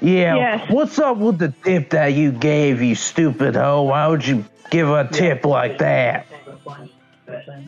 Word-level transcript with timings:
Yeah. 0.00 0.34
Yes. 0.36 0.70
What's 0.70 0.98
up 0.98 1.18
with 1.18 1.38
the 1.38 1.52
tip 1.64 1.90
that 1.90 2.14
you 2.14 2.32
gave, 2.32 2.82
you 2.82 2.94
stupid 2.94 3.54
hoe? 3.54 3.82
Why 3.82 4.06
would 4.08 4.26
you 4.26 4.44
give 4.70 4.90
a 4.90 5.06
tip 5.06 5.44
like 5.44 5.78
that? 5.78 6.26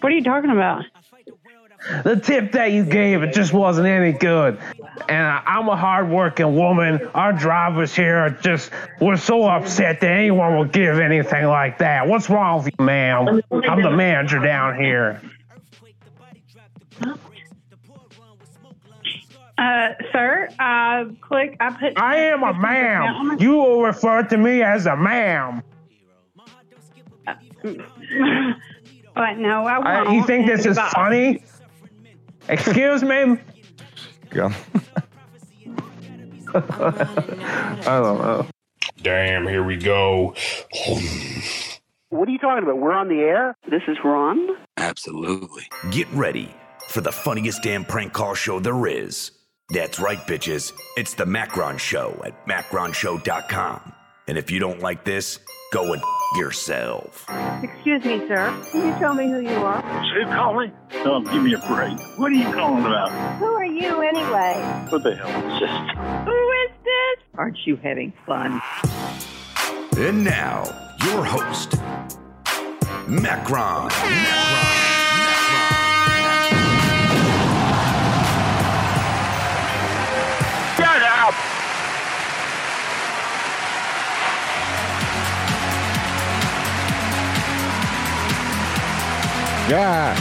What 0.00 0.12
are 0.12 0.14
you 0.14 0.24
talking 0.24 0.50
about? 0.50 0.84
The 2.02 2.16
tip 2.16 2.52
that 2.52 2.72
you 2.72 2.84
gave, 2.84 3.22
it 3.22 3.32
just 3.32 3.52
wasn't 3.52 3.86
any 3.86 4.12
good. 4.12 4.58
And 5.08 5.24
I- 5.26 5.40
I'm 5.46 5.68
a 5.68 5.76
hardworking 5.76 6.56
woman. 6.56 7.00
Our 7.14 7.32
drivers 7.32 7.94
here 7.94 8.16
are 8.16 8.30
just, 8.30 8.72
we're 9.00 9.16
so 9.16 9.44
upset 9.48 10.00
that 10.00 10.10
anyone 10.10 10.58
would 10.58 10.72
give 10.72 10.98
anything 10.98 11.46
like 11.46 11.78
that. 11.78 12.08
What's 12.08 12.28
wrong 12.28 12.64
with 12.64 12.74
you, 12.78 12.84
ma'am? 12.84 13.40
I'm 13.68 13.82
the 13.82 13.90
manager 13.90 14.38
down 14.40 14.76
here. 14.78 15.20
Uh, 19.56 19.88
sir, 20.12 20.48
I 20.60 21.06
click. 21.20 21.56
I 21.58 21.70
put. 21.70 21.98
I 21.98 22.16
am 22.16 22.42
a 22.44 22.54
ma'am. 22.54 23.36
You 23.40 23.52
will 23.56 23.82
refer 23.82 24.22
to 24.22 24.36
me 24.36 24.62
as 24.62 24.86
a 24.86 24.96
ma'am. 24.96 25.62
but 27.26 27.36
no, 29.36 29.66
I 29.66 29.76
Uh, 29.78 30.04
won't. 30.04 30.12
you 30.14 30.24
think 30.24 30.46
this 30.46 30.64
is 30.64 30.76
But- 30.76 30.90
funny? 30.92 31.42
Excuse 32.48 33.02
me? 33.02 33.36
Go. 34.30 34.46
I 36.54 36.60
don't 37.84 38.18
know. 38.18 38.46
Damn, 39.02 39.46
here 39.46 39.62
we 39.64 39.76
go. 39.76 40.34
What 42.10 42.26
are 42.28 42.32
you 42.32 42.38
talking 42.38 42.62
about? 42.64 42.78
We're 42.78 42.92
on 42.92 43.08
the 43.08 43.20
air? 43.20 43.54
This 43.70 43.82
is 43.86 43.98
Ron. 44.02 44.48
Absolutely. 44.78 45.64
Get 45.90 46.10
ready 46.12 46.54
for 46.88 47.02
the 47.02 47.12
funniest 47.12 47.62
damn 47.62 47.84
prank 47.84 48.14
call 48.14 48.34
show 48.34 48.58
there 48.60 48.86
is. 48.86 49.32
That's 49.70 50.00
right, 50.00 50.18
bitches. 50.20 50.72
It's 50.96 51.12
the 51.12 51.26
Macron 51.26 51.76
Show 51.76 52.18
at 52.24 52.46
macronshow.com. 52.46 53.92
And 54.26 54.38
if 54.38 54.50
you 54.50 54.58
don't 54.58 54.80
like 54.80 55.04
this, 55.04 55.38
go 55.70 55.92
and 55.92 56.00
f- 56.00 56.08
yourself. 56.38 57.26
Excuse 57.62 58.02
me, 58.06 58.26
sir. 58.26 58.54
Can 58.72 58.86
you 58.86 58.98
tell 58.98 59.12
me 59.12 59.24
who 59.28 59.40
you 59.40 59.50
are? 59.56 59.82
Who 60.14 60.24
calling? 60.24 60.72
Oh, 61.04 61.20
give 61.20 61.42
me 61.42 61.52
a 61.52 61.58
break. 61.58 61.98
What 62.18 62.32
are 62.32 62.34
you 62.34 62.50
calling 62.54 62.86
about? 62.86 63.10
Who 63.38 63.44
are 63.44 63.66
you 63.66 64.00
anyway? 64.00 64.86
What 64.88 65.02
the 65.02 65.14
hell 65.14 65.52
is 65.52 65.60
this? 65.60 66.24
Who 66.24 66.50
is 66.64 66.70
this? 66.84 67.24
Aren't 67.36 67.58
you 67.66 67.76
having 67.76 68.14
fun? 68.24 68.62
And 69.98 70.24
now, 70.24 70.64
your 71.04 71.24
host, 71.24 71.76
Macron. 73.06 73.88
Macron. 73.88 73.90
Shut 80.76 81.02
up! 81.02 81.34
Yeah. 89.68 90.14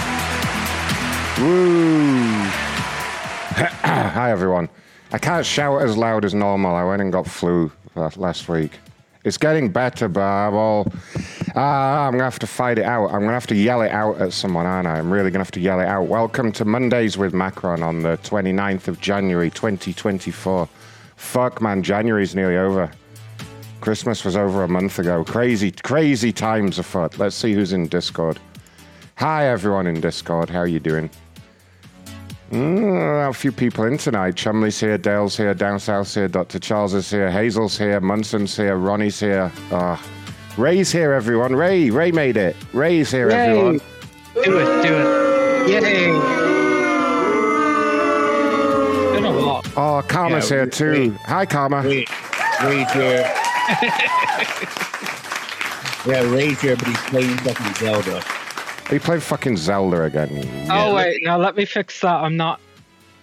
Woo. 1.39 2.07
Hi, 3.83 4.31
everyone. 4.31 4.69
I 5.11 5.17
can't 5.17 5.45
shout 5.45 5.81
as 5.81 5.97
loud 5.97 6.25
as 6.25 6.33
normal. 6.33 6.75
I 6.75 6.83
went 6.83 7.01
and 7.01 7.11
got 7.11 7.25
flu 7.25 7.71
uh, 7.95 8.11
last 8.17 8.49
week. 8.49 8.73
It's 9.27 9.37
getting 9.37 9.67
better, 9.67 10.07
but 10.07 10.21
uh, 10.21 10.47
I'm 10.47 10.53
all. 10.53 10.87
I'm 11.53 12.11
going 12.11 12.19
to 12.19 12.23
have 12.23 12.39
to 12.39 12.47
fight 12.47 12.79
it 12.79 12.85
out. 12.85 13.07
I'm 13.07 13.19
going 13.19 13.27
to 13.27 13.33
have 13.33 13.47
to 13.47 13.55
yell 13.55 13.81
it 13.81 13.91
out 13.91 14.21
at 14.21 14.31
someone, 14.31 14.65
aren't 14.65 14.87
I? 14.87 14.99
I'm 14.99 15.11
really 15.11 15.31
going 15.31 15.33
to 15.33 15.39
have 15.39 15.51
to 15.51 15.59
yell 15.59 15.81
it 15.81 15.85
out. 15.85 16.03
Welcome 16.03 16.53
to 16.53 16.63
Mondays 16.63 17.17
with 17.17 17.33
Macron 17.33 17.83
on 17.83 18.03
the 18.03 18.17
29th 18.19 18.87
of 18.87 19.01
January, 19.01 19.49
2024. 19.49 20.69
Fuck, 21.17 21.61
man, 21.61 21.83
January's 21.83 22.35
nearly 22.35 22.55
over. 22.55 22.89
Christmas 23.81 24.23
was 24.23 24.37
over 24.37 24.63
a 24.63 24.67
month 24.69 24.97
ago. 24.97 25.25
Crazy, 25.25 25.71
crazy 25.71 26.31
times 26.31 26.79
afoot. 26.79 27.19
Let's 27.19 27.35
see 27.35 27.53
who's 27.53 27.73
in 27.73 27.89
Discord. 27.89 28.39
Hi, 29.15 29.47
everyone 29.47 29.87
in 29.87 29.99
Discord. 29.99 30.49
How 30.49 30.59
are 30.59 30.67
you 30.67 30.79
doing? 30.79 31.09
Mm, 32.51 33.29
a 33.29 33.33
few 33.33 33.51
people 33.51 33.83
in 33.85 33.97
tonight. 33.97 34.35
Chumley's 34.35 34.79
here, 34.79 34.97
Dale's 34.97 35.35
here, 35.35 35.53
Down 35.53 35.79
South's 35.79 36.13
here, 36.15 36.27
Dr. 36.29 36.59
Charles 36.59 36.93
is 36.93 37.09
here, 37.11 37.29
Hazel's 37.29 37.77
here, 37.77 37.99
Munson's 37.99 38.55
here, 38.55 38.77
Ronnie's 38.77 39.19
here. 39.19 39.51
Ah, 39.71 40.01
Ray's 40.57 40.91
here, 40.91 41.11
everyone. 41.13 41.55
Ray, 41.55 41.89
Ray 41.89 42.11
made 42.11 42.37
it. 42.37 42.55
Ray's 42.73 43.11
here, 43.11 43.29
everyone. 43.29 43.79
Do 44.33 44.41
it, 44.59 44.83
do 44.83 44.93
it. 44.95 45.69
Yay! 45.69 46.05
Been 49.13 49.25
a 49.25 49.31
while. 49.31 49.61
Oh, 49.75 50.01
Karma's 50.07 50.49
Yeah, 50.49 50.57
here 50.57 50.65
too. 50.67 50.91
wait. 50.91 51.13
Hi, 51.25 51.45
Karma. 51.45 51.81
Wait, 51.83 52.09
Ray's 52.63 52.91
here. 52.93 53.33
yeah, 56.05 56.21
Ray's 56.33 56.61
here, 56.61 56.77
but 56.77 56.87
he's 56.87 56.97
playing 56.97 57.37
fucking 57.39 57.73
Zelda. 57.75 58.23
Are 58.89 58.93
you 58.93 58.99
playing 59.01 59.21
fucking 59.21 59.57
Zelda 59.57 60.03
again? 60.03 60.33
you 60.37 60.71
Oh 60.71 60.95
wait, 60.95 61.21
now 61.23 61.37
let 61.37 61.57
me 61.57 61.65
fix 61.65 61.99
that. 62.01 62.23
I'm 62.23 62.37
not. 62.37 62.61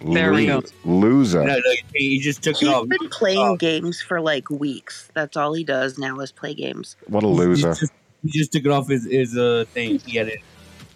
There 0.01 0.31
we 0.31 0.45
go. 0.45 0.61
Loser. 0.83 1.43
No, 1.43 1.55
no, 1.55 1.73
he 1.95 2.19
just 2.19 2.43
took 2.43 2.57
He's 2.57 2.67
it 2.67 2.71
off. 2.71 2.85
He's 2.87 2.99
been 2.99 3.09
playing 3.09 3.55
games 3.57 3.99
for 4.01 4.21
like 4.21 4.49
weeks. 4.51 5.09
That's 5.15 5.35
all 5.35 5.53
he 5.53 5.63
does 5.63 5.97
now 5.97 6.19
is 6.19 6.31
play 6.31 6.53
games. 6.53 6.95
What 7.07 7.23
a 7.23 7.27
loser. 7.27 7.73
He 7.73 7.79
just, 7.79 7.93
he 8.21 8.29
just 8.29 8.51
took 8.51 8.65
it 8.65 8.71
off 8.71 8.87
his, 8.89 9.05
his 9.05 9.35
uh, 9.35 9.65
thing. 9.73 9.97
He 9.99 10.17
had 10.17 10.27
it. 10.27 10.39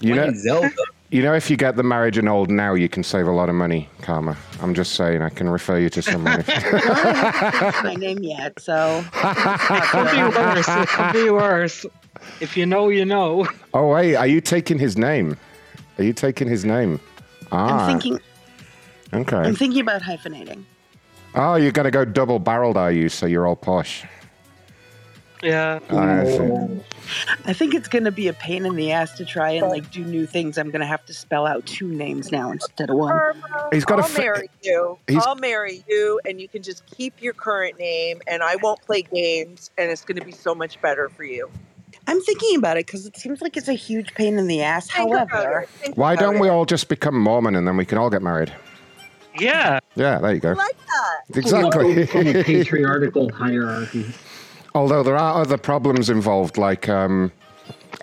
You 0.01 0.13
know, 0.13 0.31
Zelda. 0.33 0.69
you 1.09 1.23
know, 1.23 1.33
if 1.33 1.49
you 1.49 1.57
get 1.57 1.75
the 1.75 1.83
marriage 1.83 2.17
annulled 2.17 2.51
now, 2.51 2.75
you 2.75 2.87
can 2.87 3.03
save 3.03 3.25
a 3.25 3.31
lot 3.31 3.49
of 3.49 3.55
money, 3.55 3.89
Karma. 4.01 4.37
I'm 4.61 4.75
just 4.75 4.93
saying, 4.93 5.21
I 5.23 5.29
can 5.29 5.49
refer 5.49 5.79
you 5.79 5.89
to 5.89 6.01
someone. 6.01 6.39
if- 6.47 7.83
my 7.83 7.95
name 7.95 8.19
yet, 8.19 8.59
so 8.59 9.03
Could 9.13 10.11
be 10.11 10.21
worse. 10.21 10.67
It 10.67 10.87
could 10.89 11.13
be 11.13 11.29
worse. 11.31 11.85
If 12.41 12.55
you 12.57 12.65
know, 12.65 12.89
you 12.89 13.05
know. 13.05 13.47
oh, 13.73 13.87
wait, 13.87 14.15
are 14.15 14.27
you 14.27 14.41
taking 14.41 14.77
his 14.79 14.97
name? 14.97 15.37
Are 15.97 16.03
you 16.03 16.13
taking 16.13 16.47
his 16.47 16.65
name? 16.65 16.99
Ah, 17.51 17.85
I'm 17.87 17.99
thinking. 17.99 18.19
okay. 19.13 19.37
I'm 19.37 19.55
thinking 19.55 19.81
about 19.81 20.01
hyphenating. 20.01 20.63
Oh, 21.35 21.55
you're 21.55 21.71
going 21.71 21.85
to 21.85 21.91
go 21.91 22.05
double 22.05 22.39
barreled, 22.39 22.77
are 22.77 22.91
you? 22.91 23.09
So 23.09 23.25
you're 23.25 23.45
all 23.47 23.55
posh. 23.55 24.03
Yeah. 25.41 25.79
I 25.89 26.25
see. 26.25 26.81
I 27.45 27.53
think 27.53 27.73
it's 27.73 27.87
gonna 27.87 28.11
be 28.11 28.27
a 28.27 28.33
pain 28.33 28.65
in 28.65 28.75
the 28.75 28.91
ass 28.91 29.13
to 29.17 29.25
try 29.25 29.51
and 29.51 29.67
like 29.69 29.89
do 29.89 30.03
new 30.03 30.25
things. 30.25 30.57
I'm 30.57 30.69
gonna 30.69 30.85
have 30.85 31.05
to 31.05 31.13
spell 31.13 31.47
out 31.47 31.65
two 31.65 31.87
names 31.87 32.29
now 32.31 32.51
instead 32.51 32.89
of 32.89 32.97
one. 32.97 33.17
He's 33.71 33.85
got 33.85 33.99
a 33.99 34.01
I'll 34.03 34.07
fa- 34.09 34.19
marry 34.21 34.49
you. 34.61 34.97
he's- 35.07 35.25
I'll 35.25 35.35
marry 35.37 35.83
you, 35.87 36.19
and 36.25 36.41
you 36.41 36.49
can 36.49 36.61
just 36.61 36.85
keep 36.87 37.21
your 37.21 37.33
current 37.33 37.79
name, 37.79 38.21
and 38.27 38.43
I 38.43 38.57
won't 38.57 38.81
play 38.81 39.01
games, 39.03 39.71
and 39.77 39.89
it's 39.89 40.03
going 40.03 40.19
to 40.19 40.25
be 40.25 40.33
so 40.33 40.53
much 40.53 40.79
better 40.81 41.07
for 41.09 41.23
you. 41.23 41.49
I'm 42.09 42.19
thinking 42.21 42.55
about 42.57 42.75
it 42.77 42.87
because 42.87 43.05
it 43.05 43.15
seems 43.17 43.39
like 43.39 43.55
it's 43.55 43.67
a 43.67 43.73
huge 43.73 44.15
pain 44.15 44.39
in 44.39 44.47
the 44.47 44.63
ass. 44.63 44.89
Think 44.89 45.11
However, 45.11 45.67
Why 45.93 46.15
don't 46.15 46.37
it. 46.37 46.41
we 46.41 46.49
all 46.49 46.65
just 46.65 46.89
become 46.89 47.19
Mormon 47.19 47.55
and 47.55 47.67
then 47.67 47.77
we 47.77 47.85
can 47.85 47.99
all 47.99 48.09
get 48.09 48.23
married? 48.23 48.51
Yeah. 49.39 49.79
Yeah, 49.95 50.17
there 50.17 50.33
you 50.33 50.39
go. 50.39 50.53
like 50.53 50.75
that? 50.75 51.37
Exactly. 51.37 52.07
From 52.07 52.23
patriarchal 52.43 53.31
hierarchy. 53.31 54.11
Although 54.73 55.03
there 55.03 55.17
are 55.17 55.39
other 55.39 55.57
problems 55.57 56.09
involved, 56.09 56.57
like 56.57 56.89
um, 56.89 57.31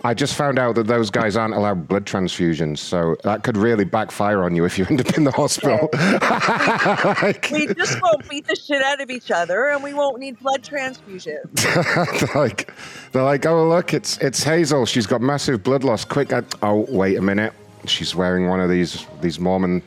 I 0.06 0.14
just 0.14 0.36
found 0.36 0.56
out 0.56 0.76
that 0.76 0.86
those 0.86 1.10
guys 1.10 1.36
aren't 1.36 1.54
allowed 1.54 1.88
blood 1.88 2.06
transfusions, 2.06 2.78
so 2.78 3.16
that 3.24 3.42
could 3.42 3.56
really 3.56 3.84
backfire 3.84 4.44
on 4.44 4.54
you 4.54 4.64
if 4.64 4.78
you 4.78 4.86
end 4.88 5.00
up 5.00 5.18
in 5.18 5.24
the 5.24 5.32
hospital. 5.32 5.88
Like- 7.22 7.48
We 7.50 7.66
just 7.74 8.00
won't 8.00 8.28
beat 8.28 8.46
the 8.46 8.54
shit 8.54 8.82
out 8.82 9.00
of 9.00 9.10
each 9.10 9.32
other, 9.32 9.66
and 9.70 9.82
we 9.82 9.94
won't 9.94 10.20
need 10.20 10.38
blood 10.38 10.62
transfusions. 10.62 11.50
they're 12.20 12.40
like, 12.40 12.72
they're 13.10 13.24
like, 13.24 13.46
oh 13.46 13.68
look, 13.68 13.92
it's 13.94 14.16
it's 14.18 14.44
Hazel. 14.44 14.86
She's 14.86 15.06
got 15.06 15.20
massive 15.20 15.64
blood 15.64 15.82
loss. 15.82 16.04
Quick! 16.04 16.32
I, 16.32 16.42
oh 16.62 16.86
wait 16.88 17.16
a 17.18 17.22
minute, 17.22 17.52
she's 17.86 18.14
wearing 18.14 18.46
one 18.46 18.60
of 18.60 18.70
these 18.70 19.06
these 19.20 19.40
Mormon. 19.40 19.82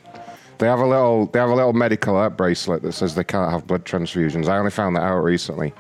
They 0.58 0.68
have 0.68 0.80
a 0.80 0.86
little 0.86 1.28
they 1.28 1.40
have 1.40 1.50
a 1.50 1.56
little 1.56 1.72
medical 1.72 2.18
alert 2.18 2.36
bracelet 2.36 2.82
that 2.82 2.92
says 2.92 3.16
they 3.16 3.24
can't 3.24 3.50
have 3.54 3.66
blood 3.68 3.86
transfusions. 3.86 4.50
I 4.50 4.58
only 4.58 4.72
found 4.72 4.98
that 4.98 5.04
out 5.04 5.24
recently. 5.24 5.74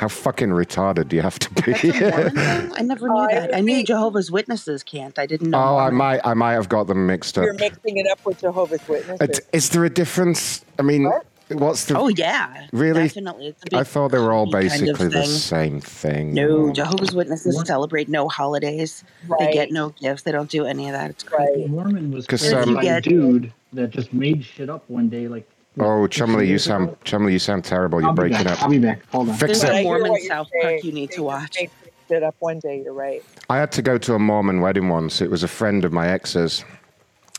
How 0.00 0.08
fucking 0.08 0.48
retarded 0.48 1.08
do 1.08 1.16
you 1.16 1.20
have 1.20 1.38
to 1.40 1.50
be? 1.62 1.72
that's 1.72 1.84
a 1.84 2.30
Mormon? 2.34 2.72
I 2.74 2.80
never 2.80 3.06
knew 3.06 3.18
I 3.18 3.34
that. 3.34 3.54
I 3.54 3.60
knew 3.60 3.84
Jehovah's 3.84 4.30
Witnesses 4.30 4.82
can't. 4.82 5.18
I 5.18 5.26
didn't 5.26 5.50
know. 5.50 5.58
oh, 5.62 5.76
I 5.76 5.90
might 5.90 6.20
I 6.24 6.32
might 6.32 6.54
have 6.54 6.70
got 6.70 6.86
them 6.86 7.06
mixed 7.06 7.36
up. 7.36 7.44
You're 7.44 7.52
mixing 7.52 7.98
it 7.98 8.06
up 8.10 8.24
with 8.24 8.40
Jehovah's 8.40 8.80
Witnesses. 8.88 9.42
Is 9.52 9.68
there 9.68 9.84
a 9.84 9.90
difference? 9.90 10.64
I 10.78 10.82
mean, 10.82 11.04
What? 11.04 11.26
what's 11.50 11.84
the? 11.84 11.98
Oh 11.98 12.08
yeah, 12.08 12.66
Really? 12.72 13.08
Definitely, 13.08 13.48
it's 13.48 13.62
a 13.62 13.66
big 13.70 13.78
I 13.78 13.84
thought 13.84 14.10
they 14.12 14.18
were 14.18 14.32
all 14.32 14.50
kind 14.50 14.64
of 14.64 14.70
basically 14.70 15.08
the 15.08 15.26
same 15.26 15.82
thing. 15.82 16.32
No, 16.32 16.72
Jehovah's 16.72 17.14
Witnesses 17.14 17.60
celebrate 17.66 18.08
no 18.08 18.26
holidays. 18.26 19.04
They 19.38 19.52
get 19.52 19.70
no 19.70 19.90
gifts. 19.90 20.22
They 20.22 20.32
don't 20.32 20.48
do 20.50 20.64
any 20.64 20.86
of 20.88 20.94
that. 20.94 21.10
It's 21.10 21.30
Right. 21.30 21.46
creepy. 21.52 21.68
Mormon 21.68 22.10
was 22.10 22.26
'Cause, 22.26 22.40
created 22.48 22.68
um, 22.70 22.76
a 22.78 23.00
dude 23.02 23.52
that 23.74 23.90
just 23.90 24.14
made 24.14 24.42
shit 24.46 24.70
up 24.70 24.82
one 24.88 25.10
day. 25.10 25.28
Like, 25.28 25.46
Oh, 25.80 26.06
Chumley, 26.06 26.48
you 26.48 26.58
sound 26.58 26.88
ago? 26.90 26.98
Chumley, 27.04 27.32
you 27.32 27.38
sound 27.38 27.64
terrible. 27.64 28.00
You're 28.00 28.10
I'll 28.10 28.14
be 28.14 28.28
breaking 28.28 28.44
back. 28.44 28.58
up. 28.58 28.62
I'll 28.64 28.70
be 28.70 28.78
back. 28.78 29.02
Hold 29.10 29.28
on. 29.30 29.34
Fix 29.36 29.60
There's 29.60 29.62
But 29.62 29.70
it. 29.70 29.74
hear 29.76 29.84
Mormon 29.84 30.10
what 30.10 30.20
you're 30.22 30.28
South 30.28 30.48
saying. 30.52 30.74
Park 30.80 30.84
you 30.84 30.92
need 30.92 31.10
to 31.10 31.16
just 31.16 31.24
watch. 31.24 31.56
make- 31.60 31.70
it 32.10 32.22
up 32.24 32.34
one 32.40 32.58
day. 32.58 32.82
You're 32.82 32.92
right. 32.92 33.22
I 33.48 33.58
had 33.58 33.70
to 33.72 33.82
go 33.82 33.96
to 33.96 34.14
a 34.14 34.18
Mormon 34.18 34.60
wedding 34.60 34.88
once. 34.88 35.20
It 35.20 35.30
was 35.30 35.44
a 35.44 35.48
friend 35.48 35.84
of 35.84 35.92
my 35.92 36.08
ex's, 36.08 36.64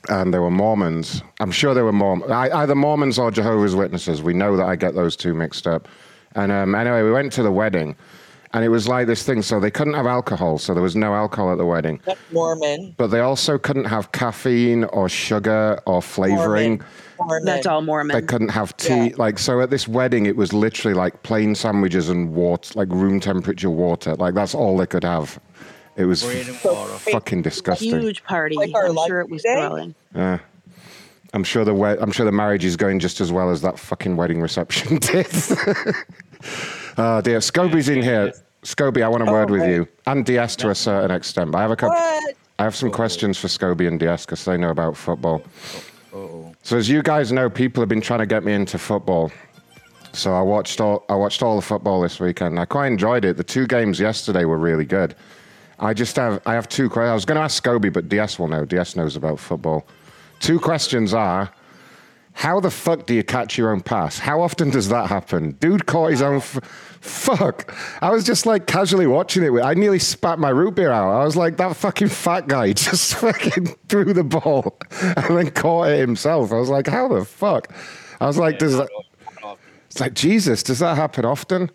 and 0.07 0.33
they 0.33 0.39
were 0.39 0.50
Mormons. 0.50 1.21
I'm 1.41 1.51
sure 1.51 1.74
they 1.74 1.81
were 1.81 1.91
Mormon, 1.91 2.31
either 2.31 2.74
Mormons 2.74 3.19
or 3.19 3.31
Jehovah's 3.31 3.75
Witnesses. 3.75 4.21
We 4.24 4.33
know 4.33 4.55
that 4.55 4.65
I 4.65 4.77
get 4.77 4.95
those 4.95 5.17
two 5.17 5.33
mixed 5.33 5.67
up. 5.67 5.89
And 6.36 6.53
um, 6.53 6.74
anyway, 6.74 7.01
we 7.03 7.12
went 7.12 7.33
to 7.33 7.43
the 7.43 7.51
wedding, 7.51 7.98
and 8.53 8.63
it 8.65 8.70
was 8.70 8.88
like 8.88 9.08
this 9.08 9.24
thing. 9.24 9.41
So 9.41 9.60
they 9.60 9.72
couldn't 9.72 9.93
have 9.93 10.05
alcohol, 10.08 10.58
so 10.58 10.74
there 10.74 10.84
was 10.84 10.96
no 10.96 11.13
alcohol 11.13 11.51
at 11.51 11.58
the 11.58 11.65
wedding. 11.65 12.00
That's 12.05 12.20
Mormon. 12.31 12.93
But 12.98 13.08
they 13.08 13.20
also 13.20 13.58
couldn't 13.58 13.86
have 13.86 14.12
caffeine 14.12 14.84
or 14.86 15.10
sugar 15.10 15.79
or 15.86 16.01
flavoring. 16.01 16.81
Mormon. 17.20 17.46
That's 17.46 17.65
all 17.67 17.81
Mormon. 17.81 18.15
They 18.15 18.25
couldn't 18.25 18.50
have 18.50 18.75
tea. 18.77 19.13
Like 19.13 19.38
so, 19.39 19.62
at 19.62 19.70
this 19.70 19.88
wedding, 19.88 20.25
it 20.25 20.36
was 20.36 20.53
literally 20.53 20.93
like 20.96 21.22
plain 21.24 21.55
sandwiches 21.55 22.10
and 22.10 22.34
water, 22.34 22.72
like 22.75 22.89
room 22.89 23.20
temperature 23.20 23.70
water. 23.70 24.15
Like 24.15 24.34
that's 24.34 24.55
all 24.55 24.77
they 24.77 24.88
could 24.88 25.03
have. 25.03 25.39
It 25.98 26.05
was 26.05 26.24
f- 26.24 27.01
fucking 27.12 27.41
disgusting. 27.41 28.00
Huge 28.00 28.24
party. 28.24 28.55
Like 28.55 28.72
I'm 28.75 28.96
sure 29.08 29.20
it 29.20 29.29
was 29.29 29.41
today? 29.43 29.55
thrilling. 29.55 29.96
Yeah. 30.15 30.39
I'm 31.34 31.43
sure 31.43 31.63
the 31.63 31.74
we- 31.74 31.88
I'm 32.00 32.12
sure 32.12 32.25
the 32.25 32.31
marriage 32.31 32.65
is 32.65 32.75
going 32.75 33.00
just 33.00 33.22
as 33.22 33.31
well 33.31 33.51
as 33.51 33.62
that 33.62 33.77
fucking 33.79 34.15
wedding 34.17 34.41
reception 34.41 34.98
did. 35.00 35.27
oh 36.98 37.21
dear, 37.21 37.39
Scobie's 37.39 37.89
in 37.89 38.01
here. 38.01 38.33
Scobie, 38.63 39.01
I 39.01 39.07
want 39.07 39.27
a 39.27 39.31
word 39.31 39.50
with 39.50 39.67
you, 39.67 39.88
oh, 39.89 40.12
and 40.12 40.25
Diaz 40.25 40.55
to 40.57 40.69
a 40.69 40.75
certain 40.75 41.12
extent. 41.12 41.51
But 41.51 41.60
I 41.60 41.62
have 41.62 41.71
a 41.71 41.75
couple. 41.75 41.95
What? 41.95 42.36
I 42.60 42.63
have 42.63 42.75
some 42.75 42.91
questions 42.91 43.39
for 43.39 43.48
Scobie 43.48 43.88
and 43.88 44.00
Diaz 44.00 44.25
because 44.25 44.45
they 44.45 44.55
know 44.55 44.69
about 44.69 44.95
football. 44.95 45.41
So 46.62 46.77
as 46.77 46.88
you 46.88 47.01
guys 47.01 47.31
know, 47.31 47.50
people 47.50 47.81
have 47.81 47.89
been 47.89 48.01
trying 48.01 48.19
to 48.19 48.25
get 48.25 48.43
me 48.43 48.53
into 48.53 48.77
football. 48.77 49.31
So 50.13 50.33
I 50.33 50.41
watched 50.41 50.81
all 50.81 51.05
I 51.10 51.15
watched 51.15 51.41
all 51.41 51.55
the 51.55 51.62
football 51.62 52.01
this 52.01 52.19
weekend. 52.19 52.60
I 52.60 52.65
quite 52.65 52.88
enjoyed 52.88 53.25
it. 53.25 53.38
The 53.38 53.43
two 53.43 53.65
games 53.65 54.00
yesterday 54.00 54.45
were 54.45 54.57
really 54.57 54.86
good. 54.86 55.15
I 55.79 55.93
just 55.93 56.15
have 56.17 56.41
I 56.45 56.53
have 56.53 56.69
two 56.69 56.89
questions. 56.89 57.12
I 57.12 57.13
was 57.15 57.25
going 57.25 57.38
to 57.38 57.41
ask 57.41 57.63
Scobie, 57.63 57.91
but 57.91 58.10
Diaz 58.10 58.38
will 58.38 58.48
know. 58.48 58.65
Diaz 58.65 58.95
knows 58.95 59.15
about 59.15 59.39
football. 59.39 59.88
Two 60.39 60.60
questions 60.60 61.13
are: 61.13 61.51
How 62.33 62.59
the 62.59 62.71
fuck 62.71 63.05
do 63.05 63.13
you 63.13 63.23
catch 63.23 63.57
your 63.57 63.71
own 63.71 63.81
pass? 63.81 64.17
How 64.17 64.41
often 64.41 64.69
does 64.69 64.89
that 64.89 65.07
happen? 65.09 65.51
Dude 65.59 65.85
caught 65.85 66.11
his 66.11 66.21
own. 66.21 66.38
F- 66.38 66.59
fuck! 67.01 67.73
I 68.01 68.09
was 68.09 68.23
just 68.23 68.45
like 68.45 68.67
casually 68.67 69.05
watching 69.05 69.43
it. 69.43 69.61
I 69.61 69.73
nearly 69.73 70.00
spat 70.00 70.39
my 70.39 70.50
root 70.50 70.75
beer 70.75 70.91
out. 70.91 71.11
I 71.11 71.23
was 71.23 71.35
like, 71.35 71.57
that 71.57 71.75
fucking 71.75 72.07
fat 72.07 72.47
guy 72.47 72.73
just 72.73 73.15
fucking 73.15 73.75
threw 73.89 74.13
the 74.13 74.23
ball 74.23 74.77
and 75.01 75.38
then 75.38 75.51
caught 75.51 75.89
it 75.89 76.00
himself. 76.00 76.51
I 76.51 76.55
was 76.55 76.69
like, 76.69 76.88
how 76.88 77.07
the 77.07 77.25
fuck? 77.25 77.73
I 78.19 78.27
was 78.27 78.38
like, 78.38 78.59
does 78.59 78.77
that? 78.77 78.89
It's 79.88 80.00
like 80.00 80.13
Jesus. 80.13 80.63
Does 80.63 80.79
that 80.79 80.95
happen 80.95 81.25
often? 81.25 81.69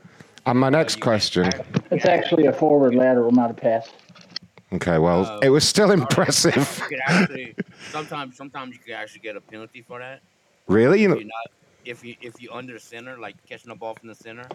And 0.46 0.58
my 0.58 0.70
next 0.70 1.00
question. 1.00 1.50
It's 1.90 2.06
actually 2.06 2.46
a 2.46 2.52
forward 2.52 2.94
lateral, 2.94 3.30
not 3.30 3.50
a 3.50 3.54
pass. 3.54 3.90
Okay, 4.72 4.98
well, 4.98 5.26
oh, 5.26 5.38
it 5.42 5.50
was 5.50 5.68
still 5.68 5.90
impressive. 5.90 6.56
You 6.82 6.88
could 6.88 7.00
actually, 7.06 7.54
sometimes, 7.90 8.36
sometimes 8.36 8.72
you 8.74 8.80
could 8.80 8.94
actually 8.94 9.20
get 9.20 9.36
a 9.36 9.40
penalty 9.40 9.82
for 9.82 9.98
that. 9.98 10.22
Really? 10.68 11.02
You 11.02 11.08
If 11.08 11.10
know, 11.10 11.20
you're 11.20 11.26
not, 11.28 11.50
if 11.84 12.04
you 12.04 12.16
if 12.20 12.40
you 12.42 12.50
under 12.52 12.78
center, 12.78 13.18
like 13.18 13.36
catching 13.48 13.68
the 13.68 13.74
ball 13.76 13.94
from 13.94 14.08
the 14.08 14.14
center, 14.14 14.46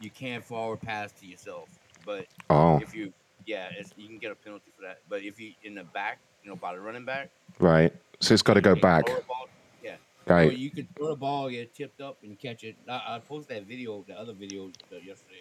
you 0.00 0.10
can't 0.10 0.44
forward 0.44 0.80
pass 0.80 1.12
to 1.20 1.26
yourself. 1.26 1.68
But 2.06 2.26
Oh. 2.48 2.78
if 2.80 2.94
you, 2.94 3.12
yeah, 3.46 3.68
it's, 3.76 3.92
you 3.96 4.06
can 4.08 4.18
get 4.18 4.30
a 4.30 4.34
penalty 4.34 4.70
for 4.76 4.82
that. 4.82 5.00
But 5.08 5.22
if 5.22 5.38
you 5.40 5.52
in 5.64 5.74
the 5.74 5.84
back, 5.84 6.18
you 6.42 6.50
know, 6.50 6.56
by 6.56 6.74
the 6.74 6.80
running 6.80 7.04
back, 7.04 7.30
right. 7.58 7.92
So 8.20 8.34
it's 8.34 8.42
got 8.42 8.54
to 8.54 8.60
go 8.60 8.74
back. 8.74 9.06
ball- 9.06 9.48
yeah, 9.82 9.96
Right. 10.26 10.50
So 10.50 10.56
you 10.56 10.70
could 10.70 10.86
throw 10.96 11.08
a 11.08 11.16
ball, 11.16 11.48
get 11.50 11.74
tipped 11.74 12.00
up, 12.00 12.18
and 12.22 12.38
catch 12.38 12.64
it. 12.64 12.76
I, 12.88 13.16
I 13.16 13.20
posted 13.26 13.56
that 13.56 13.66
video, 13.66 14.04
the 14.06 14.14
other 14.14 14.32
video 14.32 14.70
yesterday. 14.90 15.39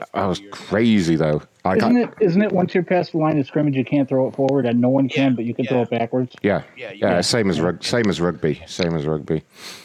was, 0.00 0.38
That 0.40 0.46
was 0.48 0.50
crazy, 0.50 1.16
though. 1.16 1.42
I 1.64 1.76
Isn't 1.76 1.96
it? 1.96 2.10
Isn't 2.20 2.42
it? 2.42 2.52
Once 2.52 2.74
you're 2.74 2.82
past 2.82 3.12
the 3.12 3.18
line 3.18 3.38
of 3.38 3.46
scrimmage, 3.46 3.76
you 3.76 3.84
can't 3.84 4.08
throw 4.08 4.26
it 4.28 4.34
forward, 4.34 4.66
and 4.66 4.80
no 4.80 4.88
one 4.88 5.08
can, 5.08 5.34
but 5.34 5.44
you 5.44 5.54
can 5.54 5.66
throw 5.66 5.82
it 5.82 5.90
backwards. 5.90 6.34
yeah, 6.42 6.62
Yeah, 6.76 6.92
yeah, 6.94 7.20
same 7.20 7.48
as 7.48 7.60
rug, 7.60 7.82
same 7.84 8.08
as 8.08 8.20
rugby, 8.20 8.60
same 8.66 8.94
as 8.96 9.06
rugby. 9.06 9.42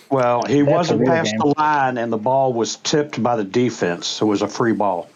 Well, 0.09 0.43
he 0.47 0.61
That's 0.61 0.71
wasn't 0.71 1.05
past 1.05 1.31
game. 1.31 1.39
the 1.39 1.53
line, 1.57 1.97
and 1.97 2.11
the 2.11 2.17
ball 2.17 2.53
was 2.53 2.77
tipped 2.77 3.21
by 3.21 3.35
the 3.35 3.43
defense, 3.43 4.07
so 4.07 4.25
it 4.25 4.29
was 4.29 4.41
a 4.41 4.47
free 4.47 4.73
ball. 4.73 5.09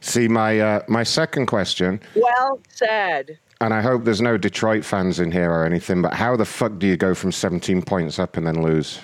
See, 0.00 0.28
my 0.28 0.60
uh, 0.60 0.80
my 0.88 1.02
second 1.02 1.46
question, 1.46 2.00
Well 2.14 2.60
said. 2.68 3.38
and 3.60 3.74
I 3.74 3.80
hope 3.80 4.04
there's 4.04 4.20
no 4.20 4.36
Detroit 4.36 4.84
fans 4.84 5.18
in 5.18 5.32
here 5.32 5.50
or 5.50 5.64
anything, 5.64 6.02
but 6.02 6.14
how 6.14 6.36
the 6.36 6.44
fuck 6.44 6.78
do 6.78 6.86
you 6.86 6.96
go 6.96 7.14
from 7.14 7.32
17 7.32 7.82
points 7.82 8.18
up 8.18 8.36
and 8.36 8.46
then 8.46 8.62
lose? 8.62 9.00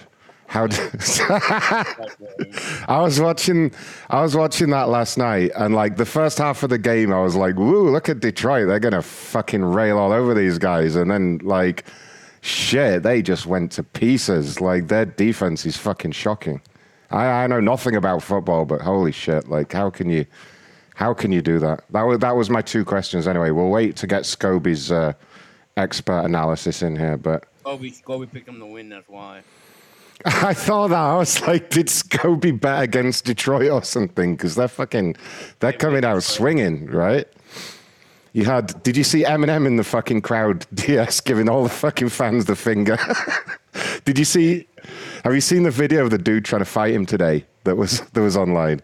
How? 0.53 0.67
Do, 0.67 0.77
I 2.87 3.01
was 3.01 3.19
watching, 3.19 3.73
I 4.11 4.21
was 4.21 4.37
watching 4.37 4.69
that 4.69 4.91
last 4.91 5.17
night, 5.17 5.51
and 5.57 5.75
like 5.75 5.97
the 5.97 6.05
first 6.05 6.37
half 6.37 6.63
of 6.63 6.69
the 6.69 6.77
game, 6.77 7.11
I 7.11 7.23
was 7.23 7.35
like, 7.35 7.57
"Woo, 7.57 7.89
look 7.89 8.11
at 8.11 8.21
Detroit! 8.21 8.69
They're 8.69 8.79
gonna 8.79 9.01
fucking 9.01 9.65
rail 9.65 9.97
all 9.97 10.13
over 10.13 10.35
these 10.35 10.59
guys," 10.59 10.95
and 10.95 11.11
then 11.11 11.41
like, 11.43 11.87
shit, 12.43 13.03
they 13.03 13.23
just 13.23 13.47
went 13.47 13.73
to 13.73 13.83
pieces. 13.83 14.61
Like 14.61 14.89
their 14.89 15.07
defense 15.07 15.65
is 15.65 15.79
fucking 15.79 16.13
shocking. 16.13 16.61
I, 17.11 17.25
I 17.25 17.47
know 17.47 17.61
nothing 17.61 17.97
about 17.97 18.23
football, 18.23 18.67
but 18.67 18.83
holy 18.83 19.13
shit! 19.13 19.49
Like, 19.49 19.73
how 19.73 19.89
can 19.89 20.11
you? 20.11 20.27
How 20.97 21.15
can 21.15 21.33
you 21.33 21.41
do 21.41 21.61
that? 21.61 21.85
That 21.93 22.03
was 22.03 22.19
that 22.19 22.37
was 22.37 22.51
my 22.51 22.61
two 22.61 22.85
questions. 22.85 23.27
Anyway, 23.27 23.53
we'll 23.53 23.71
wait 23.71 23.97
to 23.97 24.07
get 24.07 24.25
Scobie's 24.25 24.93
uh, 24.93 25.15
expert 25.79 26.27
analysis 26.27 26.83
in 26.83 26.95
here. 26.95 27.17
But 27.17 27.47
Kobe, 27.65 27.89
Kobe 28.05 28.27
picked 28.27 28.45
them 28.45 28.61
to 28.61 28.67
win. 28.67 28.91
That's 28.91 29.09
why. 29.09 29.41
I 30.25 30.55
thought 30.55 30.89
that 30.89 30.99
I 30.99 31.17
was 31.17 31.41
like, 31.47 31.71
did 31.71 31.87
Scobie 31.87 32.59
bet 32.59 32.83
against 32.83 33.25
Detroit 33.25 33.71
or 33.71 33.83
something? 33.83 34.37
Because 34.37 34.55
they're 34.55 34.69
fucking 34.69 35.17
they're 35.61 35.73
coming 35.73 36.05
out 36.05 36.23
swinging, 36.23 36.87
right? 36.87 37.27
You 38.33 38.45
had 38.45 38.83
did 38.83 38.97
you 38.97 39.05
see 39.05 39.25
Eminem 39.25 39.67
in 39.67 39.77
the 39.77 39.85
fucking 39.85 40.23
crowd? 40.23 40.67
DS 40.75 41.21
giving 41.21 41.49
all 41.49 41.65
the 41.65 41.69
fucking 41.69 42.09
fans 42.09 42.45
the 42.45 42.57
finger. 42.57 42.99
did 44.05 44.19
you 44.19 44.25
see? 44.25 44.69
Have 45.25 45.35
you 45.35 45.41
seen 45.41 45.65
the 45.65 45.71
video 45.71 46.05
of 46.05 46.11
the 46.11 46.19
dude 46.19 46.45
trying 46.45 46.61
to 46.61 46.67
fight 46.67 46.95
him 46.95 47.05
today? 47.05 47.45
That 47.65 47.77
was 47.77 48.01
that 48.01 48.21
was 48.21 48.37
online. 48.37 48.81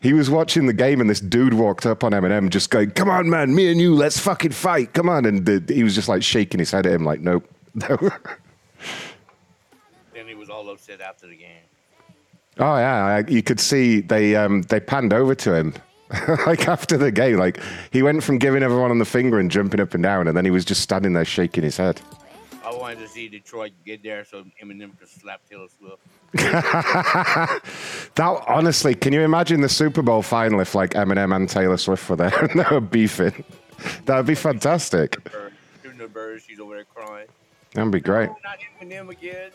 He 0.00 0.14
was 0.14 0.28
watching 0.28 0.66
the 0.66 0.72
game 0.72 1.00
and 1.00 1.08
this 1.08 1.20
dude 1.20 1.54
walked 1.54 1.86
up 1.86 2.02
on 2.02 2.10
Eminem 2.10 2.50
just 2.50 2.70
going, 2.70 2.90
Come 2.90 3.08
on, 3.08 3.30
man, 3.30 3.54
me 3.54 3.70
and 3.70 3.80
you, 3.80 3.94
let's 3.94 4.18
fucking 4.18 4.50
fight. 4.50 4.94
Come 4.94 5.08
on. 5.08 5.24
And 5.24 5.46
the, 5.46 5.62
he 5.72 5.84
was 5.84 5.94
just 5.94 6.08
like 6.08 6.24
shaking 6.24 6.58
his 6.58 6.72
head 6.72 6.86
at 6.86 6.92
him, 6.92 7.04
like, 7.04 7.20
Nope. 7.20 7.48
No. 7.74 7.96
All 10.62 10.70
upset 10.70 11.00
after 11.00 11.26
the 11.26 11.34
game. 11.34 11.64
Oh 12.58 12.76
yeah, 12.76 13.04
I, 13.04 13.24
you 13.28 13.42
could 13.42 13.58
see 13.58 14.00
they 14.00 14.36
um, 14.36 14.62
they 14.62 14.78
panned 14.78 15.12
over 15.12 15.34
to 15.34 15.54
him 15.54 15.74
like 16.46 16.68
after 16.68 16.96
the 16.96 17.10
game. 17.10 17.36
Like 17.36 17.60
he 17.90 18.00
went 18.00 18.22
from 18.22 18.38
giving 18.38 18.62
everyone 18.62 18.92
on 18.92 18.98
the 19.00 19.04
finger 19.04 19.40
and 19.40 19.50
jumping 19.50 19.80
up 19.80 19.92
and 19.94 20.04
down, 20.04 20.28
and 20.28 20.36
then 20.36 20.44
he 20.44 20.52
was 20.52 20.64
just 20.64 20.80
standing 20.80 21.14
there 21.14 21.24
shaking 21.24 21.64
his 21.64 21.76
head. 21.76 22.00
I 22.64 22.72
wanted 22.76 23.00
to 23.00 23.08
see 23.08 23.28
Detroit 23.28 23.72
get 23.84 24.04
there 24.04 24.24
so 24.24 24.44
Eminem 24.62 24.96
could 24.96 25.08
slap 25.08 25.40
Taylor 25.50 25.66
Swift. 25.66 25.98
That 28.14 28.44
honestly, 28.46 28.94
can 28.94 29.12
you 29.12 29.22
imagine 29.22 29.62
the 29.62 29.68
Super 29.68 30.02
Bowl 30.02 30.22
final 30.22 30.60
if 30.60 30.76
like 30.76 30.90
Eminem 30.90 31.34
and 31.34 31.48
Taylor 31.48 31.76
Swift 31.76 32.08
were 32.08 32.14
there 32.14 32.44
and 32.44 32.60
they 32.60 32.66
were 32.70 32.80
beefing? 32.80 33.42
That 34.04 34.18
would 34.18 34.26
be 34.26 34.36
fantastic. 34.36 35.16
Shooting 35.82 35.98
the 35.98 36.06
bird, 36.06 36.40
she's 36.46 36.60
over 36.60 36.76
there 36.76 36.84
crying. 36.84 37.26
That'd 37.74 37.90
be 37.90 37.98
great. 37.98 38.28
Oh, 38.28 38.36
not 38.44 38.58
Eminem 38.80 39.08
again. 39.10 39.50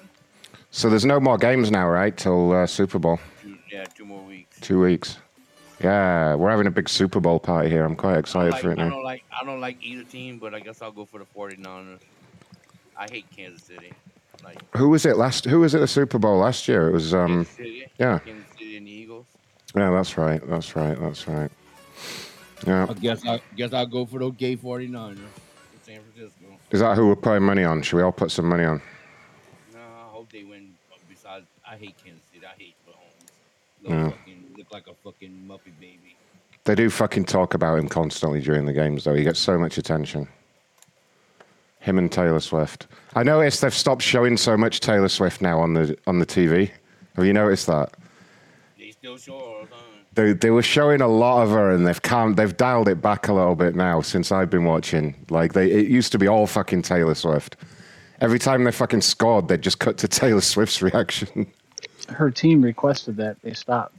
So 0.78 0.92
there's 0.92 1.06
no 1.06 1.20
more 1.20 1.40
games 1.40 1.72
now, 1.72 1.88
right? 1.88 2.16
Till 2.16 2.52
uh, 2.54 2.68
Super 2.68 3.00
Bowl, 3.00 3.20
Two, 3.42 3.58
yeah, 3.72 3.86
two 3.86 4.06
more 4.06 4.22
weeks. 4.24 4.60
two 4.60 4.80
weeks. 4.80 5.18
Yeah, 5.84 6.36
we're 6.36 6.52
having 6.52 6.68
a 6.68 6.72
big 6.72 6.88
Super 6.88 7.20
Bowl 7.20 7.40
party 7.40 7.68
here. 7.68 7.84
I'm 7.84 7.96
quite 7.96 8.20
excited 8.20 8.52
like, 8.52 8.62
for 8.62 8.72
it 8.74 8.78
I 8.78 8.84
now. 8.84 8.90
don't 8.92 9.04
like 9.04 9.24
I 9.42 9.44
don't 9.44 9.60
like 9.60 9.78
either 9.84 10.04
team, 10.04 10.38
but 10.38 10.54
I 10.54 10.60
guess 10.60 10.84
I'll 10.84 10.92
go 10.92 11.04
for 11.04 11.18
the 11.18 11.26
49ers. 11.36 12.02
I 12.96 13.08
hate 13.10 13.26
Kansas 13.36 13.64
City. 13.64 13.92
Like 14.44 14.60
Who 14.76 14.90
was 14.90 15.08
it 15.08 15.18
last? 15.18 15.46
Who 15.46 15.62
was 15.62 15.74
it 15.74 15.80
the 15.80 15.88
Super 15.88 16.20
Bowl 16.20 16.38
last 16.38 16.68
year? 16.68 16.90
It 16.90 16.92
was 16.94 17.12
um, 17.12 17.38
Kansas 17.46 17.56
City, 17.56 17.88
yeah. 17.98 18.20
Kansas 18.20 18.52
City 18.54 18.78
and 18.78 18.86
the 18.86 18.92
Eagles. 18.92 19.26
yeah, 19.76 19.90
that's 19.90 20.16
right, 20.16 20.48
that's 20.48 20.76
right, 20.76 21.00
that's 21.02 21.28
right. 21.28 21.50
Yeah, 22.68 22.86
I 22.88 22.94
guess 22.94 23.26
I 23.26 23.42
guess 23.56 23.74
I'll 23.74 23.88
go 23.88 24.06
for 24.06 24.20
the 24.20 24.30
gay 24.30 24.56
49ers 24.56 25.14
in 25.18 25.18
San 25.82 26.02
Francisco. 26.02 26.46
is 26.70 26.82
that 26.82 26.96
who 26.96 27.08
we're 27.08 27.16
putting 27.16 27.42
money 27.42 27.64
on? 27.64 27.82
Should 27.82 27.98
we 27.98 28.04
all 28.04 28.12
put 28.12 28.30
some 28.30 28.46
money 28.48 28.64
on? 28.64 28.80
No, 29.74 29.80
I 29.80 30.10
hope 30.10 30.32
they 30.32 30.44
win. 30.44 30.74
Besides, 31.08 31.46
I 31.70 31.76
hate 31.76 31.96
Kansas 32.04 32.24
City. 32.34 32.46
I 32.46 32.54
hate 32.62 32.76
Mahomes. 32.88 33.84
Little 33.84 33.98
Yeah. 33.98 34.10
fucking 34.12 34.44
look 34.58 34.72
like 34.72 34.88
a 34.88 34.94
fucking 35.04 35.46
muppy 35.48 35.72
baby. 35.80 36.16
They 36.64 36.76
do 36.76 36.90
fucking 36.90 37.26
talk 37.26 37.54
about 37.54 37.80
him 37.80 37.88
constantly 37.88 38.42
during 38.42 38.66
the 38.66 38.74
games, 38.74 39.04
though. 39.06 39.14
He 39.14 39.24
gets 39.24 39.40
so 39.40 39.58
much 39.58 39.78
attention. 39.78 40.28
Him 41.80 41.98
and 41.98 42.12
Taylor 42.12 42.40
Swift. 42.42 42.88
I 43.16 43.24
noticed 43.24 43.62
they've 43.62 43.74
stopped 43.74 44.02
showing 44.02 44.36
so 44.36 44.58
much 44.58 44.80
Taylor 44.82 45.08
Swift 45.08 45.42
now 45.42 45.60
on 45.60 45.74
the 45.74 45.98
on 46.08 46.20
the 46.20 46.26
TV. 46.26 46.72
Have 47.16 47.26
you 47.26 47.34
noticed 47.34 47.68
that? 47.68 47.94
They 48.78 48.92
still 48.92 49.18
show 49.18 49.34
all 49.34 49.62
the 49.62 49.68
time. 49.68 49.78
They, 50.14 50.34
they 50.34 50.50
were 50.50 50.64
showing 50.64 51.00
a 51.02 51.08
lot 51.08 51.44
of 51.44 51.52
her, 51.52 51.72
and 51.72 51.86
they've 51.88 52.02
calmed, 52.02 52.38
they've 52.38 52.56
dialed 52.58 52.88
it 52.90 53.02
back 53.02 53.28
a 53.28 53.34
little 53.34 53.56
bit 53.56 53.76
now 53.76 54.02
since 54.02 54.32
I've 54.32 54.50
been 54.50 54.66
watching. 54.66 55.16
Like 55.30 55.54
they, 55.54 55.72
it 55.72 55.88
used 55.88 56.12
to 56.14 56.18
be 56.18 56.28
all 56.28 56.48
fucking 56.48 56.82
Taylor 56.82 57.14
Swift. 57.16 57.56
Every 58.20 58.40
time 58.40 58.64
they 58.64 58.72
fucking 58.72 59.02
scored, 59.02 59.48
they'd 59.48 59.62
just 59.62 59.80
cut 59.80 59.98
to 60.00 60.08
Taylor 60.08 60.42
Swift's 60.42 60.82
reaction. 60.82 61.48
Her 62.10 62.32
team 62.32 62.62
requested 62.62 63.18
that 63.18 63.42
they 63.42 63.54
stop. 63.54 63.94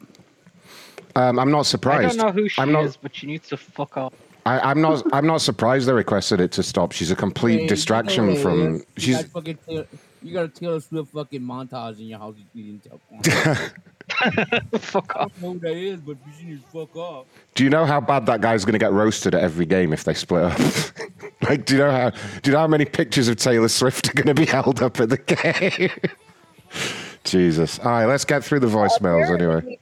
Um, 1.16 1.38
I'm 1.38 1.50
not 1.50 1.66
surprised. 1.66 2.18
I 2.18 2.22
don't 2.22 2.26
know 2.36 2.42
who 2.42 2.48
she 2.48 2.60
I'm 2.62 2.72
not. 2.72 2.84
is, 2.84 2.96
but 2.96 3.14
she 3.14 3.26
needs 3.26 3.48
to 3.48 3.56
fuck 3.56 3.96
off. 3.96 4.12
I, 4.46 4.60
I'm 4.60 4.80
not. 4.80 5.02
I'm 5.12 5.26
not 5.26 5.40
surprised 5.40 5.88
they 5.88 5.92
requested 5.92 6.40
it 6.40 6.52
to 6.52 6.62
stop. 6.62 6.92
She's 6.92 7.10
a 7.10 7.16
complete 7.16 7.62
Hey, 7.62 7.66
distraction 7.66 8.28
you 8.28 8.34
know 8.34 8.40
from. 8.40 8.74
You 8.76 8.84
She's. 8.96 9.16
got 9.16 9.26
fucking 9.26 9.58
Taylor, 9.66 9.86
you 10.22 10.32
got 10.32 10.44
a 10.44 10.48
Taylor 10.48 10.80
Swift 10.80 11.12
fucking 11.12 11.42
montage 11.42 11.98
in 11.98 12.06
your 12.06 12.18
house. 12.18 12.36
You 12.54 12.78
didn't 12.78 12.84
tell. 12.84 13.56
fuck 14.78 15.16
off. 15.16 15.32
I 15.38 15.40
don't 15.40 15.42
know 15.42 15.52
who 15.52 15.58
that 15.60 15.76
is, 15.76 16.00
but 16.00 16.16
she 16.38 16.44
needs 16.46 16.62
to 16.64 16.68
fuck 16.70 16.96
off. 16.96 17.26
Do 17.54 17.64
you 17.64 17.70
know 17.70 17.84
how 17.84 18.00
bad 18.00 18.26
that 18.26 18.40
guy's 18.40 18.64
going 18.64 18.72
to 18.74 18.78
get 18.78 18.92
roasted 18.92 19.34
at 19.34 19.42
every 19.42 19.66
game 19.66 19.92
if 19.92 20.04
they 20.04 20.14
split 20.14 20.44
up? 20.44 20.58
like, 21.42 21.64
do 21.64 21.74
you 21.74 21.78
know 21.80 21.90
how? 21.90 22.10
Do 22.10 22.16
you 22.44 22.52
know 22.52 22.60
how 22.60 22.66
many 22.66 22.84
pictures 22.84 23.28
of 23.28 23.36
Taylor 23.36 23.68
Swift 23.68 24.08
are 24.08 24.14
going 24.14 24.34
to 24.34 24.34
be 24.34 24.46
held 24.46 24.82
up 24.82 25.00
at 25.00 25.08
the 25.10 25.18
game? 25.18 25.90
Jesus. 27.24 27.78
All 27.80 27.86
right, 27.86 28.06
let's 28.06 28.24
get 28.24 28.44
through 28.44 28.60
the 28.60 28.66
voicemails 28.66 29.24
anyway. 29.28 29.34
Apparently, 29.56 29.78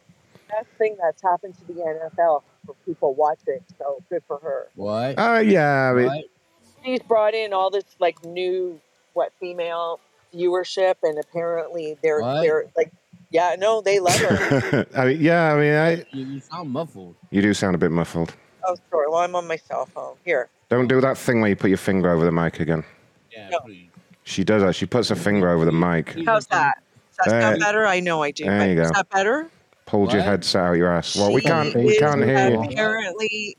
Best 0.51 0.67
thing 0.79 0.97
that's 1.03 1.23
happened 1.23 1.55
to 1.59 1.65
the 1.73 1.81
NFL 2.17 2.43
for 2.65 2.75
people 2.87 3.15
watching. 3.15 3.61
So 3.79 4.03
good 4.09 4.23
for 4.27 4.39
her. 4.39 4.69
What? 4.75 5.17
Oh 5.19 5.39
yeah, 5.39 5.91
I 5.91 5.95
mean, 5.95 6.25
She's 6.85 7.01
brought 7.01 7.35
in 7.35 7.53
all 7.53 7.71
this 7.71 7.85
like 7.99 8.25
new 8.25 8.81
what 9.13 9.33
female 9.41 10.01
viewership, 10.35 10.95
and 11.03 11.19
apparently 11.19 11.97
they're 12.03 12.21
What? 12.21 12.43
they're 12.43 12.65
like, 12.77 12.93
yeah, 13.31 13.57
no, 13.59 13.81
they 13.81 13.99
love 14.01 14.17
her. 14.17 14.87
I 14.97 15.07
mean, 15.07 15.21
yeah, 15.21 15.53
I 15.53 15.59
mean, 15.61 15.75
I, 15.75 15.91
You, 16.17 16.27
you 16.27 16.41
sound 16.41 16.71
muffled. 16.71 17.15
you 17.31 17.43
do 17.43 17.53
sound 17.55 17.75
a 17.75 17.79
bit 17.79 17.91
muffled. 17.91 18.35
oh, 18.67 18.77
sorry. 18.91 19.07
Well, 19.09 19.19
I'm 19.21 19.35
on 19.35 19.47
my 19.47 19.57
cell 19.57 19.87
phone. 19.87 20.15
Here. 20.25 20.49
Don't 20.69 20.89
do 20.89 21.01
that 21.01 21.17
thing 21.19 21.41
where 21.41 21.51
you 21.51 21.57
put 21.57 21.69
your 21.71 21.79
finger 21.79 22.11
over 22.11 22.25
the 22.25 22.33
mic 22.33 22.61
again. 22.61 22.85
Yeah, 23.33 23.51
please. 23.65 23.91
She 24.25 24.43
does 24.43 24.63
that. 24.63 24.75
She 24.75 24.87
puts 24.87 25.09
her 25.11 25.15
finger 25.15 25.49
over 25.51 25.65
the 25.65 25.73
mic. 25.73 26.17
How's 26.27 26.47
that? 26.49 26.83
Does 27.17 27.17
that 27.19 27.31
sound 27.31 27.43
There- 27.43 27.59
better? 27.61 27.87
I 27.87 28.01
know 28.01 28.23
I 28.23 28.31
do. 28.33 28.45
there 28.45 28.59
but 28.59 28.69
you 28.71 28.81
Is 28.83 28.91
go. 28.91 28.95
that 28.97 29.09
better? 29.11 29.49
Pulled 29.87 30.11
your 30.13 30.23
What? 30.23 30.29
headset 30.31 30.63
out 30.63 30.73
your 30.73 30.91
ass. 30.91 31.15
Well, 31.17 31.33
we 31.33 31.41
She 31.43 31.47
can't. 31.47 31.75
We 31.77 31.93
is 31.93 31.99
can't 31.99 32.25
hear 32.25 32.51
you. 32.51 32.63
Apparently, 32.65 33.57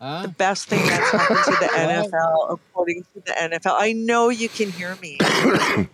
Huh? 0.00 0.22
the 0.22 0.28
best 0.28 0.68
thing 0.68 0.84
that's 0.84 1.10
happened 1.10 1.38
to 1.44 1.50
the 1.52 1.66
NFL, 2.12 2.50
according 2.54 3.02
to 3.14 3.20
the 3.24 3.32
NFL. 3.32 3.76
I 3.78 3.92
know 3.92 4.28
you 4.28 4.48
can 4.48 4.70
hear 4.72 4.96
me. 5.00 5.18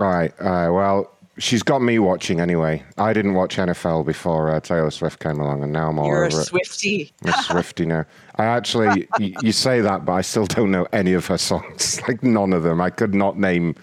All 0.00 0.06
right. 0.06 0.32
All 0.40 0.46
right. 0.46 0.68
Well, 0.70 1.10
she's 1.38 1.62
got 1.62 1.80
me 1.82 1.98
watching 1.98 2.40
anyway. 2.40 2.82
I 2.98 3.12
didn't 3.12 3.34
watch 3.34 3.56
NFL 3.56 4.06
before 4.06 4.50
uh, 4.50 4.60
Taylor 4.60 4.90
Swift 4.90 5.20
came 5.20 5.40
along, 5.40 5.62
and 5.62 5.72
now 5.72 5.88
I'm 5.88 5.98
all 5.98 6.06
You're 6.06 6.24
a 6.24 6.26
over 6.28 6.40
it. 6.40 6.44
Swifty. 6.44 7.12
I'm 7.24 7.30
a 7.34 7.42
Swifty 7.42 7.86
now. 7.86 8.04
I 8.36 8.44
actually, 8.44 9.08
y- 9.18 9.34
you 9.42 9.52
say 9.52 9.80
that, 9.80 10.04
but 10.04 10.12
I 10.12 10.20
still 10.22 10.46
don't 10.46 10.70
know 10.70 10.86
any 10.92 11.12
of 11.12 11.26
her 11.26 11.38
songs. 11.38 12.00
Like 12.08 12.22
none 12.22 12.52
of 12.52 12.62
them. 12.62 12.80
I 12.80 12.90
could 12.90 13.14
not 13.14 13.38
name 13.38 13.74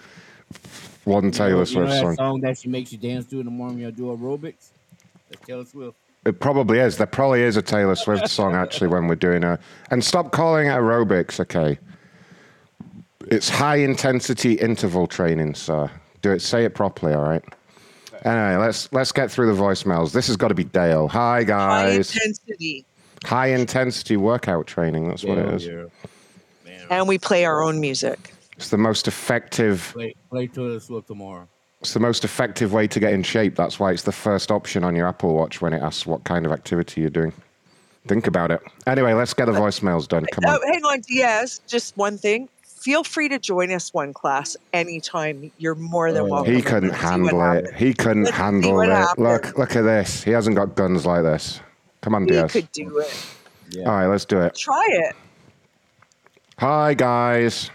one 1.04 1.30
Taylor 1.30 1.50
you 1.50 1.56
know, 1.58 1.64
Swift 1.64 1.90
that 1.90 2.00
song. 2.02 2.14
song 2.16 2.40
that 2.40 2.58
she 2.58 2.68
makes 2.68 2.92
you 2.92 2.98
dance 2.98 3.26
to 3.26 3.38
in 3.38 3.44
the 3.46 3.50
morning 3.50 3.76
when 3.78 3.86
you 3.86 3.92
do 3.92 4.04
aerobics? 4.04 4.70
That's 5.30 5.46
Taylor 5.46 5.64
Swift. 5.64 5.96
It 6.26 6.40
probably 6.40 6.78
is. 6.80 6.96
There 6.98 7.06
probably 7.06 7.42
is 7.42 7.56
a 7.56 7.62
Taylor 7.62 7.94
Swift 7.94 8.28
song 8.28 8.54
actually 8.54 8.88
when 8.88 9.06
we're 9.06 9.14
doing 9.14 9.44
a. 9.44 9.58
And 9.90 10.04
stop 10.04 10.32
calling 10.32 10.66
it 10.66 10.70
aerobics, 10.70 11.40
okay? 11.40 11.78
It's 13.30 13.48
high 13.48 13.76
intensity 13.76 14.54
interval 14.54 15.06
training, 15.06 15.54
sir. 15.54 15.90
Do 16.22 16.32
it. 16.32 16.42
Say 16.42 16.64
it 16.64 16.74
properly, 16.74 17.14
all 17.14 17.22
right? 17.22 17.42
Anyway, 18.24 18.56
let's 18.56 18.92
let's 18.92 19.12
get 19.12 19.30
through 19.30 19.54
the 19.54 19.60
voicemails. 19.60 20.12
This 20.12 20.26
has 20.26 20.36
got 20.36 20.48
to 20.48 20.54
be 20.54 20.64
Dale. 20.64 21.08
Hi 21.08 21.44
guys. 21.44 21.70
High 21.70 21.96
guys. 21.96 22.16
intensity. 22.16 22.84
High 23.24 23.46
intensity 23.48 24.16
workout 24.16 24.66
training. 24.66 25.08
That's 25.08 25.24
what 25.24 25.38
it 25.38 25.54
is. 25.54 25.90
And 26.90 27.06
we 27.06 27.18
play 27.18 27.44
our 27.44 27.62
own 27.62 27.80
music. 27.80 28.32
It's 28.56 28.70
the 28.70 28.78
most 28.78 29.06
effective. 29.06 29.90
Play, 29.92 30.14
play 30.30 30.46
Taylor 30.48 30.80
Swift 30.80 31.06
tomorrow. 31.06 31.46
It's 31.80 31.94
the 31.94 32.00
most 32.00 32.24
effective 32.24 32.72
way 32.72 32.88
to 32.88 32.98
get 32.98 33.12
in 33.12 33.22
shape. 33.22 33.54
That's 33.54 33.78
why 33.78 33.92
it's 33.92 34.02
the 34.02 34.12
first 34.12 34.50
option 34.50 34.82
on 34.82 34.96
your 34.96 35.06
Apple 35.06 35.34
Watch 35.34 35.60
when 35.60 35.72
it 35.72 35.80
asks 35.80 36.06
what 36.06 36.24
kind 36.24 36.44
of 36.44 36.50
activity 36.50 37.02
you're 37.02 37.10
doing. 37.10 37.32
Think 38.08 38.26
about 38.26 38.50
it. 38.50 38.60
Anyway, 38.86 39.12
let's 39.12 39.34
get 39.34 39.46
the 39.46 39.52
voicemails 39.52 40.08
done. 40.08 40.26
Come 40.32 40.44
on. 40.46 40.58
Oh, 40.58 40.72
hang 40.72 40.82
on, 40.84 41.00
Diaz. 41.02 41.60
Just 41.68 41.96
one 41.96 42.18
thing. 42.18 42.48
Feel 42.78 43.02
free 43.04 43.28
to 43.28 43.38
join 43.38 43.72
us 43.72 43.92
one 43.92 44.12
class 44.12 44.56
anytime. 44.72 45.50
You're 45.58 45.74
more 45.74 46.12
than 46.12 46.28
welcome. 46.28 46.54
He 46.54 46.62
couldn't 46.62 46.90
Let's 46.90 47.02
handle 47.02 47.42
it. 47.42 47.64
happens. 47.64 47.78
He 47.80 47.92
couldn't 47.94 48.24
Let's 48.24 48.36
handle 48.36 48.74
what 48.74 48.88
it. 48.88 48.92
happens. 48.92 49.18
Look, 49.26 49.58
look 49.58 49.76
at 49.76 49.82
this. 49.82 50.22
He 50.22 50.30
hasn't 50.30 50.56
got 50.56 50.74
guns 50.76 51.04
like 51.04 51.22
this. 51.22 51.60
Come 52.02 52.14
on, 52.14 52.22
He 52.22 52.28
Diaz. 52.30 52.52
could 52.52 52.70
do 52.72 52.98
it. 52.98 53.26
All 53.78 53.84
right, 53.92 54.06
let's 54.06 54.24
do 54.24 54.40
it. 54.40 54.54
Try 54.54 54.86
it. 54.90 55.16
Hi, 56.58 56.94
guys. 56.94 57.70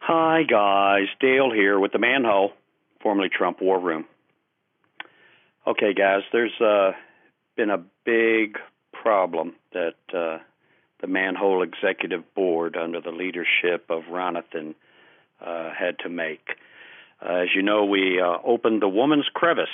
Hi, 0.00 0.42
guys. 0.44 1.06
Dale 1.20 1.52
here 1.52 1.78
with 1.78 1.92
the 1.92 1.98
Manhole, 1.98 2.52
formerly 3.02 3.28
Trump 3.28 3.60
War 3.60 3.78
Room. 3.78 4.04
Okay, 5.66 5.92
guys, 5.92 6.22
there's 6.32 6.58
uh, 6.60 6.92
been 7.56 7.70
a 7.70 7.78
big 8.04 8.56
problem 8.92 9.54
that 9.72 9.94
uh, 10.16 10.38
the 11.00 11.06
Manhole 11.06 11.62
Executive 11.62 12.22
Board, 12.34 12.76
under 12.76 13.00
the 13.00 13.10
leadership 13.10 13.86
of 13.88 14.04
Ronathan, 14.04 14.74
uh, 15.44 15.70
had 15.78 15.98
to 16.00 16.08
make. 16.08 16.56
Uh, 17.24 17.34
as 17.36 17.48
you 17.54 17.62
know, 17.62 17.84
we 17.84 18.20
uh, 18.20 18.38
opened 18.44 18.82
the 18.82 18.88
Woman's 18.88 19.28
Crevice 19.32 19.68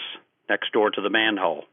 next 0.49 0.73
door 0.73 0.91
to 0.91 1.01
the 1.01 1.11
manhole. 1.11 1.65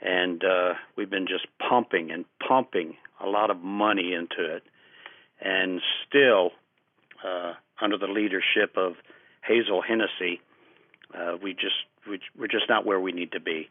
And 0.00 0.42
uh, 0.44 0.74
we've 0.96 1.10
been 1.10 1.26
just 1.26 1.46
pumping 1.58 2.10
and 2.10 2.24
pumping 2.46 2.96
a 3.20 3.26
lot 3.26 3.50
of 3.50 3.58
money 3.60 4.12
into 4.12 4.56
it. 4.56 4.62
And 5.40 5.80
still, 6.06 6.50
uh, 7.24 7.54
under 7.80 7.98
the 7.98 8.06
leadership 8.06 8.76
of 8.76 8.94
Hazel 9.46 9.82
Hennessy, 9.82 10.40
uh, 11.14 11.36
we 11.42 11.52
just 11.52 11.76
we, 12.08 12.20
we're 12.38 12.46
just 12.46 12.68
not 12.68 12.86
where 12.86 13.00
we 13.00 13.12
need 13.12 13.32
to 13.32 13.40
be. 13.40 13.68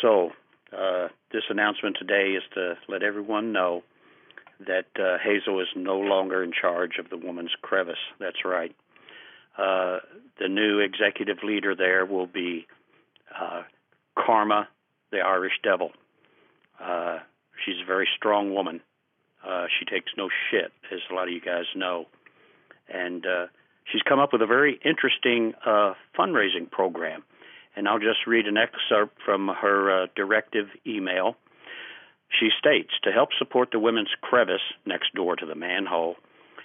So 0.00 0.30
uh, 0.76 1.08
this 1.32 1.42
announcement 1.48 1.96
today 1.98 2.30
is 2.32 2.42
to 2.54 2.74
let 2.88 3.02
everyone 3.02 3.52
know 3.52 3.82
that 4.66 4.86
uh, 4.98 5.18
Hazel 5.22 5.60
is 5.60 5.68
no 5.76 5.98
longer 5.98 6.42
in 6.42 6.52
charge 6.52 6.98
of 6.98 7.10
the 7.10 7.16
Woman's 7.16 7.54
Crevice. 7.62 7.96
That's 8.18 8.44
right. 8.44 8.74
Uh, 9.58 9.98
the 10.40 10.48
new 10.48 10.78
executive 10.80 11.38
leader 11.42 11.74
there 11.74 12.06
will 12.06 12.26
be 12.26 12.66
uh, 13.38 13.62
Karma, 14.16 14.68
the 15.10 15.18
Irish 15.18 15.60
Devil. 15.62 15.90
Uh, 16.80 17.18
she's 17.64 17.76
a 17.82 17.86
very 17.86 18.08
strong 18.16 18.54
woman. 18.54 18.80
Uh, 19.46 19.66
she 19.78 19.84
takes 19.84 20.12
no 20.16 20.28
shit, 20.50 20.72
as 20.92 21.00
a 21.10 21.14
lot 21.14 21.28
of 21.28 21.34
you 21.34 21.40
guys 21.40 21.64
know. 21.74 22.06
And 22.88 23.26
uh, 23.26 23.46
she's 23.90 24.02
come 24.02 24.20
up 24.20 24.32
with 24.32 24.42
a 24.42 24.46
very 24.46 24.80
interesting 24.84 25.54
uh, 25.66 25.94
fundraising 26.18 26.70
program. 26.70 27.24
And 27.74 27.88
I'll 27.88 27.98
just 27.98 28.26
read 28.26 28.46
an 28.46 28.56
excerpt 28.56 29.18
from 29.24 29.48
her 29.48 30.04
uh, 30.04 30.06
directive 30.14 30.68
email. 30.86 31.36
She 32.38 32.48
states 32.58 32.90
To 33.04 33.12
help 33.12 33.30
support 33.38 33.70
the 33.72 33.78
women's 33.78 34.14
crevice 34.20 34.62
next 34.86 35.14
door 35.14 35.36
to 35.36 35.46
the 35.46 35.54
manhole, 35.54 36.16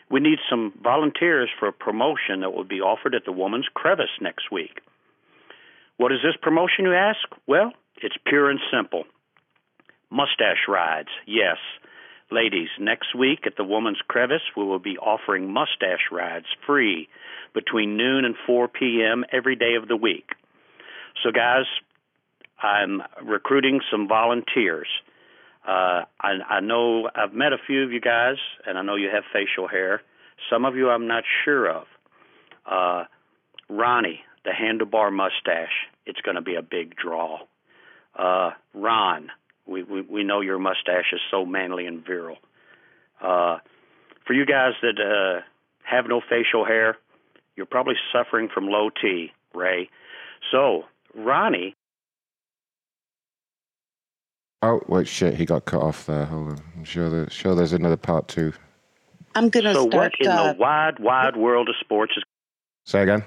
we 0.10 0.20
need 0.20 0.40
some 0.50 0.74
volunteers 0.82 1.50
for 1.60 1.68
a 1.68 1.74
promotion 1.74 2.40
that 2.42 2.54
will 2.54 2.64
be 2.64 2.80
offered 2.80 3.14
at 3.14 3.26
the 3.26 3.32
woman's 3.32 3.68
crevice 3.74 4.16
next 4.22 4.52
week. 4.52 4.80
What 5.98 6.12
is 6.12 6.20
this 6.24 6.38
promotion, 6.42 6.86
you 6.86 6.94
ask? 6.94 7.28
Well, 7.48 7.74
it's 8.02 8.16
pure 8.26 8.50
and 8.50 8.60
simple. 8.72 9.04
Mustache 10.10 10.68
rides, 10.68 11.10
yes. 11.26 11.58
Ladies, 12.32 12.70
next 12.80 13.16
week 13.16 13.46
at 13.46 13.58
the 13.58 13.64
Woman's 13.64 14.02
Crevice, 14.08 14.42
we 14.56 14.64
will 14.64 14.80
be 14.80 14.98
offering 14.98 15.52
mustache 15.52 16.12
rides 16.12 16.46
free 16.66 17.08
between 17.54 17.98
noon 17.98 18.26
and 18.26 18.36
4 18.46 18.68
p.m. 18.68 19.24
every 19.32 19.56
day 19.56 19.76
of 19.76 19.88
the 19.88 19.96
week. 19.96 20.32
So, 21.24 21.32
guys, 21.32 21.66
I'm 22.62 23.02
recruiting 23.24 23.80
some 23.90 24.08
volunteers. 24.08 24.88
Uh, 25.68 26.06
I, 26.22 26.32
I 26.50 26.60
know 26.62 27.10
I've 27.14 27.34
met 27.34 27.52
a 27.52 27.58
few 27.68 27.84
of 27.84 27.92
you 27.92 28.00
guys, 28.00 28.38
and 28.66 28.78
I 28.78 28.82
know 28.84 28.96
you 28.96 29.10
have 29.14 29.24
facial 29.34 29.68
hair. 29.68 30.02
Some 30.50 30.64
of 30.64 30.76
you 30.78 30.90
I'm 30.90 31.08
not 31.08 31.24
sure 31.44 31.70
of. 31.70 31.84
Uh, 32.66 33.04
Ronnie, 33.70 34.22
the 34.46 34.52
handlebar 34.52 35.12
mustache, 35.12 35.88
it's 36.06 36.22
going 36.22 36.36
to 36.36 36.42
be 36.42 36.56
a 36.56 36.62
big 36.62 36.96
draw. 36.96 37.40
Uh, 38.18 38.52
Ron, 38.74 39.30
we, 39.66 39.84
we, 39.84 40.02
we 40.02 40.24
know 40.24 40.40
your 40.40 40.58
mustache 40.58 41.12
is 41.12 41.20
so 41.30 41.46
manly 41.46 41.86
and 41.86 42.06
virile. 42.06 42.38
Uh, 43.22 43.58
for 44.26 44.34
you 44.34 44.46
guys 44.46 44.74
that 44.82 45.00
uh, 45.00 45.42
have 45.84 46.06
no 46.08 46.22
facial 46.22 46.66
hair, 46.66 46.98
you're 47.58 47.66
probably 47.66 47.96
suffering 48.14 48.48
from 48.54 48.68
low 48.68 48.90
T, 48.90 49.32
Ray. 49.54 49.90
So, 50.52 50.84
Ronnie, 51.14 51.76
Oh, 54.68 54.82
wait, 54.88 55.08
shit. 55.08 55.36
He 55.36 55.46
got 55.46 55.64
cut 55.64 55.82
off 55.82 56.06
there. 56.08 56.26
Hold 56.26 56.50
on. 56.50 56.62
I'm 56.76 56.84
sure, 56.84 57.10
there, 57.10 57.30
sure 57.30 57.56
there's 57.56 57.72
another 57.72 57.96
part 57.96 58.28
two. 58.28 58.52
I'm 59.34 59.48
gonna 59.50 59.74
so 59.74 59.88
start. 59.88 59.94
what 59.94 60.14
in 60.20 60.28
uh, 60.28 60.52
the 60.54 60.60
wide, 60.60 61.00
wide 61.00 61.38
world 61.38 61.70
of 61.70 61.76
sports 61.80 62.14
is 62.18 62.24
Say 62.84 63.02
again. 63.04 63.24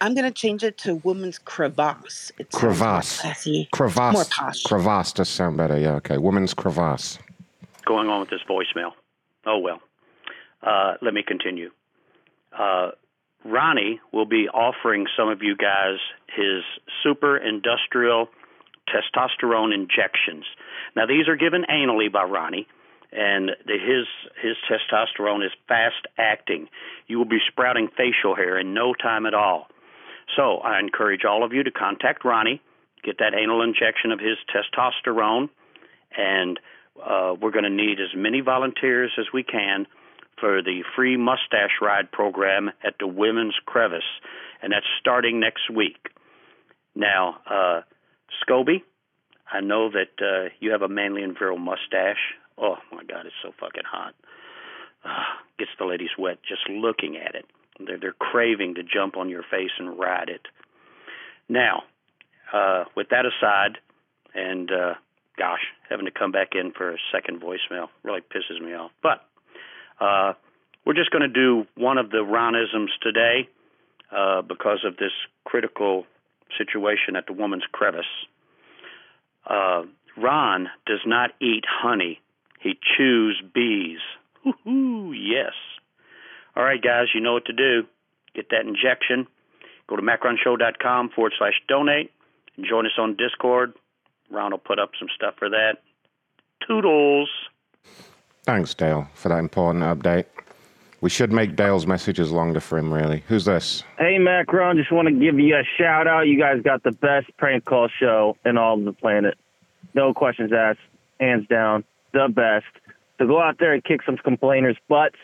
I'm 0.00 0.14
gonna 0.14 0.30
change 0.32 0.64
it 0.64 0.76
to 0.78 0.96
woman's 0.96 1.38
crevasse. 1.38 2.32
It 2.38 2.52
sounds 2.52 2.62
more 2.62 2.72
Crevasse. 2.72 3.20
classy. 3.20 3.68
Crevasse. 3.72 4.12
More 4.14 4.24
posh. 4.24 4.62
Crevasse 4.64 5.12
does 5.12 5.28
sound 5.28 5.56
better. 5.56 5.78
Yeah, 5.78 5.94
okay. 5.96 6.18
Woman's 6.18 6.54
crevasse. 6.54 7.18
going 7.84 8.08
on 8.08 8.20
with 8.20 8.30
this 8.30 8.40
voicemail? 8.48 8.92
Oh, 9.46 9.58
well. 9.58 9.80
Uh, 10.62 10.94
let 11.00 11.14
me 11.14 11.22
continue. 11.22 11.70
Uh, 12.58 12.90
Ronnie 13.44 14.00
will 14.12 14.26
be 14.26 14.48
offering 14.48 15.06
some 15.16 15.28
of 15.28 15.42
you 15.42 15.56
guys 15.56 15.98
his 16.34 16.62
super 17.02 17.36
industrial 17.36 18.28
testosterone 18.90 19.74
injections. 19.74 20.44
Now, 20.96 21.06
these 21.06 21.28
are 21.28 21.36
given 21.36 21.64
anally 21.70 22.12
by 22.12 22.24
Ronnie, 22.24 22.66
and 23.12 23.50
his 23.66 24.06
his 24.42 24.56
testosterone 24.68 25.44
is 25.44 25.52
fast 25.68 26.06
acting. 26.18 26.68
You 27.06 27.18
will 27.18 27.24
be 27.28 27.40
sprouting 27.48 27.88
facial 27.96 28.34
hair 28.34 28.58
in 28.58 28.74
no 28.74 28.94
time 28.94 29.26
at 29.26 29.34
all. 29.34 29.68
So, 30.36 30.58
I 30.58 30.78
encourage 30.78 31.24
all 31.24 31.44
of 31.44 31.52
you 31.52 31.62
to 31.64 31.70
contact 31.70 32.24
Ronnie, 32.24 32.60
get 33.02 33.18
that 33.18 33.34
anal 33.34 33.62
injection 33.62 34.12
of 34.12 34.20
his 34.20 34.36
testosterone, 34.54 35.48
and 36.16 36.58
uh, 37.02 37.34
we're 37.40 37.50
going 37.50 37.64
to 37.64 37.70
need 37.70 38.00
as 38.00 38.14
many 38.14 38.40
volunteers 38.40 39.10
as 39.18 39.26
we 39.32 39.42
can 39.42 39.86
for 40.38 40.62
the 40.62 40.82
free 40.96 41.16
mustache 41.16 41.80
ride 41.82 42.10
program 42.10 42.70
at 42.84 42.94
the 42.98 43.06
Women's 43.06 43.54
Crevice, 43.66 44.02
and 44.62 44.72
that's 44.72 44.86
starting 45.00 45.38
next 45.38 45.70
week. 45.70 46.08
Now, 46.94 47.36
uh, 47.48 47.80
Scobie, 48.42 48.82
I 49.52 49.60
know 49.60 49.90
that 49.90 50.24
uh, 50.24 50.50
you 50.60 50.70
have 50.72 50.82
a 50.82 50.88
manly 50.88 51.22
and 51.22 51.36
virile 51.36 51.58
mustache. 51.58 52.34
Oh 52.58 52.76
my 52.92 53.02
God, 53.04 53.26
it's 53.26 53.34
so 53.42 53.52
fucking 53.58 53.82
hot. 53.90 54.14
Uh, 55.04 55.24
gets 55.58 55.70
the 55.78 55.86
ladies 55.86 56.10
wet 56.18 56.38
just 56.46 56.68
looking 56.68 57.16
at 57.16 57.34
it. 57.34 57.46
They're 57.84 57.98
they're 57.98 58.12
craving 58.12 58.74
to 58.74 58.82
jump 58.82 59.16
on 59.16 59.28
your 59.28 59.42
face 59.42 59.70
and 59.78 59.98
ride 59.98 60.28
it. 60.28 60.46
Now, 61.48 61.84
uh, 62.52 62.84
with 62.94 63.08
that 63.08 63.24
aside, 63.26 63.78
and 64.34 64.70
uh, 64.70 64.94
gosh, 65.38 65.60
having 65.88 66.06
to 66.06 66.12
come 66.12 66.32
back 66.32 66.50
in 66.52 66.72
for 66.72 66.92
a 66.92 66.98
second 67.12 67.40
voicemail 67.40 67.88
really 68.02 68.20
pisses 68.20 68.62
me 68.62 68.74
off. 68.74 68.90
But 69.02 69.24
uh, 70.00 70.34
we're 70.84 70.94
just 70.94 71.10
going 71.10 71.22
to 71.22 71.28
do 71.28 71.66
one 71.76 71.98
of 71.98 72.10
the 72.10 72.18
Ronisms 72.18 72.90
today 73.02 73.48
uh, 74.14 74.42
because 74.42 74.84
of 74.84 74.96
this 74.96 75.12
critical 75.44 76.04
situation 76.56 77.16
at 77.16 77.26
the 77.26 77.32
Woman's 77.32 77.64
Crevice. 77.72 78.04
Uh, 79.48 79.82
Ron 80.16 80.68
does 80.86 81.00
not 81.06 81.30
eat 81.40 81.64
honey; 81.68 82.20
he 82.60 82.78
chews 82.96 83.42
bees. 83.54 83.98
Woo-hoo, 84.44 85.12
yes. 85.12 85.52
All 86.56 86.64
right, 86.64 86.82
guys, 86.82 87.08
you 87.14 87.20
know 87.20 87.34
what 87.34 87.44
to 87.46 87.52
do. 87.52 87.84
Get 88.34 88.50
that 88.50 88.66
injection. 88.66 89.26
Go 89.88 89.96
to 89.96 90.02
macronshow.com 90.02 91.10
forward 91.10 91.32
slash 91.38 91.60
donate 91.68 92.12
and 92.56 92.66
join 92.66 92.86
us 92.86 92.92
on 92.98 93.16
Discord. 93.16 93.72
Ron 94.30 94.52
will 94.52 94.58
put 94.58 94.78
up 94.78 94.90
some 94.98 95.08
stuff 95.14 95.34
for 95.38 95.48
that. 95.48 95.78
Toodles. 96.66 97.28
Thanks, 98.44 98.74
Dale, 98.74 99.08
for 99.14 99.28
that 99.28 99.38
important 99.38 99.84
update. 99.84 100.26
We 101.00 101.08
should 101.08 101.32
make 101.32 101.56
Dale's 101.56 101.86
messages 101.86 102.30
longer 102.30 102.60
for 102.60 102.76
him, 102.78 102.92
really. 102.92 103.24
Who's 103.28 103.46
this? 103.46 103.82
Hey, 103.98 104.18
Macron, 104.18 104.76
just 104.76 104.92
want 104.92 105.08
to 105.08 105.14
give 105.14 105.38
you 105.38 105.56
a 105.56 105.62
shout 105.78 106.06
out. 106.06 106.26
You 106.26 106.38
guys 106.38 106.60
got 106.62 106.82
the 106.82 106.92
best 106.92 107.34
prank 107.38 107.64
call 107.64 107.88
show 107.88 108.36
in 108.44 108.58
all 108.58 108.78
of 108.78 108.84
the 108.84 108.92
planet. 108.92 109.38
No 109.94 110.12
questions 110.12 110.52
asked. 110.52 110.80
Hands 111.18 111.46
down. 111.48 111.84
The 112.12 112.28
best. 112.28 112.66
So 113.18 113.26
go 113.26 113.40
out 113.40 113.58
there 113.58 113.72
and 113.72 113.82
kick 113.82 114.02
some 114.04 114.18
complainers' 114.18 114.76
butts. 114.88 115.16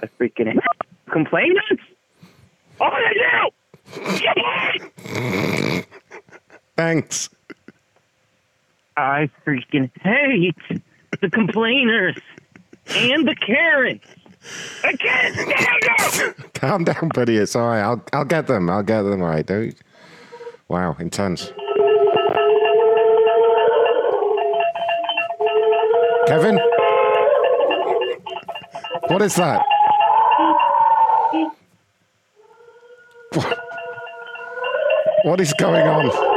I 0.00 0.06
freaking 0.06 0.52
hate 0.52 0.60
complainers? 1.10 1.78
Oh, 2.80 2.90
they 3.08 4.00
do! 4.00 5.82
Thanks. 6.76 7.30
I 8.96 9.30
freaking 9.46 9.90
hate 10.02 10.82
the 11.20 11.30
complainers 11.30 12.16
and 12.88 13.26
the 13.26 13.34
Karens. 13.34 14.00
I 14.84 14.92
can't 14.96 15.34
stand 15.34 16.36
them! 16.36 16.50
Calm 16.54 16.84
down, 16.84 17.08
buddy. 17.14 17.36
It's 17.36 17.54
all 17.56 17.66
right. 17.68 17.80
I'll, 17.80 18.02
I'll 18.12 18.24
get 18.24 18.46
them. 18.46 18.68
I'll 18.70 18.82
get 18.82 19.02
them 19.02 19.22
all 19.22 19.28
right. 19.28 19.44
Don't. 19.46 19.74
Wow, 20.68 20.96
intense. 20.98 21.52
Kevin? 26.26 26.58
What 29.08 29.22
is 29.22 29.34
that? 29.36 29.64
What- 33.32 33.58
What 35.24 35.40
is 35.40 35.52
going 35.54 35.86
on? 35.86 36.27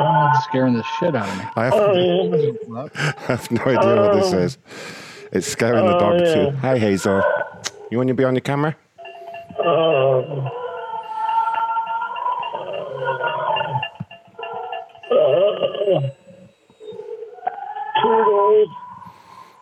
scaring 0.48 0.74
the 0.74 0.82
shit 0.98 1.14
out 1.14 1.28
of 1.28 1.38
me. 1.38 1.44
I 1.56 1.64
have, 1.64 1.74
I 3.18 3.22
have 3.32 3.50
no 3.50 3.62
idea 3.62 3.96
what 4.02 4.14
this 4.14 4.32
is. 4.32 4.58
It's 5.32 5.46
scaring 5.46 5.86
the 5.86 5.98
dog 5.98 6.20
Oh, 6.20 6.50
too. 6.50 6.56
Hi, 6.58 6.78
Hazel. 6.78 7.22
You 7.90 7.98
want 7.98 8.08
to 8.08 8.14
be 8.14 8.24
on 8.24 8.34
the 8.34 8.40
camera? 8.40 8.76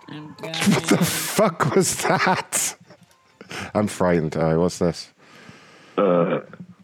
What 0.09 0.85
the 0.89 0.99
fuck 0.99 1.75
was 1.75 1.97
that? 2.03 2.77
I'm 3.75 3.87
frightened. 3.87 4.37
All 4.37 4.45
right, 4.45 4.57
what's 4.57 4.79
this? 4.79 5.13
Uh, 5.97 6.41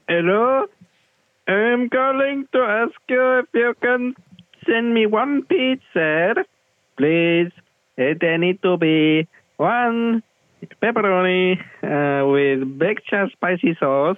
hello? 0.09 0.67
I'm 1.47 1.91
calling 1.91 2.47
to 2.53 2.59
ask 2.59 2.95
you 3.09 3.39
if 3.41 3.47
you 3.53 3.75
can 3.83 4.15
send 4.67 4.95
me 4.95 5.07
one 5.07 5.43
pizza, 5.43 6.35
please. 6.97 7.53
It 7.97 8.23
need 8.41 8.63
to 8.63 8.77
be 8.77 9.29
one 9.57 10.23
pepperoni 10.83 11.59
uh, 11.83 12.27
with 12.27 12.83
extra 12.83 13.29
spicy 13.31 13.77
sauce, 13.79 14.17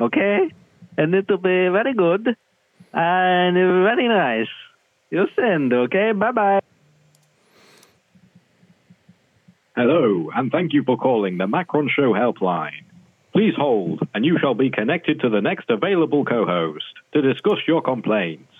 okay? 0.00 0.50
And 0.98 1.14
it 1.14 1.28
to 1.28 1.38
be 1.38 1.68
very 1.68 1.94
good 1.94 2.36
and 2.92 3.54
very 3.54 4.08
nice. 4.08 4.52
You 5.10 5.26
send, 5.34 5.72
okay? 5.72 6.12
Bye 6.12 6.32
bye. 6.32 6.60
Hello, 9.74 10.30
and 10.34 10.52
thank 10.52 10.74
you 10.74 10.84
for 10.84 10.98
calling 10.98 11.38
the 11.38 11.46
Macron 11.46 11.88
Show 11.88 12.12
helpline. 12.12 12.89
Please 13.32 13.54
hold, 13.56 14.06
and 14.12 14.24
you 14.24 14.38
shall 14.38 14.54
be 14.54 14.70
connected 14.70 15.20
to 15.20 15.28
the 15.28 15.40
next 15.40 15.70
available 15.70 16.24
co 16.24 16.44
host 16.44 16.84
to 17.12 17.22
discuss 17.22 17.58
your 17.66 17.80
complaints. 17.80 18.52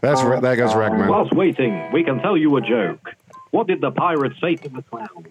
That's 0.00 0.22
Re- 0.22 0.40
there 0.40 0.56
goes 0.56 0.74
Ragman. 0.74 1.08
Whilst 1.08 1.32
waiting, 1.32 1.90
we 1.92 2.04
can 2.04 2.20
tell 2.20 2.36
you 2.36 2.56
a 2.56 2.60
joke. 2.60 3.14
What 3.50 3.66
did 3.66 3.80
the 3.80 3.90
pirate 3.90 4.34
say 4.40 4.56
to 4.56 4.68
the 4.68 4.82
clown? 4.82 5.26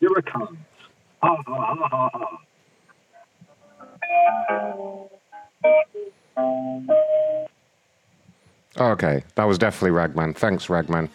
You're 0.00 0.18
a 0.18 0.22
cunt. 0.22 0.56
Ha 1.22 1.36
ha 1.46 1.74
ha 1.74 1.88
ha 1.88 2.10
ha. 2.12 2.38
Okay, 8.78 9.24
that 9.34 9.44
was 9.44 9.58
definitely 9.58 9.90
Ragman. 9.90 10.34
Thanks, 10.34 10.68
Ragman. 10.68 11.08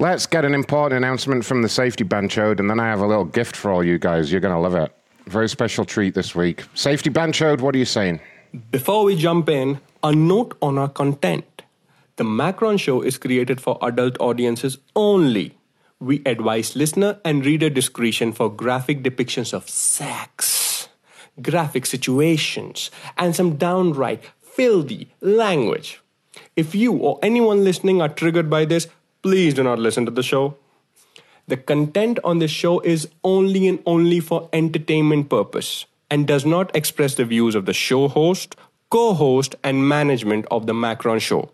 Let's 0.00 0.26
get 0.26 0.44
an 0.44 0.54
important 0.54 0.96
announcement 0.96 1.44
from 1.44 1.62
the 1.62 1.68
safety 1.68 2.04
benchode, 2.04 2.60
and 2.60 2.70
then 2.70 2.78
I 2.78 2.86
have 2.86 3.00
a 3.00 3.06
little 3.06 3.24
gift 3.24 3.56
for 3.56 3.72
all 3.72 3.82
you 3.82 3.98
guys. 3.98 4.30
You're 4.30 4.40
going 4.40 4.54
to 4.54 4.60
love 4.60 4.76
it. 4.76 4.92
Very 5.26 5.48
special 5.48 5.84
treat 5.84 6.14
this 6.14 6.36
week. 6.36 6.64
Safety 6.74 7.10
benchode, 7.10 7.60
what 7.60 7.74
are 7.74 7.78
you 7.78 7.84
saying? 7.84 8.20
Before 8.70 9.02
we 9.02 9.16
jump 9.16 9.48
in, 9.48 9.80
a 10.04 10.12
note 10.12 10.56
on 10.62 10.78
our 10.78 10.88
content. 10.88 11.62
The 12.14 12.22
Macron 12.22 12.76
Show 12.76 13.02
is 13.02 13.18
created 13.18 13.60
for 13.60 13.76
adult 13.82 14.16
audiences 14.20 14.78
only. 14.94 15.58
We 15.98 16.22
advise 16.24 16.76
listener 16.76 17.18
and 17.24 17.44
reader 17.44 17.68
discretion 17.68 18.32
for 18.32 18.48
graphic 18.48 19.02
depictions 19.02 19.52
of 19.52 19.68
sex, 19.68 20.88
graphic 21.42 21.86
situations, 21.86 22.92
and 23.16 23.34
some 23.34 23.56
downright 23.56 24.22
filthy 24.40 25.12
language. 25.20 26.00
If 26.54 26.72
you 26.76 26.92
or 26.92 27.18
anyone 27.20 27.64
listening 27.64 28.00
are 28.00 28.08
triggered 28.08 28.48
by 28.48 28.64
this, 28.64 28.86
please 29.22 29.54
do 29.54 29.62
not 29.62 29.78
listen 29.78 30.04
to 30.06 30.10
the 30.10 30.22
show. 30.22 30.56
The 31.46 31.56
content 31.56 32.18
on 32.24 32.38
this 32.38 32.50
show 32.50 32.80
is 32.80 33.08
only 33.24 33.68
and 33.68 33.82
only 33.86 34.20
for 34.20 34.48
entertainment 34.52 35.30
purpose 35.30 35.86
and 36.10 36.26
does 36.26 36.44
not 36.44 36.74
express 36.76 37.14
the 37.14 37.24
views 37.24 37.54
of 37.54 37.66
the 37.66 37.72
show 37.72 38.08
host, 38.08 38.56
co-host 38.90 39.54
and 39.64 39.88
management 39.88 40.46
of 40.50 40.66
the 40.66 40.74
Macron 40.74 41.18
show. 41.18 41.50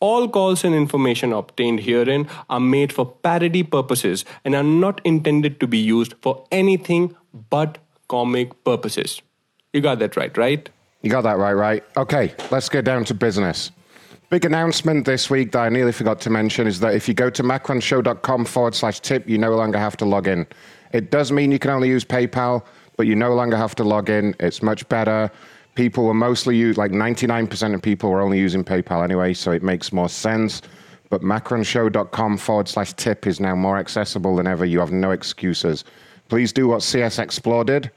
All 0.00 0.28
calls 0.28 0.64
and 0.64 0.74
information 0.74 1.32
obtained 1.32 1.80
herein 1.80 2.28
are 2.50 2.60
made 2.60 2.92
for 2.92 3.06
parody 3.06 3.62
purposes 3.62 4.24
and 4.44 4.54
are 4.54 4.62
not 4.62 5.00
intended 5.04 5.60
to 5.60 5.66
be 5.66 5.78
used 5.78 6.14
for 6.20 6.46
anything 6.50 7.14
but 7.50 7.78
comic 8.08 8.64
purposes. 8.64 9.22
You 9.72 9.80
got 9.80 9.98
that 9.98 10.16
right, 10.16 10.36
right? 10.36 10.68
You 11.02 11.10
got 11.10 11.22
that 11.22 11.38
right, 11.38 11.52
right? 11.52 11.84
Okay, 11.96 12.34
let's 12.50 12.68
get 12.68 12.84
down 12.84 13.04
to 13.06 13.14
business. 13.14 13.70
Big 14.34 14.44
announcement 14.44 15.04
this 15.04 15.30
week 15.30 15.52
that 15.52 15.60
I 15.60 15.68
nearly 15.68 15.92
forgot 15.92 16.20
to 16.22 16.28
mention 16.28 16.66
is 16.66 16.80
that 16.80 16.92
if 16.92 17.06
you 17.06 17.14
go 17.14 17.30
to 17.30 17.44
macronshow.com 17.44 18.46
forward 18.46 18.74
slash 18.74 18.98
tip, 18.98 19.28
you 19.28 19.38
no 19.38 19.54
longer 19.54 19.78
have 19.78 19.96
to 19.98 20.04
log 20.04 20.26
in. 20.26 20.44
It 20.92 21.12
does 21.12 21.30
mean 21.30 21.52
you 21.52 21.60
can 21.60 21.70
only 21.70 21.86
use 21.88 22.04
PayPal, 22.04 22.64
but 22.96 23.06
you 23.06 23.14
no 23.14 23.32
longer 23.32 23.56
have 23.56 23.76
to 23.76 23.84
log 23.84 24.10
in. 24.10 24.34
It's 24.40 24.60
much 24.60 24.88
better. 24.88 25.30
People 25.76 26.02
were 26.06 26.14
mostly 26.14 26.56
use 26.56 26.76
like 26.76 26.90
99% 26.90 27.74
of 27.74 27.80
people 27.80 28.10
were 28.10 28.20
only 28.20 28.40
using 28.40 28.64
PayPal 28.64 29.04
anyway, 29.04 29.34
so 29.34 29.52
it 29.52 29.62
makes 29.62 29.92
more 29.92 30.08
sense. 30.08 30.62
but 31.10 31.20
macronshow.com 31.22 32.36
forward 32.36 32.66
slash 32.66 32.92
tip 32.94 33.28
is 33.28 33.38
now 33.38 33.54
more 33.54 33.78
accessible 33.78 34.34
than 34.34 34.48
ever. 34.48 34.64
You 34.64 34.80
have 34.80 34.90
no 34.90 35.12
excuses. 35.12 35.84
Please 36.28 36.52
do 36.52 36.66
what 36.66 36.82
CS 36.82 37.20
Explore 37.20 37.62
did. 37.62 37.88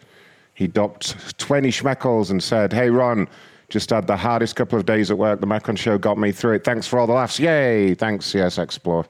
He 0.53 0.67
docked 0.67 1.39
20 1.39 1.71
schmeckles 1.71 2.29
and 2.29 2.43
said, 2.43 2.73
Hey, 2.73 2.91
Ron, 2.91 3.27
just 3.69 3.89
had 3.89 4.07
the 4.07 4.15
hardest 4.15 4.55
couple 4.55 4.79
of 4.79 4.85
days 4.85 5.11
at 5.11 5.17
work. 5.17 5.41
The 5.41 5.47
Macron 5.47 5.75
Show 5.75 5.97
got 5.97 6.17
me 6.17 6.31
through 6.31 6.55
it. 6.55 6.63
Thanks 6.63 6.87
for 6.87 6.99
all 6.99 7.07
the 7.07 7.13
laughs. 7.13 7.39
Yay. 7.39 7.95
Thanks, 7.95 8.25
CS 8.25 8.57
Explore. 8.57 9.05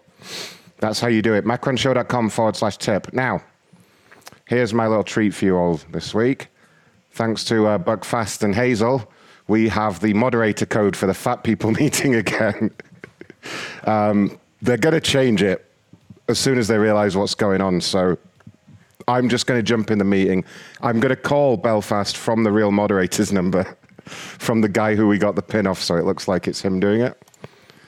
That's 0.79 0.99
how 0.99 1.07
you 1.07 1.21
do 1.21 1.33
it. 1.33 1.45
Macronshow.com 1.45 2.29
forward 2.29 2.55
slash 2.55 2.77
tip. 2.77 3.13
Now, 3.13 3.41
here's 4.45 4.73
my 4.73 4.87
little 4.87 5.03
treat 5.03 5.33
for 5.33 5.45
you 5.45 5.55
all 5.55 5.79
this 5.91 6.13
week. 6.13 6.47
Thanks 7.11 7.43
to 7.45 7.65
uh, 7.65 7.77
Buckfast 7.79 8.43
and 8.43 8.53
Hazel, 8.53 9.11
we 9.47 9.69
have 9.69 9.99
the 10.01 10.13
moderator 10.13 10.65
code 10.65 10.95
for 10.95 11.07
the 11.07 11.13
fat 11.13 11.43
people 11.43 11.71
meeting 11.79 12.15
again. 12.15 12.71
um, 13.85 14.37
they're 14.61 14.77
going 14.77 14.93
to 14.93 15.01
change 15.01 15.41
it 15.41 15.65
as 16.27 16.37
soon 16.37 16.57
as 16.57 16.67
they 16.67 16.77
realize 16.77 17.15
what's 17.15 17.35
going 17.35 17.61
on. 17.61 17.79
So 17.81 18.17
I'm 19.07 19.29
just 19.29 19.47
going 19.47 19.57
to 19.57 19.63
jump 19.63 19.89
in 19.89 19.99
the 19.99 20.05
meeting. 20.05 20.43
I'm 20.81 20.99
going 20.99 21.15
to 21.15 21.21
call 21.21 21.57
Belfast 21.57 22.17
from 22.17 22.43
the 22.43 22.51
real 22.51 22.71
moderator's 22.71 23.31
number, 23.31 23.77
from 24.07 24.61
the 24.61 24.69
guy 24.69 24.95
who 24.95 25.07
we 25.07 25.17
got 25.17 25.35
the 25.35 25.41
pin 25.41 25.67
off, 25.67 25.81
so 25.81 25.95
it 25.95 26.05
looks 26.05 26.27
like 26.27 26.47
it's 26.47 26.61
him 26.61 26.79
doing 26.79 27.01
it. 27.01 27.21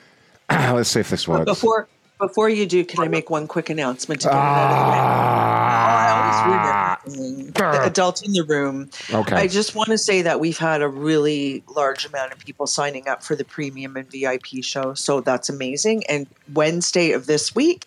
Let's 0.50 0.90
see 0.90 1.00
if 1.00 1.10
this 1.10 1.26
But 1.26 1.40
works. 1.40 1.44
before 1.46 1.88
before 2.18 2.50
you 2.50 2.66
do, 2.66 2.84
can 2.84 3.02
I 3.02 3.08
make 3.08 3.30
one 3.30 3.46
quick 3.48 3.70
announcement 3.70 4.20
to 4.20 4.28
get 4.28 4.34
it 4.34 4.38
out 4.38 4.72
of 4.72 4.84
the 4.84 4.90
way? 4.90 4.98
I 4.98 6.10
always 6.10 6.46
ruin 6.46 6.58
ah. 6.60 6.98
everything. 7.06 7.52
The 7.52 7.84
adult 7.84 8.22
in 8.22 8.32
the 8.32 8.42
room. 8.42 8.90
Okay. 9.12 9.36
I 9.36 9.46
just 9.46 9.74
want 9.74 9.88
to 9.88 9.98
say 9.98 10.22
that 10.22 10.38
we've 10.38 10.58
had 10.58 10.82
a 10.82 10.88
really 10.88 11.64
large 11.74 12.04
amount 12.04 12.32
of 12.32 12.38
people 12.38 12.66
signing 12.66 13.08
up 13.08 13.22
for 13.22 13.34
the 13.34 13.44
premium 13.44 13.96
and 13.96 14.10
VIP 14.10 14.62
show, 14.62 14.92
so 14.94 15.20
that's 15.20 15.48
amazing. 15.48 16.04
And 16.06 16.26
Wednesday 16.52 17.12
of 17.12 17.26
this 17.26 17.54
week 17.54 17.86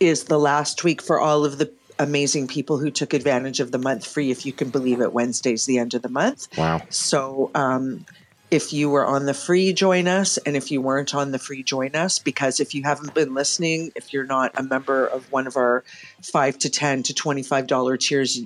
is 0.00 0.24
the 0.24 0.38
last 0.38 0.82
week 0.82 1.02
for 1.02 1.20
all 1.20 1.44
of 1.44 1.58
the 1.58 1.70
amazing 1.98 2.48
people 2.48 2.78
who 2.78 2.90
took 2.90 3.14
advantage 3.14 3.60
of 3.60 3.70
the 3.70 3.78
month 3.78 4.06
free. 4.06 4.30
If 4.30 4.44
you 4.44 4.52
can 4.52 4.70
believe 4.70 5.00
it, 5.00 5.12
Wednesday's 5.12 5.66
the 5.66 5.78
end 5.78 5.94
of 5.94 6.02
the 6.02 6.08
month. 6.08 6.48
Wow. 6.58 6.82
So 6.90 7.50
um, 7.54 8.04
if 8.50 8.72
you 8.72 8.90
were 8.90 9.06
on 9.06 9.26
the 9.26 9.34
free, 9.34 9.72
join 9.72 10.08
us. 10.08 10.36
And 10.38 10.56
if 10.56 10.70
you 10.70 10.80
weren't 10.80 11.14
on 11.14 11.30
the 11.30 11.38
free, 11.38 11.62
join 11.62 11.94
us. 11.94 12.18
Because 12.18 12.60
if 12.60 12.74
you 12.74 12.82
haven't 12.82 13.14
been 13.14 13.34
listening, 13.34 13.92
if 13.94 14.12
you're 14.12 14.26
not 14.26 14.52
a 14.58 14.62
member 14.62 15.06
of 15.06 15.30
one 15.30 15.46
of 15.46 15.56
our 15.56 15.84
five 16.22 16.58
to 16.58 16.70
ten 16.70 17.02
to 17.04 17.14
twenty-five 17.14 17.66
dollar 17.66 17.96
tiers, 17.96 18.40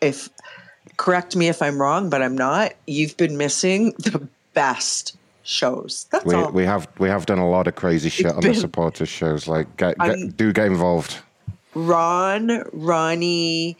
if 0.00 0.28
correct 0.96 1.36
me 1.36 1.48
if 1.48 1.62
I'm 1.62 1.80
wrong, 1.80 2.10
but 2.10 2.22
I'm 2.22 2.36
not. 2.36 2.74
You've 2.86 3.16
been 3.16 3.36
missing 3.36 3.92
the 3.98 4.28
best 4.54 5.16
shows. 5.42 6.06
That's 6.10 6.24
we, 6.24 6.34
all. 6.34 6.50
we 6.52 6.64
have 6.64 6.88
we 6.98 7.08
have 7.08 7.26
done 7.26 7.38
a 7.38 7.48
lot 7.48 7.66
of 7.66 7.74
crazy 7.74 8.08
shit 8.08 8.26
on 8.26 8.36
the 8.36 8.48
been- 8.48 8.54
supporters 8.54 9.08
shows. 9.08 9.46
Like, 9.46 9.76
get, 9.76 9.98
get, 9.98 10.36
do 10.36 10.52
get 10.52 10.66
involved. 10.66 11.18
Ron, 11.74 12.64
Ronnie, 12.72 13.76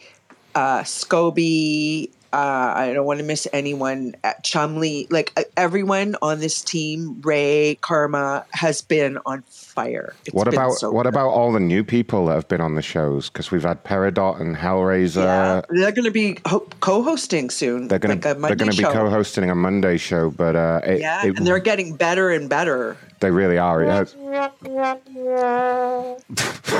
uh, 0.53 0.81
Scobie. 0.81 2.09
Uh, 2.33 2.73
I 2.75 2.93
don't 2.93 3.05
want 3.05 3.19
to 3.19 3.25
miss 3.25 3.47
anyone. 3.53 4.15
Uh, 4.23 4.33
Chumley, 4.43 5.07
like 5.09 5.31
uh, 5.37 5.43
everyone 5.55 6.17
on 6.21 6.39
this 6.39 6.61
team, 6.61 7.21
Ray, 7.21 7.77
Karma 7.79 8.45
has 8.51 8.81
been 8.81 9.19
on 9.25 9.43
fire. 9.75 10.15
It's 10.25 10.33
what 10.33 10.45
been 10.45 10.53
about 10.55 10.71
so 10.73 10.89
what 10.91 11.03
good. 11.03 11.09
about 11.13 11.29
all 11.29 11.51
the 11.51 11.59
new 11.59 11.83
people 11.83 12.25
that 12.27 12.33
have 12.35 12.47
been 12.47 12.61
on 12.61 12.75
the 12.75 12.81
shows? 12.81 13.29
Because 13.29 13.51
we've 13.51 13.63
had 13.63 13.83
Peridot 13.83 14.39
and 14.41 14.55
Hellraiser. 14.55 15.17
Yeah, 15.23 15.61
they're 15.69 15.91
going 15.91 16.05
to 16.05 16.11
be 16.11 16.39
ho- 16.47 16.67
co-hosting 16.79 17.49
soon. 17.49 17.87
They're 17.89 17.99
gonna 17.99 18.15
like 18.15 18.23
a 18.25 18.27
they're 18.29 18.35
Monday 18.39 18.55
gonna 18.55 18.71
be 18.71 18.83
co-hosting 18.83 19.49
a 19.49 19.55
Monday 19.55 19.97
show, 19.97 20.31
but 20.31 20.55
uh, 20.55 20.81
it, 20.85 20.99
Yeah, 21.01 21.25
it- 21.25 21.37
and 21.37 21.45
they're 21.45 21.59
getting 21.59 21.95
better 21.95 22.29
and 22.31 22.49
better. 22.49 22.97
they 23.19 23.29
really 23.31 23.57
are. 23.57 24.05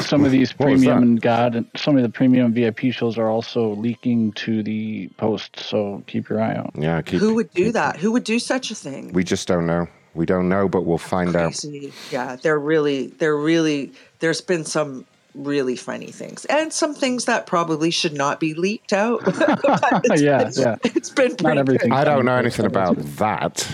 Some 0.02 0.26
of 0.26 0.32
these 0.32 0.52
premium 0.64 1.02
and 1.04 1.22
God 1.22 1.66
some 1.76 1.96
of 1.98 2.04
the 2.04 2.10
premium 2.10 2.54
VIP 2.54 2.92
shows 2.92 3.18
are 3.18 3.28
also 3.30 3.70
leaking 3.76 4.32
to 4.34 4.64
the 4.64 5.10
post, 5.18 5.60
so 5.60 6.04
keep 6.08 6.30
your 6.30 6.42
eye 6.42 6.56
out. 6.56 6.72
yeah, 6.76 7.02
keep. 7.02 7.20
Who 7.20 7.36
would 7.36 7.54
do 7.54 7.72
that? 7.72 7.98
Who 7.98 8.12
would 8.12 8.24
do 8.24 8.40
such 8.40 8.72
a 8.72 8.76
thing? 8.76 9.12
We 9.14 9.24
just 9.24 9.48
don't 9.48 9.66
know. 9.66 9.88
We 10.16 10.26
don't 10.26 10.48
know, 10.48 10.68
but 10.70 10.84
we'll 10.84 10.98
find 10.98 11.36
out. 11.36 11.64
Yeah, 12.10 12.38
they're 12.38 12.60
really, 12.60 13.08
they're 13.08 13.38
really. 13.38 13.92
There's 14.20 14.42
been 14.42 14.64
some 14.64 15.06
really 15.36 15.76
funny 15.76 16.12
things, 16.12 16.46
and 16.46 16.72
some 16.72 16.96
things 16.96 17.26
that 17.26 17.46
probably 17.46 17.92
should 17.92 18.14
not 18.14 18.40
be 18.40 18.54
leaked 18.54 18.94
out. 18.94 19.22
But 20.08 20.22
yeah, 20.22 20.50
yeah. 20.56 20.78
it's 20.84 21.10
been 21.10 21.36
pretty 21.36 21.60
everything. 21.60 21.92
I 21.92 22.04
don't 22.04 22.26
know 22.26 22.36
anything 22.36 22.66
about 22.66 22.98
that. 23.18 23.68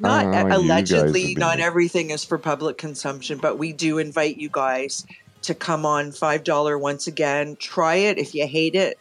Not 0.00 0.10
I 0.10 0.22
don't 0.22 0.32
know 0.32 0.36
how 0.38 0.60
you 0.60 0.68
guys 0.68 0.90
allegedly, 0.90 1.34
not 1.34 1.56
been- 1.56 1.66
everything 1.66 2.10
is 2.10 2.24
for 2.24 2.38
public 2.38 2.78
consumption, 2.78 3.38
but 3.38 3.58
we 3.58 3.72
do 3.72 3.98
invite 3.98 4.38
you 4.38 4.48
guys 4.50 5.06
to 5.42 5.54
come 5.54 5.84
on 5.84 6.12
five 6.12 6.44
dollar 6.44 6.78
once 6.78 7.06
again. 7.06 7.56
Try 7.56 7.96
it. 7.96 8.18
If 8.18 8.34
you 8.34 8.46
hate 8.46 8.74
it, 8.74 8.98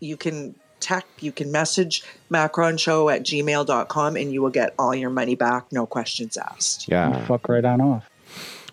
you 0.00 0.16
can 0.16 0.54
tech, 0.80 1.06
you 1.20 1.32
can 1.32 1.52
message 1.52 2.02
macronshow 2.30 3.14
at 3.14 3.22
gmail.com 3.22 4.16
and 4.16 4.32
you 4.32 4.42
will 4.42 4.50
get 4.50 4.74
all 4.78 4.94
your 4.94 5.10
money 5.10 5.34
back, 5.34 5.70
no 5.72 5.86
questions 5.86 6.36
asked. 6.36 6.88
Yeah. 6.88 7.24
Fuck 7.26 7.48
right 7.48 7.64
on 7.64 7.80
off. 7.80 8.08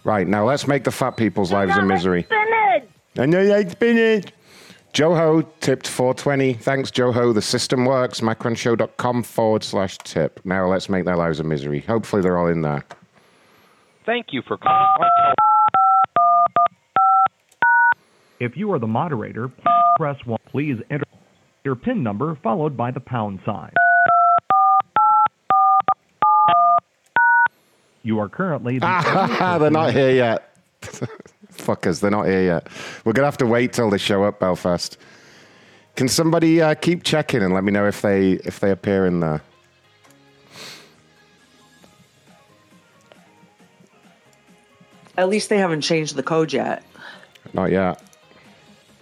Right 0.04 0.28
now, 0.28 0.46
let's 0.46 0.68
make 0.68 0.84
the 0.84 0.92
fat 0.92 1.18
people's 1.18 1.52
lives 1.52 1.76
a 1.78 1.82
misery. 1.82 2.28
I 3.18 3.26
know 3.26 3.42
you 3.42 3.50
like 3.50 3.72
spinach. 3.72 4.32
Joho 4.94 5.46
tipped 5.60 5.88
420. 5.88 6.54
Thanks, 6.54 6.90
Joho. 6.90 7.34
The 7.34 7.42
system 7.42 7.86
works. 7.86 8.22
Macronshow.com 8.22 9.24
forward 9.24 9.64
slash 9.64 9.98
tip. 10.00 10.40
Now 10.46 10.68
let's 10.68 10.88
make 10.88 11.04
their 11.04 11.18
lives 11.18 11.40
a 11.40 11.44
misery. 11.44 11.82
Hopefully, 11.82 12.22
they're 12.22 12.38
all 12.38 12.48
in 12.48 12.62
there. 12.62 12.86
Thank 14.06 14.28
you 14.32 14.42
for 14.42 14.58
calling. 14.58 15.10
If 18.40 18.56
you 18.56 18.72
are 18.72 18.80
the 18.80 18.88
moderator, 18.88 19.50
press 19.98 20.24
1. 20.26 20.40
Please 20.46 20.82
enter 20.90 21.06
your 21.66 21.76
PIN 21.76 22.04
number 22.04 22.36
followed 22.36 22.78
by 22.78 22.92
the 22.92 23.00
pound 23.00 23.40
sign. 23.44 23.74
You 28.04 28.20
are 28.20 28.30
currently 28.30 28.78
the 28.78 28.86
Ah, 28.86 29.58
they're 29.60 29.72
not 29.72 29.92
here 29.92 30.12
yet. 30.12 30.56
Fuckers, 31.52 32.00
they're 32.00 32.12
not 32.12 32.28
here 32.28 32.44
yet. 32.44 32.68
We're 33.04 33.14
going 33.14 33.24
to 33.24 33.28
have 33.28 33.38
to 33.38 33.48
wait 33.48 33.74
till 33.74 33.90
they 33.90 33.98
show 33.98 34.24
up, 34.24 34.40
Belfast. 34.40 34.98
Can 35.96 36.08
somebody 36.08 36.62
uh, 36.62 36.76
keep 36.76 37.02
checking 37.04 37.42
and 37.42 37.54
let 37.54 37.64
me 37.64 37.72
know 37.72 37.88
if 37.88 38.02
they 38.02 38.34
if 38.34 38.60
they 38.60 38.70
appear 38.70 39.08
in 39.08 39.22
there? 39.22 39.42
At 45.18 45.30
least 45.30 45.50
they 45.50 45.58
haven't 45.58 45.82
changed 45.82 46.16
the 46.18 46.24
code 46.24 46.52
yet, 46.52 46.84
Not 47.54 47.72
yet. 47.72 48.05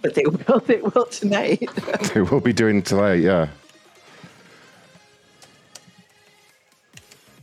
But 0.04 0.14
they 0.14 0.24
will. 0.24 0.60
They 0.60 0.82
will 0.82 1.06
tonight. 1.06 1.66
they 2.14 2.20
will 2.20 2.40
be 2.40 2.52
doing 2.52 2.82
tonight. 2.82 3.20
yeah. 3.20 3.48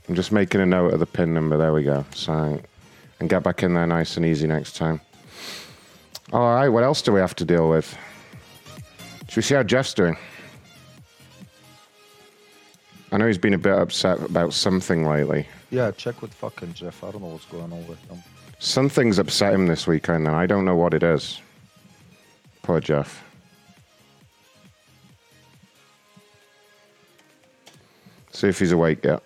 I'm 0.08 0.13
just 0.15 0.32
making 0.32 0.62
a 0.62 0.65
note 0.65 0.93
of 0.93 1.00
the 1.00 1.06
pin 1.08 1.34
number. 1.34 1.58
There 1.58 1.74
we 1.74 1.84
go. 1.84 2.06
So, 2.13 2.62
and 3.19 3.30
get 3.30 3.41
back 3.41 3.63
in 3.63 3.74
there 3.74 3.88
nice 3.88 4.15
and 4.15 4.26
easy 4.26 4.45
next 4.45 4.76
time. 4.76 5.02
All 6.32 6.56
right, 6.56 6.69
what 6.69 6.84
else 6.84 7.02
do 7.02 7.12
we 7.12 7.19
have 7.19 7.36
to 7.38 7.45
deal 7.45 7.67
with? 7.67 7.97
Should 9.28 9.38
we 9.38 9.41
see 9.41 9.56
how 9.56 9.63
Jeff's 9.63 9.93
doing? 9.95 10.15
I 13.12 13.17
know 13.17 13.26
he's 13.26 13.38
been 13.38 13.54
a 13.54 13.58
bit 13.58 13.74
upset 13.74 14.21
about 14.21 14.54
something 14.54 15.08
lately. 15.08 15.47
Yeah, 15.71 15.91
check 15.91 16.21
with 16.21 16.34
fucking 16.34 16.74
Jeff. 16.74 17.04
I 17.04 17.12
don't 17.12 17.21
know 17.21 17.30
what's 17.30 17.45
going 17.45 17.74
on 17.74 17.88
with 17.88 18.00
him. 18.10 18.21
Something's 18.60 19.17
upset 19.17 19.54
him 19.54 19.65
this 19.67 19.88
weekend, 19.88 20.28
and 20.28 20.36
I 20.36 20.45
don't 20.45 20.65
know 20.65 20.76
what 20.76 20.93
it 20.93 21.02
is. 21.02 21.41
Poor 22.72 22.80
Jeff. 22.80 23.22
See 28.32 28.48
if 28.48 28.60
he's 28.60 28.72
awake 28.72 29.04
yet. 29.04 29.22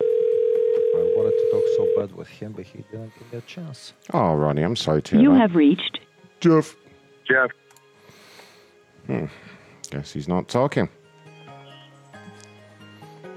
I 0.00 1.12
wanted 1.16 1.30
to 1.30 1.48
talk 1.50 1.62
so 1.76 1.88
bad 2.00 2.16
with 2.16 2.28
him, 2.28 2.52
but 2.52 2.64
he 2.66 2.78
didn't 2.90 3.12
give 3.18 3.32
me 3.32 3.38
a 3.38 3.40
chance. 3.42 3.92
Oh, 4.12 4.34
Ronnie, 4.34 4.62
I'm 4.62 4.76
sorry 4.76 5.02
to 5.02 5.16
hear 5.16 5.22
You 5.22 5.32
that. 5.32 5.38
have 5.40 5.54
reached 5.54 6.00
Jeff. 6.40 6.76
Jeff. 7.28 7.50
Hmm. 9.06 9.26
Guess 9.90 10.12
he's 10.12 10.28
not 10.28 10.48
talking. 10.48 10.88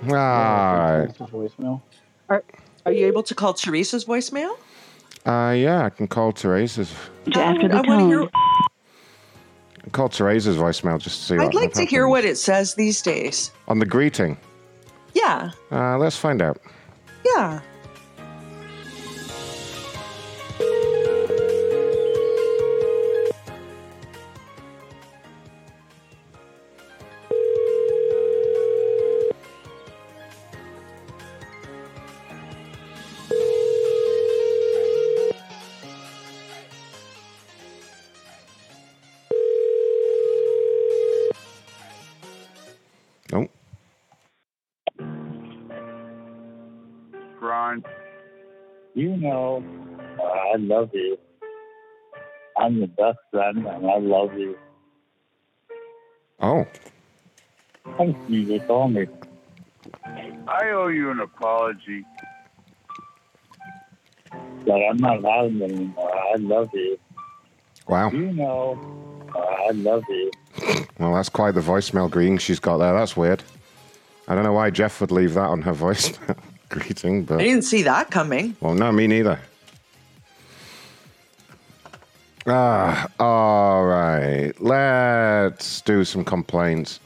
All 0.04 0.10
right. 0.14 1.08
voicemail. 1.32 1.82
Are, 2.30 2.44
are 2.86 2.92
you 2.92 3.08
able 3.08 3.24
to 3.24 3.36
call 3.36 3.54
Teresa's 3.54 4.06
voicemail? 4.06 4.58
Uh, 5.26 5.52
yeah, 5.58 5.84
I 5.86 5.90
can 5.90 6.08
call 6.08 6.32
Teresa's. 6.32 6.94
after 7.36 7.68
the 7.68 7.76
I 7.76 7.82
wanna 7.82 8.08
hear- 8.08 8.20
tone. 8.20 8.30
I 8.34 9.80
can 9.82 9.92
call 9.92 10.10
Teresa's 10.10 10.58
voicemail 10.58 11.00
just 11.00 11.20
to 11.22 11.26
see 11.26 11.38
what 11.38 11.48
I'd 11.48 11.54
like 11.54 11.74
to 11.74 11.86
hear 11.86 12.08
what 12.08 12.26
it 12.26 12.38
says 12.38 12.76
these 12.76 13.02
days. 13.02 13.52
on 13.68 13.80
the 13.80 13.86
greeting. 13.86 14.38
Yeah, 15.14 15.52
Uh, 15.72 15.98
let's 15.98 16.16
find 16.18 16.42
out. 16.42 16.60
yeah. 17.26 17.62
Love 50.58 50.89
you. 50.93 51.17
I'm 52.58 52.78
your 52.78 52.88
best 52.88 53.20
friend, 53.32 53.65
and 53.67 53.88
I 53.89 53.98
love 53.98 54.34
you. 54.38 54.58
Oh. 56.39 56.65
Thank 57.98 58.17
you. 58.30 58.39
You 58.39 58.60
call 58.62 58.89
me. 58.89 59.08
I 60.48 60.70
owe 60.72 60.88
you 60.88 61.12
an 61.12 61.20
apology. 61.20 62.04
But 64.65 64.76
I'm 64.76 64.98
not 64.98 65.24
having 65.24 65.62
it 65.62 65.72
anymore. 65.72 66.15
I 66.15 66.36
love 66.36 66.70
you. 66.74 66.98
Wow. 67.88 68.12
You 68.12 68.34
know, 68.34 68.78
I 69.36 69.72
love 69.72 70.04
you. 70.10 70.32
Well, 71.00 71.13
that's 71.13 71.30
quite 71.30 71.52
the 71.54 71.62
voicemail 71.62 72.10
greeting 72.10 72.38
she's 72.38 72.60
got 72.60 72.78
there. 72.78 72.93
That's 72.93 73.15
weird. 73.15 73.43
I 74.28 74.36
don't 74.36 74.43
know 74.43 74.54
why 74.54 74.70
Jeff 74.72 75.00
would 75.00 75.12
leave 75.12 75.36
that 75.36 75.46
on 75.48 75.62
her 75.62 75.74
voicemail 75.74 76.38
greeting, 76.70 77.24
but 77.24 77.39
I 77.39 77.43
didn't 77.43 77.62
see 77.63 77.84
that 77.84 78.12
coming. 78.12 78.58
well, 78.60 78.74
no, 78.74 78.91
me 78.91 79.08
neither. 79.08 79.39
Ah, 82.50 83.08
all 83.20 83.84
right. 83.84 84.54
Let's 84.62 85.82
do 85.82 86.06
some 86.06 86.24
complaints. 86.24 87.02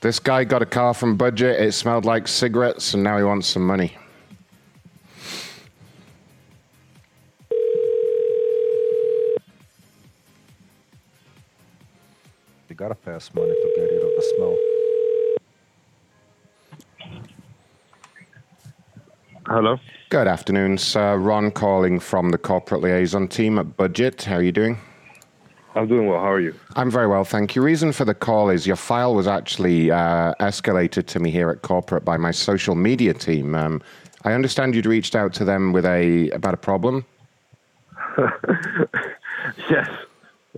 This 0.00 0.20
guy 0.20 0.44
got 0.44 0.62
a 0.62 0.66
car 0.66 0.94
from 0.94 1.16
Budget. 1.16 1.60
It 1.60 1.72
smelled 1.72 2.04
like 2.04 2.28
cigarettes, 2.28 2.94
and 2.94 3.02
now 3.02 3.18
he 3.18 3.24
wants 3.24 3.48
some 3.48 3.66
money. 3.66 3.96
You 12.68 12.76
gotta 12.76 12.94
pass 12.94 13.34
money 13.34 13.50
to 13.50 13.72
get 13.74 13.82
rid 13.82 14.04
of 14.04 14.10
the 14.14 14.22
smell. 14.36 14.56
Hello. 19.46 19.78
Good 20.10 20.26
afternoon, 20.26 20.76
sir. 20.76 21.16
Ron 21.18 21.52
calling 21.52 22.00
from 22.00 22.30
the 22.30 22.38
corporate 22.38 22.80
liaison 22.80 23.28
team 23.28 23.60
at 23.60 23.76
Budget. 23.76 24.24
How 24.24 24.38
are 24.38 24.42
you 24.42 24.50
doing? 24.50 24.76
I'm 25.76 25.86
doing 25.86 26.08
well. 26.08 26.18
How 26.18 26.32
are 26.32 26.40
you? 26.40 26.52
I'm 26.74 26.90
very 26.90 27.06
well, 27.06 27.22
thank 27.22 27.54
you. 27.54 27.62
Reason 27.62 27.92
for 27.92 28.04
the 28.04 28.12
call 28.12 28.50
is 28.50 28.66
your 28.66 28.74
file 28.74 29.14
was 29.14 29.28
actually 29.28 29.92
uh, 29.92 30.34
escalated 30.40 31.06
to 31.06 31.20
me 31.20 31.30
here 31.30 31.48
at 31.48 31.62
corporate 31.62 32.04
by 32.04 32.16
my 32.16 32.32
social 32.32 32.74
media 32.74 33.14
team. 33.14 33.54
Um, 33.54 33.80
I 34.24 34.32
understand 34.32 34.74
you'd 34.74 34.84
reached 34.84 35.14
out 35.14 35.32
to 35.34 35.44
them 35.44 35.72
with 35.72 35.86
a 35.86 36.30
about 36.30 36.54
a 36.54 36.56
problem. 36.56 37.06
yes. 39.70 39.88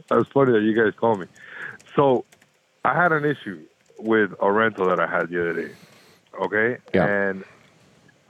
That's 0.09 0.29
funny 0.31 0.53
that 0.53 0.63
you 0.63 0.75
guys 0.75 0.95
called 0.99 1.21
me. 1.21 1.27
So, 1.95 2.25
I 2.87 2.95
had 2.95 3.13
an 3.13 3.27
issue 3.27 3.61
with 3.99 4.33
a 4.41 4.51
rental 4.51 4.89
that 4.89 4.99
I 4.99 5.07
had 5.07 5.29
the 5.29 5.43
other 5.43 5.67
day. 5.67 5.75
Okay? 6.41 6.79
Yeah. 6.95 7.05
And 7.05 7.45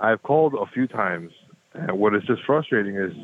I've 0.03 0.23
called 0.23 0.55
a 0.55 0.67
few 0.67 0.89
times, 0.89 1.33
and 1.73 1.93
what 1.93 2.15
is 2.17 2.25
just 2.25 2.43
frustrating 2.43 2.97
is 2.97 3.15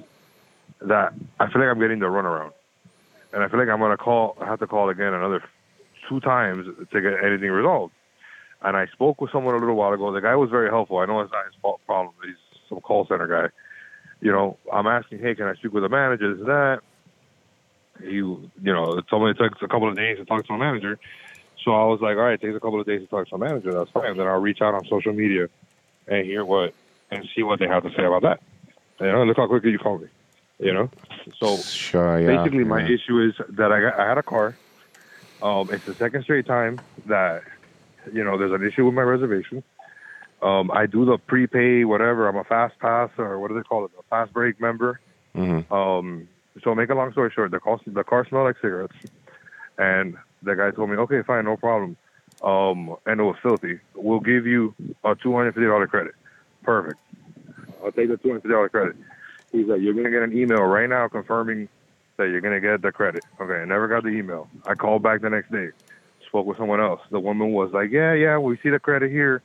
that 0.81 1.13
I 1.41 1.51
feel 1.51 1.61
like 1.61 1.71
I'm 1.71 1.81
getting 1.81 1.99
the 1.99 2.07
runaround. 2.07 2.53
And 3.33 3.43
I 3.43 3.49
feel 3.49 3.59
like 3.59 3.69
I'm 3.69 3.81
going 3.81 3.91
to 3.91 3.97
call, 3.97 4.37
I 4.41 4.47
have 4.47 4.61
to 4.61 4.67
call 4.69 4.89
again 4.89 5.13
another 5.13 5.43
two 6.09 6.21
times 6.21 6.67
to 6.93 7.01
get 7.01 7.13
anything 7.23 7.51
resolved. 7.51 7.93
And 8.63 8.77
I 8.77 8.87
spoke 8.87 9.21
with 9.21 9.33
someone 9.33 9.55
a 9.55 9.59
little 9.59 9.75
while 9.75 9.93
ago. 9.93 10.13
The 10.13 10.21
guy 10.21 10.37
was 10.37 10.51
very 10.51 10.71
helpful. 10.71 10.99
I 10.99 11.07
know 11.07 11.21
it's 11.21 11.33
not 11.33 11.47
his 11.47 11.55
fault 11.61 11.81
problem. 11.85 12.15
He's 12.25 12.37
some 12.69 12.81
call 12.81 13.07
center 13.07 13.27
guy. 13.27 13.53
You 14.21 14.31
know, 14.31 14.57
I'm 14.73 14.87
asking, 14.87 15.19
hey, 15.19 15.35
can 15.35 15.47
I 15.47 15.55
speak 15.55 15.73
with 15.73 15.83
the 15.83 15.89
manager? 15.89 16.31
And 16.31 16.47
that. 16.47 16.81
He, 18.01 18.15
you 18.15 18.51
know, 18.63 18.99
it 18.99 19.09
told 19.09 19.25
me 19.25 19.31
it 19.31 19.39
takes 19.39 19.61
a 19.63 19.67
couple 19.67 19.89
of 19.89 19.97
days 19.97 20.19
to 20.19 20.25
talk 20.25 20.47
to 20.47 20.53
a 20.53 20.59
manager. 20.59 21.01
So 21.65 21.73
I 21.73 21.85
was 21.87 22.01
like, 22.01 22.17
all 22.17 22.23
right, 22.23 22.35
it 22.35 22.41
takes 22.41 22.57
a 22.57 22.61
couple 22.61 22.81
of 22.81 22.87
days 22.87 23.01
to 23.01 23.07
talk 23.09 23.29
to 23.29 23.35
a 23.35 23.39
manager. 23.39 23.73
That's 23.73 23.91
fine. 23.91 24.17
Then 24.17 24.29
I'll 24.29 24.41
reach 24.41 24.63
out 24.63 24.75
on 24.75 24.85
social 24.87 25.13
media 25.13 25.49
and 26.09 26.27
hear 26.27 26.45
what 26.45 26.75
and 27.11 27.27
see 27.35 27.43
what 27.43 27.59
they 27.59 27.67
have 27.67 27.83
to 27.83 27.91
say 27.97 28.05
about 28.05 28.23
that. 28.23 28.41
You 29.01 29.13
know, 29.13 29.25
look 29.25 29.37
how 29.37 29.47
quickly 29.47 29.71
you 29.71 29.79
called 29.79 30.03
me. 30.03 30.09
You 30.59 30.73
know, 30.73 30.91
so 31.39 31.63
Sure, 31.69 32.19
yeah. 32.21 32.37
basically, 32.37 32.65
my 32.65 32.85
issue 32.85 33.21
is 33.23 33.35
that 33.51 33.71
I 33.71 33.81
got, 33.81 34.01
I 34.01 34.09
had 34.09 34.19
a 34.19 34.25
car. 34.25 34.59
Um, 35.41 35.69
it's 35.73 35.85
the 35.87 35.95
second 36.01 36.25
straight 36.25 36.47
time 36.47 36.81
that 37.07 37.43
you 38.13 38.25
know 38.25 38.37
there's 38.37 38.53
an 38.53 38.67
issue 38.67 38.85
with 38.85 38.95
my 38.95 39.03
reservation. 39.03 39.63
Um, 40.43 40.71
I 40.73 40.87
do 40.87 41.05
the 41.05 41.19
prepay 41.19 41.85
whatever. 41.85 42.29
I'm 42.29 42.37
a 42.37 42.45
fast 42.45 42.79
pass 42.81 43.11
or 43.19 43.39
what 43.39 43.49
do 43.49 43.55
they 43.55 43.63
call 43.63 43.85
it? 43.85 43.93
A 43.99 44.03
fast 44.11 44.33
break 44.33 44.61
member. 44.61 45.01
Mhm. 45.37 45.71
Um, 45.71 46.29
so 46.65 46.75
make 46.75 46.91
a 46.91 46.95
long 46.95 47.13
story 47.13 47.31
short, 47.33 47.53
the 47.53 47.61
car 47.61 47.79
the 47.87 48.05
car 48.05 48.27
smelled 48.29 48.47
like 48.47 48.57
cigarettes, 48.57 48.97
and 49.79 50.17
the 50.43 50.55
guy 50.55 50.71
told 50.73 50.91
me, 50.91 50.97
okay, 50.97 51.23
fine, 51.23 51.45
no 51.45 51.57
problem. 51.57 51.97
Um, 52.43 52.97
and 53.07 53.21
it 53.21 53.25
was 53.25 53.37
filthy. 53.43 53.81
We'll 53.95 54.21
give 54.21 54.47
you 54.47 54.75
a 55.05 55.15
two 55.15 55.35
hundred 55.35 55.55
fifty 55.55 55.67
dollar 55.67 55.87
credit. 55.87 56.15
Perfect. 56.63 56.99
I'll 57.85 57.93
take 57.93 58.09
the 58.09 58.17
two 58.17 58.29
hundred 58.29 58.43
fifty 58.43 58.51
dollar 58.51 58.69
credit. 58.69 58.97
He's 59.51 59.67
like, 59.67 59.81
you're 59.81 59.95
gonna 59.95 60.11
get 60.11 60.23
an 60.23 60.37
email 60.37 60.61
right 60.61 60.89
now 60.89 61.09
confirming 61.09 61.69
that 62.17 62.29
you're 62.29 62.41
gonna 62.41 62.61
get 62.61 62.83
the 62.83 62.93
credit. 62.93 63.25
Okay, 63.41 63.55
I 63.55 63.65
never 63.65 63.89
got 63.89 64.05
the 64.05 64.11
email. 64.11 64.49
I 64.67 64.75
called 64.75 65.03
back 65.03 65.23
the 65.23 65.31
next 65.31 65.51
day, 65.51 65.71
spoke 66.27 66.47
with 66.47 66.59
someone 66.59 66.81
else. 66.81 67.01
The 67.11 67.21
woman 67.21 67.53
was 67.53 67.73
like, 67.73 67.91
yeah, 67.91 68.13
yeah, 68.13 68.39
we 68.39 68.59
see 68.63 68.71
the 68.71 68.79
credit 68.79 69.11
here, 69.11 69.43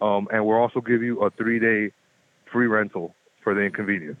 um, 0.00 0.28
and 0.32 0.46
we'll 0.46 0.56
also 0.56 0.80
give 0.80 1.02
you 1.02 1.20
a 1.22 1.30
three 1.30 1.58
day 1.58 1.92
free 2.50 2.68
rental 2.68 3.14
for 3.42 3.54
the 3.54 3.60
inconvenience. 3.62 4.18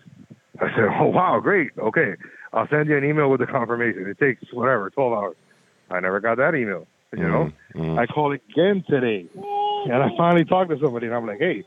I 0.60 0.68
said, 0.74 0.88
oh 1.00 1.06
wow, 1.06 1.40
great. 1.40 1.70
Okay, 1.78 2.16
I'll 2.52 2.68
send 2.68 2.88
you 2.88 2.98
an 2.98 3.04
email 3.04 3.30
with 3.30 3.40
the 3.40 3.46
confirmation. 3.46 4.06
It 4.06 4.18
takes 4.18 4.42
whatever, 4.52 4.90
twelve 4.90 5.12
hours. 5.12 5.36
I 5.90 6.00
never 6.00 6.20
got 6.20 6.36
that 6.36 6.54
email. 6.54 6.86
You 7.16 7.28
know, 7.28 7.52
I 7.98 8.06
called 8.06 8.34
again 8.34 8.84
today, 8.88 9.26
and 9.34 9.92
I 9.94 10.10
finally 10.16 10.44
talked 10.44 10.70
to 10.70 10.78
somebody, 10.78 11.06
and 11.06 11.14
I'm 11.14 11.26
like, 11.26 11.40
hey, 11.40 11.64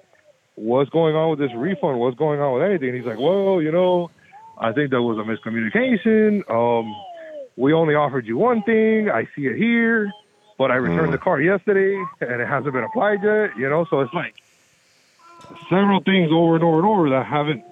what's 0.56 0.90
going 0.90 1.16
on 1.18 1.32
with 1.32 1.40
this 1.40 1.52
refund? 1.54 2.00
What's 2.00 2.18
going 2.18 2.40
on 2.40 2.54
with 2.54 2.64
anything? 2.64 2.90
And 2.90 2.98
he's 2.98 3.06
like, 3.06 3.20
well, 3.20 3.62
you 3.62 3.70
know, 3.72 4.10
I 4.58 4.72
think 4.72 4.90
there 4.90 5.02
was 5.02 5.18
a 5.18 5.22
miscommunication. 5.24 6.50
Um, 6.50 6.96
we 7.58 7.74
only 7.74 7.94
offered 7.94 8.26
you 8.26 8.38
one 8.38 8.64
thing. 8.64 9.10
I 9.10 9.28
see 9.36 9.48
it 9.48 9.58
here, 9.58 10.10
but 10.58 10.72
I 10.72 10.76
returned 10.76 11.12
the 11.12 11.18
car 11.18 11.42
yesterday, 11.42 11.94
and 12.22 12.42
it 12.42 12.48
hasn't 12.48 12.72
been 12.74 12.86
applied 12.86 13.22
yet. 13.22 13.58
You 13.58 13.70
know, 13.70 13.86
so 13.90 14.00
it's 14.00 14.14
like 14.14 14.36
several 15.70 16.00
things 16.04 16.30
over 16.32 16.56
and 16.56 16.64
over 16.64 16.78
and 16.78 16.88
over 16.88 17.10
that 17.10 17.26
haven't, 17.26 17.66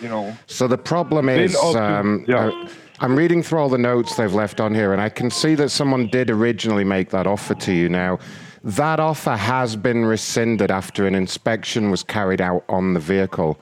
you 0.00 0.10
know. 0.10 0.36
So 0.46 0.68
the 0.68 0.76
problem 0.78 1.30
is, 1.30 1.56
up 1.56 1.72
to- 1.72 1.82
um, 1.82 2.24
yeah. 2.28 2.48
uh, 2.48 2.68
I'm 3.00 3.16
reading 3.16 3.42
through 3.42 3.58
all 3.58 3.68
the 3.68 3.76
notes 3.76 4.14
they've 4.14 4.32
left 4.32 4.60
on 4.60 4.72
here, 4.72 4.92
and 4.92 5.02
I 5.02 5.08
can 5.08 5.28
see 5.28 5.56
that 5.56 5.70
someone 5.70 6.06
did 6.06 6.30
originally 6.30 6.84
make 6.84 7.10
that 7.10 7.26
offer 7.26 7.54
to 7.54 7.72
you. 7.72 7.88
Now, 7.88 8.20
that 8.62 9.00
offer 9.00 9.32
has 9.34 9.74
been 9.74 10.04
rescinded 10.04 10.70
after 10.70 11.04
an 11.04 11.16
inspection 11.16 11.90
was 11.90 12.04
carried 12.04 12.40
out 12.40 12.64
on 12.68 12.94
the 12.94 13.00
vehicle. 13.00 13.58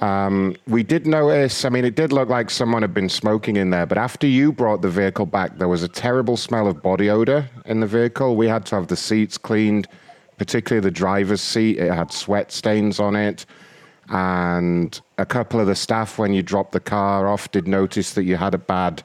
Um, 0.00 0.56
we 0.66 0.82
did 0.82 1.06
notice, 1.06 1.64
I 1.64 1.68
mean, 1.68 1.84
it 1.84 1.94
did 1.94 2.12
look 2.12 2.28
like 2.28 2.50
someone 2.50 2.82
had 2.82 2.92
been 2.92 3.08
smoking 3.08 3.54
in 3.56 3.70
there, 3.70 3.86
but 3.86 3.98
after 3.98 4.26
you 4.26 4.50
brought 4.50 4.82
the 4.82 4.90
vehicle 4.90 5.26
back, 5.26 5.58
there 5.58 5.68
was 5.68 5.84
a 5.84 5.88
terrible 5.88 6.36
smell 6.36 6.66
of 6.66 6.82
body 6.82 7.08
odor 7.08 7.48
in 7.66 7.78
the 7.78 7.86
vehicle. 7.86 8.34
We 8.34 8.48
had 8.48 8.66
to 8.66 8.74
have 8.74 8.88
the 8.88 8.96
seats 8.96 9.38
cleaned, 9.38 9.86
particularly 10.38 10.82
the 10.82 10.90
driver's 10.90 11.40
seat. 11.40 11.78
It 11.78 11.92
had 11.92 12.12
sweat 12.12 12.50
stains 12.50 12.98
on 12.98 13.14
it 13.14 13.46
and 14.12 15.00
a 15.16 15.24
couple 15.26 15.58
of 15.58 15.66
the 15.66 15.74
staff 15.74 16.18
when 16.18 16.32
you 16.34 16.42
dropped 16.42 16.72
the 16.72 16.80
car 16.80 17.26
off 17.26 17.50
did 17.50 17.66
notice 17.66 18.12
that 18.12 18.24
you 18.24 18.36
had 18.36 18.54
a 18.54 18.58
bad 18.58 19.02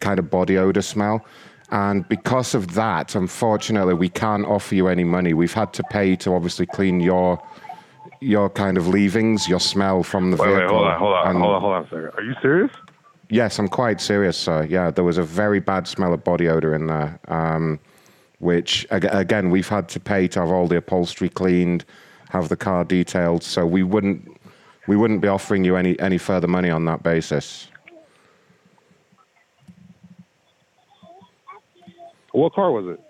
kind 0.00 0.18
of 0.18 0.30
body 0.30 0.58
odor 0.58 0.82
smell 0.82 1.24
and 1.70 2.06
because 2.10 2.54
of 2.54 2.74
that 2.74 3.14
unfortunately 3.14 3.94
we 3.94 4.08
can't 4.08 4.44
offer 4.44 4.74
you 4.74 4.86
any 4.86 5.02
money 5.02 5.32
we've 5.32 5.54
had 5.54 5.72
to 5.72 5.82
pay 5.84 6.14
to 6.14 6.34
obviously 6.34 6.66
clean 6.66 7.00
your 7.00 7.42
your 8.20 8.50
kind 8.50 8.76
of 8.76 8.86
leavings 8.86 9.48
your 9.48 9.58
smell 9.60 10.02
from 10.02 10.30
the 10.30 10.36
Wait, 10.36 10.46
vehicle 10.54 10.84
wait, 10.84 10.92
hold 10.92 10.92
on, 10.92 10.98
hold 10.98 11.14
on, 11.14 11.28
And- 11.30 11.38
hold 11.38 11.54
on, 11.54 11.60
hold 11.62 11.72
on 11.74 11.82
a 11.82 11.86
second. 11.86 12.10
Are 12.18 12.22
you 12.22 12.34
serious? 12.42 12.70
Yes, 13.30 13.58
I'm 13.58 13.68
quite 13.68 14.00
serious, 14.02 14.36
sir. 14.36 14.64
Yeah, 14.68 14.90
there 14.90 15.02
was 15.02 15.16
a 15.16 15.22
very 15.22 15.58
bad 15.58 15.88
smell 15.88 16.12
of 16.12 16.22
body 16.22 16.46
odor 16.46 16.74
in 16.74 16.86
there, 16.86 17.18
um, 17.28 17.80
which 18.38 18.86
again 18.90 19.48
we've 19.50 19.68
had 19.68 19.88
to 19.88 19.98
pay 20.00 20.28
to 20.28 20.40
have 20.40 20.50
all 20.50 20.68
the 20.68 20.76
upholstery 20.76 21.30
cleaned, 21.30 21.86
have 22.28 22.50
the 22.50 22.56
car 22.56 22.84
detailed. 22.84 23.42
So 23.42 23.64
we 23.66 23.82
wouldn't 23.82 24.33
we 24.86 24.96
wouldn't 24.96 25.20
be 25.20 25.28
offering 25.28 25.64
you 25.64 25.76
any 25.76 25.98
any 26.00 26.18
further 26.18 26.46
money 26.48 26.70
on 26.70 26.84
that 26.86 27.02
basis. 27.02 27.68
What 32.32 32.52
car 32.52 32.72
was 32.72 32.86
it? 32.88 33.00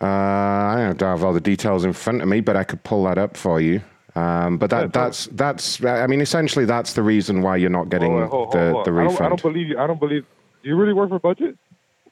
Uh, 0.00 0.06
I 0.06 0.94
don't 0.96 1.08
have 1.10 1.24
all 1.24 1.34
the 1.34 1.40
details 1.42 1.84
in 1.84 1.92
front 1.92 2.22
of 2.22 2.28
me, 2.28 2.40
but 2.40 2.56
I 2.56 2.64
could 2.64 2.82
pull 2.84 3.04
that 3.04 3.18
up 3.18 3.36
for 3.36 3.60
you. 3.60 3.82
Um, 4.16 4.56
but 4.58 4.70
that, 4.70 4.92
that's 4.92 5.26
that's 5.32 5.84
I 5.84 6.06
mean 6.06 6.20
essentially 6.20 6.64
that's 6.64 6.94
the 6.94 7.02
reason 7.02 7.42
why 7.42 7.56
you're 7.56 7.70
not 7.70 7.90
getting 7.90 8.10
Hold 8.12 8.22
on, 8.22 8.28
hold- 8.28 8.52
the, 8.52 8.72
hold 8.72 8.86
the 8.86 8.90
on. 8.92 8.98
I 8.98 9.04
don't, 9.04 9.20
I 9.20 9.28
don't 9.28 9.42
believe 9.42 9.68
you. 9.68 9.78
I 9.78 9.86
don't 9.86 10.00
believe. 10.00 10.24
Do 10.62 10.68
you 10.68 10.76
really 10.76 10.92
work 10.94 11.10
for 11.10 11.18
Budget? 11.20 11.56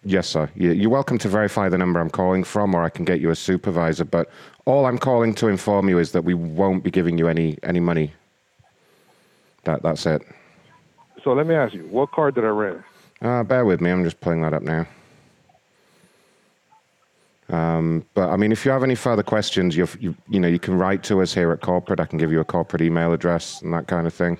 Yes, 0.04 0.28
sir. 0.28 0.48
You- 0.54 0.72
You're 0.72 0.90
welcome 0.90 1.18
to 1.18 1.28
verify 1.28 1.68
the 1.68 1.76
number 1.78 1.98
I'm 1.98 2.10
calling 2.10 2.44
from, 2.44 2.74
or 2.74 2.84
I 2.84 2.88
can 2.88 3.04
get 3.04 3.20
you 3.20 3.30
a 3.30 3.34
supervisor. 3.34 4.04
But 4.04 4.30
all 4.64 4.86
I'm 4.86 4.98
calling 4.98 5.34
to 5.36 5.48
inform 5.48 5.88
you 5.88 5.98
is 5.98 6.12
that 6.12 6.22
we 6.22 6.34
won't 6.34 6.84
be 6.84 6.90
giving 6.90 7.18
you 7.18 7.26
any 7.26 7.58
any 7.62 7.80
money. 7.80 8.12
That 9.68 9.82
that's 9.82 10.06
it. 10.06 10.22
So 11.22 11.34
let 11.34 11.46
me 11.46 11.54
ask 11.54 11.74
you, 11.74 11.82
what 11.90 12.10
car 12.12 12.30
did 12.30 12.42
I 12.42 12.48
rent? 12.48 12.82
Uh, 13.20 13.42
bear 13.42 13.66
with 13.66 13.82
me. 13.82 13.90
I'm 13.90 14.02
just 14.02 14.18
pulling 14.18 14.40
that 14.40 14.54
up 14.54 14.62
now. 14.62 14.86
Um, 17.50 18.06
but 18.14 18.30
I 18.30 18.36
mean, 18.36 18.50
if 18.50 18.64
you 18.64 18.70
have 18.70 18.82
any 18.82 18.94
further 18.94 19.22
questions, 19.22 19.76
you 19.76 19.86
you 20.00 20.14
you 20.26 20.40
know 20.40 20.48
you 20.48 20.58
can 20.58 20.78
write 20.78 21.02
to 21.04 21.20
us 21.20 21.34
here 21.34 21.52
at 21.52 21.60
corporate. 21.60 22.00
I 22.00 22.06
can 22.06 22.18
give 22.18 22.32
you 22.32 22.40
a 22.40 22.46
corporate 22.46 22.80
email 22.80 23.12
address 23.12 23.60
and 23.60 23.74
that 23.74 23.88
kind 23.88 24.06
of 24.06 24.14
thing. 24.14 24.38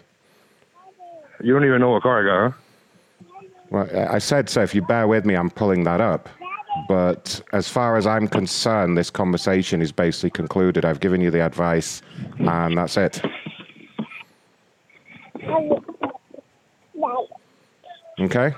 You 1.43 1.53
don't 1.53 1.66
even 1.66 1.79
know 1.79 1.91
what 1.91 2.03
car 2.05 2.22
I 2.22 2.24
got, 2.24 2.53
huh? 2.53 3.45
Well, 3.68 4.11
I 4.11 4.18
said 4.18 4.49
so. 4.49 4.62
If 4.62 4.74
you 4.74 4.81
bear 4.81 5.07
with 5.07 5.26
me, 5.26 5.35
I'm 5.35 5.51
pulling 5.51 5.85
that 5.85 6.01
up. 6.01 6.31
But 6.89 7.43
as 7.53 7.68
far 7.68 7.99
as 7.99 8.07
I'm 8.07 8.29
concerned, 8.29 8.97
this 8.97 9.11
conversation 9.11 9.83
is 9.83 9.93
basically 9.93 10.31
concluded. 10.31 10.87
I've 10.87 11.01
given 11.01 11.20
you 11.20 11.31
the 11.31 11.45
advice, 11.45 12.01
and 12.39 12.79
that's 12.79 12.97
it. 12.97 13.20
Okay. 18.20 18.55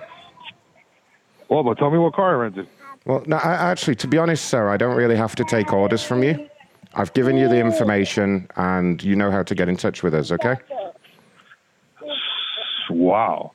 Well, 1.49 1.63
but 1.63 1.79
tell 1.79 1.91
me 1.91 1.99
what 1.99 2.15
car 2.15 2.35
I 2.37 2.43
rented. 2.45 2.69
Well, 3.05 3.23
no, 3.27 3.37
I, 3.37 3.53
actually, 3.71 3.95
to 3.97 4.07
be 4.09 4.19
honest, 4.19 4.47
sir, 4.47 4.69
I 4.69 4.77
don't 4.77 4.97
really 4.97 5.17
have 5.17 5.35
to 5.37 5.45
take 5.45 5.73
orders 5.73 6.03
from 6.03 6.23
you. 6.23 6.49
I've 6.95 7.13
given 7.13 7.37
you 7.37 7.49
the 7.49 7.59
information, 7.59 8.49
and 8.57 9.03
you 9.03 9.17
know 9.17 9.31
how 9.31 9.43
to 9.43 9.55
get 9.55 9.69
in 9.69 9.77
touch 9.77 10.03
with 10.03 10.15
us. 10.15 10.33
Okay. 10.33 10.57
Wow. 12.91 13.53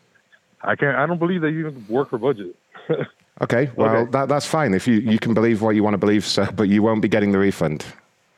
I 0.61 0.75
can't. 0.75 0.95
I 0.97 1.05
don't 1.05 1.19
believe 1.19 1.41
that 1.41 1.51
you 1.51 1.67
even 1.67 1.85
work 1.89 2.09
for 2.09 2.17
budget. 2.17 2.55
Okay. 3.41 3.69
Well, 3.75 4.05
That, 4.05 4.29
that's 4.29 4.45
fine. 4.45 4.73
If 4.73 4.87
you 4.87 4.95
you 4.95 5.19
can 5.19 5.33
believe 5.33 5.61
what 5.61 5.75
you 5.75 5.83
want 5.83 5.93
to 5.93 5.97
believe, 5.97 6.25
sir, 6.25 6.49
but 6.55 6.69
you 6.69 6.81
won't 6.81 7.01
be 7.01 7.09
getting 7.09 7.33
the 7.33 7.37
refund, 7.37 7.85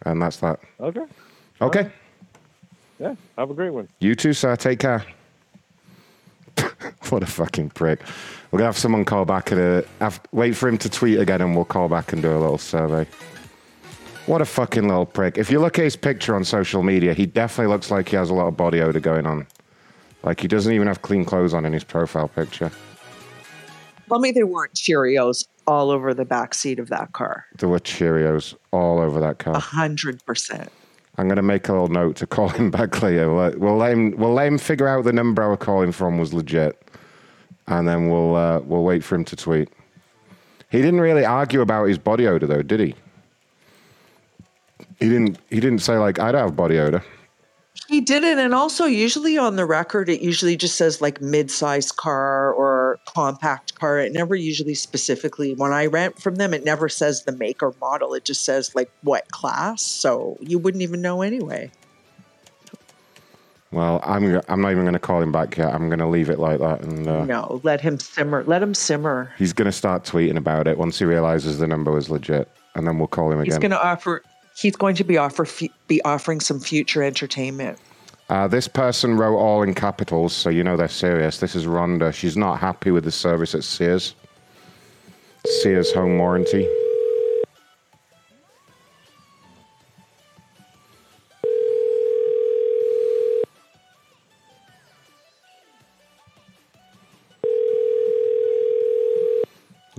and 0.08 0.20
that's 0.20 0.38
that. 0.38 0.60
okay. 0.80 1.02
Okay. 1.62 1.92
Yeah. 3.00 3.16
Have 3.38 3.52
a 3.52 3.54
great 3.54 3.72
one. 3.72 3.88
You 4.00 4.16
too, 4.16 4.34
sir. 4.34 4.56
Take 4.56 4.80
care. 4.80 5.06
what 7.10 7.24
a 7.24 7.28
fucking 7.28 7.70
prick. 7.72 8.02
We're 8.52 8.60
gonna 8.60 8.68
have 8.68 8.78
someone 8.78 9.06
call 9.06 9.26
back 9.26 9.52
and 9.52 9.86
have, 10.00 10.22
wait 10.32 10.56
for 10.56 10.68
him 10.70 10.78
to 10.80 10.90
tweet 10.90 11.20
again, 11.20 11.42
and 11.42 11.56
we'll 11.56 11.66
call 11.66 11.90
back 11.90 12.14
and 12.14 12.22
do 12.22 12.32
a 12.32 12.40
little 12.40 12.58
survey. 12.58 13.08
What 14.26 14.42
a 14.42 14.46
fucking 14.46 14.88
little 14.88 15.06
prick. 15.06 15.38
If 15.38 15.50
you 15.52 15.60
look 15.60 15.80
at 15.80 15.84
his 15.84 15.96
picture 15.96 16.36
on 16.36 16.44
social 16.44 16.84
media, 16.84 17.14
he 17.14 17.26
definitely 17.26 17.72
looks 17.72 17.92
like 17.92 18.10
he 18.10 18.16
has 18.16 18.30
a 18.30 18.34
lot 18.34 18.48
of 18.48 18.58
body 18.58 18.82
odor 18.82 19.00
going 19.00 19.26
on. 19.26 19.48
Like 20.24 20.42
he 20.42 20.48
doesn't 20.48 20.74
even 20.74 20.88
have 20.88 21.02
clean 21.02 21.24
clothes 21.24 21.54
on 21.54 21.66
in 21.66 21.74
his 21.74 21.84
profile 21.84 22.28
picture. 22.28 22.72
Tell 24.10 24.20
me 24.20 24.32
there 24.32 24.48
weren't 24.48 24.74
Cheerios 24.74 25.48
all 25.66 25.92
over 25.92 26.14
the 26.14 26.26
back 26.26 26.54
seat 26.54 26.80
of 26.80 26.90
that 26.90 27.14
car. 27.14 27.46
There 27.58 27.70
were 27.70 27.80
Cheerios 27.80 28.56
all 28.72 29.00
over 29.00 29.20
that 29.20 29.40
car. 29.40 29.56
A 29.56 29.60
hundred 29.60 30.26
percent. 30.26 30.70
I'm 31.18 31.28
gonna 31.28 31.42
make 31.42 31.68
a 31.68 31.72
little 31.72 31.88
note 31.88 32.16
to 32.18 32.28
call 32.28 32.50
him 32.50 32.70
back 32.78 33.02
later. 33.02 33.34
We'll, 33.34 33.44
let- 33.44 33.60
we'll 33.60 33.78
let 33.78 33.92
him. 33.94 34.12
We'll 34.18 34.34
let 34.34 34.48
him 34.48 34.58
figure 34.58 34.88
out 34.88 35.04
the 35.04 35.14
number 35.14 35.44
I 35.44 35.48
was 35.48 35.60
calling 35.60 35.92
from 35.92 36.18
was 36.18 36.34
legit, 36.34 36.80
and 37.68 37.88
then 37.88 38.10
we'll 38.10 38.36
uh, 38.36 38.60
we'll 38.62 38.84
wait 38.84 39.04
for 39.04 39.16
him 39.16 39.26
to 39.26 39.36
tweet. 39.36 39.70
He 40.70 40.80
didn't 40.82 41.00
really 41.02 41.26
argue 41.26 41.62
about 41.62 41.86
his 41.86 41.98
body 41.98 42.28
odor 42.28 42.46
though, 42.46 42.62
did 42.62 42.80
he? 42.82 42.96
He 45.00 45.10
didn't. 45.10 45.40
He 45.50 45.60
didn't 45.60 45.80
say 45.80 45.98
like 45.98 46.20
I 46.20 46.32
don't 46.32 46.42
have 46.42 46.56
body 46.56 46.78
odor. 46.78 47.04
He 47.88 48.02
did 48.02 48.24
it, 48.24 48.38
and 48.38 48.54
also 48.54 48.86
usually 48.86 49.38
on 49.38 49.56
the 49.56 49.66
record, 49.66 50.10
it 50.10 50.22
usually 50.22 50.58
just 50.58 50.76
says 50.76 51.02
like 51.02 51.22
mid-sized 51.22 51.96
car 51.96 52.52
or 52.54 53.00
compact 53.06 53.76
car. 53.76 54.00
It 54.00 54.12
never 54.12 54.36
usually 54.36 54.74
specifically. 54.76 55.54
When 55.56 55.72
I 55.72 55.86
rent 55.86 56.22
from 56.22 56.36
them, 56.36 56.54
it 56.54 56.66
never 56.66 56.90
says 56.90 57.24
the 57.24 57.32
make 57.32 57.64
or 57.64 57.74
model. 57.80 58.14
It 58.14 58.26
just 58.26 58.44
says 58.44 58.76
like 58.76 58.92
what 59.04 59.32
class. 59.32 59.82
So 59.82 60.38
you 60.42 60.60
wouldn't 60.60 60.82
even 60.82 61.02
know 61.02 61.22
anyway. 61.22 61.72
Well, 63.72 64.00
I'm. 64.04 64.42
I'm 64.48 64.62
not 64.62 64.72
even 64.72 64.86
gonna 64.86 64.98
call 65.00 65.22
him 65.22 65.32
back 65.34 65.58
yet. 65.58 65.74
I'm 65.74 65.90
gonna 65.90 66.10
leave 66.10 66.30
it 66.30 66.40
like 66.40 66.60
that, 66.60 66.82
and 66.82 67.06
uh, 67.08 67.26
No, 67.26 67.60
let 67.64 67.82
him 67.82 68.00
simmer. 68.00 68.44
Let 68.46 68.64
him 68.64 68.74
simmer. 68.74 69.34
he's 69.38 69.52
gonna 69.52 69.74
start 69.74 70.04
tweeting 70.06 70.38
about 70.38 70.68
it 70.68 70.78
once 70.78 71.00
he 71.00 71.06
realizes 71.06 71.58
the 71.60 71.68
number 71.68 71.92
was 71.92 72.10
legit, 72.10 72.50
and 72.76 72.88
then 72.88 72.98
we'll 72.98 73.10
call 73.10 73.30
him 73.32 73.44
He's 73.44 73.56
again. 73.58 73.70
going 73.70 73.80
to 73.80 73.86
offer. 73.86 74.24
He's 74.58 74.76
going 74.76 74.96
to 74.96 75.04
be 75.04 75.18
offer 75.18 75.46
be 75.88 76.02
offering 76.04 76.40
some 76.40 76.60
future 76.60 77.04
entertainment. 77.04 77.78
Uh, 78.28 78.48
this 78.48 78.68
person 78.68 79.16
wrote 79.16 79.38
all 79.38 79.62
in 79.62 79.76
capitals, 79.76 80.36
so 80.36 80.50
you 80.50 80.64
know 80.64 80.76
they're 80.76 80.88
serious. 80.88 81.40
This 81.40 81.56
is 81.56 81.68
Rhonda. 81.68 82.12
She's 82.12 82.36
not 82.36 82.60
happy 82.60 82.90
with 82.90 83.04
the 83.04 83.12
service 83.12 83.54
at 83.54 83.64
Sears. 83.64 84.16
Sears 85.62 85.94
Home 85.94 86.18
Warranty. 86.18 86.68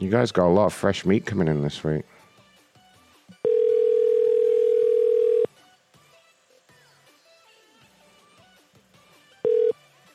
You 0.01 0.11
guys 0.11 0.33
got 0.33 0.47
a 0.47 0.51
lot 0.51 0.67
of 0.67 0.73
fresh 0.73 1.07
meat 1.07 1.27
coming 1.27 1.47
in 1.47 1.63
this 1.63 1.85
week. 1.85 2.05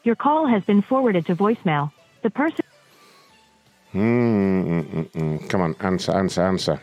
Your 0.03 0.15
call 0.15 0.47
has 0.47 0.63
been 0.63 0.81
forwarded 0.81 1.25
to 1.27 1.35
voicemail. 1.35 1.91
The 2.23 2.29
person. 2.29 2.65
Mm, 3.93 4.65
mm, 4.65 5.11
mm. 5.11 5.49
Come 5.49 5.61
on, 5.61 5.75
answer, 5.79 6.11
answer, 6.11 6.41
answer. 6.41 6.81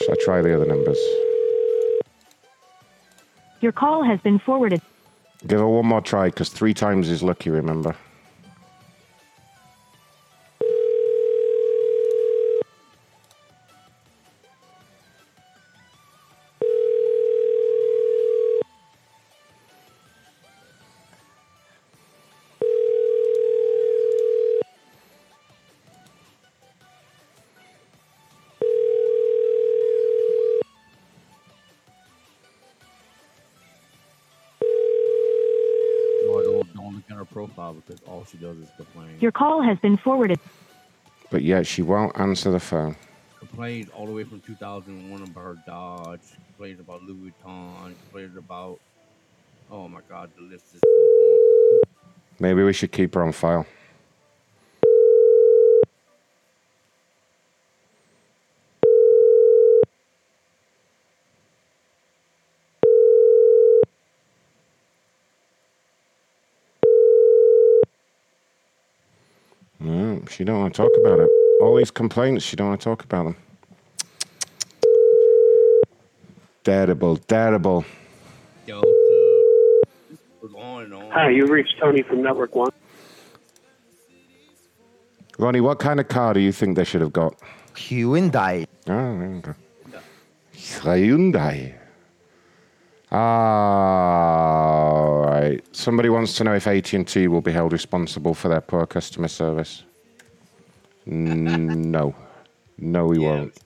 Should 0.00 0.12
I 0.12 0.24
try 0.24 0.40
the 0.40 0.54
other 0.56 0.64
numbers? 0.64 0.98
Your 3.60 3.72
call 3.72 4.02
has 4.02 4.18
been 4.20 4.38
forwarded. 4.38 4.80
Give 5.46 5.58
her 5.58 5.68
one 5.68 5.84
more 5.86 6.00
try, 6.00 6.26
because 6.26 6.48
three 6.48 6.72
times 6.72 7.10
is 7.10 7.22
lucky, 7.22 7.50
remember? 7.50 7.94
All 38.20 38.26
she 38.26 38.36
does 38.36 38.58
is 38.58 38.68
complain. 38.76 39.16
Your 39.20 39.32
call 39.32 39.62
has 39.62 39.78
been 39.78 39.96
forwarded. 39.96 40.38
But 41.30 41.42
yet 41.42 41.66
she 41.66 41.80
won't 41.80 42.18
answer 42.20 42.50
the 42.50 42.60
phone. 42.60 42.96
Complained 43.38 43.88
all 43.96 44.04
the 44.04 44.12
way 44.12 44.24
from 44.24 44.40
2001 44.40 45.22
about 45.22 45.40
her 45.40 45.56
Dodge. 45.66 46.20
Complained 46.48 46.80
about 46.80 47.02
Louis 47.02 47.32
Vuitton. 47.44 47.94
Complained 48.02 48.36
about. 48.36 48.78
Oh 49.70 49.88
my 49.88 50.00
God, 50.06 50.30
the 50.36 50.42
list 50.42 50.66
is. 50.74 50.82
Maybe 52.38 52.62
we 52.62 52.74
should 52.74 52.92
keep 52.92 53.14
her 53.14 53.22
on 53.22 53.32
file. 53.32 53.66
Mm, 69.82 70.28
she 70.40 70.44
don't 70.44 70.58
want 70.58 70.74
to 70.74 70.82
talk 70.82 70.90
about 71.04 71.20
it. 71.20 71.28
All 71.60 71.76
these 71.76 71.90
complaints, 71.90 72.42
she 72.46 72.56
don't 72.56 72.68
want 72.68 72.80
to 72.80 72.84
talk 72.86 73.04
about 73.04 73.24
them. 73.24 73.36
Terrible, 76.64 77.18
terrible. 77.18 77.84
Yo, 78.66 78.80
on 80.56 80.94
on. 80.94 81.10
Hi, 81.10 81.28
you 81.28 81.46
reached 81.46 81.74
Tony 81.78 82.00
from 82.00 82.22
Network 82.22 82.54
One. 82.54 82.70
Ronnie, 85.38 85.60
what 85.60 85.78
kind 85.78 86.00
of 86.00 86.08
car 86.08 86.32
do 86.32 86.40
you 86.40 86.52
think 86.52 86.74
they 86.74 86.84
should 86.84 87.02
have 87.02 87.12
got? 87.12 87.36
Hyundai. 87.74 88.66
Oh, 88.88 89.18
there 89.18 89.30
you 89.34 89.42
go. 89.42 89.54
Hyundai. 90.56 91.74
Somebody 95.72 96.08
wants 96.08 96.32
to 96.36 96.44
know 96.44 96.54
if 96.54 96.66
AT&T 96.66 97.28
will 97.28 97.42
be 97.42 97.52
held 97.52 97.74
responsible 97.74 98.32
for 98.32 98.48
their 98.48 98.62
poor 98.62 98.86
customer 98.86 99.28
service. 99.28 99.84
No. 101.10 102.14
No, 102.78 103.06
we 103.06 103.18
won't. 103.18 103.58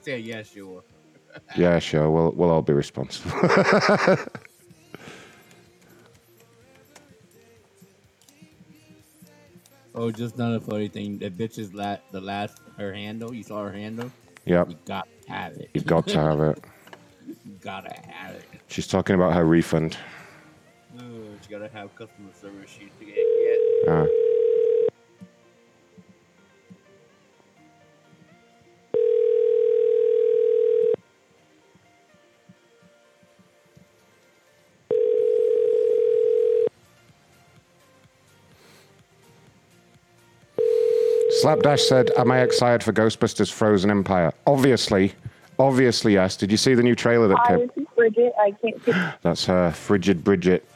Say 0.00 0.18
yes, 0.18 0.50
yeah, 0.54 0.60
sure. 0.62 0.82
Yeah, 1.56 1.78
sure. 1.78 2.10
We'll, 2.10 2.32
we'll 2.32 2.50
all 2.50 2.62
be 2.62 2.72
responsible. 2.72 3.32
Oh, 9.98 10.10
just 10.10 10.34
another 10.34 10.60
funny 10.60 10.88
thing. 10.88 11.16
That 11.20 11.38
bitch 11.38 11.58
is 11.58 11.72
la- 11.72 11.96
the 12.12 12.20
last 12.20 12.58
her 12.76 12.92
handle. 12.92 13.32
You 13.32 13.42
saw 13.42 13.64
her 13.64 13.72
handle. 13.72 14.12
Yep. 14.44 14.68
You 14.68 14.76
got 14.84 15.08
to 15.22 15.32
have 15.32 15.52
it. 15.54 15.70
You've 15.72 15.86
got 15.86 16.06
to 16.08 16.20
have 16.20 16.40
it. 16.40 16.64
you 17.26 17.56
gotta 17.62 17.94
have 18.06 18.34
it. 18.34 18.44
She's 18.68 18.86
talking 18.86 19.14
about 19.16 19.32
her 19.32 19.46
refund. 19.46 19.96
Oh, 20.98 21.02
you 21.02 21.38
gotta 21.48 21.70
have 21.72 21.94
customer 21.94 22.28
service 22.38 22.70
sheet 22.70 22.92
to 23.00 23.06
get. 23.06 23.14
get. 23.14 23.88
Ah. 23.88 24.25
Slapdash 41.46 41.82
said, 41.82 42.10
Am 42.16 42.32
I 42.32 42.40
excited 42.40 42.82
for 42.82 42.92
Ghostbusters 42.92 43.52
Frozen 43.52 43.88
Empire? 43.88 44.32
Obviously. 44.48 45.14
Obviously, 45.60 46.14
yes. 46.14 46.36
Did 46.36 46.50
you 46.50 46.56
see 46.56 46.74
the 46.74 46.82
new 46.82 46.96
trailer 46.96 47.28
that 47.28 47.38
Hi, 47.38 47.56
came? 47.56 47.68
this 47.68 47.76
is 47.76 47.86
Bridget. 47.94 48.32
I 48.36 48.50
can't 48.50 48.84
get. 48.84 49.18
That's 49.22 49.44
her, 49.44 49.70
Frigid 49.70 50.24
Bridget. 50.24 50.68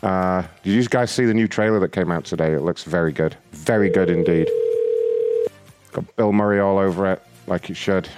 Uh, 0.00 0.44
did 0.62 0.74
you 0.74 0.84
guys 0.84 1.10
see 1.10 1.24
the 1.24 1.34
new 1.34 1.48
trailer 1.48 1.80
that 1.80 1.90
came 1.90 2.12
out 2.12 2.24
today? 2.24 2.52
It 2.52 2.60
looks 2.60 2.84
very 2.84 3.10
good. 3.10 3.36
Very 3.50 3.90
good 3.90 4.10
indeed. 4.10 4.48
Got 5.90 6.14
Bill 6.14 6.32
Murray 6.32 6.60
all 6.60 6.78
over 6.78 7.10
it, 7.10 7.20
like 7.48 7.68
it 7.68 7.76
should. 7.76 8.08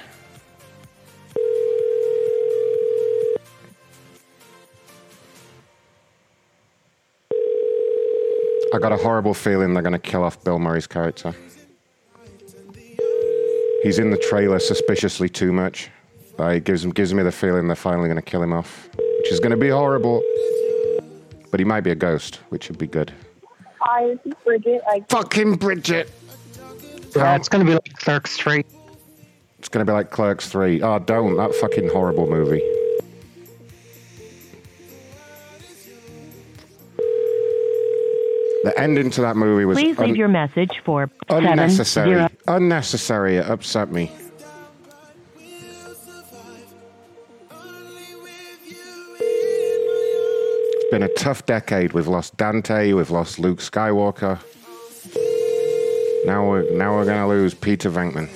I 8.72 8.78
got 8.78 8.92
a 8.92 8.96
horrible 8.96 9.34
feeling 9.34 9.74
they're 9.74 9.82
going 9.82 9.92
to 9.92 9.98
kill 9.98 10.22
off 10.22 10.42
Bill 10.44 10.58
Murray's 10.58 10.86
character. 10.86 11.34
He's 13.82 13.98
in 13.98 14.10
the 14.10 14.18
trailer 14.28 14.58
suspiciously 14.58 15.28
too 15.28 15.52
much. 15.52 15.90
Uh, 16.38 16.48
it 16.48 16.64
gives, 16.64 16.84
gives 16.86 17.12
me 17.12 17.22
the 17.22 17.32
feeling 17.32 17.66
they're 17.66 17.76
finally 17.76 18.08
going 18.08 18.16
to 18.16 18.22
kill 18.22 18.42
him 18.42 18.52
off, 18.52 18.88
which 18.96 19.32
is 19.32 19.40
going 19.40 19.50
to 19.50 19.56
be 19.56 19.70
horrible. 19.70 20.22
But 21.50 21.58
he 21.58 21.64
might 21.64 21.80
be 21.80 21.90
a 21.90 21.96
ghost, 21.96 22.36
which 22.50 22.68
would 22.68 22.78
be 22.78 22.86
good. 22.86 23.12
Hi, 23.80 24.08
this 24.08 24.18
is 24.26 24.34
Bridget. 24.44 24.82
I 24.88 25.00
can't 25.00 25.10
Fucking 25.10 25.54
Bridget. 25.56 26.10
Yeah, 27.16 27.34
it's 27.34 27.48
gonna 27.48 27.64
be 27.64 27.72
like 27.72 27.92
Clerks 27.94 28.36
Three. 28.36 28.64
It's 29.60 29.68
going 29.68 29.84
to 29.84 29.90
be 29.90 29.94
like 29.94 30.10
Clerks 30.10 30.48
3. 30.48 30.80
Oh, 30.80 30.98
don't. 30.98 31.36
That 31.36 31.54
fucking 31.54 31.90
horrible 31.90 32.26
movie. 32.26 32.62
The 38.62 38.78
ending 38.78 39.10
to 39.12 39.22
that 39.22 39.36
movie 39.36 39.64
was 39.64 39.78
Please 39.78 39.98
leave 39.98 40.10
un- 40.10 40.16
your 40.16 40.28
message 40.28 40.82
for 40.84 41.10
unnecessary. 41.30 42.14
seven. 42.16 42.36
Unnecessary. 42.46 43.36
It 43.36 43.46
upset 43.48 43.90
me. 43.90 44.10
It's 50.72 50.90
been 50.90 51.02
a 51.02 51.08
tough 51.14 51.46
decade. 51.46 51.92
We've 51.92 52.06
lost 52.08 52.36
Dante. 52.36 52.92
We've 52.92 53.10
lost 53.10 53.38
Luke 53.38 53.58
Skywalker. 53.60 54.38
Now 56.26 56.48
we're 56.48 56.70
now 56.72 56.94
we're 56.96 57.04
gonna 57.06 57.28
lose 57.28 57.54
Peter 57.54 57.90
Venkman. 57.90 58.28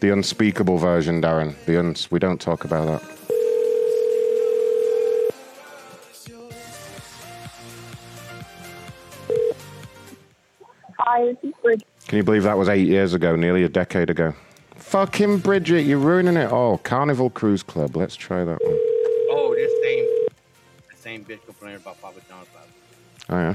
The 0.00 0.10
unspeakable 0.12 0.76
version, 0.78 1.22
Darren. 1.22 1.54
The 1.66 1.78
uns- 1.78 2.10
we 2.10 2.18
don't 2.18 2.40
talk 2.40 2.64
about 2.64 2.86
that. 3.00 3.13
Bridget. 11.62 11.86
Can 12.06 12.16
you 12.18 12.22
believe 12.22 12.42
that 12.42 12.58
was 12.58 12.68
eight 12.68 12.86
years 12.86 13.14
ago, 13.14 13.36
nearly 13.36 13.62
a 13.64 13.68
decade 13.68 14.10
ago? 14.10 14.34
Fucking 14.76 15.38
Bridget, 15.38 15.82
you're 15.82 15.98
ruining 15.98 16.36
it 16.36 16.50
all. 16.52 16.78
Carnival 16.78 17.30
Cruise 17.30 17.62
Club. 17.62 17.96
Let's 17.96 18.16
try 18.16 18.44
that 18.44 18.62
one. 18.62 18.78
Oh, 19.30 19.54
this 19.56 19.72
same, 19.82 20.06
the 20.90 20.96
same 20.96 21.24
bitch 21.24 21.44
complaining 21.46 21.80
about 21.80 22.00
Papa 22.00 22.20
John's. 22.28 22.48
Oh 23.30 23.38
yeah. 23.38 23.54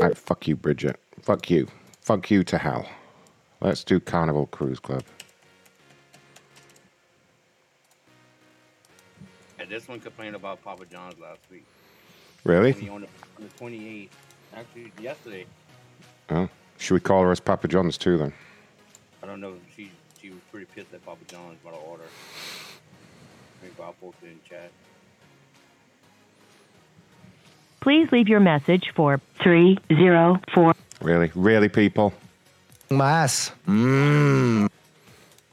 Alright, 0.00 0.16
fuck 0.16 0.46
you, 0.46 0.54
Bridget. 0.54 1.00
Fuck 1.22 1.50
you. 1.50 1.66
Fuck 2.02 2.30
you 2.30 2.44
to 2.44 2.58
hell. 2.58 2.86
Let's 3.66 3.82
do 3.82 3.98
Carnival 3.98 4.46
Cruise 4.46 4.78
Club. 4.78 5.02
And 9.58 9.68
this 9.68 9.88
one 9.88 9.98
complained 9.98 10.36
about 10.36 10.62
Papa 10.62 10.84
John's 10.88 11.18
last 11.18 11.40
week. 11.50 11.64
Really? 12.44 12.74
On 12.74 12.78
the, 12.78 12.90
on 12.90 13.06
the, 13.40 13.48
28th, 13.58 14.08
actually 14.54 14.92
yesterday. 15.00 15.46
Oh. 16.30 16.48
Should 16.78 16.94
we 16.94 17.00
call 17.00 17.24
her 17.24 17.32
as 17.32 17.40
Papa 17.40 17.66
John's 17.66 17.98
too 17.98 18.16
then? 18.16 18.32
I 19.20 19.26
don't 19.26 19.40
know. 19.40 19.54
She 19.74 19.90
she 20.22 20.30
was 20.30 20.38
pretty 20.52 20.66
pissed 20.66 20.94
at 20.94 21.04
Papa 21.04 21.24
John's 21.26 21.58
about 21.64 21.74
her 21.74 21.80
order. 21.80 22.04
Maybe 23.62 23.74
I'll 23.82 23.94
post 23.94 24.18
it 24.22 24.26
in 24.26 24.38
chat. 24.48 24.70
Please 27.80 28.12
leave 28.12 28.28
your 28.28 28.38
message 28.38 28.92
for 28.94 29.20
three 29.42 29.76
zero 29.88 30.40
four. 30.54 30.72
Really? 31.00 31.32
Really, 31.34 31.68
people? 31.68 32.14
My 32.90 33.10
ass. 33.10 33.52
Mmm. 33.66 34.68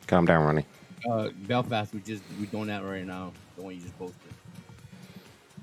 Calm 0.08 0.26
down, 0.26 0.46
Ronnie. 0.46 0.66
Uh, 1.10 1.30
Belfast, 1.48 1.94
we 1.94 2.00
just 2.02 2.24
we 2.40 2.46
doing 2.46 2.68
that 2.68 2.84
right 2.84 3.06
now. 3.06 3.34
The 3.56 3.64
one 3.64 3.76
you 3.76 3.82
just 3.82 3.98
posted. 3.98 4.20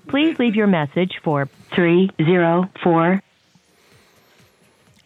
Please 0.09 0.39
leave 0.39 0.57
your 0.57 0.67
message 0.67 1.21
for 1.23 1.49
three 1.75 2.11
zero 2.23 2.69
four. 2.83 3.23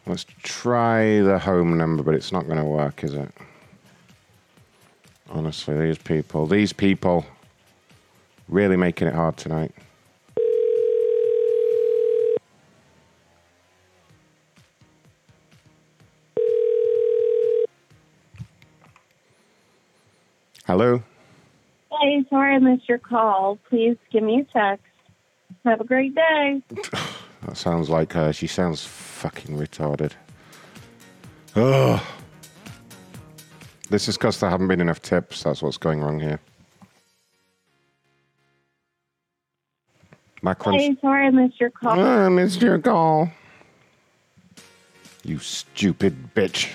Let's 0.06 0.26
try 0.42 1.20
the 1.20 1.38
home 1.38 1.76
number, 1.78 2.02
but 2.02 2.14
it's 2.14 2.32
not 2.32 2.46
going 2.46 2.58
to 2.58 2.64
work, 2.64 3.04
is 3.04 3.14
it? 3.14 3.30
Honestly, 5.30 5.78
these 5.78 5.98
people, 5.98 6.46
these 6.46 6.72
people, 6.74 7.24
really 8.48 8.76
making 8.76 9.08
it 9.08 9.14
hard 9.14 9.36
tonight. 9.38 9.72
Hello? 20.66 21.02
Hey, 22.00 22.24
sorry 22.30 22.54
I 22.54 22.58
missed 22.58 22.88
your 22.88 22.98
call. 22.98 23.58
Please 23.68 23.96
give 24.10 24.22
me 24.22 24.40
a 24.40 24.44
text. 24.44 24.84
Have 25.64 25.80
a 25.80 25.84
great 25.84 26.14
day. 26.14 26.62
That 27.42 27.58
sounds 27.58 27.90
like 27.90 28.14
her. 28.14 28.32
She 28.32 28.46
sounds 28.46 28.86
fucking 28.86 29.58
retarded. 29.58 30.12
Ugh. 31.54 32.00
This 33.90 34.08
is 34.08 34.16
because 34.16 34.40
there 34.40 34.48
haven't 34.48 34.68
been 34.68 34.80
enough 34.80 35.02
tips. 35.02 35.42
That's 35.42 35.60
what's 35.60 35.76
going 35.76 36.00
wrong 36.00 36.18
here. 36.18 36.40
Macron. 40.42 40.78
Hey, 40.78 40.96
sorry 41.02 41.26
I 41.26 41.30
missed 41.30 41.60
your 41.60 41.68
call. 41.68 42.00
Ah, 42.00 42.24
I 42.24 42.28
missed 42.30 42.62
your 42.62 42.78
call. 42.78 43.30
You 45.22 45.38
stupid 45.38 46.34
bitch. 46.34 46.74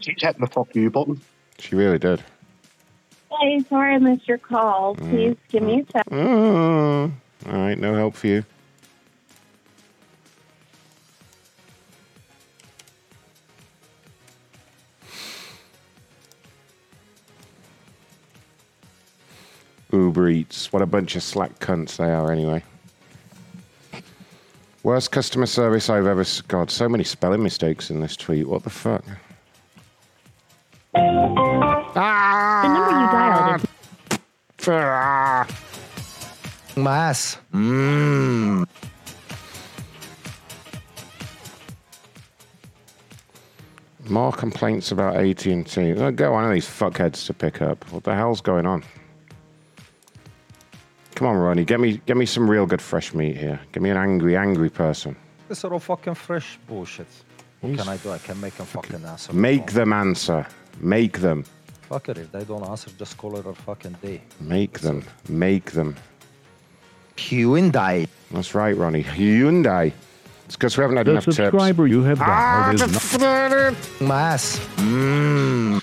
She 0.00 0.14
tapped 0.14 0.40
the 0.40 0.46
fuck 0.46 0.76
you 0.76 0.90
button. 0.90 1.22
She 1.64 1.76
really 1.76 1.98
did. 1.98 2.22
Hey, 3.40 3.60
sorry 3.70 3.94
I 3.94 3.98
missed 3.98 4.28
your 4.28 4.36
call. 4.36 4.96
Please 4.96 5.34
give 5.48 5.62
me 5.62 5.80
a 5.80 5.82
mm-hmm. 5.82 5.90
text. 5.92 6.12
Oh, 6.12 7.10
mm-hmm. 7.46 7.50
all 7.50 7.62
right, 7.62 7.78
no 7.78 7.94
help 7.94 8.14
for 8.16 8.26
you. 8.26 8.44
Uber 19.90 20.28
Eats. 20.28 20.70
What 20.70 20.82
a 20.82 20.86
bunch 20.86 21.16
of 21.16 21.22
slack 21.22 21.58
cunts 21.60 21.96
they 21.96 22.10
are, 22.10 22.30
anyway. 22.30 22.62
Worst 24.82 25.12
customer 25.12 25.46
service 25.46 25.88
I've 25.88 26.06
ever. 26.06 26.26
God, 26.46 26.70
so 26.70 26.90
many 26.90 27.04
spelling 27.04 27.42
mistakes 27.42 27.88
in 27.88 28.00
this 28.00 28.18
tweet. 28.18 28.46
What 28.46 28.64
the 28.64 28.70
fuck? 28.70 29.02
The 31.94 32.68
number 32.68 32.90
you 32.90 33.06
dialed 33.12 33.62
is 34.58 34.66
My 36.76 36.96
ass. 36.96 37.38
Mmm. 37.52 38.66
More 44.08 44.32
complaints 44.32 44.90
about 44.90 45.14
AT&T. 45.16 45.92
Oh, 45.92 46.10
Go 46.10 46.32
one 46.32 46.44
of 46.44 46.52
these 46.52 46.66
fuckheads 46.66 47.24
to 47.26 47.32
pick 47.32 47.62
up. 47.62 47.88
What 47.92 48.02
the 48.02 48.12
hell's 48.14 48.40
going 48.40 48.66
on? 48.66 48.82
Come 51.14 51.28
on, 51.28 51.36
Ronnie. 51.36 51.64
Get 51.64 51.78
me, 51.78 52.00
get 52.06 52.16
me 52.16 52.26
some 52.26 52.50
real 52.50 52.66
good 52.66 52.82
fresh 52.82 53.14
meat 53.14 53.36
here. 53.36 53.60
Give 53.70 53.84
me 53.84 53.90
an 53.90 53.96
angry, 53.96 54.36
angry 54.36 54.68
person. 54.68 55.14
This 55.48 55.64
are 55.64 55.72
all 55.72 55.78
fucking 55.78 56.14
fresh 56.14 56.58
bullshit. 56.66 57.06
What 57.60 57.78
can 57.78 57.88
I 57.88 57.98
do? 57.98 58.10
I 58.10 58.18
can 58.18 58.40
make 58.40 58.56
them 58.56 58.66
fucking 58.66 59.04
answer. 59.04 59.32
Make 59.32 59.70
them 59.72 59.92
answer. 59.92 60.44
Make 60.80 61.20
them. 61.20 61.44
Fuck 61.88 62.08
it. 62.08 62.18
If 62.18 62.32
they 62.32 62.44
don't 62.44 62.64
answer, 62.66 62.90
just 62.98 63.16
call 63.18 63.36
it 63.36 63.46
a 63.46 63.52
fucking 63.54 63.96
day. 64.02 64.20
Make 64.40 64.80
them. 64.80 65.04
Make 65.28 65.72
them. 65.72 65.96
Hyundai. 67.16 68.08
That's 68.30 68.54
right, 68.54 68.76
Ronnie. 68.76 69.04
Hyundai. 69.04 69.92
It's 70.46 70.56
because 70.56 70.76
we 70.76 70.82
haven't 70.82 70.96
had 70.98 71.06
The 71.06 71.12
enough 71.12 71.24
tips. 71.24 71.36
subscriber 71.36 71.86
you 71.86 72.02
have 72.02 72.20
Ah, 72.20 72.72
dialed 72.76 72.78
the 72.80 72.84
is 72.96 73.18
not. 73.18 73.74
My 74.08 74.20
ass. 74.32 74.58
Mmm. 74.76 75.82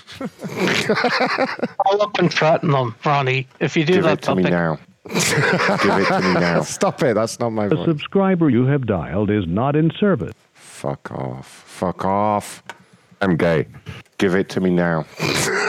All 1.86 2.02
up 2.02 2.18
and 2.18 2.32
threaten 2.32 2.70
them, 2.70 2.94
Ronnie. 3.04 3.48
If 3.60 3.76
you 3.76 3.84
do 3.84 3.94
Give 3.94 4.04
that, 4.04 4.18
it 4.18 4.22
to 4.22 4.34
me 4.36 4.42
now. 4.44 4.78
Give 5.08 5.16
it 5.16 6.06
to 6.08 6.20
me 6.22 6.34
now. 6.34 6.62
Stop 6.62 7.02
it. 7.02 7.14
That's 7.14 7.40
not 7.40 7.50
my 7.50 7.66
The 7.68 7.74
voice. 7.76 7.86
subscriber 7.86 8.50
you 8.50 8.66
have 8.66 8.86
dialed 8.86 9.30
is 9.30 9.46
not 9.48 9.74
in 9.74 9.90
service. 9.98 10.32
Fuck 10.52 11.10
off. 11.10 11.46
Fuck 11.46 12.04
off. 12.04 12.62
I'm 13.20 13.36
gay. 13.36 13.66
Give 14.18 14.34
it 14.36 14.48
to 14.50 14.60
me 14.60 14.70
now. 14.70 15.06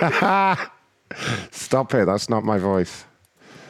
Stop 1.50 1.94
it. 1.94 2.06
That's 2.06 2.28
not 2.28 2.44
my 2.44 2.58
voice. 2.58 3.04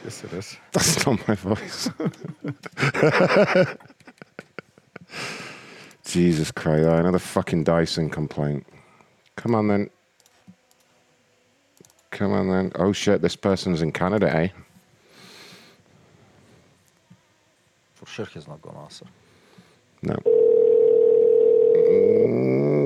Yes, 0.03 0.23
it 0.23 0.33
is. 0.33 0.57
That's 0.71 1.05
not 1.05 1.27
my 1.27 1.35
voice. 1.35 1.89
Jesus 6.05 6.51
Christ. 6.51 6.85
oh, 6.85 6.95
Another 6.97 7.19
fucking 7.19 7.63
Dyson 7.63 8.09
complaint. 8.09 8.65
Come 9.35 9.55
on 9.55 9.67
then. 9.67 9.89
Come 12.11 12.31
on 12.33 12.49
then. 12.49 12.71
Oh 12.75 12.91
shit, 12.91 13.21
this 13.21 13.35
person's 13.35 13.81
in 13.81 13.91
Canada, 13.91 14.33
eh? 14.35 14.49
For 17.93 18.05
sure 18.05 18.25
he's 18.25 18.47
not 18.47 18.61
gonna 18.61 18.81
answer. 18.83 19.05
No. 20.01 20.15
Mm. 21.75 22.80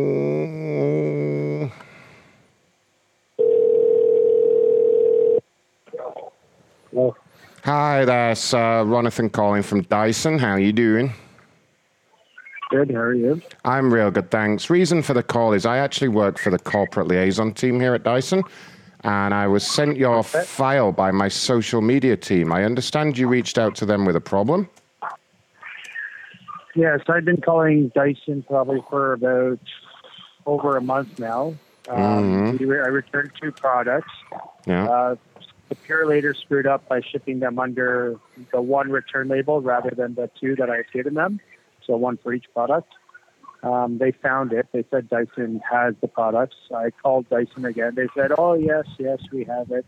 Hi 7.63 8.05
there, 8.05 8.31
it's 8.31 8.53
uh, 8.53 8.83
Ronathan 8.85 9.31
calling 9.31 9.63
from 9.63 9.81
Dyson. 9.83 10.37
How 10.39 10.51
are 10.51 10.59
you 10.59 10.71
doing? 10.71 11.13
Good. 12.69 12.91
How 12.91 12.97
are 12.99 13.13
you? 13.13 13.41
I'm 13.65 13.93
real 13.93 14.11
good, 14.11 14.31
thanks. 14.31 14.69
Reason 14.69 15.01
for 15.01 15.13
the 15.13 15.23
call 15.23 15.53
is 15.53 15.65
I 15.65 15.77
actually 15.77 16.07
work 16.07 16.37
for 16.39 16.49
the 16.51 16.59
corporate 16.59 17.07
liaison 17.07 17.53
team 17.53 17.79
here 17.79 17.93
at 17.93 18.03
Dyson, 18.03 18.43
and 19.03 19.33
I 19.33 19.45
was 19.47 19.65
sent 19.65 19.97
your 19.97 20.23
file 20.23 20.91
by 20.91 21.11
my 21.11 21.27
social 21.27 21.81
media 21.81 22.15
team. 22.15 22.51
I 22.53 22.63
understand 22.63 23.17
you 23.17 23.27
reached 23.27 23.57
out 23.57 23.75
to 23.75 23.85
them 23.85 24.05
with 24.05 24.15
a 24.15 24.21
problem. 24.21 24.69
Yes, 26.75 27.01
I've 27.07 27.25
been 27.25 27.41
calling 27.41 27.91
Dyson 27.95 28.43
probably 28.47 28.83
for 28.89 29.13
about 29.13 29.59
over 30.45 30.77
a 30.77 30.81
month 30.81 31.19
now. 31.19 31.55
Um, 31.89 32.57
Mhm. 32.57 32.83
I 32.85 32.87
returned 32.89 33.31
two 33.41 33.51
products. 33.51 34.11
Yeah. 34.65 34.85
Uh, 34.85 35.15
the 35.69 35.75
Purolator 35.75 36.35
screwed 36.35 36.67
up 36.67 36.87
by 36.87 37.01
shipping 37.01 37.39
them 37.39 37.59
under 37.59 38.19
the 38.51 38.61
one 38.61 38.91
return 38.91 39.27
label 39.27 39.61
rather 39.61 39.91
than 39.91 40.15
the 40.15 40.29
two 40.39 40.55
that 40.57 40.69
I 40.69 40.77
had 40.77 40.91
given 40.93 41.15
them, 41.15 41.39
so 41.85 41.95
one 41.97 42.17
for 42.17 42.33
each 42.33 42.45
product. 42.53 42.93
Um, 43.63 43.97
they 43.97 44.11
found 44.11 44.53
it. 44.53 44.67
They 44.71 44.85
said 44.91 45.09
Dyson 45.09 45.59
has 45.69 45.95
the 45.99 46.07
products. 46.07 46.55
I 46.73 46.91
called 46.91 47.27
Dyson 47.29 47.65
again. 47.65 47.95
They 47.95 48.07
said, 48.15 48.31
"Oh 48.37 48.53
yes, 48.53 48.85
yes, 48.99 49.19
we 49.31 49.43
have 49.45 49.71
it. 49.71 49.85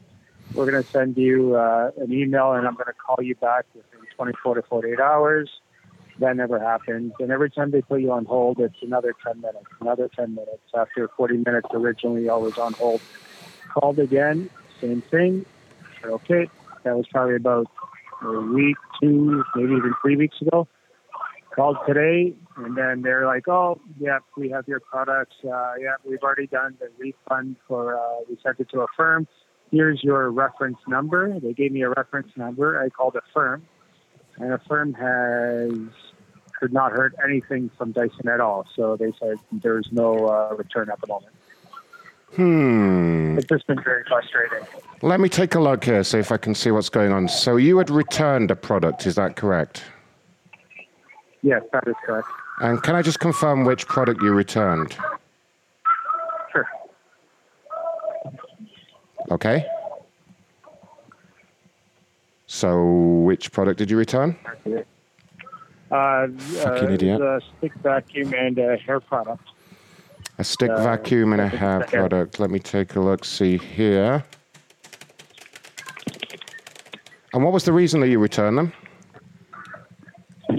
We're 0.54 0.70
going 0.70 0.82
to 0.82 0.90
send 0.90 1.16
you 1.18 1.56
uh, 1.56 1.92
an 1.98 2.12
email, 2.12 2.54
and 2.54 2.66
I'm 2.66 2.74
going 2.74 2.88
to 2.88 2.94
call 2.94 3.24
you 3.24 3.36
back 3.36 3.66
within 3.76 4.00
24 4.16 4.56
to 4.56 4.62
48 4.64 5.00
hours." 5.00 5.50
That 6.20 6.36
never 6.36 6.60
happens. 6.60 7.14
And 7.20 7.32
every 7.32 7.52
time 7.52 7.70
they 7.70 7.84
put 7.84 8.02
you 8.02 8.12
on 8.12 8.26
hold, 8.26 8.60
it's 8.60 8.82
another 8.82 9.14
10 9.24 9.40
minutes, 9.40 9.68
another 9.80 10.10
10 10.16 10.34
minutes. 10.34 10.64
After 10.76 11.08
40 11.10 11.44
minutes, 11.46 11.68
originally 11.72 12.28
I 12.28 12.36
was 12.36 12.58
on 12.58 12.74
hold. 12.74 13.02
Called 13.72 14.00
again, 14.00 14.50
same 14.82 15.02
thing. 15.02 15.46
Okay, 16.06 16.50
that 16.84 16.96
was 16.96 17.06
probably 17.12 17.36
about 17.36 17.68
a 18.22 18.42
week, 18.42 18.78
two, 19.02 19.44
maybe 19.56 19.74
even 19.74 19.94
three 20.02 20.16
weeks 20.16 20.42
ago. 20.42 20.68
Called 21.56 21.78
today, 21.88 22.36
and 22.58 22.78
then 22.78 23.02
they're 23.02 23.26
like, 23.26 23.48
oh, 23.48 23.82
yeah, 24.00 24.20
we 24.38 24.50
have 24.50 24.68
your 24.68 24.80
products. 24.80 25.36
Uh, 25.44 25.74
yeah, 25.82 25.96
we've 26.04 26.22
already 26.22 26.46
done 26.46 26.78
the 26.80 26.90
refund 27.00 27.56
for, 27.68 27.98
uh, 27.98 28.20
we 28.30 28.38
sent 28.44 28.60
it 28.60 28.70
to 28.70 28.82
Affirm. 28.82 29.28
Here's 29.72 30.04
your 30.04 30.30
reference 30.30 30.78
number. 30.88 31.40
They 31.40 31.54
gave 31.54 31.72
me 31.72 31.82
a 31.82 31.90
reference 31.90 32.32
number. 32.38 32.80
I 32.80 32.90
called 32.90 33.16
a 33.16 33.22
firm 33.34 33.66
and 34.40 34.54
Affirm 34.54 34.94
has 34.94 35.72
could 36.60 36.74
not 36.74 36.92
heard 36.92 37.16
anything 37.24 37.70
from 37.78 37.92
Dyson 37.92 38.28
at 38.28 38.42
all. 38.42 38.66
So 38.76 38.98
they 38.98 39.14
said 39.20 39.38
there's 39.52 39.88
no 39.92 40.28
uh, 40.28 40.56
return 40.56 40.90
at 40.90 41.00
the 41.00 41.08
moment. 41.08 41.36
Hmm. 42.36 43.38
It's 43.38 43.48
just 43.48 43.66
been 43.68 43.82
very 43.82 44.04
frustrating. 44.08 44.68
Let 45.02 45.20
me 45.20 45.30
take 45.30 45.56
a 45.56 45.60
look 45.60 45.84
here, 45.84 46.04
see 46.04 46.20
if 46.20 46.32
I 46.32 46.38
can 46.38 46.54
see 46.54 46.72
what's 46.72 46.90
going 46.90 47.12
on. 47.12 47.28
So 47.28 47.58
you 47.58 47.78
had 47.78 47.90
returned 47.90 48.52
a 48.52 48.56
product, 48.56 49.06
is 49.06 49.16
that 49.16 49.36
correct? 49.36 49.84
Yes, 51.42 51.64
that 51.72 51.88
is 51.88 51.96
correct. 52.06 52.28
And 52.60 52.82
can 52.82 52.96
I 52.96 53.02
just 53.02 53.20
confirm 53.20 53.64
which 53.64 53.88
product 53.88 54.22
you 54.22 54.34
returned? 54.34 54.96
Sure. 56.52 56.68
Okay. 59.32 59.66
So 62.48 62.84
which 62.84 63.52
product 63.52 63.78
did 63.78 63.92
you 63.92 63.98
return? 63.98 64.36
Uh, 65.92 66.28
Fucking 66.28 66.90
uh, 66.90 66.92
idiot. 66.92 67.20
The 67.20 67.42
stick 67.58 67.74
vacuum 67.84 68.34
and 68.34 68.60
uh, 68.60 68.78
hair 68.78 69.00
product. 69.00 69.44
A 70.40 70.44
stick 70.44 70.70
Uh, 70.70 70.84
vacuum 70.84 71.34
and 71.34 71.42
a 71.42 71.48
hair 71.48 71.82
product. 71.88 72.40
Let 72.40 72.52
me 72.52 72.60
take 72.60 72.96
a 72.96 73.00
look, 73.00 73.26
see 73.26 73.58
here. 73.58 74.24
And 77.34 77.44
what 77.44 77.54
was 77.54 77.64
the 77.66 77.74
reason 77.74 78.00
that 78.02 78.08
you 78.10 78.20
returned 78.20 78.58
them? 78.58 78.74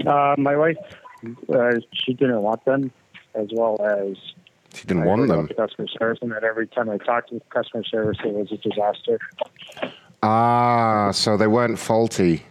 Uh, 0.05 0.35
my 0.37 0.55
wife, 0.55 0.77
uh, 1.53 1.71
she 1.93 2.13
didn't 2.13 2.41
want 2.41 2.63
them, 2.65 2.91
as 3.35 3.47
well 3.53 3.77
as 3.81 4.17
She 4.73 4.85
didn't 4.85 5.03
I 5.03 5.05
want 5.07 5.27
them. 5.27 5.47
The 5.47 5.53
customer 5.55 5.87
service, 5.87 6.19
and 6.21 6.31
that 6.31 6.43
every 6.43 6.67
time 6.67 6.89
I 6.89 6.97
talked 6.97 7.29
to 7.29 7.41
customer 7.49 7.83
service, 7.85 8.17
it 8.23 8.33
was 8.33 8.51
a 8.51 8.57
disaster. 8.57 9.17
Ah, 10.21 11.11
so 11.11 11.37
they 11.37 11.47
weren't 11.47 11.79
faulty. 11.79 12.43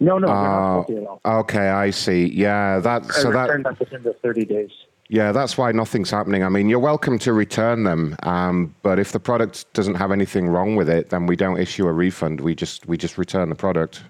No, 0.00 0.18
no, 0.18 0.26
they're 0.26 0.36
not 0.36 0.44
Ah, 0.44 0.74
faulty 0.82 0.96
at 0.98 1.06
all. 1.06 1.20
okay, 1.40 1.68
I 1.70 1.90
see. 1.90 2.26
Yeah, 2.26 2.78
that 2.80 3.04
I 3.04 3.08
so 3.08 3.30
that 3.32 3.44
returned 3.48 3.64
them 3.64 3.76
within 3.80 4.02
the 4.02 4.12
30 4.14 4.44
days. 4.44 4.70
Yeah, 5.08 5.32
that's 5.32 5.58
why 5.58 5.70
nothing's 5.72 6.10
happening. 6.10 6.42
I 6.42 6.48
mean, 6.48 6.68
you're 6.68 6.78
welcome 6.78 7.18
to 7.20 7.34
return 7.34 7.84
them, 7.84 8.16
um, 8.22 8.74
but 8.82 8.98
if 8.98 9.12
the 9.12 9.20
product 9.20 9.70
doesn't 9.74 9.96
have 9.96 10.10
anything 10.10 10.48
wrong 10.48 10.76
with 10.76 10.88
it, 10.88 11.10
then 11.10 11.26
we 11.26 11.36
don't 11.36 11.58
issue 11.58 11.86
a 11.86 11.92
refund. 11.92 12.40
We 12.40 12.54
just 12.54 12.86
we 12.86 12.96
just 12.96 13.18
return 13.18 13.50
the 13.50 13.54
product. 13.54 14.02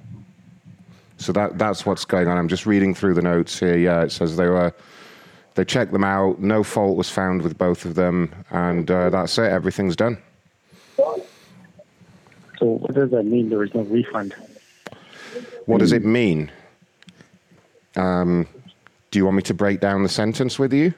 So 1.17 1.33
that 1.33 1.59
that's 1.59 1.85
what's 1.85 2.05
going 2.05 2.29
on. 2.29 2.39
I'm 2.39 2.49
just 2.49 2.65
reading 2.65 2.95
through 2.95 3.15
the 3.15 3.23
notes 3.23 3.59
here. 3.59 3.77
Yeah, 3.77 4.03
it 4.03 4.13
says 4.13 4.37
they 4.37 4.47
were 4.47 4.73
they 5.55 5.65
checked 5.65 5.93
them 5.93 6.05
out. 6.05 6.39
No 6.41 6.63
fault 6.63 6.97
was 6.97 7.11
found 7.11 7.43
with 7.43 7.59
both 7.59 7.85
of 7.85 7.97
them, 7.97 8.33
and 8.51 8.89
uh, 8.89 9.11
that's 9.11 9.37
it. 9.39 9.51
Everything's 9.51 9.97
done. 9.97 10.17
So 10.97 12.67
what 12.67 12.95
does 12.95 13.11
that 13.11 13.25
mean? 13.25 13.49
There 13.49 13.65
is 13.65 13.75
no 13.75 13.83
refund. 13.83 14.35
What 15.67 15.79
does 15.79 15.93
it 15.93 16.05
mean? 16.05 16.53
Um, 17.97 18.47
do 19.15 19.21
you 19.21 19.25
want 19.27 19.37
me 19.37 19.43
to 19.43 19.55
break 19.55 19.79
down 19.79 20.03
the 20.03 20.09
sentence 20.09 20.59
with 20.59 20.73
you? 20.73 20.93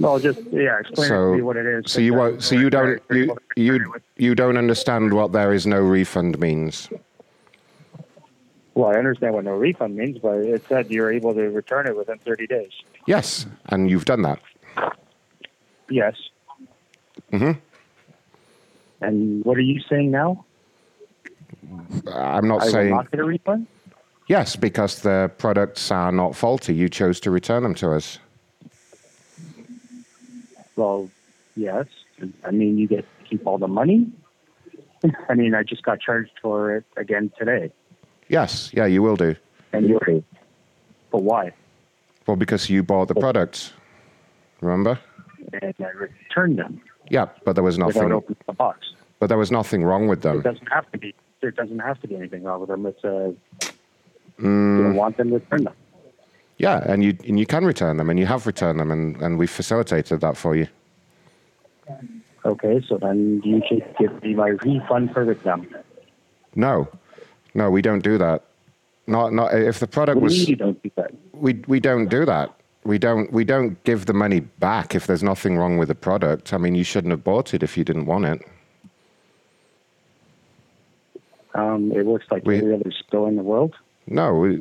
Well, 0.00 0.18
just 0.18 0.40
yeah, 0.50 0.80
explain 0.80 1.08
so, 1.08 1.32
to 1.32 1.36
me 1.36 1.42
what 1.42 1.58
it 1.58 1.66
is. 1.66 1.92
So 1.92 2.00
you 2.00 2.14
won't. 2.14 2.42
So 2.42 2.54
you 2.54 2.70
don't. 2.70 3.02
You 3.10 3.36
you 3.54 3.94
you 4.16 4.34
don't 4.34 4.56
understand 4.56 5.12
what 5.12 5.32
there 5.32 5.52
is 5.52 5.66
no 5.66 5.78
refund 5.78 6.38
means. 6.38 6.88
Well, 8.72 8.88
I 8.88 8.94
understand 8.94 9.34
what 9.34 9.44
no 9.44 9.56
refund 9.56 9.94
means, 9.94 10.18
but 10.18 10.38
it 10.38 10.64
said 10.70 10.90
you're 10.90 11.12
able 11.12 11.34
to 11.34 11.50
return 11.50 11.86
it 11.86 11.94
within 11.94 12.18
30 12.20 12.46
days. 12.46 12.72
Yes, 13.06 13.44
and 13.66 13.90
you've 13.90 14.06
done 14.06 14.22
that. 14.22 14.38
Yes. 15.90 16.14
hmm 17.30 17.52
And 19.02 19.44
what 19.44 19.58
are 19.58 19.62
you 19.72 19.80
saying 19.86 20.10
now? 20.10 20.46
I'm 22.10 22.48
not 22.48 22.62
I 22.62 22.68
saying 22.68 22.88
will 22.88 22.96
not 22.96 23.10
get 23.10 23.20
a 23.20 23.24
refund. 23.24 23.66
Yes 24.26 24.56
because 24.56 25.02
the 25.02 25.30
products 25.38 25.90
are 25.90 26.12
not 26.12 26.34
faulty. 26.36 26.74
You 26.74 26.88
chose 26.88 27.20
to 27.20 27.30
return 27.30 27.62
them 27.62 27.74
to 27.76 27.92
us. 27.92 28.18
Well, 30.76 31.08
yes. 31.56 31.86
I 32.44 32.50
mean, 32.50 32.78
you 32.78 32.86
get 32.86 33.04
to 33.20 33.28
keep 33.28 33.46
all 33.46 33.58
the 33.58 33.68
money. 33.68 34.10
I 35.28 35.34
mean, 35.34 35.54
I 35.54 35.62
just 35.62 35.82
got 35.82 36.00
charged 36.00 36.32
for 36.42 36.76
it 36.76 36.84
again 36.96 37.30
today. 37.38 37.70
Yes, 38.28 38.70
yeah, 38.74 38.86
you 38.86 39.02
will 39.02 39.16
do. 39.16 39.34
And 39.72 39.88
you're, 39.88 40.22
but 41.10 41.22
why? 41.22 41.52
Well, 42.26 42.36
because 42.36 42.68
you 42.68 42.82
bought 42.82 43.08
the 43.08 43.14
products. 43.14 43.72
Remember? 44.60 44.98
and 45.62 45.74
I 45.78 45.90
returned 45.90 46.58
them 46.58 46.80
Yeah, 47.10 47.26
but 47.44 47.52
there 47.52 47.62
was 47.62 47.78
nothing. 47.78 48.10
opening 48.10 48.36
the 48.46 48.52
box. 48.52 48.78
But 49.20 49.28
there 49.28 49.38
was 49.38 49.52
nothing 49.52 49.84
wrong 49.84 50.08
with 50.08 50.22
them. 50.22 50.40
doesn't 50.42 50.72
have 50.72 50.90
to 50.92 50.98
be. 50.98 51.14
There 51.40 51.50
doesn't 51.50 51.78
have 51.78 52.00
to 52.00 52.08
be 52.08 52.16
anything 52.16 52.42
wrong 52.42 52.60
with 52.60 52.68
them. 52.70 52.84
It's 52.86 53.02
you 53.04 53.36
Mm, 54.40 54.78
don't 54.82 54.94
want 54.96 55.16
them, 55.16 55.32
return 55.32 55.64
them. 55.64 55.74
yeah, 56.58 56.82
and 56.86 57.02
you 57.02 57.16
and 57.26 57.38
you 57.38 57.46
can 57.46 57.64
return 57.64 57.96
them, 57.96 58.10
and 58.10 58.18
you 58.18 58.26
have 58.26 58.46
returned 58.46 58.78
them, 58.80 58.90
and, 58.90 59.16
and 59.22 59.38
we 59.38 59.46
facilitated 59.46 60.20
that 60.20 60.36
for 60.36 60.54
you. 60.54 60.68
Okay, 62.44 62.84
so 62.88 62.98
then 62.98 63.40
you 63.44 63.62
should 63.68 63.84
give 63.98 64.22
me 64.22 64.34
my 64.34 64.48
refund 64.48 65.12
for 65.12 65.34
them. 65.34 65.66
No, 66.54 66.86
no, 67.54 67.70
we 67.70 67.80
don't 67.82 68.02
do 68.04 68.18
that. 68.18 68.42
Not 69.06 69.32
not 69.32 69.54
if 69.54 69.78
the 69.80 69.86
product 69.86 70.20
was. 70.20 70.48
you 70.48 70.56
don't 70.56 70.82
do 70.82 70.90
that? 70.96 71.12
We 71.32 71.62
we 71.66 71.80
don't 71.80 72.08
do 72.08 72.24
that. 72.26 72.52
We 72.84 72.98
don't 72.98 73.32
we 73.32 73.44
don't 73.44 73.82
give 73.84 74.06
the 74.06 74.12
money 74.12 74.40
back 74.40 74.94
if 74.94 75.06
there's 75.06 75.22
nothing 75.22 75.56
wrong 75.56 75.78
with 75.78 75.88
the 75.88 75.94
product. 75.94 76.52
I 76.52 76.58
mean, 76.58 76.74
you 76.74 76.84
shouldn't 76.84 77.10
have 77.10 77.24
bought 77.24 77.54
it 77.54 77.62
if 77.62 77.76
you 77.76 77.84
didn't 77.84 78.06
want 78.06 78.26
it. 78.26 78.42
Um, 81.54 81.90
it 81.92 82.06
looks 82.06 82.26
like 82.30 82.44
We- 82.44 82.58
every 82.58 82.74
other 82.74 82.92
store 83.08 83.28
in 83.28 83.36
the 83.36 83.42
world. 83.42 83.74
No, 84.08 84.58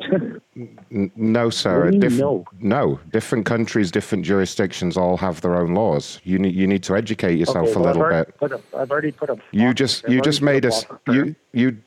no, 0.91 1.49
sir. 1.51 1.85
What 1.85 1.91
do 1.91 1.95
you 1.97 2.01
Diff- 2.01 2.19
know? 2.19 2.45
No, 2.59 2.99
different 3.11 3.45
countries, 3.45 3.91
different 3.91 4.25
jurisdictions 4.25 4.97
all 4.97 5.17
have 5.17 5.41
their 5.41 5.55
own 5.55 5.75
laws. 5.75 6.19
You 6.23 6.39
need 6.39 6.55
you 6.55 6.65
need 6.65 6.81
to 6.83 6.95
educate 6.95 7.37
yourself 7.37 7.69
okay, 7.69 7.79
a 7.79 7.83
little 7.83 8.03
I've 8.03 8.39
bit. 8.39 8.51
A, 8.51 8.77
I've 8.77 8.89
already 8.89 9.11
put 9.11 9.29
a. 9.29 9.37
You 9.51 9.73
just 9.73 10.05
I've 10.05 10.13
you 10.13 10.21
just 10.21 10.41
made 10.41 10.65
a 10.65 10.69
of 10.69 10.99
you 11.07 11.35
you 11.53 11.77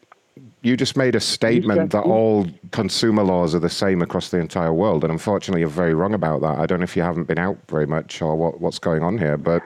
you 0.63 0.77
just 0.77 0.97
made 0.97 1.17
a 1.17 1.21
statement 1.21 1.91
that 1.91 2.03
all 2.03 2.47
consumer 2.71 3.25
laws 3.25 3.55
are 3.57 3.61
the 3.61 3.69
same 3.71 4.03
across 4.03 4.31
the 4.31 4.39
entire 4.39 4.73
world, 4.73 5.03
and 5.03 5.13
unfortunately, 5.13 5.61
you're 5.61 5.69
very 5.69 5.95
wrong 5.95 6.15
about 6.15 6.41
that. 6.43 6.59
I 6.59 6.67
don't 6.67 6.79
know 6.79 6.85
if 6.85 6.97
you 6.97 7.03
haven't 7.03 7.25
been 7.25 7.39
out 7.39 7.59
very 7.69 7.87
much 7.87 8.23
or 8.23 8.37
what 8.37 8.61
what's 8.61 8.79
going 8.79 9.03
on 9.03 9.19
here, 9.19 9.37
but 9.37 9.63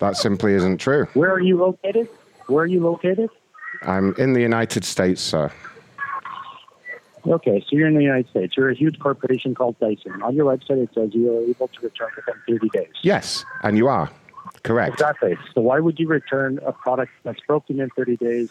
that 0.00 0.18
simply 0.18 0.52
isn't 0.52 0.78
true. 0.78 1.06
Where 1.14 1.32
are 1.32 1.40
you 1.40 1.56
located? 1.56 2.08
Where 2.46 2.64
are 2.64 2.66
you 2.66 2.80
located? 2.80 3.30
I'm 3.82 4.14
in 4.18 4.34
the 4.34 4.40
United 4.40 4.84
States, 4.84 5.22
sir. 5.22 5.50
Okay, 7.26 7.60
so 7.60 7.76
you're 7.76 7.88
in 7.88 7.94
the 7.94 8.02
United 8.02 8.28
States. 8.30 8.56
You're 8.56 8.70
a 8.70 8.74
huge 8.74 8.98
corporation 8.98 9.54
called 9.54 9.78
Dyson. 9.80 10.22
On 10.22 10.34
your 10.34 10.46
website, 10.46 10.82
it 10.82 10.90
says 10.94 11.10
you 11.12 11.36
are 11.36 11.42
able 11.42 11.68
to 11.68 11.80
return 11.80 12.10
within 12.14 12.60
30 12.60 12.68
days. 12.68 12.92
Yes, 13.02 13.44
and 13.62 13.76
you 13.76 13.88
are 13.88 14.10
correct. 14.62 14.94
Exactly. 14.94 15.36
So 15.54 15.60
why 15.60 15.80
would 15.80 15.98
you 15.98 16.08
return 16.08 16.60
a 16.64 16.72
product 16.72 17.12
that's 17.24 17.40
broken 17.40 17.80
in 17.80 17.90
30 17.90 18.16
days? 18.16 18.50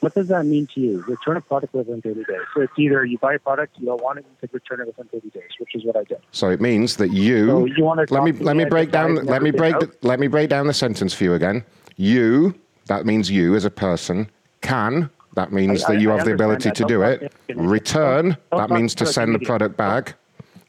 What 0.00 0.14
does 0.14 0.28
that 0.28 0.44
mean 0.44 0.66
to 0.74 0.80
you? 0.80 1.04
Return 1.08 1.36
a 1.36 1.40
product 1.40 1.74
within 1.74 2.02
30 2.02 2.24
days. 2.24 2.36
So 2.54 2.60
it's 2.60 2.72
either 2.78 3.04
you 3.04 3.18
buy 3.18 3.34
a 3.34 3.38
product, 3.38 3.78
you 3.78 3.86
don't 3.86 4.02
want 4.02 4.18
it, 4.18 4.24
and 4.26 4.32
you 4.32 4.48
could 4.48 4.54
return 4.54 4.80
it 4.80 4.86
within 4.86 5.06
30 5.06 5.30
days, 5.30 5.50
which 5.58 5.74
is 5.74 5.84
what 5.84 5.96
I 5.96 6.04
did. 6.04 6.18
So 6.32 6.50
it 6.50 6.60
means 6.60 6.96
that 6.96 7.12
you. 7.12 7.46
So 7.46 7.64
you 7.64 7.84
wanna 7.84 8.04
let 8.10 8.22
me 8.22 8.32
to 8.32 8.42
let 8.42 8.56
me 8.56 8.64
break 8.64 8.90
down. 8.90 9.14
Let 9.26 9.42
me 9.42 9.50
break. 9.50 9.78
The, 9.78 9.90
let 10.02 10.20
me 10.20 10.26
break 10.26 10.50
down 10.50 10.66
the 10.66 10.74
sentence 10.74 11.14
for 11.14 11.24
you 11.24 11.34
again. 11.34 11.64
You. 11.96 12.54
That 12.86 13.04
means 13.04 13.30
you 13.30 13.56
as 13.56 13.64
a 13.64 13.70
person 13.70 14.30
can. 14.60 15.10
That 15.36 15.52
means 15.52 15.84
I- 15.84 15.92
that 15.94 16.00
you 16.00 16.10
I 16.12 16.16
have 16.16 16.24
the 16.26 16.32
ability 16.32 16.70
to 16.72 16.84
do 16.86 17.02
it. 17.02 17.22
like 17.22 17.30
an 17.32 17.38
idiot. 17.48 17.68
Return. 17.70 18.36
That 18.50 18.70
means 18.70 18.94
to 18.96 19.06
send 19.06 19.34
the 19.34 19.38
product 19.38 19.76
back. 19.76 20.14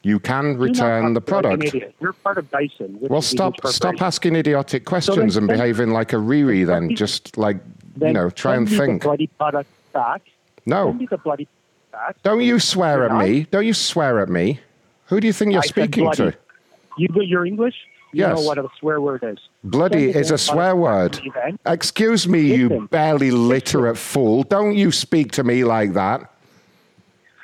You 0.02 0.20
can 0.20 0.56
return 0.58 1.14
the 1.14 1.20
talk 1.20 1.42
like 1.44 1.52
an 1.54 1.58
product. 1.60 1.94
You're 2.00 2.12
part 2.12 2.38
of 2.38 2.50
Dyson. 2.50 2.98
Well, 3.00 3.22
stop 3.22 3.54
stop 3.66 4.00
asking 4.00 4.36
idiotic 4.36 4.84
questions 4.84 5.36
and 5.36 5.48
then- 5.48 5.56
behaving 5.56 5.90
like 5.90 6.12
a 6.12 6.16
Riri. 6.16 6.64
Then 6.66 6.94
just 6.94 7.36
like 7.36 7.56
you 8.00 8.12
know, 8.12 8.30
try 8.30 8.54
and 8.54 8.68
think. 8.68 9.02
Bloody 9.02 9.26
product 9.38 9.68
back. 9.92 10.22
No. 10.66 10.88
Send 10.88 10.98
me 11.00 11.06
the 11.10 11.18
bloody 11.18 11.48
back. 11.90 12.16
Don't 12.22 12.42
you 12.42 12.60
swear 12.60 13.04
at 13.06 13.16
me. 13.16 13.46
Don't 13.50 13.66
you 13.66 13.74
swear 13.74 14.20
at 14.20 14.28
me. 14.28 14.60
Who 15.06 15.18
do 15.20 15.26
you 15.26 15.32
think 15.32 15.52
you're 15.52 15.62
I 15.62 15.66
speaking 15.66 16.04
bloody. 16.04 16.30
to? 16.30 16.36
You 16.98 17.08
you're 17.22 17.46
English. 17.46 17.74
You 18.12 18.20
Yes. 18.24 18.38
know 18.38 18.42
what 18.46 18.58
a 18.58 18.66
swear 18.80 19.00
word 19.00 19.22
is. 19.22 19.38
Bloody 19.64 20.08
is 20.10 20.30
a 20.30 20.38
swear 20.38 20.74
word. 20.74 21.12
back 21.12 21.20
to 21.20 21.24
me 21.24 21.32
then. 21.34 21.58
Excuse 21.66 22.26
me, 22.26 22.40
you 22.40 22.68
Listen. 22.68 22.86
barely 22.86 23.30
literate 23.30 23.98
fool. 23.98 24.44
Don't 24.44 24.74
you 24.74 24.90
speak 24.92 25.32
to 25.32 25.44
me 25.44 25.64
like 25.64 25.92
that. 25.92 26.30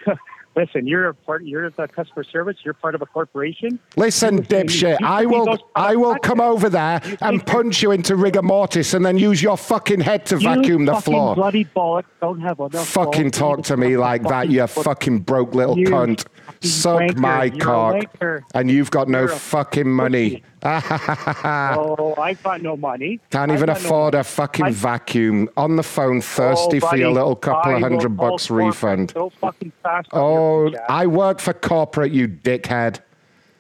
Listen, 0.56 0.86
you're 0.86 1.08
a 1.08 1.14
part. 1.14 1.44
You're 1.44 1.68
the 1.70 1.88
customer 1.88 2.22
service. 2.22 2.58
You're 2.62 2.74
part 2.74 2.94
of 2.94 3.02
a 3.02 3.06
corporation. 3.06 3.80
Listen, 3.96 4.36
You 4.36 4.42
dipshit, 4.44 5.00
you 5.00 5.06
I 5.06 5.24
will 5.26 5.58
I 5.74 5.96
will 5.96 6.16
come 6.20 6.40
over 6.40 6.68
there 6.68 7.00
and 7.20 7.44
punch 7.44 7.82
you 7.82 7.90
into 7.90 8.14
rigor 8.14 8.40
mortis 8.42 8.94
and 8.94 9.04
then 9.04 9.18
use 9.18 9.42
your 9.42 9.56
fucking 9.56 9.98
head 10.00 10.24
to 10.26 10.36
You 10.36 10.42
vacuum 10.54 10.84
the 10.84 10.92
fucking 10.92 11.12
floor. 11.12 11.34
Bloody 11.34 11.64
bollocks! 11.64 12.04
Don't 12.20 12.40
have 12.40 12.60
enough. 12.60 12.86
Fucking 12.86 13.32
talk 13.32 13.64
to 13.64 13.76
me 13.76 13.96
like 13.96 14.22
that, 14.28 14.48
you 14.48 14.64
fucking 14.68 15.20
broke 15.20 15.54
little 15.56 15.76
You 15.76 15.88
cunt. 15.88 16.24
Suck 16.62 17.00
wanker. 17.00 17.16
my 17.16 17.44
You're 17.44 17.58
cock. 17.58 18.44
And 18.54 18.70
you've 18.70 18.90
got 18.92 19.08
no 19.08 19.26
fucking 19.26 19.90
money. 19.90 20.44
oh, 20.64 22.14
I've 22.18 22.42
got 22.42 22.62
no 22.62 22.76
money. 22.76 23.20
Can't 23.30 23.50
I've 23.50 23.58
even 23.58 23.66
got 23.66 23.80
no 23.82 23.86
afford 23.86 24.14
a 24.14 24.24
fucking 24.24 24.64
I- 24.66 24.70
vacuum. 24.70 25.48
On 25.56 25.76
the 25.76 25.82
phone, 25.82 26.18
oh, 26.18 26.20
thirsty 26.20 26.80
Oh, 26.82 26.88
for 26.88 26.96
your 26.96 27.10
little 27.12 27.36
couple 27.36 27.72
I 27.72 27.76
of 27.76 27.82
hundred 27.82 28.16
bucks 28.16 28.50
refund. 28.50 29.10
So 29.12 29.30
fucking 29.40 29.72
fast. 29.82 30.08
Oh. 30.12 30.72
I 30.88 31.06
work 31.06 31.40
for 31.40 31.52
corporate, 31.52 32.12
you 32.12 32.28
dickhead. 32.28 33.00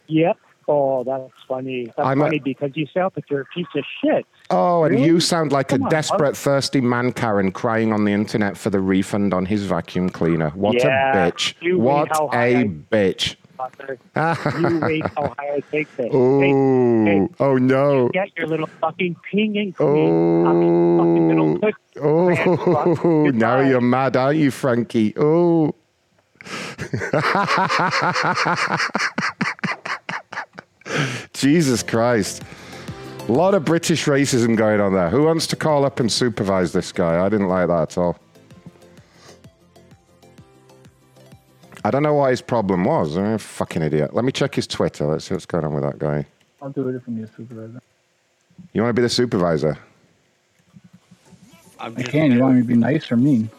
Yep. 0.06 0.38
Oh, 0.66 1.04
that's 1.04 1.30
funny. 1.46 1.86
That's 1.86 1.98
I'm 1.98 2.22
a- 2.22 2.24
funny 2.24 2.38
because 2.38 2.70
you 2.74 2.86
sound 2.94 3.12
like 3.16 3.28
you're 3.28 3.42
a 3.42 3.46
piece 3.54 3.66
of 3.76 3.84
shit. 4.02 4.24
Oh, 4.50 4.84
and 4.84 4.94
Really? 4.94 5.06
you 5.06 5.20
sound 5.20 5.52
like 5.52 5.68
Come 5.68 5.82
a 5.82 5.84
on, 5.84 5.90
desperate, 5.90 6.34
thirsty 6.36 6.80
man, 6.80 7.12
Karen, 7.12 7.52
crying 7.52 7.92
on 7.92 8.04
the 8.06 8.12
internet 8.12 8.56
for 8.56 8.70
the 8.70 8.80
refund 8.80 9.34
on 9.34 9.44
his 9.46 9.64
vacuum 9.64 10.08
cleaner. 10.08 10.50
What 10.54 10.76
Yeah, 10.82 11.26
a 11.26 11.30
bitch. 11.32 11.54
you 11.60 11.78
What 11.78 12.10
a 12.18 12.22
I- 12.34 12.64
bitch. 12.90 13.36
Fucker. 13.58 13.98
you 14.60 14.78
rate 14.78 15.04
how 15.16 15.34
high 15.38 15.54
I 15.56 15.60
take 15.70 15.94
this. 15.96 16.08
Oh, 16.12 16.40
Hey, 16.40 17.28
oh 17.40 17.56
no. 17.56 18.08
get 18.08 18.36
your 18.36 18.46
little 18.46 18.66
fucking 18.80 19.16
queen. 19.30 19.74
Oh, 19.78 20.96
fucking 20.96 21.28
little 21.28 21.58
pussy. 21.58 21.74
oh, 22.02 23.30
now 23.34 23.60
you're 23.60 23.80
mad, 23.80 24.16
aren't 24.16 24.38
you, 24.38 24.50
Frankie? 24.50 25.14
Oh. 25.16 25.74
Jesus 31.32 31.82
Christ. 31.82 32.42
A 33.28 33.32
lot 33.32 33.54
of 33.54 33.64
British 33.64 34.04
racism 34.04 34.56
going 34.56 34.80
on 34.80 34.92
there. 34.92 35.08
Who 35.08 35.24
wants 35.24 35.46
to 35.48 35.56
call 35.56 35.84
up 35.84 35.98
and 35.98 36.12
supervise 36.12 36.72
this 36.72 36.92
guy? 36.92 37.24
I 37.24 37.28
didn't 37.30 37.48
like 37.48 37.68
that 37.68 37.92
at 37.92 37.98
all. 37.98 38.18
I 41.84 41.90
don't 41.90 42.02
know 42.02 42.14
what 42.14 42.30
his 42.30 42.40
problem 42.40 42.84
was. 42.84 43.16
I'm 43.16 43.34
a 43.34 43.38
fucking 43.38 43.82
idiot. 43.82 44.14
Let 44.14 44.24
me 44.24 44.32
check 44.32 44.54
his 44.54 44.66
Twitter. 44.66 45.06
Let's 45.06 45.26
see 45.26 45.34
what's 45.34 45.44
going 45.44 45.66
on 45.66 45.74
with 45.74 45.84
that 45.84 45.98
guy. 45.98 46.24
I'll 46.62 46.70
do 46.70 46.88
it 46.88 47.02
from 47.02 47.18
your 47.18 47.28
supervisor. 47.36 47.80
You 48.72 48.82
want 48.82 48.96
to 48.96 49.00
be 49.00 49.02
the 49.02 49.08
supervisor? 49.10 49.76
I'm 51.78 51.94
I 51.98 52.02
can. 52.02 52.32
You 52.32 52.40
want 52.40 52.54
me 52.54 52.62
to 52.62 52.66
be 52.66 52.74
nice 52.74 53.12
or 53.12 53.18
mean? 53.18 53.50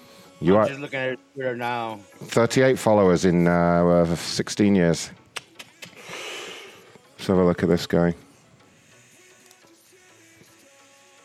You 0.42 0.58
are 0.58 0.68
just 0.68 0.80
looking 0.80 1.00
at 1.00 1.20
Twitter 1.36 1.56
now. 1.56 2.00
38 2.24 2.80
followers 2.80 3.26
in 3.26 3.48
uh, 3.48 3.86
uh, 3.86 4.16
16 4.16 4.76
years. 4.76 5.12
Let's 7.18 7.28
have 7.28 7.38
a 7.38 7.44
look 7.44 7.62
at 7.62 7.70
this 7.70 7.86
guy. 7.86 8.16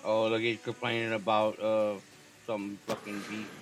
Oh, 0.05 0.29
look, 0.29 0.43
he's 0.43 0.61
complaining 0.61 1.15
about 1.15 1.59
uh 1.61 1.95
some 2.47 2.79
fucking 2.87 3.23
beef. 3.29 3.60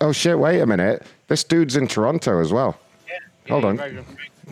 Oh 0.00 0.12
shit! 0.12 0.38
Wait 0.38 0.60
a 0.60 0.66
minute. 0.66 1.06
This 1.28 1.44
dude's 1.44 1.76
in 1.76 1.86
Toronto 1.88 2.40
as 2.40 2.52
well. 2.52 2.78
Hold 3.48 3.64
on. 3.64 3.76
Right, 3.76 3.94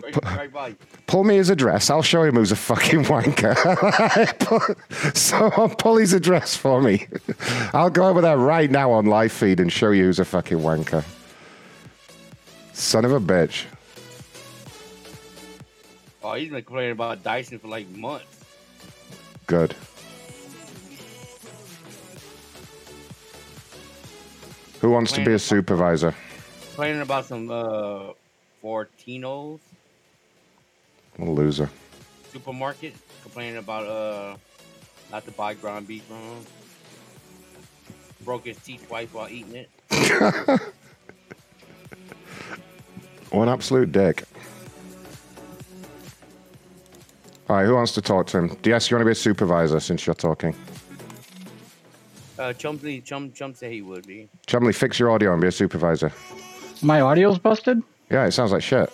right, 0.01 0.23
right, 0.23 0.53
right. 0.53 0.77
Pull 1.07 1.23
me 1.23 1.35
his 1.35 1.49
address. 1.49 1.89
I'll 1.89 2.01
show 2.01 2.23
him 2.23 2.35
who's 2.35 2.51
a 2.51 2.55
fucking 2.55 3.03
wanker. 3.03 3.55
so 5.15 5.67
pull 5.77 5.97
his 5.97 6.13
address 6.13 6.55
for 6.55 6.81
me. 6.81 7.07
I'll 7.73 7.89
go 7.89 8.07
over 8.07 8.21
there 8.21 8.37
right 8.37 8.71
now 8.71 8.91
on 8.91 9.05
live 9.05 9.31
feed 9.31 9.59
and 9.59 9.71
show 9.71 9.91
you 9.91 10.05
who's 10.05 10.19
a 10.19 10.25
fucking 10.25 10.59
wanker. 10.59 11.03
Son 12.73 13.05
of 13.05 13.11
a 13.11 13.19
bitch. 13.19 13.65
Oh, 16.23 16.33
he's 16.33 16.49
been 16.49 16.63
complaining 16.63 16.91
about 16.93 17.23
Dyson 17.23 17.59
for 17.59 17.67
like 17.67 17.87
months. 17.89 18.43
Good. 19.47 19.75
Who 24.81 24.89
wants 24.91 25.11
to 25.13 25.23
be 25.23 25.33
a 25.33 25.39
supervisor? 25.39 26.13
Complaining 26.67 27.01
about 27.01 27.25
some 27.25 27.49
uh 27.49 28.11
Fortinos 28.63 29.59
A 31.19 31.25
loser. 31.25 31.69
supermarket. 32.31 32.93
Complaining 33.21 33.57
about 33.57 33.85
uh 33.87 34.37
not 35.11 35.25
to 35.25 35.31
buy 35.31 35.53
ground 35.53 35.87
beef 35.87 36.03
from 36.03 36.17
him. 36.17 36.45
Broke 38.23 38.45
his 38.45 38.57
teeth 38.57 38.85
twice 38.87 39.07
while 39.13 39.29
eating 39.29 39.55
it. 39.55 39.69
What 43.31 43.43
an 43.43 43.49
absolute 43.49 43.91
dick. 43.91 44.23
All 47.49 47.57
right, 47.57 47.65
who 47.65 47.73
wants 47.75 47.91
to 47.93 48.01
talk 48.01 48.27
to 48.27 48.37
him? 48.37 48.55
DS, 48.61 48.89
you 48.89 48.95
want 48.95 49.01
to 49.01 49.05
be 49.05 49.11
a 49.11 49.15
supervisor 49.15 49.79
since 49.81 50.05
you're 50.07 50.13
talking? 50.13 50.55
Uh, 52.37 52.53
Chumley, 52.53 53.01
Chum, 53.01 53.31
Chum 53.31 53.53
said 53.53 53.71
he 53.71 53.81
would 53.81 54.05
be. 54.05 54.27
Chumley, 54.47 54.73
fix 54.73 54.99
your 54.99 55.11
audio 55.11 55.31
and 55.33 55.41
be 55.41 55.47
a 55.47 55.51
supervisor. 55.51 56.11
My 56.81 57.01
audio's 57.01 57.39
busted. 57.39 57.81
Yeah, 58.11 58.25
it 58.25 58.31
sounds 58.31 58.51
like 58.51 58.61
shit. 58.61 58.91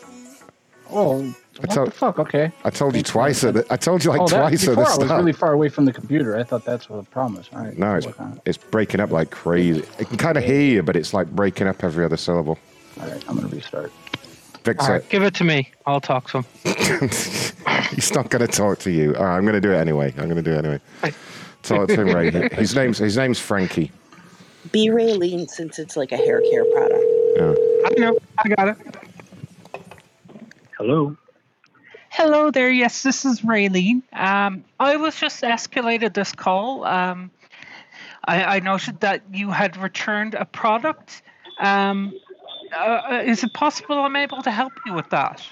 Oh, 0.91 1.21
I 1.21 1.33
What 1.61 1.69
told, 1.71 1.87
the 1.87 1.91
fuck? 1.91 2.19
Okay. 2.19 2.51
I 2.63 2.69
told 2.69 2.95
you 2.95 3.03
twice. 3.03 3.43
At 3.43 3.53
the, 3.55 3.65
I 3.69 3.77
told 3.77 4.03
you 4.03 4.11
like 4.11 4.21
oh, 4.21 4.27
that, 4.27 4.49
twice 4.49 4.67
at 4.67 4.71
before 4.71 4.75
the 4.75 4.89
I 4.89 4.97
was 4.97 5.05
start. 5.05 5.19
really 5.19 5.33
far 5.33 5.53
away 5.53 5.69
from 5.69 5.85
the 5.85 5.93
computer. 5.93 6.37
I 6.37 6.43
thought 6.43 6.65
that's 6.65 6.89
what 6.89 7.03
the 7.03 7.09
problem 7.09 7.35
was. 7.37 7.49
All 7.53 7.59
right. 7.63 7.77
no, 7.77 7.95
it's 7.95 8.05
work 8.05 8.19
on 8.19 8.33
it. 8.33 8.41
it's 8.45 8.57
breaking 8.57 8.99
up 8.99 9.09
like 9.11 9.31
crazy. 9.31 9.83
I 9.99 10.03
can 10.03 10.17
kind 10.17 10.37
of 10.37 10.43
hear 10.43 10.61
you, 10.61 10.83
but 10.83 10.95
it's 10.95 11.13
like 11.13 11.29
breaking 11.31 11.67
up 11.67 11.83
every 11.83 12.03
other 12.05 12.17
syllable. 12.17 12.59
All 12.99 13.07
right, 13.07 13.23
I'm 13.27 13.35
gonna 13.35 13.47
restart. 13.47 13.91
Fix 14.63 14.83
All 14.83 14.89
it. 14.89 14.93
right, 14.93 15.09
give 15.09 15.23
it 15.23 15.33
to 15.35 15.43
me. 15.43 15.71
I'll 15.87 16.01
talk 16.01 16.29
to 16.31 16.39
him. 16.39 16.45
He's 17.95 18.13
not 18.13 18.29
going 18.29 18.45
to 18.45 18.47
talk 18.47 18.77
to 18.79 18.91
you. 18.91 19.15
All 19.15 19.23
right, 19.25 19.35
I'm 19.37 19.41
going 19.43 19.55
to 19.55 19.61
do 19.61 19.71
it 19.71 19.77
anyway. 19.77 20.13
I'm 20.17 20.25
going 20.29 20.35
to 20.35 20.43
do 20.43 20.51
it 20.51 20.59
anyway. 20.59 20.79
Talk 21.01 21.13
to 21.63 21.85
him, 21.87 22.07
Ray. 22.07 22.49
His 22.53 22.75
name's 22.75 22.97
his 22.97 23.17
name's 23.17 23.39
Frankie. 23.39 23.91
Be 24.71 24.89
Raylene 24.89 25.49
since 25.49 25.79
it's 25.79 25.97
like 25.97 26.11
a 26.11 26.17
hair 26.17 26.41
care 26.49 26.65
product. 26.65 27.03
Yeah. 27.35 27.55
I 27.85 27.93
know. 27.97 28.17
I 28.37 28.49
got 28.49 28.67
it. 28.69 28.77
Hello. 30.77 31.15
Hello 32.09 32.51
there. 32.51 32.69
Yes, 32.69 33.03
this 33.03 33.25
is 33.25 33.41
Raylene. 33.41 34.01
Um, 34.13 34.63
I 34.79 34.97
was 34.97 35.15
just 35.15 35.41
escalated 35.43 36.13
this 36.13 36.33
call. 36.33 36.83
Um, 36.85 37.31
I, 38.25 38.57
I 38.57 38.59
noted 38.59 38.99
that 38.99 39.21
you 39.31 39.49
had 39.49 39.77
returned 39.77 40.35
a 40.35 40.45
product. 40.45 41.21
Um, 41.59 42.13
uh, 42.77 43.23
is 43.25 43.43
it 43.43 43.53
possible 43.53 43.99
I'm 43.99 44.15
able 44.15 44.41
to 44.41 44.51
help 44.51 44.73
you 44.85 44.93
with 44.93 45.09
that? 45.09 45.45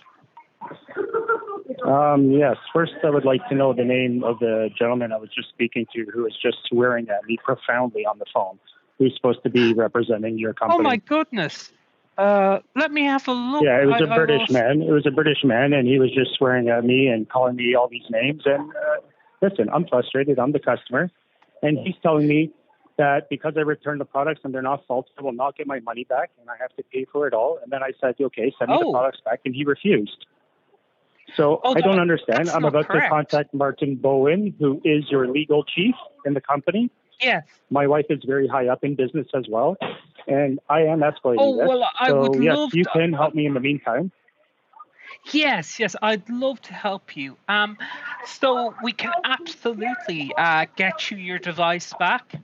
Um, 1.86 2.32
yes. 2.32 2.58
First, 2.74 2.94
I 3.04 3.10
would 3.10 3.26
like 3.26 3.48
to 3.50 3.56
know 3.56 3.74
the 3.74 3.84
name 3.86 4.24
of 4.24 4.40
the 4.40 4.70
gentleman 4.78 5.12
I 5.12 5.18
was 5.18 5.30
just 5.34 5.50
speaking 5.50 5.86
to 5.96 6.06
who 6.14 6.24
was 6.24 6.38
just 6.42 6.58
swearing 6.68 7.08
at 7.10 7.26
me 7.26 7.38
profoundly 7.44 8.06
on 8.06 8.20
the 8.20 8.26
phone. 8.34 8.60
Who's 8.98 9.16
supposed 9.16 9.44
to 9.44 9.50
be 9.50 9.74
representing 9.74 10.38
your 10.38 10.54
company? 10.54 10.80
Oh 10.80 10.84
my 10.84 10.98
goodness. 10.98 11.72
Uh, 12.18 12.60
let 12.76 12.92
me 12.92 13.04
have 13.06 13.26
a 13.30 13.32
look. 13.32 13.64
Yeah, 13.64 13.82
it 13.82 13.86
was 13.86 14.02
I- 14.02 14.06
a 14.14 14.16
British 14.16 14.50
man. 14.50 14.82
It 14.82 14.92
was 14.92 15.06
a 15.06 15.12
British 15.12 15.44
man, 15.46 15.72
and 15.72 15.88
he 15.88 16.00
was 16.00 16.12
just 16.14 16.34
swearing 16.38 16.68
at 16.68 16.84
me 16.84 17.08
and 17.08 17.30
calling 17.30 17.56
me 17.56 17.76
all 17.76 17.88
these 17.88 18.04
names. 18.10 18.42
And 18.46 18.70
uh, 18.72 19.00
listen, 19.42 19.70
I'm 19.74 19.88
frustrated. 19.88 20.38
I'm 20.38 20.52
the 20.52 20.60
customer, 20.60 21.10
and 21.64 21.78
he's 21.80 21.96
telling 22.04 22.28
me 22.28 22.52
that 22.98 23.30
because 23.30 23.54
I 23.56 23.62
returned 23.62 24.02
the 24.02 24.06
products 24.06 24.42
and 24.44 24.54
they're 24.54 24.62
not 24.62 24.86
faulty, 24.86 25.10
I 25.18 25.22
will 25.22 25.32
not 25.32 25.56
get 25.58 25.66
my 25.66 25.80
money 25.80 26.04
back, 26.04 26.32
and 26.42 26.50
I 26.50 26.56
have 26.60 26.76
to 26.76 26.84
pay 26.84 27.06
for 27.10 27.26
it 27.26 27.34
all. 27.34 27.58
And 27.64 27.72
then 27.72 27.82
I 27.82 27.92
said, 28.02 28.16
okay, 28.20 28.54
send 28.60 28.70
me 28.70 28.78
the 28.78 28.86
Oh. 28.88 28.92
products 28.92 29.22
back, 29.24 29.40
and 29.46 29.56
he 29.56 29.64
refused. 29.64 30.26
So 31.36 31.60
Oh, 31.64 31.76
I 31.76 31.82
don't 31.82 32.00
understand. 32.00 32.50
I'm 32.50 32.66
about 32.66 32.88
correct. 32.88 33.06
to 33.06 33.10
contact 33.10 33.54
Martin 33.54 33.96
Bowen, 33.96 34.54
who 34.60 34.82
is 34.84 35.10
your 35.10 35.28
legal 35.28 35.64
chief 35.64 35.96
in 36.26 36.34
the 36.34 36.42
company. 36.42 36.90
Yes. 37.22 37.46
My 37.70 37.86
wife 37.88 38.06
is 38.10 38.20
very 38.26 38.48
high 38.48 38.68
up 38.68 38.84
in 38.84 38.96
business 38.96 39.28
as 39.36 39.46
well, 39.50 39.78
and 40.28 40.60
I 40.70 40.82
am 40.84 41.00
escalating 41.00 41.38
Oh, 41.40 41.58
this. 41.58 41.68
well, 41.68 41.84
I 42.00 42.08
so 42.08 42.22
would 42.30 42.42
yes, 42.44 42.58
love 42.58 42.74
you 42.74 42.84
to- 42.86 42.90
can 42.92 43.14
help 43.14 43.36
me 43.36 43.46
in 43.46 43.54
the 43.54 43.60
meantime. 43.60 44.12
Yes, 45.32 45.80
yes, 45.80 45.96
I'd 46.02 46.30
love 46.30 46.62
to 46.62 46.74
help 46.74 47.18
you. 47.18 47.36
Um, 47.50 47.78
so 48.26 48.74
we 48.84 48.94
can 48.94 49.12
absolutely 49.26 50.32
uh, 50.38 50.66
get 50.78 51.12
you 51.12 51.18
your 51.18 51.40
device 51.40 51.94
back. 52.00 52.36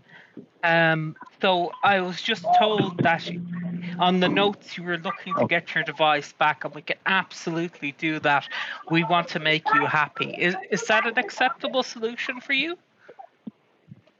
Um, 0.64 1.16
so 1.42 1.72
I 1.84 2.02
was 2.02 2.22
just 2.22 2.46
told 2.60 2.98
that 2.98 3.30
on 4.00 4.20
the 4.20 4.30
notes 4.30 4.78
you 4.78 4.84
were 4.84 4.98
looking 4.98 5.34
to 5.36 5.42
oh. 5.42 5.48
get 5.48 5.74
your 5.76 5.84
device 5.84 6.34
back, 6.34 6.66
and 6.66 6.74
we 6.74 6.82
can 6.82 6.98
absolutely 7.06 7.94
do 7.98 8.20
that. 8.20 8.48
We 8.90 9.04
want 9.04 9.30
to 9.30 9.40
make 9.40 9.64
you 9.74 9.86
happy. 9.86 10.32
Is 10.32 10.56
is 10.70 10.84
that 10.88 11.06
an 11.06 11.18
acceptable 11.18 11.84
solution 11.84 12.42
for 12.42 12.54
you? 12.54 12.78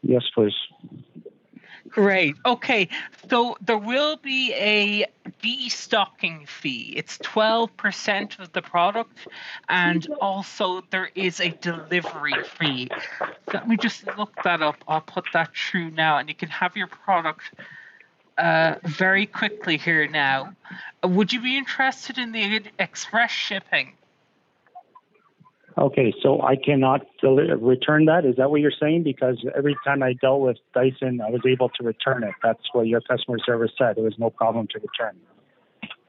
Yes, 0.02 0.24
please. 0.34 0.54
Great. 1.96 2.36
Okay. 2.46 2.90
So 3.30 3.56
there 3.62 3.78
will 3.78 4.18
be 4.18 4.54
a 4.54 5.06
destocking 5.42 6.46
fee. 6.46 6.94
It's 6.96 7.18
12% 7.20 8.40
of 8.40 8.52
the 8.52 8.62
product. 8.62 9.28
And 9.70 10.06
also 10.20 10.84
there 10.90 11.10
is 11.16 11.40
a 11.40 11.50
delivery 11.50 12.34
fee. 12.60 12.90
Let 13.54 13.68
me 13.68 13.78
just 13.78 14.06
look 14.18 14.34
that 14.44 14.62
up. 14.62 14.76
I'll 14.90 15.00
put 15.00 15.26
that 15.32 15.56
through 15.56 15.92
now 15.92 16.18
and 16.18 16.28
you 16.28 16.36
can 16.36 16.50
have 16.50 16.76
your 16.76 16.88
product 16.88 17.44
uh, 18.38 18.76
very 18.84 19.26
quickly 19.26 19.78
here 19.78 20.08
now. 20.08 20.54
Uh, 21.04 21.08
Would 21.08 21.32
you 21.34 21.42
be 21.42 21.58
interested 21.58 22.18
in 22.18 22.32
the 22.32 22.62
express 22.80 23.32
shipping? 23.32 23.94
Okay, 25.78 26.14
so 26.24 26.42
I 26.42 26.56
cannot 26.56 27.06
deli- 27.20 27.54
return 27.54 28.06
that. 28.06 28.24
Is 28.24 28.38
that 28.38 28.50
what 28.50 28.62
you're 28.62 28.72
saying? 28.80 29.04
Because 29.04 29.46
every 29.58 29.76
time 29.84 30.04
I 30.04 30.14
dealt 30.14 30.40
with 30.40 30.58
Dyson, 30.74 31.20
I 31.20 31.30
was 31.30 31.42
able 31.46 31.68
to 31.70 31.84
return 31.84 32.24
it. 32.24 32.34
That's 32.42 32.62
what 32.72 32.88
your 32.88 33.02
customer 33.02 33.40
service 33.46 33.72
said. 33.78 33.98
There 33.98 34.04
was 34.06 34.18
no 34.18 34.30
problem 34.30 34.68
to 34.68 34.80
return. 34.80 35.18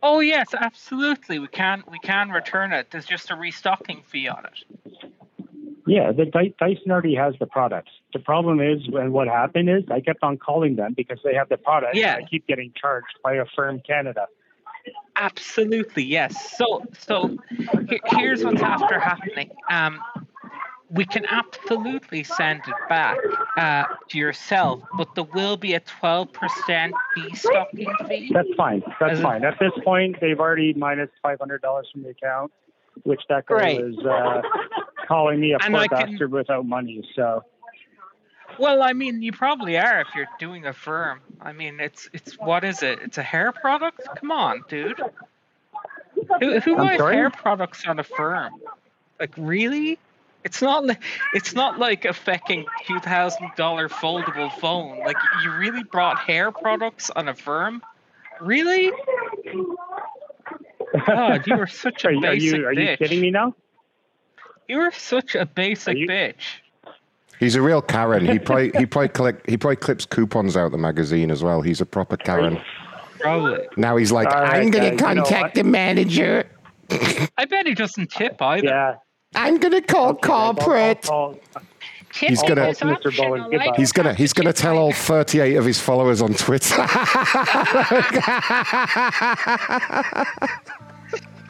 Oh 0.02 0.20
yes, 0.20 0.54
absolutely. 0.54 1.40
We 1.40 1.48
can 1.48 1.82
we 1.90 1.98
can 1.98 2.30
return 2.30 2.72
it. 2.72 2.92
There's 2.92 3.06
just 3.06 3.30
a 3.32 3.34
restocking 3.34 4.02
fee 4.06 4.28
on 4.28 4.44
it. 4.46 5.10
Yeah, 5.86 6.12
the 6.12 6.24
Dyson 6.24 6.90
already 6.90 7.14
has 7.14 7.34
the 7.38 7.46
products. 7.46 7.92
The 8.12 8.18
problem 8.18 8.60
is, 8.60 8.80
and 8.92 9.12
what 9.12 9.28
happened 9.28 9.70
is, 9.70 9.84
I 9.90 10.00
kept 10.00 10.22
on 10.22 10.36
calling 10.36 10.76
them 10.76 10.94
because 10.96 11.18
they 11.22 11.34
have 11.34 11.48
the 11.48 11.56
product. 11.56 11.94
Yeah. 11.94 12.16
And 12.16 12.24
I 12.24 12.28
keep 12.28 12.46
getting 12.46 12.72
charged 12.74 13.18
by 13.22 13.34
a 13.34 13.44
firm 13.54 13.80
Canada. 13.86 14.26
Absolutely, 15.16 16.04
yes. 16.04 16.56
So, 16.56 16.84
so 16.98 17.36
here's 18.18 18.44
what's 18.44 18.62
after 18.62 18.98
happening. 18.98 19.50
Um, 19.70 20.00
we 20.90 21.04
can 21.04 21.24
absolutely 21.26 22.22
send 22.22 22.60
it 22.66 22.74
back 22.88 23.16
uh, 23.56 23.84
to 24.08 24.18
yourself, 24.18 24.82
but 24.96 25.14
there 25.14 25.24
will 25.24 25.56
be 25.56 25.74
a 25.74 25.80
12% 25.80 26.28
destocking 27.16 28.08
fee. 28.08 28.30
That's 28.32 28.48
fine. 28.56 28.82
That's 29.00 29.20
fine. 29.20 29.44
At 29.44 29.58
this 29.58 29.72
point, 29.84 30.16
they've 30.20 30.38
already 30.38 30.74
minus 30.74 30.96
minus 30.96 31.10
five 31.22 31.38
hundred 31.38 31.62
dollars 31.62 31.88
from 31.92 32.02
the 32.02 32.10
account, 32.10 32.52
which 33.02 33.20
that 33.28 33.46
guy 33.46 33.58
Great. 33.58 33.82
was 33.82 33.98
uh, 33.98 34.42
calling 35.06 35.40
me 35.40 35.52
a 35.52 35.58
And 35.58 35.74
poor 35.74 35.86
can- 35.88 36.10
bastard 36.10 36.32
without 36.32 36.66
money. 36.66 37.02
So 37.14 37.44
Well, 38.58 38.82
I 38.82 38.92
mean, 38.92 39.22
you 39.22 39.32
probably 39.32 39.76
are 39.78 40.00
if 40.00 40.08
you're 40.14 40.28
doing 40.38 40.66
Affirm. 40.66 41.20
I 41.40 41.52
mean, 41.52 41.78
it's 41.80 42.08
it's 42.12 42.34
what 42.38 42.64
is 42.64 42.82
it? 42.82 43.00
It's 43.02 43.18
a 43.18 43.22
hair 43.22 43.52
product. 43.52 44.00
Come 44.16 44.30
on, 44.30 44.64
dude. 44.68 45.00
Who 46.40 46.60
who 46.60 46.72
I'm 46.76 46.86
buys 46.86 46.98
sorry? 46.98 47.14
hair 47.16 47.30
products 47.30 47.86
on 47.86 47.98
Affirm? 47.98 48.54
Like 49.20 49.32
really? 49.36 49.98
It's 50.44 50.62
not 50.62 50.86
like 50.86 51.02
it's 51.34 51.54
not 51.54 51.78
like 51.78 52.04
a 52.04 52.12
fucking 52.12 52.66
two 52.86 53.00
thousand 53.00 53.50
dollar 53.56 53.88
foldable 53.88 54.50
phone. 54.58 55.00
Like 55.00 55.16
you 55.42 55.50
really 55.52 55.82
brought 55.82 56.18
hair 56.20 56.52
products 56.52 57.10
on 57.10 57.28
Affirm? 57.28 57.82
Really? 58.40 58.92
God, 61.06 61.46
you 61.46 61.56
were 61.56 61.66
such 61.66 62.04
a 62.04 62.08
are, 62.08 62.12
you- 62.12 62.18
are 62.26 62.32
basic 62.32 62.58
you 62.58 62.66
are 62.66 62.74
bitch. 62.74 62.90
you 62.92 62.96
kidding 62.96 63.20
me 63.20 63.30
now? 63.30 63.54
You 64.68 64.78
were 64.78 64.90
such 64.90 65.34
a 65.34 65.46
basic 65.46 65.96
bitch. 65.96 66.60
He's 67.38 67.54
a 67.54 67.62
real 67.62 67.82
Karen. 67.82 68.26
He 68.26 68.38
probably 68.48 68.72
he 68.78 68.86
probably 68.86 69.08
collect, 69.08 69.48
he 69.48 69.56
probably 69.56 69.76
clips 69.76 70.06
coupons 70.06 70.56
out 70.56 70.66
of 70.66 70.72
the 70.72 70.78
magazine 70.78 71.30
as 71.30 71.42
well. 71.42 71.62
He's 71.62 71.80
a 71.80 71.86
proper 71.86 72.16
Karen. 72.16 72.60
Probably. 73.20 73.66
Now 73.76 73.96
he's 73.96 74.12
like, 74.12 74.28
All 74.28 74.42
right, 74.42 74.62
I'm 74.62 74.70
gonna 74.70 74.90
guys, 74.90 75.00
you 75.00 75.14
know 75.14 75.22
contact 75.22 75.54
the 75.54 75.64
manager. 75.64 76.48
I 77.36 77.44
bet 77.44 77.66
he 77.66 77.74
doesn't 77.74 78.10
tip 78.10 78.40
either. 78.40 78.66
Yeah. 78.66 78.94
I'm 79.34 79.58
gonna 79.58 79.82
call 79.82 80.14
corporate. 80.14 81.08
He's 82.14 82.42
gonna 82.42 82.68
is 82.68 82.82
optional, 82.82 83.50
like 83.52 83.76
he's 83.76 83.92
gonna 83.92 84.14
he's 84.14 84.32
gonna 84.32 84.52
tell 84.52 84.78
all 84.78 84.92
38 84.92 85.56
of 85.56 85.66
his 85.66 85.78
followers 85.78 86.22
on 86.22 86.32
Twitter. 86.32 86.76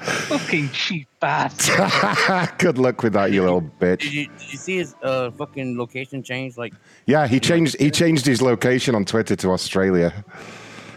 Fucking 0.06 0.70
cheap 0.70 1.08
bastard. 1.20 2.56
Good 2.58 2.78
luck 2.78 3.02
with 3.02 3.12
that, 3.14 3.32
you 3.32 3.42
little 3.42 3.60
Did 3.60 3.78
bitch. 4.00 4.12
you, 4.12 4.28
did 4.38 4.52
you 4.52 4.58
see 4.58 4.76
his 4.76 4.94
uh, 5.02 5.30
fucking 5.32 5.76
location 5.78 6.22
change? 6.22 6.56
Like, 6.56 6.74
Yeah, 7.06 7.26
he 7.26 7.40
changed 7.40 7.76
he 7.80 7.90
changed 7.90 8.24
his 8.24 8.40
location 8.40 8.94
on 8.94 9.04
Twitter 9.04 9.34
to 9.36 9.50
Australia. 9.50 10.12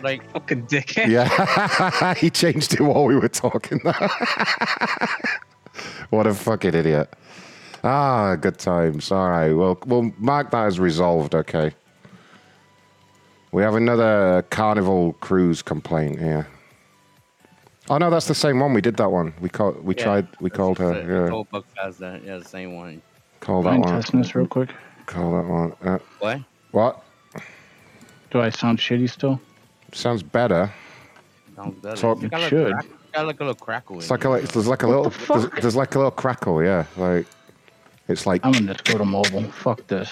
like 0.03 0.21
fucking 0.31 0.67
dickhead. 0.67 1.07
Yeah, 1.07 2.13
he 2.15 2.29
changed 2.29 2.75
it 2.75 2.81
while 2.81 3.05
we 3.05 3.15
were 3.15 3.29
talking. 3.29 3.79
what 6.09 6.27
a 6.27 6.33
fucking 6.33 6.73
idiot. 6.75 7.13
Ah, 7.83 8.35
good 8.35 8.57
times. 8.59 9.11
All 9.11 9.29
right, 9.29 9.53
well, 9.53 9.77
we'll 9.85 10.11
mark 10.17 10.51
that 10.51 10.65
as 10.67 10.79
resolved. 10.79 11.33
Okay. 11.35 11.71
We 13.51 13.63
have 13.63 13.73
another 13.75 14.45
Carnival 14.51 15.13
Cruise 15.13 15.61
complaint 15.63 16.19
here. 16.19 16.47
Oh 17.89 17.97
no, 17.97 18.09
that's 18.09 18.27
the 18.27 18.35
same 18.35 18.59
one. 18.59 18.73
We 18.73 18.81
did 18.81 18.97
that 18.97 19.09
one. 19.11 19.33
We 19.41 19.49
called. 19.49 19.83
We 19.83 19.95
Yeah, 19.95 20.03
tried. 20.03 20.27
We 20.39 20.49
called 20.49 20.77
her. 20.77 21.01
the 21.03 21.13
Yeah, 21.25 21.29
whole 21.29 21.45
book 21.45 21.65
has 21.81 21.97
that. 21.97 22.23
Yeah, 22.23 22.37
the 22.37 22.45
same 22.45 22.75
one. 22.75 23.01
call 23.39 23.63
that 23.63 23.71
Mind 23.71 23.85
one. 23.85 23.93
testing 23.95 24.21
this 24.21 24.35
real 24.35 24.47
quick. 24.47 24.69
Call 25.05 25.31
that 25.31 25.47
one. 25.47 25.73
Uh, 25.81 25.97
What? 26.19 26.39
what? 26.71 27.03
Do 28.31 28.41
I 28.41 28.49
sound 28.51 28.77
shitty 28.77 29.09
still? 29.09 29.41
Sounds 29.91 30.21
better. 30.21 30.71
Sounds 31.55 31.79
better. 31.81 31.95
Talk- 31.95 32.21
It's 32.21 32.29
got 32.29 32.39
It 32.39 32.43
like 32.43 32.49
should. 32.49 32.71
Crack, 32.73 32.85
got 33.13 33.25
like 33.25 33.39
a 33.39 33.43
little 33.43 33.55
crackle. 33.55 33.97
It's 33.97 34.09
in 34.09 34.13
like 34.13 34.23
a 34.25 34.29
like, 34.29 34.43
there's 34.49 34.67
like 34.67 34.83
a 34.83 34.87
little 34.87 35.09
there's, 35.09 35.49
there's 35.61 35.75
like 35.75 35.95
a 35.95 35.97
little 35.97 36.11
crackle. 36.11 36.63
Yeah, 36.63 36.85
like 36.95 37.25
it's 38.07 38.27
like 38.27 38.45
I'm 38.45 38.51
gonna 38.51 38.73
just 38.73 38.83
go 38.83 38.99
to 38.99 39.05
mobile. 39.05 39.43
Fuck 39.51 39.87
this. 39.87 40.11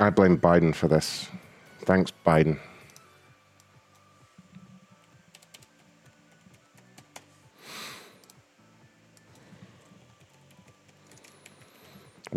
I 0.00 0.10
blame 0.10 0.38
Biden 0.38 0.74
for 0.74 0.88
this. 0.88 1.28
Thanks, 1.84 2.12
Biden. 2.26 2.58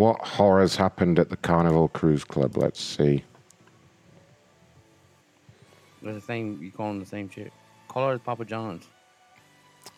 What 0.02 0.20
horrors 0.22 0.78
happened 0.78 1.20
at 1.20 1.30
the 1.30 1.38
Carnival 1.38 1.88
Cruise 1.88 2.24
Club? 2.24 2.58
Let's 2.58 2.82
see. 2.82 3.24
It's 6.02 6.16
the 6.16 6.20
same. 6.20 6.60
You 6.60 6.72
call 6.72 6.88
them 6.88 7.00
the 7.00 7.06
same 7.06 7.30
chick. 7.30 7.52
Call 7.88 8.10
her 8.10 8.18
Papa 8.18 8.46
John's, 8.46 8.88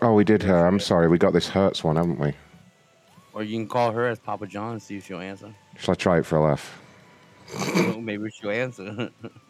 Oh, 0.01 0.11
we 0.13 0.25
did 0.25 0.43
her. 0.43 0.67
I'm 0.67 0.81
sorry. 0.81 1.07
We 1.07 1.17
got 1.17 1.31
this 1.31 1.47
Hertz 1.47 1.85
one, 1.85 1.95
haven't 1.95 2.19
we? 2.19 2.33
or 3.33 3.43
you 3.43 3.57
can 3.57 3.65
call 3.69 3.93
her 3.93 4.05
as 4.05 4.19
Papa 4.19 4.45
John. 4.45 4.73
and 4.73 4.81
See 4.81 4.97
if 4.97 5.05
she'll 5.05 5.19
answer. 5.19 5.55
Shall 5.77 5.93
I 5.93 5.95
try 5.95 6.19
it 6.19 6.25
for 6.25 6.35
a 6.35 6.41
laugh? 6.41 6.81
Maybe 7.97 8.29
she'll 8.29 8.51
answer. 8.51 9.09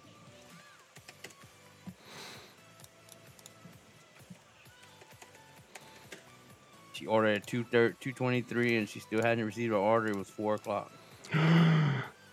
she 7.03 7.07
ordered 7.07 7.35
at 7.35 7.47
two 7.47 7.65
two 7.99 8.13
twenty 8.13 8.41
three, 8.41 8.77
and 8.77 8.87
she 8.87 8.99
still 9.01 9.21
hadn't 9.21 9.43
received 9.43 9.71
her 9.71 9.77
order. 9.77 10.07
It 10.07 10.15
was 10.15 10.29
four 10.29 10.55
o'clock. 10.55 10.91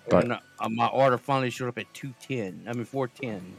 But- 0.09 0.25
And, 0.25 0.33
uh, 0.33 0.69
my 0.71 0.87
order 0.89 1.19
finally 1.19 1.51
showed 1.51 1.69
up 1.69 1.79
at 1.79 1.93
two 1.95 2.15
ten. 2.21 2.65
I 2.67 2.73
mean 2.73 2.85
four 2.85 3.07
ten. 3.07 3.55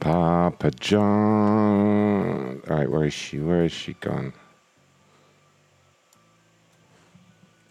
Papa 0.00 0.70
John. 0.72 2.62
All 2.68 2.76
right, 2.76 2.90
where 2.90 3.04
is 3.04 3.14
she? 3.14 3.38
Where 3.40 3.64
is 3.64 3.72
she 3.72 3.94
gone? 3.94 4.32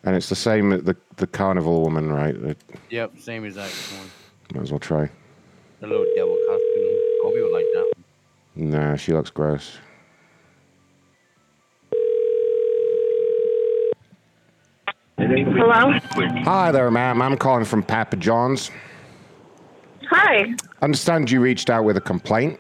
And 0.06 0.16
it's 0.16 0.30
the 0.30 0.36
same 0.36 0.72
at 0.72 0.86
the 0.86 0.96
the 1.18 1.28
carnival 1.28 1.82
woman, 1.82 2.12
right? 2.12 2.40
The- 2.40 2.56
Yep, 2.92 3.20
same 3.20 3.44
exact 3.46 3.74
one. 3.98 4.10
might 4.54 4.62
as 4.64 4.72
well 4.72 4.80
try. 4.80 5.10
The 5.82 5.88
little 5.88 6.06
devil 6.16 6.38
costume. 6.48 7.00
Kobe 7.24 7.42
would 7.42 7.52
like 7.52 7.66
that. 7.74 7.94
Nah, 8.56 8.96
she 8.96 9.12
looks 9.14 9.32
gross. 9.32 9.78
Hello? 15.18 15.92
Hi 16.44 16.72
there, 16.72 16.92
ma'am. 16.92 17.22
I'm 17.22 17.38
calling 17.38 17.66
from 17.66 17.84
Papa 17.84 18.18
John's. 18.18 18.70
Hi. 20.10 20.46
Understand 20.82 21.32
you 21.32 21.40
reached 21.40 21.70
out 21.70 21.84
with 21.84 21.98
a 21.98 22.02
complaint. 22.02 22.60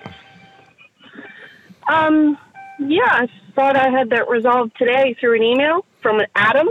Um, 1.91 2.37
yeah, 2.79 3.03
I 3.05 3.27
thought 3.55 3.77
I 3.77 3.89
had 3.89 4.09
that 4.09 4.27
resolved 4.29 4.71
today 4.77 5.15
through 5.19 5.35
an 5.35 5.43
email 5.43 5.85
from 6.01 6.21
Adam. 6.35 6.69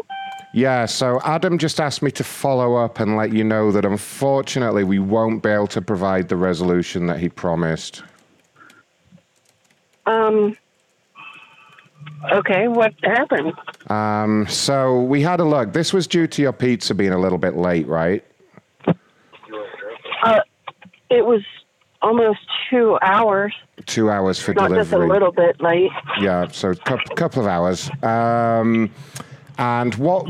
Yeah, 0.55 0.87
so 0.87 1.21
Adam 1.25 1.59
just 1.59 1.81
asked 1.81 2.01
me 2.01 2.13
to 2.13 2.23
follow 2.23 2.77
up 2.77 3.01
and 3.01 3.17
let 3.17 3.33
you 3.33 3.43
know 3.43 3.73
that 3.73 3.85
unfortunately 3.85 4.85
we 4.85 5.01
won't 5.01 5.43
be 5.43 5.49
able 5.49 5.67
to 5.67 5.83
provide 5.83 6.29
the 6.29 6.37
resolution 6.37 7.07
that 7.09 7.19
he 7.19 7.29
promised. 7.29 8.05
Um, 10.07 10.57
okay, 12.33 12.69
what 12.69 12.95
happened? 13.03 13.53
Um, 13.91 14.47
so 14.49 15.03
we 15.03 15.23
had 15.23 15.41
a 15.41 15.45
look. 15.45 15.73
This 15.73 15.93
was 15.93 16.07
due 16.07 16.29
to 16.29 16.43
your 16.43 16.53
pizza 16.53 16.95
being 16.95 17.13
a 17.13 17.19
little 17.19 17.39
bit 17.39 17.57
late, 17.57 17.89
right? 17.89 18.25
Uh, 20.23 20.39
it 21.11 21.27
was 21.27 21.43
almost 22.01 22.39
two 22.71 22.97
hours, 23.03 23.53
Two 23.87 24.09
hours 24.09 24.39
for 24.39 24.55
not 24.55 24.69
delivery. 24.69 24.85
just 24.85 24.93
a 24.93 24.99
little 24.99 25.33
bit 25.33 25.61
late. 25.61 25.91
Yeah, 26.21 26.47
so 26.53 26.71
a 26.71 26.77
couple, 26.77 27.17
couple 27.17 27.43
of 27.43 27.49
hours. 27.49 27.91
Um, 28.05 28.89
and 29.59 29.95
what 29.97 30.23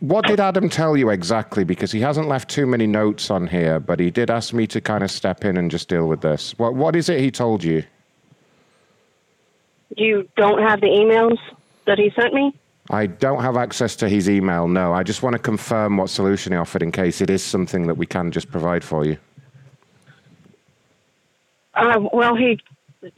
what 0.00 0.26
did 0.26 0.40
Adam 0.40 0.68
tell 0.68 0.96
you 0.96 1.10
exactly? 1.10 1.64
Because 1.64 1.92
he 1.92 2.00
hasn't 2.00 2.28
left 2.28 2.48
too 2.48 2.66
many 2.66 2.86
notes 2.86 3.30
on 3.30 3.46
here, 3.46 3.78
but 3.78 4.00
he 4.00 4.10
did 4.10 4.30
ask 4.30 4.54
me 4.54 4.66
to 4.68 4.80
kind 4.80 5.02
of 5.02 5.10
step 5.10 5.44
in 5.44 5.56
and 5.56 5.70
just 5.70 5.88
deal 5.88 6.08
with 6.08 6.20
this. 6.20 6.54
What 6.58 6.74
what 6.74 6.96
is 6.96 7.08
it 7.08 7.20
he 7.20 7.30
told 7.30 7.62
you? 7.62 7.84
You 9.96 10.28
don't 10.36 10.62
have 10.62 10.80
the 10.80 10.86
emails 10.86 11.38
that 11.86 11.98
he 11.98 12.10
sent 12.18 12.34
me? 12.34 12.54
I 12.90 13.06
don't 13.06 13.42
have 13.42 13.56
access 13.56 13.96
to 13.96 14.08
his 14.08 14.30
email. 14.30 14.66
No, 14.66 14.92
I 14.92 15.02
just 15.02 15.22
want 15.22 15.34
to 15.34 15.38
confirm 15.38 15.98
what 15.98 16.08
solution 16.08 16.52
he 16.52 16.58
offered 16.58 16.82
in 16.82 16.90
case 16.90 17.20
it 17.20 17.28
is 17.28 17.42
something 17.42 17.86
that 17.86 17.96
we 17.96 18.06
can 18.06 18.30
just 18.30 18.50
provide 18.50 18.82
for 18.82 19.04
you. 19.04 19.18
Uh, 21.74 22.00
well, 22.12 22.34
he 22.34 22.58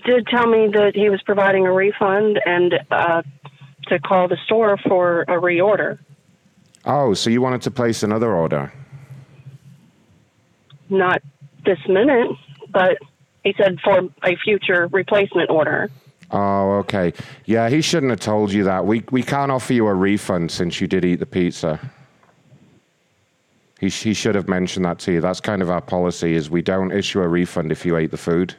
did 0.04 0.26
tell 0.26 0.46
me 0.46 0.68
that 0.72 0.92
he 0.94 1.08
was 1.08 1.22
providing 1.22 1.66
a 1.66 1.72
refund 1.72 2.40
and 2.44 2.74
uh, 2.90 3.22
to 3.90 3.98
call 3.98 4.26
the 4.28 4.38
store 4.46 4.76
for 4.78 5.22
a 5.22 5.34
reorder. 5.34 5.98
Oh, 6.84 7.12
so 7.14 7.28
you 7.28 7.42
wanted 7.42 7.62
to 7.62 7.70
place 7.70 8.02
another 8.02 8.32
order? 8.32 8.72
Not 10.88 11.22
this 11.64 11.78
minute, 11.88 12.30
but 12.72 12.96
he 13.44 13.54
said 13.56 13.78
for 13.84 14.00
a 14.24 14.36
future 14.36 14.88
replacement 14.90 15.50
order. 15.50 15.90
Oh, 16.30 16.76
okay. 16.78 17.12
Yeah, 17.44 17.68
he 17.68 17.80
shouldn't 17.80 18.10
have 18.10 18.20
told 18.20 18.52
you 18.52 18.64
that. 18.64 18.86
We 18.86 19.04
we 19.10 19.22
can't 19.22 19.50
offer 19.50 19.72
you 19.72 19.86
a 19.86 19.94
refund 19.94 20.50
since 20.50 20.80
you 20.80 20.86
did 20.86 21.04
eat 21.04 21.16
the 21.16 21.26
pizza. 21.26 21.78
He 23.80 23.88
sh- 23.88 24.02
he 24.02 24.14
should 24.14 24.34
have 24.34 24.48
mentioned 24.48 24.84
that 24.84 24.98
to 25.00 25.12
you. 25.12 25.20
That's 25.20 25.40
kind 25.40 25.60
of 25.60 25.70
our 25.70 25.80
policy: 25.80 26.34
is 26.34 26.48
we 26.48 26.62
don't 26.62 26.92
issue 26.92 27.20
a 27.20 27.28
refund 27.28 27.72
if 27.72 27.84
you 27.84 27.96
ate 27.96 28.10
the 28.10 28.16
food. 28.16 28.54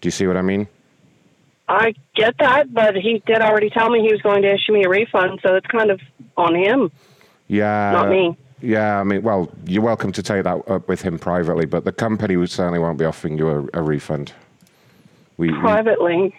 Do 0.00 0.06
you 0.06 0.10
see 0.10 0.26
what 0.26 0.36
I 0.36 0.42
mean? 0.42 0.66
I 1.68 1.94
get 2.14 2.34
that, 2.38 2.72
but 2.72 2.94
he 2.96 3.22
did 3.26 3.40
already 3.42 3.68
tell 3.70 3.90
me 3.90 4.00
he 4.00 4.12
was 4.12 4.22
going 4.22 4.42
to 4.42 4.52
issue 4.52 4.72
me 4.72 4.84
a 4.84 4.88
refund, 4.88 5.40
so 5.46 5.54
it's 5.54 5.66
kind 5.66 5.90
of 5.90 6.00
on 6.36 6.54
him, 6.54 6.90
Yeah. 7.46 7.90
not 7.92 8.08
me. 8.08 8.36
Yeah, 8.60 8.98
I 8.98 9.04
mean, 9.04 9.22
well, 9.22 9.50
you're 9.66 9.82
welcome 9.82 10.10
to 10.12 10.22
take 10.22 10.42
that 10.44 10.68
up 10.68 10.88
with 10.88 11.02
him 11.02 11.18
privately, 11.18 11.64
but 11.66 11.84
the 11.84 11.92
company 11.92 12.36
would 12.36 12.50
certainly 12.50 12.78
won't 12.80 12.98
be 12.98 13.04
offering 13.04 13.38
you 13.38 13.48
a, 13.48 13.80
a 13.80 13.82
refund. 13.82 14.32
We, 15.36 15.52
we- 15.52 15.58
Privately, 15.60 16.34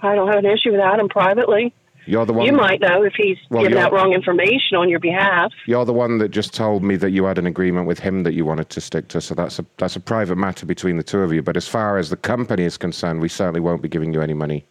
I 0.00 0.14
don't 0.14 0.28
have 0.28 0.38
an 0.38 0.46
issue 0.46 0.70
with 0.70 0.80
Adam 0.80 1.08
privately. 1.08 1.74
You're 2.08 2.24
the 2.24 2.32
one. 2.32 2.46
You 2.46 2.52
might 2.52 2.80
know 2.80 3.02
if 3.02 3.12
he's 3.14 3.36
Well, 3.50 3.62
giving 3.62 3.76
out 3.76 3.92
wrong 3.92 4.14
information 4.14 4.78
on 4.78 4.88
your 4.88 4.98
behalf. 4.98 5.52
You're 5.66 5.84
the 5.84 5.92
one 5.92 6.16
that 6.18 6.30
just 6.30 6.54
told 6.54 6.82
me 6.82 6.96
that 6.96 7.10
you 7.10 7.24
had 7.24 7.36
an 7.36 7.46
agreement 7.46 7.86
with 7.86 7.98
him 7.98 8.22
that 8.22 8.32
you 8.32 8.46
wanted 8.46 8.70
to 8.70 8.80
stick 8.80 9.08
to. 9.08 9.20
So 9.20 9.34
that's 9.34 9.58
a 9.58 9.66
that's 9.76 9.94
a 9.94 10.00
private 10.00 10.36
matter 10.36 10.64
between 10.64 10.96
the 10.96 11.02
two 11.02 11.20
of 11.20 11.32
you. 11.32 11.42
But 11.42 11.56
as 11.56 11.68
far 11.68 11.98
as 11.98 12.08
the 12.08 12.16
company 12.16 12.64
is 12.64 12.78
concerned, 12.78 13.20
we 13.20 13.28
certainly 13.28 13.60
won't 13.60 13.82
be 13.82 13.88
giving 13.88 14.14
you 14.14 14.22
any 14.22 14.32
money. 14.32 14.64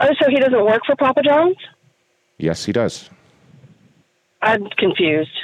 Oh, 0.00 0.08
so 0.20 0.30
he 0.30 0.36
doesn't 0.36 0.64
work 0.64 0.82
for 0.86 0.96
Papa 0.96 1.22
John's? 1.22 1.56
Yes, 2.38 2.64
he 2.64 2.72
does. 2.72 3.10
I'm 4.40 4.66
confused. 4.78 5.36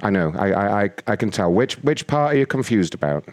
I 0.00 0.10
know. 0.10 0.32
I 0.36 0.52
I 0.52 0.82
I, 0.84 0.90
I 1.08 1.16
can 1.16 1.30
tell. 1.32 1.52
Which 1.52 1.74
which 1.82 2.06
part 2.06 2.34
are 2.34 2.38
you 2.38 2.46
confused 2.46 2.94
about? 2.94 3.24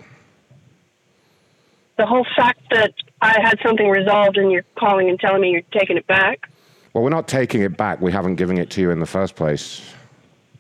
The 1.98 2.08
whole 2.08 2.26
fact 2.36 2.62
that 2.72 2.94
I 3.22 3.38
had 3.40 3.60
something 3.64 3.88
resolved 3.88 4.38
and 4.38 4.52
you're 4.52 4.66
calling 4.80 5.10
and 5.10 5.20
telling 5.20 5.42
me 5.42 5.52
you're 5.52 5.80
taking 5.80 5.98
it 5.98 6.08
back. 6.08 6.49
Well, 6.94 7.04
we're 7.04 7.10
not 7.10 7.28
taking 7.28 7.62
it 7.62 7.78
back. 7.78 8.02
We 8.02 8.12
haven't 8.12 8.36
given 8.36 8.58
it 8.58 8.70
to 8.72 8.82
you 8.82 8.92
in 8.92 9.00
the 9.00 9.06
first 9.06 9.36
place. 9.36 9.82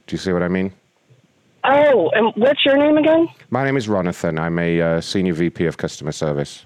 Do 0.07 0.13
you 0.13 0.17
see 0.19 0.31
what 0.31 0.43
I 0.43 0.47
mean? 0.47 0.71
Oh, 1.63 2.09
and 2.13 2.31
what's 2.35 2.65
your 2.65 2.77
name 2.77 2.97
again? 2.97 3.27
My 3.49 3.65
name 3.65 3.75
is 3.77 3.87
Ronathan. 3.87 4.39
I'm 4.39 4.57
a 4.59 4.81
uh, 4.81 5.01
senior 5.01 5.33
VP 5.33 5.65
of 5.65 5.77
customer 5.77 6.11
service. 6.11 6.65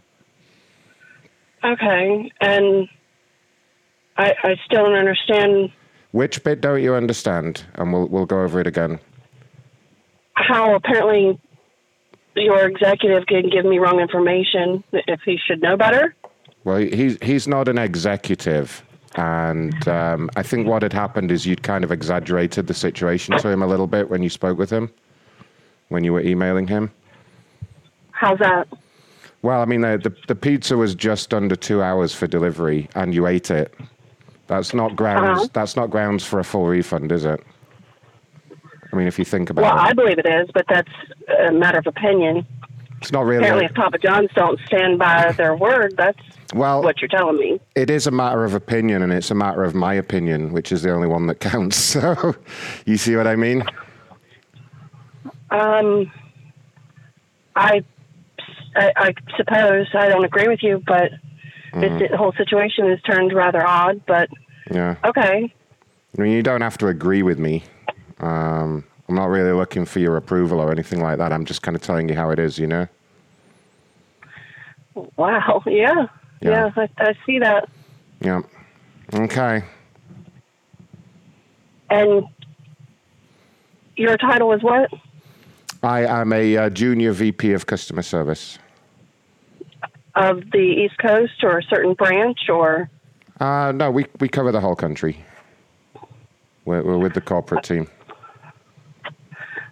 Okay, 1.63 2.31
and 2.41 2.87
I, 4.17 4.33
I 4.43 4.55
still 4.65 4.83
don't 4.83 4.95
understand 4.95 5.71
Which 6.11 6.43
bit 6.43 6.59
don't 6.61 6.83
you 6.83 6.93
understand? 6.93 7.63
And 7.75 7.91
we'll 7.93 8.07
we'll 8.07 8.25
go 8.25 8.41
over 8.41 8.59
it 8.59 8.67
again. 8.67 8.99
how 10.33 10.75
apparently 10.75 11.39
your 12.35 12.67
executive 12.67 13.25
can 13.27 13.49
give 13.49 13.63
me 13.65 13.79
wrong 13.79 13.99
information 14.01 14.83
if 14.91 15.21
he 15.23 15.37
should 15.47 15.61
know 15.61 15.77
better. 15.77 16.13
Well, 16.65 16.77
he's 16.77 17.17
he's 17.21 17.47
not 17.47 17.67
an 17.69 17.77
executive, 17.77 18.83
and 19.15 19.87
um, 19.87 20.29
I 20.35 20.43
think 20.43 20.67
what 20.67 20.81
had 20.81 20.93
happened 20.93 21.31
is 21.31 21.45
you'd 21.45 21.63
kind 21.63 21.83
of 21.83 21.91
exaggerated 21.91 22.67
the 22.67 22.73
situation 22.73 23.37
to 23.37 23.49
him 23.49 23.61
a 23.61 23.67
little 23.67 23.87
bit 23.87 24.09
when 24.09 24.23
you 24.23 24.29
spoke 24.29 24.57
with 24.57 24.69
him, 24.69 24.91
when 25.89 26.03
you 26.03 26.13
were 26.13 26.21
emailing 26.21 26.67
him. 26.67 26.91
How's 28.11 28.39
that? 28.39 28.67
Well, 29.41 29.61
I 29.61 29.65
mean, 29.65 29.81
the, 29.81 29.97
the 29.97 30.15
the 30.27 30.35
pizza 30.35 30.77
was 30.77 30.95
just 30.95 31.33
under 31.33 31.55
two 31.55 31.83
hours 31.83 32.13
for 32.15 32.27
delivery, 32.27 32.87
and 32.95 33.13
you 33.13 33.27
ate 33.27 33.51
it. 33.51 33.73
That's 34.47 34.73
not 34.73 34.95
grounds. 34.95 35.39
Uh-huh. 35.39 35.47
That's 35.53 35.75
not 35.75 35.89
grounds 35.89 36.23
for 36.23 36.39
a 36.39 36.43
full 36.43 36.65
refund, 36.67 37.11
is 37.11 37.25
it? 37.25 37.43
I 38.91 38.95
mean, 38.95 39.07
if 39.07 39.17
you 39.19 39.25
think 39.25 39.49
about 39.49 39.63
Well, 39.63 39.71
it, 39.71 39.75
Well, 39.75 39.85
I 39.85 39.93
believe 39.93 40.19
it 40.19 40.27
is, 40.27 40.49
but 40.53 40.65
that's 40.69 40.91
a 41.47 41.51
matter 41.51 41.79
of 41.79 41.87
opinion. 41.87 42.45
it's 43.01 43.11
not 43.11 43.25
really. 43.25 43.43
Apparently, 43.43 43.65
if 43.65 43.73
Papa 43.73 43.97
John's 43.97 44.29
don't 44.35 44.59
stand 44.65 44.99
by 44.99 45.31
their 45.33 45.55
word, 45.55 45.95
that's 45.97 46.19
well, 46.53 46.83
what 46.83 47.01
you're 47.01 47.09
telling 47.09 47.37
me. 47.37 47.59
it 47.75 47.89
is 47.89 48.07
a 48.07 48.11
matter 48.11 48.43
of 48.43 48.53
opinion, 48.53 49.01
and 49.01 49.11
it's 49.11 49.31
a 49.31 49.35
matter 49.35 49.63
of 49.63 49.73
my 49.75 49.93
opinion, 49.93 50.53
which 50.53 50.71
is 50.71 50.81
the 50.83 50.91
only 50.91 51.07
one 51.07 51.27
that 51.27 51.39
counts. 51.39 51.77
So, 51.93 52.35
you 52.85 52.97
see 52.97 53.15
what 53.15 53.27
I 53.27 53.35
mean? 53.35 53.63
Um, 55.51 56.11
I, 57.55 57.83
I, 58.75 58.91
I 58.95 59.13
suppose 59.37 59.87
I 59.93 60.09
don't 60.09 60.25
agree 60.25 60.47
with 60.47 60.63
you, 60.63 60.81
but 60.85 61.11
this, 61.73 62.09
the 62.09 62.17
whole 62.17 62.33
situation 62.33 62.89
has 62.89 62.99
turned 63.01 63.33
rather 63.33 63.65
odd. 63.65 64.01
But 64.07 64.29
Yeah. 64.71 64.95
okay, 65.05 65.53
I 66.17 66.21
mean, 66.21 66.31
you 66.31 66.41
don't 66.43 66.61
have 66.61 66.77
to 66.79 66.87
agree 66.87 67.21
with 67.23 67.37
me. 67.39 67.63
Um, 68.19 68.83
I'm 69.09 69.15
not 69.15 69.29
really 69.29 69.51
looking 69.51 69.85
for 69.85 69.99
your 69.99 70.17
approval 70.17 70.59
or 70.59 70.71
anything 70.71 71.01
like 71.01 71.17
that. 71.17 71.31
I'm 71.33 71.45
just 71.45 71.61
kind 71.61 71.75
of 71.75 71.81
telling 71.81 72.09
you 72.09 72.15
how 72.15 72.29
it 72.31 72.39
is, 72.39 72.57
you 72.57 72.67
know? 72.67 72.87
Wow. 75.17 75.61
Yeah. 75.67 76.07
Yeah. 76.43 76.71
Yeah, 76.75 76.87
I, 76.97 77.03
I 77.09 77.13
see 77.25 77.39
that. 77.39 77.69
Yeah. 78.19 78.41
Okay. 79.13 79.63
And 81.89 82.25
your 83.95 84.17
title 84.17 84.51
is 84.53 84.61
what? 84.61 84.89
I 85.83 86.05
am 86.05 86.33
a 86.33 86.57
uh, 86.57 86.69
junior 86.69 87.13
VP 87.13 87.53
of 87.53 87.65
customer 87.65 88.01
service. 88.01 88.57
Of 90.15 90.51
the 90.51 90.59
East 90.59 90.97
Coast 90.99 91.43
or 91.43 91.59
a 91.59 91.63
certain 91.63 91.93
branch 91.93 92.49
or? 92.49 92.89
Uh, 93.39 93.71
no, 93.75 93.89
we, 93.89 94.05
we 94.19 94.27
cover 94.27 94.51
the 94.51 94.61
whole 94.61 94.75
country. 94.75 95.23
We're, 96.65 96.83
we're 96.83 96.97
with 96.97 97.13
the 97.13 97.21
corporate 97.21 97.63
team. 97.63 97.87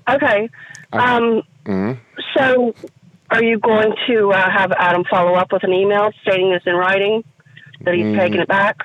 Okay. 0.09 0.49
Um, 0.93 1.41
hmm 1.65 1.93
so 2.37 2.73
are 3.31 3.41
you 3.43 3.57
going 3.59 3.93
to 4.07 4.31
uh, 4.31 4.49
have 4.51 4.71
Adam 4.73 5.03
follow 5.09 5.35
up 5.35 5.51
with 5.51 5.63
an 5.63 5.73
email 5.73 6.11
stating 6.21 6.51
this 6.51 6.61
in 6.65 6.75
writing 6.75 7.23
that 7.81 7.93
he's 7.95 8.05
Mm. 8.05 8.17
taking 8.19 8.39
it 8.41 8.47
back? 8.47 8.77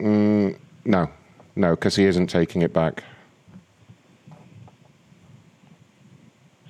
Mm, 0.00 0.56
no, 0.84 1.08
no, 1.56 1.70
because 1.70 1.96
he 1.96 2.04
isn't 2.04 2.26
taking 2.28 2.62
it 2.62 2.72
back. 2.72 3.02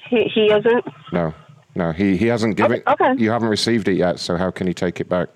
He, 0.09 0.25
he 0.33 0.47
isn't? 0.53 0.85
No, 1.13 1.35
no, 1.75 1.91
he, 1.93 2.17
he 2.17 2.27
hasn't 2.27 2.57
given. 2.57 2.83
okay. 2.87 3.15
You 3.17 3.31
haven't 3.31 3.49
received 3.49 3.89
it 3.89 3.95
yet, 3.95 4.19
so 4.21 4.37
how 4.37 4.51
can 4.51 4.67
he 4.67 4.75
take 4.75 5.01
it 5.01 5.09
back? 5.09 5.29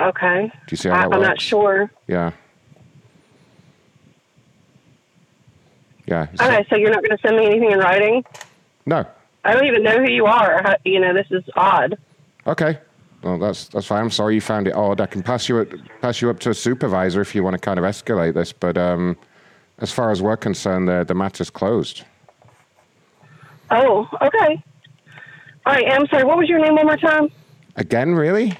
Okay. 0.00 0.46
Do 0.48 0.70
you 0.70 0.76
see 0.76 0.88
how 0.88 0.96
I, 0.96 1.08
that 1.08 1.14
I'm 1.14 1.22
not 1.22 1.40
sure. 1.40 1.90
Yeah. 2.08 2.32
Yeah. 6.06 6.26
Okay, 6.40 6.66
so 6.68 6.76
you're 6.76 6.90
not 6.90 7.02
going 7.02 7.16
to 7.16 7.22
send 7.22 7.36
me 7.36 7.46
anything 7.46 7.70
in 7.70 7.78
writing? 7.78 8.24
No. 8.86 9.06
I 9.44 9.52
don't 9.52 9.66
even 9.66 9.82
know 9.82 9.98
who 9.98 10.10
you 10.10 10.26
are. 10.26 10.62
How, 10.62 10.76
you 10.84 11.00
know, 11.00 11.12
this 11.12 11.26
is 11.30 11.44
odd. 11.54 11.98
Okay. 12.46 12.78
Well, 13.22 13.38
that's 13.38 13.68
that's 13.68 13.86
fine. 13.86 14.02
I'm 14.02 14.10
sorry 14.10 14.34
you 14.34 14.40
found 14.40 14.68
it 14.68 14.74
odd. 14.74 15.00
I 15.00 15.06
can 15.06 15.22
pass 15.22 15.48
you 15.48 15.58
up, 15.58 15.68
pass 16.02 16.20
you 16.20 16.28
up 16.28 16.40
to 16.40 16.50
a 16.50 16.54
supervisor 16.54 17.20
if 17.20 17.34
you 17.34 17.42
want 17.42 17.54
to 17.54 17.58
kind 17.58 17.78
of 17.78 17.84
escalate 17.84 18.34
this. 18.34 18.52
But 18.52 18.76
um, 18.76 19.16
as 19.78 19.90
far 19.90 20.10
as 20.10 20.20
we're 20.20 20.36
concerned, 20.36 20.88
the 20.88 21.04
the 21.04 21.14
matter's 21.14 21.50
closed. 21.50 22.04
Oh, 23.70 24.08
okay. 24.20 24.62
All 25.66 25.72
right, 25.72 25.90
I'm 25.90 26.06
sorry. 26.08 26.24
What 26.24 26.36
was 26.36 26.48
your 26.48 26.58
name 26.58 26.74
one 26.76 26.84
more 26.84 26.98
time? 26.98 27.30
Again, 27.76 28.14
really? 28.14 28.58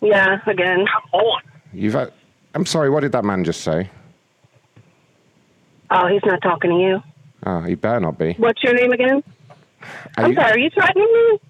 Yeah, 0.00 0.38
again. 0.46 0.86
Come 0.86 1.20
on. 1.20 1.42
You've. 1.72 1.94
Had, 1.94 2.12
I'm 2.54 2.66
sorry. 2.66 2.90
What 2.90 3.00
did 3.00 3.10
that 3.12 3.24
man 3.24 3.42
just 3.42 3.62
say? 3.62 3.90
Oh, 5.90 6.06
he's 6.06 6.22
not 6.24 6.40
talking 6.42 6.70
to 6.70 6.76
you. 6.76 7.02
Oh, 7.46 7.60
he 7.60 7.74
better 7.74 8.00
not 8.00 8.18
be. 8.18 8.34
What's 8.34 8.62
your 8.62 8.74
name 8.74 8.92
again? 8.92 9.22
Are 10.16 10.24
I'm 10.24 10.30
you- 10.30 10.36
sorry. 10.36 10.50
Are 10.52 10.58
you 10.58 10.70
threatening 10.70 11.04
me? 11.12 11.40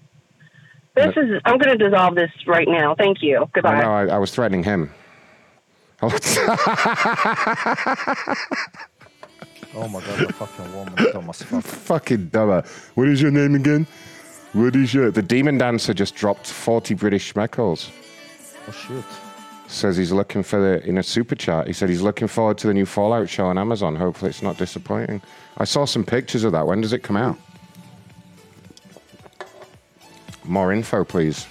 This 0.95 1.17
is. 1.17 1.41
I'm 1.45 1.57
going 1.57 1.77
to 1.77 1.89
dissolve 1.89 2.15
this 2.15 2.31
right 2.47 2.67
now. 2.69 2.95
Thank 2.95 3.21
you. 3.21 3.41
I 3.41 3.45
Goodbye. 3.53 3.81
know. 3.81 3.91
I, 3.91 4.05
I 4.07 4.17
was 4.17 4.31
threatening 4.33 4.63
him. 4.63 4.89
Oh, 6.01 6.07
oh 9.75 9.87
my 9.89 9.99
god, 10.01 10.27
the 10.27 10.33
fucking 10.33 10.73
woman, 10.73 10.93
Thomas. 11.11 11.41
Fuck. 11.41 11.63
Fucking 11.85 12.27
dumber. 12.27 12.63
What 12.95 13.07
is 13.07 13.21
your 13.21 13.31
name 13.31 13.55
again? 13.55 13.87
What 14.53 14.75
is 14.75 14.93
your? 14.93 15.11
The 15.11 15.21
demon 15.21 15.57
dancer 15.57 15.93
just 15.93 16.15
dropped 16.15 16.47
forty 16.47 16.93
British 16.93 17.33
schmeckles. 17.33 17.89
Oh 18.67 18.71
shit. 18.71 19.03
Says 19.67 19.97
he's 19.97 20.11
looking 20.11 20.43
for 20.43 20.59
the 20.61 20.87
in 20.87 20.97
a 20.97 21.03
super 21.03 21.35
chat. 21.35 21.67
He 21.67 21.73
said 21.73 21.89
he's 21.89 22.01
looking 22.01 22.27
forward 22.27 22.57
to 22.59 22.67
the 22.67 22.73
new 22.73 22.85
Fallout 22.85 23.27
show 23.29 23.47
on 23.47 23.57
Amazon. 23.57 23.95
Hopefully, 23.95 24.29
it's 24.29 24.41
not 24.43 24.57
disappointing. 24.57 25.21
I 25.57 25.63
saw 25.65 25.85
some 25.85 26.03
pictures 26.05 26.43
of 26.43 26.51
that. 26.51 26.67
When 26.67 26.81
does 26.81 26.93
it 26.93 26.99
come 27.03 27.17
out? 27.17 27.37
More 30.47 30.71
info, 30.71 31.03
please. 31.03 31.47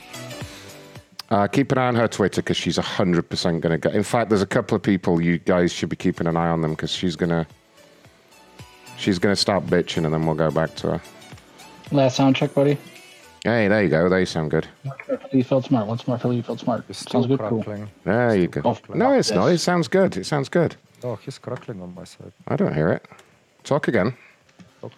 Uh, 1.31 1.47
keep 1.47 1.73
an 1.73 1.79
eye 1.79 1.89
on 1.89 1.95
her 1.95 2.07
Twitter 2.07 2.43
because 2.43 2.57
she's 2.57 2.79
100% 2.79 3.61
going 3.61 3.73
to 3.73 3.79
get. 3.79 3.95
In 3.95 4.03
fact, 4.03 4.29
there's 4.29 4.43
a 4.43 4.47
couple 4.47 4.77
of 4.77 4.83
people 4.83 5.21
you 5.21 5.39
guys 5.39 5.73
should 5.73 5.89
be 5.89 5.97
keeping 5.97 6.27
an 6.27 6.37
eye 6.37 6.49
on 6.49 6.61
them 6.61 6.73
because 6.73 6.91
she's 6.91 7.17
going 7.17 7.31
to. 7.31 7.47
She's 8.97 9.19
going 9.19 9.35
to 9.35 9.41
start 9.41 9.67
bitching 9.67 10.05
and 10.05 10.15
then 10.15 10.25
we'll 10.25 10.37
go 10.37 10.51
back 10.51 10.77
to 10.77 10.93
her. 10.93 11.03
Last 11.91 12.17
sound 12.17 12.37
check, 12.37 12.55
buddy. 12.55 12.79
Hey, 13.43 13.69
there 13.69 13.83
you 13.83 13.89
go. 13.89 14.09
They 14.09 14.25
sound 14.25 14.53
good. 14.53 14.67
You 15.33 15.43
felt 15.43 15.65
smart. 15.65 15.87
Once 15.87 16.07
more, 16.07 16.17
Philly, 16.17 16.37
you 16.37 16.43
felt 16.43 16.61
smart. 16.61 16.85
Sounds 16.95 17.27
good. 17.27 17.41
Cool. 17.41 17.65
There 18.05 18.37
you 18.37 18.47
go. 18.47 18.79
No, 18.95 19.13
it's 19.13 19.29
yes. 19.31 19.37
not. 19.37 19.49
It 19.49 19.59
sounds 19.59 19.89
good. 19.89 20.17
It 20.17 20.25
sounds 20.25 20.49
good. 20.49 20.77
Oh, 21.03 21.17
he's 21.17 21.39
crackling 21.39 21.83
on 21.83 21.95
my 21.95 22.05
side. 22.05 22.33
I 22.49 22.57
don't 22.57 22.73
hear 22.73 22.89
it. 22.89 23.07
Talk 23.65 23.89
again. 23.89 24.17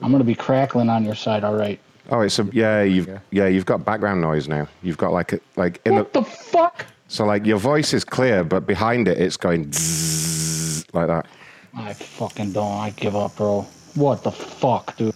I'm 0.01 0.13
gonna 0.13 0.25
be 0.25 0.35
crackling 0.35 0.89
on 0.89 1.05
your 1.05 1.15
side. 1.15 1.43
All 1.43 1.55
right. 1.55 1.81
Oh, 2.11 2.21
it's 2.21 2.39
a 2.39 2.49
yeah. 2.53 2.83
You've 2.83 3.09
yeah. 3.31 3.47
You've 3.47 3.67
got 3.67 3.85
background 3.85 4.21
noise 4.21 4.49
now. 4.49 4.69
You've 4.83 4.99
got 4.99 5.13
like 5.13 5.33
a, 5.33 5.41
like 5.57 5.81
in 5.85 5.95
What 5.95 6.13
the 6.13 6.23
fuck? 6.23 6.87
So 7.09 7.25
like 7.25 7.45
your 7.47 7.59
voice 7.59 7.93
is 7.93 8.05
clear, 8.05 8.45
but 8.45 8.67
behind 8.67 9.09
it, 9.09 9.19
it's 9.19 9.37
going 9.37 9.73
zzz, 9.73 10.85
like 10.95 11.09
that. 11.09 11.27
I 11.75 11.93
fucking 11.93 12.53
don't. 12.53 12.73
I 12.73 12.91
give 12.91 13.15
up, 13.17 13.37
bro. 13.37 13.67
What 13.95 14.23
the 14.23 14.31
fuck, 14.33 14.97
dude? 14.97 15.15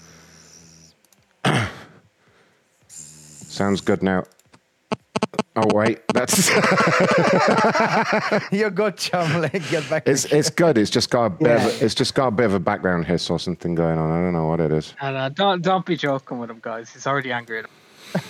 Sounds 2.89 3.81
good 3.81 4.03
now. 4.03 4.25
Oh 5.57 5.67
wait, 5.75 6.01
that's 6.13 6.49
you're 8.53 8.71
good, 8.71 8.97
Chumley. 8.97 9.49
Get 9.71 9.89
back. 9.91 10.03
it's 10.07 10.25
it's 10.27 10.51
good. 10.51 10.79
It's 10.79 10.91
just 10.91 11.11
got 11.11 11.25
a 11.27 11.31
bit. 11.31 11.61
Of, 11.61 11.83
it's 11.83 11.95
just 11.95 12.15
got 12.15 12.29
a 12.29 12.31
bit 12.31 12.47
of 12.47 12.55
a 12.55 12.61
background 12.61 13.07
hiss 13.07 13.29
or 13.31 13.39
something 13.39 13.75
going 13.75 13.99
on. 13.99 14.11
I 14.11 14.21
don't 14.23 14.33
know 14.33 14.47
what 14.47 14.61
it 14.61 14.73
is. 14.73 14.95
And 15.01 15.17
uh, 15.17 15.29
don't 15.29 15.63
don't 15.63 15.85
be 15.87 15.97
joking 15.97 16.39
with 16.39 16.51
him, 16.51 16.59
guys. 16.63 16.91
He's 16.91 17.07
already 17.07 17.33
angry 17.33 17.59
at 17.61 17.65
him. 17.67 18.23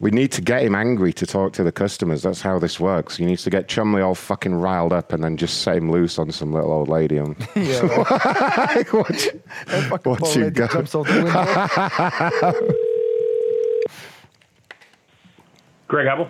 We 0.00 0.10
need 0.10 0.32
to 0.32 0.40
get 0.42 0.62
him 0.64 0.74
angry 0.74 1.12
to 1.12 1.26
talk 1.26 1.52
to 1.52 1.62
the 1.62 1.70
customers. 1.70 2.22
That's 2.22 2.42
how 2.42 2.58
this 2.58 2.80
works. 2.80 3.16
He 3.16 3.24
needs 3.24 3.44
to 3.44 3.50
get 3.50 3.68
Chumley 3.68 4.02
all 4.02 4.16
fucking 4.16 4.52
riled 4.54 4.92
up 4.92 5.12
and 5.12 5.22
then 5.22 5.36
just 5.36 5.62
set 5.62 5.76
him 5.76 5.92
loose 5.92 6.18
on 6.18 6.32
some 6.32 6.52
little 6.52 6.72
old 6.72 6.88
lady. 6.88 7.20
On 7.20 7.36
yeah. 7.54 7.80
Right. 7.82 8.84
what, 8.92 9.06
That 9.66 9.84
fucking 9.88 10.10
what 10.12 10.34
you 10.34 10.42
lady 10.44 10.54
got? 10.56 10.72
jumps 10.72 10.94
out 10.96 11.06
the 11.06 12.50
window. 12.52 12.74
Greg 15.86 16.06
Apple. 16.08 16.28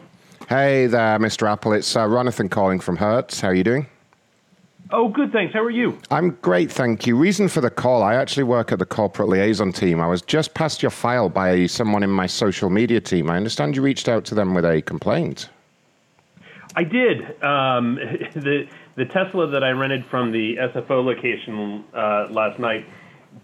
Hey 0.49 0.87
there, 0.87 1.19
Mr. 1.19 1.51
Apple. 1.51 1.73
It's 1.73 1.95
uh, 1.97 2.07
Ronathan 2.07 2.51
calling 2.51 2.81
from 2.81 2.97
Hertz. 2.97 3.41
How 3.41 3.49
are 3.49 3.55
you 3.55 3.65
doing? 3.65 3.87
Oh, 4.91 5.09
good, 5.09 5.33
thanks. 5.33 5.55
How 5.55 5.61
are 5.63 5.71
you? 5.71 5.99
I'm 6.11 6.33
great, 6.43 6.71
thank 6.71 7.07
you. 7.07 7.17
Reason 7.17 7.49
for 7.49 7.63
the 7.63 7.71
call 7.71 8.03
I 8.03 8.15
actually 8.15 8.43
work 8.43 8.73
at 8.73 8.79
the 8.79 8.85
corporate 8.85 9.29
liaison 9.29 9.73
team. 9.73 10.01
I 10.01 10.07
was 10.07 10.21
just 10.21 10.53
passed 10.53 10.83
your 10.83 10.91
file 10.91 11.31
by 11.31 11.67
someone 11.67 12.03
in 12.03 12.11
my 12.11 12.27
social 12.27 12.69
media 12.69 13.01
team. 13.01 13.31
I 13.31 13.37
understand 13.37 13.75
you 13.75 13.83
reached 13.83 14.09
out 14.09 14.27
to 14.27 14.35
them 14.35 14.53
with 14.53 14.67
a 14.67 14.83
complaint. 14.83 15.49
I 16.77 16.85
did. 16.85 17.43
Um, 17.43 17.95
the 18.35 18.69
the 18.95 19.07
Tesla 19.07 19.47
that 19.47 19.65
I 19.65 19.71
rented 19.71 20.05
from 20.07 20.33
the 20.33 20.57
SFO 20.57 21.03
location 21.03 21.85
uh, 21.95 22.27
last 22.31 22.59
night 22.59 22.85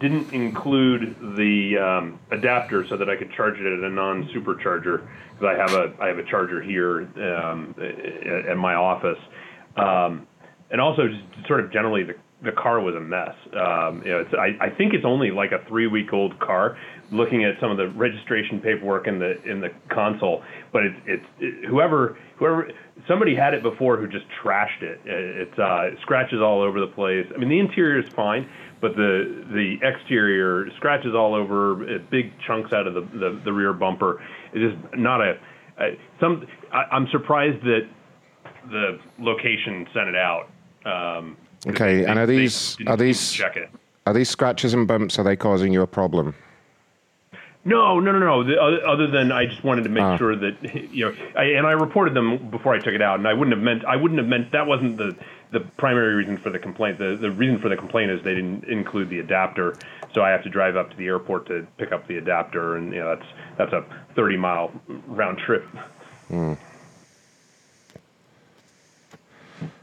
didn't 0.01 0.33
include 0.33 1.17
the 1.37 1.77
um, 1.79 2.21
adapter 2.31 2.87
so 2.89 2.97
that 2.97 3.09
I 3.11 3.17
could 3.17 3.33
charge 3.33 3.59
it 3.59 3.67
at 3.67 3.85
a 3.85 3.91
non-supercharger 3.91 5.07
because 5.33 5.45
I 5.45 5.55
have 5.55 5.73
a 5.73 5.95
I 6.01 6.07
have 6.09 6.19
a 6.19 6.25
charger 6.25 6.63
here 6.63 7.09
um, 7.17 7.75
at, 8.49 8.57
my 8.57 8.75
office, 8.75 9.19
um, 9.77 10.27
and 10.71 10.81
also 10.81 11.09
just 11.09 11.47
sort 11.47 11.61
of 11.61 11.73
generally 11.73 12.05
the 12.05 12.15
the 12.43 12.53
car 12.53 12.81
was 12.81 12.95
a 12.95 13.01
mess. 13.01 13.35
Um, 13.53 14.03
you 14.05 14.13
know, 14.13 14.25
I, 14.39 14.67
I 14.67 14.71
think 14.71 14.95
it's 14.95 15.05
only 15.05 15.33
like 15.33 15.51
a 15.51 15.65
three 15.67 15.89
week 15.89 16.13
old 16.13 16.39
car. 16.39 16.79
Looking 17.11 17.45
at 17.45 17.59
some 17.59 17.71
of 17.71 17.79
the 17.79 17.89
registration 17.89 18.61
paperwork 18.61 19.09
in 19.09 19.19
the 19.19 19.43
in 19.43 19.61
the 19.61 19.71
console, 19.89 20.45
but 20.73 20.85
it's 20.85 21.01
it's 21.07 21.27
it, 21.41 21.65
whoever 21.65 22.19
whoever 22.37 22.71
somebody 23.09 23.35
had 23.35 23.55
it 23.55 23.63
before 23.63 23.97
who 23.97 24.07
just 24.07 24.27
trashed 24.43 24.83
it. 24.83 25.01
It, 25.05 25.49
it's 25.49 25.59
uh, 25.59 25.91
scratches 26.03 26.41
all 26.41 26.61
over 26.63 26.79
the 26.81 26.87
place. 26.87 27.27
I 27.35 27.39
mean, 27.39 27.49
the 27.49 27.59
interior 27.59 27.99
is 27.99 28.09
fine, 28.15 28.49
but 28.81 28.95
the 28.97 29.45
the 29.53 29.79
exterior 29.87 30.69
scratches 30.77 31.15
all 31.15 31.35
over, 31.35 31.99
big 32.11 32.33
chunks 32.47 32.73
out 32.73 32.87
of 32.87 32.95
the 32.95 33.01
the, 33.19 33.41
the 33.45 33.53
rear 33.53 33.73
bumper. 33.73 34.23
It's 34.53 34.75
just 34.75 34.97
not 34.97 35.21
a, 35.21 35.39
a 35.81 35.99
some. 36.21 36.47
I, 36.73 36.85
I'm 36.93 37.09
surprised 37.09 37.63
that 37.65 37.89
the 38.71 38.99
location 39.19 39.87
sent 39.95 40.09
it 40.09 40.17
out. 40.17 40.49
Um, 40.85 41.37
Okay, 41.67 41.99
they- 41.99 42.05
and 42.05 42.19
are 42.19 42.27
these 42.27 42.77
are 42.87 42.97
these 42.97 43.33
check 43.33 43.57
it? 43.57 43.69
are 44.07 44.15
these 44.15 44.29
scratches 44.29 44.75
and 44.75 44.87
bumps? 44.87 45.19
Are 45.19 45.25
they 45.25 45.35
causing 45.37 45.73
you 45.73 45.83
a 45.83 45.87
problem? 45.89 46.35
No, 47.65 47.99
no, 48.01 48.13
no, 48.13 48.19
no. 48.21 48.45
The, 48.45 48.59
other, 48.63 48.87
other 48.87 49.07
than 49.11 49.31
I 49.33 49.45
just 49.45 49.63
wanted 49.65 49.83
to 49.85 49.91
make 49.91 50.03
Ah. 50.05 50.17
sure 50.17 50.37
that 50.37 50.55
you 50.93 51.07
know, 51.07 51.15
I, 51.37 51.45
and 51.45 51.67
I 51.67 51.73
reported 51.73 52.15
them 52.15 52.49
before 52.51 52.75
I 52.75 52.79
took 52.79 52.95
it 52.95 53.03
out, 53.03 53.19
and 53.19 53.27
I 53.27 53.35
wouldn't 53.35 53.55
have 53.57 53.63
meant 53.63 53.85
I 53.85 53.97
wouldn't 53.97 54.19
have 54.21 54.29
meant 54.29 54.53
that 54.53 54.67
wasn't 54.67 54.97
the 54.97 55.17
the 55.51 55.61
primary 55.61 56.15
reason 56.15 56.37
for 56.37 56.51
the 56.51 56.59
complaint. 56.59 56.99
The 56.99 57.17
the 57.21 57.31
reason 57.31 57.61
for 57.61 57.69
the 57.69 57.77
complaint 57.77 58.11
is 58.11 58.23
they 58.23 58.35
didn't 58.35 58.65
include 58.65 59.09
the 59.11 59.21
adapter, 59.21 59.77
so 60.15 60.23
I 60.23 60.31
have 60.31 60.43
to 60.45 60.51
drive 60.51 60.77
up 60.77 60.91
to 60.91 60.97
the 60.97 61.07
airport 61.07 61.47
to 61.47 61.67
pick 61.79 61.93
up 61.93 62.07
the 62.07 62.19
adapter, 62.19 62.77
and 62.77 62.93
you 62.93 63.01
know 63.01 63.17
that's 63.17 63.29
that's 63.57 63.73
a 63.73 63.85
30 64.15 64.37
mile 64.37 64.73
round 65.07 65.39
trip. 65.39 65.65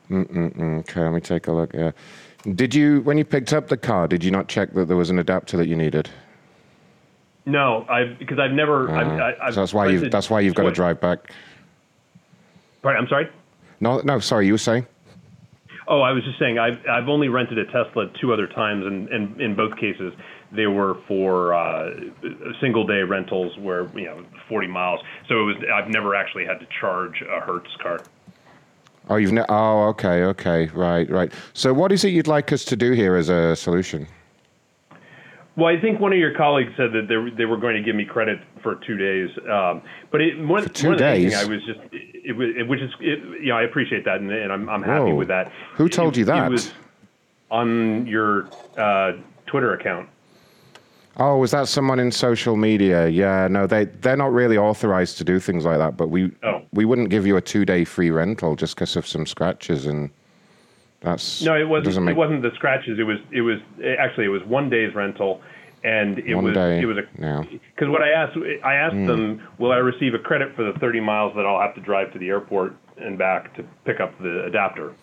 Mm-mm-mm. 0.09 0.79
Okay, 0.79 1.01
let 1.01 1.13
me 1.13 1.19
take 1.19 1.47
a 1.47 1.51
look. 1.51 1.73
Yeah. 1.73 1.91
Did 2.53 2.75
you, 2.75 3.01
when 3.01 3.17
you 3.17 3.25
picked 3.25 3.53
up 3.53 3.69
the 3.69 3.77
car, 3.77 4.07
did 4.07 4.23
you 4.23 4.29
not 4.29 4.47
check 4.47 4.73
that 4.73 4.85
there 4.87 4.97
was 4.97 5.09
an 5.09 5.17
adapter 5.17 5.57
that 5.57 5.67
you 5.67 5.75
needed? 5.75 6.11
No, 7.47 7.85
I 7.89 8.15
because 8.19 8.39
I've 8.39 8.51
never. 8.51 8.89
I've, 8.89 9.07
Uh, 9.07 9.23
I, 9.23 9.47
I've 9.47 9.53
so 9.53 9.61
that's 9.61 9.73
why 9.73 9.87
you've 9.87 10.11
that's 10.11 10.29
why 10.29 10.39
you've 10.39 10.55
got 10.55 10.63
to 10.63 10.71
drive 10.71 10.99
back. 10.99 11.31
Right, 12.83 12.95
I'm 12.95 13.07
sorry. 13.07 13.29
No, 13.79 13.99
no, 14.01 14.19
sorry, 14.19 14.45
you 14.47 14.53
were 14.53 14.57
saying. 14.59 14.85
Oh, 15.87 16.01
I 16.01 16.11
was 16.11 16.23
just 16.23 16.39
saying 16.39 16.57
I've 16.57 16.79
I've 16.89 17.07
only 17.07 17.27
rented 17.29 17.57
a 17.59 17.65
Tesla 17.65 18.09
two 18.19 18.33
other 18.33 18.47
times, 18.47 18.85
and, 18.85 19.07
and 19.09 19.39
in 19.39 19.55
both 19.55 19.75
cases 19.77 20.13
they 20.51 20.67
were 20.67 20.97
for 21.07 21.53
uh, 21.53 21.89
single 22.59 22.85
day 22.87 23.01
rentals 23.01 23.57
where 23.57 23.87
you 23.97 24.05
know 24.05 24.23
40 24.49 24.67
miles. 24.67 25.01
So 25.27 25.41
it 25.41 25.43
was 25.43 25.55
I've 25.73 25.89
never 25.89 26.15
actually 26.15 26.45
had 26.45 26.59
to 26.59 26.67
charge 26.79 27.21
a 27.21 27.39
Hertz 27.39 27.69
car. 27.81 27.99
Oh, 29.09 29.17
you've 29.17 29.33
ne- 29.33 29.45
oh, 29.49 29.83
okay, 29.89 30.23
okay, 30.23 30.65
right, 30.73 31.07
right. 31.09 31.31
So, 31.53 31.73
what 31.73 31.91
is 31.91 32.03
it 32.03 32.09
you'd 32.09 32.27
like 32.27 32.51
us 32.51 32.65
to 32.65 32.75
do 32.75 32.93
here 32.93 33.15
as 33.15 33.29
a 33.29 33.55
solution? 33.55 34.07
Well, 35.55 35.67
I 35.67 35.79
think 35.79 35.99
one 35.99 36.11
of 36.11 36.17
your 36.17 36.35
colleagues 36.35 36.71
said 36.75 36.91
that 36.93 37.07
they, 37.07 37.15
were- 37.15 37.29
they 37.31 37.45
were 37.45 37.57
going 37.57 37.75
to 37.75 37.83
give 37.83 37.95
me 37.95 38.03
credit 38.03 38.39
for 38.63 38.75
two 38.85 38.97
days, 38.97 39.29
um, 39.49 39.83
but 40.11 40.21
it, 40.21 40.39
more, 40.39 40.59
two 40.61 40.87
more 40.87 40.95
than 40.97 41.07
anything, 41.07 41.29
days? 41.29 41.43
I 41.43 41.45
was 41.47 41.63
just, 41.65 41.79
it, 42.25 42.57
it, 42.57 42.67
which 42.67 42.81
is, 42.81 42.91
it, 42.99 43.19
you 43.41 43.49
know, 43.49 43.57
I 43.57 43.63
appreciate 43.63 44.03
that, 44.05 44.19
and, 44.19 44.31
and 44.31 44.51
I'm, 44.51 44.67
I'm 44.69 44.81
happy 44.83 45.11
Whoa. 45.11 45.15
with 45.15 45.27
that. 45.27 45.51
Who 45.75 45.87
told 45.87 46.17
you 46.17 46.25
that? 46.25 46.47
It 46.47 46.51
was 46.51 46.73
on 47.51 48.05
your 48.07 48.47
uh, 48.77 49.13
Twitter 49.45 49.73
account. 49.73 50.09
Oh, 51.17 51.37
was 51.37 51.51
that 51.51 51.67
someone 51.69 51.99
in 51.99 52.11
social 52.11 52.57
media? 52.57 53.07
Yeah, 53.07 53.47
no, 53.49 53.67
they 53.67 53.85
they're 53.85 54.17
not 54.17 54.33
really 54.33 54.57
authorized 54.57 55.17
to 55.19 55.23
do 55.23 55.39
things 55.39 55.63
like 55.63 55.77
that. 55.77 55.95
But 55.95 56.09
we 56.09 56.31
Oh. 56.43 56.61
we 56.73 56.83
wouldn't 56.83 57.09
give 57.09 57.25
you 57.25 57.37
a 57.37 57.41
two 57.41 57.63
day 57.63 57.85
free 57.85 58.09
rental 58.11 58.55
just 58.57 58.75
because 58.75 58.97
of 58.97 59.07
some 59.07 59.25
scratches, 59.25 59.85
and 59.85 60.09
that's 60.99 61.41
No, 61.43 61.55
it 61.55 61.69
wasn't. 61.69 62.03
make 62.05 62.15
It 62.15 62.17
wasn't 62.17 62.41
the 62.41 62.51
scratches. 62.55 62.99
It 62.99 63.03
was. 63.03 63.19
It 63.31 63.41
was 63.41 63.59
actually. 63.97 64.25
It 64.25 64.29
was 64.29 64.43
one 64.43 64.69
day's 64.69 64.93
rental, 64.93 65.41
and 65.85 66.17
it 66.19 66.33
one 66.35 66.45
was. 66.45 66.53
day. 66.55 66.79
It 66.81 66.85
was 66.85 66.97
a. 66.97 67.03
Because 67.75 67.89
what 67.89 68.01
I 68.01 68.09
asked, 68.09 68.35
I 68.63 68.73
asked 68.75 68.95
Mm. 68.95 69.07
them, 69.07 69.47
will 69.59 69.71
I 69.71 69.77
receive 69.77 70.13
a 70.15 70.19
credit 70.19 70.55
for 70.55 70.63
the 70.63 70.77
30 70.79 70.99
miles 70.99 71.33
that 71.35 71.45
I'll 71.45 71.61
have 71.61 71.75
to 71.75 71.81
drive 71.81 72.11
to 72.13 72.19
the 72.19 72.29
airport 72.29 72.75
and 72.97 73.17
back 73.17 73.53
to 73.55 73.63
pick 73.85 73.99
up 73.99 74.17
the 74.19 74.43
adapter? 74.45 74.93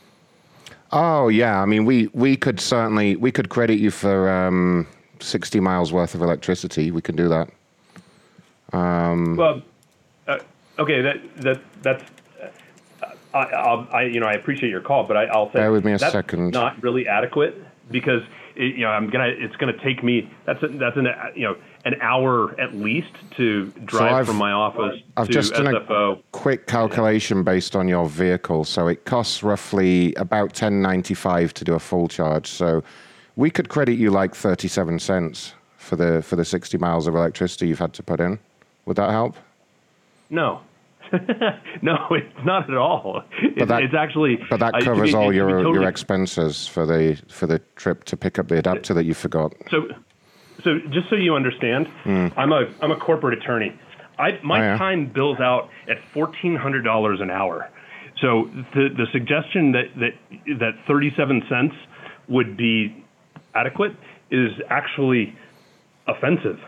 Oh 0.90 1.28
yeah, 1.28 1.62
I 1.62 1.64
mean 1.66 1.84
we 1.86 2.09
we 2.12 2.36
could 2.36 2.60
certainly 2.60 3.16
we 3.16 3.30
could 3.32 3.48
credit 3.48 3.78
you 3.78 3.90
for 3.90 4.28
um, 4.28 4.86
sixty 5.20 5.59
miles 5.60 5.90
worth 5.92 6.14
of 6.14 6.20
electricity. 6.20 6.90
We 6.90 7.00
can 7.00 7.16
do 7.16 7.28
that. 7.30 7.48
Um, 8.72 9.36
Well, 9.36 9.62
uh, 10.26 10.38
okay, 10.78 11.00
that 11.00 11.16
that 11.36 11.60
that's. 11.82 12.04
uh, 12.42 13.06
I, 13.34 13.38
I'll, 13.54 13.88
I 13.92 14.02
you 14.02 14.20
know 14.20 14.26
I 14.26 14.34
appreciate 14.34 14.68
your 14.68 14.82
call, 14.82 15.04
but 15.04 15.16
I, 15.16 15.24
I'll 15.26 15.46
say 15.48 15.60
Bear 15.60 15.72
with 15.72 15.84
me 15.84 15.92
a 15.92 15.98
that's 15.98 16.12
second. 16.12 16.50
not 16.52 16.82
really 16.82 17.06
adequate 17.09 17.54
because 17.90 18.22
it, 18.56 18.74
you 18.76 18.80
know 18.82 18.88
I'm 18.88 19.08
gonna 19.10 19.28
it's 19.28 19.56
gonna 19.56 19.76
take 19.82 20.02
me 20.02 20.30
that's 20.46 20.62
a, 20.62 20.68
that's 20.68 20.96
an 20.96 21.08
you 21.34 21.42
know 21.42 21.56
an 21.84 21.94
hour 22.00 22.58
at 22.60 22.74
least 22.74 23.12
to 23.36 23.66
drive 23.84 24.12
I've- 24.12 24.26
from 24.26 24.36
my 24.36 24.52
office 24.52 25.00
I've 25.16 25.26
to 25.26 25.32
just 25.32 25.54
done 25.54 25.66
SFO. 25.66 26.18
a 26.18 26.22
quick 26.32 26.66
calculation 26.66 27.42
based 27.42 27.74
on 27.74 27.88
your 27.88 28.08
vehicle. 28.08 28.64
So 28.64 28.86
it 28.88 29.04
costs 29.04 29.42
roughly 29.42 30.14
about 30.14 30.52
ten 30.52 30.80
ninety 30.80 31.14
five 31.14 31.52
to 31.54 31.64
do 31.64 31.74
a 31.74 31.80
full 31.80 32.08
charge. 32.08 32.46
So 32.46 32.82
we 33.36 33.50
could 33.50 33.68
credit 33.68 33.94
you 33.98 34.10
like 34.10 34.34
thirty 34.34 34.68
seven 34.68 34.98
cents 34.98 35.54
for 35.76 35.96
the 35.96 36.22
for 36.22 36.36
the 36.36 36.44
sixty 36.44 36.78
miles 36.78 37.06
of 37.06 37.14
electricity 37.16 37.66
you've 37.68 37.78
had 37.80 37.92
to 37.94 38.02
put 38.02 38.20
in. 38.20 38.38
Would 38.86 38.96
that 38.96 39.10
help? 39.10 39.36
No. 40.30 40.60
no, 41.82 41.97
it's 42.10 42.44
not 42.44 42.70
at 42.70 42.76
all. 42.76 43.22
It's, 43.43 43.68
that- 43.68 43.82
it's 43.82 43.94
actually. 43.94 44.39
But 44.51 44.60
that 44.60 44.74
covers 44.82 45.10
be- 45.10 45.16
all 45.16 45.32
your 45.32 45.48
totally- 45.51 45.74
your 45.80 45.89
expenses 45.89 46.66
for 46.66 46.86
the 46.86 47.20
for 47.28 47.47
the 47.47 47.59
trip 47.76 48.05
to 48.05 48.16
pick 48.16 48.39
up 48.39 48.48
the 48.48 48.59
adapter 48.59 48.94
that 48.94 49.05
you 49.05 49.14
forgot. 49.14 49.52
So, 49.70 49.89
so 50.64 50.78
just 50.90 51.09
so 51.10 51.16
you 51.16 51.34
understand, 51.34 51.89
Hmm. 52.05 52.28
I'm 52.36 52.52
a 52.52 52.66
I'm 52.80 52.90
a 52.90 52.97
corporate 52.97 53.39
attorney. 53.39 53.72
I 54.18 54.39
my 54.43 54.59
Oh, 54.59 54.62
yeah? 54.62 54.78
time 54.78 55.06
bills 55.06 55.40
out 55.40 55.68
at 55.89 55.98
fourteen 56.14 56.56
hundred 56.56 56.82
dollars 56.82 57.20
an 57.20 57.30
hour. 57.30 57.68
So 58.20 58.48
the 58.74 58.89
the 58.97 59.06
suggestion 59.12 59.72
that 59.72 59.86
that 59.97 60.59
that 60.60 60.72
thirty 60.86 61.12
seven 61.16 61.43
cents 61.48 61.74
would 62.28 62.56
be 62.56 62.94
adequate 63.55 63.93
is 64.30 64.52
actually 64.70 65.34
offensive. 66.06 66.59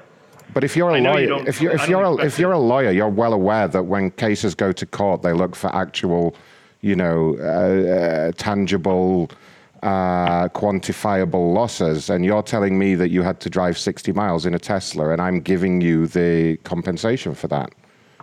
But 0.55 0.63
if 0.63 0.77
you're 0.77 0.95
a 0.95 1.01
know 1.01 1.19
you 1.19 1.29
lawyer, 1.31 1.49
if 1.49 1.61
you're 1.61 1.73
if 1.73 1.89
you're 1.89 2.05
a, 2.05 2.15
if 2.19 2.39
you're 2.39 2.53
a 2.53 2.59
lawyer, 2.59 2.93
you're 2.93 3.09
well 3.09 3.33
aware 3.33 3.67
that 3.67 3.83
when 3.83 4.13
cases 4.13 4.55
go 4.55 4.71
to 4.71 4.87
court, 4.87 5.23
they 5.23 5.33
look 5.33 5.57
for 5.57 5.75
actual, 5.75 6.37
you 6.81 6.95
know, 6.95 7.37
uh, 7.41 8.29
uh, 8.29 8.33
tangible, 8.37 9.31
uh, 9.83 10.49
quantifiable 10.51 11.53
losses. 11.53 12.09
And 12.09 12.25
you're 12.25 12.43
telling 12.43 12.79
me 12.79 12.95
that 12.95 13.11
you 13.11 13.23
had 13.23 13.41
to 13.41 13.51
drive 13.51 13.77
60 13.77 14.13
miles 14.13 14.47
in 14.47 14.55
a 14.55 14.59
Tesla, 14.61 15.11
and 15.11 15.21
I'm 15.21 15.41
giving 15.41 15.81
you 15.81 16.07
the 16.07 16.57
compensation 16.59 17.35
for 17.35 17.49
that. 17.49 17.71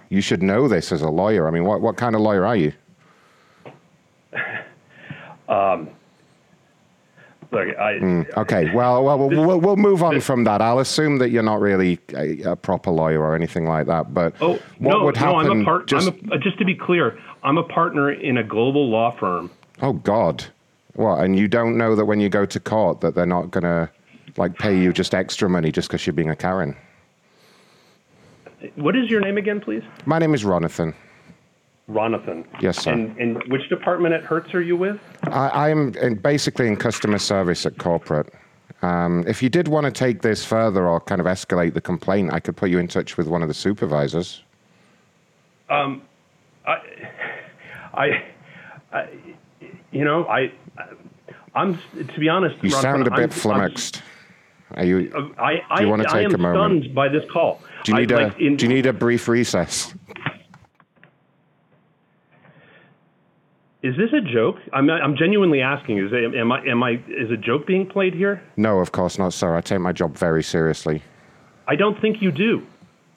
You 0.07 0.21
should 0.21 0.41
know 0.41 0.69
this 0.69 0.93
as 0.93 1.01
a 1.01 1.09
lawyer. 1.09 1.49
I 1.49 1.51
mean, 1.51 1.65
what 1.65 1.81
what 1.81 1.97
kind 1.97 2.15
of 2.15 2.21
lawyer 2.21 2.45
are 2.45 2.55
you? 2.55 2.73
Um, 5.49 5.89
look, 7.51 7.77
I 7.77 7.93
Mm, 7.93 8.37
okay, 8.37 8.73
well, 8.73 9.03
well, 9.03 9.17
we'll, 9.17 9.45
we'll, 9.47 9.59
we'll 9.59 9.75
move 9.77 10.03
on 10.03 10.19
from 10.21 10.43
that. 10.45 10.61
I'll 10.61 10.79
assume 10.79 11.17
that 11.19 11.29
you're 11.29 11.43
not 11.43 11.59
really 11.59 11.99
a, 12.15 12.41
a 12.43 12.55
proper 12.55 12.91
lawyer 12.91 13.21
or 13.21 13.35
anything 13.35 13.65
like 13.65 13.87
that. 13.87 14.13
But 14.13 14.33
Oh 14.41 14.53
what 14.79 14.91
no, 14.91 15.03
would 15.05 15.15
no, 15.15 15.19
happen? 15.19 15.51
I'm 15.51 15.61
a 15.61 15.65
part. 15.65 15.87
just, 15.87 16.07
I'm 16.07 16.31
a, 16.31 16.35
uh, 16.35 16.37
just 16.37 16.57
to 16.59 16.65
be 16.65 16.75
clear, 16.75 17.19
I'm 17.43 17.57
a 17.57 17.63
partner 17.63 18.11
in 18.11 18.37
a 18.37 18.43
global 18.43 18.89
law 18.89 19.15
firm. 19.19 19.51
Oh 19.81 19.93
God, 19.93 20.45
what? 20.93 21.23
And 21.23 21.37
you 21.37 21.47
don't 21.47 21.77
know 21.77 21.95
that 21.95 22.05
when 22.05 22.19
you 22.19 22.29
go 22.29 22.45
to 22.45 22.59
court 22.59 23.01
that 23.01 23.15
they're 23.15 23.25
not 23.25 23.51
gonna 23.51 23.89
like 24.37 24.57
pay 24.57 24.77
you 24.77 24.93
just 24.93 25.13
extra 25.13 25.49
money 25.49 25.71
just 25.71 25.89
because 25.89 26.05
you're 26.05 26.13
being 26.13 26.29
a 26.29 26.35
Karen. 26.35 26.75
What 28.75 28.95
is 28.95 29.09
your 29.09 29.21
name 29.21 29.37
again, 29.37 29.59
please? 29.59 29.81
My 30.05 30.19
name 30.19 30.33
is 30.35 30.43
Ronathan. 30.43 30.93
Ronathan. 31.91 32.45
Yes, 32.61 32.79
sir. 32.83 32.91
And, 32.91 33.17
and 33.17 33.43
which 33.51 33.67
department 33.69 34.13
at 34.13 34.23
Hertz 34.23 34.53
are 34.53 34.61
you 34.61 34.75
with? 34.77 34.99
I, 35.23 35.69
I'm 35.69 35.91
basically 36.15 36.67
in 36.67 36.75
customer 36.77 37.17
service 37.17 37.65
at 37.65 37.77
corporate. 37.77 38.33
Um, 38.81 39.23
if 39.27 39.43
you 39.43 39.49
did 39.49 39.67
want 39.67 39.85
to 39.85 39.91
take 39.91 40.21
this 40.21 40.43
further 40.43 40.87
or 40.87 40.99
kind 40.99 41.21
of 41.21 41.27
escalate 41.27 41.73
the 41.73 41.81
complaint, 41.81 42.33
I 42.33 42.39
could 42.39 42.57
put 42.57 42.69
you 42.69 42.79
in 42.79 42.87
touch 42.87 43.17
with 43.17 43.27
one 43.27 43.41
of 43.43 43.47
the 43.47 43.53
supervisors. 43.53 44.43
Um, 45.69 46.01
I, 46.65 46.77
I, 47.93 48.23
I 48.91 49.07
you 49.91 50.03
know, 50.03 50.25
I, 50.25 50.51
I'm 51.53 51.77
to 51.95 52.19
be 52.19 52.27
honest. 52.29 52.55
You 52.63 52.71
sound 52.71 53.07
a 53.07 53.11
I'm- 53.11 53.21
bit 53.21 53.33
flummoxed. 53.33 54.01
Are 54.75 54.85
you? 54.85 55.11
I'm- 55.13 55.35
I, 55.37 55.61
I, 55.69 55.77
do 55.77 55.83
you 55.83 55.89
want 55.89 56.01
to 56.03 56.09
I 56.09 56.13
take 56.23 56.25
am 56.25 56.35
a 56.35 56.37
moment? 56.37 56.83
stunned 56.83 56.95
by 56.95 57.09
this 57.09 57.23
call. 57.31 57.61
Do 57.83 57.91
you 57.91 57.99
need 57.99 58.11
I, 58.13 58.21
a 58.21 58.27
like, 58.27 58.39
in, 58.39 58.55
Do 58.55 58.65
you 58.65 58.69
need 58.73 58.85
a 58.85 58.93
brief 58.93 59.27
recess? 59.27 59.93
Is 63.83 63.97
this 63.97 64.13
a 64.13 64.21
joke? 64.21 64.57
I'm 64.73 64.89
I'm 64.89 65.17
genuinely 65.17 65.61
asking. 65.61 65.97
Is 65.97 66.11
it, 66.13 66.35
am 66.35 66.51
I 66.51 66.63
am 66.65 66.83
I 66.83 67.01
is 67.07 67.31
a 67.31 67.37
joke 67.37 67.65
being 67.65 67.87
played 67.87 68.13
here? 68.13 68.41
No, 68.55 68.79
of 68.79 68.91
course 68.91 69.17
not, 69.17 69.33
sir. 69.33 69.55
I 69.55 69.61
take 69.61 69.79
my 69.79 69.91
job 69.91 70.15
very 70.15 70.43
seriously. 70.43 71.01
I 71.67 71.75
don't 71.75 71.99
think 71.99 72.21
you 72.21 72.31
do. 72.31 72.65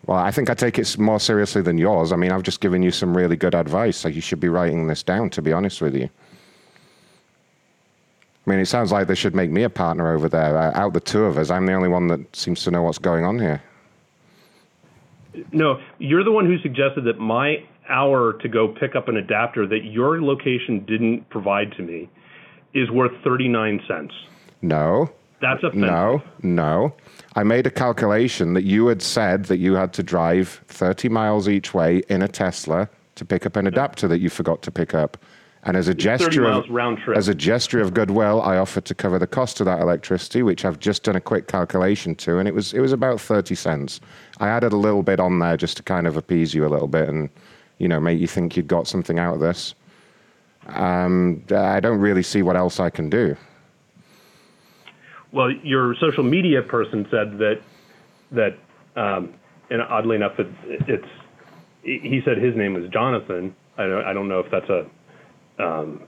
Well, 0.07 0.19
I 0.19 0.31
think 0.31 0.49
I 0.51 0.55
take 0.55 0.79
it 0.79 0.99
more 0.99 1.21
seriously 1.21 1.63
than 1.63 1.79
yours. 1.79 2.13
I 2.13 2.17
mean, 2.17 2.31
I've 2.31 2.43
just 2.43 2.61
given 2.61 2.83
you 2.83 2.91
some 2.91 3.17
really 3.17 3.37
good 3.37 3.55
advice. 3.55 3.97
So 3.97 4.09
you 4.09 4.21
should 4.21 4.41
be 4.41 4.49
writing 4.49 4.87
this 4.87 5.03
down, 5.03 5.31
to 5.31 5.43
be 5.43 5.53
honest 5.53 5.81
with 5.81 5.95
you. 5.95 6.09
I 8.47 8.51
mean, 8.51 8.59
it 8.59 8.67
sounds 8.67 8.93
like 8.93 9.07
they 9.07 9.15
should 9.15 9.35
make 9.35 9.51
me 9.51 9.63
a 9.63 9.71
partner 9.71 10.13
over 10.13 10.29
there. 10.29 10.57
Uh, 10.57 10.73
out 10.75 10.93
the 10.93 11.01
two 11.01 11.25
of 11.25 11.39
us, 11.39 11.51
I'm 11.51 11.65
the 11.65 11.73
only 11.73 11.89
one 11.89 12.09
that 12.09 12.37
seems 12.37 12.63
to 12.65 12.71
know 12.71 12.83
what's 12.83 12.99
going 12.99 13.25
on 13.25 13.39
here. 13.39 13.63
No, 15.53 15.81
you're 15.99 16.23
the 16.23 16.31
one 16.31 16.47
who 16.47 16.59
suggested 16.59 17.05
that 17.05 17.19
my 17.19 17.65
hour 17.89 18.33
to 18.35 18.49
go 18.49 18.69
pick 18.69 18.97
up 18.97 19.09
an 19.09 19.17
adapter 19.17 19.67
that 19.67 19.85
your 19.85 20.23
location 20.23 20.85
didn't 20.87 21.29
provide 21.31 21.73
to 21.77 21.83
me 21.83 22.09
is 22.75 22.91
worth 22.91 23.13
39 23.23 23.81
cents. 23.87 24.15
No. 24.63 25.11
That's 25.41 25.63
offensive. 25.63 25.81
No, 25.81 26.23
no. 26.43 26.95
I 27.35 27.43
made 27.43 27.67
a 27.67 27.71
calculation 27.71 28.55
that 28.55 28.65
you 28.65 28.87
had 28.87 29.03
said 29.03 29.45
that 29.47 29.59
you 29.59 29.75
had 29.75 29.93
to 29.95 30.03
drive 30.03 30.63
30 30.69 31.09
miles 31.09 31.49
each 31.49 31.75
way 31.75 32.03
in 32.09 32.23
a 32.23 32.29
Tesla 32.29 32.89
to 33.17 33.25
pick 33.25 33.45
up 33.45 33.57
an 33.57 33.67
adapter 33.67 34.09
that 34.09 34.21
you 34.21 34.31
forgot 34.31 34.63
to 34.63 34.71
pick 34.71 34.95
up. 34.95 35.19
And 35.65 35.79
as 35.79 35.89
a 35.89 35.95
gesture 35.95 36.45
of, 36.45 36.69
round 36.69 36.99
trip. 36.99 37.17
as 37.17 37.29
a 37.29 37.35
gesture 37.35 37.81
of 37.81 37.95
goodwill, 37.95 38.43
I 38.43 38.59
offered 38.59 38.85
to 38.85 38.95
cover 38.95 39.19
the 39.19 39.27
cost 39.27 39.61
of 39.61 39.67
that 39.67 39.81
electricity, 39.81 40.43
which 40.43 40.65
I've 40.65 40.79
just 40.79 41.05
done 41.05 41.17
a 41.17 41.21
quick 41.21 41.49
calculation 41.49 42.15
to, 42.17 42.39
and 42.39 42.47
it 42.47 42.55
was 42.55 42.75
it 42.75 42.81
was 42.81 42.93
about 42.93 43.19
30 43.19 43.55
cents. 43.55 43.99
I 44.41 44.49
added 44.49 44.75
a 44.75 44.77
little 44.77 45.03
bit 45.03 45.21
on 45.21 45.39
there 45.39 45.57
just 45.57 45.79
to 45.79 45.83
kind 45.83 46.07
of 46.07 46.19
appease 46.19 46.53
you 46.53 46.67
a 46.67 46.69
little 46.69 46.89
bit 46.89 47.09
and 47.09 47.31
you 47.79 47.89
know 47.89 48.01
make 48.01 48.21
you 48.21 48.27
think 48.27 48.57
you'd 48.57 48.69
got 48.69 48.87
something 48.87 49.19
out 49.19 49.35
of 49.35 49.41
this. 49.41 49.75
Um, 50.69 51.45
I 51.55 51.81
don't 51.81 52.01
really 52.01 52.23
see 52.23 52.43
what 52.43 52.57
else 52.57 52.81
I 52.81 52.91
can 52.91 53.11
do. 53.11 53.37
Well, 55.33 55.51
your 55.51 55.95
social 55.97 56.23
media 56.23 56.63
person 56.63 57.07
said 57.11 57.39
that 57.39 57.61
that, 58.31 58.57
um, 58.97 59.35
and 59.71 59.83
oddly 59.83 60.17
enough, 60.17 60.39
it, 60.39 60.47
it's 60.65 61.09
he 61.83 62.23
said 62.25 62.39
his 62.39 62.57
name 62.57 62.75
was 62.75 62.89
Jonathan. 62.91 63.55
I 63.77 63.83
don't, 63.83 64.05
I 64.05 64.13
don't 64.13 64.29
know 64.29 64.41
if 64.41 64.51
that's 64.51 64.71
a 64.71 64.87
um, 65.63 66.03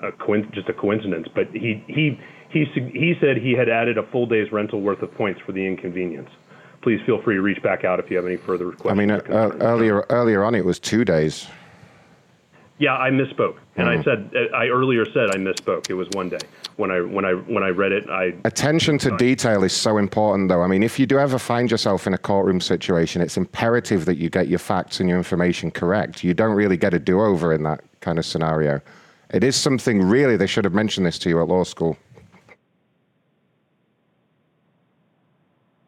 a 0.00 0.12
coin, 0.12 0.50
just 0.52 0.68
a 0.68 0.72
coincidence, 0.72 1.28
but 1.34 1.48
he 1.52 1.84
he 1.86 2.18
he 2.50 2.64
he 2.74 3.14
said 3.20 3.36
he 3.36 3.52
had 3.52 3.68
added 3.68 3.98
a 3.98 4.02
full 4.04 4.26
day's 4.26 4.50
rental 4.50 4.80
worth 4.80 5.02
of 5.02 5.12
points 5.14 5.40
for 5.44 5.52
the 5.52 5.66
inconvenience. 5.66 6.30
Please 6.82 7.00
feel 7.04 7.20
free 7.22 7.34
to 7.36 7.42
reach 7.42 7.62
back 7.62 7.84
out 7.84 8.00
if 8.00 8.10
you 8.10 8.16
have 8.16 8.26
any 8.26 8.36
further 8.36 8.72
questions. 8.72 8.90
I 8.90 8.94
mean, 8.94 9.10
uh, 9.10 9.20
uh, 9.28 9.56
earlier 9.60 10.06
earlier 10.10 10.44
on 10.44 10.54
it 10.54 10.64
was 10.64 10.78
two 10.78 11.04
days. 11.04 11.46
Yeah, 12.78 12.96
I 12.96 13.10
misspoke, 13.10 13.56
and 13.76 13.90
I 13.90 13.96
Mm. 13.98 14.04
said 14.04 14.30
I 14.54 14.68
earlier 14.68 15.04
said 15.04 15.30
I 15.30 15.36
misspoke. 15.36 15.90
It 15.90 15.94
was 15.94 16.08
one 16.14 16.30
day 16.30 16.38
when 16.76 16.90
I 16.90 17.00
when 17.02 17.26
I 17.26 17.32
when 17.34 17.62
I 17.62 17.68
read 17.68 17.92
it. 17.92 18.08
I 18.08 18.32
Attention 18.44 18.96
to 18.98 19.14
detail 19.18 19.62
is 19.64 19.74
so 19.74 19.98
important, 19.98 20.48
though. 20.48 20.62
I 20.62 20.66
mean, 20.66 20.82
if 20.82 20.98
you 20.98 21.04
do 21.04 21.18
ever 21.18 21.38
find 21.38 21.70
yourself 21.70 22.06
in 22.06 22.14
a 22.14 22.18
courtroom 22.18 22.58
situation, 22.58 23.20
it's 23.20 23.36
imperative 23.36 24.06
that 24.06 24.16
you 24.16 24.30
get 24.30 24.48
your 24.48 24.58
facts 24.58 24.98
and 24.98 25.10
your 25.10 25.18
information 25.18 25.70
correct. 25.70 26.24
You 26.24 26.32
don't 26.32 26.54
really 26.54 26.78
get 26.78 26.94
a 26.94 26.98
do 26.98 27.20
over 27.20 27.52
in 27.52 27.64
that 27.64 27.82
kind 28.00 28.18
of 28.18 28.24
scenario. 28.24 28.80
It 29.32 29.44
is 29.44 29.56
something 29.56 30.02
really, 30.02 30.36
they 30.38 30.46
should 30.46 30.64
have 30.64 30.74
mentioned 30.74 31.04
this 31.06 31.18
to 31.20 31.28
you 31.28 31.40
at 31.42 31.48
law 31.48 31.64
school. 31.64 31.98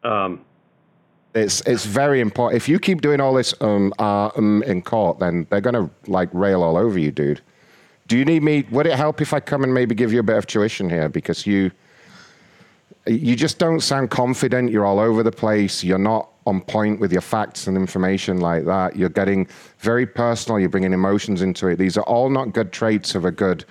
um, 0.03 0.41
It's 1.35 1.61
it's 1.61 1.85
very 1.85 2.21
important. 2.21 2.61
If 2.61 2.69
you 2.69 2.79
keep 2.79 3.01
doing 3.01 3.19
all 3.19 3.33
this 3.33 3.53
um 3.61 3.93
um 3.99 4.63
in 4.63 4.81
court, 4.81 5.19
then 5.19 5.47
they're 5.49 5.61
gonna 5.61 5.89
like 6.07 6.29
rail 6.33 6.61
all 6.63 6.77
over 6.77 6.99
you, 6.99 7.11
dude. 7.11 7.41
Do 8.07 8.17
you 8.17 8.25
need 8.25 8.43
me? 8.43 8.65
Would 8.71 8.85
it 8.85 8.95
help 8.95 9.21
if 9.21 9.33
I 9.33 9.39
come 9.39 9.63
and 9.63 9.73
maybe 9.73 9.95
give 9.95 10.13
you 10.13 10.19
a 10.19 10.23
bit 10.23 10.37
of 10.37 10.45
tuition 10.45 10.89
here 10.89 11.09
because 11.09 11.47
you 11.47 11.71
you 13.07 13.35
just 13.35 13.57
don't 13.57 13.81
sound 13.81 14.11
confident. 14.11 14.71
You're 14.71 14.85
all 14.85 14.99
over 14.99 15.23
the 15.23 15.31
place. 15.31 15.83
You're 15.83 15.97
not 15.97 16.29
on 16.45 16.61
point 16.61 16.99
with 16.99 17.11
your 17.11 17.21
facts 17.21 17.67
and 17.67 17.75
information 17.75 18.39
like 18.39 18.65
that. 18.65 18.95
You're 18.95 19.09
getting 19.09 19.47
very 19.79 20.05
personal. 20.05 20.59
You're 20.59 20.69
bringing 20.69 20.93
emotions 20.93 21.41
into 21.41 21.67
it. 21.67 21.77
These 21.77 21.97
are 21.97 22.03
all 22.03 22.29
not 22.29 22.53
good 22.53 22.71
traits 22.71 23.15
of 23.15 23.25
a 23.25 23.31
good 23.31 23.65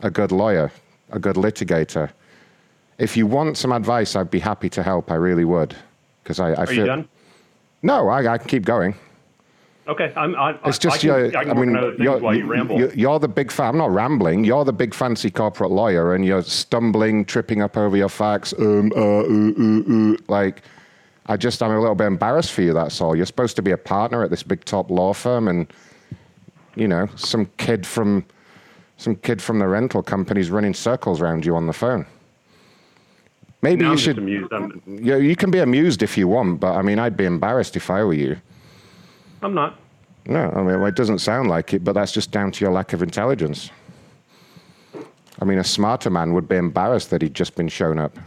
a 0.00 0.10
good 0.10 0.32
lawyer, 0.32 0.70
a 1.10 1.18
good 1.18 1.36
litigator. 1.36 2.10
If 2.98 3.16
you 3.16 3.26
want 3.26 3.56
some 3.56 3.72
advice, 3.72 4.16
I'd 4.16 4.30
be 4.30 4.38
happy 4.38 4.68
to 4.70 4.82
help. 4.82 5.10
I 5.10 5.14
really 5.14 5.44
would, 5.44 5.74
because 6.24 6.40
I, 6.40 6.50
I 6.50 6.54
are 6.54 6.66
feel. 6.66 6.76
you 6.78 6.86
done? 6.86 7.08
No, 7.82 8.08
I, 8.08 8.32
I 8.32 8.38
can 8.38 8.48
keep 8.48 8.64
going. 8.64 8.94
Okay, 9.86 10.10
I'm. 10.16 10.34
I, 10.34 10.58
It's 10.64 10.78
just 10.78 10.96
I 10.96 10.98
can, 10.98 11.06
your. 11.08 11.36
I 11.36 11.40
I 11.42 11.52
mean, 11.52 11.68
on 11.68 11.76
other 11.76 11.90
things 11.90 12.00
you're, 12.02 12.34
you 12.34 12.46
ramble. 12.46 12.78
you're, 12.78 12.94
you're 12.94 13.18
the 13.18 13.28
big. 13.28 13.52
Fa- 13.52 13.64
I'm 13.64 13.76
not 13.76 13.92
rambling. 13.92 14.42
You're 14.42 14.64
the 14.64 14.72
big 14.72 14.94
fancy 14.94 15.30
corporate 15.30 15.70
lawyer, 15.70 16.14
and 16.14 16.24
you're 16.24 16.42
stumbling, 16.42 17.26
tripping 17.26 17.60
up 17.60 17.76
over 17.76 17.94
your 17.94 18.08
facts. 18.08 18.54
Um, 18.58 18.90
uh, 18.96 19.00
ooh, 19.00 19.54
ooh, 19.58 19.92
ooh. 19.92 20.18
Like, 20.28 20.62
I 21.26 21.36
just, 21.36 21.62
I'm 21.62 21.70
a 21.70 21.78
little 21.78 21.94
bit 21.94 22.06
embarrassed 22.06 22.52
for 22.52 22.62
you. 22.62 22.72
That's 22.72 22.98
all. 23.02 23.14
You're 23.14 23.26
supposed 23.26 23.56
to 23.56 23.62
be 23.62 23.72
a 23.72 23.76
partner 23.76 24.24
at 24.24 24.30
this 24.30 24.42
big 24.42 24.64
top 24.64 24.90
law 24.90 25.12
firm, 25.12 25.48
and 25.48 25.70
you 26.76 26.88
know, 26.88 27.06
some 27.16 27.44
kid 27.58 27.86
from, 27.86 28.24
some 28.96 29.16
kid 29.16 29.42
from 29.42 29.58
the 29.58 29.68
rental 29.68 30.02
company's 30.02 30.50
running 30.50 30.72
circles 30.72 31.20
around 31.20 31.44
you 31.44 31.54
on 31.56 31.66
the 31.66 31.74
phone. 31.74 32.06
Maybe 33.64 33.80
Now 33.80 33.86
you 33.86 33.90
I'm 33.92 33.96
just 33.96 34.04
should. 34.04 34.18
amused. 34.18 34.52
I'm, 34.52 34.82
You, 34.86 35.16
you 35.16 35.34
can 35.34 35.50
be 35.50 35.60
amused 35.60 36.02
if 36.02 36.18
you 36.18 36.28
want, 36.28 36.60
but 36.60 36.74
I 36.74 36.82
mean, 36.82 36.98
I'd 36.98 37.16
be 37.16 37.24
embarrassed 37.24 37.76
if 37.76 37.88
I 37.88 38.04
were 38.04 38.12
you. 38.12 38.36
I'm 39.40 39.54
not. 39.54 39.78
No, 40.26 40.50
I 40.54 40.58
mean, 40.58 40.80
well, 40.80 40.84
it 40.86 40.94
doesn't 40.96 41.20
sound 41.20 41.48
like 41.48 41.72
it, 41.72 41.82
but 41.82 41.92
that's 41.94 42.12
just 42.12 42.30
down 42.30 42.52
to 42.52 42.62
your 42.64 42.72
lack 42.74 42.92
of 42.92 43.02
intelligence. 43.02 43.70
I 45.40 45.46
mean, 45.46 45.58
a 45.58 45.64
smarter 45.64 46.10
man 46.10 46.34
would 46.34 46.46
be 46.46 46.56
embarrassed 46.56 47.08
that 47.08 47.22
he'd 47.22 47.32
just 47.32 47.56
been 47.56 47.68
shown 47.68 47.98
up. 47.98 48.14
Do 48.14 48.22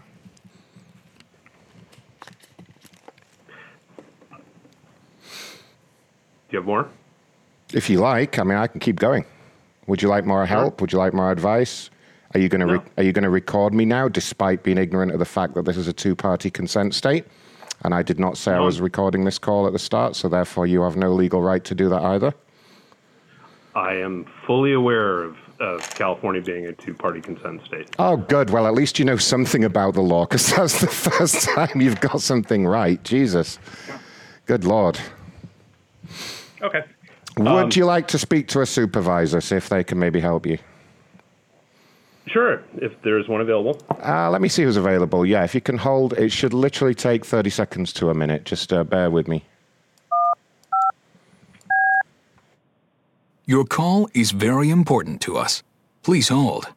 you 6.50 6.58
have 6.60 6.66
more? 6.66 6.88
If 7.74 7.92
you 7.92 8.00
like, 8.00 8.40
I 8.40 8.44
mean, 8.44 8.58
I 8.58 8.66
can 8.66 8.80
keep 8.80 8.98
going. 8.98 9.24
Would 9.86 10.02
you 10.02 10.08
like 10.10 10.26
more 10.26 10.48
help? 10.48 10.82
Would 10.82 10.92
you 10.92 10.98
like 10.98 11.14
more 11.14 11.32
advice? 11.32 11.92
Are 12.38 12.40
you 12.40 12.50
going 12.50 12.62
to 12.62 12.68
re- 12.68 12.82
are 12.98 13.04
you 13.04 13.14
going 13.14 13.24
to 13.24 13.32
record 13.32 13.74
me 13.74 13.84
now, 13.84 14.08
despite 14.08 14.62
being 14.62 14.78
ignorant 14.78 15.12
of 15.12 15.18
the 15.18 15.26
fact 15.26 15.56
that 15.56 15.66
this 15.66 15.76
is 15.76 15.88
a 15.88 15.94
two-party 15.94 16.52
consent 16.52 16.94
state, 16.94 17.26
and 17.84 17.96
I 17.96 18.04
did 18.04 18.20
not 18.20 18.38
say 18.38 18.52
I 18.52 18.60
was 18.60 18.80
recording 18.80 19.26
this 19.26 19.40
call 19.40 19.66
at 19.66 19.74
the 19.74 19.80
start, 19.80 20.16
so 20.16 20.30
therefore 20.30 20.68
you 20.68 20.84
have 20.84 20.96
no 20.96 21.12
legal 21.14 21.42
right 21.42 21.64
to 21.64 21.74
do 21.74 21.90
that 21.90 22.04
either. 22.04 22.36
I 23.74 23.96
am 23.96 24.28
fully 24.46 24.74
aware 24.74 25.24
of, 25.24 25.36
of 25.60 25.90
California 25.96 26.40
being 26.40 26.68
a 26.68 26.74
two-party 26.74 27.22
consent 27.22 27.66
state. 27.66 27.90
Oh, 27.98 28.18
good. 28.18 28.52
Well, 28.52 28.68
at 28.68 28.76
least 28.76 29.00
you 29.00 29.06
know 29.06 29.18
something 29.18 29.64
about 29.64 29.96
the 29.96 30.04
law, 30.04 30.28
because 30.28 30.52
that's 30.56 30.80
the 30.80 30.86
first 30.86 31.42
time 31.42 31.82
you've 31.82 32.02
got 32.02 32.22
something 32.22 32.68
right. 32.68 33.04
Jesus, 33.04 33.58
good 34.46 34.64
lord. 34.64 35.00
Okay. 36.62 36.84
Would 37.40 37.48
Um, 37.48 37.70
you 37.74 37.86
like 37.86 38.08
to 38.10 38.20
speak 38.20 38.48
to 38.50 38.62
a 38.62 38.66
supervisor, 38.68 39.42
see 39.42 39.56
if 39.56 39.70
they 39.70 39.84
can 39.84 39.98
maybe 39.98 40.20
help 40.20 40.46
you? 40.46 40.60
Sure, 42.28 42.62
if 42.76 42.92
there's 43.04 43.28
one 43.28 43.42
available. 43.42 43.82
Uh, 44.04 44.30
let 44.30 44.42
me 44.42 44.50
see 44.50 44.64
who's 44.64 44.78
available. 44.78 45.26
Yeah, 45.26 45.44
if 45.44 45.56
you 45.56 45.62
can 45.62 45.78
hold, 45.78 46.14
it 46.14 46.32
should 46.32 46.54
literally 46.54 46.94
take 46.94 47.26
30 47.26 47.50
seconds 47.50 47.94
to 47.94 48.10
a 48.10 48.14
minute. 48.14 48.44
Just 48.44 48.74
uh, 48.74 48.84
bear 48.84 49.10
with 49.10 49.28
me. 49.28 49.46
Your 53.46 53.64
call 53.64 54.10
is 54.14 54.32
very 54.32 54.70
important 54.70 55.22
to 55.22 55.38
us. 55.38 55.64
Please 56.04 56.28
hold. 56.28 56.68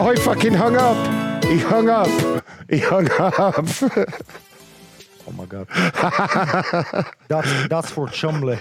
I 0.00 0.16
fucking 0.16 0.52
hung 0.52 0.76
up. 0.76 1.44
He 1.44 1.58
hung 1.58 1.88
up. 1.88 2.08
He 2.72 2.78
hung 2.78 3.06
up. 3.12 3.66
Oh 5.28 5.32
my 5.32 5.44
god. 5.44 5.68
that's 7.28 7.68
that's 7.68 7.90
for 7.90 8.08
Chumley. 8.08 8.58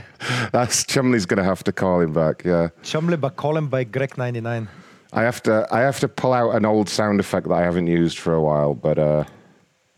That's 0.52 0.84
Chumley's 0.84 1.26
gonna 1.26 1.46
have 1.46 1.64
to 1.64 1.72
call 1.72 2.02
him 2.02 2.14
back. 2.14 2.44
Yeah, 2.44 2.70
Chumley, 2.84 3.16
but 3.18 3.38
call 3.38 3.56
him 3.58 3.68
by 3.68 3.86
Greg99. 3.86 4.68
I 5.14 5.22
have 5.24 5.42
to. 5.44 5.66
I 5.72 5.80
have 5.80 6.00
to 6.02 6.08
pull 6.08 6.34
out 6.34 6.54
an 6.56 6.66
old 6.66 6.90
sound 6.90 7.20
effect 7.20 7.48
that 7.48 7.56
I 7.56 7.62
haven't 7.62 7.88
used 7.88 8.20
for 8.20 8.34
a 8.34 8.42
while. 8.42 8.74
But 8.74 9.00
uh, 9.00 9.24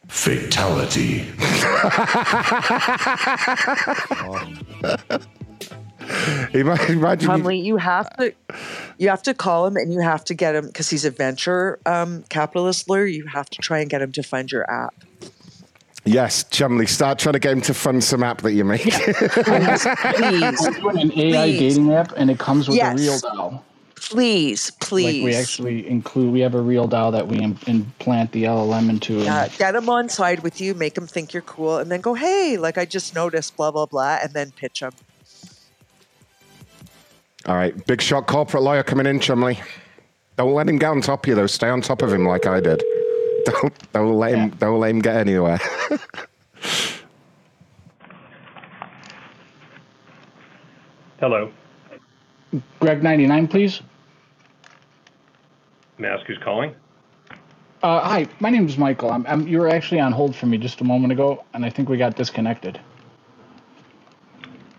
Fatality. 0.07 1.25
imagine, 5.09 5.42
imagine 6.53 6.99
you- 6.99 7.17
Chumley, 7.27 7.59
you 7.59 7.77
have 7.77 8.09
to, 8.17 8.33
you 8.97 9.09
have 9.09 9.23
to 9.23 9.33
call 9.33 9.65
him 9.67 9.75
and 9.77 9.93
you 9.93 9.99
have 10.01 10.23
to 10.25 10.33
get 10.33 10.55
him 10.55 10.67
because 10.67 10.89
he's 10.89 11.05
a 11.05 11.11
venture 11.11 11.79
um, 11.85 12.23
capitalist 12.29 12.89
lawyer. 12.89 13.05
You 13.05 13.25
have 13.27 13.49
to 13.51 13.59
try 13.61 13.79
and 13.79 13.89
get 13.89 14.01
him 14.01 14.11
to 14.13 14.23
fund 14.23 14.51
your 14.51 14.69
app. 14.69 14.93
yes, 16.05 16.43
Chumley, 16.45 16.85
start 16.87 17.19
trying 17.19 17.33
to 17.33 17.39
get 17.39 17.53
him 17.53 17.61
to 17.61 17.73
fund 17.73 18.03
some 18.03 18.23
app 18.23 18.41
that 18.41 18.53
you 18.53 18.65
make. 18.65 18.81
Please, 18.91 19.85
We're 20.61 20.91
doing 20.91 20.99
an 20.99 21.11
AI 21.19 21.47
Please. 21.51 21.59
dating 21.59 21.93
app, 21.93 22.13
and 22.17 22.29
it 22.29 22.39
comes 22.39 22.67
with 22.67 22.77
Yes. 22.77 22.99
a 22.99 23.01
real 23.01 23.19
doll. 23.19 23.63
please, 23.95 24.69
please. 24.81 25.23
Like 25.23 25.23
we 25.23 25.35
actually 25.35 25.87
include, 25.87 26.33
we 26.33 26.41
have 26.41 26.55
a 26.55 26.61
real 26.61 26.87
doll 26.89 27.11
that 27.11 27.25
we 27.29 27.37
im- 27.39 27.57
implant 27.67 28.33
the 28.33 28.43
LLM 28.43 28.89
into. 28.89 29.21
and- 29.21 29.51
get 29.57 29.75
him 29.75 29.87
on 29.89 30.09
side 30.09 30.41
with 30.41 30.59
you, 30.59 30.73
make 30.73 30.97
him 30.97 31.07
think 31.07 31.31
you're 31.33 31.41
cool, 31.43 31.77
and 31.77 31.89
then 31.89 32.01
go, 32.01 32.13
hey, 32.13 32.57
like 32.57 32.77
I 32.77 32.83
just 32.85 33.15
noticed, 33.15 33.55
blah 33.55 33.71
blah 33.71 33.85
blah, 33.85 34.19
and 34.21 34.33
then 34.33 34.51
pitch 34.51 34.81
him. 34.81 34.91
All 37.45 37.55
right, 37.55 37.85
big 37.87 38.01
shot 38.01 38.25
corporate 38.27 38.63
lawyer 38.63 38.83
coming 38.83 39.05
in, 39.05 39.19
Chumley. 39.19 39.59
Don't 40.37 40.53
let 40.53 40.69
him 40.69 40.77
get 40.77 40.91
on 40.91 41.01
top 41.01 41.25
of 41.25 41.29
you 41.29 41.35
though. 41.35 41.47
Stay 41.47 41.67
on 41.67 41.81
top 41.81 42.01
of 42.01 42.13
him 42.13 42.25
like 42.25 42.45
I 42.45 42.61
did. 42.61 42.81
Don't 43.45 43.91
don't 43.91 44.13
let 44.13 44.35
him 44.35 44.51
don't 44.51 44.79
let 44.79 44.89
him 44.91 44.99
get 44.99 45.17
anywhere. 45.17 45.59
Hello. 51.19 51.51
Greg 52.79 53.03
ninety 53.03 53.27
nine, 53.27 53.49
please. 53.49 53.81
May 55.97 56.07
I 56.07 56.13
ask 56.13 56.25
who's 56.25 56.37
calling? 56.37 56.73
Uh, 57.81 57.99
hi, 57.99 58.27
my 58.39 58.49
name 58.49 58.65
is 58.65 58.77
Michael. 58.77 59.11
I'm, 59.11 59.27
I'm, 59.27 59.45
you 59.45 59.59
were 59.59 59.67
actually 59.67 59.99
on 59.99 60.13
hold 60.13 60.37
for 60.37 60.45
me 60.45 60.57
just 60.57 60.79
a 60.79 60.85
moment 60.85 61.11
ago, 61.11 61.43
and 61.53 61.65
I 61.65 61.69
think 61.69 61.89
we 61.89 61.97
got 61.97 62.15
disconnected. 62.15 62.79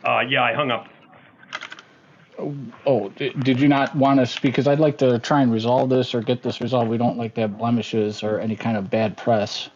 Uh, 0.04 0.20
yeah, 0.20 0.42
I 0.42 0.54
hung 0.54 0.70
up. 0.70 0.86
Oh, 2.38 3.10
did 3.10 3.60
you 3.60 3.68
not 3.68 3.96
want 3.96 4.20
to 4.20 4.26
speak? 4.26 4.52
Because 4.52 4.68
I'd 4.68 4.80
like 4.80 4.98
to 4.98 5.18
try 5.20 5.42
and 5.42 5.52
resolve 5.52 5.90
this 5.90 6.14
or 6.14 6.22
get 6.22 6.42
this 6.42 6.60
resolved. 6.60 6.90
We 6.90 6.98
don't 6.98 7.18
like 7.18 7.34
to 7.36 7.42
have 7.42 7.58
blemishes 7.58 8.22
or 8.22 8.40
any 8.40 8.56
kind 8.56 8.76
of 8.76 8.90
bad 8.90 9.16
press. 9.16 9.70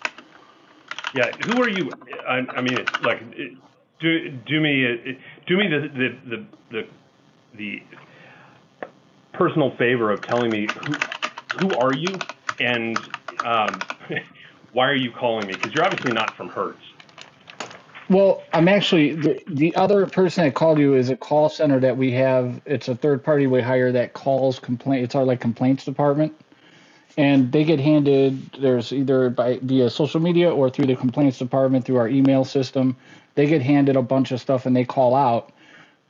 Yeah, 1.14 1.32
who 1.46 1.60
are 1.60 1.68
you? 1.68 1.96
I, 2.28 2.38
I 2.58 2.62
mean, 2.62 2.90
like, 3.02 3.20
do 4.00 4.30
do 4.46 4.60
me 4.60 5.18
do 5.46 5.56
me 5.56 5.68
the 5.68 5.88
the 5.94 6.30
the 6.30 6.46
the, 6.72 6.82
the 7.58 7.76
personal 9.34 9.72
favor 9.78 10.12
of 10.12 10.24
telling 10.24 10.50
me 10.52 10.74
who 10.80 11.02
who 11.58 11.74
are 11.76 11.92
you 11.94 12.22
and 12.58 13.02
um, 13.44 13.86
why 14.72 14.86
are 14.88 14.96
you 14.96 15.10
calling 15.18 15.46
me? 15.46 15.56
Because 15.56 15.74
you're 15.74 15.84
obviously 15.84 16.12
not 16.12 16.36
from 16.36 16.50
Hertz. 16.50 16.82
Well, 18.10 18.42
I'm 18.54 18.68
actually 18.68 19.14
the, 19.14 19.42
the 19.48 19.74
other 19.76 20.06
person 20.06 20.44
that 20.44 20.54
called 20.54 20.78
you 20.78 20.94
is 20.94 21.10
a 21.10 21.16
call 21.16 21.48
center 21.48 21.80
that 21.80 21.96
we 21.96 22.12
have. 22.12 22.60
It's 22.64 22.88
a 22.88 22.94
third 22.94 23.24
party 23.24 23.46
we 23.46 23.60
hire 23.60 23.92
that 23.92 24.14
calls 24.14 24.58
complaint. 24.58 25.04
It's 25.04 25.14
our 25.14 25.24
like 25.24 25.40
complaints 25.40 25.84
department, 25.84 26.34
and 27.18 27.52
they 27.52 27.64
get 27.64 27.80
handed. 27.80 28.52
There's 28.60 28.92
either 28.92 29.30
by 29.30 29.58
via 29.62 29.90
social 29.90 30.20
media 30.20 30.50
or 30.50 30.70
through 30.70 30.86
the 30.86 30.96
complaints 30.96 31.38
department 31.38 31.84
through 31.84 31.96
our 31.96 32.08
email 32.08 32.44
system. 32.44 32.96
They 33.34 33.46
get 33.46 33.62
handed 33.62 33.96
a 33.96 34.02
bunch 34.02 34.32
of 34.32 34.40
stuff 34.40 34.66
and 34.66 34.74
they 34.74 34.84
call 34.84 35.14
out. 35.14 35.52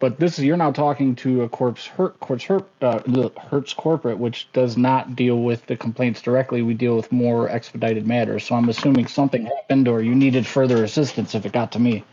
But 0.01 0.21
this 0.21 0.39
is 0.39 0.45
you're 0.45 0.57
now 0.57 0.71
talking 0.71 1.17
to 1.17 1.43
a 1.43 1.49
corpse 1.49 1.87
hurt 1.87 2.21
corpse 2.21 2.45
hurt 2.45 2.69
uh, 2.81 3.01
the 3.07 3.31
Hertz 3.51 3.73
corporate, 3.73 4.19
which 4.19 4.49
does 4.53 4.77
not 4.77 5.17
deal 5.17 5.43
with 5.43 5.67
the 5.67 5.77
complaints 5.77 6.23
directly. 6.23 6.63
We 6.63 6.75
deal 6.75 6.95
with 6.95 7.11
more 7.11 7.49
expedited 7.49 8.07
matters. 8.07 8.45
So 8.45 8.55
I'm 8.55 8.69
assuming 8.69 9.09
something 9.09 9.47
happened 9.47 9.89
or 9.89 10.01
you 10.01 10.15
needed 10.15 10.47
further 10.47 10.85
assistance 10.85 11.35
if 11.35 11.45
it 11.47 11.53
got 11.53 11.73
to 11.73 11.81
me. 11.81 12.05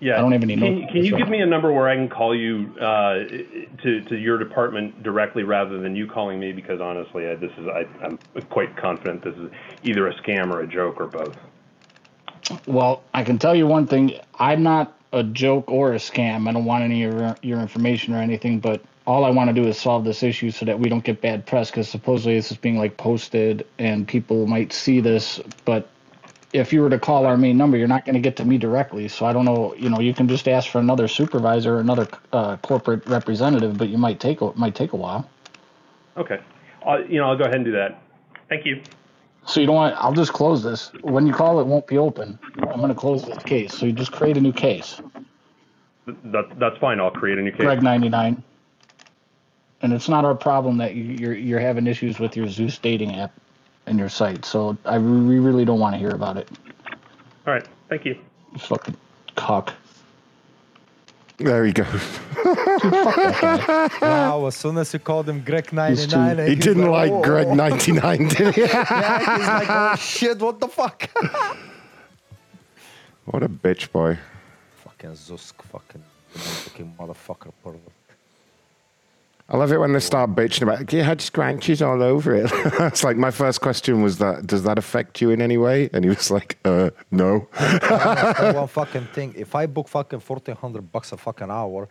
Yeah. 0.00 0.16
I 0.16 0.20
don't 0.20 0.32
have 0.32 0.42
any 0.42 0.54
Can, 0.54 0.80
notes. 0.80 0.92
can 0.92 1.04
you 1.04 1.16
give 1.16 1.28
me 1.28 1.40
a 1.40 1.46
number 1.46 1.72
where 1.72 1.88
I 1.88 1.96
can 1.96 2.08
call 2.08 2.34
you 2.34 2.72
uh, 2.78 3.24
to 3.82 4.00
to 4.02 4.16
your 4.16 4.38
department 4.38 5.02
directly 5.02 5.42
rather 5.42 5.78
than 5.78 5.96
you 5.96 6.06
calling 6.06 6.38
me? 6.38 6.52
Because 6.52 6.80
honestly, 6.80 7.26
I, 7.26 7.34
this 7.36 7.50
is 7.58 7.66
I, 7.66 7.86
I'm 8.04 8.18
quite 8.50 8.76
confident 8.76 9.24
this 9.24 9.34
is 9.34 9.50
either 9.82 10.06
a 10.08 10.14
scam 10.14 10.52
or 10.52 10.60
a 10.60 10.66
joke 10.66 11.00
or 11.00 11.06
both. 11.06 11.36
Well, 12.66 13.02
I 13.12 13.24
can 13.24 13.38
tell 13.38 13.54
you 13.54 13.66
one 13.66 13.86
thing. 13.86 14.12
I'm 14.38 14.62
not 14.62 14.97
a 15.12 15.22
joke 15.22 15.70
or 15.70 15.92
a 15.92 15.96
scam. 15.96 16.48
I 16.48 16.52
don't 16.52 16.64
want 16.64 16.84
any 16.84 17.04
of 17.04 17.14
your, 17.14 17.36
your 17.42 17.60
information 17.60 18.14
or 18.14 18.18
anything, 18.18 18.60
but 18.60 18.82
all 19.06 19.24
I 19.24 19.30
want 19.30 19.48
to 19.48 19.54
do 19.54 19.66
is 19.66 19.78
solve 19.78 20.04
this 20.04 20.22
issue 20.22 20.50
so 20.50 20.66
that 20.66 20.78
we 20.78 20.88
don't 20.88 21.02
get 21.02 21.20
bad 21.20 21.46
press 21.46 21.70
because 21.70 21.88
supposedly 21.88 22.34
this 22.34 22.50
is 22.50 22.58
being 22.58 22.76
like 22.76 22.96
posted 22.98 23.66
and 23.78 24.06
people 24.06 24.46
might 24.46 24.72
see 24.72 25.00
this. 25.00 25.40
But 25.64 25.88
if 26.52 26.72
you 26.72 26.82
were 26.82 26.90
to 26.90 26.98
call 26.98 27.24
our 27.24 27.36
main 27.36 27.56
number, 27.56 27.76
you're 27.76 27.88
not 27.88 28.04
going 28.04 28.14
to 28.14 28.20
get 28.20 28.36
to 28.36 28.44
me 28.44 28.58
directly. 28.58 29.08
So 29.08 29.24
I 29.24 29.32
don't 29.32 29.44
know. 29.44 29.74
You 29.74 29.88
know, 29.88 30.00
you 30.00 30.12
can 30.12 30.28
just 30.28 30.46
ask 30.46 30.70
for 30.70 30.78
another 30.78 31.08
supervisor 31.08 31.76
or 31.76 31.80
another 31.80 32.06
uh, 32.32 32.56
corporate 32.58 33.06
representative, 33.06 33.78
but 33.78 33.88
you 33.88 33.98
might 33.98 34.20
take 34.20 34.40
a, 34.42 34.52
might 34.56 34.74
take 34.74 34.92
a 34.92 34.96
while. 34.96 35.28
Okay. 36.16 36.40
Uh, 36.86 36.98
you 37.08 37.18
know, 37.18 37.28
I'll 37.28 37.36
go 37.36 37.44
ahead 37.44 37.56
and 37.56 37.64
do 37.64 37.72
that. 37.72 38.02
Thank 38.48 38.66
you. 38.66 38.82
So 39.46 39.60
you 39.60 39.66
don't 39.66 39.76
want? 39.76 39.96
I'll 39.98 40.12
just 40.12 40.32
close 40.32 40.62
this. 40.62 40.90
When 41.02 41.26
you 41.26 41.32
call, 41.32 41.60
it 41.60 41.66
won't 41.66 41.86
be 41.86 41.96
open. 41.96 42.38
I'm 42.58 42.78
going 42.78 42.88
to 42.88 42.94
close 42.94 43.24
this 43.24 43.42
case. 43.44 43.74
So 43.74 43.86
you 43.86 43.92
just 43.92 44.12
create 44.12 44.36
a 44.36 44.40
new 44.40 44.52
case. 44.52 45.00
That, 46.06 46.58
that's 46.58 46.76
fine. 46.78 47.00
I'll 47.00 47.10
create 47.10 47.38
a 47.38 47.42
new 47.42 47.50
case. 47.50 47.60
Greg 47.60 47.82
ninety 47.82 48.08
nine. 48.08 48.42
And 49.80 49.92
it's 49.92 50.08
not 50.08 50.24
our 50.24 50.34
problem 50.34 50.76
that 50.78 50.94
you, 50.94 51.04
you're 51.04 51.34
you're 51.34 51.60
having 51.60 51.86
issues 51.86 52.18
with 52.18 52.36
your 52.36 52.48
Zeus 52.48 52.78
dating 52.78 53.14
app 53.16 53.32
and 53.86 53.98
your 53.98 54.08
site. 54.08 54.44
So 54.44 54.76
I 54.84 54.98
we 54.98 55.38
really 55.38 55.64
don't 55.64 55.80
want 55.80 55.94
to 55.94 55.98
hear 55.98 56.10
about 56.10 56.36
it. 56.36 56.48
All 57.46 57.54
right. 57.54 57.66
Thank 57.88 58.04
you. 58.04 58.18
You 58.52 58.58
fucking 58.58 58.96
cock. 59.36 59.72
There 61.38 61.64
he 61.64 61.72
goes. 61.72 62.02
wow, 64.02 64.44
as 64.46 64.56
soon 64.56 64.76
as 64.78 64.92
you 64.92 64.98
called 64.98 65.28
him 65.28 65.40
Greg 65.44 65.72
99, 65.72 66.48
He 66.48 66.54
didn't 66.56 66.90
like 66.90 67.12
"Oh, 67.12 67.22
Greg 67.22 67.46
oh." 67.48 67.54
99, 67.54 68.28
did 68.28 68.54
he? 68.54 68.60
yeah, 68.62 69.36
he's 69.36 69.46
like, 69.46 69.70
oh 69.70 69.94
shit, 69.96 70.38
what 70.40 70.58
the 70.58 70.68
fuck? 70.68 71.08
What 73.26 73.42
a 73.42 73.48
bitch 73.48 73.92
boy. 73.92 74.18
fucking 74.84 75.10
Zusk, 75.10 75.62
fucking, 75.62 76.02
fucking 76.30 76.94
motherfucker. 76.98 77.52
pervert. 77.62 77.92
I 79.50 79.56
love 79.56 79.72
it 79.72 79.78
when 79.78 79.92
they 79.94 80.00
start 80.00 80.34
bitching 80.34 80.62
about, 80.62 80.92
you 80.92 81.02
had 81.02 81.22
scratches 81.22 81.80
all 81.80 82.02
over 82.02 82.34
it. 82.34 82.50
it's 82.54 83.02
like, 83.02 83.16
my 83.16 83.30
first 83.30 83.62
question 83.62 84.02
was 84.02 84.18
that, 84.18 84.46
does 84.46 84.62
that 84.64 84.76
affect 84.76 85.22
you 85.22 85.30
in 85.30 85.40
any 85.40 85.56
way? 85.56 85.88
And 85.94 86.04
he 86.04 86.10
was 86.10 86.30
like, 86.30 86.58
uh, 86.66 86.90
no. 87.10 87.38
One 88.54 88.68
fucking 88.68 89.06
thing. 89.14 89.32
If 89.36 89.54
I 89.54 89.64
book 89.64 89.88
fucking 89.88 90.20
1400 90.20 90.92
bucks 90.92 91.12
a 91.12 91.16
fucking 91.16 91.50
hour, 91.50 91.88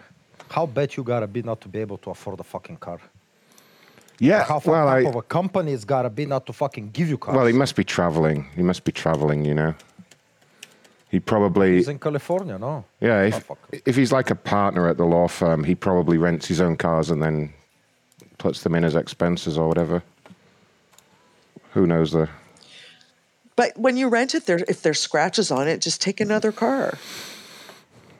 how 0.51 0.67
bad 0.67 0.95
you 0.95 1.03
gotta 1.03 1.25
be 1.25 1.41
not 1.41 1.59
to 1.61 1.67
be 1.67 1.79
able 1.79 1.97
to 1.99 2.11
afford 2.11 2.39
a 2.39 2.43
fucking 2.43 2.77
car? 2.77 2.99
Yeah, 4.19 4.43
How 4.43 4.59
fucked 4.59 4.67
well, 4.67 4.87
up 4.87 4.95
I- 4.95 5.05
of 5.09 5.15
a 5.15 5.21
company 5.23 5.73
it's 5.73 5.83
gotta 5.85 6.09
be 6.11 6.27
not 6.27 6.45
to 6.45 6.53
fucking 6.53 6.91
give 6.91 7.09
you 7.09 7.17
cars? 7.17 7.35
Well, 7.35 7.45
he 7.47 7.53
must 7.53 7.75
be 7.75 7.83
traveling. 7.83 8.47
He 8.55 8.61
must 8.61 8.83
be 8.83 8.91
traveling, 8.91 9.45
you 9.45 9.53
know. 9.55 9.73
He 11.09 11.19
probably, 11.19 11.77
He's 11.77 11.87
in 11.87 11.99
California, 11.99 12.57
no? 12.57 12.83
yeah, 12.99 13.23
if, 13.23 13.49
oh, 13.49 13.57
if 13.85 13.95
he's 13.95 14.11
like 14.11 14.29
a 14.29 14.35
partner 14.35 14.89
at 14.89 14.97
the 14.97 15.05
law 15.05 15.27
firm, 15.27 15.63
he 15.63 15.73
probably 15.73 16.17
rents 16.17 16.47
his 16.47 16.59
own 16.59 16.75
cars 16.75 17.09
and 17.09 17.23
then 17.23 17.53
puts 18.37 18.61
them 18.63 18.75
in 18.75 18.83
as 18.83 18.95
expenses 18.95 19.57
or 19.57 19.67
whatever. 19.67 20.03
Who 21.71 21.87
knows 21.87 22.11
the. 22.11 22.29
But 23.55 23.77
when 23.77 23.97
you 23.97 24.09
rent 24.09 24.35
it, 24.35 24.45
there 24.45 24.59
if 24.67 24.81
there's 24.81 24.99
scratches 24.99 25.49
on 25.49 25.67
it, 25.67 25.79
just 25.81 26.01
take 26.01 26.19
another 26.19 26.51
car. 26.51 26.97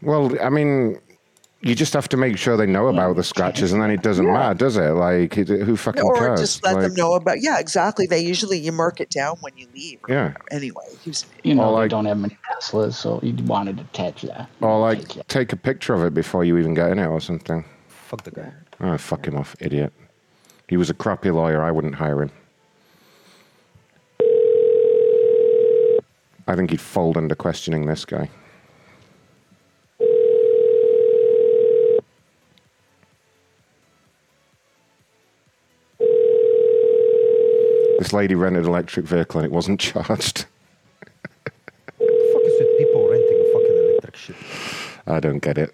Well, 0.02 0.36
I 0.42 0.50
mean, 0.50 1.00
you 1.68 1.76
just 1.76 1.92
have 1.94 2.08
to 2.10 2.18
make 2.18 2.38
sure 2.38 2.56
they 2.56 2.66
know 2.66 2.88
about 2.88 3.18
the 3.18 3.24
scratches, 3.24 3.74
and 3.74 3.82
then 3.82 3.92
it 3.92 4.02
doesn't 4.02 4.26
matter, 4.26 4.54
does 4.54 4.78
it? 4.78 4.90
Like, 4.92 5.38
it- 5.38 5.50
who 5.50 5.76
fucking 5.76 6.02
or 6.02 6.16
cares? 6.18 6.40
just 6.40 6.64
let 6.64 6.80
them 6.80 6.94
know 6.94 7.14
about. 7.14 7.42
Yeah, 7.42 7.60
exactly. 7.60 8.08
They 8.08 8.20
usually 8.22 8.58
you 8.58 8.72
mark 8.72 9.02
it 9.02 9.10
down 9.10 9.36
when 9.42 9.52
you 9.58 9.68
leave. 9.74 10.00
Yeah. 10.08 10.34
Anyway, 10.50 10.86
he 11.04 11.14
You 11.44 11.56
know, 11.56 11.64
Or 11.64 11.72
they 11.72 11.82
like- 11.84 11.90
don't 11.92 12.06
have 12.06 12.18
many 12.18 12.38
Teslas, 12.50 12.94
so 12.94 13.20
you 13.22 13.36
want 13.44 13.78
to 13.78 13.84
touch 13.92 14.22
that. 14.22 14.50
Or 14.62 14.80
like, 14.80 15.28
take 15.28 15.52
a 15.52 15.58
picture 15.58 15.94
of 15.94 16.04
it 16.04 16.14
before 16.14 16.46
you 16.46 16.58
even 16.58 16.74
get 16.74 16.90
in 16.92 17.00
it 17.00 17.08
or 17.08 17.20
something. 17.20 17.66
Fuck 17.90 18.24
the 18.24 18.32
guy. 18.32 18.52
Oh, 18.80 18.98
fuck 18.98 19.28
him 19.28 19.36
off, 19.36 19.56
idiot. 19.60 19.92
He 20.70 20.78
was 20.78 20.90
a 20.90 20.94
crappy 20.94 21.32
lawyer. 21.32 21.62
I 21.62 21.72
wouldn't 21.72 21.96
hire 21.96 22.22
him. 22.24 22.32
I 26.50 26.56
think 26.56 26.70
he'd 26.72 26.80
fold 26.82 27.18
under 27.18 27.36
questioning 27.36 27.88
this 27.88 28.06
guy. 28.06 28.30
This 38.00 38.14
lady 38.14 38.36
rented 38.36 38.64
an 38.64 38.70
electric 38.70 39.06
vehicle 39.06 39.40
and 39.40 39.46
it 39.46 39.52
wasn't 39.52 39.80
charged. 39.90 40.46
what 41.98 42.00
the 42.00 42.30
fuck 42.34 42.44
is 42.44 42.60
with 42.60 42.78
people 42.78 43.10
renting 43.10 43.40
a 43.40 43.54
fucking 43.54 43.78
electric 43.90 44.16
shit? 44.16 44.36
I 45.08 45.20
don't 45.20 45.40
get 45.40 45.58
it. 45.58 45.72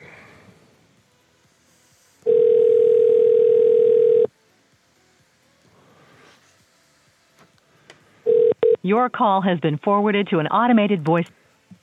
Your 8.84 9.10
call 9.10 9.42
has 9.42 9.60
been 9.60 9.78
forwarded 9.78 10.28
to 10.30 10.40
an 10.40 10.48
automated 10.48 11.06
voice. 11.06 11.28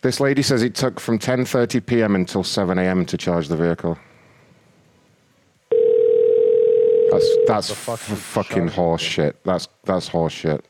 This 0.03 0.21
lady 0.21 0.43
says 0.43 0.63
it 0.63 0.75
took 0.75 1.01
from 1.01 1.19
10:30 1.19 1.85
p.m. 1.85 2.15
until 2.15 2.45
7 2.45 2.79
a.m. 2.79 3.05
to 3.07 3.17
charge 3.17 3.49
the 3.49 3.57
vehicle. 3.57 3.99
That's 7.11 7.37
that's 7.47 7.71
f- 7.71 7.99
fucking 7.99 8.69
horse 8.69 9.03
shit. 9.03 9.43
That's 9.45 9.69
that's 9.85 10.09
horse 10.09 10.33
shit. 10.33 10.65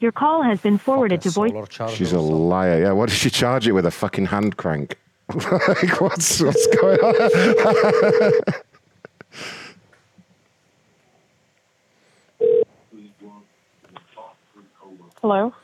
Your 0.00 0.12
call 0.12 0.42
has 0.42 0.60
been 0.60 0.78
forwarded 0.78 1.22
to 1.22 1.30
voice. 1.30 1.52
She's 1.94 2.12
a 2.12 2.20
liar. 2.20 2.80
Yeah, 2.82 2.92
what 2.92 3.08
did 3.08 3.16
she 3.16 3.30
charge 3.30 3.66
it 3.68 3.72
with? 3.72 3.86
A 3.86 3.90
fucking 3.90 4.26
hand 4.26 4.56
crank? 4.56 4.98
like 5.34 6.00
what's 6.00 6.40
what's 6.40 6.66
going 6.76 7.00
on? 7.00 8.42
Hello. 15.20 15.54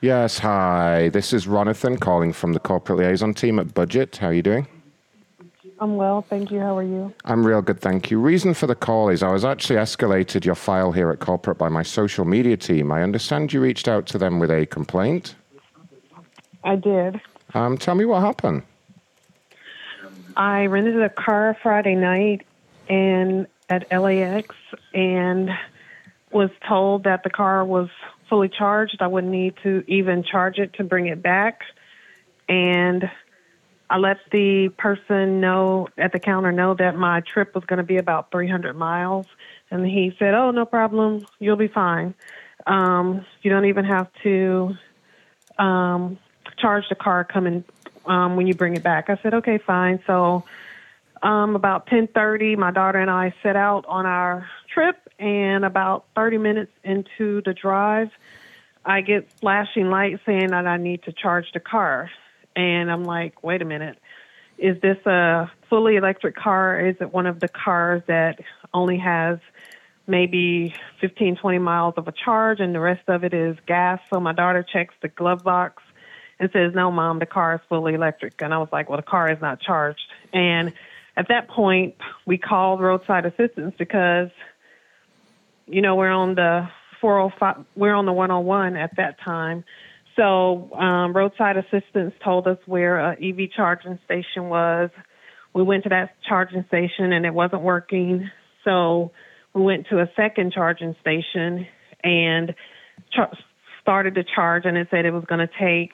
yes, 0.00 0.38
hi. 0.38 1.10
This 1.10 1.32
is 1.32 1.46
Ronathan 1.46 2.00
calling 2.00 2.32
from 2.32 2.54
the 2.54 2.60
corporate 2.60 2.98
liaison 3.00 3.34
team 3.34 3.58
at 3.58 3.74
Budget. 3.74 4.16
How 4.16 4.28
are 4.28 4.32
you 4.32 4.42
doing? 4.42 4.66
I'm 5.80 5.96
well, 5.96 6.20
thank 6.20 6.50
you. 6.50 6.60
How 6.60 6.76
are 6.76 6.82
you? 6.82 7.14
I'm 7.24 7.46
real 7.46 7.62
good, 7.62 7.80
thank 7.80 8.10
you. 8.10 8.20
Reason 8.20 8.52
for 8.52 8.66
the 8.66 8.74
call 8.74 9.08
is 9.08 9.22
I 9.22 9.32
was 9.32 9.46
actually 9.46 9.76
escalated 9.76 10.44
your 10.44 10.54
file 10.54 10.92
here 10.92 11.10
at 11.10 11.20
corporate 11.20 11.56
by 11.56 11.70
my 11.70 11.82
social 11.82 12.26
media 12.26 12.58
team. 12.58 12.92
I 12.92 13.02
understand 13.02 13.50
you 13.50 13.62
reached 13.62 13.88
out 13.88 14.04
to 14.08 14.18
them 14.18 14.38
with 14.38 14.50
a 14.50 14.66
complaint. 14.66 15.34
I 16.62 16.76
did. 16.76 17.18
Um, 17.54 17.78
tell 17.78 17.94
me 17.94 18.04
what 18.04 18.20
happened. 18.20 18.62
I 20.36 20.66
rented 20.66 21.00
a 21.00 21.08
car 21.08 21.56
Friday 21.62 21.94
night 21.94 22.46
and 22.90 23.46
at 23.70 23.90
LAX 23.90 24.54
and 24.92 25.48
was 26.30 26.50
told 26.68 27.04
that 27.04 27.22
the 27.24 27.30
car 27.30 27.64
was 27.64 27.88
fully 28.28 28.50
charged. 28.50 28.98
I 29.00 29.06
wouldn't 29.06 29.32
need 29.32 29.54
to 29.62 29.82
even 29.88 30.24
charge 30.24 30.58
it 30.58 30.74
to 30.74 30.84
bring 30.84 31.06
it 31.06 31.22
back. 31.22 31.62
And 32.50 33.10
I 33.90 33.98
let 33.98 34.18
the 34.30 34.70
person 34.78 35.40
know 35.40 35.88
at 35.98 36.12
the 36.12 36.20
counter 36.20 36.52
know 36.52 36.74
that 36.74 36.96
my 36.96 37.20
trip 37.20 37.54
was 37.54 37.64
going 37.64 37.78
to 37.78 37.82
be 37.82 37.96
about 37.96 38.30
300 38.30 38.76
miles. 38.76 39.26
And 39.70 39.84
he 39.84 40.14
said, 40.18 40.32
Oh, 40.32 40.52
no 40.52 40.64
problem. 40.64 41.26
You'll 41.40 41.56
be 41.56 41.68
fine. 41.68 42.14
Um, 42.66 43.26
you 43.42 43.50
don't 43.50 43.66
even 43.66 43.84
have 43.84 44.08
to 44.22 44.76
um, 45.58 46.18
charge 46.58 46.84
the 46.88 46.94
car 46.94 47.24
coming 47.24 47.64
um, 48.06 48.36
when 48.36 48.46
you 48.46 48.54
bring 48.54 48.76
it 48.76 48.82
back. 48.82 49.10
I 49.10 49.18
said, 49.22 49.34
okay, 49.34 49.58
fine. 49.58 50.00
So 50.06 50.44
um, 51.22 51.56
about 51.56 51.86
10:30, 51.86 52.56
my 52.56 52.70
daughter 52.70 52.98
and 52.98 53.10
I 53.10 53.34
set 53.42 53.56
out 53.56 53.84
on 53.86 54.06
our 54.06 54.48
trip, 54.72 54.96
and 55.18 55.64
about 55.64 56.06
30 56.14 56.38
minutes 56.38 56.72
into 56.82 57.42
the 57.44 57.52
drive, 57.52 58.10
I 58.84 59.02
get 59.02 59.30
flashing 59.40 59.90
lights 59.90 60.22
saying 60.24 60.48
that 60.48 60.66
I 60.66 60.78
need 60.78 61.02
to 61.02 61.12
charge 61.12 61.46
the 61.52 61.60
car, 61.60 62.10
and 62.56 62.90
I'm 62.90 63.04
like, 63.04 63.42
wait 63.42 63.62
a 63.62 63.64
minute, 63.64 63.98
is 64.58 64.80
this 64.80 64.98
a 65.06 65.50
fully 65.68 65.96
electric 65.96 66.36
car? 66.36 66.80
Is 66.80 66.96
it 67.00 67.12
one 67.12 67.26
of 67.26 67.40
the 67.40 67.48
cars 67.48 68.02
that 68.06 68.40
only 68.74 68.98
has 68.98 69.38
maybe 70.06 70.74
15, 71.00 71.36
20 71.36 71.58
miles 71.58 71.94
of 71.96 72.08
a 72.08 72.12
charge, 72.12 72.60
and 72.60 72.74
the 72.74 72.80
rest 72.80 73.08
of 73.08 73.24
it 73.24 73.32
is 73.32 73.56
gas? 73.66 74.00
So 74.12 74.20
my 74.20 74.32
daughter 74.32 74.62
checks 74.62 74.94
the 75.00 75.08
glove 75.08 75.44
box 75.44 75.82
and 76.38 76.50
says, 76.52 76.74
"No, 76.74 76.90
mom, 76.90 77.18
the 77.18 77.26
car 77.26 77.54
is 77.54 77.60
fully 77.68 77.94
electric." 77.94 78.40
And 78.42 78.52
I 78.52 78.58
was 78.58 78.68
like, 78.72 78.88
"Well, 78.88 78.98
the 78.98 79.02
car 79.02 79.30
is 79.30 79.40
not 79.40 79.60
charged." 79.60 80.00
And 80.32 80.72
at 81.16 81.28
that 81.28 81.48
point, 81.48 81.94
we 82.26 82.38
called 82.38 82.80
roadside 82.80 83.26
assistance 83.26 83.74
because, 83.78 84.30
you 85.66 85.82
know, 85.82 85.94
we're 85.96 86.10
on 86.10 86.34
the 86.34 86.68
405, 87.00 87.64
we're 87.76 87.94
on 87.94 88.06
the 88.06 88.12
101 88.12 88.76
at 88.76 88.96
that 88.96 89.20
time. 89.20 89.64
So 90.20 90.68
um, 90.74 91.14
roadside 91.14 91.56
assistance 91.56 92.12
told 92.22 92.46
us 92.46 92.58
where 92.66 92.98
a 92.98 93.12
EV 93.12 93.50
charging 93.56 93.98
station 94.04 94.50
was. 94.50 94.90
We 95.54 95.62
went 95.62 95.84
to 95.84 95.88
that 95.88 96.14
charging 96.28 96.62
station 96.68 97.14
and 97.14 97.24
it 97.24 97.32
wasn't 97.32 97.62
working. 97.62 98.30
So 98.62 99.12
we 99.54 99.62
went 99.62 99.86
to 99.88 100.00
a 100.00 100.10
second 100.16 100.52
charging 100.52 100.94
station 101.00 101.66
and 102.04 102.54
char- 103.14 103.32
started 103.80 104.14
to 104.16 104.24
charge, 104.24 104.66
and 104.66 104.76
it 104.76 104.88
said 104.90 105.06
it 105.06 105.10
was 105.10 105.24
going 105.24 105.40
to 105.46 105.50
take 105.58 105.92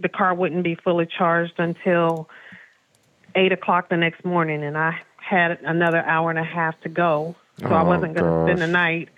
the 0.00 0.08
car 0.08 0.34
wouldn't 0.34 0.62
be 0.62 0.76
fully 0.76 1.06
charged 1.18 1.54
until 1.58 2.28
eight 3.34 3.50
o'clock 3.50 3.88
the 3.88 3.96
next 3.96 4.24
morning, 4.24 4.62
and 4.62 4.78
I 4.78 5.00
had 5.16 5.58
another 5.64 5.98
hour 5.98 6.30
and 6.30 6.38
a 6.38 6.44
half 6.44 6.80
to 6.82 6.88
go, 6.88 7.34
so 7.58 7.66
I 7.66 7.82
Oh, 7.82 7.86
wasn't 7.86 8.14
going 8.14 8.24
to 8.24 8.44
spend 8.46 8.62
the 8.62 8.72
night 8.72 9.08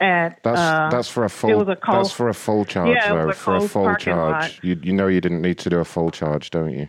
at. 0.00 0.42
That's 0.42 0.58
uh, 0.60 0.88
that's 0.90 1.08
for 1.08 1.22
a 1.22 1.26
It 1.26 1.30
full. 1.30 1.58
was 1.58 1.68
a 1.68 1.76
cold, 1.76 1.98
that's 2.04 2.12
for 2.12 2.28
a 2.28 2.34
full 2.34 2.64
charge 2.64 2.94
Yeah, 2.96 3.08
though. 3.14 3.28
a 3.30 3.32
for 3.32 3.56
a 3.56 3.60
full 3.68 3.94
charge, 3.96 4.06
lot. 4.54 4.64
you 4.64 4.78
you 4.82 4.92
know 4.92 5.06
you 5.06 5.20
didn't 5.20 5.42
need 5.42 5.58
to 5.58 5.70
do 5.70 5.78
a 5.78 5.84
full 5.84 6.10
charge, 6.10 6.50
don't 6.50 6.72
you? 6.72 6.88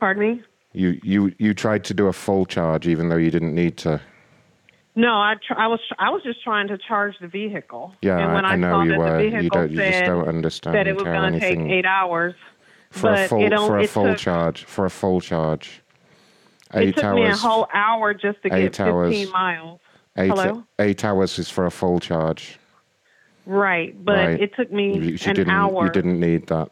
Pardon 0.00 0.22
me. 0.22 0.42
You 0.72 1.00
you 1.02 1.32
you 1.38 1.54
tried 1.54 1.84
to 1.84 1.94
do 1.94 2.06
a 2.06 2.12
full 2.12 2.44
charge 2.46 2.86
even 2.86 3.08
though 3.08 3.16
you 3.16 3.30
didn't 3.30 3.54
need 3.54 3.76
to. 3.78 4.00
No, 4.94 5.08
I 5.14 5.34
tr- 5.46 5.58
I 5.58 5.66
was 5.66 5.80
I 5.98 6.10
was 6.10 6.22
just 6.22 6.42
trying 6.42 6.68
to 6.68 6.78
charge 6.78 7.14
the 7.20 7.28
vehicle. 7.28 7.94
Yeah, 8.02 8.18
and 8.18 8.32
when 8.34 8.44
I, 8.44 8.50
I, 8.50 8.52
I 8.52 8.56
know 8.56 8.82
you 8.82 8.98
were. 8.98 9.20
You 9.20 9.50
don't. 9.50 9.70
You 9.70 9.76
just 9.76 10.04
don't 10.04 10.26
understand 10.28 10.74
that 10.76 10.86
it 10.86 10.94
was 10.94 11.04
going 11.04 11.32
to 11.34 11.40
take 11.40 11.58
eight 11.58 11.84
hours, 11.86 12.34
for 12.90 13.12
a 13.12 13.28
full 13.28 13.48
for 13.66 13.78
a 13.78 13.86
full 13.86 14.04
took, 14.08 14.18
charge 14.18 14.64
for 14.64 14.86
a 14.86 14.90
full 14.90 15.20
charge. 15.20 15.82
It 16.74 16.94
took 16.96 17.04
hours. 17.04 17.14
me 17.16 17.24
a 17.26 17.36
whole 17.36 17.68
hour 17.72 18.12
just 18.14 18.42
to 18.42 18.48
get 18.48 18.58
eight 18.58 18.76
15 18.76 18.86
hours. 18.86 19.30
miles. 19.32 19.80
Eight 20.18 20.28
Hello. 20.28 20.64
eight 20.78 21.04
hours 21.04 21.38
is 21.38 21.50
for 21.50 21.66
a 21.66 21.70
full 21.70 22.00
charge. 22.00 22.58
Right, 23.44 23.94
but 24.04 24.16
right. 24.16 24.40
it 24.40 24.54
took 24.56 24.72
me 24.72 24.94
you 24.98 25.18
an 25.26 25.34
didn't. 25.34 25.50
hour. 25.50 25.84
You 25.84 25.92
didn't 25.92 26.18
need 26.18 26.46
that. 26.48 26.70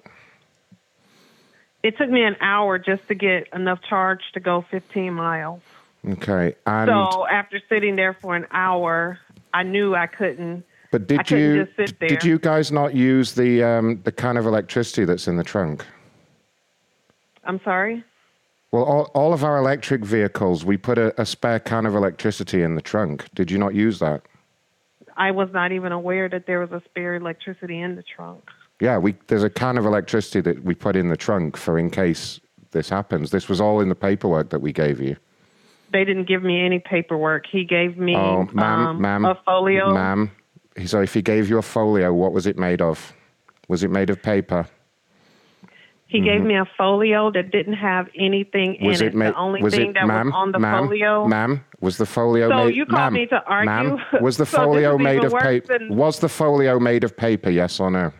It 1.82 1.98
took 1.98 2.08
me 2.08 2.22
an 2.22 2.36
hour 2.40 2.78
just 2.78 3.06
to 3.08 3.14
get 3.14 3.46
enough 3.54 3.80
charge 3.82 4.22
to 4.32 4.40
go 4.40 4.64
15 4.70 5.12
miles. 5.12 5.60
Okay. 6.08 6.56
And 6.66 6.88
so 6.88 7.26
after 7.28 7.60
sitting 7.68 7.96
there 7.96 8.14
for 8.14 8.34
an 8.34 8.46
hour, 8.50 9.18
I 9.52 9.62
knew 9.62 9.94
I 9.94 10.06
couldn't. 10.06 10.64
but 10.90 11.06
did 11.06 11.26
couldn't 11.26 11.38
you 11.56 11.64
just 11.64 11.76
sit 11.76 12.00
there. 12.00 12.08
did 12.08 12.24
you 12.24 12.38
guys 12.38 12.72
not 12.72 12.94
use 12.94 13.34
the 13.34 13.62
um, 13.62 14.00
the 14.04 14.12
kind 14.12 14.38
of 14.38 14.46
electricity 14.46 15.04
that's 15.04 15.28
in 15.28 15.36
the 15.36 15.44
trunk? 15.44 15.84
I'm 17.44 17.60
sorry. 17.62 18.02
Well, 18.74 18.82
all, 18.82 19.10
all 19.14 19.32
of 19.32 19.44
our 19.44 19.56
electric 19.56 20.04
vehicles, 20.04 20.64
we 20.64 20.76
put 20.76 20.98
a, 20.98 21.14
a 21.20 21.24
spare 21.24 21.60
can 21.60 21.86
of 21.86 21.94
electricity 21.94 22.60
in 22.60 22.74
the 22.74 22.82
trunk. 22.82 23.24
Did 23.32 23.48
you 23.48 23.56
not 23.56 23.72
use 23.72 24.00
that? 24.00 24.22
I 25.16 25.30
was 25.30 25.48
not 25.52 25.70
even 25.70 25.92
aware 25.92 26.28
that 26.28 26.48
there 26.48 26.58
was 26.58 26.72
a 26.72 26.82
spare 26.84 27.14
electricity 27.14 27.80
in 27.80 27.94
the 27.94 28.02
trunk. 28.02 28.42
Yeah, 28.80 28.98
we 28.98 29.14
there's 29.28 29.44
a 29.44 29.48
can 29.48 29.78
of 29.78 29.86
electricity 29.86 30.40
that 30.40 30.64
we 30.64 30.74
put 30.74 30.96
in 30.96 31.08
the 31.08 31.16
trunk 31.16 31.56
for 31.56 31.78
in 31.78 31.88
case 31.88 32.40
this 32.72 32.88
happens. 32.88 33.30
This 33.30 33.48
was 33.48 33.60
all 33.60 33.78
in 33.78 33.90
the 33.90 33.94
paperwork 33.94 34.50
that 34.50 34.58
we 34.58 34.72
gave 34.72 35.00
you. 35.00 35.16
They 35.92 36.04
didn't 36.04 36.26
give 36.26 36.42
me 36.42 36.60
any 36.60 36.80
paperwork. 36.80 37.46
He 37.46 37.64
gave 37.64 37.96
me 37.96 38.16
oh, 38.16 38.48
ma'am, 38.52 38.86
um, 38.88 39.00
ma'am, 39.00 39.24
a 39.24 39.40
folio. 39.44 39.94
ma'am. 39.94 40.32
So 40.86 41.00
if 41.00 41.14
he 41.14 41.22
gave 41.22 41.48
you 41.48 41.58
a 41.58 41.62
folio, 41.62 42.12
what 42.12 42.32
was 42.32 42.48
it 42.48 42.58
made 42.58 42.82
of? 42.82 43.12
Was 43.68 43.84
it 43.84 43.90
made 43.92 44.10
of 44.10 44.20
paper? 44.20 44.66
He 46.06 46.20
gave 46.20 46.42
Mhm. 46.42 46.46
me 46.46 46.56
a 46.56 46.64
folio 46.76 47.30
that 47.32 47.50
didn't 47.50 47.74
have 47.74 48.08
anything 48.14 48.76
Was 48.82 49.00
in 49.00 49.06
it 49.08 49.10
it. 49.14 49.16
made? 49.16 49.28
the 49.32 49.36
only 49.38 49.62
thing 49.70 49.94
that 49.94 50.06
ma'am, 50.06 50.26
was 50.26 50.34
on 50.34 50.52
the 50.52 50.58
ma'am, 50.58 50.84
folio. 50.86 51.26
Ma'am, 51.26 51.64
was 51.80 51.96
the 51.96 52.06
folio 52.06 52.48
So 52.50 52.66
made? 52.66 52.76
you 52.76 52.86
called 52.86 52.98
ma'am, 53.00 53.12
me 53.14 53.26
to 53.26 53.42
argue? 53.46 53.70
Ma'am, 53.70 53.98
was 54.20 54.36
the 54.36 54.46
folio 54.46 54.96
is 54.96 55.00
made 55.02 55.24
of 55.24 55.32
paper? 55.34 55.78
than- 55.78 55.96
Was 55.96 56.18
the 56.20 56.28
folio 56.28 56.78
made 56.78 57.04
of 57.04 57.16
paper? 57.16 57.50
Yes 57.50 57.80
or 57.80 57.90
no? 57.90 58.12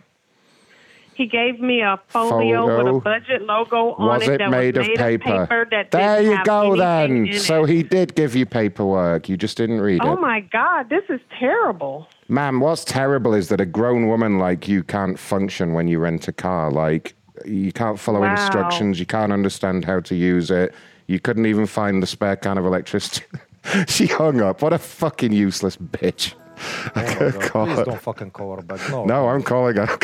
He 1.12 1.27
gave 1.27 1.61
me 1.61 1.81
a 1.81 2.01
folio 2.09 2.66
with 2.66 2.97
a 2.97 2.98
budget 3.01 3.43
logo 3.43 3.93
on 3.93 4.06
Was 4.09 4.27
it 4.27 4.39
that 4.39 4.51
made 4.51 4.77
was 4.77 4.89
of 4.89 4.97
made 4.98 5.20
paper? 5.20 5.65
that 5.70 5.93
there 5.93 6.20
you 6.20 6.36
go 6.43 6.74
then. 6.74 7.32
So 7.35 7.62
it. 7.62 7.70
he 7.70 7.82
did 7.85 8.16
give 8.16 8.35
you 8.35 8.44
paperwork. 8.47 9.28
You 9.28 9.36
just 9.36 9.56
didn't 9.56 9.81
read 9.81 10.01
Oh 10.02 10.15
it. 10.15 10.19
Oh 10.19 10.20
my 10.20 10.40
God, 10.40 10.89
this 10.90 11.05
is 11.09 11.20
terrible. 11.39 12.09
Ma'am, 12.28 12.59
what's 12.59 12.85
terrible 12.85 13.32
is 13.32 13.48
that 13.51 13.61
a 13.61 13.66
grown 13.66 14.09
woman 14.09 14.40
like 14.40 14.66
you 14.66 14.82
can't 14.82 15.16
function 15.16 15.73
when 15.73 15.86
you 15.86 16.01
rent 16.01 16.27
a 16.27 16.32
car. 16.32 16.73
Like, 16.73 17.15
you 17.44 17.73
can't 17.73 17.98
follow 17.98 18.20
Wow. 18.20 18.32
instructions, 18.32 18.98
you 19.01 19.06
can't 19.06 19.32
understand 19.32 19.85
how 19.85 20.01
to 20.01 20.15
use 20.15 20.51
it. 20.51 20.74
You 21.06 21.20
couldn't 21.20 21.47
even 21.47 21.66
find 21.66 22.02
the 22.02 22.06
spare 22.06 22.36
can 22.36 22.56
of 22.59 22.65
electricity. 22.66 23.24
she 23.89 24.06
hung 24.06 24.40
up. 24.40 24.62
What 24.62 24.73
a 24.73 24.78
fucking 24.78 25.32
useless 25.32 25.77
bitch. 25.77 26.35
Oh 26.56 26.93
my 26.94 27.05
God, 27.52 27.74
Please 27.77 27.85
don't 27.85 28.01
fucking 28.01 28.31
call 28.31 28.56
her 28.56 28.62
back. 28.62 28.81
No. 28.89 29.05
No, 29.05 29.28
I'm 29.28 29.43
calling 29.43 29.77
her. 29.77 29.86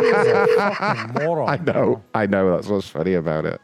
He's 0.00 0.26
a 0.32 1.10
moron. 1.20 1.48
I 1.48 1.56
know. 1.56 2.02
I 2.14 2.26
know. 2.26 2.54
That's 2.54 2.68
what's 2.68 2.88
funny 2.88 3.14
about 3.14 3.44
it. 3.44 3.60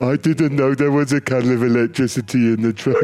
I 0.00 0.14
didn't 0.16 0.54
know 0.54 0.74
there 0.76 0.92
was 0.92 1.12
a 1.12 1.20
can 1.20 1.50
of 1.50 1.62
electricity 1.62 2.52
in 2.52 2.62
the 2.62 2.72
trunk. 2.72 2.98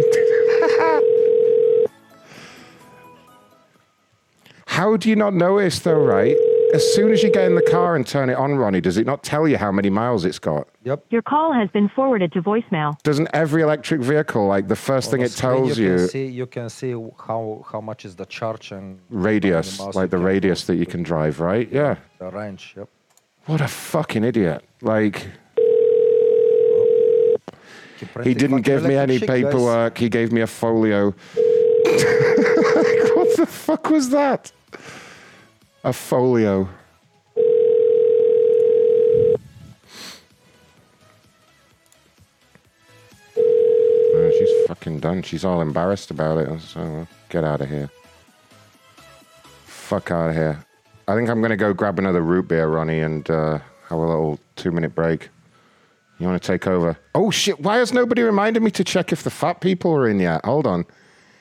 How 4.75 4.97
do 4.97 5.09
you 5.09 5.15
not 5.15 5.35
notice, 5.35 5.79
though, 5.79 6.03
right? 6.03 6.37
As 6.75 6.83
soon 6.95 7.13
as 7.13 7.23
you 7.23 7.31
get 7.31 7.45
in 7.45 7.55
the 7.55 7.63
car 7.63 7.95
and 7.95 8.05
turn 8.05 8.29
it 8.29 8.35
on, 8.35 8.57
Ronnie, 8.57 8.81
does 8.81 8.97
it 8.97 9.07
not 9.07 9.23
tell 9.23 9.47
you 9.47 9.57
how 9.57 9.71
many 9.71 9.89
miles 9.89 10.25
it's 10.25 10.41
got? 10.41 10.67
Yep. 10.83 11.05
Your 11.11 11.23
call 11.23 11.53
has 11.53 11.71
been 11.71 11.89
forwarded 11.89 12.33
to 12.33 12.43
voicemail. 12.43 13.01
Doesn't 13.05 13.29
every 13.33 13.63
electric 13.63 14.01
vehicle, 14.01 14.49
like 14.49 14.67
the 14.67 14.75
first 14.75 15.07
On 15.07 15.11
thing 15.13 15.21
the 15.21 15.27
it 15.27 15.37
tells 15.37 15.79
you 15.79 15.93
you, 15.93 15.97
can 15.99 16.09
see 16.09 16.27
you 16.27 16.47
can 16.47 16.69
see 16.69 16.91
how 16.91 17.65
how 17.71 17.81
much 17.81 18.05
is 18.05 18.17
the 18.17 18.27
charge 18.27 18.73
and 18.73 18.99
radius, 19.11 19.79
like 19.95 20.11
the 20.11 20.19
radius 20.19 20.65
that 20.65 20.75
you 20.75 20.87
can 20.87 21.05
drive, 21.05 21.39
right? 21.39 21.71
Yeah. 21.71 21.95
the 22.19 22.31
range. 22.31 22.75
Yep. 22.77 22.89
What 23.47 23.61
a 23.61 23.69
fucking 23.69 24.25
idiot. 24.25 24.65
Like, 24.83 25.29
he 28.25 28.35
didn't 28.35 28.63
give 28.63 28.83
me 28.83 28.97
any 28.97 29.19
electric 29.19 29.29
guys. 29.29 29.45
paperwork. 29.45 29.99
He 29.99 30.09
gave 30.09 30.33
me 30.33 30.41
a 30.41 30.49
folio. 30.49 31.11
what 33.15 33.37
the 33.37 33.47
fuck 33.49 33.89
was 33.89 34.11
that? 34.11 34.51
A 35.85 35.93
folio. 35.93 36.67
Oh, 43.37 44.31
she's 44.39 44.67
fucking 44.67 45.01
done. 45.01 45.23
She's 45.23 45.45
all 45.45 45.61
embarrassed 45.61 46.11
about 46.11 46.39
it. 46.39 46.61
So 46.63 46.81
uh, 46.81 47.05
get 47.29 47.45
out 47.45 47.61
of 47.61 47.69
here. 47.69 47.91
Fuck 49.67 50.11
out 50.11 50.31
of 50.31 50.37
here. 50.37 50.65
I 51.07 51.15
think 51.15 51.29
I'm 51.29 51.43
gonna 51.43 51.57
go 51.57 51.75
grab 51.75 51.99
another 51.99 52.23
root 52.23 52.49
beer, 52.49 52.67
Ronnie, 52.67 53.01
and 53.01 53.29
uh, 53.29 53.59
have 53.89 53.99
a 53.99 54.07
little 54.07 54.41
two-minute 54.57 54.95
break. 54.95 55.29
You 56.19 56.27
want 56.27 56.43
to 56.43 56.47
take 56.47 56.67
over? 56.67 56.97
Oh 57.15 57.31
shit! 57.31 57.61
Why 57.61 57.77
has 57.77 57.93
nobody 57.93 58.23
reminded 58.23 58.63
me 58.63 58.71
to 58.71 58.85
check 58.85 59.13
if 59.13 59.23
the 59.23 59.31
fat 59.31 59.61
people 59.61 59.93
are 59.93 60.09
in 60.09 60.19
yet? 60.19 60.43
Hold 60.47 60.67
on. 60.67 60.87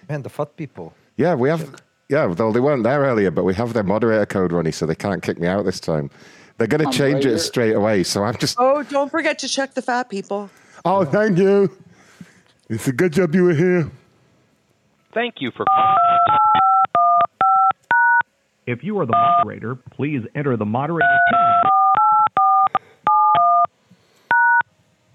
Man, 0.10 0.24
the 0.24 0.30
fat 0.30 0.57
people. 0.57 0.94
Yeah, 1.15 1.36
we 1.36 1.48
have. 1.48 1.82
Yeah, 2.09 2.27
though 2.35 2.51
they 2.51 2.59
weren't 2.59 2.84
there 2.84 3.01
earlier, 3.01 3.31
but 3.31 3.43
we 3.43 3.53
have 3.55 3.73
their 3.73 3.84
moderator 3.84 4.25
code, 4.25 4.51
Ronnie, 4.51 4.71
so 4.71 4.85
they 4.85 4.95
can't 4.95 5.23
kick 5.23 5.39
me 5.39 5.47
out 5.47 5.63
this 5.65 5.80
time. 5.80 6.09
They're 6.57 6.67
going 6.67 6.85
to 6.89 6.95
change 6.95 7.15
right 7.15 7.25
it 7.25 7.30
here. 7.30 7.38
straight 7.39 7.73
away. 7.75 8.03
So 8.03 8.23
I'm 8.23 8.38
just. 8.38 8.57
Oh, 8.59 8.84
don't 8.84 9.09
forget 9.09 9.39
to 9.39 9.47
check 9.49 9.73
the 9.73 9.81
fat 9.81 10.09
people. 10.09 10.49
Oh, 10.85 11.03
thank 11.05 11.38
you. 11.38 11.75
It's 12.69 12.88
a 12.88 12.91
good 12.93 13.13
job 13.13 13.34
you 13.34 13.43
were 13.45 13.53
here. 13.53 13.89
Thank 15.13 15.35
you 15.41 15.51
for. 15.51 15.65
If 18.65 18.84
you 18.84 18.97
are 18.99 19.05
the 19.05 19.11
moderator, 19.13 19.75
please 19.75 20.23
enter 20.35 20.55
the 20.55 20.65
moderator 20.65 21.07
PIN. 21.31 22.80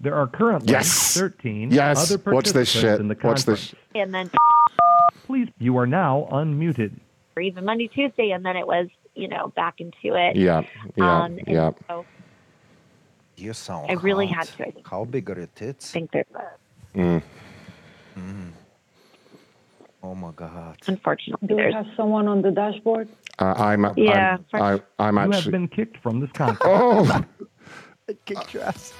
There 0.01 0.15
are 0.15 0.27
currently 0.27 0.71
Yes. 0.71 1.13
13 1.17 1.71
Yes. 1.71 2.11
other 2.11 2.21
Watch 2.31 2.45
this 2.53 2.53
participants 2.53 2.71
shit. 2.71 2.99
in 3.01 3.07
the 3.09 3.15
conference. 3.15 3.47
Watch 3.47 3.59
conference. 3.59 3.71
this. 3.71 4.01
and 4.01 4.13
then 4.13 4.29
Please, 5.25 5.49
you 5.59 5.77
are 5.77 5.87
now 5.87 6.27
unmuted. 6.31 6.91
or 7.35 7.41
even 7.43 7.63
Monday, 7.65 7.87
Tuesday, 7.87 8.31
and 8.31 8.43
then 8.45 8.55
it 8.55 8.65
was, 8.67 8.87
you 9.15 9.27
know, 9.27 9.49
back 9.55 9.75
into 9.79 10.15
it. 10.15 10.35
Yeah, 10.35 10.63
yeah, 10.95 11.17
Um, 11.23 11.37
and 11.37 11.47
yeah. 11.47 11.71
So 11.87 12.05
You 13.37 13.53
sound 13.53 13.89
I 13.91 13.93
really 13.93 14.27
hot. 14.27 14.47
had 14.47 14.57
to, 14.57 14.67
I 14.67 14.71
think. 14.71 14.87
How 14.87 15.05
big 15.05 15.29
are 15.29 15.37
your 15.37 15.47
tits? 15.55 15.91
think 15.91 16.11
there's 16.11 16.25
a, 16.35 16.97
Mm. 16.97 17.21
Mm. 18.17 18.51
Oh 20.01 20.15
my 20.15 20.31
god. 20.35 20.77
unfortunately, 20.87 21.47
Do 21.47 21.55
we 21.55 21.61
there's 21.61 21.73
have 21.75 21.85
someone 21.95 22.27
on 22.27 22.41
the 22.41 22.51
dashboard? 22.51 23.07
Uh, 23.37 23.53
I'm. 23.57 23.85
Yeah. 23.95 24.37
I'm, 24.53 24.81
I, 24.99 25.07
I'm 25.17 25.31
you 25.31 25.37
have 25.37 25.51
been 25.51 25.67
kicked 25.67 25.97
from 26.01 26.19
this 26.19 26.31
conference. 26.33 26.59
Oh, 26.65 27.25
Kick 28.25 28.53
your 28.53 28.63
ass. 28.63 28.91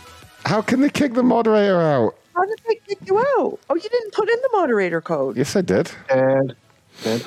how 0.45 0.61
can 0.61 0.81
they 0.81 0.89
kick 0.89 1.13
the 1.15 1.23
moderator 1.23 1.81
out? 1.81 2.15
How 2.39 2.45
did 2.45 2.61
they 2.67 2.75
kick 2.87 2.99
you 3.05 3.17
out? 3.19 3.59
Oh, 3.69 3.75
you 3.75 3.89
didn't 3.95 4.13
put 4.13 4.29
in 4.29 4.39
the 4.41 4.49
moderator 4.53 5.01
code. 5.01 5.35
Yes, 5.35 5.57
I 5.57 5.61
did. 5.61 5.91
Did. 6.07 6.55
Did. 7.03 7.25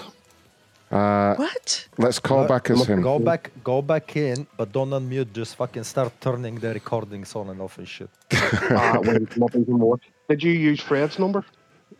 Uh, 0.90 1.34
what? 1.34 1.86
Let's 1.98 2.18
call 2.18 2.42
Go- 2.44 2.48
back 2.48 2.70
as 2.70 2.86
him. 2.86 3.02
Go 3.02 3.18
back, 3.18 3.50
go 3.62 3.82
back 3.82 4.16
in, 4.16 4.46
but 4.56 4.72
don't 4.72 4.88
unmute. 4.88 5.34
Just 5.34 5.56
fucking 5.56 5.84
start 5.84 6.12
turning 6.22 6.54
the 6.54 6.72
recordings 6.72 7.36
on 7.36 7.50
and 7.50 7.60
off 7.60 7.76
and 7.76 7.86
shit. 7.86 8.08
uh, 8.32 8.98
when 9.00 9.24
it's 9.24 9.36
not 9.36 9.54
even 9.54 9.78
more. 9.78 9.98
Did 10.30 10.42
you 10.42 10.52
use 10.52 10.80
Fred's 10.80 11.18
number? 11.18 11.44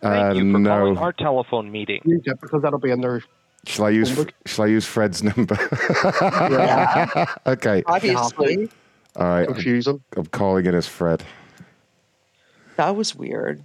Uh, 0.00 0.10
Thank 0.10 0.38
you 0.38 0.52
for 0.52 0.64
calling 0.64 0.94
no. 0.94 1.00
our 1.00 1.12
telephone 1.12 1.70
meeting. 1.70 2.00
Use 2.06 2.22
it 2.24 2.40
because 2.40 2.62
that'll 2.62 2.78
be 2.78 2.90
in 2.90 3.02
there. 3.02 3.22
Shall 3.66 3.84
I 3.84 3.90
use? 3.90 4.10
Shall 4.46 4.64
I 4.64 4.68
use 4.68 4.86
Fred's 4.86 5.22
number? 5.22 5.58
Yeah. 6.02 7.34
okay. 7.46 7.82
Obviously, 7.84 8.70
All 9.16 9.26
right. 9.26 9.46
Confusing. 9.46 10.02
I'm 10.16 10.26
calling 10.26 10.64
it 10.64 10.74
as 10.74 10.88
Fred. 10.88 11.22
That 12.76 12.96
was 12.96 13.14
weird. 13.14 13.62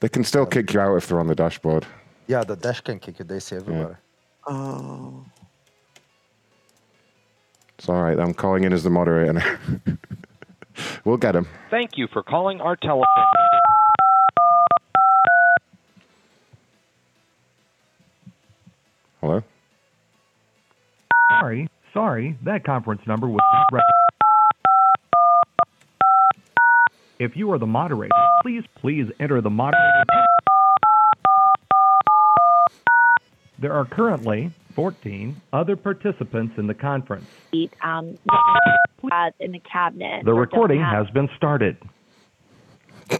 They 0.00 0.08
can 0.08 0.24
still 0.24 0.46
kick 0.46 0.72
you 0.72 0.80
out 0.80 0.96
if 0.96 1.08
they're 1.08 1.20
on 1.20 1.26
the 1.26 1.34
dashboard. 1.34 1.86
Yeah, 2.26 2.44
the 2.44 2.56
dash 2.56 2.80
can 2.80 2.98
kick 2.98 3.18
you. 3.18 3.24
They 3.24 3.40
say 3.40 3.56
everybody. 3.56 3.94
Oh. 4.46 5.24
It's 7.78 7.88
all 7.88 8.02
right. 8.02 8.18
I'm 8.18 8.34
calling 8.34 8.64
in 8.64 8.72
as 8.72 8.82
the 8.82 8.90
moderator 8.90 9.32
now. 9.34 9.96
we'll 11.04 11.16
get 11.16 11.36
him. 11.36 11.46
Thank 11.70 11.96
you 11.96 12.08
for 12.12 12.22
calling 12.22 12.60
our 12.60 12.76
telephone. 12.76 13.06
Hello. 19.20 19.42
Sorry, 21.40 21.68
sorry, 21.92 22.38
that 22.44 22.64
conference 22.64 23.02
number 23.06 23.28
was 23.28 23.40
not 23.52 23.66
rec- 23.72 23.82
If 27.18 27.34
you 27.34 27.50
are 27.52 27.58
the 27.58 27.66
moderator, 27.66 28.14
please, 28.42 28.62
please 28.74 29.06
enter 29.18 29.40
the 29.40 29.48
moderator. 29.48 30.04
There 33.58 33.72
are 33.72 33.86
currently 33.86 34.50
14 34.74 35.40
other 35.52 35.76
participants 35.76 36.58
in 36.58 36.66
the 36.66 36.74
conference. 36.74 37.24
Um, 37.82 38.18
uh, 38.28 39.30
in 39.40 39.52
the 39.52 39.60
cabinet. 39.60 40.26
The 40.26 40.34
recording 40.34 40.80
have, 40.80 41.06
has 41.06 41.14
been 41.14 41.30
started. 41.36 41.78
um, 43.10 43.18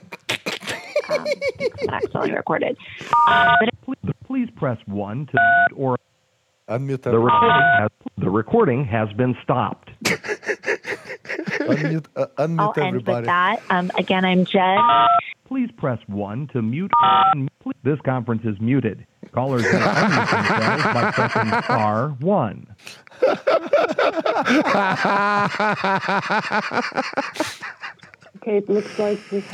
it's 1.09 1.89
actually 1.89 2.33
recorded. 2.33 2.77
But 3.27 3.71
Please, 3.83 4.13
please 4.27 4.49
press 4.57 4.79
1 4.87 5.27
to 5.27 5.33
mute 5.33 5.81
or 5.81 5.97
Unmute 6.69 7.03
the 7.03 7.17
recording 7.17 7.63
has 7.79 7.91
the 8.19 8.29
recording 8.29 8.85
has 8.87 9.13
been 9.13 9.37
stopped. 9.45 9.91
unmute, 11.69 12.07
uh, 12.17 12.27
I'll 12.39 12.49
unmute 12.49 12.79
end 12.79 12.87
everybody. 12.89 13.17
with 13.19 13.27
that. 13.27 13.63
Um, 13.71 13.91
again, 13.99 14.25
I'm 14.25 14.45
Jen. 14.45 14.79
Please 15.47 15.71
press 15.77 15.99
1 16.09 16.49
to 16.49 16.63
mute. 16.63 16.91
This 17.83 18.01
conference 18.05 18.43
is 18.45 18.61
muted. 18.61 19.07
Callers 19.33 19.63
may 19.63 19.69
unmute 19.79 20.31
themselves 20.31 20.85
by 20.95 21.11
pressing 21.13 21.49
star 21.63 22.09
1. 22.21 22.67
Okay, 28.37 28.59
it 28.59 28.69
looks 28.69 28.99
like 28.99 29.19
this. 29.31 29.45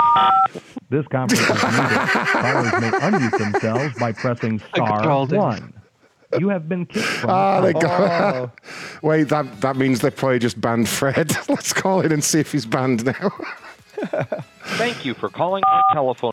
This 0.89 1.07
conference 1.07 1.41
is 1.41 1.49
muted. 1.49 1.97
Callers 2.31 2.73
may 2.81 2.91
unmute 2.91 3.37
themselves 3.37 3.99
by 3.99 4.11
pressing 4.11 4.59
star 4.73 5.25
1. 5.25 5.73
You 6.39 6.49
have 6.49 6.67
been 6.67 6.85
kicked 6.85 7.05
from 7.05 7.29
Ah, 7.29 7.61
they 7.61 7.73
conference. 7.73 8.51
got. 8.59 8.59
Wait, 9.03 9.23
that 9.29 9.61
that 9.61 9.75
means 9.75 9.99
they 10.01 10.09
probably 10.09 10.39
just 10.39 10.59
banned 10.59 10.89
Fred. 10.89 11.35
Let's 11.49 11.73
call 11.73 12.01
in 12.01 12.11
and 12.11 12.23
see 12.23 12.39
if 12.39 12.51
he's 12.51 12.65
banned 12.65 13.05
now. 13.05 13.31
Thank 14.77 15.05
you 15.05 15.13
for 15.13 15.29
calling 15.29 15.63
our 15.65 15.81
telephone. 15.93 16.31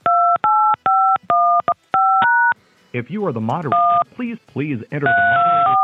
If 2.93 3.11
you 3.11 3.25
are 3.27 3.33
the 3.33 3.41
moderator, 3.41 3.77
please, 4.15 4.39
please 4.49 4.83
enter 4.91 5.07
the 5.07 5.35
moderator. 5.35 5.77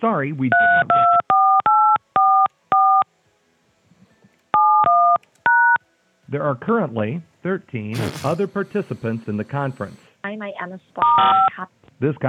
Sorry, 0.00 0.32
we 0.32 0.48
did 0.48 0.52
not. 0.88 1.06
There 6.28 6.42
are 6.42 6.54
currently 6.54 7.22
13 7.42 7.96
other 8.24 8.46
participants 8.46 9.28
in 9.28 9.36
the 9.36 9.44
conference. 9.44 9.98
I'm 10.24 10.38
my 10.38 10.52
Emma 10.60 10.78
This 11.98 12.16
guy 12.18 12.28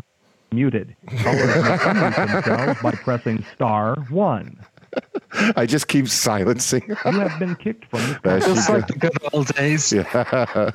muted. 0.52 0.96
Callers 1.08 1.54
themselves 2.16 2.82
by 2.82 2.92
pressing 2.92 3.44
star 3.54 3.96
1. 4.10 4.66
I 5.56 5.66
just 5.66 5.88
keep 5.88 6.08
silencing. 6.08 6.84
You 6.88 6.96
have 6.96 7.40
been 7.40 7.56
kicked 7.56 7.86
from 7.86 8.00
the 8.02 8.20
There 8.24 8.42
she 8.42 8.72
like 8.72 8.88
the 8.88 8.96
good 8.98 9.18
old 9.32 9.48
days. 9.48 9.92
Yeah. 9.92 10.72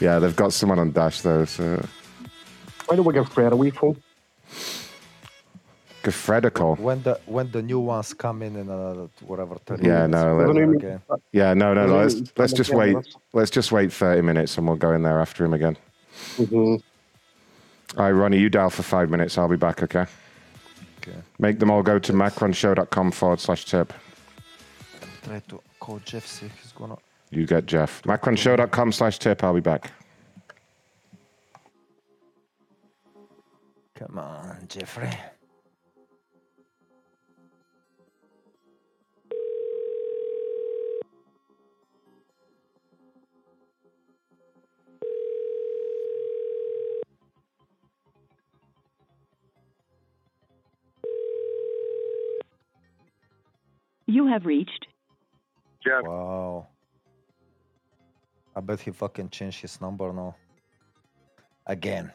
yeah, 0.00 0.18
they've 0.18 0.34
got 0.34 0.52
someone 0.52 0.78
on 0.78 0.90
Dash 0.92 1.20
though, 1.20 1.44
so 1.44 1.84
Why 2.86 2.96
don't 2.96 3.04
we 3.04 3.14
give 3.14 3.28
Fred 3.28 3.52
a 3.52 3.56
wee 3.56 3.70
phone? 3.70 4.02
Give 6.02 6.14
Fred 6.14 6.44
a 6.44 6.50
call. 6.50 6.76
When 6.76 7.02
the 7.02 7.18
when 7.26 7.50
the 7.50 7.62
new 7.62 7.80
ones 7.80 8.12
come 8.14 8.42
in 8.42 8.56
in 8.56 8.68
another 8.68 9.08
whatever 9.26 9.56
thirty 9.56 9.86
Yeah, 9.86 10.06
minutes. 10.06 10.22
no, 10.24 10.36
let- 10.36 10.54
do 10.54 10.70
it 10.72 10.76
again. 10.76 11.00
Yeah, 11.32 11.54
no, 11.54 11.74
no, 11.74 11.86
no. 11.86 11.96
Let's 11.98 12.32
let's 12.36 12.52
just 12.52 12.70
yeah, 12.70 12.76
wait. 12.76 12.94
that's- 12.94 13.14
Let's 13.32 13.50
just 13.50 13.72
wait 13.72 13.92
thirty 13.92 14.22
minutes, 14.22 14.58
and 14.58 14.66
we'll 14.66 14.76
go 14.76 14.92
in 14.92 15.02
there 15.02 15.20
after 15.20 15.44
him 15.44 15.54
again. 15.54 15.76
Mm-hmm. 16.36 16.76
All 17.98 18.04
right, 18.04 18.10
Ronnie, 18.10 18.38
you 18.38 18.48
dial 18.48 18.70
for 18.70 18.82
five 18.82 19.10
minutes. 19.10 19.36
I'll 19.38 19.48
be 19.48 19.56
back. 19.56 19.82
Okay. 19.82 20.06
Okay. 20.98 21.16
Make 21.38 21.58
them 21.58 21.70
all 21.70 21.82
go 21.82 21.98
to 21.98 22.12
macronshow.com 22.12 23.10
forward 23.10 23.40
slash 23.40 23.64
tip. 23.64 23.92
Try 25.24 25.40
to 25.48 25.60
call 25.80 25.98
Jeff 26.04 26.26
see 26.26 26.46
if 26.46 26.56
he's 26.60 26.72
gonna. 26.72 26.96
You 27.30 27.46
get 27.46 27.66
Jeff. 27.66 28.02
Macronshow.com 28.02 28.92
slash 28.92 29.18
tip. 29.18 29.42
I'll 29.42 29.54
be 29.54 29.60
back. 29.60 29.90
Come 33.94 34.18
on, 34.18 34.58
Jeffrey. 34.68 35.10
You 54.12 54.26
have 54.26 54.44
reached 54.44 54.86
Jeff. 55.82 56.02
Wow. 56.02 56.66
I 58.54 58.60
bet 58.60 58.80
he 58.80 58.90
fucking 58.90 59.30
changed 59.30 59.62
his 59.62 59.80
number 59.80 60.12
now. 60.12 60.36
Again. 61.66 62.12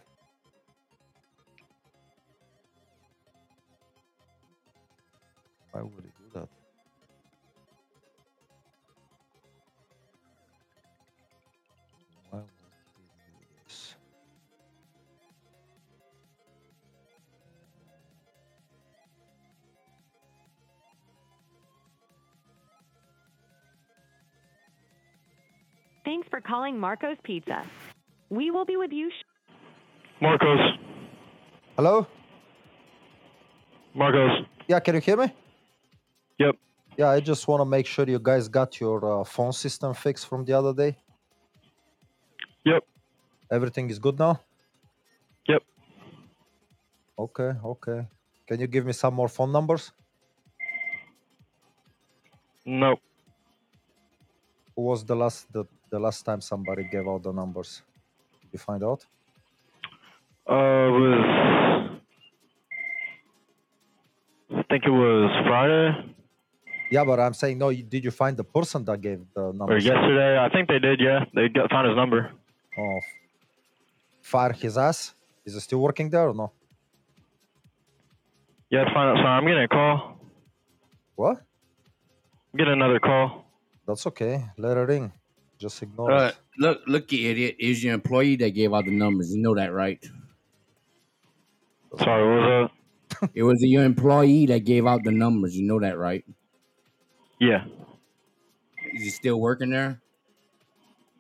Thanks 26.08 26.26
for 26.30 26.40
calling 26.40 26.80
Marco's 26.80 27.18
Pizza. 27.24 27.66
We 28.30 28.50
will 28.50 28.64
be 28.64 28.78
with 28.78 28.94
you. 28.94 29.10
sh- 29.10 29.26
Marcos. 30.22 30.62
Hello? 31.76 32.08
Marcos. 33.94 34.46
Yeah, 34.70 34.80
can 34.80 34.96
you 34.96 35.02
hear 35.02 35.18
me? 35.18 35.28
Yep. 36.40 36.56
Yeah, 36.98 37.10
I 37.10 37.20
just 37.20 37.46
want 37.50 37.60
to 37.60 37.66
make 37.66 37.86
sure 37.86 38.06
you 38.08 38.20
guys 38.20 38.48
got 38.48 38.80
your 38.80 39.00
uh, 39.20 39.26
phone 39.26 39.52
system 39.52 39.94
fixed 39.94 40.28
from 40.28 40.46
the 40.46 40.54
other 40.54 40.74
day. 40.74 40.96
Yep. 42.64 42.84
Everything 43.52 43.90
is 43.90 44.00
good 44.00 44.18
now? 44.18 44.40
Yep. 45.50 45.62
Okay, 47.20 47.52
okay. 47.66 48.08
Can 48.48 48.62
you 48.62 48.68
give 48.68 48.86
me 48.86 48.94
some 48.94 49.14
more 49.14 49.28
phone 49.28 49.52
numbers? 49.52 49.92
No. 52.66 52.96
Who 54.74 54.84
was 54.84 55.04
the 55.04 55.16
last 55.18 55.52
the, 55.52 55.66
the 55.90 56.00
last 56.00 56.24
time 56.24 56.42
somebody 56.42 56.84
gave 56.92 57.08
out 57.08 57.24
the 57.24 57.32
numbers? 57.32 57.82
Did 58.42 58.50
you 58.54 58.60
find 58.60 58.84
out? 58.84 59.06
Uh, 60.50 60.88
it 60.88 60.94
was. 61.00 62.00
I 64.60 64.64
think 64.70 64.86
it 64.86 64.90
was 64.92 65.30
Friday 65.46 66.14
Yeah, 66.90 67.04
but 67.04 67.20
I'm 67.20 67.34
saying 67.34 67.58
no. 67.58 67.68
you- 67.70 67.84
Did 67.84 68.04
you 68.06 68.12
find 68.12 68.36
the 68.38 68.46
person 68.46 68.84
that 68.86 69.02
gave 69.02 69.20
the 69.34 69.42
or 69.42 69.54
numbers? 69.54 69.84
yesterday. 69.86 70.38
I 70.40 70.50
think 70.50 70.70
they 70.70 70.80
did. 70.80 71.02
Yeah, 71.02 71.26
they 71.36 71.50
got 71.50 71.70
found 71.70 71.88
his 71.88 71.96
number. 71.98 72.32
Oh, 72.80 73.00
fire 74.22 74.54
his 74.54 74.78
ass. 74.78 75.14
Is 75.46 75.54
he 75.56 75.60
still 75.60 75.80
working 75.80 76.10
there 76.10 76.30
or 76.30 76.34
no? 76.34 76.52
Yeah, 78.70 78.82
it's 78.84 78.92
fine. 78.94 79.16
Sorry, 79.18 79.28
I'm 79.28 79.46
getting 79.46 79.64
a 79.64 79.68
call. 79.68 80.18
What? 81.16 81.42
Getting 82.56 82.74
another 82.74 83.00
call. 83.00 83.46
That's 83.86 84.06
okay. 84.08 84.46
Let 84.58 84.78
her 84.78 84.86
ring. 84.86 85.12
Just 85.60 85.82
ignore 85.82 86.12
Uh, 86.12 86.28
it. 86.30 86.36
look, 86.60 86.82
look, 86.88 87.12
you 87.12 87.30
idiot. 87.30 87.56
It 87.60 87.68
was 87.70 87.84
your 87.84 87.94
employee 87.96 88.36
that 88.38 88.52
gave 88.52 88.74
out 88.74 88.86
the 88.86 88.92
numbers. 88.92 89.34
You 89.34 89.42
know 89.42 89.56
that, 89.56 89.74
right? 89.74 90.04
Sorry, 91.98 92.24
what 92.24 92.42
was 92.42 92.70
that? 93.22 93.30
it 93.34 93.44
was 93.44 93.58
your 93.62 93.84
employee 93.84 94.46
that 94.48 94.66
gave 94.66 94.86
out 94.86 95.04
the 95.04 95.12
numbers. 95.12 95.56
You 95.56 95.66
know 95.66 95.80
that, 95.80 95.98
right? 95.98 96.24
Yeah. 97.40 97.66
Is 98.94 99.04
he 99.04 99.10
still 99.10 99.40
working 99.40 99.70
there? 99.72 100.02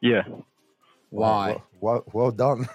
Yeah. 0.02 0.24
Why? 1.10 1.52
Well, 1.52 1.64
well, 1.82 2.04
well 2.14 2.32
done. 2.32 2.68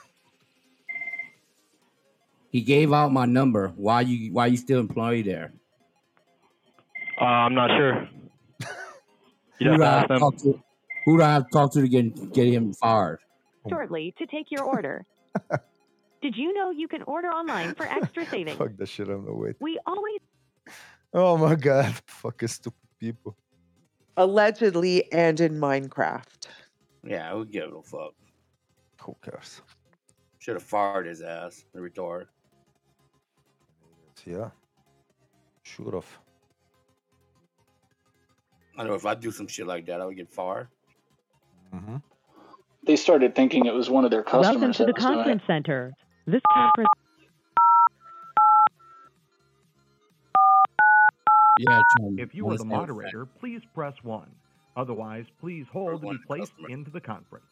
He 2.51 2.61
gave 2.61 2.93
out 2.93 3.13
my 3.13 3.25
number. 3.25 3.69
Why 3.77 4.03
you? 4.03 4.33
Why 4.33 4.47
you 4.49 4.57
still 4.59 4.81
employed 4.81 5.25
there? 5.27 5.53
Uh, 7.21 7.25
I'm 7.25 7.55
not 7.55 7.71
sure. 7.71 8.09
Who 9.59 9.65
You'd 9.65 9.69
have 9.71 9.79
do 9.79 9.79
to 9.79 9.87
ask 9.87 10.09
them. 10.09 10.53
to? 10.55 10.63
Who 11.05 11.19
do 11.19 11.23
I 11.23 11.33
have 11.33 11.45
to 11.45 11.51
talk 11.53 11.73
to 11.73 11.81
to 11.81 11.89
get 11.89 12.33
get 12.33 12.47
him 12.49 12.73
fired? 12.73 13.19
Shortly 13.69 14.15
to 14.19 14.27
take 14.27 14.51
your 14.51 14.63
order. 14.63 15.05
Did 16.23 16.37
you 16.37 16.53
know 16.53 16.71
you 16.71 16.87
can 16.87 17.03
order 17.03 17.29
online 17.29 17.75
for 17.75 17.85
extra 17.85 18.25
savings? 18.31 18.57
Fuck 18.57 18.77
that 18.77 18.89
shit. 18.89 19.09
I'm 19.09 19.25
no 19.25 19.35
wait. 19.35 19.57
We 19.61 19.79
always 19.87 20.21
Oh 21.15 21.37
my 21.37 21.55
god. 21.55 21.95
Fucking 22.07 22.49
stupid 22.49 22.79
people. 22.99 23.37
Allegedly 24.17 25.11
and 25.13 25.41
in 25.41 25.59
Minecraft. 25.59 26.47
Yeah, 27.05 27.33
who 27.33 27.45
gives 27.47 27.73
a 27.73 27.83
fuck? 27.83 28.15
Who 29.03 29.17
cares? 29.23 29.63
Should 30.39 30.55
have 30.55 30.63
fired 30.63 31.07
his 31.07 31.23
ass. 31.23 31.65
The 31.75 31.81
retard. 31.81 32.27
Yeah. 34.25 34.51
Should 35.63 35.95
have. 35.95 36.07
I 38.77 38.79
don't 38.79 38.89
know 38.89 38.95
if 38.95 39.07
I 39.07 39.15
do 39.15 39.31
some 39.31 39.47
shit 39.49 39.67
like 39.67 39.87
that, 39.87 40.01
I 40.01 40.07
would 40.07 40.17
get 40.17 40.31
fired. 40.31 40.69
Mm-hmm. 41.75 41.97
They 42.85 42.97
started 42.97 43.35
thinking 43.35 43.67
it 43.67 43.75
was 43.75 43.89
one 43.89 44.05
of 44.05 44.11
their 44.11 44.23
customers. 44.23 44.45
welcome 44.57 44.73
to 44.73 44.85
the 44.85 44.93
was 44.93 45.03
doing 45.03 45.13
it. 45.13 45.17
conference 45.17 45.43
center. 45.47 45.93
This 46.27 46.43
conference 46.53 46.89
Yeah, 51.59 51.81
Tom. 51.99 52.19
If 52.19 52.35
you 52.35 52.49
are 52.49 52.55
is 52.55 52.59
the 52.61 52.65
that? 52.65 52.71
moderator, 52.71 53.27
please 53.27 53.61
press 53.75 53.95
1. 54.03 54.29
Otherwise, 54.77 55.27
please 55.41 55.67
hold 55.73 56.01
to 56.03 56.11
be 56.11 56.19
placed 56.27 56.53
into 56.69 56.91
the 56.91 57.01
conference. 57.01 57.47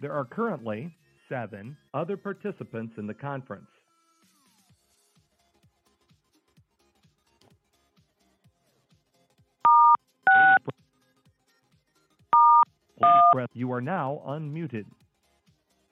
There 0.00 0.12
are 0.12 0.24
currently 0.24 0.94
seven 1.28 1.76
other 1.94 2.16
participants 2.16 2.94
in 2.98 3.06
the 3.06 3.14
conference. 3.14 3.68
Please 13.02 13.22
press. 13.32 13.48
You 13.54 13.72
are 13.72 13.80
now 13.80 14.22
unmuted. 14.26 14.84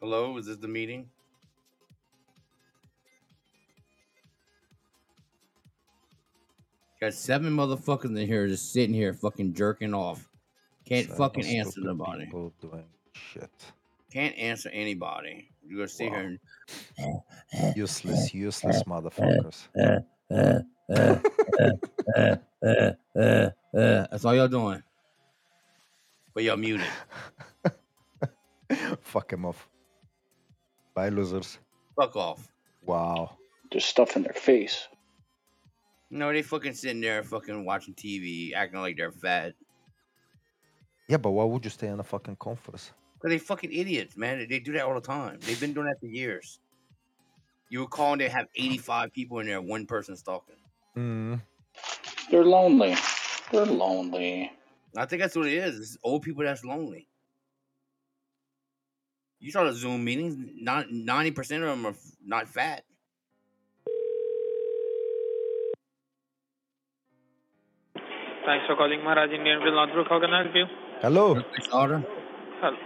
Hello, 0.00 0.36
is 0.38 0.46
this 0.46 0.56
the 0.56 0.68
meeting? 0.68 1.08
Got 7.00 7.14
seven 7.14 7.52
motherfuckers 7.52 8.16
in 8.18 8.26
here 8.26 8.46
just 8.46 8.72
sitting 8.72 8.94
here 8.94 9.14
fucking 9.14 9.54
jerking 9.54 9.94
off. 9.94 10.28
Can't 10.84 11.06
Seven 11.06 11.16
fucking 11.18 11.46
answer 11.46 11.70
stupid 11.72 11.86
nobody. 11.86 12.24
People 12.26 12.52
doing 12.60 12.84
shit. 13.12 13.50
Can't 14.12 14.36
answer 14.36 14.68
anybody. 14.70 15.48
You 15.66 15.76
gonna 15.76 15.88
sit 15.88 16.10
here 16.12 16.38
Useless, 17.76 18.34
useless 18.34 18.82
motherfuckers. 18.84 19.68
and 19.74 20.04
uh, 20.30 20.60
uh, 20.92 21.18
uh, 21.58 21.70
uh, 22.16 22.36
uh, 22.66 23.20
uh. 23.20 23.50
That's 24.10 24.24
all 24.24 24.34
y'all 24.34 24.48
doing. 24.48 24.82
But 26.34 26.44
you're 26.44 26.56
muted. 26.56 26.86
Fuck 29.00 29.32
him 29.32 29.44
off. 29.44 29.68
Bye, 30.94 31.08
losers. 31.08 31.58
Fuck 31.96 32.16
off. 32.16 32.48
Wow. 32.84 33.36
There's 33.70 33.84
stuff 33.84 34.16
in 34.16 34.22
their 34.22 34.32
face. 34.32 34.88
No, 36.10 36.32
they 36.32 36.42
fucking 36.42 36.74
sitting 36.74 37.00
there 37.00 37.22
fucking 37.22 37.64
watching 37.64 37.94
TV, 37.94 38.52
acting 38.52 38.80
like 38.80 38.96
they're 38.96 39.12
fat. 39.12 39.54
Yeah, 41.08 41.18
but 41.18 41.30
why 41.30 41.44
would 41.44 41.64
you 41.64 41.70
stay 41.70 41.88
in 41.88 42.00
a 42.00 42.04
fucking 42.04 42.36
conference? 42.36 42.92
Cause 43.20 43.30
they 43.30 43.38
fucking 43.38 43.72
idiots, 43.72 44.16
man. 44.16 44.46
They 44.48 44.58
do 44.60 44.72
that 44.72 44.84
all 44.84 44.94
the 44.94 45.00
time. 45.00 45.38
They've 45.42 45.60
been 45.60 45.74
doing 45.74 45.86
that 45.86 46.00
for 46.00 46.06
years. 46.06 46.58
You 47.68 47.80
would 47.80 47.90
call 47.90 48.12
and 48.12 48.20
they 48.20 48.28
have 48.28 48.46
85 48.56 49.12
people 49.12 49.38
in 49.38 49.46
there, 49.46 49.60
one 49.60 49.86
person's 49.86 50.22
talking. 50.22 50.56
Mm. 50.96 51.40
They're 52.30 52.44
lonely. 52.44 52.96
They're 53.52 53.66
lonely. 53.66 54.50
I 54.96 55.06
think 55.06 55.22
that's 55.22 55.36
what 55.36 55.46
it 55.46 55.54
is. 55.54 55.78
It's 55.78 55.98
old 56.02 56.22
people 56.22 56.44
that's 56.44 56.64
lonely. 56.64 57.08
You 59.38 59.50
saw 59.50 59.64
the 59.64 59.72
Zoom 59.72 60.04
meetings. 60.04 60.36
Not 60.60 60.88
90% 60.88 61.38
of 61.38 61.60
them 61.62 61.86
are 61.86 61.94
not 62.24 62.48
fat. 62.48 62.84
Thanks 68.44 68.66
for 68.66 68.74
calling 68.76 69.04
Maharaj 69.04 69.30
Indian 69.30 69.60
Bill 69.62 69.72
Northbrook. 69.72 70.08
How 70.08 70.20
can 70.20 70.32
I 70.32 70.42
help 70.42 70.54
you? 70.54 70.66
Hello. 71.02 71.40
Order. 71.72 72.04
Hello. 72.60 72.76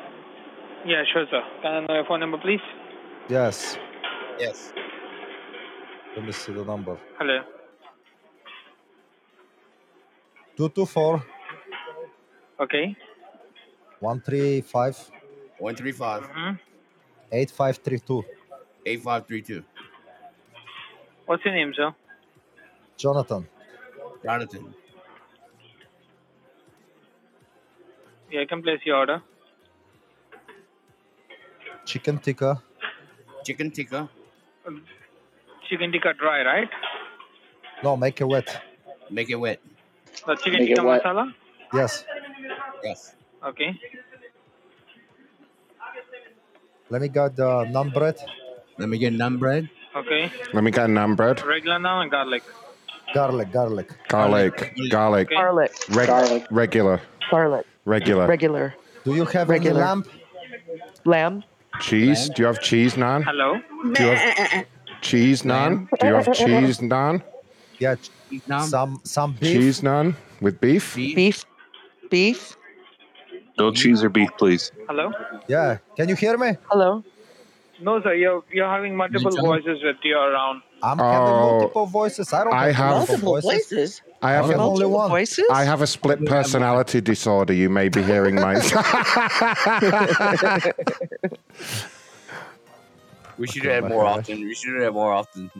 Yeah, 0.87 1.03
sure, 1.13 1.25
sir. 1.31 1.43
Can 1.63 1.73
I 1.73 1.81
know 1.87 1.95
your 1.95 2.05
phone 2.07 2.21
number, 2.21 2.39
please? 2.39 2.61
Yes. 3.29 3.79
Yes. 4.39 4.73
Let 6.15 6.27
me 6.27 6.33
see 6.33 6.53
the 6.53 6.65
number. 6.65 6.99
Hello. 7.19 7.41
224 10.57 11.34
Okay. 12.61 12.97
135 14.01 15.11
135 15.59 16.23
mm-hmm. 16.23 16.55
8532. 17.33 18.25
8532. 18.87 19.65
What's 21.27 21.45
your 21.45 21.55
name, 21.55 21.73
sir? 21.75 21.95
Jonathan. 22.97 23.47
Jonathan. 24.23 24.75
Yeah, 28.31 28.43
I 28.43 28.45
can 28.47 28.63
place 28.63 28.81
your 28.85 28.97
order. 28.97 29.23
Chicken 31.85 32.19
tikka. 32.19 32.63
Chicken 33.45 33.71
tikka. 33.71 34.09
Chicken 35.69 35.93
tikka 35.93 36.13
dry, 36.15 36.43
right? 36.45 36.69
No, 37.83 37.97
make 37.97 38.21
it 38.21 38.25
wet. 38.25 38.61
Make 39.11 39.31
it 39.31 39.37
wet. 39.37 39.61
The 40.27 40.35
chicken 40.37 40.61
Make 40.61 40.71
it 40.71 40.75
tikka 40.77 40.87
wet. 40.87 41.03
masala? 41.03 41.33
Yes. 41.73 42.05
Yes. 42.85 43.15
Okay. 43.43 43.71
Let 46.91 47.01
me 47.03 47.09
get 47.09 47.35
the 47.37 47.65
naan 47.73 47.93
bread. 47.95 48.17
Let 48.79 48.89
me 48.89 48.99
get 48.99 49.13
naan 49.15 49.39
bread. 49.39 49.71
Okay. 49.97 50.31
Let 50.53 50.63
me 50.65 50.71
get 50.71 50.85
a 50.85 50.93
naan 50.93 51.17
bread. 51.17 51.43
Regular 51.47 51.79
now 51.79 52.01
and 52.03 52.11
garlic. 52.11 52.43
Garlic, 53.15 53.51
garlic. 53.53 53.89
Garlic. 54.09 54.75
Garlic. 54.91 55.29
Garlic. 55.31 55.73
Reg- 55.91 56.09
Garlic. 56.09 56.47
Regular. 56.51 57.01
Garlic. 57.31 57.67
Regular. 57.85 58.27
Regular. 58.27 58.75
Do 59.05 59.15
you 59.15 59.25
have 59.27 59.49
Regular. 59.49 59.81
any 59.81 59.87
lamb? 59.87 60.05
Lamb. 61.05 61.45
Cheese? 61.81 62.29
Do 62.31 62.43
you 62.43 62.47
have 62.47 62.61
cheese 62.61 62.95
naan? 62.95 63.23
Hello? 63.25 63.61
Do 63.95 64.03
you 64.03 64.11
have 64.11 64.67
cheese 65.01 65.43
naan? 65.43 65.89
Do 66.01 66.07
you 66.07 66.15
have 66.15 66.33
cheese 66.33 66.79
naan? 66.81 67.23
Yeah. 67.79 67.97
Some 68.67 69.01
some 69.05 69.33
beef. 69.41 69.53
Cheese 69.53 69.81
naan 69.83 70.15
with 70.41 70.61
beef? 70.61 70.95
Beef. 70.97 71.45
Beef. 72.11 72.57
No 73.59 73.71
cheese 73.73 74.03
or 74.03 74.09
beef, 74.09 74.31
please. 74.39 74.73
Hello? 74.89 75.13
Yeah. 75.49 75.79
Can 75.97 76.09
you 76.09 76.17
hear 76.17 76.37
me? 76.37 76.57
Hello. 76.71 77.05
No, 77.81 78.01
sir. 78.03 78.15
You're 78.15 78.43
you're 78.53 78.69
having 78.69 78.97
multiple 78.97 79.31
voices 79.31 79.83
with 79.83 79.97
you 80.03 80.17
around. 80.17 80.63
I'm 80.83 80.99
having 80.99 81.35
Oh, 81.35 81.51
multiple 81.61 81.87
voices. 81.87 82.33
I 82.33 82.45
don't 82.45 82.53
I 82.53 82.67
have, 82.67 82.75
have- 82.77 83.09
multiple 83.09 83.41
voices. 83.41 84.03
I 84.23 84.33
have, 84.33 84.45
I 84.47 84.49
have 84.53 84.61
only 84.61 84.87
one. 84.87 85.11
voices? 85.11 85.45
I 85.51 85.65
have 85.65 85.83
a 85.83 85.87
split 85.87 86.25
personality 86.25 87.01
disorder. 87.01 87.53
You 87.53 87.69
may 87.71 87.89
be 87.89 88.03
hearing 88.03 88.37
my. 88.37 88.55
We 93.37 93.49
should 93.49 93.63
Okay, 93.67 93.77
do 93.77 93.83
that 93.83 93.89
more 93.89 94.05
gosh. 94.05 94.19
often. 94.21 94.41
We 94.45 94.55
should 94.55 94.71
do 94.75 94.81
that 94.81 94.93
more 94.93 95.13
often. 95.13 95.51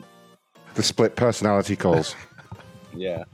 the 0.75 0.83
split 0.83 1.15
personality 1.15 1.75
calls. 1.75 2.15
Yeah. 2.97 3.25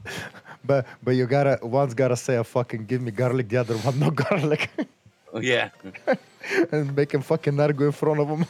But 0.64 0.86
but 1.02 1.12
you 1.12 1.26
gotta 1.26 1.58
one's 1.62 1.94
gotta 1.94 2.16
say 2.16 2.36
a 2.36 2.44
fucking 2.44 2.86
give 2.86 3.02
me 3.02 3.10
garlic, 3.10 3.48
the 3.48 3.56
other 3.58 3.76
one 3.78 3.98
no 4.04 4.10
garlic, 4.10 4.70
Oh, 5.34 5.40
yeah. 5.40 5.70
and 6.72 6.94
make 6.94 7.12
him 7.12 7.22
fucking 7.22 7.58
argue 7.58 7.86
in 7.86 7.92
front 7.92 8.20
of 8.20 8.28
him. 8.28 8.44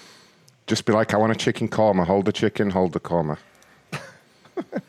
Just 0.66 0.84
be 0.84 0.92
like, 0.92 1.14
I 1.14 1.16
want 1.16 1.32
a 1.32 1.36
chicken 1.36 1.68
korma. 1.68 2.04
Hold 2.06 2.24
the 2.24 2.32
chicken, 2.32 2.70
hold 2.70 2.92
the 2.92 3.00
korma. 3.00 3.38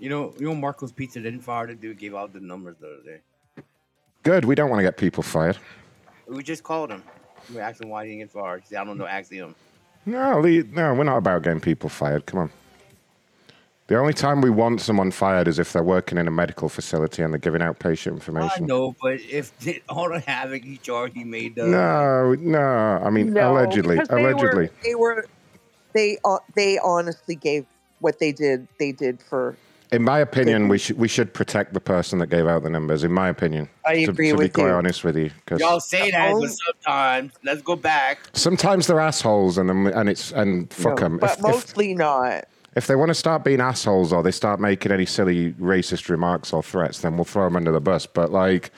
You 0.00 0.08
know, 0.08 0.32
you 0.38 0.46
know, 0.46 0.54
Marco's 0.54 0.92
Pizza 0.92 1.20
didn't 1.20 1.40
fire 1.40 1.66
the 1.66 1.74
dude. 1.74 1.98
Gave 1.98 2.14
out 2.14 2.32
the 2.32 2.38
numbers 2.40 2.76
the 2.80 2.86
other 2.86 3.02
day. 3.04 3.20
Good. 4.22 4.44
We 4.44 4.54
don't 4.54 4.70
want 4.70 4.78
to 4.78 4.84
get 4.84 4.96
people 4.96 5.22
fired. 5.22 5.58
We 6.28 6.42
just 6.42 6.62
called 6.62 6.90
him. 6.90 7.02
We 7.52 7.58
asked 7.58 7.80
him 7.80 7.88
why 7.88 8.04
he 8.04 8.12
didn't 8.12 8.26
get 8.26 8.30
fired. 8.30 8.60
He 8.60 8.68
said, 8.68 8.78
I 8.78 8.84
don't 8.84 8.96
know. 8.96 9.06
Ask 9.06 9.32
him. 9.32 9.54
No, 10.06 10.40
the, 10.40 10.62
no, 10.70 10.94
we're 10.94 11.02
not 11.04 11.16
about 11.16 11.42
getting 11.42 11.60
people 11.60 11.88
fired. 11.88 12.26
Come 12.26 12.40
on. 12.40 12.50
The 13.88 13.96
only 13.98 14.12
time 14.12 14.42
we 14.42 14.50
want 14.50 14.82
someone 14.82 15.10
fired 15.10 15.48
is 15.48 15.58
if 15.58 15.72
they're 15.72 15.82
working 15.82 16.18
in 16.18 16.28
a 16.28 16.30
medical 16.30 16.68
facility 16.68 17.22
and 17.22 17.32
they're 17.32 17.38
giving 17.38 17.62
out 17.62 17.78
patient 17.78 18.12
I 18.12 18.16
information. 18.16 18.66
know, 18.66 18.94
but 19.00 19.18
if 19.20 19.50
all 19.88 20.10
the 20.10 20.20
havoc 20.26 20.62
he 20.62 20.76
charged, 20.76 21.16
he 21.16 21.24
made 21.24 21.54
the. 21.54 21.64
No, 21.64 22.34
no. 22.34 22.60
I 23.02 23.08
mean, 23.08 23.32
No, 23.32 23.50
allegedly, 23.52 23.96
they 23.96 24.04
allegedly. 24.14 24.64
Were, 24.66 24.70
they 24.84 24.94
were, 24.94 25.26
they 25.94 26.18
uh, 26.22 26.36
they 26.54 26.78
honestly 26.78 27.34
gave 27.34 27.64
what 28.00 28.18
they 28.18 28.30
did. 28.30 28.68
They 28.78 28.92
did 28.92 29.22
for. 29.22 29.56
In 29.90 30.02
my 30.02 30.18
opinion, 30.18 30.68
we 30.68 30.76
should 30.76 30.98
we 30.98 31.08
should 31.08 31.32
protect 31.32 31.72
the 31.72 31.80
person 31.80 32.18
that 32.18 32.26
gave 32.26 32.46
out 32.46 32.64
the 32.64 32.68
numbers. 32.68 33.04
In 33.04 33.12
my 33.12 33.30
opinion, 33.30 33.70
I 33.86 34.04
to, 34.04 34.10
agree 34.10 34.28
to 34.28 34.36
be 34.36 34.44
with 34.44 34.52
quite 34.52 34.66
you. 34.66 34.72
honest 34.74 35.02
with 35.02 35.16
you, 35.16 35.30
because 35.46 35.60
Y'all 35.60 35.80
say 35.80 36.10
that, 36.10 36.34
but 36.38 36.50
sometimes 36.50 37.32
let's 37.42 37.62
go 37.62 37.74
back. 37.74 38.18
sometimes 38.34 38.86
they're 38.86 39.00
assholes, 39.00 39.56
and 39.56 39.70
and 39.70 40.10
it's 40.10 40.30
and 40.32 40.70
fuck 40.70 40.96
No, 41.00 41.08
them. 41.08 41.16
but 41.16 41.40
mostly 41.40 41.94
not. 41.94 42.44
If 42.76 42.86
they 42.86 42.94
want 42.96 43.08
to 43.08 43.14
start 43.14 43.44
being 43.44 43.60
assholes 43.60 44.12
or 44.12 44.22
they 44.22 44.30
start 44.30 44.60
making 44.60 44.92
any 44.92 45.06
silly 45.06 45.52
racist 45.54 46.08
remarks 46.08 46.52
or 46.52 46.62
threats, 46.62 47.00
then 47.00 47.16
we'll 47.16 47.24
throw 47.24 47.44
them 47.44 47.56
under 47.56 47.72
the 47.72 47.80
bus. 47.80 48.06
But 48.06 48.30
like, 48.30 48.70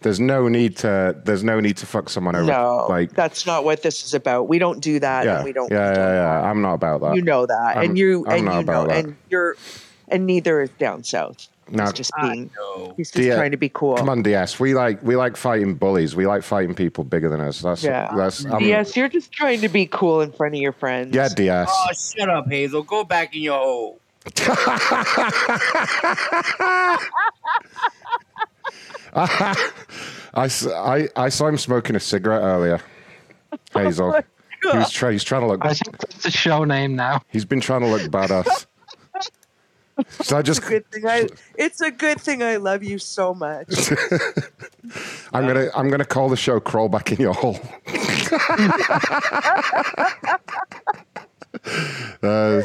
there's 0.00 0.20
no 0.20 0.46
need 0.48 0.76
to. 0.78 1.16
There's 1.24 1.42
no 1.42 1.58
need 1.58 1.76
to 1.78 1.86
fuck 1.86 2.08
someone 2.08 2.36
over. 2.36 2.44
No, 2.46 2.86
like, 2.88 3.12
that's 3.14 3.46
not 3.46 3.64
what 3.64 3.82
this 3.82 4.04
is 4.04 4.14
about. 4.14 4.48
We 4.48 4.58
don't 4.60 4.80
do 4.80 5.00
that, 5.00 5.24
yeah, 5.24 5.36
and 5.36 5.44
we 5.44 5.52
don't. 5.52 5.72
yeah, 5.72 5.92
yeah, 5.92 6.12
yeah. 6.12 6.48
I'm 6.50 6.62
not 6.62 6.74
about 6.74 7.00
that. 7.00 7.16
You 7.16 7.22
know 7.22 7.46
that, 7.46 7.58
I'm- 7.76 7.78
and 7.84 7.98
you 7.98 8.24
I'm 8.28 8.46
and 8.46 8.54
you 8.58 8.62
know, 8.64 8.86
that. 8.86 9.04
and 9.04 9.16
you're, 9.28 9.56
and 10.06 10.24
neither 10.24 10.62
is 10.62 10.70
down 10.78 11.02
south. 11.02 11.48
No. 11.70 11.84
He's 11.84 11.92
just 11.92 12.12
being. 12.20 12.50
He's 12.96 13.10
just 13.10 13.14
DS 13.14 13.36
trying 13.36 13.50
to 13.50 13.56
be 13.56 13.68
cool. 13.68 13.96
Come 13.96 14.08
on, 14.08 14.22
DS. 14.22 14.58
We 14.58 14.74
like 14.74 15.02
we 15.02 15.16
like 15.16 15.36
fighting 15.36 15.74
bullies. 15.74 16.16
We 16.16 16.26
like 16.26 16.42
fighting 16.42 16.74
people 16.74 17.04
bigger 17.04 17.28
than 17.28 17.40
us. 17.40 17.60
That's 17.60 17.82
Yeah. 17.84 18.10
that's. 18.16 18.44
I'm, 18.46 18.62
yes, 18.62 18.96
you're 18.96 19.08
just 19.08 19.32
trying 19.32 19.60
to 19.60 19.68
be 19.68 19.86
cool 19.86 20.20
in 20.20 20.32
front 20.32 20.54
of 20.54 20.60
your 20.60 20.72
friends. 20.72 21.14
Yeah, 21.14 21.28
DS. 21.28 21.68
Oh, 21.70 21.86
shut 21.92 22.28
up, 22.30 22.48
Hazel. 22.50 22.82
Go 22.82 23.04
back 23.04 23.34
in 23.34 23.42
your 23.42 23.58
hole. 23.58 24.00
I 30.34 31.28
saw 31.28 31.48
him 31.48 31.58
smoking 31.58 31.96
a 31.96 32.00
cigarette 32.00 32.42
earlier. 32.42 32.80
Oh 33.74 33.80
Hazel. 33.82 34.12
he 34.62 34.68
was 34.76 34.90
try, 34.90 35.12
he's 35.12 35.24
trying 35.24 35.40
to 35.40 35.46
look. 35.46 35.64
I 35.64 35.72
think 35.72 35.96
that's 35.98 36.22
the 36.22 36.30
show 36.30 36.64
name 36.64 36.96
now. 36.96 37.22
He's 37.28 37.46
been 37.46 37.60
trying 37.62 37.80
to 37.80 37.86
look 37.86 38.02
badass. 38.02 38.66
So 40.06 40.36
I 40.36 40.42
just, 40.42 40.60
It's 40.60 40.68
a 40.68 40.70
good 40.70 40.90
thing 40.90 41.06
I. 41.06 41.28
It's 41.56 41.80
a 41.80 41.90
good 41.90 42.20
thing 42.20 42.42
I 42.42 42.56
love 42.56 42.82
you 42.82 42.98
so 42.98 43.34
much. 43.34 43.90
I'm 45.32 45.46
gonna, 45.46 45.68
I'm 45.74 45.90
gonna 45.90 46.04
call 46.04 46.28
the 46.28 46.36
show 46.36 46.60
"Crawl 46.60 46.88
Back 46.88 47.12
in 47.12 47.20
Your 47.20 47.34
Hole." 47.34 47.58
uh, 52.22 52.62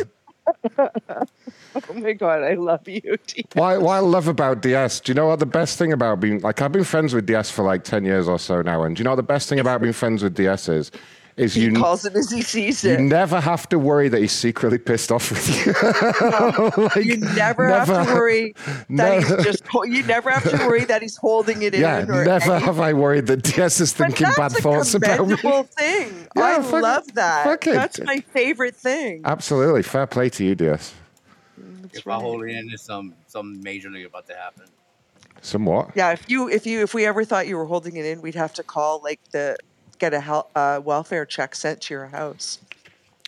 oh 0.77 1.93
my 1.95 2.13
god, 2.13 2.43
I 2.43 2.53
love 2.53 2.87
you. 2.87 3.17
T. 3.25 3.45
What, 3.53 3.81
what 3.81 3.93
I 3.93 3.99
love 3.99 4.27
about 4.27 4.61
DS, 4.61 4.99
do 4.99 5.11
you 5.11 5.15
know 5.15 5.27
what 5.27 5.39
the 5.39 5.45
best 5.45 5.77
thing 5.79 5.91
about 5.91 6.19
being 6.19 6.39
like 6.41 6.61
I've 6.61 6.71
been 6.71 6.83
friends 6.83 7.13
with 7.13 7.25
DS 7.25 7.49
for 7.49 7.63
like 7.65 7.83
ten 7.83 8.05
years 8.05 8.27
or 8.27 8.37
so 8.37 8.61
now, 8.61 8.83
and 8.83 8.95
do 8.95 9.01
you 9.01 9.03
know 9.05 9.11
what 9.11 9.15
the 9.17 9.23
best 9.23 9.49
thing 9.49 9.59
about 9.59 9.81
being 9.81 9.93
friends 9.93 10.21
with 10.21 10.35
DS 10.35 10.69
is? 10.69 10.91
Is 11.35 11.55
He 11.55 11.63
you 11.63 11.73
calls 11.73 12.05
it 12.05 12.15
as 12.15 12.29
he 12.29 12.43
sees 12.43 12.83
it. 12.85 12.99
you 12.99 13.05
never 13.05 13.41
have 13.41 13.67
to 13.69 13.79
worry 13.79 14.07
that 14.07 14.21
he's 14.21 14.31
secretly 14.31 14.77
pissed 14.77 15.11
off 15.11 15.31
with 15.31 15.65
you. 15.65 15.73
Like, 16.83 17.05
you 17.05 17.17
never, 17.17 17.67
have 17.69 17.87
to 17.87 18.13
worry 18.13 18.53
that 18.65 18.89
never- 18.89 19.35
he's 19.37 19.43
just. 19.45 19.63
You 19.85 20.03
never 20.03 20.29
have 20.29 20.47
to 20.49 20.57
worry 20.67 20.85
that 20.85 21.01
he's 21.01 21.17
holding 21.17 21.63
it 21.63 21.73
yeah, 21.73 22.01
in. 22.01 22.11
Or 22.11 22.23
never 22.23 22.51
anything. 22.51 22.65
have 22.67 22.79
I 22.79 22.93
worried 22.93 23.25
that 23.27 23.41
DS 23.43 23.79
is 23.79 23.93
But 23.93 24.07
thinking 24.09 24.27
bad 24.37 24.51
thoughts 24.51 24.93
about 24.93 25.21
me. 25.27 25.29
That's 25.29 25.41
commendable 25.41 25.63
thing. 25.63 26.27
Yeah, 26.35 26.43
I 26.43 26.61
fuck- 26.61 26.81
love 26.83 27.13
that. 27.15 27.43
fuck 27.45 27.65
it. 27.67 27.73
That's 27.73 27.99
my 28.01 28.19
favorite 28.31 28.75
thing. 28.75 29.21
Absolutely, 29.25 29.81
fair 29.83 30.05
play 30.07 30.29
to 30.29 30.43
you, 30.45 30.53
DS. 30.55 30.93
if 31.93 32.07
I 32.07 32.15
hold 32.19 32.43
it 32.43 32.49
in, 32.51 32.67
there's 32.67 32.81
some 32.83 33.13
some 33.27 33.61
majorly 33.63 34.05
about 34.05 34.27
to 34.27 34.35
happen. 34.35 34.65
Somewhat. 35.41 35.91
Yeah, 35.95 36.11
if 36.11 36.29
you 36.29 36.47
if 36.49 36.65
you 36.67 36.81
if 36.83 36.93
we 36.93 37.05
ever 37.05 37.25
thought 37.25 37.47
you 37.47 37.57
were 37.57 37.65
holding 37.65 37.95
it 37.97 38.05
in, 38.05 38.21
we'd 38.21 38.35
have 38.35 38.53
to 38.53 38.63
call 38.63 39.01
like 39.03 39.19
the 39.31 39.57
get 40.03 40.13
a 40.13 40.19
hel- 40.19 40.49
uh, 40.53 40.81
welfare 40.83 41.25
check 41.25 41.55
sent 41.55 41.79
to 41.79 41.93
your 41.93 42.07
house. 42.07 42.59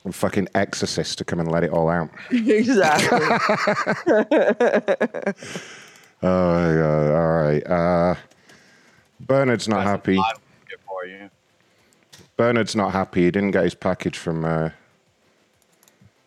A 0.04 0.12
fucking 0.12 0.50
exorcist 0.54 1.18
to 1.20 1.24
come 1.24 1.40
and 1.40 1.50
let 1.50 1.64
it 1.64 1.70
all 1.72 1.88
out. 1.88 2.10
exactly. 2.32 3.18
Oh 6.22 6.54
my 6.54 6.74
god! 6.82 7.12
All 7.16 7.34
right. 7.44 7.66
Uh, 7.66 8.16
Bernard's 9.22 9.68
not 9.70 9.84
happy. 9.84 10.18
For 10.86 11.06
you. 11.06 11.30
Bernard's 12.36 12.76
not 12.76 12.92
happy. 12.92 13.24
He 13.26 13.32
didn't 13.32 13.52
get 13.52 13.64
his 13.64 13.74
package 13.76 14.18
from 14.18 14.44
uh, 14.44 14.70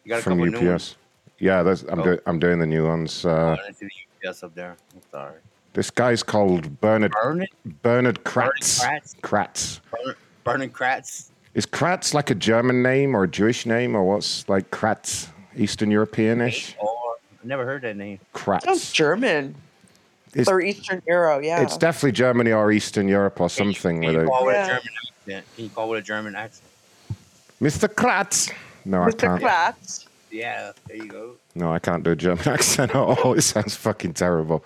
You 0.05 0.11
got 0.15 0.23
from 0.23 0.39
couple 0.39 0.55
UPS. 0.55 0.63
new 0.63 0.71
ones. 0.71 0.97
Yeah, 1.41 1.63
that's, 1.63 1.83
I'm 1.83 2.01
Oh. 2.01 2.05
doing. 2.05 2.19
I'm 2.27 2.39
doing 2.39 2.59
the 2.59 2.67
new 2.67 2.87
ones. 2.87 3.25
Uh, 3.27 3.57
I 3.69 3.73
see 3.73 3.87
the 4.23 4.29
UPS 4.29 4.43
up 4.43 4.55
there. 4.55 4.77
I'm 4.95 5.03
sorry. 5.11 5.39
this 5.75 5.91
guy's 5.91 6.23
called 6.23 6.81
Bernard. 6.81 7.13
Bernard? 7.13 7.49
Bernard 7.83 8.25
Kratz. 8.25 8.81
Kratz? 8.83 9.15
Kratz. 9.21 9.81
Burn, 9.91 10.15
burning 10.53 10.71
Kratz. 10.71 11.31
Is 11.55 11.67
Kratz 11.67 12.15
like 12.15 12.31
a 12.31 12.35
German 12.35 12.83
name 12.83 13.17
or 13.17 13.25
a 13.25 13.29
Jewish 13.29 13.67
name 13.67 13.95
or 13.95 14.05
what's 14.05 14.49
like 14.49 14.71
Kratz? 14.71 15.29
Eastern 15.57 15.91
Europeanish. 15.91 16.75
Or 16.79 16.89
oh, 16.89 17.17
I 17.43 17.47
never 17.47 17.65
heard 17.65 17.83
that 17.83 17.97
name. 17.97 18.21
Kratz. 18.35 18.63
Sounds 18.63 18.93
German 18.93 19.55
It's, 20.35 20.49
or 20.49 20.61
Eastern 20.61 21.03
Euro. 21.07 21.41
Yeah. 21.41 21.63
it's 21.63 21.77
definitely 21.77 22.13
Germany 22.13 22.53
or 22.53 22.71
Eastern 22.71 23.09
Europe 23.09 23.41
or 23.41 23.51
something 23.51 24.01
Can 24.03 24.13
with 24.15 24.23
you 24.23 24.29
call 24.29 24.43
a 24.43 24.47
with 24.47 24.55
Yeah. 24.55 24.65
a 24.65 24.67
German 24.69 24.89
accent? 25.09 25.47
Can 25.57 25.65
you 25.65 25.71
call 25.71 25.89
with 25.89 25.99
a 25.99 26.03
German 26.03 26.37
accent? 26.37 26.65
Mr. 27.61 27.89
Kratz. 27.89 28.53
No, 28.85 29.03
I 29.03 29.09
Mr. 29.11 29.19
can't. 29.19 29.43
Mr. 29.43 29.49
Kratz. 29.49 30.07
Yeah, 30.31 30.73
there 30.87 30.97
you 30.97 31.07
go. 31.09 31.33
No, 31.55 31.73
I 31.73 31.79
can't 31.79 32.05
do 32.05 32.11
a 32.13 32.17
German 32.17 32.47
accent 32.57 32.91
at 32.91 32.97
all. 32.97 33.33
It 33.35 33.43
sounds 33.43 33.75
fucking 33.75 34.15
terrible. 34.15 34.65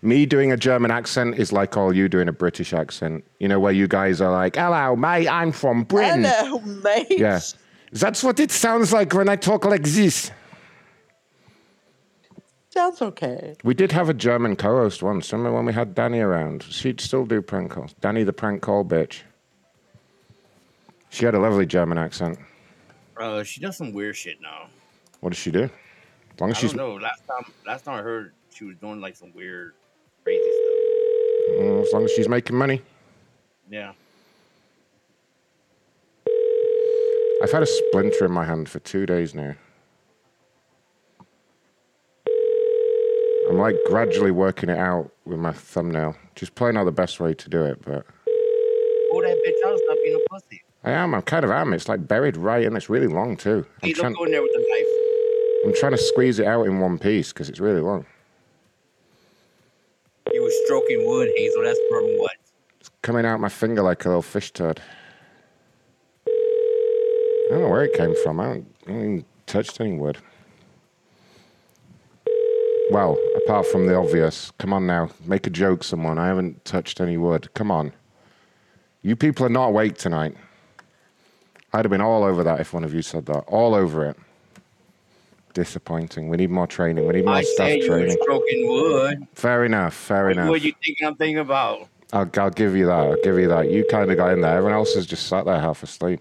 Me 0.00 0.26
doing 0.26 0.52
a 0.52 0.56
German 0.56 0.90
accent 0.90 1.38
is 1.38 1.52
like 1.52 1.76
all 1.76 1.92
you 1.92 2.08
doing 2.08 2.28
a 2.28 2.32
British 2.32 2.72
accent. 2.72 3.24
You 3.40 3.48
know, 3.48 3.58
where 3.58 3.72
you 3.72 3.88
guys 3.88 4.20
are 4.20 4.30
like, 4.30 4.56
hello, 4.56 4.94
mate, 4.94 5.28
I'm 5.28 5.50
from 5.52 5.84
Britain. 5.84 6.24
Hello, 6.24 6.60
mate. 6.60 7.06
Yeah. 7.10 7.40
That's 7.92 8.22
what 8.22 8.38
it 8.38 8.50
sounds 8.50 8.92
like 8.92 9.12
when 9.12 9.28
I 9.28 9.36
talk 9.36 9.64
like 9.64 9.82
this. 9.82 10.30
Sounds 12.70 13.02
okay. 13.02 13.56
We 13.64 13.74
did 13.74 13.90
have 13.92 14.08
a 14.08 14.14
German 14.14 14.54
co 14.54 14.76
host 14.76 15.02
once. 15.02 15.32
Remember 15.32 15.52
when 15.56 15.64
we 15.64 15.72
had 15.72 15.94
Danny 15.94 16.20
around? 16.20 16.62
She'd 16.62 17.00
still 17.00 17.26
do 17.26 17.42
prank 17.42 17.72
calls. 17.72 17.94
Danny 18.00 18.22
the 18.22 18.32
prank 18.32 18.62
call 18.62 18.84
bitch. 18.84 19.22
She 21.10 21.24
had 21.24 21.34
a 21.34 21.40
lovely 21.40 21.66
German 21.66 21.98
accent. 21.98 22.38
Uh, 23.16 23.42
she 23.42 23.60
does 23.60 23.76
some 23.76 23.92
weird 23.92 24.14
shit 24.14 24.40
now. 24.40 24.68
What 25.20 25.30
does 25.30 25.38
she 25.38 25.50
do? 25.50 25.64
As 25.64 26.40
long 26.40 26.50
I 26.50 26.52
as 26.52 26.58
she's 26.58 26.72
don't 26.72 26.76
know. 26.76 26.94
Last 27.02 27.26
time, 27.26 27.52
last 27.66 27.84
time 27.84 27.98
I 27.98 28.02
heard, 28.02 28.32
she 28.54 28.64
was 28.64 28.76
doing 28.76 29.00
like 29.00 29.16
some 29.16 29.32
weird, 29.34 29.74
crazy 30.28 30.50
stuff. 30.50 31.60
Mm, 31.60 31.82
as 31.82 31.92
long 31.92 32.04
as 32.04 32.10
she's 32.12 32.28
making 32.28 32.56
money. 32.56 32.82
Yeah. 33.70 33.92
I've 37.42 37.52
had 37.52 37.62
a 37.62 37.66
splinter 37.66 38.26
in 38.26 38.32
my 38.32 38.44
hand 38.44 38.68
for 38.68 38.80
two 38.80 39.06
days 39.06 39.34
now. 39.34 39.54
I'm 43.48 43.56
like 43.56 43.76
gradually 43.86 44.30
working 44.32 44.68
it 44.68 44.78
out 44.78 45.10
with 45.24 45.38
my 45.38 45.52
thumbnail. 45.52 46.14
Just 46.34 46.54
playing 46.54 46.76
out 46.76 46.84
the 46.84 46.92
best 46.92 47.20
way 47.20 47.32
to 47.32 47.48
do 47.48 47.64
it, 47.64 47.80
but 47.82 48.04
Pull 49.10 49.22
that 49.22 49.38
bitch 49.46 49.70
out. 49.70 49.78
Stop 49.78 49.98
being 50.04 50.20
a 50.22 50.28
pussy. 50.28 50.62
I 50.84 50.90
am. 50.90 51.14
I 51.14 51.22
kind 51.22 51.44
of 51.44 51.50
am. 51.50 51.72
It's 51.72 51.88
like 51.88 52.06
buried 52.06 52.36
right 52.36 52.62
in. 52.62 52.76
It's 52.76 52.90
really 52.90 53.06
long 53.06 53.36
too. 53.36 53.64
I'm 53.82 53.88
Hey, 53.88 53.92
don't 53.94 54.02
trying, 54.02 54.12
go 54.14 54.24
in 54.24 54.32
there 54.32 54.42
with 54.42 54.52
the 54.52 54.58
knife. 54.58 55.64
I'm 55.64 55.80
trying 55.80 55.92
to 55.92 55.98
squeeze 55.98 56.38
it 56.38 56.46
out 56.46 56.64
in 56.66 56.78
one 56.80 56.98
piece 56.98 57.32
because 57.32 57.48
it's 57.48 57.58
really 57.60 57.80
long. 57.80 58.04
Stroking 60.68 61.06
wood, 61.06 61.30
Hazel. 61.34 61.62
That's 61.62 61.80
from 61.88 62.04
what? 62.18 62.32
It's 62.78 62.90
coming 63.00 63.24
out 63.24 63.40
my 63.40 63.48
finger 63.48 63.80
like 63.80 64.04
a 64.04 64.08
little 64.08 64.20
fish 64.20 64.50
turd. 64.50 64.82
I 66.26 67.46
don't 67.48 67.62
know 67.62 67.68
where 67.70 67.84
it 67.84 67.94
came 67.94 68.14
from. 68.22 68.38
I 68.38 68.48
haven't, 68.48 68.76
I 68.86 68.90
haven't 68.90 69.04
even 69.04 69.24
touched 69.46 69.80
any 69.80 69.94
wood. 69.94 70.18
Well, 72.90 73.16
apart 73.34 73.66
from 73.68 73.86
the 73.86 73.96
obvious. 73.96 74.52
Come 74.58 74.74
on 74.74 74.86
now. 74.86 75.08
Make 75.24 75.46
a 75.46 75.50
joke, 75.50 75.82
someone. 75.84 76.18
I 76.18 76.26
haven't 76.26 76.62
touched 76.66 77.00
any 77.00 77.16
wood. 77.16 77.48
Come 77.54 77.70
on. 77.70 77.94
You 79.00 79.16
people 79.16 79.46
are 79.46 79.48
not 79.48 79.68
awake 79.68 79.96
tonight. 79.96 80.36
I'd 81.72 81.86
have 81.86 81.90
been 81.90 82.02
all 82.02 82.24
over 82.24 82.44
that 82.44 82.60
if 82.60 82.74
one 82.74 82.84
of 82.84 82.92
you 82.92 83.00
said 83.00 83.24
that. 83.24 83.38
All 83.46 83.74
over 83.74 84.04
it. 84.04 84.18
Disappointing. 85.62 86.28
We 86.28 86.36
need 86.36 86.50
more 86.50 86.68
training. 86.68 87.04
We 87.04 87.14
need 87.14 87.24
more 87.24 87.34
I 87.34 87.42
staff 87.42 87.66
said 87.66 87.78
you 87.78 87.90
was 87.90 87.98
training. 87.98 88.16
stroking 88.22 88.68
wood. 88.68 89.26
Fair 89.34 89.64
enough. 89.64 89.92
Fair 89.92 90.26
What, 90.26 90.32
enough. 90.32 90.48
what 90.50 90.62
you 90.62 90.72
thinking 90.84 91.04
I'm 91.08 91.16
thinking 91.16 91.38
about? 91.38 91.88
I'll, 92.12 92.30
I'll 92.36 92.50
give 92.50 92.76
you 92.76 92.86
that. 92.86 92.92
I'll 92.92 93.20
give 93.24 93.36
you 93.40 93.48
that. 93.48 93.68
You 93.68 93.84
kind 93.90 94.08
of 94.08 94.16
got 94.16 94.34
in 94.34 94.40
there. 94.40 94.56
Everyone 94.56 94.74
else 94.78 94.94
has 94.94 95.04
just 95.04 95.26
sat 95.26 95.46
there 95.46 95.58
half 95.58 95.82
asleep. 95.82 96.20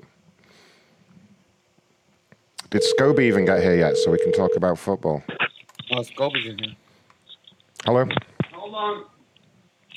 Did 2.72 2.82
Scobie 2.82 3.26
even 3.26 3.46
get 3.46 3.62
here 3.62 3.76
yet 3.76 3.96
so 3.98 4.10
we 4.10 4.18
can 4.18 4.32
talk 4.34 4.56
about 4.58 4.80
football? 4.80 5.22
Oh, 5.92 6.02
Scobie's 6.02 6.48
in 6.48 6.58
here. 6.58 6.74
Hello? 7.86 8.06
Hold 8.54 8.74
on. 8.74 9.06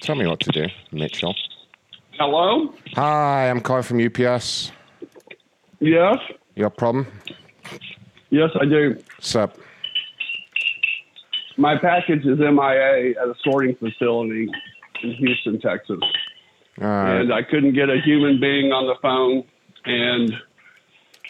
Tell 0.02 0.16
me 0.16 0.26
what 0.26 0.40
to 0.40 0.50
do, 0.52 0.66
Mitchell. 0.92 1.34
Hello? 2.18 2.74
Hi, 2.92 3.48
I'm 3.48 3.62
calling 3.62 3.84
from 3.84 4.04
UPS. 4.04 4.70
Yes? 5.80 6.18
Your 6.56 6.68
problem? 6.68 7.06
Yes, 8.30 8.50
I 8.60 8.64
do. 8.64 9.02
Sup? 9.20 9.56
my 11.60 11.76
package 11.76 12.24
is 12.24 12.38
MIA 12.38 13.10
at 13.10 13.28
a 13.28 13.34
sorting 13.44 13.76
facility 13.76 14.48
in 15.02 15.14
Houston, 15.14 15.60
Texas, 15.60 15.98
right. 16.78 17.20
and 17.20 17.32
I 17.32 17.42
couldn't 17.42 17.74
get 17.74 17.90
a 17.90 18.00
human 18.00 18.40
being 18.40 18.72
on 18.72 18.86
the 18.86 18.94
phone, 19.02 19.44
and 19.84 20.32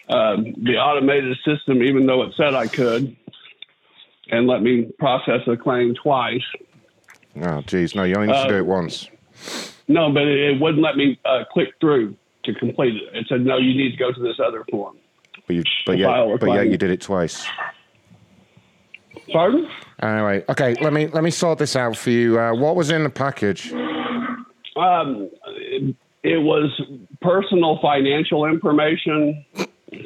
um, 0.09 0.55
the 0.65 0.77
automated 0.77 1.37
system, 1.45 1.83
even 1.83 2.07
though 2.07 2.23
it 2.23 2.33
said 2.37 2.55
I 2.55 2.69
could, 2.69 3.17
and 4.31 4.47
let 4.47 4.63
me 4.63 4.89
process 4.99 5.41
a 5.49 5.57
claim 5.57 5.95
twice. 6.01 6.43
Oh, 7.43 7.63
geez. 7.63 7.95
No, 7.95 8.05
you 8.05 8.15
only 8.15 8.29
need 8.29 8.43
to 8.43 8.49
do 8.49 8.55
Uh, 8.55 8.59
it 8.59 8.67
once. 8.67 9.09
No, 9.89 10.13
but 10.13 10.23
it, 10.23 10.39
it 10.39 10.61
wouldn't 10.61 10.83
let 10.83 10.97
me 10.97 11.19
uh, 11.25 11.45
click 11.53 11.75
through 11.81 12.17
to 12.45 12.55
complete 12.55 12.95
it. 12.97 13.17
It 13.17 13.27
said, 13.29 13.41
no, 13.41 13.57
you 13.59 13.75
need 13.77 13.91
to 13.91 13.97
go 13.97 14.13
to 14.13 14.21
this 14.21 14.39
other 14.45 14.65
form. 14.71 14.97
But, 15.51 15.55
you, 15.57 15.65
but, 15.87 15.99
yeah, 15.99 16.37
but 16.39 16.47
yeah, 16.51 16.63
you 16.63 16.77
did 16.77 16.91
it 16.91 17.01
twice. 17.01 17.45
Pardon? 19.33 19.69
Anyway, 20.03 20.45
okay. 20.49 20.75
Let 20.81 20.93
me 20.93 21.09
let 21.09 21.25
me 21.25 21.31
sort 21.31 21.59
this 21.59 21.77
out 21.77 21.97
for 21.97 22.11
you. 22.11 22.39
Uh, 22.39 22.55
what 22.55 22.77
was 22.77 22.91
in 22.91 23.03
the 23.03 23.11
package? 23.11 23.73
Um, 24.77 25.29
it, 25.47 25.95
it 26.23 26.39
was 26.39 26.81
personal 27.21 27.79
financial 27.83 28.47
information, 28.47 29.45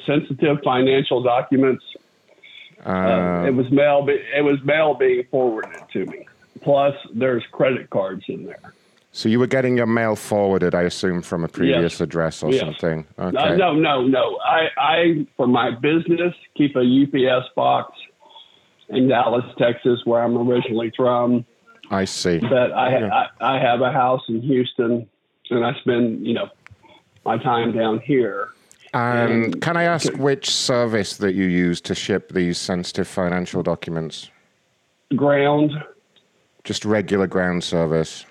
sensitive 0.07 0.59
financial 0.65 1.23
documents. 1.23 1.85
Uh, 2.85 2.89
Uh, 2.89 3.45
it 3.47 3.55
was 3.55 3.71
mail. 3.71 4.07
It 4.09 4.43
was 4.43 4.59
mail 4.65 4.95
being 4.95 5.25
forwarded 5.31 5.83
to 5.93 6.07
me. 6.07 6.27
Plus, 6.62 6.95
there's 7.15 7.45
credit 7.53 7.91
cards 7.91 8.25
in 8.29 8.45
there. 8.47 8.73
So 9.15 9.28
you 9.28 9.39
were 9.39 9.47
getting 9.47 9.77
your 9.77 9.86
mail 9.86 10.16
forwarded, 10.16 10.74
I 10.74 10.82
assume, 10.82 11.23
from 11.23 11.45
a 11.45 11.49
previous 11.49 12.01
address 12.01 12.43
or 12.43 12.51
Yes. 12.51 12.61
something. 12.62 13.07
Uh, 13.16 13.31
Okay. 13.32 13.57
no, 13.57 13.73
no, 13.73 14.05
no. 14.05 14.39
I, 14.45 14.69
I, 14.77 15.27
for 15.36 15.47
my 15.47 15.70
business, 15.70 16.35
keep 16.57 16.74
a 16.74 16.81
UPS 16.82 17.47
box 17.55 17.97
in 18.89 19.07
Dallas, 19.07 19.45
Texas, 19.57 20.01
where 20.05 20.20
I'm 20.20 20.36
originally 20.36 20.93
from. 20.97 21.45
I 21.93 22.07
see. 22.07 22.41
But 22.41 22.73
I, 22.73 22.99
Yeah. 22.99 23.28
I, 23.41 23.55
I 23.55 23.59
have 23.61 23.82
a 23.82 23.93
house 23.93 24.23
in 24.28 24.41
Houston, 24.43 25.09
and 25.49 25.65
I 25.65 25.74
spend, 25.78 26.27
you 26.27 26.35
know, 26.35 26.49
my 27.24 27.39
time 27.39 27.70
down 27.70 28.01
here. 28.01 28.49
And 28.95 29.61
can 29.62 29.77
I 29.77 29.85
ask 29.85 30.12
which 30.15 30.51
service 30.51 31.19
that 31.19 31.35
you 31.35 31.45
use 31.45 31.81
to 31.82 31.95
ship 31.95 32.32
these 32.32 32.59
sensitive 32.59 33.07
financial 33.07 33.62
documents? 33.62 34.28
Ground, 35.15 35.70
Just 36.65 36.85
regular 36.85 37.28
ground 37.28 37.62
service. 37.62 38.24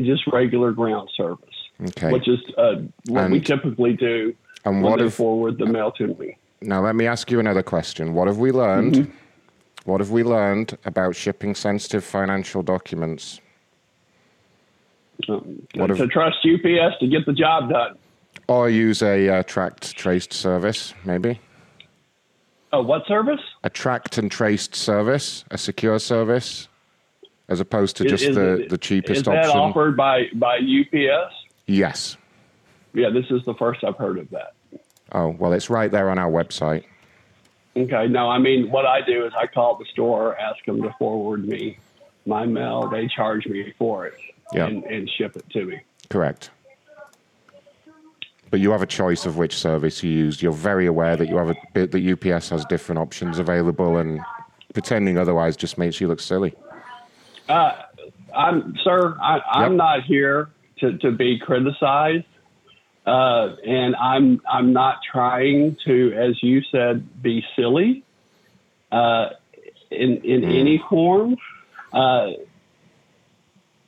Just 0.00 0.26
regular 0.32 0.72
ground 0.72 1.08
service, 1.16 1.54
Okay. 1.88 2.10
which 2.12 2.28
is 2.28 2.38
uh, 2.56 2.76
what 3.08 3.30
we 3.30 3.40
typically 3.40 3.94
do 3.94 4.34
And 4.64 4.82
what 4.82 4.98
they 4.98 5.06
if 5.06 5.14
forward 5.14 5.58
the 5.58 5.66
mail 5.66 5.92
to 5.92 6.06
me. 6.08 6.36
now? 6.60 6.82
Let 6.82 6.96
me 6.96 7.06
ask 7.06 7.30
you 7.30 7.40
another 7.40 7.62
question. 7.62 8.14
What 8.14 8.28
have 8.28 8.38
we 8.38 8.50
learned? 8.52 8.94
Mm-hmm. 8.94 9.10
What 9.84 10.00
have 10.00 10.10
we 10.10 10.22
learned 10.22 10.78
about 10.84 11.16
shipping 11.16 11.54
sensitive 11.54 12.04
financial 12.04 12.62
documents? 12.62 13.40
Um, 15.28 15.62
What 15.74 15.88
to 15.88 16.04
if- 16.04 16.10
trust 16.10 16.38
UPS 16.44 16.98
to 17.00 17.06
get 17.08 17.26
the 17.26 17.32
job 17.32 17.70
done. 17.70 17.96
Or 18.48 18.68
use 18.68 19.02
a 19.02 19.28
uh, 19.28 19.42
tracked 19.44 19.94
traced 19.96 20.32
service, 20.32 20.94
maybe? 21.04 21.40
Oh, 22.72 22.82
what 22.82 23.06
service? 23.06 23.40
A 23.62 23.70
tracked 23.70 24.16
and 24.18 24.30
traced 24.30 24.74
service, 24.74 25.44
a 25.50 25.58
secure 25.58 25.98
service, 25.98 26.68
as 27.48 27.60
opposed 27.60 27.96
to 27.98 28.04
just 28.04 28.24
is 28.24 28.34
the, 28.36 28.66
the 28.68 28.78
cheapest 28.78 29.18
Is 29.18 29.22
that 29.24 29.46
option. 29.46 29.58
offered 29.60 29.96
by 29.96 30.26
by 30.34 30.56
UPS? 30.58 31.34
Yes. 31.66 32.16
Yeah, 32.94 33.10
this 33.10 33.26
is 33.30 33.44
the 33.44 33.54
first 33.54 33.84
I've 33.84 33.96
heard 33.96 34.18
of 34.18 34.30
that. 34.30 34.54
Oh, 35.12 35.28
well, 35.38 35.52
it's 35.52 35.70
right 35.70 35.90
there 35.90 36.10
on 36.10 36.18
our 36.18 36.30
website. 36.30 36.84
Okay, 37.76 38.06
no, 38.06 38.28
I 38.28 38.38
mean, 38.38 38.70
what 38.70 38.84
I 38.86 39.00
do 39.00 39.24
is 39.24 39.32
I 39.38 39.46
call 39.46 39.76
the 39.78 39.86
store, 39.92 40.38
ask 40.38 40.62
them 40.66 40.82
to 40.82 40.94
forward 40.98 41.46
me 41.46 41.78
my 42.26 42.44
mail. 42.44 42.88
They 42.88 43.08
charge 43.08 43.46
me 43.46 43.72
for 43.78 44.06
it 44.06 44.14
Yeah. 44.52 44.66
and, 44.66 44.84
and 44.84 45.08
ship 45.16 45.36
it 45.36 45.48
to 45.50 45.64
me. 45.64 45.80
Correct. 46.10 46.50
But 48.50 48.60
you 48.60 48.70
have 48.72 48.82
a 48.82 48.86
choice 48.86 49.24
of 49.24 49.38
which 49.38 49.56
service 49.56 50.02
you 50.02 50.10
use. 50.10 50.42
You're 50.42 50.52
very 50.52 50.84
aware 50.84 51.16
that 51.16 51.28
you 51.28 51.36
have 51.38 51.48
a 51.48 51.56
bit 51.72 51.92
that 51.92 52.02
UPS 52.06 52.50
has 52.50 52.66
different 52.66 52.98
options 52.98 53.38
available, 53.38 53.96
and 53.96 54.20
pretending 54.74 55.16
otherwise 55.16 55.56
just 55.56 55.78
makes 55.78 55.98
you 56.00 56.08
look 56.08 56.20
silly. 56.20 56.54
Uh, 57.52 57.72
I'm, 58.34 58.74
sir, 58.82 59.16
I, 59.20 59.40
I'm 59.50 59.72
Yep. 59.72 59.76
not 59.76 60.04
here 60.04 60.48
to, 60.80 60.96
to 60.98 61.10
be 61.12 61.38
criticized. 61.38 62.24
Uh, 63.04 63.56
and 63.66 63.94
I'm, 63.96 64.40
I'm 64.50 64.72
not 64.72 65.00
trying 65.12 65.76
to, 65.84 66.12
as 66.14 66.42
you 66.42 66.62
said, 66.70 67.22
be 67.22 67.44
silly, 67.56 68.04
uh, 68.90 69.30
in, 69.90 70.18
in 70.24 70.40
Mm. 70.42 70.60
any 70.60 70.82
form. 70.88 71.36
Uh, 71.92 72.28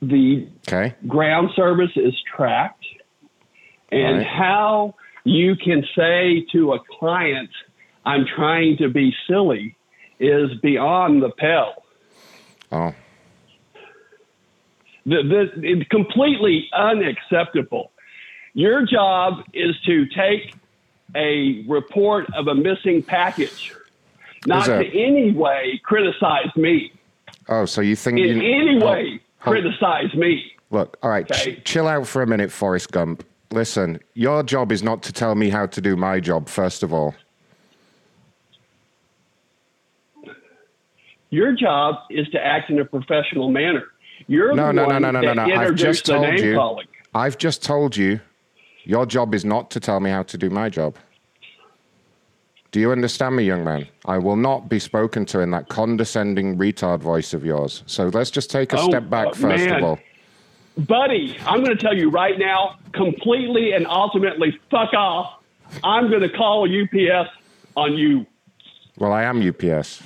the 0.01 0.47
Okay. 0.67 0.93
ground 1.07 1.49
service 1.55 1.95
is 1.95 2.13
tracked 2.35 2.85
and 3.91 4.17
Right. 4.17 4.27
how 4.27 4.95
you 5.23 5.55
can 5.55 5.83
say 5.95 6.45
to 6.51 6.73
a 6.73 6.79
client, 6.99 7.49
I'm 8.05 8.25
trying 8.35 8.77
to 8.77 8.89
be 8.89 9.15
silly 9.27 9.75
is 10.19 10.53
beyond 10.61 11.23
the 11.23 11.31
pale. 11.31 11.83
Oh. 12.71 12.93
The, 15.05 15.21
the, 15.23 15.61
it's 15.61 15.87
completely 15.89 16.69
unacceptable. 16.73 17.91
Your 18.53 18.85
job 18.85 19.43
is 19.53 19.75
to 19.85 20.05
take 20.07 20.55
a 21.15 21.63
report 21.67 22.25
of 22.33 22.47
a 22.47 22.55
missing 22.55 23.03
package, 23.03 23.73
not 24.47 24.65
to 24.65 24.85
any 24.87 25.31
way 25.31 25.79
criticize 25.83 26.55
me. 26.55 26.91
Oh, 27.47 27.65
so 27.65 27.81
you 27.81 27.95
think 27.95 28.17
In 28.17 28.41
you 28.41 28.59
any 28.59 28.83
way 28.83 29.19
oh. 29.19 29.43
criticize 29.43 30.13
me. 30.15 30.51
Look, 30.71 30.97
all 31.03 31.09
right, 31.09 31.27
ch- 31.31 31.63
chill 31.63 31.87
out 31.87 32.07
for 32.07 32.21
a 32.21 32.27
minute, 32.27 32.51
Forrest 32.51 32.91
Gump. 32.91 33.23
Listen, 33.51 33.99
your 34.15 34.41
job 34.41 34.71
is 34.71 34.81
not 34.81 35.03
to 35.03 35.13
tell 35.13 35.35
me 35.35 35.49
how 35.49 35.67
to 35.67 35.81
do 35.81 35.95
my 35.95 36.19
job, 36.19 36.49
first 36.49 36.81
of 36.81 36.91
all. 36.91 37.13
Your 41.29 41.53
job 41.53 41.95
is 42.09 42.27
to 42.29 42.43
act 42.43 42.69
in 42.69 42.79
a 42.79 42.85
professional 42.85 43.51
manner. 43.51 43.83
You're 44.27 44.53
No, 44.55 44.71
no, 44.71 44.85
no, 44.87 44.97
no, 44.99 45.11
no, 45.11 45.21
no, 45.21 45.33
no. 45.33 45.55
I've 45.55 45.75
just 45.75 46.05
told 46.05 46.39
you. 46.39 46.55
calling. 46.55 46.87
I've 47.13 47.37
just 47.37 47.63
told 47.63 47.95
you 47.95 48.19
your 48.83 49.05
job 49.05 49.33
is 49.33 49.45
not 49.45 49.69
to 49.71 49.79
tell 49.79 49.99
me 49.99 50.09
how 50.09 50.23
to 50.23 50.37
do 50.37 50.49
my 50.49 50.69
job. 50.69 50.95
Do 52.71 52.79
you 52.81 52.91
understand 52.91 53.35
me, 53.37 53.43
young 53.43 53.63
man? 53.63 53.87
I 54.05 54.17
will 54.17 54.35
not 54.35 54.67
be 54.67 54.79
spoken 54.79 55.25
to 55.27 55.39
in 55.39 55.51
that 55.51 55.69
condescending 55.69 56.57
retard 56.57 56.99
voice 56.99 57.33
of 57.33 57.45
yours. 57.45 57.83
So 57.85 58.07
let's 58.09 58.29
just 58.31 58.51
take 58.51 58.73
a 58.73 58.79
Oh, 58.79 58.89
step 58.89 59.09
back 59.09 59.27
uh, 59.27 59.31
first 59.31 59.65
man. 59.65 59.75
of 59.77 59.83
all. 59.83 59.99
Buddy, 60.79 61.37
I'm 61.45 61.63
going 61.63 61.75
to 61.77 61.81
tell 61.81 61.95
you 61.95 62.09
right 62.09 62.37
now, 62.37 62.75
completely 62.91 63.71
and 63.71 63.87
ultimately, 63.87 64.59
fuck 64.69 64.93
off. 64.93 65.41
I'm 65.85 66.09
going 66.09 66.21
to 66.21 66.29
call 66.29 66.67
UPS 66.69 67.29
on 67.77 67.93
you. 67.93 68.25
Well, 68.97 69.13
I 69.13 69.23
am 69.23 69.41
UPS. 69.47 70.03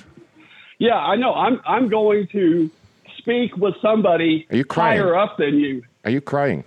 Yeah, 0.78 0.94
I 0.96 1.16
know. 1.16 1.34
I'm 1.34 1.60
I'm 1.66 1.88
going 1.88 2.28
to 2.28 2.70
speak 3.30 3.56
with 3.56 3.74
somebody 3.80 4.46
Are 4.50 4.56
you 4.56 4.64
crying? 4.64 5.00
higher 5.00 5.16
up 5.16 5.36
than 5.38 5.58
you. 5.58 5.82
Are 6.04 6.10
you 6.10 6.20
crying? 6.20 6.64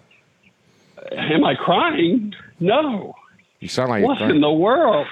Am 1.11 1.43
I 1.43 1.55
crying? 1.55 2.33
No. 2.59 3.13
You 3.59 3.67
sound 3.67 3.89
like 3.89 4.03
what 4.03 4.11
you're 4.19 4.27
crying. 4.27 4.35
in 4.35 4.41
the 4.41 4.51
world? 4.51 5.07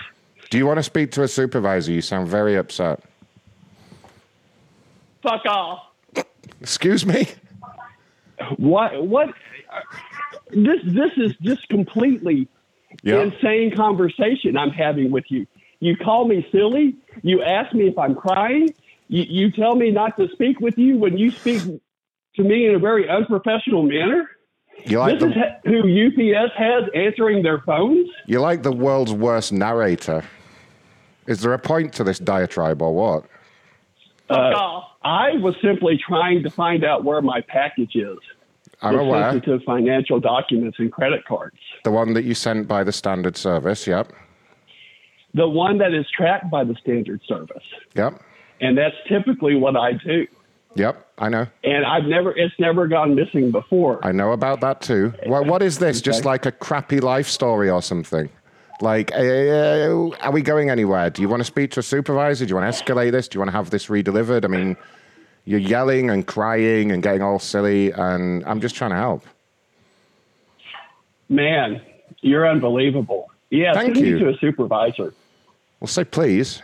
Do 0.49 0.57
you 0.57 0.65
want 0.65 0.77
to 0.79 0.83
speak 0.83 1.11
to 1.11 1.23
a 1.23 1.27
supervisor? 1.27 1.91
You 1.91 2.01
sound 2.01 2.27
very 2.27 2.55
upset. 2.55 3.01
Fuck 5.23 5.45
off. 5.45 5.83
Excuse 6.61 7.05
me? 7.05 7.27
What? 8.57 9.05
What? 9.05 9.33
This 10.51 10.79
this 10.83 11.11
is 11.17 11.35
just 11.41 11.67
completely 11.69 12.47
Yeah. 13.03 13.21
insane 13.23 13.75
conversation 13.75 14.57
I'm 14.57 14.71
having 14.71 15.11
with 15.11 15.25
you. 15.29 15.47
You 15.79 15.95
call 15.95 16.25
me 16.27 16.45
silly. 16.51 16.95
You 17.23 17.41
ask 17.43 17.73
me 17.73 17.87
if 17.87 17.97
I'm 17.97 18.15
crying. 18.15 18.73
You, 19.11 19.25
you 19.27 19.51
tell 19.51 19.75
me 19.75 19.91
not 19.91 20.15
to 20.17 20.29
speak 20.29 20.61
with 20.61 20.77
you 20.77 20.97
when 20.97 21.17
you 21.17 21.31
speak 21.31 21.61
to 21.61 22.43
me 22.43 22.65
in 22.65 22.75
a 22.75 22.79
very 22.79 23.09
unprofessional 23.09 23.83
manner. 23.83 24.29
You 24.85 24.99
like 24.99 25.19
this 25.19 25.27
is 25.27 25.33
the 25.35 25.39
ha- 25.41 25.59
who 25.65 26.07
UPS 26.07 26.53
has 26.55 26.83
answering 26.95 27.43
their 27.43 27.59
phones. 27.59 28.09
You're 28.25 28.39
like 28.39 28.63
the 28.63 28.71
world's 28.71 29.11
worst 29.11 29.51
narrator. 29.51 30.23
Is 31.27 31.41
there 31.41 31.51
a 31.51 31.59
point 31.59 31.91
to 31.95 32.05
this 32.05 32.19
diatribe 32.19 32.81
or 32.81 32.95
what? 32.95 33.25
Uh, 34.29 34.79
I 35.03 35.33
was 35.33 35.55
simply 35.61 35.99
trying 36.07 36.41
to 36.43 36.49
find 36.49 36.85
out 36.85 37.03
where 37.03 37.21
my 37.21 37.41
package 37.41 37.95
is. 37.95 38.17
I'm 38.81 38.97
aware. 38.97 39.29
sensitive 39.29 39.61
financial 39.65 40.21
documents 40.21 40.79
and 40.79 40.89
credit 40.89 41.25
cards. 41.25 41.57
The 41.83 41.91
one 41.91 42.13
that 42.13 42.23
you 42.23 42.33
sent 42.33 42.65
by 42.65 42.85
the 42.85 42.93
standard 42.93 43.35
service, 43.35 43.85
yep. 43.85 44.13
The 45.33 45.49
one 45.49 45.79
that 45.79 45.93
is 45.93 46.05
tracked 46.15 46.49
by 46.49 46.63
the 46.63 46.75
standard 46.75 47.19
service. 47.27 47.63
Yep. 47.93 48.21
And 48.61 48.77
that's 48.77 48.95
typically 49.07 49.55
what 49.55 49.75
I 49.75 49.93
do. 49.93 50.27
Yep, 50.75 51.05
I 51.17 51.27
know. 51.29 51.47
And 51.65 51.85
I've 51.85 52.05
never, 52.05 52.31
it's 52.37 52.53
never 52.59 52.87
gone 52.87 53.13
missing 53.15 53.51
before. 53.51 53.99
I 54.05 54.11
know 54.13 54.31
about 54.31 54.61
that 54.61 54.79
too. 54.81 55.13
What, 55.25 55.45
what 55.45 55.61
is 55.61 55.79
this? 55.79 55.99
Just 55.99 56.23
like 56.23 56.45
a 56.45 56.51
crappy 56.51 56.99
life 57.01 57.27
story 57.27 57.69
or 57.69 57.81
something? 57.81 58.29
Like, 58.79 59.11
uh, 59.13 60.09
are 60.21 60.31
we 60.31 60.41
going 60.41 60.69
anywhere? 60.69 61.09
Do 61.09 61.21
you 61.21 61.27
want 61.29 61.41
to 61.41 61.45
speak 61.45 61.71
to 61.71 61.81
a 61.81 61.83
supervisor? 61.83 62.45
Do 62.45 62.49
you 62.51 62.55
want 62.55 62.73
to 62.73 62.83
escalate 62.83 63.11
this? 63.11 63.27
Do 63.27 63.35
you 63.35 63.39
want 63.41 63.49
to 63.49 63.57
have 63.57 63.69
this 63.69 63.87
redelivered? 63.87 64.45
I 64.45 64.47
mean, 64.47 64.77
You're 65.45 65.59
yelling 65.59 66.09
and 66.09 66.25
crying 66.25 66.91
and 66.91 67.01
getting 67.03 67.21
all 67.21 67.39
silly, 67.39 67.91
and 67.91 68.43
I'm 68.45 68.61
just 68.61 68.75
trying 68.75 68.91
to 68.91 68.95
help. 68.97 69.25
Man, 71.29 71.81
you're 72.21 72.47
unbelievable. 72.49 73.29
Yeah, 73.49 73.73
Thank 73.73 73.97
you. 73.97 74.19
to 74.19 74.29
a 74.29 74.37
supervisor. 74.37 75.13
Well, 75.79 75.87
say 75.87 76.03
please. 76.05 76.61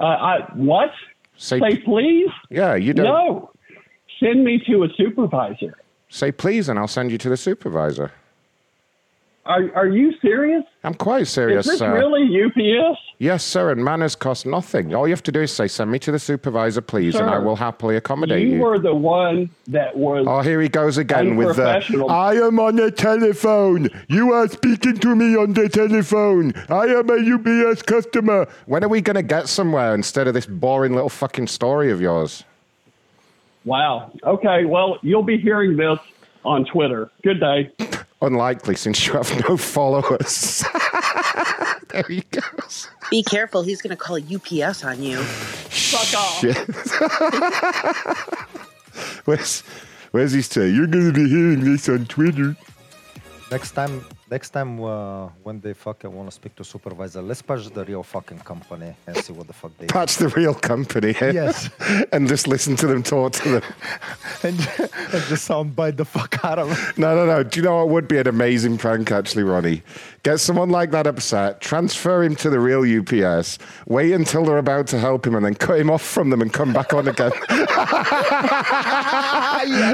Uh, 0.00 0.04
I 0.04 0.38
what? 0.54 0.90
Say, 1.36 1.60
Say 1.60 1.76
please? 1.78 2.30
yeah, 2.50 2.74
you 2.74 2.92
don't. 2.92 3.04
No. 3.06 3.50
Send 4.20 4.44
me 4.44 4.60
to 4.66 4.82
a 4.82 4.88
supervisor. 4.96 5.76
Say 6.08 6.32
please, 6.32 6.68
and 6.68 6.78
I'll 6.78 6.88
send 6.88 7.10
you 7.12 7.18
to 7.18 7.28
the 7.28 7.36
supervisor. 7.36 8.12
Are 9.48 9.74
Are 9.74 9.86
you 9.88 10.12
serious? 10.20 10.62
I'm 10.84 10.92
quite 10.94 11.26
serious, 11.26 11.64
Is 11.64 11.72
this 11.72 11.78
sir. 11.78 11.94
really 11.94 12.24
UPS? 12.44 13.00
Yes, 13.18 13.42
sir, 13.42 13.72
and 13.72 13.82
manners 13.82 14.14
cost 14.14 14.44
nothing. 14.46 14.94
All 14.94 15.08
you 15.08 15.12
have 15.12 15.22
to 15.24 15.32
do 15.32 15.40
is 15.40 15.50
say, 15.50 15.66
send 15.68 15.90
me 15.90 15.98
to 16.00 16.12
the 16.12 16.18
supervisor, 16.18 16.82
please, 16.82 17.16
and 17.16 17.28
I 17.28 17.38
will 17.38 17.56
happily 17.56 17.96
accommodate 17.96 18.46
you 18.46 18.56
you. 18.56 18.60
were 18.60 18.78
the 18.78 18.94
one 18.94 19.50
that 19.66 19.96
was. 19.96 20.26
Oh, 20.28 20.40
here 20.42 20.60
he 20.60 20.68
goes 20.68 20.98
again 20.98 21.34
with 21.36 21.56
the. 21.56 22.06
I 22.10 22.34
am 22.34 22.60
on 22.60 22.76
the 22.76 22.90
telephone. 22.92 23.88
You 24.08 24.32
are 24.34 24.46
speaking 24.48 24.98
to 24.98 25.16
me 25.16 25.34
on 25.34 25.54
the 25.54 25.68
telephone. 25.68 26.52
I 26.68 26.84
am 26.86 27.08
a 27.10 27.16
UPS 27.70 27.82
customer. 27.82 28.46
When 28.66 28.84
are 28.84 28.88
we 28.88 29.00
going 29.00 29.16
to 29.16 29.22
get 29.22 29.48
somewhere 29.48 29.94
instead 29.94 30.28
of 30.28 30.34
this 30.34 30.46
boring 30.46 30.92
little 30.92 31.08
fucking 31.08 31.46
story 31.48 31.90
of 31.90 32.00
yours? 32.02 32.44
Wow. 33.64 34.12
Okay. 34.22 34.66
Well, 34.66 34.98
you'll 35.02 35.22
be 35.22 35.38
hearing 35.38 35.76
this 35.76 35.98
on 36.44 36.66
Twitter. 36.66 37.10
Good 37.24 37.40
day. 37.40 37.72
Unlikely 38.20 38.74
since 38.74 39.06
you 39.06 39.12
have 39.12 39.48
no 39.48 39.56
followers. 39.56 40.64
there 41.88 42.02
he 42.08 42.22
goes. 42.32 42.88
Be 43.10 43.22
careful. 43.22 43.62
He's 43.62 43.80
going 43.80 43.96
to 43.96 43.96
call 43.96 44.16
UPS 44.16 44.82
on 44.84 45.00
you. 45.02 45.18
Fuck 45.18 46.18
off. 46.18 46.40
Shit. 46.40 46.56
where's, 49.24 49.60
where's 50.10 50.32
he 50.32 50.42
say? 50.42 50.68
You're 50.68 50.88
going 50.88 51.12
to 51.12 51.14
be 51.14 51.28
hearing 51.28 51.60
this 51.60 51.88
on 51.88 52.06
Twitter. 52.06 52.56
Next 53.52 53.70
time, 53.72 54.04
next 54.30 54.50
time 54.50 54.82
uh, 54.82 55.28
when 55.42 55.60
they 55.60 55.72
fucking 55.72 56.12
want 56.12 56.28
to 56.28 56.34
speak 56.34 56.54
to 56.56 56.64
supervisor, 56.64 57.22
let's 57.22 57.42
patch 57.42 57.68
the 57.70 57.84
real 57.84 58.02
fucking 58.02 58.38
company 58.40 58.94
and 59.06 59.16
see 59.16 59.32
what 59.32 59.46
the 59.46 59.52
fuck 59.52 59.76
they. 59.78 59.86
Patch 59.86 60.16
the 60.16 60.28
real 60.28 60.54
company. 60.54 61.14
Yes. 61.20 61.70
and 62.12 62.28
just 62.28 62.46
listen 62.46 62.76
to 62.76 62.86
them 62.86 63.02
talk 63.02 63.32
to 63.34 63.48
them. 63.48 63.62
and, 64.42 64.58
and 64.58 65.22
just 65.28 65.48
soundbite 65.48 65.96
the 65.96 66.04
fuck 66.04 66.44
out 66.44 66.58
of 66.58 66.68
them. 66.68 66.78
No, 66.98 67.14
no, 67.14 67.26
no. 67.26 67.42
Do 67.42 67.60
you 67.60 67.64
know 67.64 67.76
what 67.76 67.88
would 67.90 68.08
be 68.08 68.18
an 68.18 68.26
amazing 68.26 68.76
prank, 68.76 69.12
actually, 69.12 69.44
Ronnie? 69.44 69.82
Get 70.24 70.40
someone 70.40 70.68
like 70.68 70.90
that 70.90 71.06
upset, 71.06 71.60
transfer 71.60 72.22
him 72.22 72.34
to 72.36 72.50
the 72.50 72.58
real 72.58 72.82
UPS, 72.82 73.58
wait 73.86 74.12
until 74.12 74.44
they're 74.44 74.58
about 74.58 74.88
to 74.88 74.98
help 74.98 75.26
him, 75.26 75.34
and 75.36 75.44
then 75.44 75.54
cut 75.54 75.78
him 75.78 75.90
off 75.90 76.02
from 76.02 76.30
them 76.30 76.42
and 76.42 76.52
come 76.52 76.72
back 76.72 76.92
on 76.92 77.06
again. 77.06 77.30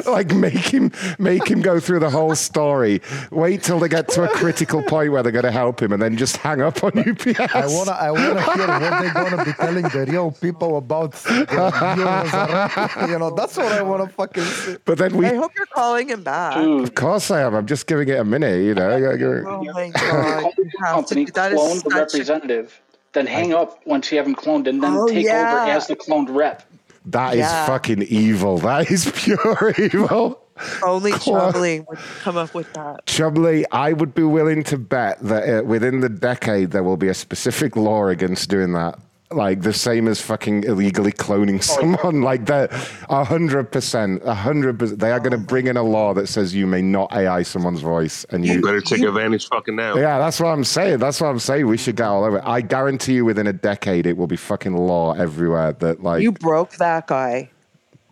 Like 0.07 0.35
make 0.35 0.55
him 0.55 0.93
make 1.19 1.47
him 1.47 1.61
go 1.61 1.79
through 1.79 2.01
the 2.01 2.11
whole 2.11 2.35
story. 2.35 3.03
Wait 3.31 3.63
till 3.63 3.79
they 3.79 3.89
get 3.89 4.09
to 4.09 4.24
a 4.25 4.29
critical 4.29 4.83
point 4.83 5.13
where 5.13 5.23
they're 5.23 5.33
going 5.33 5.45
to 5.45 5.51
help 5.53 5.81
him, 5.81 5.93
and 5.93 6.01
then 6.03 6.17
just 6.17 6.37
hang 6.39 6.61
up 6.63 6.83
on 6.85 6.93
UPS. 6.99 7.39
I 7.55 7.67
wanna, 7.67 7.93
I 7.93 8.11
wanna 8.11 8.41
hear 8.43 8.67
what 8.67 9.01
they're 9.03 9.13
gonna 9.31 9.45
be 9.45 9.53
telling 9.53 9.83
the 9.85 10.07
real 10.11 10.31
people 10.33 10.77
about. 10.79 11.13
The 11.13 13.07
you 13.09 13.19
know, 13.19 13.31
that's 13.31 13.57
what 13.57 13.73
I 13.73 13.83
wanna 13.83 14.09
fucking 14.09 14.43
see. 14.45 14.77
But 14.85 14.99
then 14.99 15.17
we, 15.17 15.27
I 15.27 15.35
hope 15.35 15.53
you're 15.57 15.67
calling 15.67 16.09
him 16.09 16.23
back. 16.23 16.57
of 16.57 16.95
course, 16.95 17.31
I 17.31 17.43
am. 17.43 17.55
I'm 17.55 17.67
just 17.67 17.87
giving 17.87 18.09
it 18.09 18.19
a 18.19 18.25
minute. 18.25 18.63
You 18.65 18.75
know. 18.75 18.95
I 18.97 19.01
gotta 19.01 19.19
give 19.19 19.31
it- 19.31 19.45
Oh 19.47 19.63
my 19.65 19.91
god. 19.91 20.53
You 20.57 20.65
have 20.81 21.07
to, 21.07 21.15
company 21.15 21.25
that 21.27 21.53
is 21.53 21.59
clone 21.59 21.75
the 21.77 21.81
such 21.81 21.93
a, 21.93 21.97
representative, 21.97 22.81
then 23.13 23.27
hang 23.27 23.53
up 23.55 23.81
once 23.87 24.11
you 24.11 24.19
have 24.19 24.27
him 24.27 24.35
cloned, 24.35 24.67
and 24.69 24.83
then 24.83 24.95
Oh, 24.97 25.09
take 25.09 25.25
yeah. 25.27 25.63
over 25.63 25.71
as 25.71 25.87
the 25.87 25.97
cloned 25.97 26.35
rep. 26.35 26.63
That 27.07 27.35
is 27.35 27.41
Yeah. 27.41 27.67
fucking 27.67 28.03
evil. 28.05 28.59
That 28.59 28.91
is 28.91 29.11
pure 29.15 29.75
evil. 29.79 30.41
Only 30.85 31.13
Clone. 31.13 31.53
Chumley 31.53 31.81
would 31.81 31.99
come 32.21 32.37
up 32.37 32.55
with 32.55 32.73
that. 32.75 33.07
Chubbly, 33.07 33.65
I 33.73 33.93
would 33.93 34.15
be 34.15 34.23
willing 34.23 34.63
to 34.65 34.79
bet 34.79 35.19
that 35.21 35.61
uh, 35.61 35.65
within 35.65 36.01
the 36.01 36.09
decade 36.09 36.71
there 36.71 36.83
will 36.83 36.97
be 36.97 37.09
a 37.09 37.15
specific 37.15 37.77
law 37.77 38.07
against 38.07 38.49
doing 38.51 38.73
that. 38.73 38.99
Like 39.31 39.63
the 39.63 39.73
same 39.73 40.07
as 40.07 40.21
fucking 40.21 40.63
illegally 40.65 41.11
cloning 41.11 41.61
someone. 41.63 42.21
Like 42.25 42.47
that, 42.47 42.71
a 43.09 43.25
hundred 43.25 43.73
percent, 43.73 44.23
a 44.25 44.35
hundred 44.35 44.79
percent. 44.79 45.01
They 45.01 45.11
are 45.11 45.19
going 45.19 45.33
to 45.33 45.39
bring 45.39 45.67
in 45.67 45.77
a 45.77 45.83
law 45.83 46.15
that 46.15 46.29
says 46.29 46.55
you 46.55 46.67
may 46.67 46.83
not 46.83 47.13
AI 47.13 47.43
someone's 47.43 47.81
voice, 47.81 48.25
and 48.31 48.47
you 48.47 48.55
You 48.55 48.63
better 48.63 48.81
take 48.81 49.03
advantage 49.03 49.49
fucking 49.49 49.75
now. 49.75 49.97
Yeah, 49.97 50.19
that's 50.19 50.39
what 50.39 50.51
I'm 50.51 50.63
saying. 50.63 50.99
That's 50.99 51.21
what 51.21 51.29
I'm 51.29 51.41
saying. 51.41 51.67
We 51.67 51.79
should 51.79 51.97
get 51.97 52.07
all 52.07 52.23
over 52.25 52.39
it. 52.39 52.45
I 52.47 52.61
guarantee 52.61 53.15
you, 53.15 53.25
within 53.25 53.47
a 53.49 53.53
decade, 53.53 54.07
it 54.07 54.17
will 54.17 54.29
be 54.29 54.37
fucking 54.37 54.77
law 54.77 55.15
everywhere. 55.15 55.73
That 55.73 56.03
like 56.03 56.23
You 56.23 56.31
broke 56.31 56.73
that 56.77 57.09
guy. 57.09 57.51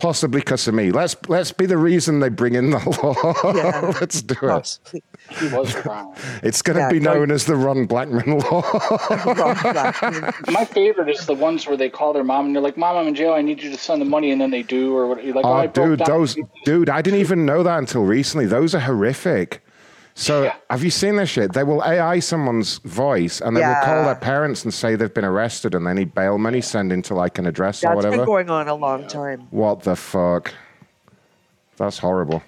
Possibly 0.03 0.41
because 0.41 0.67
of 0.69 0.75
me. 0.75 0.91
Let's 0.91 1.17
let's 1.29 1.53
be 1.53 1.65
the 1.65 1.79
reason 1.79 2.21
they 2.21 2.29
bring 2.29 2.55
in 2.55 2.71
the 2.71 2.79
law. 3.03 3.55
Yeah. 3.55 3.93
let's 4.01 4.21
do 4.21 4.35
it. 4.43 4.79
He 5.39 5.47
was 5.49 5.75
crying. 5.75 6.13
It's 6.43 6.61
going 6.61 6.75
to 6.77 6.81
Yeah, 6.83 6.91
be 6.91 6.99
known 7.01 7.31
as 7.31 7.47
the 7.47 7.55
Ron 7.57 7.87
Blackman 7.87 8.41
law. 8.41 8.63
My 10.51 10.65
favorite 10.65 11.09
is 11.09 11.25
the 11.27 11.35
ones 11.35 11.67
where 11.67 11.77
they 11.77 11.89
call 11.89 12.13
their 12.13 12.25
mom 12.25 12.47
and 12.47 12.55
they're 12.57 12.63
like, 12.63 12.77
"Mom, 12.77 12.97
I'm 12.97 13.07
in 13.07 13.15
jail. 13.15 13.33
I 13.33 13.41
need 13.43 13.63
you 13.63 13.71
to 13.71 13.79
send 13.79 14.01
the 14.03 14.05
money," 14.07 14.33
and 14.33 14.41
then 14.41 14.51
they 14.51 14.63
do, 14.63 14.95
or 14.97 15.07
what? 15.07 15.25
You're 15.25 15.35
like, 15.35 15.45
"Oh, 15.45 15.61
oh, 15.61 15.69
broke 15.69 15.75
dude, 15.75 15.99
down." 16.01 16.09
those 16.09 16.37
dude, 16.65 16.91
I 16.91 17.01
didn't 17.01 17.21
even 17.21 17.47
know 17.47 17.63
that 17.63 17.79
until 17.79 18.03
recently. 18.03 18.47
Those 18.47 18.75
are 18.75 18.81
horrific. 18.81 19.62
So, 20.15 20.53
have 20.69 20.85
you 20.85 20.91
seen 20.91 21.17
this 21.17 21.31
shit? 21.31 21.53
They 21.55 21.65
will 21.65 21.83
AI 21.83 22.19
someone's 22.19 22.79
voice, 22.79 23.41
and 23.41 23.57
they 23.57 23.63
will 23.67 23.75
call 23.83 24.05
their 24.05 24.15
parents 24.15 24.63
and 24.63 24.73
say 24.73 24.95
they've 24.95 25.13
been 25.13 25.25
arrested, 25.25 25.75
and 25.75 25.87
they 25.87 25.95
need 25.95 26.15
bail 26.15 26.37
money 26.39 26.61
sent 26.61 26.93
into 26.93 27.15
like 27.15 27.39
an 27.39 27.47
address 27.47 27.83
or 27.83 27.89
That's 27.89 27.97
whatever. 27.97 28.17
been 28.19 28.27
going 28.27 28.51
on 28.51 28.69
a 28.69 28.75
long 28.75 29.07
time. 29.07 29.47
What 29.51 29.83
the 29.83 29.97
fuck? 29.97 30.53
That's 31.79 31.99
horrible. 31.99 32.43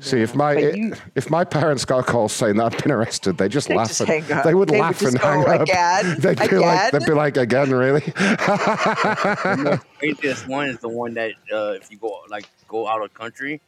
See, 0.00 0.20
if 0.20 0.34
my 0.34 0.52
you- 0.58 0.94
if 1.14 1.30
my 1.30 1.44
parents 1.44 1.84
got 1.86 2.00
a 2.00 2.02
call 2.02 2.28
saying 2.28 2.56
that 2.56 2.74
I've 2.74 2.82
been 2.82 2.92
arrested, 2.92 3.38
they 3.38 3.48
just 3.48 3.68
They'd 3.68 3.76
laugh. 3.76 3.88
just 3.88 4.00
and- 4.02 4.08
hang 4.10 4.32
up. 4.38 4.44
They 4.44 4.52
would 4.52 4.68
They 4.68 4.80
laugh 4.80 4.98
just 4.98 5.12
and 5.14 5.22
go, 5.22 5.28
hang 5.28 5.46
up. 5.46 5.60
"Again? 5.62 6.16
They'd 6.18 6.50
be 6.50 6.56
like, 6.58 6.92
they'd 6.92 7.06
be 7.06 7.12
like, 7.12 7.36
again, 7.38 7.70
really? 7.70 8.00
the 8.00 9.80
craziest 9.98 10.46
one 10.48 10.68
is 10.68 10.78
the 10.80 10.88
one 10.88 11.14
that 11.14 11.32
uh, 11.50 11.72
if 11.80 11.90
you 11.90 11.96
go 11.96 12.20
like 12.28 12.46
go 12.68 12.86
out 12.86 13.02
of 13.02 13.14
country 13.14 13.60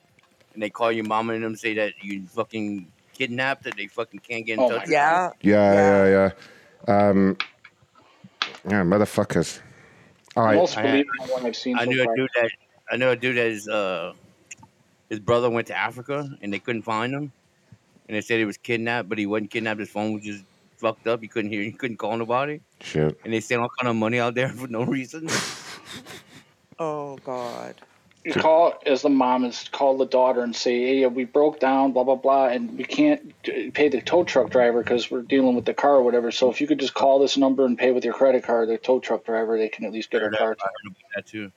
and 0.57 0.63
they 0.63 0.71
call 0.71 0.91
your 0.91 1.05
mama 1.05 1.35
and 1.35 1.45
them 1.45 1.55
say 1.55 1.75
that 1.75 1.93
you 2.03 2.25
fucking 2.29 2.91
kidnapped 3.13 3.65
that 3.65 3.77
they 3.77 3.87
fucking 3.87 4.21
can't 4.21 4.47
get 4.47 4.55
in 4.55 4.61
Oh 4.61 4.69
touch. 4.71 4.77
my 4.79 4.81
with 4.85 4.91
Yeah. 4.91 5.31
Yeah, 5.43 6.07
yeah, 6.07 6.31
yeah. 6.89 7.09
Um, 7.09 7.37
yeah, 8.65 8.83
motherfuckers. 8.83 9.61
All 10.35 10.45
right. 10.45 10.57
Most 10.57 10.79
I 10.79 10.81
had- 10.83 10.91
believable 11.07 11.35
one 11.35 11.47
I've 11.47 11.57
seen 11.57 11.77
I 11.77 11.85
so 11.85 11.91
knew 11.91 12.03
a 12.03 12.17
dude 12.17 12.31
that 12.37 12.51
I 12.91 12.97
know 12.97 13.11
a 13.11 13.17
dude 13.17 13.37
that 13.37 13.47
is 13.47 13.69
uh 13.69 14.15
his 15.11 15.21
brother 15.21 15.51
went 15.51 15.67
to 15.69 15.77
Africa 15.77 16.29
and 16.41 16.51
they 16.53 16.59
couldn't 16.59 16.83
find 16.83 17.13
him, 17.13 17.31
and 18.09 18.17
they 18.17 18.21
said 18.23 18.39
he 18.39 18.45
was 18.47 18.57
kidnapped, 18.57 19.09
but 19.11 19.19
he 19.19 19.27
wasn't 19.27 19.51
kidnapped. 19.51 19.79
His 19.81 19.89
phone 19.91 20.15
was 20.15 20.25
just 20.25 20.43
fucked 20.79 21.07
up. 21.07 21.21
He 21.21 21.29
couldn't 21.29 21.51
hear. 21.53 21.63
He 21.63 21.71
couldn't 21.73 21.99
call 21.99 22.17
nobody, 22.17 22.61
Shit. 22.81 23.19
and 23.25 23.33
they 23.33 23.41
sent 23.41 23.61
all 23.61 23.69
kind 23.79 23.89
of 23.89 23.95
money 23.97 24.19
out 24.19 24.35
there 24.35 24.49
for 24.61 24.69
no 24.69 24.83
reason. 24.85 25.29
Oh 26.79 27.17
God. 27.25 27.75
You 28.27 28.33
call 28.35 28.75
as 28.85 29.03
the 29.03 29.09
mom 29.09 29.45
is 29.45 29.69
call 29.71 29.99
the 29.99 30.05
daughter 30.05 30.41
and 30.41 30.55
say, 30.55 30.85
"Hey, 30.85 31.07
we 31.07 31.25
broke 31.25 31.61
down, 31.61 31.93
blah 31.93 32.03
blah 32.03 32.17
blah, 32.17 32.49
and 32.49 32.77
we 32.77 32.83
can't 32.83 33.33
pay 33.73 33.89
the 33.89 34.01
tow 34.01 34.25
truck 34.25 34.51
driver 34.51 34.83
because 34.83 35.09
we're 35.09 35.23
dealing 35.23 35.55
with 35.55 35.65
the 35.65 35.75
car 35.75 35.95
or 35.95 36.03
whatever. 36.03 36.33
So 36.33 36.51
if 36.51 36.61
you 36.61 36.67
could 36.67 36.81
just 36.81 36.93
call 36.93 37.21
this 37.21 37.37
number 37.37 37.65
and 37.65 37.79
pay 37.79 37.93
with 37.93 38.05
your 38.05 38.15
credit 38.15 38.43
card, 38.43 38.69
the 38.69 38.79
tow 38.79 38.99
truck 38.99 39.25
driver, 39.25 39.57
they 39.57 39.69
can 39.69 39.85
at 39.85 39.93
least 39.93 40.11
get 40.11 40.25
our 40.25 40.31
car." 40.31 40.57
that 41.15 41.27
too. 41.27 41.53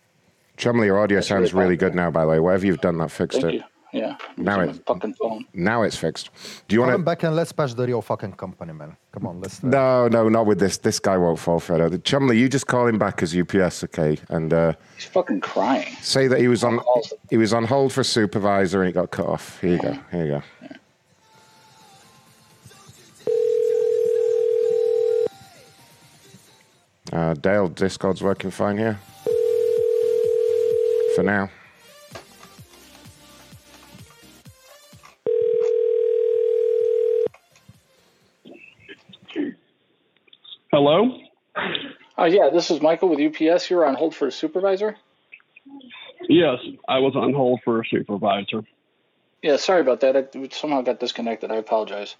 Chumley, 0.57 0.85
your 0.85 0.99
audio 0.99 1.17
That's 1.17 1.27
sounds 1.27 1.53
really 1.53 1.65
really 1.65 1.77
good 1.77 1.95
now, 1.95 2.11
by 2.11 2.21
the 2.21 2.27
way. 2.27 2.39
Whatever 2.39 2.67
you've 2.67 2.81
done, 2.81 2.99
that 2.99 3.09
fixed 3.09 3.41
Thank 3.41 3.55
it. 3.55 3.57
you. 3.57 3.63
Yeah. 3.91 4.17
Now 4.37 4.59
It's 4.61 4.79
fucking 4.85 5.15
phone. 5.15 5.45
now 5.53 5.81
it's 5.81 5.95
fixed. 5.97 6.29
Do 6.67 6.75
you 6.75 6.81
want 6.81 6.93
him 6.93 7.01
to? 7.01 7.05
back 7.05 7.23
and 7.23 7.35
let's 7.35 7.51
patch 7.51 7.73
the 7.73 7.87
real 7.87 8.01
fucking 8.03 8.33
company, 8.33 8.71
man. 8.73 8.95
Come 9.11 9.25
on, 9.25 9.41
let's. 9.41 9.63
uh, 9.63 9.67
No, 9.67 10.07
no, 10.07 10.29
not 10.29 10.45
with 10.45 10.59
this. 10.59 10.77
This 10.77 10.99
guy 10.99 11.17
won't 11.17 11.39
fall 11.39 11.59
for 11.59 11.81
it. 11.83 12.03
Chumley, 12.03 12.37
you 12.37 12.47
just 12.49 12.67
call 12.67 12.85
him 12.87 12.99
back 12.99 13.23
as 13.23 13.35
UPS, 13.35 13.83
okay? 13.85 14.17
And 14.29 14.53
uh, 14.53 14.73
He's 14.95 15.05
fucking 15.05 15.41
crying. 15.41 15.95
say 16.01 16.27
that 16.27 16.39
he 16.39 16.47
was 16.47 16.63
on 16.63 16.79
he 17.31 17.37
was 17.37 17.51
on 17.53 17.63
hold 17.63 17.91
for 17.91 18.01
a 18.01 18.05
supervisor 18.05 18.81
and 18.83 18.87
he 18.87 18.93
got 18.93 19.09
cut 19.09 19.25
off. 19.25 19.59
Here 19.59 19.71
you 19.71 19.81
go. 19.81 19.93
Here 20.11 20.25
you 20.25 20.31
go. 20.33 20.43
Uh, 27.11 27.33
Dale, 27.33 27.67
Discord's 27.67 28.21
working 28.21 28.51
fine 28.51 28.77
here. 28.77 28.99
For 31.15 31.23
now. 31.23 31.49
Hello? 40.71 41.17
Oh 42.17 42.25
yeah, 42.25 42.49
this 42.51 42.69
is 42.69 42.81
Michael 42.81 43.09
with 43.09 43.19
UPS. 43.19 43.69
You're 43.69 43.85
on 43.85 43.95
hold 43.95 44.15
for 44.15 44.27
a 44.27 44.31
supervisor. 44.31 44.95
Yes, 46.27 46.59
I 46.87 46.99
was 46.99 47.15
on 47.15 47.33
hold 47.33 47.61
for 47.63 47.81
a 47.81 47.85
supervisor. 47.85 48.63
Yeah, 49.41 49.55
sorry 49.55 49.81
about 49.81 50.01
that. 50.01 50.15
I 50.15 50.47
somehow 50.51 50.81
got 50.81 50.99
disconnected. 50.99 51.51
I 51.51 51.55
apologize. 51.55 52.15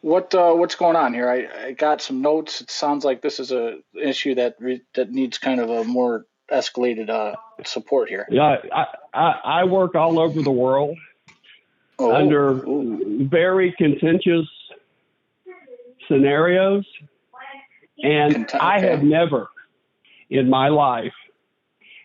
What 0.00 0.34
uh, 0.34 0.52
what's 0.52 0.74
going 0.74 0.96
on 0.96 1.14
here? 1.14 1.28
I, 1.28 1.66
I 1.66 1.72
got 1.72 2.02
some 2.02 2.22
notes. 2.22 2.60
It 2.60 2.70
sounds 2.70 3.04
like 3.04 3.22
this 3.22 3.40
is 3.40 3.50
a 3.50 3.78
issue 4.00 4.34
that 4.36 4.56
re, 4.60 4.82
that 4.94 5.10
needs 5.10 5.38
kind 5.38 5.60
of 5.60 5.70
a 5.70 5.84
more 5.84 6.26
escalated 6.52 7.08
uh, 7.08 7.36
support 7.64 8.08
here. 8.08 8.26
Yeah, 8.30 8.56
I, 8.72 8.86
I, 9.14 9.30
I 9.44 9.64
work 9.64 9.94
all 9.94 10.18
over 10.18 10.42
the 10.42 10.50
world 10.50 10.96
Oh, 12.00 12.14
under 12.14 12.62
very 13.28 13.74
contentious 13.76 14.46
scenarios, 16.06 16.86
and 18.02 18.48
I 18.60 18.80
have 18.80 19.02
never 19.02 19.48
in 20.30 20.48
my 20.48 20.68
life 20.68 21.12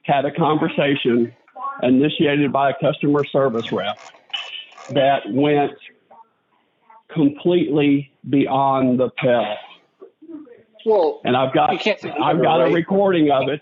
had 0.03 0.25
a 0.25 0.31
conversation 0.31 1.33
initiated 1.81 2.51
by 2.51 2.71
a 2.71 2.73
customer 2.79 3.23
service 3.25 3.71
rep 3.71 3.97
that 4.91 5.21
went 5.29 5.71
completely 7.09 8.11
beyond 8.29 8.99
the 8.99 9.09
pale. 9.11 9.55
Well, 10.85 11.21
And 11.23 11.37
I've 11.37 11.53
got 11.53 11.71
you 11.71 11.79
can't 11.79 11.99
say 11.99 12.11
I've 12.11 12.41
got 12.41 12.59
a 12.61 12.73
recording 12.73 13.31
of 13.31 13.47
it. 13.49 13.61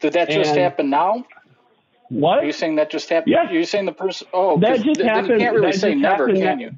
Did 0.00 0.14
that 0.14 0.30
just 0.30 0.54
happen 0.56 0.90
now? 0.90 1.24
What? 2.08 2.38
Are 2.40 2.44
you 2.44 2.52
saying 2.52 2.76
that 2.76 2.90
just 2.90 3.08
happened? 3.08 3.32
Yes. 3.32 3.48
You're 3.52 3.64
saying 3.64 3.86
the 3.86 3.92
person? 3.92 4.26
Oh, 4.32 4.58
That 4.58 4.82
just 4.82 5.00
happened- 5.00 5.28
You 5.30 5.38
can't 5.38 5.54
really 5.54 5.72
say 5.72 5.94
never, 5.94 6.26
happened 6.26 6.38
can 6.38 6.60
you? 6.60 6.70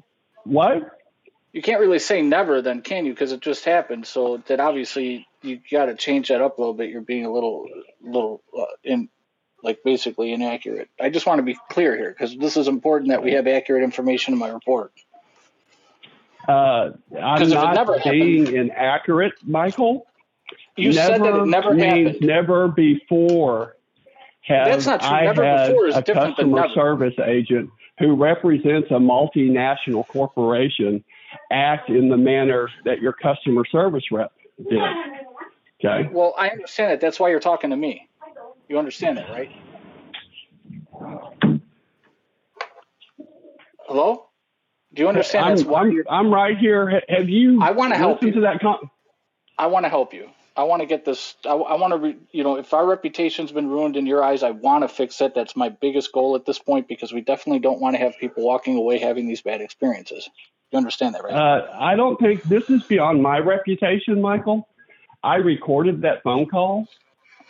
What? 0.43 0.94
You 1.55 1.61
can't 1.61 1.79
really 1.79 1.99
say 1.99 2.21
never, 2.21 2.61
then, 2.61 2.81
can 2.81 3.05
you? 3.05 3.13
Because 3.13 3.31
it 3.31 3.39
just 3.39 3.63
happened. 3.63 4.05
So 4.05 4.43
that 4.47 4.59
obviously 4.59 5.25
you 5.41 5.61
got 5.71 5.85
to 5.85 5.95
change 5.95 6.27
that 6.27 6.41
up 6.41 6.57
a 6.57 6.61
little 6.61 6.73
bit. 6.73 6.89
You're 6.89 6.99
being 6.99 7.25
a 7.25 7.31
little, 7.31 7.65
little 8.01 8.41
uh, 8.59 8.65
in, 8.83 9.07
like 9.63 9.79
basically 9.85 10.33
inaccurate. 10.33 10.89
I 10.99 11.09
just 11.09 11.25
want 11.25 11.39
to 11.39 11.43
be 11.43 11.57
clear 11.69 11.95
here 11.95 12.09
because 12.09 12.35
this 12.35 12.57
is 12.57 12.67
important 12.67 13.11
that 13.11 13.23
we 13.23 13.31
have 13.31 13.47
accurate 13.47 13.83
information 13.83 14.33
in 14.33 14.39
my 14.39 14.49
report. 14.49 14.91
Uh, 16.45 16.89
I'm 17.17 17.37
'Cause 17.37 17.53
if 17.53 17.57
it 17.57 17.61
not 17.61 17.75
never 17.75 17.99
being 18.03 18.53
inaccurate, 18.53 19.31
Michael. 19.41 20.07
You 20.75 20.91
said 20.91 21.21
that 21.23 21.35
it 21.35 21.45
never 21.47 21.73
means 21.73 22.07
happened. 22.07 22.27
never 22.27 22.67
before 22.67 23.77
have 24.41 24.67
That's 24.67 24.85
not 24.85 24.99
true. 24.99 25.09
I 25.09 25.23
Never 25.23 25.45
had 25.45 25.67
before 25.69 25.87
is 25.87 25.95
a 25.95 26.01
different 26.01 26.35
than 26.35 26.53
customer 26.53 26.61
never. 26.67 26.73
service 26.73 27.15
agent 27.25 27.69
who 27.97 28.13
represents 28.13 28.91
a 28.91 28.95
multinational 28.99 30.05
corporation 30.05 31.01
act 31.51 31.89
in 31.89 32.09
the 32.09 32.17
manner 32.17 32.69
that 32.85 32.99
your 32.99 33.13
customer 33.13 33.63
service 33.71 34.03
rep 34.11 34.31
did. 34.69 34.79
Okay. 35.83 36.09
Well, 36.11 36.33
I 36.37 36.49
understand 36.49 36.91
that. 36.91 37.01
That's 37.01 37.19
why 37.19 37.29
you're 37.29 37.39
talking 37.39 37.69
to 37.71 37.75
me. 37.75 38.07
You 38.67 38.79
understand 38.79 39.17
that, 39.17 39.29
right? 39.29 39.51
Hello? 43.87 44.27
Do 44.93 45.01
you 45.01 45.09
understand 45.09 45.45
I'm, 45.45 45.55
that's 45.55 45.67
why 45.67 45.81
I'm, 45.81 46.03
I'm 46.09 46.33
right 46.33 46.57
here. 46.57 47.01
Have 47.09 47.29
you 47.29 47.61
I 47.61 47.71
wanna 47.71 47.97
help 47.97 48.21
listened 48.21 48.35
you. 48.35 48.41
to 48.41 48.47
that 48.47 48.61
con- 48.61 48.89
I 49.57 49.67
want 49.67 49.85
to 49.85 49.89
help 49.89 50.13
you. 50.13 50.29
I 50.57 50.63
want 50.63 50.81
to 50.81 50.85
get 50.85 51.03
this. 51.03 51.35
I, 51.45 51.51
I 51.51 51.75
want 51.75 51.91
to, 51.91 51.97
re, 51.97 52.17
you 52.31 52.43
know, 52.43 52.57
if 52.57 52.73
our 52.73 52.85
reputation's 52.85 53.51
been 53.51 53.67
ruined 53.67 53.97
in 53.97 54.05
your 54.05 54.23
eyes, 54.23 54.41
I 54.41 54.51
want 54.51 54.83
to 54.83 54.87
fix 54.87 55.19
it. 55.21 55.35
That's 55.35 55.55
my 55.55 55.69
biggest 55.69 56.13
goal 56.13 56.35
at 56.35 56.45
this 56.45 56.59
point 56.59 56.87
because 56.87 57.11
we 57.11 57.21
definitely 57.21 57.59
don't 57.59 57.81
want 57.81 57.95
to 57.95 58.01
have 58.01 58.17
people 58.17 58.45
walking 58.45 58.77
away 58.77 58.99
having 58.99 59.27
these 59.27 59.41
bad 59.41 59.61
experiences. 59.61 60.29
You 60.71 60.77
understand 60.77 61.15
that, 61.15 61.23
right? 61.23 61.33
Uh, 61.33 61.67
I 61.79 61.95
don't 61.95 62.19
think 62.19 62.43
this 62.43 62.69
is 62.69 62.83
beyond 62.83 63.21
my 63.21 63.39
reputation, 63.39 64.21
Michael. 64.21 64.67
I 65.23 65.35
recorded 65.35 66.01
that 66.01 66.23
phone 66.23 66.47
call, 66.47 66.87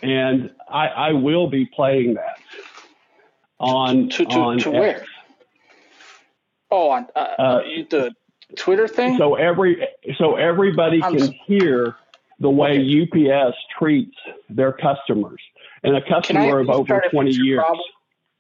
and 0.01 0.51
I, 0.69 0.87
I 0.87 1.11
will 1.13 1.49
be 1.49 1.65
playing 1.65 2.15
that 2.15 2.37
on 3.59 4.09
to 4.09 4.25
to, 4.25 4.31
on 4.39 4.59
to 4.59 4.69
X. 4.69 4.79
where? 4.79 5.05
Oh, 6.71 6.89
on 6.89 7.07
uh, 7.15 7.19
Uh, 7.19 7.61
the 7.89 8.13
Twitter 8.55 8.87
thing. 8.87 9.17
So 9.17 9.35
every 9.35 9.87
so 10.17 10.35
everybody 10.35 11.01
I'm 11.01 11.17
can 11.17 11.33
hear 11.47 11.95
the 12.39 12.49
way 12.49 12.77
UPS 12.77 13.57
treats 13.77 14.17
their 14.49 14.73
customers, 14.73 15.41
and 15.83 15.95
a 15.95 16.01
customer 16.07 16.59
of 16.59 16.69
over 16.69 17.01
twenty 17.11 17.31
years. 17.31 17.59
problem? 17.59 17.81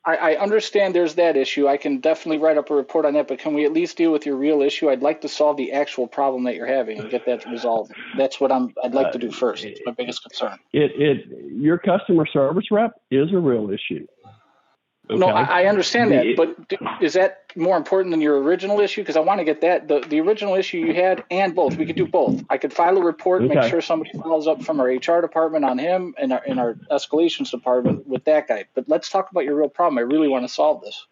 I, 0.05 0.15
I 0.15 0.37
understand 0.37 0.93
there's 0.93 1.15
that 1.15 1.35
issue. 1.35 1.67
I 1.67 1.77
can 1.77 1.99
definitely 1.99 2.37
write 2.37 2.57
up 2.57 2.69
a 2.69 2.75
report 2.75 3.05
on 3.05 3.13
that, 3.13 3.27
but 3.27 3.39
can 3.39 3.53
we 3.53 3.65
at 3.65 3.73
least 3.73 3.97
deal 3.97 4.11
with 4.11 4.25
your 4.25 4.35
real 4.35 4.61
issue? 4.61 4.89
I'd 4.89 5.01
like 5.01 5.21
to 5.21 5.29
solve 5.29 5.57
the 5.57 5.71
actual 5.71 6.07
problem 6.07 6.43
that 6.43 6.55
you're 6.55 6.67
having 6.67 6.99
and 6.99 7.09
get 7.09 7.25
that 7.25 7.45
resolved. 7.49 7.91
That's 8.17 8.39
what 8.39 8.51
I'm. 8.51 8.73
I'd 8.83 8.93
like 8.93 9.11
to 9.13 9.17
do 9.17 9.29
uh, 9.29 9.33
first. 9.33 9.65
It's 9.65 9.81
my 9.85 9.93
biggest 9.93 10.21
concern. 10.21 10.59
It 10.73 10.91
it 10.95 11.27
your 11.51 11.77
customer 11.77 12.25
service 12.27 12.65
rep 12.71 12.93
is 13.09 13.31
a 13.33 13.37
real 13.37 13.71
issue. 13.71 14.05
No, 15.09 15.27
I, 15.27 15.61
I 15.61 15.65
understand 15.65 16.11
that, 16.11 16.35
but 16.35 17.01
is 17.01 17.13
that 17.13 17.43
more 17.55 17.77
important 17.77 18.11
than 18.11 18.21
your 18.21 18.41
original 18.41 18.79
issue? 18.79 19.01
Because 19.01 19.15
I 19.15 19.19
want 19.19 19.39
to 19.39 19.43
get 19.43 19.61
that 19.61 19.87
the, 19.87 19.99
the 19.99 20.19
original 20.19 20.55
issue 20.55 20.77
you 20.77 20.93
had 20.93 21.23
and 21.29 21.53
both. 21.53 21.77
We 21.77 21.85
could 21.85 21.95
do 21.95 22.07
both. 22.07 22.43
I 22.49 22.57
could 22.57 22.73
file 22.73 22.97
a 22.97 23.03
report, 23.03 23.43
make 23.43 23.63
sure 23.63 23.81
somebody 23.81 24.11
follows 24.17 24.47
up 24.47 24.63
from 24.63 24.79
our 24.79 24.87
HR 24.87 25.21
department 25.21 25.63
on 25.63 25.77
him 25.77 26.15
and 26.17 26.33
our 26.33 26.43
in 26.45 26.57
our 26.57 26.73
escalations 26.91 27.51
department 27.51 28.07
with 28.07 28.25
that 28.25 28.47
guy. 28.47 28.65
But 28.73 28.89
let's 28.89 29.09
talk 29.09 29.29
about 29.29 29.45
your 29.45 29.55
real 29.55 29.69
problem. 29.69 29.97
I 29.99 30.01
really 30.01 30.27
want 30.27 30.47
to 30.47 30.53
solve 30.53 30.81
this. 30.81 31.05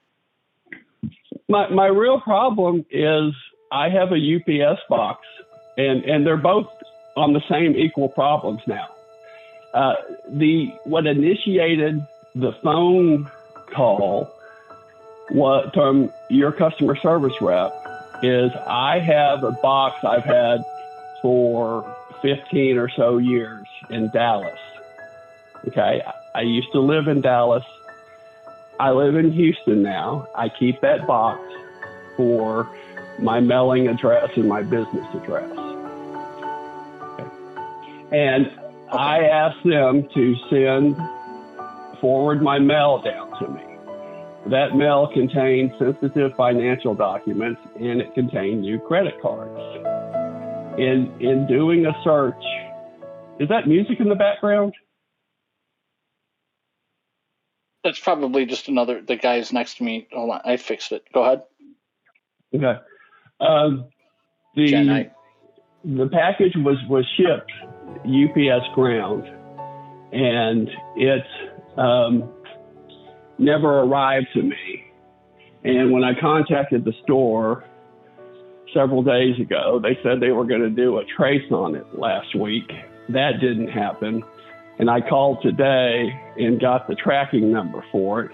my 1.48 1.70
my 1.70 1.88
real 1.88 2.20
problem 2.20 2.86
is 2.90 3.34
I 3.72 3.90
have 3.90 4.12
a 4.12 4.36
UPS 4.36 4.82
box, 4.90 5.26
and 5.78 6.04
and 6.06 6.26
they're 6.26 6.38
both 6.38 6.68
on 7.16 7.34
the 7.34 7.42
same 7.50 7.76
equal 7.76 8.10
problems 8.10 8.62
now. 8.66 8.88
Uh, 9.74 9.94
the 10.30 10.74
what 10.84 11.06
initiated 11.06 12.06
the 12.36 12.54
phone 12.64 13.30
call 13.74 14.32
what 15.30 15.74
from 15.74 16.12
your 16.30 16.52
customer 16.52 16.96
service 16.96 17.34
rep 17.42 17.74
is 18.22 18.52
I 18.68 19.00
have 19.00 19.44
a 19.44 19.52
box 19.52 20.04
I've 20.04 20.24
had 20.24 20.64
for 21.22 21.96
15 22.22 22.78
or 22.78 22.90
so 22.90 23.18
years 23.18 23.68
in 23.90 24.10
Dallas. 24.10 24.60
Okay, 25.68 26.02
I 26.36 26.42
used 26.42 26.72
to 26.74 26.80
live 26.80 27.08
in 27.08 27.22
Dallas. 27.22 27.64
I 28.80 28.92
live 28.92 29.16
in 29.16 29.32
Houston 29.32 29.82
now. 29.82 30.28
I 30.36 30.50
keep 30.50 30.82
that 30.82 31.08
box 31.08 31.42
for 32.18 32.70
my 33.20 33.40
mailing 33.40 33.88
address 33.88 34.30
and 34.36 34.48
my 34.48 34.62
business 34.62 35.06
address. 35.14 35.50
Okay. 37.02 37.30
And 38.12 38.52
I 38.92 39.26
asked 39.26 39.64
them 39.64 40.08
to 40.14 40.36
send 40.50 40.96
forward 42.04 42.42
my 42.42 42.60
mail 42.60 43.02
down 43.02 43.32
to 43.40 43.48
me. 43.48 43.62
That 44.52 44.76
mail 44.76 45.10
contained 45.14 45.72
sensitive 45.80 46.34
financial 46.36 46.94
documents 46.94 47.62
and 47.80 48.02
it 48.02 48.14
contained 48.14 48.62
new 48.62 48.78
credit 48.78 49.14
cards. 49.22 49.58
In 50.78 51.16
in 51.22 51.48
doing 51.48 51.86
a 51.86 51.94
search, 52.04 52.44
is 53.40 53.48
that 53.48 53.68
music 53.68 54.02
in 54.02 54.10
the 54.10 54.16
background? 54.16 54.74
That's 57.86 58.00
probably 58.00 58.46
just 58.48 58.68
another. 58.68 59.02
The 59.02 59.16
guy's 59.16 59.54
next 59.54 59.78
to 59.78 59.84
me. 59.84 60.08
Hold 60.12 60.32
on, 60.32 60.42
I 60.44 60.58
fixed 60.58 60.92
it. 60.92 61.06
Go 61.14 61.24
ahead. 61.24 61.44
Okay. 62.54 62.80
Um, 63.40 63.86
the 64.56 65.10
the 65.86 66.10
package 66.12 66.54
was 66.58 66.78
was 66.90 67.06
shipped 67.16 67.52
UPS 68.00 68.68
ground, 68.76 69.24
and 70.12 70.70
it 70.98 71.24
um, 71.78 72.30
never 73.38 73.80
arrived 73.80 74.28
to 74.34 74.42
me. 74.42 74.86
And 75.64 75.92
when 75.92 76.04
I 76.04 76.20
contacted 76.20 76.84
the 76.84 76.94
store 77.04 77.64
several 78.74 79.04
days 79.04 79.40
ago, 79.40 79.80
they 79.82 79.98
said 80.04 80.20
they 80.20 80.32
were 80.32 80.46
going 80.46 80.62
to 80.62 80.70
do 80.70 80.98
a 80.98 81.06
trace 81.06 81.50
on 81.52 81.76
it 81.76 81.98
last 81.98 82.36
week. 82.36 82.70
That 83.10 83.40
didn't 83.40 83.70
happen. 83.70 84.24
And 84.80 84.90
I 84.90 85.02
called 85.02 85.42
today 85.42 86.10
and 86.38 86.60
got 86.60 86.88
the 86.88 86.96
tracking 86.96 87.52
number 87.52 87.84
for 87.92 88.24
it. 88.24 88.32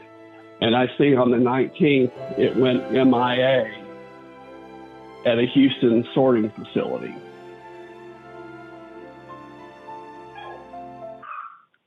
And 0.61 0.76
I 0.76 0.88
see 0.98 1.16
on 1.16 1.32
the 1.32 1.38
19th 1.38 2.40
it 2.40 2.56
went 2.56 2.91
MIA 2.91 3.72
at 5.26 5.38
a 5.38 5.45
Houston 5.53 6.06
sorting 6.14 6.49
facility. 6.52 7.14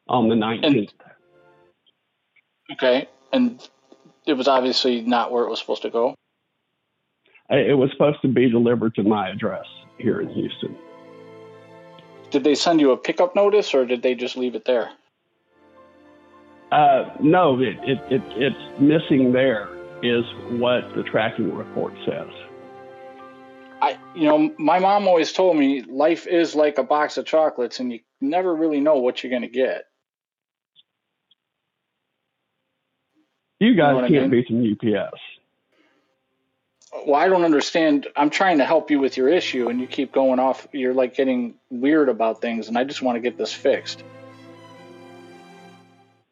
On 0.09 0.29
the 0.29 0.35
19th. 0.35 0.91
Okay, 2.71 3.09
and 3.33 3.61
it 4.27 4.35
was 4.35 4.49
obviously 4.49 5.01
not 5.01 5.33
where 5.33 5.45
it 5.45 5.51
was 5.51 5.59
supposed 5.59 5.83
to 5.83 5.91
go. 5.91 6.15
It 7.51 7.77
was 7.77 7.91
supposed 7.93 8.23
to 8.23 8.29
be 8.29 8.49
delivered 8.49 8.95
to 8.95 9.03
my 9.03 9.29
address 9.29 9.67
here 9.99 10.21
in 10.21 10.29
Houston. 10.31 10.77
Did 12.31 12.45
they 12.45 12.55
send 12.55 12.81
you 12.81 12.93
a 12.93 12.97
pickup 12.97 13.37
notice, 13.37 13.75
or 13.75 13.85
did 13.85 14.03
they 14.03 14.15
just 14.15 14.37
leave 14.37 14.55
it 14.55 14.65
there? 14.65 14.91
Uh, 16.71 17.11
no, 17.21 17.61
it, 17.61 17.77
it, 17.83 18.01
it, 18.11 18.23
it's 18.37 18.81
missing 18.81 19.33
there 19.33 19.69
is 20.03 20.25
what 20.59 20.95
the 20.95 21.03
tracking 21.03 21.55
report 21.55 21.93
says. 22.07 22.29
I, 23.83 23.99
you 24.15 24.25
know, 24.25 24.55
my 24.59 24.79
mom 24.79 25.07
always 25.07 25.33
told 25.33 25.57
me 25.57 25.83
life 25.83 26.27
is 26.27 26.55
like 26.55 26.79
a 26.79 26.83
box 26.83 27.19
of 27.19 27.27
chocolates, 27.27 27.81
and 27.81 27.93
you 27.93 28.01
never 28.23 28.55
really 28.55 28.81
know 28.81 28.97
what 28.97 29.23
you're 29.23 29.31
going 29.31 29.43
to 29.43 29.49
get. 29.49 29.85
You 33.63 33.75
guys 33.75 33.95
what 33.95 34.05
I 34.05 34.09
can't 34.09 34.31
mean? 34.31 34.43
beat 34.43 34.49
some 34.49 34.93
UPS. 34.95 35.21
Well, 37.07 37.15
I 37.15 37.29
don't 37.29 37.45
understand. 37.45 38.07
I'm 38.17 38.29
trying 38.29 38.59
to 38.59 38.65
help 38.65 38.91
you 38.91 38.99
with 38.99 39.17
your 39.17 39.29
issue, 39.29 39.69
and 39.69 39.81
you 39.81 39.87
keep 39.87 40.13
going 40.13 40.39
off. 40.39 40.67
You're 40.73 40.93
like 40.95 41.15
getting 41.15 41.55
weird 41.71 42.09
about 42.09 42.41
things, 42.41 42.69
and 42.69 42.77
I 42.77 42.85
just 42.85 43.03
want 43.03 43.17
to 43.17 43.21
get 43.21 43.39
this 43.39 43.53
fixed. 43.53 44.03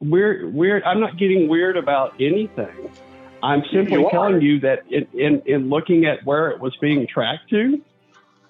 weird. 0.00 0.52
Weird. 0.54 0.82
I'm 0.84 1.00
not 1.00 1.16
getting 1.18 1.48
weird 1.48 1.76
about 1.76 2.14
anything. 2.20 2.90
I'm 3.42 3.62
simply 3.72 4.00
You 4.00 4.08
telling 4.10 4.40
you 4.42 4.60
that 4.60 4.82
in, 4.90 5.06
in 5.14 5.42
in 5.46 5.68
looking 5.70 6.04
at 6.06 6.24
where 6.26 6.50
it 6.50 6.60
was 6.60 6.76
being 6.76 7.06
tracked 7.06 7.48
to, 7.50 7.80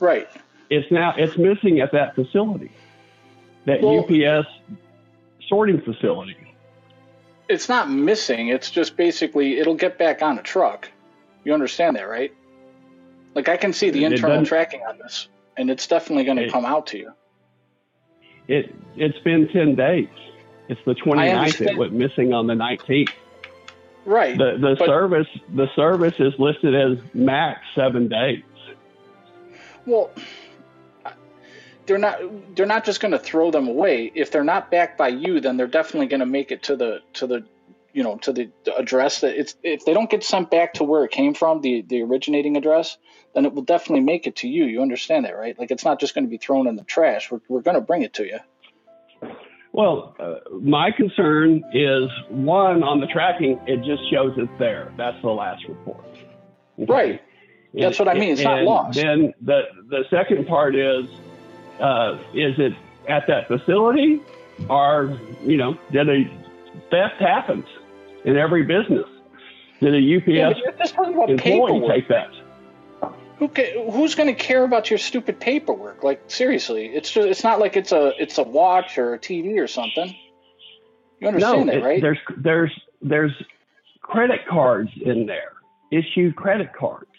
Right. 0.00 0.28
it's 0.68 0.90
now 0.90 1.14
it's 1.16 1.36
missing 1.36 1.80
at 1.80 1.92
that 1.92 2.14
facility, 2.16 2.70
that 3.66 3.82
Well- 3.82 4.00
UPS 4.04 4.48
sorting 5.48 5.80
facility. 5.80 6.36
It's 7.50 7.68
not 7.68 7.90
missing. 7.90 8.48
It's 8.48 8.70
just 8.70 8.96
basically 8.96 9.58
it'll 9.58 9.74
get 9.74 9.98
back 9.98 10.22
on 10.22 10.38
a 10.38 10.42
truck. 10.42 10.88
You 11.44 11.52
understand 11.52 11.96
that, 11.96 12.08
right? 12.08 12.32
Like 13.34 13.48
I 13.48 13.56
can 13.56 13.72
see 13.72 13.90
the 13.90 14.04
It 14.04 14.12
internal 14.12 14.46
tracking 14.46 14.82
on 14.82 14.98
this, 14.98 15.28
and 15.56 15.70
it's 15.70 15.86
definitely 15.86 16.24
going 16.24 16.38
to 16.38 16.50
come 16.50 16.64
out 16.64 16.86
to 16.88 16.98
you. 16.98 17.12
It 18.46 18.74
it's 18.96 19.18
been 19.20 19.48
ten 19.48 19.74
days. 19.74 20.08
It's 20.68 20.80
the 20.86 20.94
29th. 20.94 21.60
It 21.66 21.76
went 21.76 21.92
missing 21.92 22.32
on 22.32 22.46
the 22.46 22.54
19th. 22.54 23.10
Right. 24.04 24.38
The 24.38 24.56
the 24.60 24.76
but- 24.78 24.86
service 24.86 25.26
the 25.54 25.66
service 25.74 26.14
is 26.20 26.32
listed 26.38 26.74
as 26.74 26.98
max 27.14 27.60
seven 27.74 28.08
days. 28.08 28.44
Well, 29.86 30.10
they're 31.86 31.98
not. 31.98 32.20
They're 32.56 32.66
not 32.66 32.84
just 32.84 33.00
going 33.00 33.12
to 33.12 33.18
throw 33.18 33.50
them 33.50 33.68
away. 33.68 34.10
If 34.14 34.30
they're 34.30 34.44
not 34.44 34.70
backed 34.70 34.98
by 34.98 35.08
you, 35.08 35.40
then 35.40 35.56
they're 35.56 35.66
definitely 35.66 36.06
going 36.06 36.20
to 36.20 36.26
make 36.26 36.52
it 36.52 36.64
to 36.64 36.76
the 36.76 37.00
to 37.14 37.26
the 37.26 37.44
you 37.92 38.02
know 38.02 38.16
to 38.18 38.32
the, 38.32 38.50
address 38.76 39.20
that 39.20 39.38
it's. 39.38 39.54
If 39.62 39.84
they 39.84 39.94
don't 39.94 40.10
get 40.10 40.22
sent 40.24 40.50
back 40.50 40.74
to 40.74 40.84
where 40.84 41.04
it 41.04 41.10
came 41.10 41.34
from, 41.34 41.60
the 41.60 41.82
the 41.82 42.02
originating 42.02 42.56
address, 42.56 42.96
then 43.34 43.44
it 43.44 43.54
will 43.54 43.62
definitely 43.62 44.04
make 44.04 44.26
it 44.26 44.36
to 44.36 44.48
you. 44.48 44.64
You 44.64 44.82
understand 44.82 45.24
that, 45.24 45.36
right? 45.36 45.58
Like 45.58 45.70
it's 45.70 45.84
not 45.84 46.00
just 46.00 46.14
going 46.14 46.24
to 46.24 46.30
be 46.30 46.38
thrown 46.38 46.66
in 46.66 46.76
the 46.76 46.84
trash. 46.84 47.30
We're 47.30 47.40
we're 47.48 47.62
going 47.62 47.76
to 47.76 47.80
bring 47.80 48.02
it 48.02 48.14
to 48.14 48.24
you. 48.24 48.38
Well, 49.72 50.16
uh, 50.18 50.36
my 50.60 50.90
concern 50.90 51.62
is 51.72 52.10
one 52.28 52.82
on 52.82 53.00
the 53.00 53.06
tracking. 53.06 53.60
It 53.66 53.84
just 53.84 54.10
shows 54.10 54.34
it's 54.36 54.50
there. 54.58 54.92
That's 54.96 55.20
the 55.22 55.28
last 55.28 55.62
report. 55.68 56.04
Right. 56.76 57.22
That's 57.72 57.98
what 57.98 58.08
I 58.08 58.14
mean. 58.14 58.32
It's 58.32 58.42
not 58.42 58.62
lost. 58.62 58.98
Then 58.98 59.32
the 59.40 59.62
the 59.88 60.04
second 60.10 60.46
part 60.48 60.74
is, 60.74 61.06
uh, 61.80 62.18
is 62.34 62.58
it 62.58 62.72
at 63.08 63.26
that 63.26 63.48
facility, 63.48 64.20
or 64.68 65.18
you 65.42 65.56
know, 65.56 65.76
did 65.90 66.08
a 66.08 66.24
theft 66.90 67.20
happens 67.20 67.66
in 68.24 68.36
every 68.36 68.62
business? 68.62 69.06
Did 69.80 69.94
a 69.94 70.16
UPS 70.16 70.28
Yeah, 70.28 70.48
but 70.48 70.58
you're 70.58 70.72
just 70.72 70.94
talking 70.94 71.14
about 71.14 71.30
employee 71.30 71.88
take 71.88 72.08
that? 72.08 72.30
Who 73.38 73.48
ca- 73.48 73.90
who's 73.90 74.14
going 74.14 74.28
to 74.28 74.34
care 74.34 74.62
about 74.64 74.90
your 74.90 74.98
stupid 74.98 75.40
paperwork? 75.40 76.04
Like 76.04 76.24
seriously, 76.30 76.86
it's 76.86 77.10
just, 77.10 77.26
it's 77.26 77.42
not 77.42 77.58
like 77.58 77.76
it's 77.76 77.92
a 77.92 78.12
it's 78.20 78.36
a 78.36 78.42
watch 78.42 78.98
or 78.98 79.14
a 79.14 79.18
TV 79.18 79.58
or 79.58 79.66
something. 79.66 80.14
You 81.20 81.28
understand 81.28 81.66
no, 81.66 81.72
that, 81.72 81.78
it- 81.78 81.84
right? 81.84 82.02
There's 82.02 82.18
there's 82.36 82.80
there's 83.00 83.32
credit 84.02 84.40
cards 84.46 84.90
in 85.02 85.24
there, 85.24 85.52
issued 85.90 86.36
credit 86.36 86.74
cards. 86.74 87.09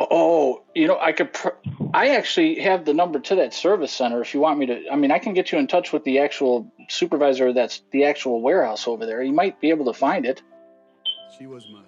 Oh, 0.00 0.64
you 0.74 0.88
know, 0.88 0.98
I 0.98 1.12
could. 1.12 1.32
Pr- 1.32 1.48
I 1.92 2.16
actually 2.16 2.60
have 2.60 2.84
the 2.84 2.92
number 2.92 3.20
to 3.20 3.36
that 3.36 3.54
service 3.54 3.92
center. 3.92 4.20
If 4.20 4.34
you 4.34 4.40
want 4.40 4.58
me 4.58 4.66
to, 4.66 4.88
I 4.90 4.96
mean, 4.96 5.12
I 5.12 5.20
can 5.20 5.34
get 5.34 5.52
you 5.52 5.58
in 5.58 5.68
touch 5.68 5.92
with 5.92 6.02
the 6.02 6.18
actual 6.18 6.72
supervisor. 6.88 7.52
That's 7.52 7.82
the 7.92 8.04
actual 8.04 8.42
warehouse 8.42 8.88
over 8.88 9.06
there. 9.06 9.22
You 9.22 9.32
might 9.32 9.60
be 9.60 9.70
able 9.70 9.84
to 9.86 9.92
find 9.92 10.26
it. 10.26 10.42
She 11.38 11.46
was 11.46 11.64
my 11.72 11.82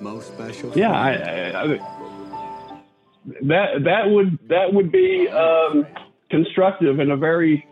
most 0.00 0.28
special. 0.28 0.72
Yeah, 0.76 0.92
I, 0.92 1.12
I, 1.12 1.62
I, 1.62 1.66
that 3.42 3.84
that 3.84 4.08
would 4.08 4.38
that 4.48 4.72
would 4.72 4.92
be 4.92 5.28
um, 5.28 5.84
constructive 6.30 7.00
and 7.00 7.10
a 7.10 7.16
very 7.16 7.66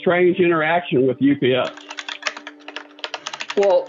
strange 0.00 0.38
interaction 0.38 1.06
with 1.06 1.18
UPS. 1.18 1.70
Well, 3.56 3.88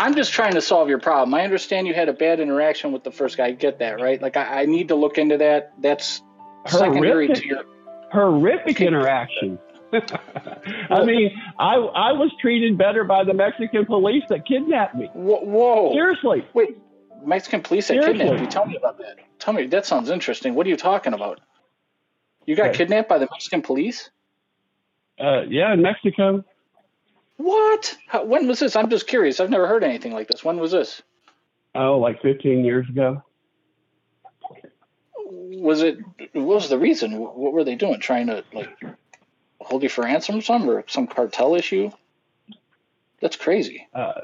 I'm 0.00 0.14
just 0.14 0.32
trying 0.32 0.54
to 0.54 0.62
solve 0.62 0.88
your 0.88 0.98
problem. 0.98 1.34
I 1.34 1.42
understand 1.42 1.86
you 1.86 1.92
had 1.92 2.08
a 2.08 2.14
bad 2.14 2.40
interaction 2.40 2.92
with 2.92 3.04
the 3.04 3.10
first 3.10 3.36
guy. 3.36 3.48
I 3.48 3.50
get 3.50 3.80
that, 3.80 4.00
right? 4.00 4.20
Like, 4.20 4.34
I, 4.34 4.62
I 4.62 4.64
need 4.64 4.88
to 4.88 4.94
look 4.94 5.18
into 5.18 5.36
that. 5.36 5.74
That's 5.78 6.22
secondary 6.66 7.28
to 7.28 7.46
your. 7.46 7.64
horrific 8.10 8.80
interaction. 8.80 9.58
I 9.92 11.04
mean, 11.04 11.30
I 11.58 11.74
I 11.74 12.12
was 12.12 12.32
treated 12.40 12.78
better 12.78 13.04
by 13.04 13.24
the 13.24 13.34
Mexican 13.34 13.84
police 13.84 14.22
that 14.30 14.46
kidnapped 14.46 14.94
me. 14.94 15.10
Whoa! 15.12 15.40
whoa. 15.42 15.92
Seriously. 15.92 16.46
Wait, 16.54 16.78
Mexican 17.22 17.60
police 17.60 17.88
that 17.88 17.94
Seriously. 17.94 18.18
kidnapped 18.18 18.40
you. 18.40 18.46
Tell 18.46 18.64
me 18.64 18.76
about 18.76 18.96
that. 18.98 19.16
Tell 19.38 19.52
me. 19.52 19.66
That 19.66 19.84
sounds 19.84 20.08
interesting. 20.08 20.54
What 20.54 20.66
are 20.66 20.70
you 20.70 20.78
talking 20.78 21.12
about? 21.12 21.40
You 22.46 22.56
got 22.56 22.72
kidnapped 22.72 23.08
by 23.08 23.18
the 23.18 23.28
Mexican 23.30 23.60
police? 23.60 24.08
Uh, 25.18 25.42
yeah, 25.42 25.74
in 25.74 25.82
Mexico. 25.82 26.42
What? 27.42 27.96
How, 28.06 28.24
when 28.24 28.46
was 28.46 28.58
this? 28.58 28.76
I'm 28.76 28.90
just 28.90 29.06
curious. 29.06 29.40
I've 29.40 29.48
never 29.48 29.66
heard 29.66 29.82
anything 29.82 30.12
like 30.12 30.28
this. 30.28 30.44
When 30.44 30.58
was 30.58 30.72
this? 30.72 31.00
Oh, 31.74 31.98
like 31.98 32.20
15 32.20 32.64
years 32.66 32.86
ago. 32.86 33.22
Was 35.24 35.80
it? 35.80 35.98
What 36.34 36.44
was 36.56 36.68
the 36.68 36.78
reason? 36.78 37.16
What 37.16 37.54
were 37.54 37.64
they 37.64 37.76
doing? 37.76 37.98
Trying 37.98 38.26
to 38.26 38.44
like 38.52 38.68
hold 39.58 39.82
you 39.82 39.88
for 39.88 40.04
ransom 40.04 40.36
or 40.36 40.40
something, 40.42 40.68
or 40.68 40.84
some 40.86 41.06
cartel 41.06 41.54
issue? 41.54 41.90
That's 43.22 43.36
crazy. 43.36 43.88
Uh, 43.94 44.22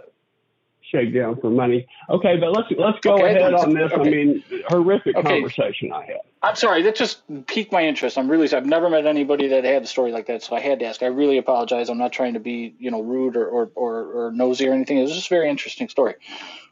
shake 0.91 1.15
down 1.15 1.41
for 1.41 1.51
money. 1.51 1.87
Okay, 2.11 2.37
but 2.37 2.53
let's 2.53 2.69
let's 2.79 2.99
go 3.01 3.15
Okay, 3.15 3.37
ahead 3.37 3.55
on 3.55 3.75
this. 3.75 3.93
I 3.95 3.99
mean, 3.99 4.43
horrific 4.69 5.17
Okay. 5.17 5.29
conversation 5.29 5.93
I 5.93 6.05
had. 6.07 6.21
I'm 6.43 6.57
sorry. 6.57 6.83
That 6.83 6.95
just 6.95 7.23
piqued 7.47 7.73
my 7.73 7.83
interest. 7.83 8.17
I'm 8.19 8.31
really. 8.31 8.47
Sorry 8.49 8.61
I've 8.61 8.69
never 8.69 8.89
met 8.89 9.07
anybody 9.07 9.49
that 9.49 9.65
had 9.65 9.83
a 9.83 9.87
story 9.87 10.13
like 10.13 10.27
that, 10.27 10.43
so 10.43 10.55
I 10.55 10.61
had 10.61 10.79
to 10.81 10.87
ask. 10.87 11.03
I 11.03 11.07
really 11.07 11.39
apologize. 11.39 11.89
I'm 11.89 11.99
not 11.99 12.13
trying 12.13 12.35
to 12.35 12.41
be, 12.41 12.75
you 12.79 12.91
know, 12.91 13.03
rude 13.03 13.37
or 13.37 13.47
or, 13.49 13.71
or, 13.75 14.27
or 14.27 14.33
nosy 14.33 14.69
or 14.69 14.73
anything. 14.73 14.99
It 14.99 15.03
was 15.03 15.15
just 15.15 15.27
a 15.27 15.35
very 15.35 15.49
interesting 15.49 15.89
story. 15.89 16.15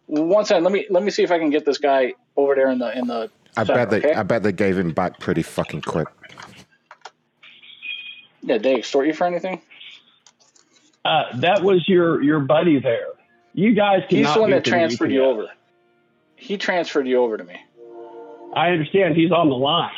One 0.07 0.45
second. 0.45 0.65
Let 0.65 0.73
me 0.73 0.87
let 0.91 1.03
me 1.03 1.11
see 1.11 1.23
if 1.23 1.31
I 1.31 1.39
can 1.39 1.51
get 1.51 1.65
this 1.65 1.79
guy 1.79 2.15
over 2.37 2.55
there 2.55 2.71
in 2.71 2.79
the 2.79 2.97
in 2.97 3.07
the. 3.07 3.31
I 3.57 3.65
center, 3.65 3.87
bet 3.87 3.91
they, 3.91 3.99
okay? 3.99 4.15
I 4.15 4.23
bet 4.25 4.43
they 4.43 4.53
gave 4.53 4.77
him 4.77 4.93
back 4.93 5.21
pretty 5.21 5.43
fucking 5.43 5.83
quick. 5.83 6.09
Yeah, 8.43 8.59
they 8.59 8.75
extort 8.75 9.07
you 9.07 9.15
for 9.15 9.27
anything? 9.27 9.63
Uh, 11.05 11.25
that 11.37 11.63
was 11.63 11.85
your 11.89 12.23
your 12.23 12.41
buddy 12.41 12.79
there. 12.81 13.07
You 13.55 13.73
guys 13.73 14.03
He's 14.09 14.33
the 14.35 14.41
one 14.41 14.51
that 14.51 14.65
transferred 14.65 15.13
you 15.13 15.25
over. 15.25 15.47
He 16.35 16.59
transferred 16.59 17.07
you 17.07 17.19
over 17.19 17.37
to 17.37 17.45
me. 17.45 17.57
I 18.53 18.71
understand. 18.71 19.17
He's 19.17 19.31
on 19.31 19.49
the 19.49 19.55
line. 19.55 19.93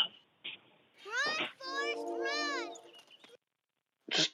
Just 4.11 4.31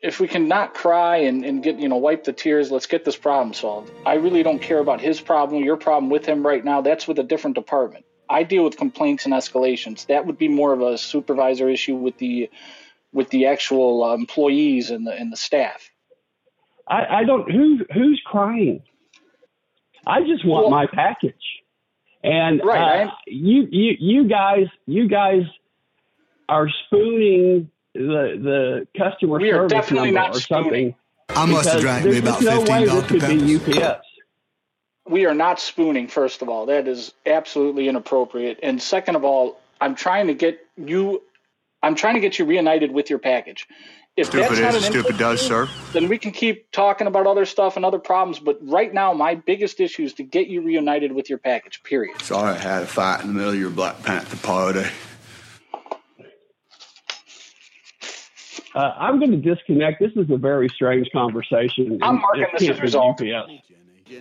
if 0.00 0.20
we 0.20 0.28
can 0.28 0.46
not 0.46 0.74
cry 0.74 1.18
and, 1.18 1.44
and 1.44 1.60
get 1.62 1.80
you 1.80 1.88
know 1.88 1.96
wipe 1.96 2.22
the 2.22 2.32
tears 2.32 2.70
let's 2.70 2.86
get 2.86 3.04
this 3.04 3.16
problem 3.16 3.52
solved. 3.52 3.92
I 4.06 4.14
really 4.14 4.44
don't 4.44 4.62
care 4.62 4.78
about 4.78 5.00
his 5.00 5.20
problem 5.20 5.64
your 5.64 5.76
problem 5.76 6.08
with 6.08 6.24
him 6.24 6.46
right 6.46 6.64
now. 6.64 6.82
That's 6.82 7.08
with 7.08 7.18
a 7.18 7.24
different 7.24 7.56
department. 7.56 8.04
I 8.30 8.44
deal 8.44 8.62
with 8.62 8.76
complaints 8.76 9.24
and 9.24 9.34
escalations. 9.34 10.06
That 10.06 10.26
would 10.26 10.38
be 10.38 10.48
more 10.48 10.72
of 10.72 10.80
a 10.80 10.96
supervisor 10.98 11.68
issue 11.68 11.96
with 11.96 12.16
the 12.18 12.48
with 13.12 13.28
the 13.30 13.46
actual 13.46 14.04
uh, 14.04 14.14
employees 14.14 14.90
and 14.90 15.04
the 15.04 15.12
and 15.12 15.32
the 15.32 15.36
staff 15.36 15.91
I, 16.92 17.20
I 17.20 17.24
don't 17.24 17.50
who 17.50 17.78
who's 17.92 18.20
crying. 18.26 18.82
I 20.06 20.20
just 20.22 20.44
want 20.44 20.64
Well- 20.64 20.70
my 20.70 20.86
package. 20.86 21.34
And 22.24 22.60
Right, 22.64 23.08
uh, 23.08 23.10
you 23.26 23.66
you 23.70 23.96
you 23.98 24.28
guys 24.28 24.66
you 24.86 25.08
guys 25.08 25.42
are 26.48 26.68
spooning 26.86 27.68
the 27.94 28.38
the 28.40 28.86
customer 28.96 29.38
We 29.38 29.50
are 29.50 29.54
service 29.68 29.72
definitely 29.72 30.12
number 30.12 30.28
not 30.28 30.36
or 30.36 30.40
something. 30.40 30.94
I 31.30 31.46
must 31.46 31.68
have 31.68 31.80
because 31.80 31.82
drank 31.82 32.04
me 32.04 32.18
about 32.18 32.40
just 32.40 32.44
no 32.44 32.58
15 32.60 32.74
way 32.76 32.86
Dr. 32.86 33.00
this 33.00 33.06
could 33.26 33.28
be 33.38 33.58
Peppers. 33.58 33.78
UPS. 33.98 34.06
we 35.08 35.26
are 35.26 35.34
not 35.34 35.58
spooning 35.58 36.06
first 36.06 36.42
of 36.42 36.48
all 36.48 36.66
that 36.66 36.86
is 36.86 37.12
absolutely 37.26 37.88
inappropriate 37.88 38.58
and 38.62 38.80
second 38.82 39.16
of 39.16 39.24
all 39.24 39.58
i'm 39.80 39.94
trying 39.94 40.26
to 40.26 40.34
get 40.34 40.60
you 40.76 41.22
i'm 41.82 41.94
trying 41.94 42.14
to 42.14 42.20
get 42.20 42.38
you 42.38 42.44
reunited 42.44 42.92
with 42.92 43.08
your 43.10 43.18
package 43.18 43.66
if 44.16 44.26
Stupid 44.26 44.50
that's 44.50 44.60
not 44.60 44.74
is, 44.74 44.86
an 44.86 44.92
stupid 44.92 45.16
does, 45.18 45.40
issue, 45.40 45.48
sir. 45.48 45.68
then 45.92 46.08
we 46.08 46.18
can 46.18 46.32
keep 46.32 46.70
talking 46.70 47.06
about 47.06 47.26
other 47.26 47.46
stuff 47.46 47.76
and 47.76 47.84
other 47.84 47.98
problems 47.98 48.38
but 48.38 48.58
right 48.62 48.92
now 48.92 49.12
my 49.14 49.34
biggest 49.34 49.80
issue 49.80 50.02
is 50.02 50.12
to 50.14 50.22
get 50.22 50.48
you 50.48 50.60
reunited 50.60 51.12
with 51.12 51.30
your 51.30 51.38
package 51.38 51.82
period 51.82 52.20
Sorry 52.20 52.54
I 52.54 52.58
had 52.58 52.82
a 52.82 52.86
fight 52.86 53.22
in 53.22 53.28
the 53.28 53.32
middle 53.32 53.52
of 53.52 53.58
your 53.58 53.70
Black 53.70 54.02
Panther 54.02 54.36
party. 54.46 54.84
Uh, 58.74 58.94
I'm 58.98 59.18
going 59.18 59.32
to 59.32 59.36
disconnect. 59.36 60.00
This 60.00 60.12
is 60.16 60.30
a 60.30 60.36
very 60.38 60.66
strange 60.70 61.06
conversation. 61.12 61.98
I'm 62.02 62.20
marking 62.20 62.46
this 62.58 62.70
as 62.70 62.80
resolved. 62.80 63.20
UPS. 63.22 63.50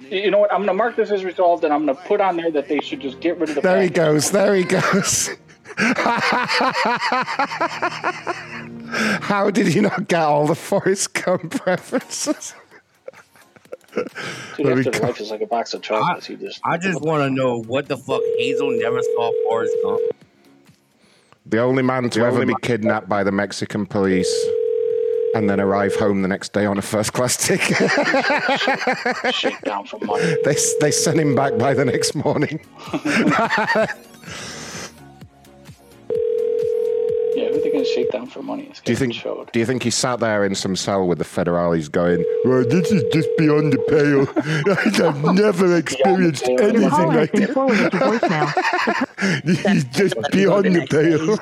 you 0.10 0.30
know 0.32 0.38
what 0.40 0.52
i'm 0.52 0.60
going 0.60 0.68
to 0.68 0.74
mark 0.74 0.96
this 0.96 1.12
as 1.12 1.24
resolved 1.26 1.64
and 1.66 1.74
i'm 1.74 1.86
going 1.86 1.98
to 1.98 2.04
put 2.04 2.22
on 2.22 2.38
there 2.38 2.50
that 2.52 2.68
they 2.70 2.80
should 2.80 3.02
just 3.02 3.20
get 3.20 3.38
rid 3.40 3.50
of 3.50 3.56
the 3.56 3.62
There 3.62 3.82
he 3.82 3.90
goes. 3.90 4.32
There 4.32 4.56
he 4.56 4.64
goes. 4.64 5.30
How 8.92 9.50
did 9.50 9.68
he 9.68 9.80
not 9.82 10.08
get 10.08 10.22
all 10.22 10.48
the 10.48 10.56
Forrest 10.56 11.14
Gump 11.14 11.66
references? 11.66 12.54
Dude, 13.94 14.08
There 14.58 14.76
we 14.76 14.88
after 14.88 14.92
go. 15.00 15.08
life 15.08 15.20
is 15.20 15.32
like 15.32 15.42
a 15.42 15.46
box 15.48 15.74
of 15.74 15.82
chocolates 15.82 16.26
he 16.28 16.36
just 16.38 16.62
I 16.64 16.78
just 16.78 17.02
want 17.02 17.24
to 17.24 17.30
know 17.30 17.62
what 17.64 17.88
the 17.90 17.98
fuck 17.98 18.22
Hazel 18.38 18.72
never 18.80 19.02
saw 19.02 19.32
Forrest 19.50 19.76
Gump. 19.84 20.02
The 21.46 21.60
only 21.60 21.84
man 21.84 22.10
to 22.12 22.22
ever 22.26 22.46
be 22.46 22.54
kidnapped 22.62 23.10
by 23.10 23.24
the 23.24 23.32
Mexican 23.32 23.86
police 23.86 24.32
and 25.36 25.50
then 25.50 25.60
arrive 25.60 25.96
home 25.96 26.22
the 26.22 26.28
next 26.28 26.54
day 26.54 26.66
on 26.66 26.78
a 26.78 26.82
first 26.82 27.14
class 27.14 27.36
ticket. 27.38 27.78
Shakedown 29.34 29.86
for 29.86 30.00
money. 30.06 30.36
they 30.46 30.56
they 30.80 30.92
sent 30.92 31.20
him 31.20 31.36
back 31.36 31.58
by 31.58 31.74
the 31.74 31.84
next 31.86 32.16
morning. 32.16 32.60
Yeah, 37.52 37.58
who 37.58 37.64
they 37.64 37.72
gonna 37.72 37.86
shake 37.86 38.12
down 38.12 38.28
for 38.28 38.42
money? 38.42 38.68
It's 38.70 38.82
Do 38.82 38.92
you 38.92 38.96
think? 38.98 39.14
showed. 39.14 39.52
Do 39.52 39.60
you 39.60 39.66
think 39.66 39.84
he 39.84 39.90
sat 39.90 40.20
there 40.20 40.46
in 40.46 40.56
some 40.56 40.76
cell 40.76 41.08
with 41.08 41.18
the 41.18 41.24
federales 41.26 41.92
going, 41.92 42.24
"Well, 42.46 42.64
this 42.68 42.92
is 42.92 43.04
just 43.14 43.30
beyond 43.38 43.74
the 43.74 43.80
pale. 43.90 44.28
I've 45.08 45.34
never 45.36 45.76
experienced 45.78 46.48
Your 46.48 46.62
anything 46.64 46.90
like 46.90 47.32
been 47.32 47.42
this. 47.42 47.52
forwarded 47.54 47.92
to. 47.92 49.42
This 49.44 49.66
is 49.66 49.84
just 49.86 50.16
beyond 50.32 50.66
the 50.76 50.88
pale." 50.90 51.38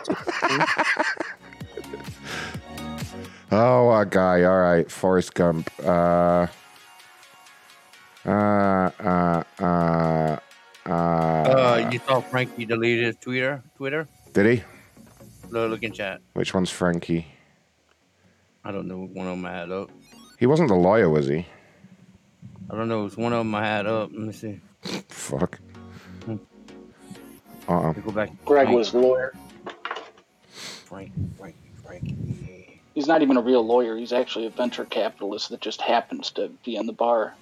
oh, 3.52 3.86
what 3.86 4.00
a 4.02 4.06
guy! 4.06 4.44
All 4.44 4.60
right, 4.60 4.90
Forrest 4.90 5.34
Gump. 5.34 5.70
Uh, 5.84 6.48
uh, 8.26 8.30
uh, 8.30 9.44
uh, 9.60 10.38
uh, 10.86 10.90
Uh, 10.90 11.90
you 11.92 12.00
saw 12.08 12.22
Frankie 12.22 12.66
deleted 12.66 13.06
his 13.06 13.16
Twitter. 13.18 13.62
Twitter. 13.78 14.08
did 14.34 14.46
he? 14.46 14.64
Look, 15.50 15.72
look 15.72 15.84
in 15.84 15.92
chat. 15.92 16.22
Which 16.34 16.54
one's 16.54 16.70
Frankie? 16.70 17.28
I 18.64 18.72
don't 18.72 18.88
know. 18.88 19.06
One 19.06 19.28
of 19.28 19.38
them 19.38 19.46
I 19.46 19.52
had 19.52 19.72
up. 19.72 19.90
He 20.38 20.46
wasn't 20.46 20.70
the 20.70 20.76
lawyer, 20.76 21.10
was 21.10 21.28
he? 21.28 21.46
I 22.70 22.76
don't 22.76 22.88
know. 22.88 23.06
It's 23.06 23.18
one 23.18 23.34
of 23.34 23.40
them 23.40 23.56
I 23.56 23.66
had 23.66 23.88
up. 23.88 24.12
Let 24.12 24.22
me 24.22 24.34
see. 24.34 24.60
Fuck. 25.10 25.60
Uh-uh. 27.68 27.94
Go 27.94 28.12
back. 28.12 28.32
Greg 28.46 28.66
Frank, 28.66 28.78
was 28.78 28.94
lawyer. 28.94 29.34
Frank, 30.50 31.12
Frank, 31.38 31.56
Frank. 31.84 32.82
He's 32.96 33.08
not 33.08 33.22
even 33.22 33.38
a 33.38 33.42
real 33.42 33.66
lawyer. 33.66 33.96
He's 33.96 34.12
actually 34.12 34.48
a 34.48 34.50
venture 34.50 34.86
capitalist 34.86 35.50
that 35.50 35.62
just 35.62 35.82
happens 35.82 36.32
to 36.32 36.50
be 36.66 36.76
in 36.76 36.86
the 36.86 36.94
bar. 36.94 37.36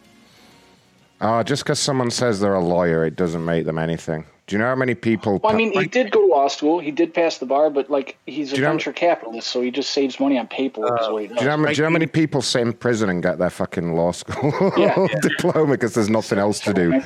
Oh, 1.22 1.42
just 1.44 1.64
because 1.64 1.80
someone 1.80 2.12
says 2.12 2.40
they're 2.40 2.54
a 2.54 2.64
lawyer, 2.64 3.06
it 3.06 3.16
doesn't 3.16 3.44
make 3.44 3.66
them 3.66 3.78
anything. 3.78 4.26
Do 4.48 4.56
you 4.56 4.60
know 4.60 4.68
how 4.68 4.76
many 4.76 4.96
people? 4.96 5.40
Well, 5.44 5.52
I 5.52 5.58
mean, 5.58 5.74
he 5.74 5.88
did 5.88 6.10
go 6.12 6.22
to 6.22 6.28
law 6.34 6.48
school. 6.48 6.80
He 6.80 6.90
did 6.90 7.14
pass 7.14 7.38
the 7.38 7.46
bar, 7.46 7.70
but 7.70 7.90
like 7.90 8.18
he's 8.26 8.54
a 8.54 8.56
Do 8.56 8.62
you 8.62 8.66
know- 8.66 8.72
venture 8.72 8.94
capitalist, 8.94 9.48
so 9.50 9.62
he 9.62 9.72
just 9.72 9.90
saves 9.90 10.22
money 10.22 10.38
on 10.40 10.48
paperwork. 10.48 11.02
is 11.02 11.08
uh, 11.08 11.12
what 11.12 11.22
he 11.24 11.28
does. 11.28 11.38
do 11.38 11.44
you, 11.44 11.50
know, 11.50 11.52
how 11.52 11.58
many- 11.58 11.76
do 11.76 11.78
you 11.80 11.84
know 11.84 11.90
how 11.90 11.94
many 11.94 12.08
people 12.08 12.42
sit 12.42 12.62
in 12.62 12.72
prison 12.72 13.10
and 13.10 13.22
get 13.22 13.40
their 13.40 13.50
fucking 13.50 13.92
law 13.94 14.14
school 14.14 14.52
diploma 15.22 15.72
because 15.72 15.96
there's 15.96 16.10
nothing 16.10 16.40
else 16.40 16.62
to 16.62 16.74
do? 16.74 17.02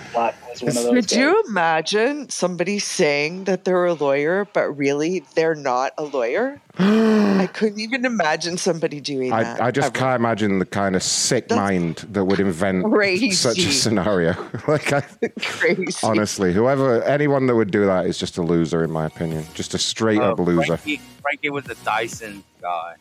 Could 0.60 1.12
you 1.12 1.44
imagine 1.48 2.30
somebody 2.30 2.78
saying 2.78 3.46
that 3.46 3.64
they're 3.66 3.86
a 3.86 3.94
lawyer, 3.94 4.46
but 4.54 4.70
really 4.78 5.24
they're 5.34 5.56
not 5.56 5.94
a 5.98 6.04
lawyer? 6.04 6.62
I 6.78 7.50
couldn't 7.54 7.80
even 7.80 8.06
imagine 8.06 8.58
somebody 8.58 9.02
doing 9.02 9.30
that. 9.32 9.62
I, 9.62 9.68
I 9.68 9.72
just 9.72 9.88
ever. 9.88 10.00
can't 10.00 10.16
imagine 10.20 10.60
the 10.60 10.66
kind 10.66 10.96
of 10.96 11.04
sick 11.04 11.50
mind 11.50 12.06
that 12.12 12.24
would 12.26 12.40
invent 12.40 12.86
such 13.34 13.58
a 13.60 13.72
scenario. 13.72 14.34
like, 14.68 14.92
I, 14.94 15.02
crazy. 15.42 15.98
honestly, 16.04 16.54
whoever, 16.54 17.02
anyone 17.04 17.31
that 17.48 17.56
would 17.56 17.72
do 17.72 17.86
that 17.86 18.06
is 18.06 18.18
just 18.18 18.38
a 18.38 18.42
loser, 18.42 18.84
in 18.84 18.92
my 18.92 19.06
opinion. 19.06 19.46
Just 19.54 19.74
a 19.74 19.78
straight 19.78 20.20
Uh, 20.20 20.32
up 20.34 20.40
loser. 20.40 20.78
Frankie, 20.78 21.02
Frankie 21.22 21.50
was 21.50 21.64
the 21.66 21.76
Dyson 21.84 22.44
guy. 22.62 22.96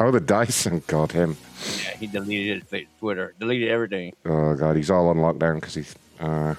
Oh, 0.00 0.10
the 0.10 0.20
Dyson, 0.20 0.82
God, 0.86 1.12
him. 1.12 1.36
Yeah, 1.84 1.96
he 1.96 2.06
deleted 2.06 2.64
his 2.70 2.86
Twitter. 3.00 3.34
Deleted 3.40 3.68
everything. 3.68 4.14
Oh 4.24 4.54
god, 4.54 4.76
he's 4.76 4.90
all 4.90 5.08
on 5.08 5.16
lockdown 5.16 5.56
because 5.56 5.74
he 5.74 5.84
uh, 6.20 6.54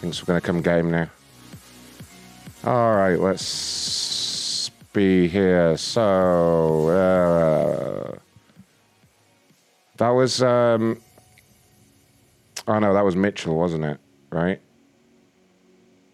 thinks 0.00 0.22
we're 0.22 0.26
gonna 0.26 0.40
come 0.40 0.62
get 0.62 0.78
him 0.78 0.90
now. 0.90 1.08
All 2.64 2.94
right, 2.94 3.18
let's 3.18 4.70
be 4.92 5.28
here. 5.28 5.76
So 5.76 6.88
uh, 6.88 8.18
that 9.98 10.10
was 10.10 10.42
um, 10.42 11.00
oh 12.66 12.78
no, 12.78 12.94
that 12.94 13.04
was 13.04 13.16
Mitchell, 13.16 13.56
wasn't 13.58 13.84
it? 13.84 13.98
Right? 14.30 14.60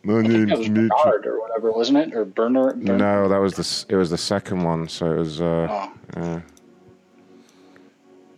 My 0.06 0.18
I 0.18 0.22
think 0.22 0.32
name's 0.34 0.50
that 0.50 0.58
was 0.58 0.68
Bernard 0.68 1.26
or 1.26 1.40
whatever, 1.40 1.72
wasn't 1.72 1.98
it? 1.98 2.14
Or 2.14 2.24
Burner? 2.24 2.74
Burner? 2.74 2.96
No, 2.96 3.28
that 3.28 3.38
was 3.38 3.54
the 3.54 3.92
it 3.92 3.96
was 3.96 4.08
the 4.10 4.18
second 4.18 4.62
one. 4.62 4.88
So 4.88 5.10
it 5.12 5.18
was. 5.18 5.40
Uh, 5.40 5.66
Oh. 6.16 6.20
uh, 6.20 6.40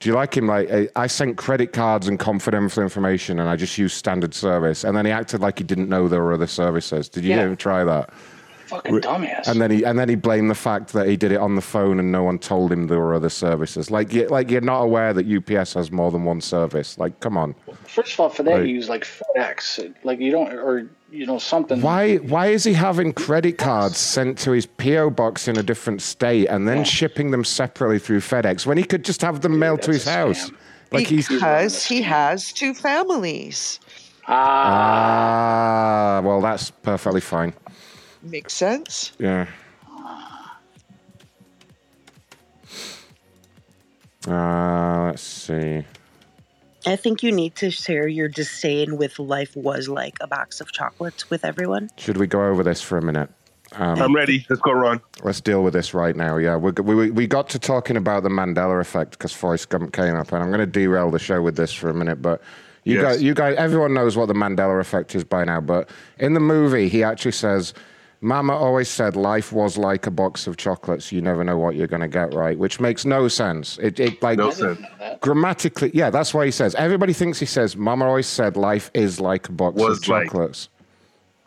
do 0.00 0.08
you 0.08 0.14
like 0.14 0.34
him? 0.34 0.46
Like 0.46 0.70
I- 0.70 0.88
I 0.96 1.06
sent 1.08 1.36
credit 1.36 1.74
cards 1.74 2.08
and 2.08 2.18
confidential 2.18 2.82
information, 2.82 3.38
and 3.38 3.50
I 3.50 3.56
just 3.56 3.76
used 3.76 3.96
standard 3.96 4.32
service, 4.32 4.82
and 4.84 4.96
then 4.96 5.04
he 5.04 5.12
acted 5.12 5.40
like 5.42 5.58
he 5.58 5.64
didn't 5.64 5.90
know 5.90 6.08
there 6.08 6.22
were 6.22 6.32
other 6.32 6.46
services. 6.46 7.08
Did 7.10 7.24
you 7.24 7.34
Yeah. 7.34 7.54
try 7.54 7.84
that? 7.84 8.10
Fucking 8.68 9.00
dumbass. 9.00 9.48
And 9.48 9.60
then 9.60 9.70
he 9.70 9.82
and 9.84 9.98
then 9.98 10.08
he 10.08 10.14
blamed 10.14 10.50
the 10.50 10.54
fact 10.54 10.92
that 10.92 11.06
he 11.08 11.16
did 11.16 11.32
it 11.32 11.38
on 11.40 11.54
the 11.54 11.62
phone 11.62 11.98
and 11.98 12.12
no 12.12 12.22
one 12.22 12.38
told 12.38 12.70
him 12.70 12.86
there 12.86 12.98
were 12.98 13.14
other 13.14 13.30
services. 13.30 13.90
Like 13.90 14.12
you 14.12 14.26
like 14.28 14.50
you're 14.50 14.60
not 14.60 14.82
aware 14.82 15.12
that 15.14 15.26
UPS 15.26 15.72
has 15.74 15.90
more 15.90 16.10
than 16.10 16.24
one 16.24 16.40
service. 16.40 16.98
Like 16.98 17.18
come 17.20 17.36
on. 17.38 17.54
First 17.86 18.12
of 18.14 18.20
all, 18.20 18.28
for 18.28 18.42
that 18.42 18.52
Right. 18.58 18.66
you 18.68 18.74
use 18.74 18.88
like 18.88 19.04
FedEx, 19.04 19.94
like 20.04 20.20
you 20.20 20.30
don't, 20.30 20.52
or 20.52 20.88
you 21.10 21.24
know 21.24 21.38
something. 21.38 21.80
Why 21.80 22.16
why 22.16 22.48
is 22.48 22.64
he 22.64 22.74
having 22.74 23.14
credit 23.14 23.56
cards 23.56 23.96
sent 23.96 24.36
to 24.40 24.50
his 24.50 24.66
PO 24.66 25.10
box 25.10 25.48
in 25.48 25.56
a 25.58 25.62
different 25.62 26.02
state 26.02 26.46
and 26.48 26.68
then 26.68 26.84
shipping 26.84 27.30
them 27.30 27.44
separately 27.44 27.98
through 27.98 28.20
FedEx 28.20 28.66
when 28.66 28.76
he 28.76 28.84
could 28.84 29.04
just 29.04 29.22
have 29.22 29.40
them 29.40 29.58
mailed 29.58 29.80
to 29.82 29.90
his 29.92 30.04
house? 30.06 30.50
Like 30.92 31.06
he's 31.06 31.28
because 31.28 31.84
he 31.84 32.02
has 32.02 32.52
two 32.52 32.74
families. 32.74 33.80
ah 34.26 36.20
well 36.24 36.40
that's 36.40 36.70
perfectly 36.70 37.20
fine. 37.20 37.52
Makes 38.22 38.54
sense. 38.54 39.12
Yeah. 39.18 39.46
Uh, 44.26 45.06
let's 45.06 45.22
see. 45.22 45.84
I 46.86 46.96
think 46.96 47.22
you 47.22 47.32
need 47.32 47.54
to 47.56 47.70
share 47.70 48.08
your 48.08 48.28
disdain 48.28 48.96
with 48.96 49.18
life 49.18 49.54
was 49.56 49.88
like 49.88 50.16
a 50.20 50.26
box 50.26 50.60
of 50.60 50.72
chocolates 50.72 51.28
with 51.30 51.44
everyone. 51.44 51.90
Should 51.96 52.16
we 52.16 52.26
go 52.26 52.44
over 52.46 52.62
this 52.62 52.80
for 52.80 52.98
a 52.98 53.02
minute? 53.02 53.30
Um, 53.72 54.00
I'm 54.00 54.14
ready. 54.14 54.46
Let's 54.48 54.62
go, 54.62 54.72
Ron. 54.72 55.00
Let's 55.22 55.40
deal 55.40 55.62
with 55.62 55.74
this 55.74 55.92
right 55.92 56.16
now. 56.16 56.38
Yeah, 56.38 56.56
we 56.56 56.72
we, 56.72 57.10
we 57.10 57.26
got 57.26 57.50
to 57.50 57.58
talking 57.58 57.96
about 57.96 58.22
the 58.22 58.30
Mandela 58.30 58.80
effect 58.80 59.12
because 59.12 59.32
Forrest 59.32 59.68
Gump 59.68 59.92
came 59.92 60.14
up, 60.16 60.32
and 60.32 60.42
I'm 60.42 60.48
going 60.48 60.60
to 60.60 60.66
derail 60.66 61.10
the 61.10 61.18
show 61.18 61.42
with 61.42 61.56
this 61.56 61.72
for 61.72 61.90
a 61.90 61.94
minute. 61.94 62.22
But 62.22 62.40
you 62.84 62.94
Yes. 62.94 63.02
guys, 63.02 63.22
you 63.22 63.34
guys, 63.34 63.56
everyone 63.58 63.92
knows 63.92 64.16
what 64.16 64.26
the 64.26 64.34
Mandela 64.34 64.80
effect 64.80 65.14
is 65.14 65.24
by 65.24 65.44
now. 65.44 65.60
But 65.60 65.90
in 66.18 66.32
the 66.32 66.40
movie, 66.40 66.88
he 66.88 67.02
actually 67.02 67.32
says, 67.32 67.74
"Mama 68.20 68.52
always 68.54 68.88
said 68.88 69.16
life 69.16 69.52
was 69.52 69.78
like 69.78 70.06
a 70.06 70.10
box 70.10 70.46
of 70.46 70.56
chocolates. 70.56 71.12
You 71.12 71.20
never 71.22 71.44
know 71.44 71.56
what 71.58 71.76
you're 71.76 71.86
going 71.86 72.02
to 72.02 72.08
get 72.08 72.34
right," 72.34 72.58
which 72.58 72.80
makes 72.80 73.04
no 73.04 73.28
sense. 73.28 73.78
It, 73.80 74.00
it 74.00 74.22
like 74.22 74.38
No 74.38 74.50
sense. 74.50 74.80
grammatically, 75.20 75.90
yeah, 75.94 76.10
that's 76.10 76.34
why 76.34 76.44
he 76.44 76.50
says. 76.50 76.74
Everybody 76.74 77.12
thinks 77.12 77.38
he 77.38 77.46
says, 77.46 77.76
"Mama 77.76 78.06
always 78.06 78.26
said 78.26 78.56
life 78.56 78.90
is 78.94 79.20
like 79.20 79.48
a 79.48 79.52
box 79.52 79.76
Was 79.76 79.98
of 79.98 80.08
like. 80.08 80.24
chocolates." 80.26 80.68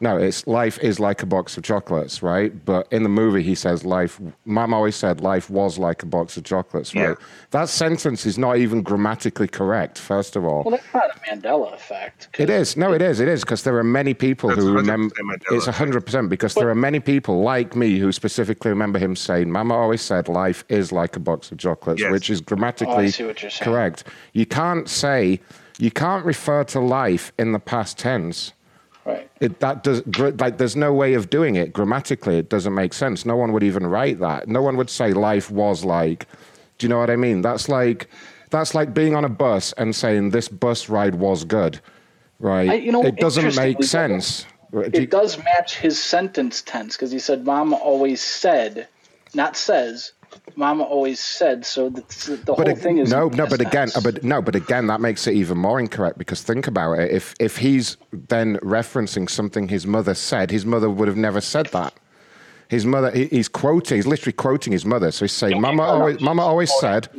No, 0.02 0.18
it's 0.18 0.48
life 0.48 0.80
is 0.80 1.00
like 1.00 1.22
a 1.22 1.28
box 1.28 1.58
of 1.58 1.64
chocolates, 1.64 2.24
right? 2.24 2.52
But 2.66 2.88
in 2.92 3.04
the 3.04 3.10
movie, 3.10 3.44
he 3.44 3.54
says 3.54 3.86
life. 3.86 4.20
Mom 4.46 4.74
always 4.74 4.96
said 4.96 5.22
life 5.22 5.48
was 5.48 5.78
like 5.78 6.02
a 6.02 6.08
box 6.08 6.36
of 6.38 6.44
chocolates, 6.44 6.96
right? 6.96 7.16
That 7.52 7.70
sentence 7.70 8.26
is 8.26 8.36
not 8.40 8.58
even 8.58 8.82
grammatically 8.82 9.48
correct. 9.48 10.00
First 10.00 10.36
of 10.36 10.44
all, 10.44 10.64
Well, 10.64 10.72
that's 10.72 10.92
not 10.92 11.16
a 11.16 11.20
Mandela 11.20 11.72
effect. 11.76 12.30
it 12.40 12.50
is. 12.50 12.76
No, 12.76 12.94
it 12.94 13.02
is. 13.04 13.20
It 13.20 13.28
is 13.28 13.42
because 13.42 13.62
there 13.62 13.78
are 13.78 13.84
many 13.84 14.16
people 14.16 14.50
who 14.50 14.74
remember. 14.74 15.14
Mandela 15.16 15.56
It's 15.58 15.68
hundred 15.68 16.04
percent 16.04 16.30
because 16.30 16.56
there 16.56 16.70
are 16.70 16.76
many 16.76 17.00
people 17.00 17.44
like 17.44 17.76
me 17.76 18.00
who 18.00 18.12
specifically 18.12 18.72
remember 18.72 18.98
him 18.98 19.16
saying, 19.16 19.52
"Mama 19.52 19.76
always 19.76 20.02
said 20.02 20.28
life 20.28 20.64
is 20.68 20.92
like 20.92 21.16
a 21.16 21.20
box 21.20 21.52
of 21.52 21.60
chocolates," 21.60 22.02
Yes. 22.02 22.12
which 22.12 22.30
is 22.32 22.40
Oh, 22.40 22.44
I 22.44 22.48
grammatically 22.48 23.12
see 23.12 23.24
what 23.24 23.42
you're 23.44 23.52
saying. 23.52 23.72
correct. 23.72 24.04
You 24.34 24.48
can't 24.48 24.90
say, 24.90 25.40
you 25.78 25.92
can't 25.92 26.26
refer 26.26 26.64
to 26.64 26.80
life 26.80 27.32
in 27.38 27.52
the 27.52 27.60
past 27.60 28.00
tense. 28.00 28.54
Right. 29.06 29.30
It, 29.40 29.60
that 29.62 29.84
does 29.84 30.04
like 30.40 30.58
there's 30.58 30.76
no 30.76 30.94
way 30.94 31.16
of 31.16 31.30
doing 31.30 31.56
it 31.56 31.74
grammatically. 31.74 32.38
It 32.38 32.50
doesn't 32.50 32.74
make 32.76 32.94
sense. 32.94 33.26
No 33.26 33.36
one 33.36 33.52
would 33.54 33.64
even 33.64 33.88
write 33.88 34.20
that. 34.20 34.48
No 34.48 34.62
one 34.62 34.78
would 34.78 34.90
say 34.90 35.14
life 35.14 35.50
was 35.50 35.84
like. 35.84 36.28
Do 36.78 36.86
you 36.86 36.90
know 36.90 37.00
what 37.00 37.10
I 37.10 37.16
mean? 37.16 37.42
That's 37.42 37.68
like 37.70 38.08
that's 38.52 38.76
like 38.76 38.94
being 38.94 39.16
on 39.16 39.24
a 39.26 39.30
bus 39.30 39.72
and 39.74 39.96
saying 39.96 40.32
this 40.32 40.48
bus 40.48 40.90
ride 40.90 41.16
was 41.16 41.44
good, 41.44 41.80
right? 42.40 42.70
I- 42.70 42.76
you 42.76 42.92
know, 42.92 43.04
it 43.04 43.18
doesn't 43.18 43.56
make 43.56 43.84
sense. 43.84 44.46
Do 44.72 44.80
you- 44.80 44.84
It 44.94 45.10
does 45.12 45.38
match 45.44 45.76
his 45.78 46.02
sentence 46.02 46.62
tense 46.62 46.96
because 46.96 47.12
he 47.12 47.20
said, 47.20 47.46
"Mama 47.46 47.76
always 47.76 48.22
said," 48.24 48.88
not 49.34 49.58
says. 49.58 50.12
Mama 50.58 50.84
always 50.84 51.20
said. 51.20 51.66
So 51.66 51.90
the, 51.90 52.02
the 52.46 52.54
whole 52.54 52.68
it- 52.68 52.78
thing 52.78 52.98
is 52.98 53.10
no, 53.10 53.30
no. 53.30 53.46
But 53.48 53.62
again, 53.62 53.90
uh, 53.96 54.02
but 54.02 54.24
no, 54.24 54.42
but 54.42 54.56
again, 54.56 54.88
that 54.88 55.02
makes 55.02 55.28
it 55.28 55.34
even 55.34 55.58
more 55.58 55.80
incorrect 55.80 56.18
because 56.18 56.42
think 56.42 56.68
about 56.68 56.94
it. 57.00 57.12
If 57.12 57.34
if 57.40 57.58
he's 57.58 57.98
then 58.12 58.58
referencing 58.58 59.30
something 59.30 59.68
his 59.68 59.86
mother 59.88 60.14
said, 60.14 60.52
his 60.52 60.66
mother 60.66 60.90
would 60.90 61.08
have 61.08 61.18
never 61.18 61.42
said 61.42 61.68
that. 61.68 61.94
His 62.72 62.86
mother, 62.86 63.12
he, 63.12 63.26
he's 63.26 63.50
quoting, 63.50 63.98
he's 63.98 64.08
literally 64.08 64.32
quoting 64.32 64.72
his 64.72 64.86
mother. 64.86 65.12
So 65.12 65.26
he's 65.26 65.34
saying, 65.34 65.60
Mama 65.60 65.84
always, 65.84 66.22
Mama 66.22 66.42
always 66.42 66.72
said, 66.80 67.10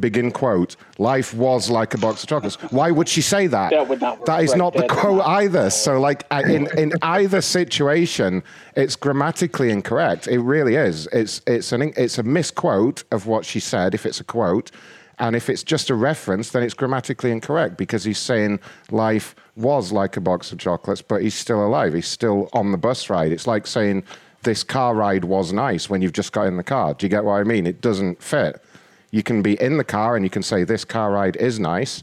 begin 0.00 0.30
quote, 0.32 0.74
life 0.96 1.34
was 1.34 1.68
like 1.68 1.92
a 1.92 1.98
box 1.98 2.22
of 2.22 2.30
chocolates. 2.30 2.56
Why 2.72 2.90
would 2.90 3.10
she 3.10 3.20
say 3.20 3.46
that? 3.48 3.72
That 3.72 3.86
would 3.88 4.00
not. 4.00 4.24
That 4.24 4.42
is 4.42 4.52
Right, 4.52 4.58
not 4.58 4.72
the 4.72 4.78
that 4.78 4.90
is 4.90 4.96
quote 4.98 5.18
not- 5.18 5.26
either. 5.26 5.68
So, 5.68 6.00
like, 6.00 6.24
in, 6.32 6.66
in 6.78 6.94
either 7.02 7.42
situation, 7.42 8.42
it's 8.74 8.96
grammatically 8.96 9.68
incorrect. 9.68 10.28
It 10.28 10.38
really 10.40 10.76
is. 10.76 11.06
It's, 11.12 11.42
it's, 11.46 11.72
an, 11.72 11.92
it's 11.94 12.16
a 12.16 12.22
misquote 12.22 13.04
of 13.12 13.26
what 13.26 13.44
she 13.44 13.60
said, 13.60 13.92
if 13.94 14.06
it's 14.06 14.18
a 14.18 14.24
quote. 14.24 14.70
And 15.18 15.36
if 15.36 15.50
it's 15.50 15.62
just 15.62 15.90
a 15.90 15.94
reference, 15.94 16.52
then 16.52 16.62
it's 16.62 16.72
grammatically 16.72 17.30
incorrect 17.32 17.76
because 17.76 18.02
he's 18.02 18.18
saying 18.18 18.60
life 18.90 19.34
was 19.56 19.92
like 19.92 20.16
a 20.16 20.22
box 20.22 20.52
of 20.52 20.58
chocolates, 20.58 21.02
but 21.02 21.20
he's 21.20 21.34
still 21.34 21.62
alive. 21.66 21.92
He's 21.92 22.08
still 22.08 22.48
on 22.54 22.72
the 22.72 22.78
bus 22.78 23.10
ride. 23.10 23.30
It's 23.30 23.46
like 23.46 23.66
saying 23.66 24.04
this 24.42 24.64
car 24.64 24.94
ride 24.94 25.24
was 25.24 25.52
nice 25.52 25.88
when 25.88 26.02
you've 26.02 26.12
just 26.12 26.32
got 26.32 26.46
in 26.46 26.56
the 26.56 26.62
car. 26.62 26.94
Do 26.94 27.06
you 27.06 27.10
get 27.10 27.24
what 27.24 27.34
I 27.34 27.44
mean? 27.44 27.66
It 27.66 27.80
doesn't 27.80 28.22
fit. 28.22 28.62
You 29.10 29.22
can 29.22 29.42
be 29.42 29.60
in 29.60 29.76
the 29.76 29.84
car 29.84 30.16
and 30.16 30.24
you 30.24 30.30
can 30.30 30.42
say 30.42 30.64
this 30.64 30.84
car 30.84 31.12
ride 31.12 31.36
is 31.36 31.60
nice. 31.60 32.02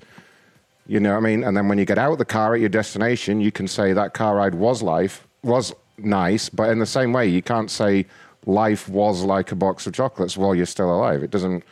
You 0.88 1.00
know 1.00 1.12
what 1.12 1.18
I 1.18 1.22
mean? 1.22 1.44
And 1.44 1.56
then 1.56 1.68
when 1.68 1.78
you 1.78 1.86
get 1.86 1.98
out 1.98 2.14
of 2.14 2.18
the 2.18 2.26
car 2.26 2.56
at 2.56 2.60
your 2.60 2.70
destination, 2.70 3.42
you 3.42 3.52
can 3.52 3.68
say 3.68 3.94
that 3.94 4.14
car 4.14 4.36
ride 4.36 4.56
was 4.56 4.82
life, 4.82 5.28
was 5.44 5.74
nice, 5.98 6.50
but 6.50 6.70
in 6.70 6.80
the 6.80 6.86
same 6.86 7.14
way, 7.14 7.28
you 7.28 7.42
can't 7.42 7.70
say 7.70 8.06
life 8.46 8.90
was 8.90 9.24
like 9.24 9.52
a 9.52 9.56
box 9.56 9.86
of 9.86 9.94
chocolates 9.94 10.38
while 10.38 10.56
you're 10.56 10.66
still 10.66 10.94
alive. 10.94 11.24
It 11.24 11.32
doesn't, 11.32 11.64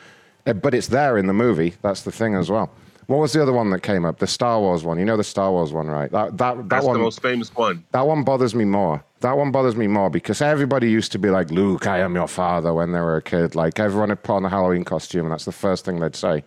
eh, 0.45 0.53
but 0.53 0.73
it's 0.73 0.87
there 0.87 1.17
in 1.17 1.27
the 1.27 1.33
movie. 1.33 1.75
That's 1.81 2.01
the 2.01 2.11
thing 2.11 2.35
as 2.35 2.49
well. 2.49 2.69
What 3.07 3.17
was 3.19 3.33
the 3.33 3.41
other 3.41 3.53
one 3.53 3.69
that 3.71 3.81
came 3.81 4.05
up? 4.05 4.19
The 4.19 4.27
Star 4.27 4.59
Wars 4.59 4.83
one. 4.83 4.99
You 4.99 5.05
know 5.05 5.17
the 5.17 5.23
Star 5.23 5.51
Wars 5.51 5.71
one, 5.73 5.87
right? 5.87 6.11
That 6.11 6.37
that 6.37 6.55
that 6.57 6.69
That's 6.69 6.85
one. 6.85 6.93
the 6.97 7.03
most 7.03 7.21
famous 7.21 7.53
one. 7.55 7.83
That 7.91 8.05
one 8.05 8.23
bothers 8.23 8.53
me 8.53 8.65
more. 8.65 9.03
That 9.21 9.37
one 9.37 9.51
bothers 9.51 9.75
me 9.75 9.87
more 9.87 10.09
because 10.09 10.41
everybody 10.41 10.91
used 10.91 11.11
to 11.13 11.19
be 11.19 11.29
like, 11.29 11.49
Luke, 11.49 11.87
I 11.87 11.99
am 11.99 12.13
your 12.15 12.27
father 12.27 12.73
when 12.73 12.91
they 12.91 12.99
were 12.99 13.15
a 13.17 13.21
kid. 13.21 13.55
Like 13.55 13.79
everyone 13.79 14.09
had 14.09 14.21
put 14.23 14.33
on 14.35 14.45
a 14.45 14.49
Halloween 14.49 14.83
costume 14.83 15.25
and 15.25 15.31
that's 15.31 15.45
the 15.45 15.51
first 15.51 15.85
thing 15.85 15.99
they'd 15.99 16.15
say. 16.15 16.43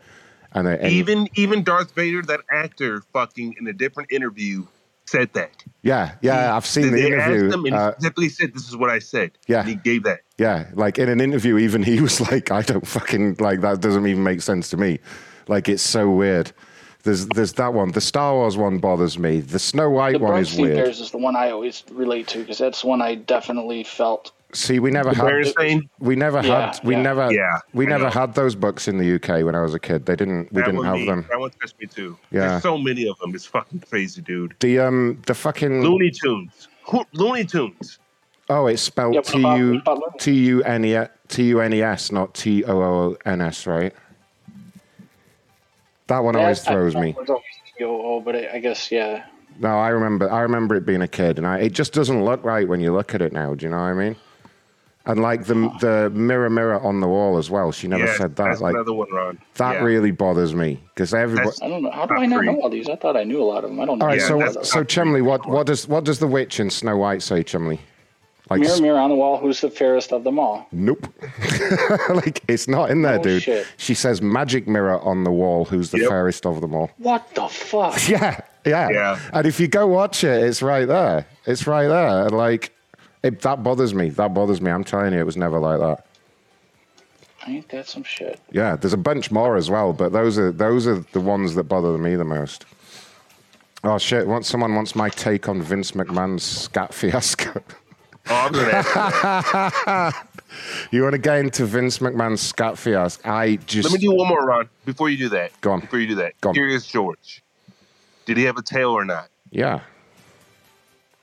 And, 0.53 0.67
they, 0.67 0.79
and 0.79 0.93
Even 0.93 1.29
even 1.35 1.63
Darth 1.65 1.93
Vader, 1.95 2.23
that 2.23 2.41
actor, 2.53 3.03
fucking 3.13 3.57
in 3.59 3.67
a 3.67 3.73
different 3.73 4.13
interview, 4.13 4.67
said 5.07 5.33
that. 5.33 5.51
yeah, 5.83 6.17
yeah, 6.23 6.55
I've 6.55 6.67
seen 6.67 6.85
the 6.87 6.91
they 6.91 7.07
interview. 7.07 7.47
asked 7.47 7.55
him, 7.55 7.65
and 7.67 7.75
uh, 7.75 7.87
he 7.87 7.93
specifically 7.95 8.29
said, 8.29 8.55
"This 8.55 8.69
is 8.69 8.77
what 8.77 8.91
I 8.91 8.99
said." 8.99 9.31
Yeah. 9.49 9.61
and 9.61 9.69
he 9.69 9.75
gave 9.77 10.03
that. 10.05 10.21
Yeah, 10.39 10.67
like 10.75 10.99
in 10.99 11.09
an 11.09 11.21
interview, 11.21 11.57
even 11.59 11.83
he 11.83 12.01
was 12.01 12.21
like, 12.31 12.51
"I 12.51 12.63
don't 12.63 12.87
fucking 12.87 13.37
like 13.41 13.61
that. 13.63 13.81
Doesn't 13.81 14.07
even 14.07 14.23
make 14.25 14.43
sense 14.43 14.71
to 14.71 14.77
me. 14.77 14.99
Like 15.51 15.69
it's 15.69 15.83
so 15.83 16.09
weird." 16.11 16.53
There's 17.03 17.27
there's 17.29 17.55
that 17.55 17.73
one. 17.75 17.93
The 17.93 18.01
Star 18.01 18.35
Wars 18.35 18.57
one 18.59 18.79
bothers 18.79 19.19
me. 19.19 19.41
The 19.41 19.59
Snow 19.59 19.89
White 19.91 20.13
The 20.13 20.19
one 20.19 20.33
Bright 20.33 20.43
is 20.43 20.51
Sea 20.51 20.63
weird. 20.63 20.77
Bears 20.77 21.01
is 21.01 21.11
the 21.11 21.19
one 21.19 21.35
I 21.35 21.51
always 21.51 21.83
relate 21.93 22.27
to 22.29 22.39
because 22.41 22.59
that's 22.59 22.83
the 22.83 22.89
one 22.89 23.01
I 23.01 23.15
definitely 23.15 23.85
felt. 23.85 24.33
See, 24.53 24.81
we 24.81 24.91
never 24.91 25.11
The 25.11 25.17
had 25.17 25.25
Berenstain? 25.27 25.89
we 26.01 26.15
never 26.17 26.43
Yeah, 26.45 26.73
had 26.73 26.85
we 26.85 26.95
yeah. 26.97 27.03
never 27.03 27.33
Yeah, 27.33 27.59
we 27.73 27.87
never 27.87 28.11
had 28.11 28.35
those 28.35 28.55
books 28.55 28.87
in 28.87 28.99
the 28.99 29.15
UK 29.15 29.45
when 29.47 29.55
I 29.55 29.63
was 29.63 29.73
a 29.75 29.79
kid. 29.79 30.05
They 30.07 30.15
didn't 30.17 30.53
we 30.53 30.61
that 30.61 30.67
didn't 30.67 30.85
have 30.85 30.97
me- 30.97 31.07
them. 31.07 31.25
That 31.31 31.41
one 31.41 31.51
touched 31.59 31.81
me 31.81 31.87
too. 31.87 32.19
Yeah. 32.31 32.49
There's 32.49 32.63
so 32.63 32.77
many 32.77 33.09
of 33.09 33.19
them. 33.21 33.35
It's 33.35 33.47
fucking 33.47 33.81
crazy, 33.89 34.21
dude. 34.21 34.55
The 34.61 34.81
um 34.81 35.23
the 35.27 35.35
fucking 35.35 35.83
Looney 35.83 36.11
Tunes. 36.11 36.69
Who- 36.89 37.07
Looney 37.15 37.45
Tunes. 37.45 37.99
oh, 38.51 38.67
it's 38.67 38.83
spelled 38.83 39.15
Yeah, 39.15 39.21
what 39.21 39.27
T 39.27 39.39
about- 39.41 39.59
U 39.59 39.73
what 39.73 39.81
about 39.83 39.99
Looney? 40.01 40.19
T 40.19 40.33
U 40.33 40.63
N 40.65 40.85
E 40.85 40.99
T 41.29 41.43
U 41.45 41.61
N 41.61 41.73
E 41.73 41.81
S, 41.83 42.13
not 42.13 42.35
T 42.35 42.63
O 42.65 42.83
O 42.83 43.17
N 43.25 43.41
S, 43.41 43.67
right? 43.67 43.95
That 46.11 46.25
one 46.25 46.35
always 46.35 46.67
I 46.67 46.73
throws 46.73 46.93
thought 46.95 47.03
me. 47.03 47.15
was 47.17 47.31
always 47.31 47.45
Yo-oh, 47.79 48.21
but 48.21 48.35
I 48.35 48.51
I 48.55 48.59
guess 48.59 48.91
yeah. 48.91 49.25
No, 49.61 49.69
I 49.69 49.89
remember. 49.89 50.31
I 50.31 50.41
remember 50.41 50.75
it 50.75 50.85
being 50.85 51.03
a 51.03 51.09
kid, 51.09 51.39
and 51.39 51.47
I, 51.47 51.59
it 51.61 51.73
just 51.73 51.93
doesn't 51.93 52.25
look 52.25 52.45
right 52.45 52.67
when 52.67 52.81
you 52.81 52.93
look 52.93 53.15
at 53.15 53.23
it 53.23 53.33
now. 53.33 53.55
Do 53.55 53.65
you 53.67 53.71
know 53.71 53.77
what 53.77 53.85
I 53.85 53.95
mean? 53.95 54.17
And 55.07 55.23
like 55.23 55.45
the 55.47 55.71
ah. 55.73 55.79
the 55.79 56.11
mirror, 56.11 56.51
mirror 56.51 56.81
on 56.81 56.99
the 57.01 57.07
wall 57.07 57.39
as 57.39 57.49
well. 57.49 57.71
She 57.71 57.87
never 57.87 58.07
yeah, 58.07 58.17
said 58.17 58.37
that. 58.37 58.45
That's 58.49 58.61
Like 58.61 58.75
another 58.75 58.93
one, 58.93 59.11
Ron. 59.13 59.39
that 59.55 59.75
yeah. 59.75 59.83
really 59.83 60.11
bothers 60.11 60.55
me 60.55 60.83
because 60.95 61.15
everybody. 61.15 61.47
That's- 61.47 61.63
I 61.63 61.69
don't 61.69 61.83
know. 61.85 61.91
How 61.93 62.07
do 62.07 62.15
I 62.15 62.27
not 62.27 62.39
free. 62.39 62.47
know 62.47 62.61
all 62.61 62.71
these? 62.71 62.89
I 62.89 62.97
thought 62.97 63.17
I 63.17 63.23
knew 63.23 63.41
a 63.41 63.45
lot 63.45 63.63
of 63.65 63.71
them. 63.71 63.81
I 63.81 63.87
don't 63.87 63.99
know. 63.99 64.05
All 64.05 64.11
right, 64.11 64.21
Yeah, 64.21 64.51
so 64.53 64.63
so 64.63 64.81
not 64.81 64.89
Chumley, 64.89 65.23
what 65.23 65.47
what 65.49 65.67
does 65.67 65.87
what 65.87 66.05
does 66.05 66.19
the 66.19 66.27
witch 66.27 66.59
in 66.59 66.71
Snow 66.71 66.97
White 66.97 67.23
say, 67.23 67.43
Chumley? 67.45 67.81
Like, 68.51 68.61
mirror, 68.63 68.81
mirror 68.81 68.99
on 68.99 69.11
the 69.11 69.15
wall, 69.17 69.39
who's 69.39 69.61
the 69.61 69.71
fairest 69.71 70.13
of 70.13 70.25
them 70.25 70.39
all? 70.39 70.67
nope. 70.73 71.07
like 72.11 72.43
it's 72.49 72.67
not 72.67 72.91
in 72.91 73.03
there, 73.03 73.19
Oh, 73.21 73.23
dude. 73.23 73.43
shit. 73.45 73.67
She 73.77 73.95
says, 73.95 74.21
"Magic 74.21 74.67
mirror 74.67 74.99
on 75.01 75.23
the 75.23 75.31
wall, 75.31 75.65
who's 75.65 75.91
the 75.93 75.99
Yep. 76.01 76.09
fairest 76.09 76.47
of 76.47 76.61
them 76.61 76.75
all?" 76.75 76.91
What 76.99 77.33
the 77.35 77.47
fuck? 77.49 77.97
Yeah, 78.09 78.41
yeah, 78.67 78.91
Yeah. 78.91 79.19
And 79.33 79.47
if 79.47 79.61
you 79.61 79.69
go 79.69 79.87
watch 79.87 80.25
it, 80.25 80.43
it's 80.43 80.63
right 80.63 80.87
there. 80.87 81.27
It's 81.47 81.67
right 81.69 81.87
there. 81.87 82.27
And 82.27 82.33
like, 82.37 82.73
it, 83.23 83.41
that 83.43 83.63
bothers 83.63 83.95
me. 83.95 84.09
That 84.11 84.35
bothers 84.35 84.61
me. 84.61 84.71
I'm 84.73 84.83
telling 84.85 85.13
you, 85.13 85.21
it 85.21 85.27
was 85.27 85.37
never 85.37 85.59
like 85.61 85.79
that. 85.79 86.07
Ain't 87.47 87.69
that 87.71 87.89
some 87.89 88.03
shit? 88.03 88.39
Yeah, 88.51 88.77
there's 88.77 88.93
a 88.93 88.99
bunch 88.99 89.31
more 89.31 89.57
as 89.57 89.71
well, 89.71 89.93
but 89.93 90.13
those 90.13 90.39
are 90.39 90.51
those 90.53 90.87
are 90.87 91.05
the 91.13 91.21
ones 91.21 91.55
that 91.55 91.65
bother 91.65 91.97
me 91.99 92.17
the 92.17 92.25
most. 92.25 92.67
Oh 93.83 93.97
shit! 93.97 94.27
Once 94.27 94.47
someone 94.49 94.75
wants 94.75 94.95
my 94.95 95.09
take 95.09 95.49
on 95.49 95.63
Vince 95.63 95.93
McMahon's 95.93 96.43
scat 96.43 96.93
fiasco. 97.01 97.63
Oh, 98.29 98.35
I'm 98.35 98.53
gonna 98.53 100.13
you 100.91 101.03
want 101.03 101.13
to 101.13 101.19
get 101.19 101.39
into 101.39 101.65
Vince 101.65 101.99
McMahon's 101.99 102.41
scat 102.41 102.77
fiasco? 102.79 103.29
I 103.29 103.57
just 103.57 103.91
Let 103.91 104.01
me 104.01 104.07
do 104.07 104.15
one 104.15 104.29
more, 104.29 104.45
Ron. 104.45 104.69
Before 104.85 105.09
you 105.09 105.17
do 105.17 105.29
that. 105.31 105.59
Go 105.61 105.73
on. 105.73 105.81
Before 105.81 105.99
you 105.99 106.07
do 106.09 106.15
that. 106.17 106.41
Go 106.41 106.51
on. 106.51 106.55
Curious 106.55 106.87
George. 106.87 107.43
Did 108.27 108.37
he 108.37 108.45
have 108.45 108.57
a 108.57 108.63
tail 108.63 108.91
or 108.91 109.05
not? 109.05 109.29
yeah. 109.51 109.81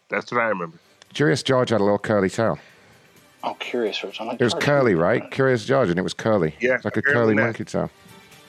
That's 0.10 0.32
what 0.32 0.40
I 0.40 0.46
remember. 0.46 0.78
Curious 1.14 1.44
George 1.44 1.70
had 1.70 1.82
a 1.82 1.84
little 1.84 2.00
curly 2.00 2.30
tail. 2.30 2.58
Oh, 3.44 3.56
curious 3.60 3.98
George! 3.98 4.20
I'm 4.22 4.28
like, 4.28 4.40
It 4.40 4.44
was 4.44 4.54
curly, 4.54 4.96
right? 4.96 5.30
Curious 5.32 5.66
George, 5.66 5.90
and 5.90 6.00
it 6.00 6.02
was 6.02 6.14
curly. 6.14 6.56
Yeah, 6.60 6.76
it's 6.76 6.86
like 6.86 6.96
a 6.98 7.02
curly 7.02 7.36
not. 7.36 7.44
monkey 7.44 7.66
tail. 7.66 7.92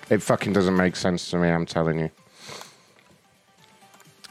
It 0.09 0.23
fucking 0.23 0.53
doesn't 0.53 0.77
make 0.77 0.97
sense 0.97 1.31
to 1.31 1.37
me. 1.39 1.49
I'm 1.49 1.67
telling 1.67 1.99
you. 1.99 2.11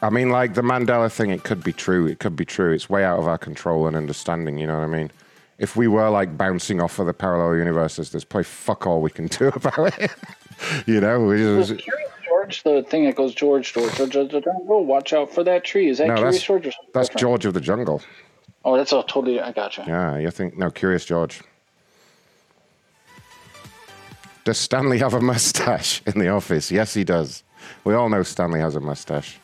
I 0.02 0.10
mean, 0.10 0.30
like 0.30 0.54
the 0.54 0.62
Mandela 0.62 1.12
thing, 1.12 1.32
it 1.32 1.44
could 1.44 1.64
be 1.64 1.74
true. 1.74 2.06
It 2.06 2.20
could 2.20 2.36
be 2.36 2.46
true. 2.46 2.72
It's 2.72 2.90
way 2.90 3.04
out 3.04 3.20
of 3.20 3.28
our 3.28 3.38
control 3.38 3.88
and 3.88 3.96
understanding. 3.96 4.58
You 4.58 4.68
know 4.68 4.78
what 4.78 4.84
I 4.84 4.88
mean? 4.88 5.12
If 5.58 5.76
we 5.76 5.88
were 5.88 6.10
like 6.10 6.38
bouncing 6.38 6.80
off 6.80 7.00
of 7.00 7.08
the 7.08 7.14
parallel 7.14 7.58
universes, 7.58 8.12
there's 8.12 8.24
probably 8.24 8.44
fuck 8.44 8.86
all 8.86 9.02
we 9.02 9.10
can 9.10 9.28
do 9.28 9.48
about 9.56 10.00
it. 10.00 10.12
you 10.86 11.02
know? 11.02 11.20
We 11.22 11.44
Was 11.56 11.70
just, 11.70 11.82
Curious 11.82 12.12
George 12.26 12.64
the 12.64 12.84
thing 12.84 13.06
that 13.06 13.16
goes 13.16 13.34
George, 13.34 13.74
George, 13.74 13.96
George, 13.96 14.12
George, 14.12 14.32
George, 14.32 14.44
oh, 14.48 14.82
watch 14.82 15.14
out 15.14 15.34
for 15.34 15.44
that 15.44 15.64
tree? 15.64 15.90
Is 15.90 15.98
that 15.98 16.08
no, 16.08 16.16
Curious 16.16 16.36
that's 16.36 16.46
George 16.46 16.68
or 16.68 16.72
something 16.72 16.92
that's 16.94 17.10
different? 17.10 17.22
George 17.22 17.46
of 17.46 17.54
the 17.56 17.62
Jungle. 17.62 18.02
Oh, 18.64 18.78
that's 18.78 18.94
all 18.94 19.04
totally. 19.04 19.40
I 19.40 19.52
gotcha. 19.52 19.84
Yeah, 19.88 20.18
you 20.18 20.30
think 20.30 20.58
no? 20.58 20.70
Curious 20.70 21.06
George. 21.06 21.42
Does 24.44 24.58
Stanley 24.58 25.00
have 25.00 25.14
a 25.14 25.22
mustache 25.22 26.02
in 26.06 26.20
the 26.20 26.30
office? 26.30 26.72
Yes, 26.72 26.94
he 26.94 27.04
does. 27.04 27.44
We 27.84 27.96
all 27.96 28.10
know 28.10 28.24
Stanley 28.24 28.60
has 28.60 28.76
a 28.76 28.80
mustache. 28.80 29.40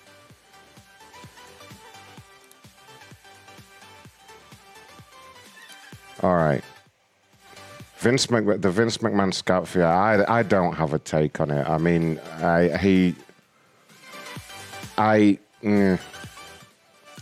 All 6.23 6.35
right. 6.35 6.63
Vince 7.97 8.25
the 8.25 8.71
Vince 8.71 8.97
McMahon 8.97 9.33
scout 9.33 9.67
fear. 9.67 9.85
I 9.85 10.39
I 10.39 10.43
don't 10.43 10.73
have 10.73 10.93
a 10.93 10.99
take 10.99 11.39
on 11.39 11.51
it. 11.51 11.67
I 11.67 11.77
mean, 11.77 12.19
I 12.41 12.77
he. 12.77 13.15
I. 14.97 15.37
mm. 15.61 15.99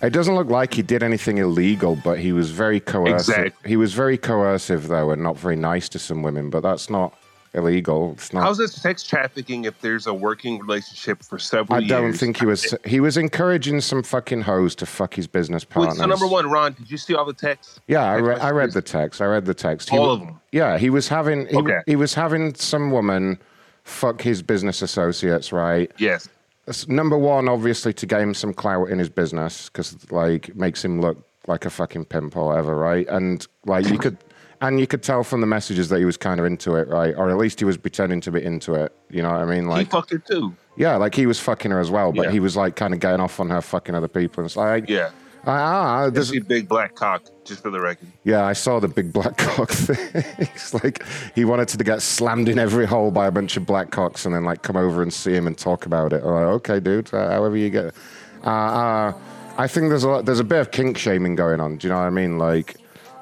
It 0.03 0.13
doesn't 0.13 0.33
look 0.33 0.49
like 0.49 0.73
he 0.73 0.81
did 0.81 1.03
anything 1.03 1.37
illegal, 1.37 1.95
but 1.95 2.17
he 2.17 2.31
was 2.31 2.49
very 2.49 2.79
coercive. 2.79 3.35
Exactly. 3.37 3.69
He 3.69 3.77
was 3.77 3.93
very 3.93 4.17
coercive, 4.17 4.87
though, 4.87 5.11
and 5.11 5.21
not 5.21 5.37
very 5.37 5.55
nice 5.55 5.87
to 5.89 5.99
some 5.99 6.23
women. 6.23 6.49
But 6.49 6.61
that's 6.61 6.89
not 6.89 7.13
illegal. 7.53 8.13
It's 8.13 8.33
not. 8.33 8.43
How's 8.43 8.59
it 8.59 8.69
sex 8.69 9.03
trafficking 9.03 9.65
if 9.65 9.79
there's 9.81 10.07
a 10.07 10.13
working 10.13 10.59
relationship 10.59 11.23
for 11.23 11.37
several 11.39 11.75
I 11.77 11.79
years? 11.79 11.89
don't 11.89 12.13
think 12.13 12.37
he 12.39 12.45
was. 12.45 12.75
He 12.85 12.99
was 12.99 13.17
encouraging 13.17 13.81
some 13.81 14.03
fucking 14.03 14.41
hoes 14.41 14.75
to 14.75 14.85
fuck 14.85 15.13
his 15.13 15.27
business 15.27 15.63
Wait, 15.63 15.73
partners. 15.73 15.97
so 15.97 16.05
number 16.05 16.27
one, 16.27 16.49
Ron, 16.49 16.73
did 16.73 16.89
you 16.89 16.97
see 16.97 17.15
all 17.15 17.25
the 17.25 17.33
texts? 17.33 17.79
Yeah, 17.87 18.03
I, 18.03 18.15
re- 18.15 18.35
I 18.39 18.51
read 18.51 18.71
the 18.73 18.81
text. 18.81 19.21
I 19.21 19.25
read 19.25 19.45
the 19.45 19.53
text. 19.53 19.89
He 19.89 19.97
All 19.97 20.11
of 20.11 20.19
them? 20.21 20.39
Yeah, 20.51 20.77
he 20.77 20.89
was 20.89 21.07
having. 21.07 21.47
He, 21.47 21.57
Okay. 21.57 21.79
he 21.85 21.95
was 21.95 22.13
having 22.13 22.55
some 22.55 22.91
woman 22.91 23.39
fuck 23.83 24.21
his 24.21 24.41
business 24.41 24.81
associates, 24.81 25.51
right? 25.51 25.91
Yes. 25.97 26.29
That's 26.65 26.87
number 26.87 27.17
one, 27.17 27.49
obviously, 27.49 27.91
to 27.93 28.05
gain 28.05 28.33
some 28.35 28.53
clout 28.53 28.89
in 28.89 28.99
his 28.99 29.09
business 29.09 29.67
because, 29.69 29.97
like, 30.11 30.55
makes 30.55 30.85
him 30.85 31.01
look 31.01 31.17
like 31.47 31.65
a 31.65 31.71
fucking 31.71 32.05
pimp 32.05 32.37
or 32.37 32.47
whatever, 32.49 32.75
right? 32.77 33.07
And 33.09 33.45
like 33.65 33.87
you 33.89 33.97
could, 33.97 34.15
and 34.61 34.79
you 34.79 34.87
could 34.87 35.03
tell 35.03 35.23
from 35.23 35.41
the 35.41 35.47
messages 35.47 35.89
that 35.89 35.99
he 35.99 36.05
was 36.05 36.17
kind 36.17 36.39
of 36.39 36.45
into 36.45 36.75
it, 36.75 36.87
right? 36.87 37.13
Or 37.15 37.29
at 37.29 37.37
least 37.37 37.59
he 37.59 37.65
was 37.65 37.77
pretending 37.77 38.21
to 38.21 38.31
be 38.31 38.43
into 38.43 38.75
it. 38.75 38.93
You 39.09 39.21
know 39.23 39.31
what 39.31 39.41
I 39.41 39.45
mean? 39.45 39.67
Like 39.67 39.87
he 39.87 39.91
fucked 39.91 40.11
her 40.11 40.19
too. 40.19 40.55
yeah, 40.77 40.95
like 40.97 41.15
he 41.15 41.25
was 41.25 41.39
fucking 41.39 41.71
her 41.71 41.79
as 41.79 41.89
well, 41.91 42.11
but 42.11 42.25
Yeah. 42.25 42.31
he 42.31 42.39
was 42.39 42.55
like 42.55 42.75
kind 42.75 42.93
of 42.93 42.99
getting 42.99 43.19
off 43.19 43.39
on 43.39 43.49
her 43.49 43.61
fucking 43.61 43.95
other 43.95 44.07
people. 44.07 44.41
And 44.41 44.45
it's 44.47 44.55
like, 44.55 44.87
Yeah. 44.89 45.09
ah, 45.47 46.09
This 46.09 46.31
is 46.31 46.43
big 46.43 46.67
black 46.69 46.95
cock, 46.95 47.23
just 47.43 47.63
for 47.63 47.71
the 47.71 47.79
record. 47.81 48.07
yeah, 48.23 48.45
I 48.45 48.53
saw 48.53 48.79
the 48.79 48.87
big 48.87 49.11
black 49.11 49.37
cock 49.47 49.69
thing. 49.71 50.23
it's 50.37 50.73
like 50.73 51.03
he 51.35 51.43
wanted 51.45 51.67
to 51.69 51.83
get 51.83 52.01
slammed 52.01 52.47
in 52.47 52.59
every 52.59 52.85
hole 52.85 53.09
by 53.11 53.27
a 53.27 53.31
bunch 53.31 53.57
of 53.57 53.65
black 53.65 53.89
cocks 53.91 54.25
and 54.25 54.35
then 54.35 54.43
like 54.43 54.61
come 54.61 54.77
over 54.77 55.01
and 55.01 55.11
see 55.13 55.33
him 55.33 55.47
and 55.47 55.57
talk 55.57 55.85
about 55.85 56.13
it. 56.13 56.21
I'm 56.23 56.29
like, 56.31 56.43
okay, 56.61 56.79
dude, 56.79 57.13
uh, 57.13 57.31
however 57.31 57.57
you 57.57 57.69
get. 57.69 57.93
Uh, 58.45 58.49
uh, 58.49 59.13
I 59.57 59.67
think 59.67 59.89
there's 59.89 60.03
a 60.03 60.09
lot, 60.09 60.25
there's 60.25 60.39
a 60.39 60.43
bit 60.45 60.59
of 60.61 60.71
kink 60.71 60.97
shaming 60.97 61.35
going 61.35 61.59
on. 61.59 61.77
Do 61.77 61.87
you 61.87 61.93
know 61.93 61.99
what 61.99 62.05
I 62.07 62.09
mean? 62.11 62.37
Like, 62.37 62.77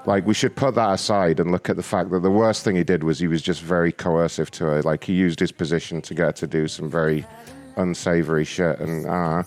Like 0.10 0.26
we 0.26 0.34
should 0.34 0.56
put 0.56 0.74
that 0.74 0.92
aside 0.92 1.40
and 1.40 1.52
look 1.52 1.70
at 1.70 1.76
the 1.76 1.84
fact 1.84 2.10
that 2.10 2.24
the 2.24 2.32
worst 2.32 2.64
thing 2.64 2.76
he 2.76 2.84
did 2.84 3.04
was 3.04 3.20
he 3.20 3.28
was 3.28 3.44
just 3.44 3.62
very 3.62 3.92
coercive 3.92 4.50
to 4.50 4.64
her. 4.64 4.82
Like 4.82 5.04
he 5.04 5.14
used 5.14 5.40
his 5.40 5.52
position 5.52 6.02
to 6.02 6.16
get 6.16 6.26
her 6.26 6.32
to 6.32 6.48
do 6.48 6.68
some 6.68 6.90
very 6.90 7.28
unsavory 7.76 8.44
shit, 8.44 8.80
and 8.80 9.06
uh, 9.06 9.44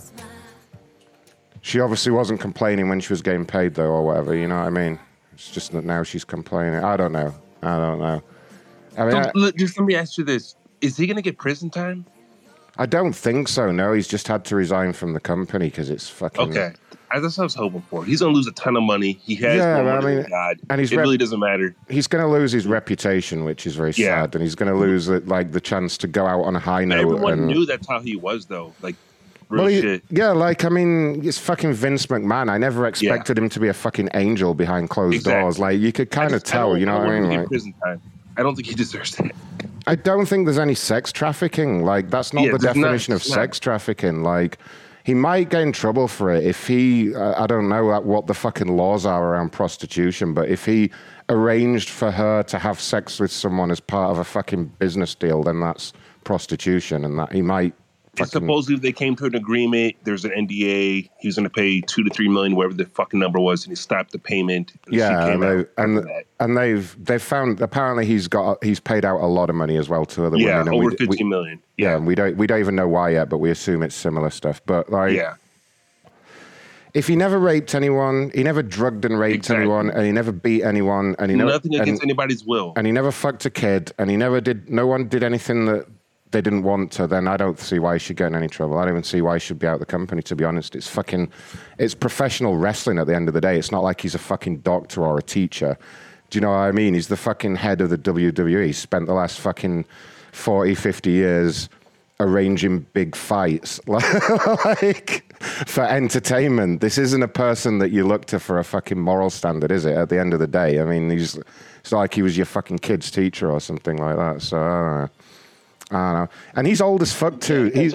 she 1.63 1.81
obviously 1.81 2.13
wasn't 2.13 2.39
complaining 2.39 2.89
when 2.89 3.01
she 3.01 3.13
was 3.13 3.23
getting 3.23 3.45
paid 3.45 3.75
though, 3.75 3.91
or 3.91 4.05
whatever. 4.05 4.37
You 4.37 4.47
know 4.47 4.61
what 4.61 4.69
I 4.69 4.71
mean? 4.71 5.01
It's 5.33 5.51
just 5.51 5.73
that 5.73 5.85
now 5.85 6.05
she's 6.05 6.23
complaining. 6.23 6.85
I 6.85 6.97
don't 6.97 7.11
know. 7.11 7.35
I 7.65 7.77
don't 7.79 7.99
know. 7.99 8.23
I 8.97 9.05
mean, 9.05 9.17
I, 9.17 9.33
look, 9.35 9.57
just 9.57 9.77
let 9.77 9.85
me 9.85 9.97
ask 9.97 10.17
you 10.17 10.23
this: 10.23 10.55
Is 10.81 10.97
he 10.97 11.09
gonna 11.09 11.23
get 11.23 11.39
prison 11.39 11.71
time? 11.71 12.07
I 12.79 12.87
don't 12.87 13.15
think 13.15 13.49
so. 13.49 13.73
No, 13.73 13.93
he's 13.93 14.07
just 14.07 14.29
had 14.29 14.45
to 14.45 14.55
resign 14.55 14.93
from 14.93 15.13
the 15.13 15.21
company 15.21 15.71
because 15.71 15.91
it's 15.91 16.09
fucking. 16.09 16.51
Okay, 16.51 16.75
that's 17.21 17.37
what 17.39 17.43
I 17.43 17.47
was 17.47 17.55
hoping 17.55 17.83
for. 17.91 18.05
He's 18.05 18.21
gonna 18.21 18.33
lose 18.33 18.47
a 18.47 18.53
ton 18.53 18.77
of 18.77 18.83
money. 18.83 19.13
He 19.23 19.35
has 19.37 19.57
Yeah, 19.57 19.83
but 19.83 20.05
I 20.05 20.15
mean, 20.15 20.27
God, 20.29 20.59
and 20.71 20.81
he's 20.81 20.93
it 20.93 20.97
rep- 20.97 21.05
really 21.05 21.17
doesn't 21.19 21.39
matter. 21.41 21.75
He's 21.89 22.07
going 22.07 22.25
to 22.25 22.31
lose 22.31 22.53
his 22.53 22.67
reputation, 22.67 23.45
which 23.45 23.67
is 23.67 23.75
very 23.77 23.93
Yeah. 23.97 24.23
sad, 24.23 24.35
and 24.35 24.43
he's 24.43 24.55
going 24.55 24.73
to 24.73 24.79
lose 24.79 25.09
like 25.09 25.53
the 25.53 25.61
chance 25.61 25.97
to 25.99 26.07
go 26.09 26.27
out 26.27 26.43
on 26.43 26.57
a 26.57 26.59
high 26.61 26.85
note. 26.85 27.01
Everyone 27.01 27.33
and, 27.35 27.47
knew 27.47 27.67
that's 27.67 27.87
how 27.89 28.01
he 28.01 28.17
was, 28.17 28.47
though. 28.47 28.73
Like, 28.83 28.97
Well, 29.51 29.67
he- 29.67 29.81
shit. 29.81 30.03
yeah, 30.11 30.31
like 30.31 30.65
I 30.65 30.69
mean, 30.71 31.21
it's 31.27 31.39
fucking 31.39 31.73
Vince 31.75 32.07
McMahon. 32.07 32.49
I 32.51 32.57
never 32.59 32.87
expected 32.87 33.37
him 33.39 33.49
to 33.51 33.61
be 33.61 33.69
a 33.69 33.75
fucking 33.75 34.09
angel 34.15 34.55
behind 34.55 34.89
closed 34.91 35.15
Exactly. 35.17 35.41
doors. 35.43 35.59
Like 35.59 35.79
you 35.81 35.93
could 35.93 36.11
kind 36.11 36.35
of 36.35 36.43
tell, 36.43 36.77
you 36.79 36.87
know 36.87 36.99
what 36.99 37.09
I 37.09 37.21
mean? 37.21 37.39
Like, 37.41 37.49
prison 37.49 37.75
time. 37.85 38.01
I 38.39 38.43
don't 38.43 38.55
think 38.55 38.67
he 38.69 38.75
deserves 38.75 39.15
that. 39.17 39.31
I 39.87 39.95
don't 39.95 40.25
think 40.27 40.47
there's 40.47 40.59
any 40.59 40.75
sex 40.75 41.13
trafficking. 41.13 41.85
Like 41.85 42.09
that's 42.09 42.33
not 42.33 42.45
Yeah, 42.45 42.53
the 42.53 42.59
there's 42.59 42.77
not. 42.77 42.83
definition 42.85 43.13
of 43.15 43.21
not. 43.29 43.35
sex 43.35 43.59
trafficking. 43.61 44.23
Like 44.23 44.57
he 45.05 45.15
might 45.15 45.51
get 45.51 45.63
in 45.63 45.73
trouble 45.73 46.09
for 46.09 46.31
it 46.33 46.45
if 46.45 46.67
he. 46.67 47.15
Uh, 47.15 47.43
I 47.43 47.47
don't 47.47 47.69
know 47.69 47.85
what- 47.87 48.05
what 48.05 48.27
the 48.27 48.35
fucking 48.35 48.77
laws 48.77 49.05
are 49.07 49.25
around 49.25 49.51
prostitution, 49.53 50.33
but 50.35 50.49
if 50.49 50.65
he 50.65 50.91
arranged 51.29 51.89
for 51.89 52.11
her 52.11 52.43
to 52.45 52.59
have 52.59 52.81
sex 52.81 53.19
with 53.21 53.33
someone 53.33 53.71
as 53.71 53.81
part 53.81 54.11
of 54.11 54.19
a 54.19 54.25
fucking 54.25 54.73
business 54.79 55.15
deal, 55.15 55.43
then 55.43 55.61
that's 55.61 55.93
prostitution, 56.25 57.05
and 57.05 57.19
that 57.19 57.33
he 57.33 57.43
might. 57.43 57.75
And 58.19 58.29
supposedly 58.29 58.79
they 58.79 58.93
came 58.93 59.17
to 59.17 59.25
an 59.25 59.35
agreement. 59.35 59.97
There's 60.05 60.27
an 60.27 60.33
NDA. 60.33 61.09
He 61.19 61.29
was 61.29 61.37
going 61.37 61.45
to 61.45 61.51
pay 61.51 61.81
two 61.81 62.05
to 62.05 62.11
three 62.11 62.29
million, 62.29 62.55
whatever 62.57 62.75
the 62.75 62.85
fucking 62.85 63.19
number 63.19 63.41
was, 63.41 63.65
and 63.65 63.71
he 63.71 63.75
stopped 63.77 64.13
the 64.13 64.19
payment. 64.19 64.75
And 64.85 64.95
she 64.95 64.99
Yeah, 65.01 65.31
came 65.31 65.43
and, 65.43 65.61
they, 65.65 65.83
and, 65.83 66.07
and, 66.39 66.57
they've 66.57 66.95
they've 67.03 67.23
found 67.23 67.63
apparently 67.63 68.05
he's 68.05 68.29
got 68.29 68.63
he's 68.63 68.81
paid 68.81 69.07
out 69.07 69.21
a 69.23 69.27
lot 69.27 69.49
of 69.49 69.57
money 69.57 69.79
as 69.79 69.89
well 69.89 70.05
to 70.05 70.27
other 70.27 70.37
Yeah, 70.37 70.59
women. 70.59 70.75
and 70.75 70.77
over 70.77 70.91
we, 70.91 70.97
50 70.97 71.25
we- 71.25 71.25
million. 71.31 71.63
Yeah, 71.79 71.97
and 71.97 72.07
we 72.07 72.15
don't 72.15 72.37
we 72.37 72.47
don't 72.47 72.61
even 72.61 72.75
know 72.77 72.87
why 72.87 73.11
yet, 73.11 73.31
but 73.31 73.39
we 73.39 73.51
assume 73.51 73.83
it's 73.83 73.95
similar 73.95 74.29
stuff. 74.29 74.61
But 74.67 74.91
like, 74.91 75.15
Yeah. 75.15 75.37
if 76.93 77.09
he 77.09 77.17
never 77.17 77.39
raped 77.39 77.75
anyone, 77.75 78.31
he 78.35 78.43
never 78.43 78.63
drugged 78.63 79.07
and 79.07 79.19
raped 79.19 79.49
anyone, 79.49 79.89
and 79.89 80.05
he 80.05 80.13
never 80.13 80.33
beat 80.33 80.65
anyone, 80.65 81.17
and 81.19 81.31
he 81.31 81.37
never 81.39 81.53
Nothing 81.53 81.77
against 81.77 82.03
and, 82.03 82.11
anybody's 82.11 82.45
will. 82.45 82.75
and 82.77 82.87
he 82.87 82.93
never 82.93 83.11
fucked 83.11 83.47
a 83.47 83.51
kid, 83.51 83.91
and 83.99 84.11
he 84.11 84.19
never 84.19 84.39
did. 84.43 84.69
No 84.69 84.87
one 84.87 85.09
did 85.09 85.23
anything 85.23 85.65
that 85.65 85.87
they 86.33 86.41
didn't 86.41 86.65
want 86.65 86.91
to. 86.93 87.07
Then 87.07 87.29
I 87.29 87.37
don't 87.37 87.59
see 87.59 87.79
why 87.79 87.95
he 87.95 87.99
should 87.99 88.17
get 88.17 88.27
in 88.29 88.35
any 88.35 88.49
trouble. 88.49 88.79
I 88.79 88.85
don't 88.85 88.95
even 88.95 89.05
see 89.05 89.21
why 89.21 89.37
he 89.37 89.41
should 89.41 89.59
be 89.59 89.67
out 89.67 89.75
of 89.75 89.81
the 89.81 89.87
company. 89.87 90.23
To 90.23 90.35
be 90.35 90.45
honest, 90.45 90.75
it's 90.75 90.89
fucking, 90.89 91.31
it's 91.79 91.95
professional 91.95 92.57
wrestling. 92.57 92.99
At 92.99 93.07
the 93.07 93.15
end 93.15 93.29
of 93.29 93.35
the 93.35 93.41
day, 93.41 93.59
it's 93.59 93.71
not 93.71 93.83
like 93.83 94.01
he's 94.01 94.15
a 94.15 94.19
fucking 94.19 94.59
doctor 94.59 95.05
or 95.05 95.19
a 95.19 95.23
teacher. 95.23 95.79
Do 96.31 96.39
you 96.39 96.41
know 96.41 96.51
what 96.51 96.57
I 96.57 96.73
mean? 96.73 96.95
He's 96.95 97.09
the 97.09 97.17
fucking 97.17 97.57
head 97.57 97.81
of 97.81 97.91
the 97.91 97.99
WWE. 97.99 98.75
Spent 98.75 99.07
the 99.07 99.15
last 99.15 99.39
fucking 99.39 99.85
40, 100.33 100.75
50 100.75 101.11
years 101.11 101.69
arranging 102.21 102.81
big 102.93 103.17
fights 103.17 103.81
like 103.89 105.35
for 105.41 105.83
entertainment. 105.83 106.81
This 106.81 106.97
isn't 106.97 107.23
a 107.23 107.29
person 107.29 107.79
that 107.79 107.91
you 107.91 108.07
look 108.07 108.27
to 108.27 108.39
for 108.39 108.59
a 108.59 108.65
fucking 108.65 108.99
moral 108.99 109.29
standard, 109.29 109.71
is 109.71 109.85
it? 109.85 109.97
At 109.97 110.09
the 110.09 110.19
end 110.19 110.33
of 110.33 110.41
the 110.41 110.47
day, 110.47 110.81
I 110.81 110.85
mean, 110.85 111.11
he's 111.11 111.39
it's 111.81 111.91
like 111.91 112.15
he 112.15 112.23
was 112.23 112.37
your 112.37 112.47
fucking 112.47 112.79
kid's 112.79 113.11
teacher 113.11 113.51
or 113.51 113.61
something 113.61 113.97
like 113.97 114.17
that. 114.17 114.41
So 114.41 114.57
I 114.57 114.69
don't 114.69 115.01
know. 115.01 115.11
I 115.95 116.13
don't 116.13 116.23
know. 116.23 116.29
And 116.55 116.67
he's 116.67 116.81
old 116.81 117.03
as 117.03 117.13
fuck 117.13 117.41
too. 117.41 117.71
he's 117.75 117.95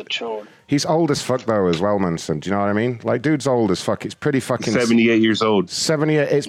he's 0.67 0.85
old 0.85 1.11
as 1.11 1.21
fuck 1.21 1.41
though 1.45 1.67
as 1.67 1.79
well, 1.79 1.99
Munson. 1.99 2.39
Do 2.39 2.49
you 2.49 2.55
know 2.55 2.61
what 2.61 2.69
I 2.69 2.73
mean? 2.73 2.99
Like, 3.03 3.21
dude's 3.21 3.47
old 3.47 3.71
as 3.71 3.81
fuck. 3.81 4.05
It's 4.05 4.15
pretty 4.15 4.39
fucking 4.39 4.73
78 4.73 5.21
years 5.21 5.41
old. 5.41 5.69
78. 5.69 6.29
It's 6.29 6.47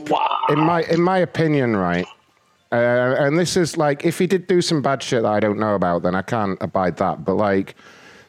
in 0.48 0.60
my 0.60 0.82
in 0.90 1.00
my 1.00 1.18
opinion, 1.18 1.76
right? 1.76 2.06
Uh, 2.70 3.14
and 3.18 3.38
this 3.38 3.56
is 3.56 3.76
like, 3.78 4.04
if 4.04 4.18
he 4.18 4.26
did 4.26 4.46
do 4.46 4.60
some 4.60 4.82
bad 4.82 5.02
shit 5.02 5.22
that 5.22 5.32
I 5.32 5.40
don't 5.40 5.58
know 5.58 5.74
about, 5.74 6.02
then 6.02 6.14
I 6.14 6.22
can't 6.22 6.58
abide 6.60 6.98
that. 6.98 7.24
But 7.24 7.36
like, 7.36 7.76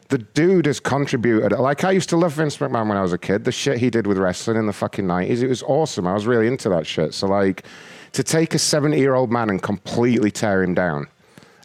the 0.08 0.18
dude 0.18 0.66
has 0.66 0.80
contributed. 0.80 1.52
Like, 1.52 1.84
I 1.84 1.90
used 1.90 2.08
to 2.08 2.16
love 2.16 2.32
Vince 2.32 2.56
McMahon 2.56 2.88
when 2.88 2.96
I 2.96 3.02
was 3.02 3.12
a 3.12 3.18
kid. 3.18 3.44
The 3.44 3.52
shit 3.52 3.78
he 3.78 3.90
did 3.90 4.06
with 4.06 4.16
wrestling 4.16 4.56
in 4.56 4.66
the 4.66 4.72
fucking 4.72 5.06
nineties, 5.06 5.42
it 5.42 5.48
was 5.48 5.62
awesome. 5.62 6.06
I 6.06 6.14
was 6.14 6.26
really 6.26 6.46
into 6.46 6.68
that 6.70 6.86
shit. 6.86 7.12
So 7.12 7.26
like, 7.26 7.64
to 8.12 8.22
take 8.22 8.54
a 8.54 8.58
seventy-year-old 8.58 9.30
man 9.30 9.50
and 9.50 9.62
completely 9.62 10.30
tear 10.30 10.62
him 10.62 10.74
down, 10.74 11.06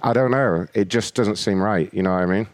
I 0.06 0.14
don't 0.14 0.30
know. 0.30 0.68
It 0.76 0.88
just 0.88 1.16
doesn't 1.16 1.38
seem 1.38 1.60
right. 1.60 1.92
You 1.92 2.04
know 2.04 2.12
what 2.14 2.22
I 2.22 2.28
mean? 2.28 2.48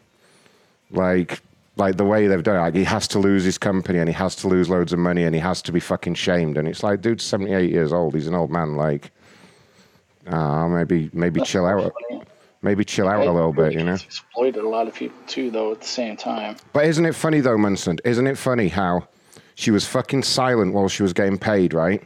Like, 0.89 1.41
like 1.75 1.97
the 1.97 2.05
way 2.05 2.27
they've 2.27 2.41
done 2.41 2.55
it, 2.55 2.59
like 2.59 2.75
he 2.75 2.85
has 2.85 3.09
to 3.09 3.19
lose 3.19 3.43
his 3.43 3.57
company 3.57 3.99
and 3.99 4.07
he 4.07 4.13
has 4.13 4.37
to 4.37 4.47
lose 4.47 4.69
loads 4.69 4.93
of 4.93 4.99
money 4.99 5.25
and 5.25 5.35
he 5.35 5.41
has 5.41 5.61
to 5.63 5.73
be 5.73 5.81
fucking 5.81 6.13
shamed. 6.13 6.57
And 6.57 6.65
it's 6.65 6.81
like, 6.81 7.01
dude's 7.01 7.25
78 7.25 7.69
years 7.69 7.91
old. 7.91 8.15
He's 8.15 8.27
an 8.27 8.35
old 8.35 8.51
man. 8.51 8.77
Like, 8.77 9.11
uh, 10.27 10.65
maybe, 10.69 11.09
maybe 11.11 11.41
chill 11.41 11.65
out. 11.65 11.93
Maybe 12.61 12.85
chill 12.85 13.09
out 13.09 13.27
a 13.27 13.31
little 13.31 13.51
bit, 13.51 13.73
you 13.73 13.83
know? 13.83 13.95
exploited 13.95 14.63
a 14.63 14.69
lot 14.69 14.87
of 14.87 14.93
people 14.93 15.17
too, 15.27 15.51
though. 15.51 15.73
At 15.73 15.81
the 15.81 15.87
same 15.87 16.15
time, 16.15 16.55
But 16.71 16.85
isn't 16.85 17.05
it 17.05 17.15
funny 17.15 17.41
though, 17.41 17.57
Munson? 17.57 17.97
Isn't 18.05 18.27
it 18.27 18.37
funny 18.37 18.69
how 18.69 19.07
she 19.55 19.71
was 19.71 19.85
fucking 19.85 20.23
silent 20.23 20.73
while 20.73 20.87
she 20.87 21.03
was 21.03 21.11
getting 21.11 21.37
paid, 21.37 21.73
right? 21.73 22.01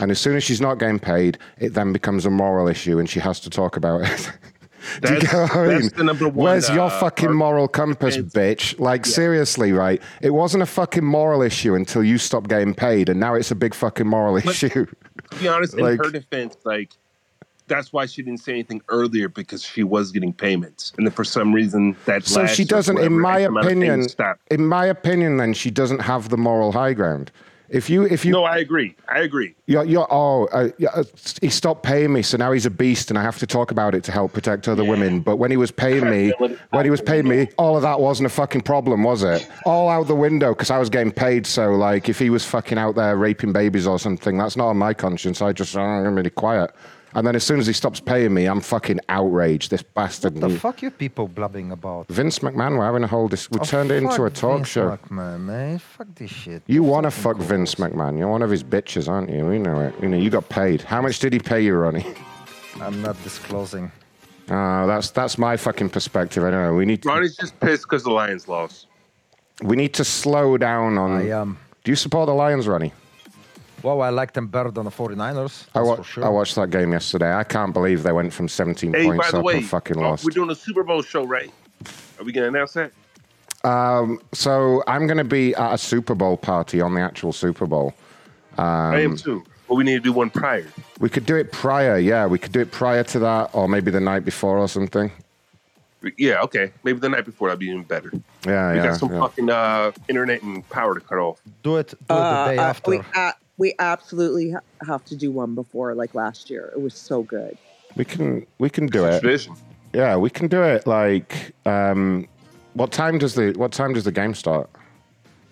And 0.00 0.10
as 0.10 0.18
soon 0.20 0.36
as 0.36 0.44
she's 0.44 0.60
not 0.60 0.78
getting 0.78 0.98
paid, 0.98 1.36
it 1.58 1.74
then 1.74 1.92
becomes 1.92 2.24
a 2.24 2.30
moral 2.30 2.66
issue 2.66 2.98
and 2.98 3.10
she 3.10 3.20
has 3.20 3.40
to 3.40 3.50
talk 3.50 3.76
about 3.76 4.02
it. 4.02 4.32
Do 5.02 5.14
you 5.14 5.20
get 5.20 5.32
what 5.32 5.56
I 5.56 5.78
mean? 5.78 5.90
the 5.96 6.04
number 6.04 6.28
one, 6.28 6.44
Where's 6.44 6.68
your 6.70 6.86
uh, 6.86 7.00
fucking 7.00 7.32
moral 7.32 7.68
compass, 7.68 8.16
bitch? 8.16 8.78
Like, 8.78 9.06
seriously, 9.06 9.72
right? 9.72 10.02
It 10.20 10.30
wasn't 10.30 10.62
a 10.62 10.66
fucking 10.66 11.04
moral 11.04 11.42
issue 11.42 11.74
until 11.74 12.02
you 12.04 12.18
stopped 12.18 12.48
getting 12.48 12.74
paid, 12.74 13.08
and 13.08 13.20
now 13.20 13.34
it's 13.34 13.50
a 13.50 13.54
big 13.54 13.74
fucking 13.74 14.06
moral 14.06 14.36
issue. 14.36 14.86
To 15.30 15.38
be 15.38 15.48
honest, 15.48 15.76
Like- 15.78 15.98
in 15.98 16.04
her 16.04 16.10
defense, 16.10 16.56
like 16.64 16.92
that's 17.68 17.92
why 17.92 18.06
she 18.06 18.22
didn't 18.22 18.40
say 18.40 18.52
anything 18.52 18.80
earlier 18.88 19.28
because 19.28 19.62
she 19.62 19.82
was 19.82 20.12
getting 20.12 20.32
payments, 20.32 20.92
and 20.96 21.06
then 21.06 21.12
for 21.12 21.24
some 21.24 21.52
reason 21.52 21.96
that 22.04 22.24
So 22.24 22.46
she 22.46 22.64
doesn't, 22.64 22.98
in 22.98 23.18
my 23.18 23.42
X 23.42 23.48
amount 23.48 23.66
of 23.66 23.72
opinion, 23.72 24.06
in 24.50 24.66
my 24.66 24.86
opinion, 24.86 25.36
then 25.36 25.52
she 25.52 25.70
doesn't 25.70 26.00
have 26.00 26.28
the 26.28 26.36
moral 26.36 26.72
high 26.72 26.92
ground. 26.92 27.30
If 27.68 27.90
you, 27.90 28.04
if 28.04 28.24
you, 28.24 28.32
No, 28.32 28.44
I 28.44 28.58
agree. 28.58 28.94
I 29.08 29.20
agree. 29.20 29.54
You're, 29.66 29.84
you're 29.84 30.06
oh, 30.10 30.46
uh, 30.46 30.68
uh, 30.94 31.04
he 31.42 31.50
stopped 31.50 31.82
paying 31.82 32.12
me, 32.12 32.22
so 32.22 32.36
now 32.36 32.52
he's 32.52 32.66
a 32.66 32.70
beast, 32.70 33.10
and 33.10 33.18
I 33.18 33.22
have 33.22 33.38
to 33.38 33.46
talk 33.46 33.70
about 33.70 33.94
it 33.94 34.04
to 34.04 34.12
help 34.12 34.32
protect 34.32 34.68
other 34.68 34.84
women. 34.84 35.20
But 35.20 35.36
when 35.36 35.50
he 35.50 35.56
was 35.56 35.70
paying 35.70 36.08
me, 36.08 36.32
when 36.70 36.84
he 36.84 36.90
was 36.90 37.00
paying 37.00 37.26
me, 37.28 37.48
all 37.58 37.76
of 37.76 37.82
that 37.82 38.00
wasn't 38.00 38.26
a 38.26 38.30
fucking 38.30 38.62
problem, 38.62 39.02
was 39.02 39.22
it? 39.22 39.48
All 39.64 39.88
out 39.88 40.06
the 40.06 40.14
window 40.14 40.54
because 40.54 40.70
I 40.70 40.78
was 40.78 40.88
getting 40.88 41.12
paid. 41.12 41.46
So, 41.46 41.72
like, 41.72 42.08
if 42.08 42.18
he 42.18 42.30
was 42.30 42.44
fucking 42.44 42.78
out 42.78 42.94
there 42.94 43.16
raping 43.16 43.52
babies 43.52 43.86
or 43.86 43.98
something, 43.98 44.38
that's 44.38 44.56
not 44.56 44.68
on 44.68 44.76
my 44.76 44.94
conscience. 44.94 45.42
I 45.42 45.52
just, 45.52 45.76
I'm 45.76 46.14
really 46.14 46.30
quiet. 46.30 46.70
And 47.14 47.26
then 47.26 47.34
as 47.34 47.44
soon 47.44 47.58
as 47.60 47.66
he 47.66 47.72
stops 47.72 47.98
paying 47.98 48.34
me, 48.34 48.44
I'm 48.46 48.60
fucking 48.60 49.00
outraged. 49.08 49.70
This 49.70 49.82
bastard. 49.82 50.34
What 50.34 50.50
the 50.50 50.58
fuck 50.58 50.82
you 50.82 50.90
people 50.90 51.28
blabbing 51.28 51.70
about? 51.72 52.08
Vince 52.08 52.40
McMahon, 52.40 52.76
we're 52.76 52.84
having 52.84 53.04
a 53.04 53.06
whole. 53.06 53.28
Dis- 53.28 53.50
we 53.50 53.58
Oh, 53.60 53.64
turned 53.64 53.90
it 53.90 54.02
into 54.02 54.22
a 54.24 54.28
fuck 54.30 54.34
talk 54.34 54.56
Vince 54.58 54.68
show. 54.68 54.90
McMahon, 54.98 55.40
man. 55.40 55.78
Fuck 55.78 56.08
this 56.14 56.30
shit. 56.30 56.62
You 56.66 56.82
want 56.82 57.04
to 57.04 57.10
fuck 57.10 57.38
Vince 57.38 57.76
McMahon. 57.76 58.18
You're 58.18 58.28
one 58.28 58.42
of 58.42 58.50
his 58.50 58.62
bitches, 58.62 59.08
aren't 59.08 59.30
you? 59.30 59.46
We 59.46 59.58
know 59.58 59.80
it. 59.80 59.94
You 60.02 60.08
know, 60.08 60.18
you 60.18 60.28
got 60.28 60.48
paid. 60.50 60.82
How 60.82 61.00
much 61.00 61.18
did 61.20 61.32
he 61.32 61.38
pay 61.38 61.62
you, 61.62 61.74
Ronnie? 61.74 62.04
I'm 62.82 63.00
not 63.00 63.22
disclosing. 63.22 63.90
Uh, 64.50 64.84
that's 64.86 65.10
that's 65.10 65.38
my 65.38 65.56
fucking 65.56 65.88
perspective. 65.88 66.44
I 66.44 66.50
don't 66.50 66.62
know. 66.64 66.74
We 66.74 66.84
need 66.84 67.04
Ronnie's 67.06 67.36
just 67.36 67.58
pissed 67.60 67.82
because 67.84 68.02
the 68.04 68.10
Lions 68.12 68.46
lost. 68.46 68.86
we 69.62 69.74
need 69.74 69.94
to 69.94 70.04
slow 70.04 70.58
down 70.58 70.98
on. 70.98 71.12
I, 71.12 71.30
um, 71.30 71.58
Do 71.82 71.90
you 71.90 71.96
support 71.96 72.26
the 72.26 72.34
Lions, 72.34 72.68
Ronnie? 72.68 72.92
Well, 73.86 74.02
I 74.02 74.08
like 74.08 74.32
them 74.32 74.48
better 74.48 74.72
than 74.72 74.84
the 74.84 74.90
49ers. 74.90 75.66
I, 75.72 75.80
wa- 75.80 75.94
for 75.94 76.02
sure. 76.02 76.24
I 76.24 76.28
watched 76.28 76.56
that 76.56 76.70
game 76.70 76.90
yesterday. 76.90 77.32
I 77.32 77.44
can't 77.44 77.72
believe 77.72 78.02
they 78.02 78.10
went 78.10 78.32
from 78.32 78.48
17 78.48 78.92
Hey, 78.92 79.04
points 79.06 79.26
by 79.26 79.30
the 79.30 79.38
up 79.38 79.44
way, 79.44 79.58
and 79.58 79.64
fucking 79.64 79.96
uh, 79.96 80.00
lost. 80.00 80.24
we're 80.24 80.30
doing 80.30 80.50
a 80.50 80.56
Super 80.56 80.82
Bowl 80.82 81.02
show, 81.02 81.24
right? 81.24 81.52
Are 82.18 82.24
we 82.24 82.32
gonna 82.32 82.48
announce 82.48 82.72
that? 82.72 82.90
Um, 83.62 84.20
so 84.32 84.82
I'm 84.88 85.06
going 85.06 85.18
to 85.18 85.24
be 85.24 85.54
at 85.54 85.74
a 85.74 85.78
Super 85.78 86.14
Bowl 86.16 86.36
party 86.36 86.80
on 86.80 86.94
the 86.94 87.00
actual 87.00 87.32
Super 87.32 87.66
Bowl. 87.66 87.94
Um, 88.58 88.64
I 88.66 89.00
am 89.02 89.16
too. 89.16 89.44
But 89.68 89.74
we 89.76 89.84
need 89.84 89.94
to 89.94 90.00
do 90.00 90.12
one 90.12 90.30
prior. 90.30 90.66
We 91.00 91.08
could 91.08 91.24
do 91.26 91.36
it 91.36 91.50
prior, 91.52 91.96
yeah. 91.98 92.26
We 92.26 92.38
could 92.40 92.52
do 92.52 92.60
it 92.60 92.70
prior 92.72 93.02
to 93.04 93.18
that, 93.20 93.50
or 93.54 93.68
maybe 93.68 93.90
the 93.92 94.00
night 94.00 94.24
before 94.24 94.58
or 94.58 94.68
something. 94.68 95.10
Yeah, 96.16 96.42
okay. 96.42 96.72
Maybe 96.84 96.98
the 97.00 97.08
night 97.08 97.24
before 97.24 97.48
that'd 97.48 97.58
be 97.60 97.66
even 97.66 97.82
better. 97.82 98.12
Yeah, 98.46 98.70
we 98.72 98.78
yeah. 98.78 98.82
got 98.84 98.98
some 99.00 99.12
yeah. 99.12 99.20
fucking 99.20 99.50
uh, 99.50 99.92
internet 100.08 100.42
and 100.42 100.68
power 100.70 100.94
to 100.94 101.00
cut 101.00 101.18
off. 101.18 101.40
Do 101.64 101.76
it. 101.76 101.88
Do 102.08 102.14
Uh, 102.14 102.16
it 102.16 102.50
the 102.50 102.52
day 102.56 102.58
uh, 102.58 102.66
after. 102.68 102.90
we, 102.90 103.00
uh, 103.14 103.32
we 103.58 103.74
absolutely 103.78 104.52
ha- 104.52 104.60
have 104.86 105.04
to 105.06 105.16
do 105.16 105.30
one 105.30 105.54
before, 105.54 105.94
like 105.94 106.14
last 106.14 106.50
year. 106.50 106.72
It 106.74 106.80
was 106.80 106.94
so 106.94 107.22
good. 107.22 107.56
We 107.96 108.04
can 108.04 108.46
we 108.58 108.68
can 108.70 108.86
do 108.86 109.04
It's 109.04 109.16
it. 109.16 109.20
tradition. 109.20 109.54
Yeah, 109.92 110.16
we 110.16 110.28
can 110.30 110.48
do 110.48 110.62
it. 110.62 110.86
Like, 110.86 111.54
um, 111.64 112.26
what 112.74 112.92
time 112.92 113.18
does 113.18 113.34
the 113.34 113.52
what 113.56 113.72
time 113.72 113.94
does 113.94 114.04
the 114.04 114.12
game 114.12 114.34
start? 114.34 114.68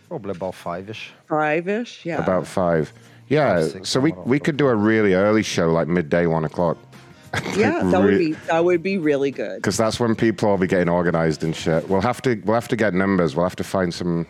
Probably 0.08 0.32
about 0.32 0.54
five 0.54 0.90
ish. 0.90 1.12
Five 1.28 1.66
ish, 1.68 2.04
yeah. 2.04 2.22
About 2.22 2.46
five. 2.46 2.92
Yeah, 3.28 3.66
so 3.84 4.00
we, 4.00 4.12
we 4.26 4.38
could 4.38 4.58
do 4.58 4.66
a 4.66 4.74
really 4.74 5.14
early 5.14 5.42
show, 5.42 5.72
like 5.72 5.88
midday, 5.88 6.26
one 6.26 6.44
o'clock. 6.44 6.76
Yeah, 7.56 7.82
that 7.82 8.00
would 8.02 8.18
be 8.18 8.32
that 8.48 8.64
would 8.64 8.82
be 8.82 8.96
really 8.98 9.32
good. 9.32 9.56
because 9.56 9.76
that's 9.76 9.98
when 9.98 10.14
people 10.14 10.50
will 10.50 10.56
be 10.58 10.68
getting 10.68 10.88
organized 10.88 11.42
and 11.42 11.56
shit. 11.56 11.88
We'll 11.88 12.00
have 12.02 12.22
to 12.22 12.40
we'll 12.44 12.54
have 12.54 12.68
to 12.68 12.76
get 12.76 12.94
numbers. 12.94 13.34
We'll 13.34 13.44
have 13.46 13.56
to 13.56 13.64
find 13.64 13.92
some. 13.92 14.26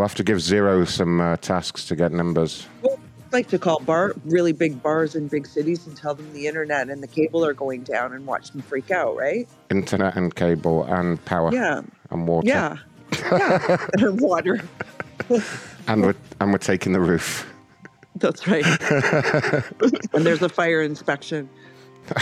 We'll 0.00 0.08
have 0.08 0.14
to 0.14 0.24
give 0.24 0.40
Zero 0.40 0.86
some 0.86 1.20
uh, 1.20 1.36
tasks 1.36 1.84
to 1.88 1.94
get 1.94 2.10
numbers. 2.10 2.66
I'd 2.82 3.32
like 3.34 3.48
to 3.48 3.58
call 3.58 3.80
bar 3.80 4.14
really 4.24 4.52
big 4.52 4.82
bars 4.82 5.14
in 5.14 5.28
big 5.28 5.46
cities 5.46 5.86
and 5.86 5.94
tell 5.94 6.14
them 6.14 6.32
the 6.32 6.46
internet 6.46 6.88
and 6.88 7.02
the 7.02 7.06
cable 7.06 7.44
are 7.44 7.52
going 7.52 7.82
down 7.82 8.14
and 8.14 8.24
watch 8.24 8.50
them 8.50 8.62
freak 8.62 8.90
out, 8.90 9.14
right? 9.14 9.46
Internet 9.70 10.16
and 10.16 10.34
cable 10.34 10.84
and 10.84 11.22
power. 11.26 11.52
Yeah. 11.52 11.82
And 12.08 12.26
water. 12.26 12.48
Yeah. 12.48 12.76
Yeah. 13.12 13.86
and 13.98 14.18
water. 14.22 14.62
And 15.86 16.02
we're 16.02 16.14
and 16.40 16.50
we're 16.50 16.58
taking 16.58 16.92
the 16.94 17.00
roof. 17.00 17.46
That's 18.16 18.46
right. 18.46 18.64
and 20.14 20.24
there's 20.24 20.40
a 20.40 20.48
fire 20.48 20.80
inspection. 20.80 21.46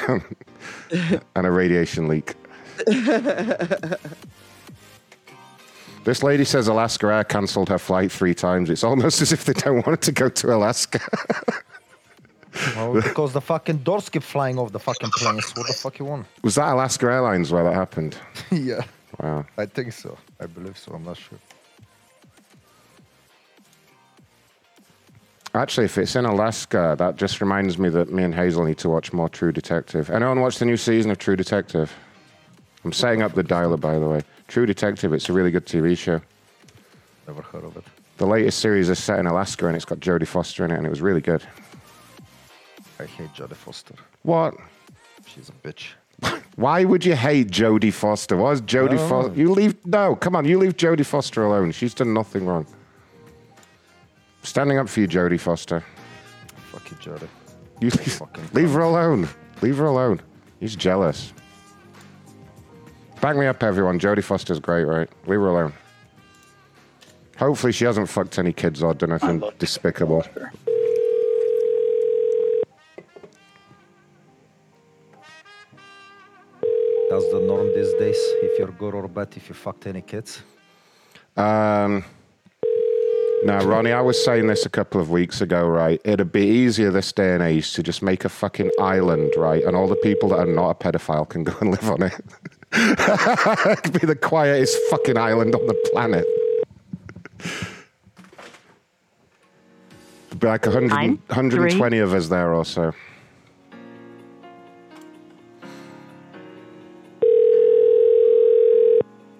and 0.09 1.47
a 1.47 1.51
radiation 1.51 2.09
leak. 2.09 2.35
This 6.09 6.23
lady 6.23 6.45
says 6.45 6.69
Alaska 6.69 7.07
Air 7.09 7.23
cancelled 7.23 7.69
her 7.69 7.77
flight 7.77 8.11
three 8.11 8.33
times. 8.33 8.71
It's 8.71 8.83
almost 8.83 9.21
as 9.21 9.31
if 9.31 9.45
they 9.45 9.53
don't 9.53 9.85
want 9.87 9.99
it 9.99 10.03
to 10.07 10.13
go 10.13 10.31
to 10.31 10.55
Alaska. 10.55 11.01
Well, 12.75 12.95
because 12.95 13.35
the 13.35 13.41
fucking 13.43 13.79
doors 13.85 14.09
keep 14.09 14.23
flying 14.23 14.59
off 14.59 14.73
the 14.73 14.81
fucking 14.81 15.11
planes. 15.11 15.53
What 15.55 15.69
the 15.69 15.75
fuck 15.75 15.99
you 16.01 16.07
want? 16.07 16.27
Was 16.43 16.57
that 16.57 16.73
Alaska 16.73 17.07
Airlines 17.07 17.53
where 17.53 17.63
that 17.63 17.75
happened? 17.75 18.17
yeah, 18.51 18.83
Wow. 19.21 19.45
I 19.57 19.67
think 19.67 19.93
so. 19.93 20.19
I 20.41 20.47
believe 20.47 20.77
so. 20.77 20.93
I'm 20.93 21.05
not 21.05 21.19
sure. 21.19 21.39
Actually, 25.55 25.85
if 25.85 25.99
it's 25.99 26.17
in 26.17 26.25
Alaska, 26.25 26.97
that 26.99 27.15
just 27.15 27.41
reminds 27.41 27.79
me 27.79 27.91
that 27.91 28.11
me 28.11 28.25
and 28.25 28.35
Hazel 28.35 28.65
need 28.65 28.79
to 28.79 28.89
watch 28.89 29.13
more 29.13 29.29
True 29.29 29.53
Detective. 29.53 30.11
Anyone 30.11 30.41
watch 30.41 30.59
the 30.59 30.65
new 30.65 30.79
season 30.79 31.13
of 31.13 31.19
True 31.19 31.37
Detective? 31.37 31.95
I'm 32.83 32.93
setting 32.93 33.23
up 33.23 33.35
the 33.35 33.45
dialer, 33.45 33.79
by 33.79 34.01
the 34.01 34.09
way. 34.09 34.23
True 34.49 34.65
Detective, 34.67 35.13
it's 35.13 35.29
a 35.29 35.33
really 35.33 35.51
good 35.51 35.67
TV 35.67 35.97
show. 35.97 36.21
Never 37.27 37.43
heard 37.43 37.65
of 37.65 37.77
it. 37.77 37.85
The 38.17 38.27
latest 38.27 38.59
series 38.59 38.89
is 38.89 38.99
set 38.99 39.19
in 39.21 39.27
Alaska 39.27 39.67
and 39.67 39.77
it's 39.77 39.85
got 39.85 40.01
Jodie 40.01 40.27
Foster 40.27 40.65
in 40.65 40.71
it, 40.71 40.79
and 40.79 40.87
it 40.87 40.91
was 40.91 41.01
really 41.01 41.21
good. 41.21 41.47
I 42.99 43.05
hate 43.05 43.33
Jodie 43.35 43.55
Foster. 43.55 43.95
What? 44.23 44.55
She's 45.27 45.51
a 45.51 45.53
bitch. 45.53 45.91
Why 46.57 46.85
would 46.85 47.05
you 47.05 47.15
hate 47.15 47.49
Jodie 47.49 47.93
Foster? 47.93 48.37
Why 48.37 48.53
is 48.53 48.63
Jodie 48.63 48.97
No. 48.97 49.09
Foster? 49.09 49.35
You 49.35 49.53
leave 49.53 49.87
no, 49.87 50.17
come 50.17 50.35
on, 50.35 50.47
you 50.47 50.59
leave 50.59 50.77
Jodie 50.77 51.07
Foster 51.07 51.45
alone. 51.45 51.71
She's 51.71 51.95
done 51.95 52.13
nothing 52.13 52.47
wrong. 52.47 52.67
Standing 54.43 54.79
up 54.79 54.89
for 54.89 55.01
you, 55.01 55.07
Jodie 55.07 55.39
Foster. 55.39 55.85
Fuck 56.73 56.91
you, 56.91 56.97
Jodie. 56.97 57.29
You 57.81 57.91
leave, 57.91 58.23
leave 58.55 58.71
her 58.73 58.81
alone. 58.81 59.29
Leave 59.61 59.77
her 59.77 59.87
alone. 59.87 60.21
He's 60.59 60.75
jealous. 60.75 61.33
Back 63.21 63.37
me 63.37 63.47
up, 63.47 63.63
everyone. 63.65 63.99
Jodie 63.99 64.23
Foster's 64.23 64.61
great, 64.61 64.85
right? 64.85 65.09
Leave 65.27 65.41
her 65.41 65.49
alone. 65.49 65.73
Hopefully, 67.37 67.73
she 67.73 67.85
hasn't 67.85 68.09
fucked 68.09 68.39
any 68.39 68.53
kids 68.53 68.83
or 68.83 68.95
done 68.95 69.11
anything 69.11 69.43
despicable. 69.59 70.23
That's 77.11 77.29
the 77.33 77.43
norm 77.45 77.69
these 77.75 77.93
days. 77.95 78.17
If 78.43 78.59
you're 78.59 78.71
good 78.73 78.95
or 78.95 79.09
bad, 79.09 79.37
if 79.37 79.49
you 79.49 79.55
fucked 79.55 79.87
any 79.87 80.03
kids. 80.03 80.43
Um, 81.37 82.05
now, 83.45 83.65
Ronnie, 83.65 83.93
I 83.93 84.01
was 84.01 84.23
saying 84.23 84.49
this 84.49 84.67
a 84.67 84.69
couple 84.69 85.01
of 85.01 85.11
weeks 85.11 85.41
ago, 85.41 85.67
right? 85.67 86.01
It'd 86.05 86.33
be 86.33 86.45
easier 86.45 86.91
this 86.91 87.13
day 87.13 87.35
and 87.35 87.43
age 87.43 87.73
to 87.75 87.83
just 87.83 88.03
make 88.03 88.25
a 88.25 88.29
fucking 88.29 88.71
island, 88.81 89.33
right? 89.37 89.63
And 89.63 89.77
all 89.77 89.87
the 89.87 89.97
people 89.97 90.31
that 90.31 90.41
are 90.41 90.47
not 90.47 90.71
a 90.71 90.75
pedophile 90.75 91.29
can 91.29 91.45
go 91.45 91.55
and 91.61 91.71
live 91.83 91.89
on 91.89 92.03
it. 92.03 92.15
it 92.73 93.83
could 93.83 94.01
be 94.01 94.07
the 94.07 94.17
quietest 94.17 94.77
fucking 94.91 95.17
island 95.17 95.55
on 95.55 95.67
the 95.67 95.75
planet. 95.93 96.27
It'd 100.27 100.41
be 100.41 100.47
like 100.47 100.67
100, 100.67 100.89
Nine, 100.89 101.23
120 101.29 101.99
of 101.99 102.15
us 102.15 102.29
there 102.29 102.53
or 102.53 102.65
so. 102.65 102.93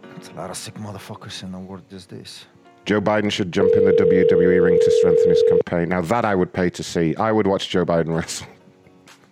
There's 0.03 0.29
a 0.29 0.35
lot 0.35 0.51
of 0.51 0.57
sick 0.57 0.75
motherfuckers 0.75 1.43
in 1.43 1.51
the 1.53 1.59
world 1.59 1.83
these 1.91 2.07
days. 2.07 2.47
Joe 2.89 3.03
Biden 3.03 3.31
should 3.31 3.53
jump 3.53 3.71
in 3.75 3.85
the 3.85 3.93
WWE 3.93 4.65
ring 4.65 4.79
to 4.83 4.91
strengthen 4.93 5.29
his 5.29 5.45
campaign. 5.47 5.91
Now, 5.91 6.01
that 6.01 6.25
I 6.25 6.35
would 6.35 6.55
pay 6.55 6.71
to 6.71 6.83
see. 6.83 7.15
I 7.17 7.31
would 7.31 7.47
watch 7.47 7.69
Joe 7.69 7.85
Biden 7.85 8.17
wrestle. 8.17 8.47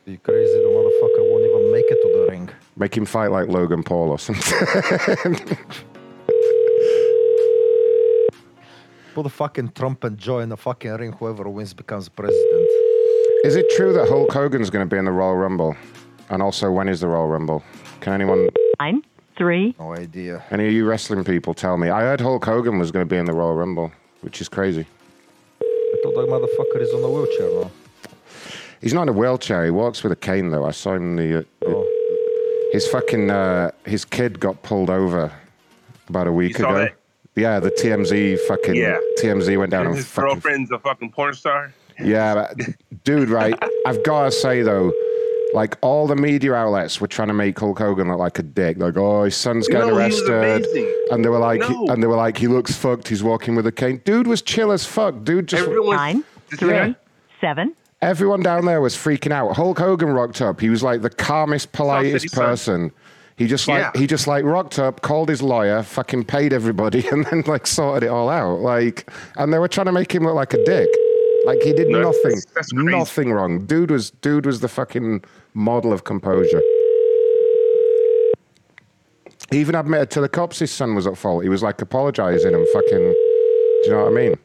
You 0.04 0.18
crazy? 0.18 0.52
The 0.52 0.68
motherfucker 0.68 1.22
won't 1.30 1.46
even 1.46 1.72
make 1.72 1.86
it 1.88 2.02
to 2.02 2.08
the 2.18 2.26
ring. 2.30 2.50
Make 2.76 2.94
him 2.94 3.06
fight 3.06 3.30
like 3.30 3.48
Logan 3.48 3.82
Paul 3.82 4.10
or 4.10 4.18
something. 4.18 4.44
Put 9.14 9.22
the 9.22 9.30
fucking 9.30 9.70
Trump 9.70 10.04
and 10.04 10.18
Joe 10.18 10.40
in 10.40 10.50
the 10.50 10.58
fucking 10.58 10.92
ring. 10.92 11.12
Whoever 11.12 11.48
wins 11.48 11.72
becomes 11.72 12.10
president. 12.10 12.68
Is 13.42 13.56
it 13.56 13.70
true 13.74 13.94
that 13.94 14.06
Hulk 14.06 14.30
Hogan's 14.34 14.68
going 14.68 14.86
to 14.86 14.94
be 14.94 14.98
in 14.98 15.06
the 15.06 15.12
Royal 15.12 15.34
Rumble? 15.34 15.74
And 16.28 16.42
also, 16.42 16.70
when 16.70 16.88
is 16.88 17.00
the 17.00 17.08
Royal 17.08 17.28
Rumble? 17.28 17.64
Can 18.00 18.12
anyone, 18.12 18.50
Nine, 18.78 19.02
three, 19.36 19.74
No 19.78 19.94
idea. 19.94 20.44
any 20.50 20.66
of 20.66 20.72
you 20.72 20.86
wrestling 20.86 21.24
people 21.24 21.54
tell 21.54 21.76
me? 21.76 21.88
I 21.90 22.00
heard 22.02 22.20
Hulk 22.20 22.44
Hogan 22.44 22.78
was 22.78 22.90
going 22.90 23.06
to 23.06 23.10
be 23.12 23.18
in 23.18 23.24
the 23.26 23.32
Royal 23.32 23.54
Rumble, 23.54 23.92
which 24.22 24.40
is 24.40 24.48
crazy. 24.48 24.86
I 25.60 25.96
thought 26.02 26.14
that 26.14 26.28
motherfucker 26.28 26.80
is 26.82 26.92
on 26.92 27.02
the 27.02 27.08
wheelchair 27.08 27.62
now. 27.64 27.70
He's 28.80 28.92
not 28.94 29.02
in 29.02 29.08
a 29.08 29.12
wheelchair. 29.12 29.64
He 29.64 29.70
walks 29.70 30.02
with 30.02 30.12
a 30.12 30.16
cane, 30.16 30.50
though. 30.50 30.64
I 30.64 30.70
saw 30.70 30.94
him. 30.94 31.18
in 31.18 31.30
The, 31.30 31.38
uh, 31.38 31.42
Oh. 31.66 32.68
his 32.72 32.86
fucking 32.88 33.30
uh, 33.30 33.70
his 33.84 34.04
kid 34.04 34.38
got 34.38 34.62
pulled 34.62 34.90
over 34.90 35.32
about 36.08 36.26
a 36.26 36.32
week 36.32 36.56
saw 36.58 36.70
ago. 36.70 36.78
that? 36.80 36.92
Yeah, 37.34 37.58
the 37.60 37.70
TMZ 37.70 38.38
fucking 38.48 38.74
Yeah. 38.76 38.98
TMZ 39.18 39.56
went 39.58 39.70
down 39.70 39.80
And 39.82 39.88
and 39.90 39.96
his 39.96 40.06
fucking 40.06 40.28
girlfriend's 40.34 40.70
a 40.70 40.78
fucking 40.78 41.10
porn 41.12 41.34
star. 41.34 41.72
Yeah, 41.98 42.34
but, 42.34 42.58
dude, 43.04 43.30
right? 43.30 43.54
I've 43.86 44.02
got 44.04 44.24
to 44.24 44.30
say 44.30 44.62
though, 44.62 44.92
like 45.56 45.76
all 45.80 46.06
the 46.06 46.14
media 46.14 46.54
outlets 46.54 47.00
were 47.00 47.06
trying 47.08 47.28
to 47.28 47.34
make 47.34 47.58
Hulk 47.58 47.78
Hogan 47.78 48.08
look 48.08 48.18
like 48.18 48.38
a 48.38 48.42
dick. 48.42 48.76
Like, 48.78 48.96
oh, 48.96 49.24
his 49.24 49.34
son's 49.34 49.66
getting 49.66 49.88
No, 49.88 49.96
arrested, 49.96 50.64
and 51.10 51.24
they 51.24 51.28
were 51.28 51.38
like, 51.38 51.60
No. 51.60 51.86
and 51.88 52.02
they 52.02 52.06
were 52.06 52.14
like, 52.16 52.36
he 52.38 52.46
looks 52.46 52.76
fucked. 52.76 53.08
He's 53.08 53.22
walking 53.22 53.56
with 53.56 53.66
a 53.66 53.72
cane. 53.72 54.00
Dude 54.04 54.26
was 54.26 54.42
chill 54.42 54.70
as 54.70 54.84
fuck. 54.84 55.24
Dude, 55.24 55.48
just 55.48 55.66
nine, 55.68 56.22
three, 56.56 56.94
seven, 57.40 57.74
Everyone 58.02 58.42
down 58.42 58.66
there 58.66 58.80
was 58.82 58.94
freaking 58.94 59.32
out. 59.32 59.56
Hulk 59.56 59.78
Hogan 59.78 60.10
rocked 60.10 60.42
up. 60.42 60.60
He 60.60 60.68
was 60.68 60.82
like 60.82 61.00
the 61.02 61.08
calmest, 61.10 61.72
politest 61.72 62.32
person. 62.34 62.92
He 63.38 63.46
just 63.46 63.66
like 63.68 63.80
Yeah. 63.94 64.00
he 64.00 64.06
just 64.06 64.26
like 64.26 64.44
rocked 64.44 64.78
up, 64.78 65.00
called 65.00 65.28
his 65.30 65.42
lawyer, 65.42 65.82
fucking 65.82 66.24
paid 66.24 66.52
everybody, 66.52 67.06
and 67.12 67.24
then 67.26 67.42
like 67.46 67.66
sorted 67.66 68.04
it 68.04 68.10
all 68.10 68.28
out. 68.28 68.60
Like, 68.60 69.10
and 69.36 69.52
they 69.52 69.58
were 69.58 69.68
trying 69.68 69.86
to 69.86 69.92
make 69.92 70.14
him 70.14 70.24
look 70.24 70.34
like 70.34 70.52
a 70.54 70.62
dick. 70.64 70.88
Like 71.46 71.62
he 71.62 71.72
did 71.72 71.88
No, 71.88 72.02
nothing, 72.02 72.22
that's- 72.22 72.46
that's 72.54 72.72
nothing 72.72 73.32
wrong. 73.32 73.64
Dude 73.66 73.90
was 73.90 74.10
dude 74.10 74.44
was 74.46 74.60
the 74.60 74.68
fucking 74.68 75.22
model 75.56 75.90
of 75.92 76.04
composure. 76.04 76.62
He 79.50 79.58
even 79.58 79.74
admitted 79.74 80.10
to 80.10 80.20
the 80.20 80.28
cops 80.28 80.58
his 80.58 80.70
son 80.70 80.94
was 80.94 81.06
at 81.06 81.16
fault. 81.16 81.42
He 81.42 81.48
was 81.48 81.62
like 81.62 81.80
apologizing 81.80 82.54
and 82.54 82.68
fucking. 82.68 82.98
Do 82.98 83.82
you 83.84 83.90
know 83.90 84.04
what 84.04 84.12
I 84.12 84.14
mean? 84.14 84.38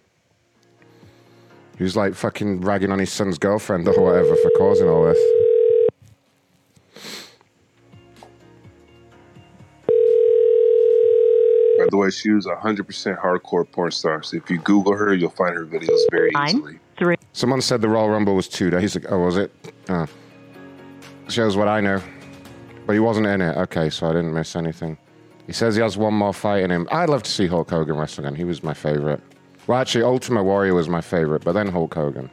He 1.77 1.83
was 1.83 1.95
like 1.97 2.13
fucking 2.13 2.61
ragging 2.61 2.91
on 2.91 2.99
his 2.99 3.11
son's 3.11 3.37
girlfriend 3.37 3.87
or 3.87 4.01
whatever 4.01 4.35
for 4.35 4.51
causing 4.57 4.87
all 4.87 5.03
this. 5.03 5.17
By 11.77 11.87
the 11.89 11.97
way, 11.97 12.11
she 12.11 12.29
was 12.29 12.45
a 12.45 12.55
100% 12.55 13.19
hardcore 13.19 13.69
porn 13.69 13.91
star. 13.91 14.21
So 14.21 14.37
if 14.37 14.49
you 14.49 14.59
Google 14.59 14.95
her, 14.95 15.13
you'll 15.15 15.31
find 15.31 15.55
her 15.55 15.65
videos 15.65 15.99
very 16.11 16.31
easily. 16.45 16.73
nine, 16.73 16.79
three, 16.97 17.15
Someone 17.33 17.61
said 17.61 17.81
the 17.81 17.89
Royal 17.89 18.09
Rumble 18.09 18.35
was 18.35 18.47
two 18.47 18.69
days 18.69 18.95
ago. 18.95 19.09
Oh, 19.09 19.19
was 19.19 19.37
it? 19.37 19.51
Oh. 19.89 20.05
Shows 21.31 21.55
what 21.55 21.69
I 21.69 21.79
know. 21.79 22.01
But 22.85 22.93
he 22.93 22.99
wasn't 22.99 23.27
in 23.27 23.41
it. 23.41 23.55
Okay, 23.55 23.89
so 23.89 24.07
I 24.07 24.11
didn't 24.11 24.33
miss 24.33 24.55
anything. 24.55 24.97
He 25.47 25.53
says 25.53 25.75
he 25.75 25.81
has 25.81 25.95
one 25.97 26.13
more 26.13 26.33
fight 26.33 26.63
in 26.63 26.69
him. 26.69 26.87
I'd 26.91 27.09
love 27.09 27.23
to 27.23 27.31
see 27.31 27.47
Hulk 27.47 27.69
Hogan 27.69 27.95
wrestle 27.95 28.25
again. 28.25 28.35
He 28.35 28.43
was 28.43 28.63
my 28.63 28.73
favorite. 28.73 29.21
Well, 29.65 29.79
actually, 29.79 30.03
Ultimate 30.03 30.43
Warrior 30.43 30.73
was 30.73 30.89
my 30.89 30.99
favorite, 31.01 31.43
but 31.45 31.53
then 31.53 31.67
Hulk 31.67 31.93
Hogan. 31.93 32.29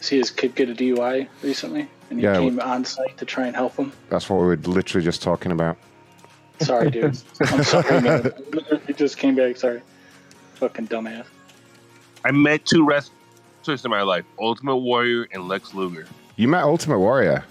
See 0.00 0.18
his 0.18 0.30
kid 0.30 0.54
get 0.56 0.68
a 0.68 0.74
DUI 0.74 1.28
recently, 1.42 1.88
and 2.10 2.18
he 2.18 2.24
Yeah. 2.24 2.38
came 2.38 2.58
on 2.60 2.84
site 2.84 3.16
to 3.18 3.24
try 3.24 3.46
and 3.46 3.54
help 3.54 3.76
him. 3.76 3.92
That's 4.10 4.28
what 4.28 4.40
we 4.40 4.46
were 4.46 4.56
literally 4.56 5.04
just 5.04 5.22
talking 5.22 5.52
about. 5.52 5.76
Sorry, 6.60 6.90
dude. 6.90 7.16
I'm 7.40 7.62
sorry, 7.62 8.00
man. 8.00 8.32
He 8.86 8.92
just 8.94 9.16
came 9.16 9.36
back. 9.36 9.56
Sorry. 9.56 9.80
Fucking 10.54 10.88
dumbass. 10.88 11.24
I 12.24 12.32
met 12.32 12.64
two 12.66 12.84
wrestlers 12.84 13.84
in 13.84 13.90
my 13.90 14.02
life: 14.02 14.24
Ultimate 14.40 14.76
Warrior 14.76 15.28
and 15.32 15.46
Lex 15.48 15.72
Luger. 15.74 16.06
You 16.36 16.48
met 16.48 16.62
Ultimate 16.62 16.98
Warrior. 16.98 17.44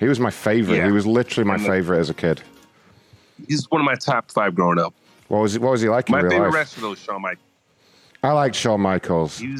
He 0.00 0.06
was 0.06 0.20
my 0.20 0.30
favorite. 0.30 0.76
Yeah. 0.76 0.86
He 0.86 0.92
was 0.92 1.06
literally 1.06 1.46
my 1.46 1.58
favorite 1.58 1.98
as 1.98 2.08
a 2.10 2.14
kid. 2.14 2.40
He's 3.46 3.68
one 3.70 3.80
of 3.80 3.84
my 3.84 3.94
top 3.96 4.30
five 4.30 4.54
growing 4.54 4.78
up. 4.78 4.94
What 5.28 5.40
was 5.42 5.52
he, 5.54 5.58
what 5.58 5.72
was 5.72 5.80
he 5.82 5.88
like 5.88 6.08
in 6.08 6.12
My 6.12 6.20
real 6.20 6.30
favorite 6.30 6.46
life? 6.48 6.54
wrestler 6.54 6.82
though, 6.82 6.92
is 6.92 6.98
Shawn 7.00 7.22
Michaels. 7.22 7.44
I 8.22 8.32
like 8.32 8.54
Shawn 8.54 8.80
Michaels. 8.80 9.38
He 9.38 9.56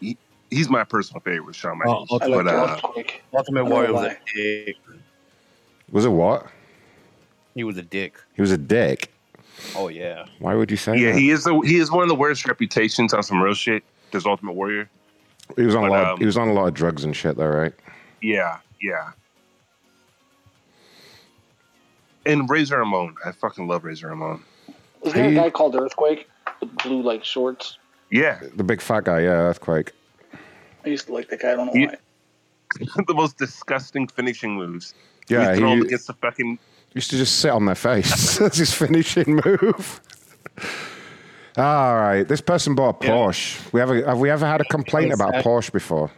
he, 0.00 0.16
he's 0.50 0.68
my 0.68 0.84
personal 0.84 1.20
favorite, 1.20 1.54
Shawn 1.56 1.80
Oh, 1.84 2.06
Michaels. 2.06 2.08
Ultimate, 2.12 2.44
but 2.44 2.46
uh, 2.48 3.02
Ultimate 3.36 3.64
Warrior 3.64 3.92
was 3.92 4.04
a 4.12 4.16
dick. 4.34 4.76
Was 5.90 6.04
it 6.04 6.10
what? 6.10 6.46
He 7.54 7.64
was 7.64 7.76
a 7.78 7.82
dick. 7.82 8.16
He 8.34 8.42
was 8.42 8.52
a 8.52 8.58
dick. 8.58 9.12
Oh 9.74 9.88
yeah. 9.88 10.26
Why 10.38 10.54
would 10.54 10.70
you 10.70 10.76
say 10.76 10.92
that? 10.92 10.98
yeah, 10.98 11.12
that? 11.12 11.18
he 11.18 11.30
is 11.30 11.44
the 11.44 11.58
he 11.60 11.76
is 11.78 11.90
one 11.90 12.02
of 12.02 12.08
the 12.08 12.14
worst 12.14 12.46
reputations 12.46 13.12
on 13.14 13.22
some 13.22 13.42
real 13.42 13.54
shit. 13.54 13.82
This 14.12 14.24
Ultimate 14.26 14.52
Warrior. 14.52 14.88
He 15.54 15.62
was 15.62 15.74
on 15.74 15.84
a 15.84 15.88
but, 15.88 15.92
lot. 15.92 16.04
um, 16.04 16.12
Of, 16.14 16.18
he 16.18 16.26
was 16.26 16.36
on 16.36 16.48
a 16.48 16.52
lot 16.52 16.66
of 16.68 16.74
drugs 16.74 17.04
and 17.04 17.14
shit, 17.14 17.36
though, 17.36 17.46
right? 17.46 17.72
Yeah, 18.20 18.58
yeah. 18.80 19.12
And 22.24 22.50
Razor 22.50 22.78
Ramon, 22.78 23.14
I 23.24 23.32
fucking 23.32 23.68
love 23.68 23.84
Razor 23.84 24.08
Ramon. 24.08 24.42
Was 25.02 25.12
there 25.12 25.28
a 25.28 25.34
guy 25.34 25.50
called 25.50 25.76
Earthquake 25.76 26.28
with 26.60 26.74
blue 26.78 27.00
like 27.02 27.24
shorts? 27.24 27.78
Yeah, 28.10 28.40
The 28.56 28.64
big 28.64 28.80
fat 28.80 29.04
guy, 29.04 29.20
yeah, 29.20 29.30
earthquake. 29.30 29.92
I 30.84 30.88
used 30.88 31.06
to 31.06 31.12
like 31.12 31.28
that 31.28 31.40
guy. 31.40 31.52
I 31.52 31.54
don't 31.56 31.66
know 31.66 31.72
He- 31.72 31.86
why. 31.86 31.96
the 33.06 33.14
most 33.14 33.38
disgusting 33.38 34.08
finishing 34.08 34.54
moves. 34.56 34.94
Yeah, 35.28 35.52
we 35.52 35.58
throw 35.58 35.72
him 35.72 35.78
he- 35.80 35.86
against 35.86 36.08
the 36.08 36.12
fucking. 36.14 36.58
Used 36.94 37.10
to 37.10 37.16
just 37.16 37.38
sit 37.40 37.50
on 37.50 37.66
their 37.66 37.74
face. 37.74 38.38
That's 38.38 38.58
his 38.58 38.72
finishing 38.74 39.40
move. 39.44 40.00
All 41.56 41.96
right, 41.96 42.22
this 42.26 42.40
person 42.40 42.74
bought 42.74 43.02
a 43.02 43.08
Porsche. 43.08 43.72
We 43.72 43.80
have, 43.80 43.90
a, 43.90 44.06
have 44.06 44.18
we 44.18 44.28
ever 44.30 44.46
had 44.46 44.60
a 44.60 44.64
complaint 44.64 45.12
about 45.12 45.34
a 45.36 45.38
Porsche 45.42 45.72
before? 45.72 46.10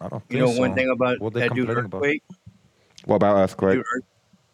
I 0.00 0.08
don't 0.08 0.22
You 0.28 0.38
know 0.40 0.50
one 0.50 0.74
thing 0.74 0.90
about 0.90 1.20
What 1.20 1.32
they 1.32 1.40
that 1.40 1.54
dude 1.54 1.66
complaining 1.66 1.84
about? 1.86 1.98
Earthquake? 1.98 2.22
What 3.04 3.16
about 3.16 3.36
earthquake? 3.36 3.74
Dude, 3.76 3.86
Earth- 3.94 4.04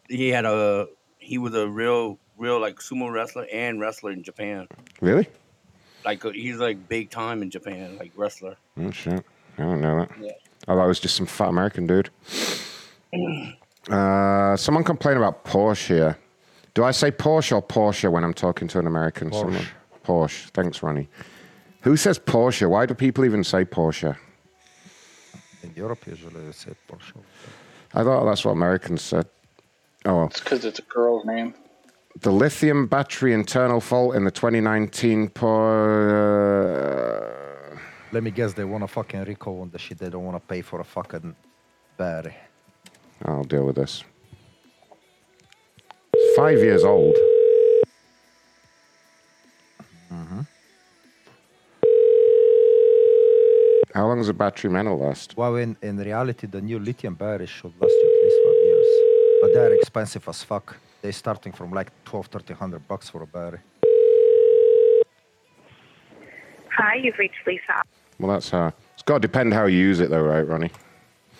he 0.09 0.29
had 0.29 0.45
a 0.45 0.87
he 1.17 1.37
was 1.37 1.55
a 1.55 1.67
real 1.67 2.19
real 2.37 2.59
like 2.59 2.77
sumo 2.79 3.11
wrestler 3.11 3.47
and 3.51 3.79
wrestler 3.79 4.11
in 4.11 4.23
Japan. 4.23 4.67
Really? 5.01 5.27
Like 6.05 6.23
uh, 6.25 6.31
he's 6.31 6.57
like 6.57 6.87
big 6.87 7.09
time 7.09 7.41
in 7.41 7.49
Japan, 7.49 7.97
like 7.97 8.11
wrestler. 8.15 8.57
Oh 8.79 8.91
shit! 8.91 9.23
I 9.57 9.61
don't 9.61 9.81
know 9.81 9.99
that. 9.99 10.09
Yeah. 10.19 10.31
Oh, 10.67 10.75
that 10.75 10.85
was 10.85 10.99
just 10.99 11.15
some 11.15 11.25
fat 11.25 11.49
American 11.49 11.87
dude. 11.87 12.09
Uh, 13.89 14.55
someone 14.55 14.83
complained 14.83 15.17
about 15.17 15.43
Porsche 15.43 15.87
here. 15.87 16.17
Do 16.75 16.83
I 16.83 16.91
say 16.91 17.09
Porsche 17.09 17.53
or 17.53 17.63
Porsche 17.63 18.11
when 18.11 18.23
I'm 18.23 18.33
talking 18.33 18.67
to 18.69 18.79
an 18.79 18.85
American? 18.85 19.31
Porsche. 19.31 19.39
Someone? 19.39 19.61
Porsche. 19.63 19.67
Thanks, 20.05 20.83
Ronnie. 20.83 21.07
Who 21.81 21.97
says 21.97 22.19
Porsche? 22.19 22.69
Why 22.69 22.85
do 22.85 22.93
people 22.93 23.25
even 23.25 23.43
say 23.43 23.65
Porsche? 23.65 24.15
In 25.63 25.73
Europe, 25.75 26.05
usually 26.07 26.45
they 26.45 26.51
say 26.51 26.71
Porsche. 26.87 27.13
I 27.93 28.03
thought 28.03 28.25
that's 28.25 28.45
what 28.45 28.51
Americans 28.51 29.01
said. 29.01 29.27
Oh, 30.05 30.15
well. 30.15 30.25
It's 30.27 30.39
because 30.39 30.65
it's 30.65 30.79
a 30.79 30.83
girl's 30.83 31.25
name. 31.25 31.53
The 32.21 32.31
lithium 32.31 32.87
battery 32.87 33.33
internal 33.33 33.79
fault 33.79 34.15
in 34.15 34.25
the 34.25 34.31
2019 34.31 35.29
Por. 35.29 36.09
Uh, 37.73 37.77
Let 38.11 38.23
me 38.23 38.31
guess, 38.31 38.53
they 38.53 38.65
want 38.65 38.83
a 38.83 38.87
fucking 38.87 39.23
recall 39.23 39.61
on 39.61 39.69
the 39.69 39.79
shit. 39.79 39.97
They 39.97 40.09
don't 40.09 40.25
want 40.25 40.35
to 40.41 40.45
pay 40.47 40.61
for 40.61 40.81
a 40.81 40.83
fucking 40.83 41.35
battery. 41.97 42.35
I'll 43.25 43.43
deal 43.43 43.65
with 43.65 43.75
this. 43.75 44.03
It's 46.13 46.35
five 46.35 46.57
years 46.57 46.83
old. 46.83 47.15
Mm-hmm. 50.11 50.41
How 53.93 54.07
long 54.07 54.17
does 54.17 54.29
a 54.29 54.33
battery 54.33 54.69
meant 54.69 54.89
last? 54.89 55.35
Well, 55.35 55.57
in, 55.57 55.75
in 55.81 55.97
reality, 55.97 56.47
the 56.47 56.61
new 56.61 56.79
lithium 56.79 57.15
batteries 57.15 57.49
should 57.49 57.73
last 57.81 57.91
you 57.91 58.09
at 58.09 58.23
least 58.23 58.37
five 58.45 58.63
years. 58.63 58.87
But 59.41 59.53
they're 59.53 59.73
expensive 59.73 60.27
as 60.29 60.43
fuck. 60.43 60.77
They're 61.01 61.11
starting 61.11 61.51
from 61.51 61.71
like 61.71 61.91
12, 62.05 62.27
1300 62.27 62.87
bucks 62.87 63.09
for 63.09 63.23
a 63.23 63.27
battery. 63.27 63.59
Hi, 66.77 66.95
you've 66.95 67.17
reached 67.17 67.45
Lisa. 67.45 67.83
Well, 68.17 68.31
that's 68.31 68.49
how. 68.49 68.71
It's 68.93 69.03
got 69.03 69.15
to 69.15 69.19
depend 69.19 69.53
how 69.53 69.65
you 69.65 69.77
use 69.77 69.99
it, 69.99 70.09
though, 70.09 70.21
right, 70.21 70.47
Ronnie? 70.47 70.71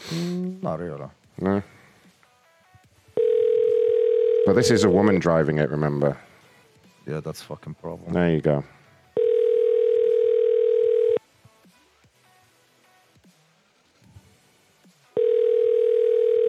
Mm, 0.10 0.62
not 0.62 0.80
really. 0.80 1.08
No. 1.40 1.64
But 4.46 4.54
this 4.54 4.72
is 4.72 4.84
a 4.84 4.90
woman 4.90 5.20
driving 5.20 5.60
it, 5.60 5.70
remember? 5.70 6.18
Yeah, 7.08 7.20
that's 7.20 7.42
fucking 7.42 7.76
problem. 7.76 8.14
There 8.14 8.32
you 8.32 8.42
go. 8.42 8.64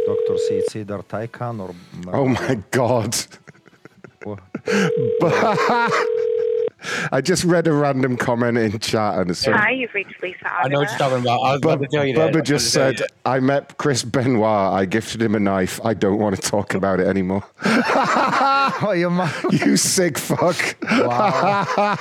Doctor 0.06 0.36
C, 0.38 0.54
it's 0.56 0.76
either 0.76 0.98
Taycan 0.98 1.60
or. 1.60 1.74
Oh 2.12 2.26
my 2.26 2.60
god. 2.70 3.16
What? 4.24 4.40
I 7.10 7.20
just 7.20 7.44
read 7.44 7.66
a 7.66 7.72
random 7.72 8.16
comment 8.16 8.58
in 8.58 8.78
chat 8.78 9.18
and 9.18 9.30
it's 9.30 9.44
Hi, 9.44 9.70
you've 9.70 9.94
reached 9.94 10.22
Lisa. 10.22 10.52
I 10.52 10.68
know 10.68 10.80
what 10.80 10.90
you're 10.90 10.98
talking 10.98 11.20
about. 11.20 11.40
I 11.40 11.52
was 11.52 11.60
about 11.62 11.80
to 11.80 11.88
tell 11.88 12.04
you 12.04 12.14
that. 12.14 12.32
Bubba 12.32 12.40
was 12.40 12.48
just 12.48 12.74
about 12.74 12.98
said, 12.98 13.08
I 13.24 13.40
met 13.40 13.78
Chris 13.78 14.02
Benoit. 14.04 14.44
I 14.44 14.84
gifted 14.84 15.22
him 15.22 15.34
a 15.34 15.40
knife. 15.40 15.80
I 15.84 15.94
don't 15.94 16.18
want 16.18 16.36
to 16.36 16.42
talk 16.42 16.74
about 16.74 17.00
it 17.00 17.06
anymore. 17.06 17.44
oh, 17.64 18.94
you 18.96 19.10
man. 19.10 19.32
You 19.50 19.76
sick 19.76 20.18
fuck. 20.18 20.76
Wow. 20.90 21.98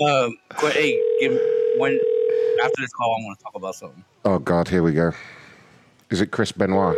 Um, 0.00 0.34
qu- 0.56 0.68
hey, 0.68 0.98
give 1.20 1.38
when 1.76 1.98
after 2.64 2.80
this 2.80 2.90
call, 2.92 3.14
I 3.18 3.24
want 3.24 3.38
to 3.38 3.44
talk 3.44 3.54
about 3.54 3.74
something. 3.74 4.02
oh, 4.24 4.38
God, 4.38 4.68
here 4.68 4.82
we 4.82 4.92
go. 4.92 5.12
Is 6.10 6.20
it 6.20 6.30
Chris 6.30 6.52
Benoit? 6.52 6.96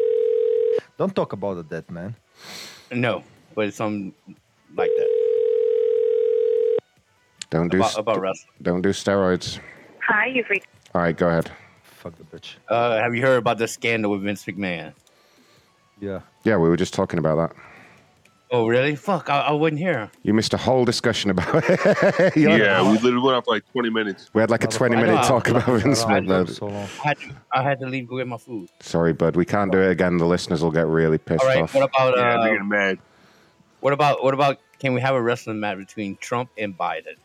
Don't 0.98 1.14
talk 1.16 1.32
about 1.32 1.54
the 1.54 1.64
dead 1.64 1.90
man. 1.90 2.14
No, 2.92 3.24
but 3.54 3.68
it's 3.68 3.76
something 3.76 4.14
like 4.76 4.90
that 4.96 5.13
Don't 7.54 7.68
do, 7.68 7.76
about, 7.78 7.90
st- 7.92 8.00
about 8.00 8.20
wrestling. 8.20 8.52
don't 8.62 8.82
do 8.82 8.88
steroids. 8.90 9.60
Hi, 10.08 10.26
you've 10.26 10.50
reached. 10.50 10.66
All 10.92 11.00
right, 11.02 11.16
go 11.16 11.28
ahead. 11.28 11.52
Fuck 11.84 12.14
the 12.18 12.24
bitch. 12.24 12.54
Uh, 12.68 12.98
have 13.00 13.14
you 13.14 13.22
heard 13.22 13.38
about 13.38 13.58
the 13.58 13.68
scandal 13.68 14.10
with 14.10 14.22
Vince 14.22 14.44
McMahon? 14.44 14.92
Yeah. 16.00 16.20
Yeah, 16.42 16.56
we 16.56 16.68
were 16.68 16.76
just 16.76 16.92
talking 16.94 17.20
about 17.20 17.36
that. 17.36 17.56
Oh, 18.50 18.66
really? 18.66 18.96
Fuck, 18.96 19.30
I, 19.30 19.40
I 19.42 19.52
wasn't 19.52 19.78
here. 19.78 20.10
You 20.24 20.34
missed 20.34 20.52
a 20.52 20.56
whole 20.56 20.84
discussion 20.84 21.30
about 21.30 21.62
it. 21.68 22.36
You 22.36 22.48
know, 22.48 22.56
Yeah, 22.56 22.82
we 22.82 22.98
literally 22.98 23.24
went 23.24 23.36
on 23.36 23.42
for 23.42 23.54
like 23.54 23.64
20 23.72 23.88
minutes. 23.90 24.30
We 24.34 24.40
had 24.40 24.50
like 24.50 24.64
a 24.64 24.68
20 24.68 24.96
minute 24.96 25.22
talk 25.24 25.46
about 25.48 25.64
Vince 25.66 26.04
McMahon. 26.04 26.50
So. 26.50 26.68
I 26.68 26.80
had 27.08 27.18
to, 27.20 27.36
I 27.52 27.62
had 27.62 27.78
to 27.80 27.86
leave 27.86 28.08
go 28.08 28.18
get 28.18 28.26
my 28.26 28.36
food. 28.36 28.68
Sorry, 28.80 29.12
bud. 29.12 29.36
We 29.36 29.44
can't 29.44 29.70
do 29.70 29.78
it 29.80 29.90
again. 29.92 30.18
The 30.18 30.26
listeners 30.26 30.60
will 30.62 30.72
get 30.72 30.86
really 30.88 31.18
pissed 31.18 31.42
All 31.42 31.48
right, 31.48 31.62
off. 31.62 31.72
what 31.74 31.84
about 31.88 32.16
Yeah, 32.16 32.22
uh, 32.38 32.42
they're 32.42 32.52
getting 32.54 32.68
mad. 32.68 32.98
what 33.80 33.92
about 33.92 34.22
what 34.24 34.34
about? 34.34 34.58
Can 34.80 34.92
we 34.92 35.00
have 35.00 35.14
a 35.14 35.22
wrestling 35.22 35.60
match 35.60 35.78
between 35.78 36.16
Trump 36.16 36.50
and 36.58 36.76
Biden? 36.76 37.16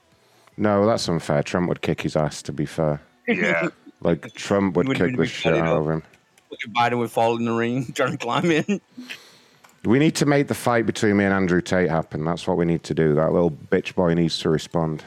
No, 0.60 0.86
that's 0.86 1.08
unfair. 1.08 1.42
Trump 1.42 1.70
would 1.70 1.82
kick 1.82 2.02
his 2.02 2.16
ass, 2.16 2.42
to 2.44 2.52
be 2.52 2.66
fair. 2.66 3.02
Yeah. 3.28 3.70
Like, 4.02 4.34
Trump 4.34 4.78
would 4.78 4.88
Would- 4.88 4.96
kick 4.96 5.18
the 5.18 5.26
shit 5.26 5.54
out 5.56 5.78
of 5.78 5.90
him. 5.90 6.04
Biden 6.70 7.00
would 7.00 7.12
fall 7.12 7.36
in 7.36 7.44
the 7.44 7.52
ring, 7.52 7.92
trying 7.92 8.14
to 8.14 8.18
climb 8.18 8.50
in. 8.50 8.80
We 9.84 10.00
need 10.00 10.16
to 10.16 10.26
make 10.26 10.48
the 10.48 10.54
fight 10.56 10.86
between 10.86 11.18
me 11.18 11.26
and 11.26 11.34
Andrew 11.34 11.60
Tate 11.62 11.90
happen. 11.90 12.24
That's 12.24 12.48
what 12.48 12.56
we 12.56 12.64
need 12.64 12.84
to 12.86 12.94
do. 12.94 13.14
That 13.16 13.34
little 13.34 13.52
bitch 13.52 13.96
boy 13.96 14.14
needs 14.14 14.40
to 14.40 14.50
respond. 14.50 15.04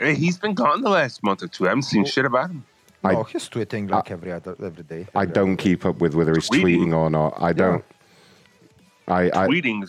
Hey, 0.00 0.16
he's 0.16 0.36
been 0.36 0.54
gone 0.54 0.82
the 0.82 0.90
last 0.90 1.22
month 1.22 1.44
or 1.44 1.46
two. 1.46 1.66
I 1.66 1.68
haven't 1.68 1.82
seen 1.84 2.04
shit 2.04 2.24
about 2.24 2.50
him. 2.50 2.64
I- 3.04 3.12
no, 3.12 3.22
he's 3.22 3.48
tweeting 3.48 3.88
like 3.88 4.10
every 4.10 4.32
other 4.32 4.56
every 4.60 4.82
day. 4.82 5.06
I 5.14 5.24
don't 5.24 5.52
other 5.52 5.62
keep 5.62 5.86
up 5.86 6.00
with 6.00 6.14
whether 6.16 6.34
he's 6.34 6.50
Tweeting? 6.50 6.62
tweeting 6.88 6.92
or 6.92 7.08
not. 7.08 7.40
I 7.40 7.52
don't. 7.52 7.84
I, 9.06 9.26
I, 9.26 9.46
Tweeting, 9.46 9.88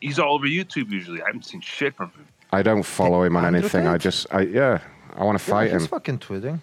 he's 0.00 0.18
all 0.18 0.34
over 0.36 0.46
YouTube 0.46 0.90
usually. 0.90 1.20
I 1.20 1.26
haven't 1.26 1.44
seen 1.44 1.60
shit 1.60 1.94
from 1.94 2.12
him. 2.12 2.26
I 2.52 2.62
don't 2.62 2.82
follow 2.84 3.22
him 3.22 3.36
on 3.36 3.44
Andrew 3.44 3.60
anything. 3.60 3.86
I 3.86 3.98
just, 3.98 4.26
I, 4.32 4.42
yeah, 4.42 4.80
I 5.16 5.24
want 5.24 5.38
to 5.38 5.44
day. 5.44 5.50
Yeah, 5.50 5.54
fight 5.58 5.72
he's 5.72 5.82
him. 5.82 5.88
fucking 5.88 6.18
tweeting. 6.20 6.60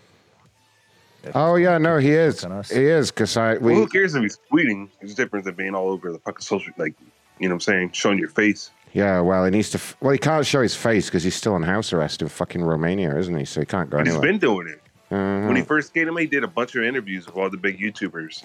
Oh 1.36 1.56
yeah, 1.56 1.78
no, 1.78 1.98
he 2.00 2.12
is. 2.12 2.45
He 2.70 2.84
is 2.86 3.10
because 3.12 3.38
I 3.38 3.53
Well, 3.53 3.62
we 3.62 3.76
who 3.76 3.88
cares 3.88 4.14
if 4.14 4.22
he's 4.24 4.38
tweeting? 4.52 4.90
It's 5.02 5.14
different 5.14 5.45
than 5.45 5.56
being 5.56 5.74
all 5.74 5.90
over 5.90 6.12
the 6.12 6.20
fucking 6.20 6.42
social, 6.42 6.74
like, 6.78 6.94
you 7.40 7.48
know 7.48 7.56
what 7.56 7.68
I'm 7.68 7.74
saying? 7.74 7.92
Showing 7.94 8.20
your 8.20 8.28
face. 8.30 8.72
yeah. 8.92 9.22
Well, 9.22 9.45
he 9.45 9.52
needs 9.52 9.70
to. 9.72 9.78
f- 9.78 9.95
Well, 10.02 10.12
he 10.12 10.18
can't 10.18 10.45
show 10.45 10.62
his 10.62 10.76
face 10.76 11.06
because 11.06 11.24
he's 11.24 11.36
still 11.36 11.53
on 11.53 11.64
house 11.64 11.94
arrest 11.94 12.22
in 12.22 12.28
fucking 12.28 12.62
Romania, 12.64 13.16
isn't 13.18 13.36
he? 13.38 13.45
So 13.45 13.62
he 13.62 13.66
can't 13.66 13.90
go 13.90 13.98
But 14.00 14.08
he's 14.08 14.18
been 14.18 14.38
doing 14.38 14.68
it. 14.68 14.82
Mhm. 15.12 15.48
When 15.48 15.56
he 15.56 15.62
first 15.62 15.94
came 15.94 16.08
to 16.08 16.12
me, 16.12 16.24
he 16.24 16.28
did 16.28 16.44
a 16.44 16.48
bunch 16.48 16.76
of 16.76 16.84
interviews 16.84 17.26
with 17.26 17.36
all 17.38 17.50
the 17.50 17.58
big 17.58 17.80
YouTubers. 17.80 18.44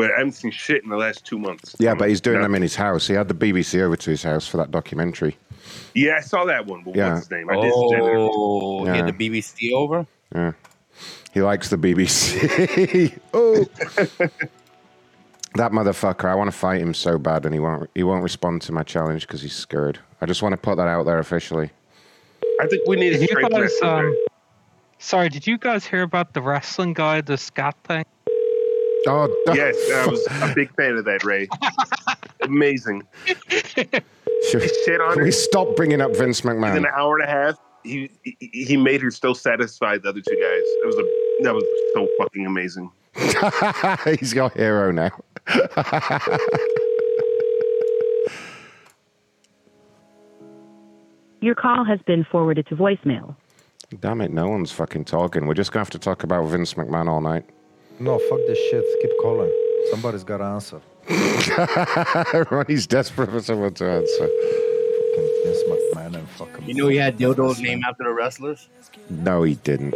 But 0.00 0.12
I 0.12 0.18
haven't 0.20 0.32
seen 0.32 0.50
shit 0.50 0.82
in 0.82 0.88
the 0.88 0.96
last 0.96 1.26
two 1.26 1.38
months. 1.38 1.76
yeah, 1.78 1.94
but 1.94 2.08
he's 2.08 2.22
doing 2.22 2.38
No. 2.38 2.44
them 2.44 2.54
in 2.54 2.62
his 2.62 2.74
house. 2.74 3.06
He 3.06 3.12
had 3.12 3.28
the 3.28 3.34
BBC 3.34 3.82
over 3.82 3.96
to 3.96 4.10
his 4.10 4.22
house 4.22 4.48
for 4.48 4.56
that 4.56 4.70
documentary. 4.70 5.36
Yeah, 5.94 6.16
I 6.16 6.20
saw 6.20 6.46
that 6.46 6.64
one. 6.64 6.82
But 6.84 6.96
Yeah. 6.96 7.10
what's 7.12 7.26
his 7.26 7.30
name? 7.30 7.50
I 7.50 7.56
did 7.56 7.64
see 7.70 7.88
that. 7.90 8.00
Oh, 8.02 8.84
he 8.86 8.96
had 8.96 9.06
the 9.06 9.12
BBC 9.12 9.74
over. 9.74 10.06
Yeah. 10.34 10.52
He 11.34 11.42
likes 11.42 11.68
the 11.68 11.76
BBC. 11.76 13.18
oh. 13.34 13.66
that 15.56 15.72
motherfucker. 15.72 16.24
I 16.24 16.34
want 16.34 16.50
to 16.50 16.56
fight 16.56 16.80
him 16.80 16.94
so 16.94 17.18
bad 17.18 17.44
and 17.44 17.52
he 17.52 17.60
won't 17.60 17.90
he 17.94 18.02
won't 18.02 18.22
respond 18.22 18.62
to 18.62 18.72
my 18.72 18.82
challenge 18.82 19.26
because 19.26 19.42
he's 19.42 19.54
scared. 19.54 19.98
I 20.22 20.24
just 20.26 20.40
want 20.42 20.54
to 20.54 20.56
put 20.56 20.76
that 20.78 20.88
out 20.88 21.04
there 21.04 21.18
officially. 21.18 21.68
I 22.58 22.66
think 22.68 22.88
we 22.88 22.96
need 22.96 23.12
a 23.12 23.18
Did 23.18 23.20
you 23.20 23.26
straight 23.28 23.50
guys, 23.50 23.72
um, 23.82 24.16
sorry, 24.98 25.28
did 25.28 25.46
you 25.46 25.58
guys 25.58 25.84
hear 25.84 26.00
about 26.02 26.32
the 26.32 26.40
wrestling 26.40 26.94
guy, 26.94 27.20
the 27.20 27.36
Scott 27.36 27.76
thing? 27.84 28.04
Oh 29.06 29.28
Yes, 29.54 29.76
I 29.94 30.06
was 30.06 30.26
a 30.42 30.52
big 30.54 30.74
fan 30.76 30.96
of 30.96 31.04
that, 31.06 31.24
Ray. 31.24 31.48
Amazing. 32.42 33.02
Should 33.26 34.70
shit 34.84 35.00
on 35.00 35.10
Can 35.10 35.18
her 35.20 35.24
we 35.24 35.30
stop 35.30 35.74
bringing 35.76 36.00
up 36.00 36.14
Vince 36.16 36.40
McMahon. 36.42 36.76
in 36.76 36.84
an 36.84 36.90
hour 36.94 37.18
and 37.18 37.28
a 37.28 37.30
half. 37.32 37.56
he, 37.84 38.10
he 38.24 38.36
he 38.64 38.76
made 38.76 39.00
her 39.00 39.10
still 39.10 39.34
satisfy 39.34 39.96
the 39.98 40.08
other 40.08 40.20
two 40.20 40.34
guys. 40.34 40.40
It 40.82 40.86
was 40.86 40.96
a 40.96 41.42
that 41.44 41.54
was 41.54 41.64
so 41.94 42.06
fucking 42.18 42.46
amazing. 42.46 42.90
He's 44.20 44.32
got 44.34 44.52
hero 44.56 44.90
now. 44.92 45.10
Your 51.40 51.54
call 51.54 51.84
has 51.84 52.00
been 52.06 52.24
forwarded 52.30 52.66
to 52.68 52.76
voicemail. 52.76 53.34
Damn 54.00 54.20
it, 54.20 54.30
no 54.30 54.48
one's 54.48 54.70
fucking 54.70 55.04
talking. 55.06 55.46
We're 55.46 55.54
just 55.54 55.72
gonna 55.72 55.80
have 55.80 55.90
to 55.90 55.98
talk 55.98 56.22
about 56.22 56.46
Vince 56.48 56.74
McMahon 56.74 57.08
all 57.08 57.20
night. 57.20 57.44
No, 58.00 58.18
fuck 58.18 58.38
this 58.46 58.58
shit. 58.70 58.84
Keep 59.02 59.10
calling. 59.20 59.50
Somebody's 59.90 60.24
got 60.24 60.38
to 60.38 60.44
answer. 60.44 60.80
Ronnie's 62.50 62.86
desperate 62.86 63.30
for 63.30 63.40
someone 63.42 63.74
to 63.74 63.84
answer. 63.84 64.28
Fucking 64.28 65.30
Vince 65.44 65.62
McMahon 65.68 66.14
and 66.18 66.28
fucking. 66.30 66.66
You 66.68 66.74
know 66.74 66.88
he 66.88 66.96
had 66.96 67.18
dildos 67.18 67.60
named 67.60 67.82
after 67.88 68.04
the 68.04 68.12
wrestlers. 68.12 68.68
No, 69.10 69.42
he 69.42 69.54
didn't. 69.56 69.94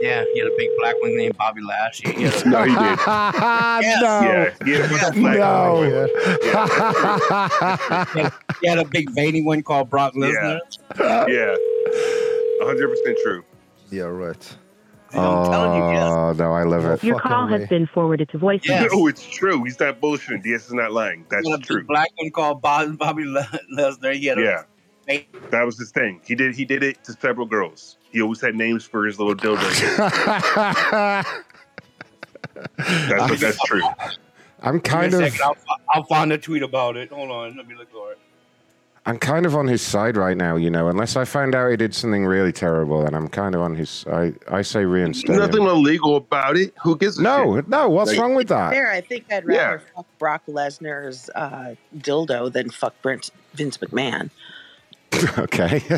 Yeah, 0.00 0.22
he 0.32 0.38
had 0.38 0.46
a 0.48 0.56
big 0.56 0.68
black 0.78 0.94
one 1.00 1.16
named 1.16 1.36
Bobby 1.36 1.60
Lashley. 1.60 2.12
He 2.14 2.22
had 2.22 2.34
a- 2.34 2.48
No, 2.50 2.62
he 2.62 2.70
did. 2.70 2.78
Yes. 3.82 4.02
no. 4.02 4.20
Yeah, 4.22 4.54
he 4.64 4.72
had 4.72 4.90
a 4.90 5.20
No. 5.20 5.82
He 8.60 8.68
had 8.68 8.78
a 8.78 8.84
big 8.84 9.10
veiny 9.10 9.42
one 9.42 9.62
called 9.62 9.90
Brock 9.90 10.14
Lesnar. 10.14 10.60
Yeah, 10.98 11.56
hundred 12.64 12.88
percent 12.90 13.18
true. 13.24 13.44
Yeah, 13.90 14.04
right. 14.04 14.56
Oh, 15.14 16.34
no, 16.36 16.52
I 16.52 16.64
love 16.64 16.84
it. 16.84 17.02
Your 17.02 17.18
call 17.18 17.46
has 17.46 17.66
been 17.68 17.86
forwarded 17.86 18.28
to 18.30 18.38
voicemail. 18.38 18.90
No, 18.92 19.06
it's 19.06 19.24
true. 19.26 19.64
He's 19.64 19.80
not 19.80 20.00
bullshitting. 20.00 20.42
DS 20.42 20.66
is 20.66 20.74
not 20.74 20.92
lying. 20.92 21.24
That's 21.30 21.46
He 21.46 21.50
had 21.50 21.60
a 21.60 21.62
true. 21.62 21.84
black 21.84 22.08
one 22.16 22.30
called 22.30 22.60
Bob, 22.60 22.98
Bobby 22.98 23.24
Le- 23.24 23.48
Lesnar. 23.74 24.14
He 24.14 24.26
had 24.26 24.38
a 24.38 24.42
Yeah, 24.42 24.62
veiny- 25.06 25.28
that 25.50 25.64
was 25.64 25.78
his 25.78 25.90
thing. 25.92 26.20
He 26.26 26.34
did 26.34 26.54
he 26.54 26.64
did 26.66 26.82
it 26.82 27.02
to 27.04 27.12
several 27.14 27.46
girls. 27.46 27.96
He 28.12 28.20
always 28.20 28.40
had 28.40 28.54
names 28.54 28.84
for 28.84 29.06
his 29.06 29.18
little 29.18 29.34
dildos. 29.34 29.96
that's 32.76 33.30
what, 33.30 33.40
that's 33.40 33.62
true. 33.64 33.82
I'm 34.60 34.80
kind 34.80 35.10
Give 35.10 35.20
me 35.20 35.24
a 35.24 35.28
of 35.28 35.32
second, 35.34 35.54
I'll, 35.68 35.78
I'll 35.94 36.04
find 36.04 36.32
a 36.32 36.38
tweet 36.38 36.62
about 36.62 36.96
it. 36.96 37.10
Hold 37.10 37.30
on, 37.30 37.56
let 37.56 37.66
me 37.66 37.74
look 37.76 37.90
for 37.90 38.12
it. 38.12 38.18
I'm 39.08 39.18
kind 39.18 39.46
of 39.46 39.56
on 39.56 39.66
his 39.66 39.80
side 39.80 40.18
right 40.18 40.36
now, 40.36 40.56
you 40.56 40.68
know. 40.68 40.88
Unless 40.88 41.16
I 41.16 41.24
find 41.24 41.54
out 41.54 41.70
he 41.70 41.78
did 41.78 41.94
something 41.94 42.26
really 42.26 42.52
terrible, 42.52 43.02
then 43.04 43.14
I'm 43.14 43.26
kind 43.28 43.54
of 43.54 43.62
on 43.62 43.74
his. 43.74 44.04
I 44.06 44.34
I 44.50 44.60
say 44.60 44.84
reinstate 44.84 45.30
him. 45.30 45.36
Nothing 45.40 45.62
illegal 45.62 46.16
about 46.16 46.58
it. 46.58 46.74
Who 46.82 46.94
gives 46.94 47.18
a 47.18 47.22
No, 47.22 47.56
shit? 47.56 47.68
no. 47.68 47.88
What's 47.88 48.10
Like- 48.10 48.20
wrong 48.20 48.34
with 48.34 48.48
that? 48.48 48.70
There, 48.70 48.90
I 48.92 49.00
think 49.00 49.24
I'd 49.32 49.46
rather 49.46 49.80
fuck 49.96 50.04
Brock 50.18 50.42
Lesnar's 50.46 51.30
uh, 51.34 51.74
dildo 51.96 52.52
than 52.52 52.68
fuck 52.68 53.00
Brent, 53.00 53.30
Vince 53.54 53.78
McMahon. 53.78 54.28
okay. 55.38 55.80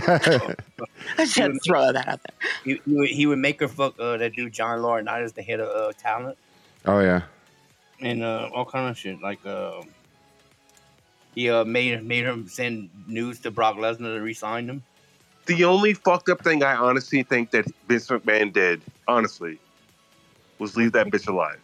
I 1.19 1.25
just 1.25 1.37
had 1.37 1.53
to 1.53 1.59
throw 1.67 1.93
that 1.93 2.07
out 2.07 2.21
there. 2.23 2.51
He, 2.65 2.81
he, 2.87 2.95
would, 2.95 3.09
he 3.11 3.27
would 3.27 3.39
make 3.41 3.59
her 3.59 3.67
fuck 3.67 3.99
uh, 3.99 4.19
that 4.19 4.35
dude 4.37 4.53
John 4.53 4.79
Laurinaitis, 4.79 5.35
the 5.35 5.43
head 5.43 5.59
of 5.59 5.69
uh, 5.69 5.93
talent, 5.99 6.39
oh 6.87 7.01
yeah. 7.01 7.23
and 8.01 8.23
uh, 8.23 8.51
all 8.55 8.65
kind 8.65 8.89
of 8.89 8.97
shit. 8.97 9.21
Like 9.21 9.45
uh, 9.45 9.83
he 11.35 11.49
uh, 11.51 11.65
made 11.65 12.03
made 12.05 12.25
him 12.25 12.47
send 12.49 12.91
news 13.07 13.39
to 13.41 13.51
Brock 13.51 13.77
Lesnar 13.77 14.15
to 14.17 14.21
resign 14.21 14.69
him. 14.69 14.83
The 15.47 15.65
only 15.65 15.95
fucked 15.95 16.29
up 16.29 16.43
thing 16.43 16.63
I 16.63 16.77
honestly 16.77 17.23
think 17.23 17.51
that 17.53 17.65
Vince 17.89 18.09
McMahon 18.09 18.53
did, 18.53 18.83
honestly, 19.09 19.59
was 20.59 20.77
leave 20.77 20.93
that 20.93 21.07
bitch 21.09 21.27
alive. 21.29 21.59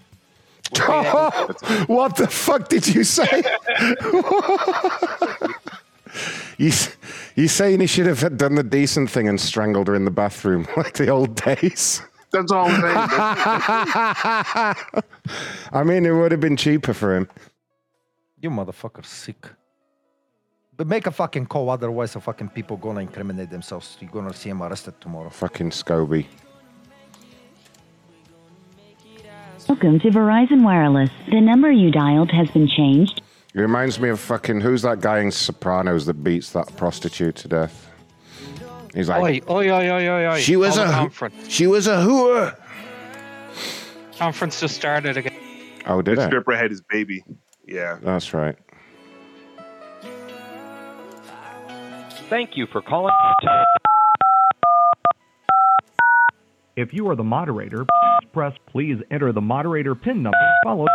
what 1.87 2.17
the 2.17 2.27
fuck 2.27 2.69
did 2.69 2.89
you 2.89 3.05
say? 3.05 3.43
you 6.59 6.69
s- 6.69 6.97
you 7.37 7.47
saying 7.47 7.79
he 7.81 7.87
should 7.87 8.07
have 8.07 8.37
done 8.37 8.57
the 8.57 8.65
decent 8.65 9.09
thing 9.11 9.29
and 9.29 9.41
strangled 9.41 9.87
her 9.87 9.95
in 9.95 10.05
the 10.05 10.11
bathroom 10.11 10.67
like 10.77 10.95
the 10.95 11.09
old 11.09 11.37
days? 11.37 12.03
That's 12.33 12.51
all 12.51 12.67
I'm 12.67 12.81
saying. 12.81 12.97
I 15.73 15.85
mean, 15.85 16.05
it 16.05 16.11
would 16.11 16.33
have 16.33 16.41
been 16.41 16.57
cheaper 16.57 16.93
for 16.93 17.15
him. 17.17 17.29
You 18.41 18.51
motherfucker's 18.51 19.09
sick. 19.09 19.47
But 20.77 20.87
make 20.87 21.07
a 21.07 21.11
fucking 21.11 21.47
call, 21.47 21.71
otherwise, 21.71 22.13
the 22.13 22.21
fucking 22.21 22.51
people 22.51 22.77
gonna 22.77 23.01
incriminate 23.01 23.51
themselves. 23.51 23.97
You're 24.01 24.11
gonna 24.11 24.35
see 24.35 24.51
him 24.51 24.63
arrested 24.63 25.01
tomorrow. 25.01 25.31
Fucking 25.31 25.71
Scobie. 25.71 26.27
Welcome 29.69 29.99
to 30.01 30.11
Verizon 30.11 30.63
Wireless. 30.63 31.11
The 31.31 31.41
number 31.41 31.73
you 31.73 31.91
dialed 31.91 32.31
has 32.31 32.49
been 32.51 32.69
changed. 32.69 33.23
It 33.55 33.61
reminds 33.61 33.99
me 33.99 34.11
of 34.11 34.21
fucking 34.21 34.61
who's 34.61 34.83
that 34.83 35.01
guy 35.01 35.21
in 35.21 35.31
Sopranos 35.31 36.05
that 36.07 36.23
beats 36.23 36.51
that 36.53 36.77
prostitute 36.77 37.37
to 37.37 37.49
death? 37.49 37.91
He's 38.95 39.09
like, 39.09 39.23
Oi, 39.49 39.53
oi, 39.53 39.71
oi, 39.71 39.91
oi, 39.91 40.09
oi, 40.09 40.27
oi. 40.35 40.39
She 40.41 40.57
was 40.57 40.75
Call 40.77 40.85
a 40.85 40.87
the 40.89 40.93
conference. 40.93 41.49
she 41.49 41.67
was 41.67 41.87
a 41.87 41.97
whore. 41.97 42.55
Conference 44.19 44.61
just 44.61 44.75
started 44.77 45.17
again. 45.17 45.33
oh, 45.87 46.03
did 46.03 46.19
the 46.19 46.23
it? 46.25 46.27
stripper 46.27 46.55
had 46.55 46.71
his 46.71 46.83
baby. 46.83 47.25
Yeah. 47.67 47.99
That's 48.03 48.33
right. 48.33 48.57
Thank 52.29 52.57
you 52.57 52.67
for 52.73 52.83
calling. 52.83 53.13
If 56.77 56.93
you 56.93 57.09
are 57.09 57.17
the 57.17 57.25
moderator, 57.25 57.79
please 57.79 58.29
press 58.33 58.53
please 58.67 58.99
enter 59.11 59.33
the 59.33 59.41
moderator 59.41 59.95
pin 59.95 60.23
number 60.23 60.39
followed. 60.65 60.89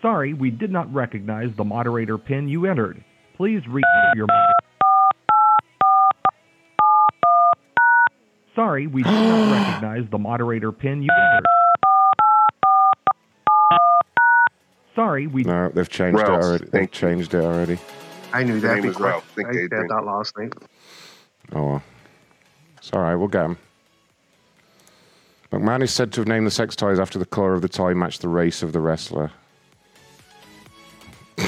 Sorry, 0.00 0.34
we 0.34 0.50
did 0.50 0.70
not 0.70 0.92
recognize 0.92 1.48
the 1.56 1.64
moderator 1.64 2.18
pin 2.18 2.46
you 2.46 2.66
entered. 2.66 3.02
Please 3.36 3.62
re-enter 3.66 4.16
your. 4.16 4.26
Sorry, 8.54 8.86
we 8.86 9.02
did 9.02 9.10
not 9.10 9.52
recognize 9.82 10.10
the 10.10 10.18
moderator 10.18 10.70
pin 10.72 11.02
you 11.02 11.08
entered. 11.10 11.46
Sorry, 14.94 15.26
we. 15.26 15.44
No, 15.44 15.68
they've 15.70 15.88
changed 15.88 16.18
Ralph, 16.20 16.28
it 16.28 16.44
already. 16.44 16.64
They've 16.70 16.90
changed 16.90 17.34
it 17.34 17.44
already. 17.44 17.78
I 18.32 18.42
knew 18.44 18.60
that 18.60 18.76
name 18.76 18.84
is 18.84 18.92
before. 18.94 19.06
Ralph. 19.08 19.28
Think 19.34 19.48
I 19.48 19.52
said 19.52 19.70
think- 19.70 19.88
that 19.88 20.04
last 20.04 20.36
night. 20.38 20.52
Oh 21.52 21.62
well. 21.66 21.82
It's 22.78 22.90
all 22.92 23.00
right. 23.00 23.14
We'll 23.14 23.28
get 23.28 23.44
him. 23.46 23.58
McMahon 25.52 25.82
is 25.82 25.92
said 25.92 26.12
to 26.12 26.20
have 26.20 26.28
named 26.28 26.46
the 26.46 26.50
sex 26.50 26.74
toys 26.76 26.98
after 26.98 27.18
the 27.18 27.26
color 27.26 27.54
of 27.54 27.62
the 27.62 27.68
toy 27.68 27.94
matched 27.94 28.20
the 28.22 28.28
race 28.28 28.62
of 28.62 28.72
the 28.72 28.80
wrestler. 28.80 29.30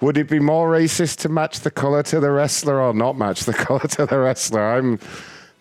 Would 0.00 0.16
it 0.16 0.28
be 0.28 0.38
more 0.40 0.70
racist 0.70 1.18
to 1.18 1.28
match 1.28 1.60
the 1.60 1.70
color 1.70 2.02
to 2.04 2.20
the 2.20 2.30
wrestler 2.30 2.80
or 2.80 2.94
not 2.94 3.18
match 3.18 3.44
the 3.44 3.52
color 3.66 3.80
to 3.80 4.06
the 4.06 4.18
wrestler? 4.18 4.62
I'm 4.76 4.98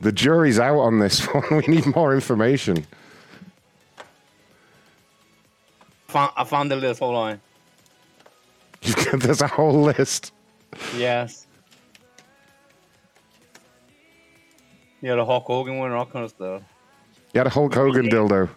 the 0.01 0.11
jury's 0.14 0.59
out 0.59 0.80
on 0.80 0.99
this 0.99 1.25
one. 1.33 1.43
We 1.51 1.67
need 1.75 1.85
more 1.95 2.14
information. 2.14 2.85
Found, 6.09 6.31
I 6.35 6.43
found 6.43 6.71
the 6.71 6.75
list. 6.75 6.99
Hold 6.99 7.15
on. 7.15 7.41
There's 9.19 9.41
a 9.41 9.47
whole 9.47 9.81
list. 9.81 10.33
Yes. 10.97 11.45
Yeah, 15.01 15.15
the 15.15 15.25
Hulk 15.25 15.45
Hogan 15.45 15.77
one 15.77 15.91
and 15.91 15.97
all 15.97 16.05
kind 16.05 16.25
of 16.25 16.31
stuff. 16.31 16.61
Had 17.33 17.47
a 17.47 17.49
Hulk 17.49 17.73
Hogan 17.73 18.09
dildo. 18.09 18.49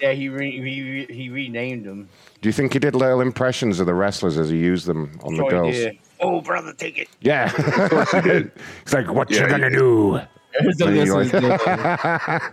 Yeah, 0.00 0.12
he 0.12 0.28
re- 0.28 0.50
he 0.50 0.82
re- 0.82 1.06
he 1.14 1.28
renamed 1.30 1.84
them. 1.86 2.08
Do 2.40 2.48
you 2.48 2.52
think 2.52 2.72
he 2.72 2.78
did 2.78 2.94
little 2.94 3.20
impressions 3.20 3.80
of 3.80 3.86
the 3.86 3.94
wrestlers 3.94 4.36
as 4.36 4.50
he 4.50 4.58
used 4.58 4.86
them 4.86 5.18
on 5.22 5.34
the 5.34 5.42
Sure 5.42 5.44
he 5.44 5.50
girls? 5.50 5.74
did. 5.74 5.98
Oh, 6.20 6.40
brother, 6.40 6.72
take 6.72 6.98
it. 6.98 7.08
Yeah. 7.20 7.48
He's 8.84 8.92
like, 8.92 9.10
what 9.12 9.30
Yeah, 9.30 9.44
you 9.44 9.48
gonna 9.48 9.70
do? 9.70 10.20
There's 10.60 10.80
a 10.80 10.86
And 10.86 10.96
list 10.96 11.06
you're 11.06 11.20
of 11.20 11.30
his 11.30 11.32
like- 11.32 11.60
dildos. 11.60 12.52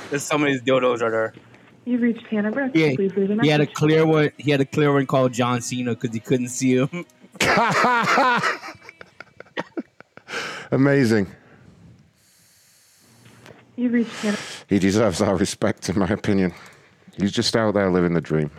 There's 0.10 0.22
some 0.22 0.42
of 0.42 0.48
his 0.48 0.60
dildos 0.62 1.00
are 1.00 1.10
there. 1.10 1.34
You've 1.84 2.00
reached 2.00 2.26
Hannah 2.26 2.50
Brooks. 2.50 2.74
Yeah, 2.74 2.94
Please 2.94 3.14
leave 3.14 3.30
a 3.30 3.42
he 3.42 3.48
had 3.48 3.60
a 3.60 3.66
clear 3.66 4.06
one. 4.06 4.30
He 4.38 4.50
had 4.50 4.60
a 4.60 4.64
clear 4.64 4.92
one 4.92 5.06
called 5.06 5.32
John 5.32 5.60
Cena 5.60 5.94
because 5.94 6.14
he 6.14 6.20
couldn't 6.20 6.48
see 6.48 6.78
him. 6.78 7.04
Amazing. 10.70 11.26
You've 13.76 13.92
reached 13.92 14.12
Hannah. 14.22 14.38
He 14.68 14.78
deserves 14.78 15.20
our 15.20 15.36
respect, 15.36 15.88
in 15.88 15.98
my 15.98 16.08
opinion. 16.08 16.54
He's 17.18 17.32
just 17.32 17.54
out 17.54 17.74
there 17.74 17.90
living 17.90 18.14
the 18.14 18.20
dream. 18.20 18.50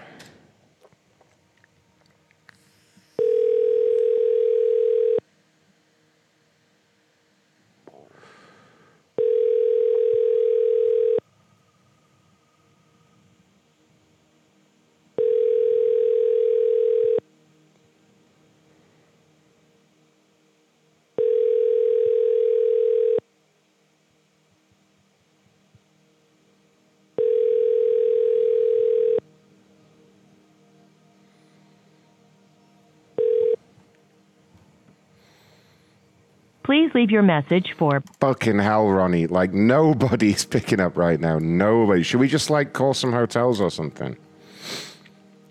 Please 36.75 36.93
leave 36.93 37.09
your 37.09 37.21
message 37.21 37.73
for 37.77 38.03
Fucking 38.19 38.59
hell, 38.59 38.89
Ronnie. 38.89 39.27
Like, 39.27 39.53
nobody's 39.53 40.43
picking 40.55 40.81
up 40.81 40.97
right 40.97 41.17
now. 41.17 41.39
Nobody. 41.39 42.03
Should 42.03 42.19
we 42.19 42.27
just, 42.27 42.49
like, 42.49 42.73
call 42.73 42.93
some 42.93 43.13
hotels 43.13 43.61
or 43.61 43.71
something? 43.71 44.17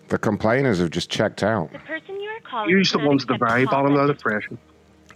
The 0.08 0.18
complainers 0.18 0.80
have 0.80 0.90
just 0.90 1.08
checked 1.08 1.42
out. 1.42 1.72
The 1.72 1.78
person 1.78 2.20
you 2.20 2.28
are 2.28 2.40
calling. 2.40 2.68
Use 2.68 2.92
the 2.92 2.98
ones 2.98 3.22
at 3.22 3.28
the 3.28 3.38
very 3.38 3.64
bottom 3.64 3.96
of 3.96 4.06
the 4.06 4.12
depression. 4.12 4.58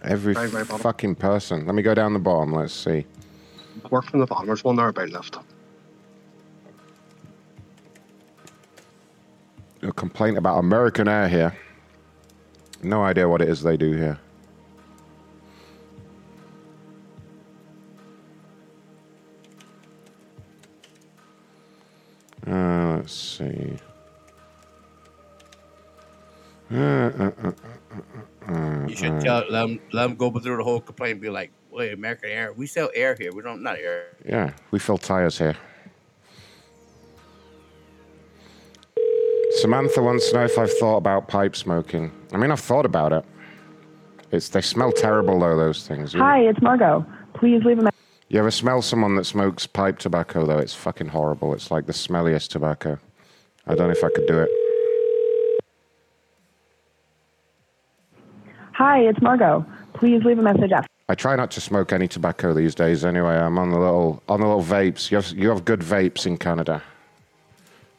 Every 0.01 0.33
Very, 0.33 0.49
very 0.49 0.63
bottom. 0.63 0.79
fucking 0.79 1.13
person. 1.13 1.67
Let 1.67 1.75
me 1.75 1.83
go 1.83 1.93
down 1.93 2.13
the 2.13 2.19
bottom. 2.19 2.53
Let's 2.53 2.73
see. 2.73 3.05
Work 3.91 4.05
from 4.05 4.19
the 4.19 4.25
bottom. 4.25 4.47
There's 4.47 4.63
one 4.63 4.77
there 4.77 4.87
about 4.87 5.09
Lyft. 5.09 5.43
A 9.83 9.91
complaint 9.91 10.39
about 10.39 10.57
American 10.57 11.07
Air 11.07 11.27
here. 11.29 11.55
No 12.81 13.03
idea 13.03 13.29
what 13.29 13.43
it 13.43 13.49
is 13.49 13.61
they 13.61 13.77
do 13.77 13.91
here. 13.91 14.19
Uh, 22.49 22.97
let's 22.97 23.13
see. 23.13 23.77
Uh, 26.71 26.77
uh, 26.77 27.31
uh, 28.47 28.85
You 28.87 28.95
should 28.95 29.21
tell 29.21 29.39
let 29.49 29.51
them, 29.51 29.79
let 29.91 30.03
them 30.03 30.15
go 30.15 30.31
through 30.31 30.57
the 30.57 30.63
whole 30.63 30.79
complaint 30.79 31.13
and 31.13 31.21
be 31.21 31.29
like, 31.29 31.51
wait, 31.71 31.93
American 31.93 32.29
Air, 32.29 32.53
we 32.53 32.67
sell 32.67 32.89
air 32.95 33.15
here. 33.19 33.31
We 33.33 33.41
don't, 33.41 33.61
not 33.61 33.77
air. 33.77 34.07
Yeah, 34.25 34.53
we 34.71 34.79
fill 34.79 34.97
tires 34.97 35.37
here. 35.37 35.55
Samantha 39.61 40.01
wants 40.01 40.29
to 40.29 40.35
know 40.37 40.45
if 40.45 40.57
I've 40.57 40.73
thought 40.77 40.97
about 40.97 41.27
pipe 41.27 41.55
smoking. 41.55 42.11
I 42.31 42.37
mean, 42.37 42.51
I've 42.51 42.59
thought 42.59 42.85
about 42.85 43.13
it. 43.13 43.25
It's 44.31 44.49
they 44.49 44.61
smell 44.61 44.91
terrible 44.91 45.39
though. 45.39 45.57
Those 45.57 45.87
things. 45.87 46.13
You, 46.13 46.19
Hi, 46.21 46.41
it's 46.41 46.61
Margot. 46.61 47.05
Please 47.33 47.63
leave 47.63 47.79
a 47.79 47.83
message. 47.83 47.88
You 48.29 48.39
ever 48.39 48.51
smell 48.51 48.81
someone 48.81 49.15
that 49.15 49.25
smokes 49.25 49.65
pipe 49.65 49.97
tobacco 49.97 50.45
though? 50.45 50.59
It's 50.59 50.75
fucking 50.75 51.07
horrible. 51.07 51.53
It's 51.53 51.71
like 51.71 51.87
the 51.87 51.93
smelliest 51.93 52.49
tobacco. 52.49 52.99
I 53.65 53.75
don't 53.75 53.87
know 53.87 53.91
if 53.91 54.03
I 54.03 54.09
could 54.09 54.27
do 54.27 54.39
it. 54.39 54.49
Hi, 58.73 58.99
it's 58.99 59.21
Margot. 59.21 59.65
Please 59.93 60.23
leave 60.23 60.39
a 60.39 60.41
message 60.41 60.71
after. 60.71 60.87
I 61.09 61.15
try 61.15 61.35
not 61.35 61.49
to 61.51 61.61
smoke 61.61 61.91
any 61.91 62.07
tobacco 62.07 62.53
these 62.53 62.75
days. 62.75 63.03
Anyway, 63.03 63.35
I'm 63.35 63.57
on 63.57 63.71
the 63.71 63.79
little 63.79 64.21
on 64.29 64.41
the 64.41 64.47
little 64.47 64.63
vapes. 64.63 65.09
You 65.09 65.17
have 65.17 65.31
you 65.31 65.49
have 65.49 65.65
good 65.65 65.81
vapes 65.81 66.27
in 66.27 66.37
Canada. 66.37 66.83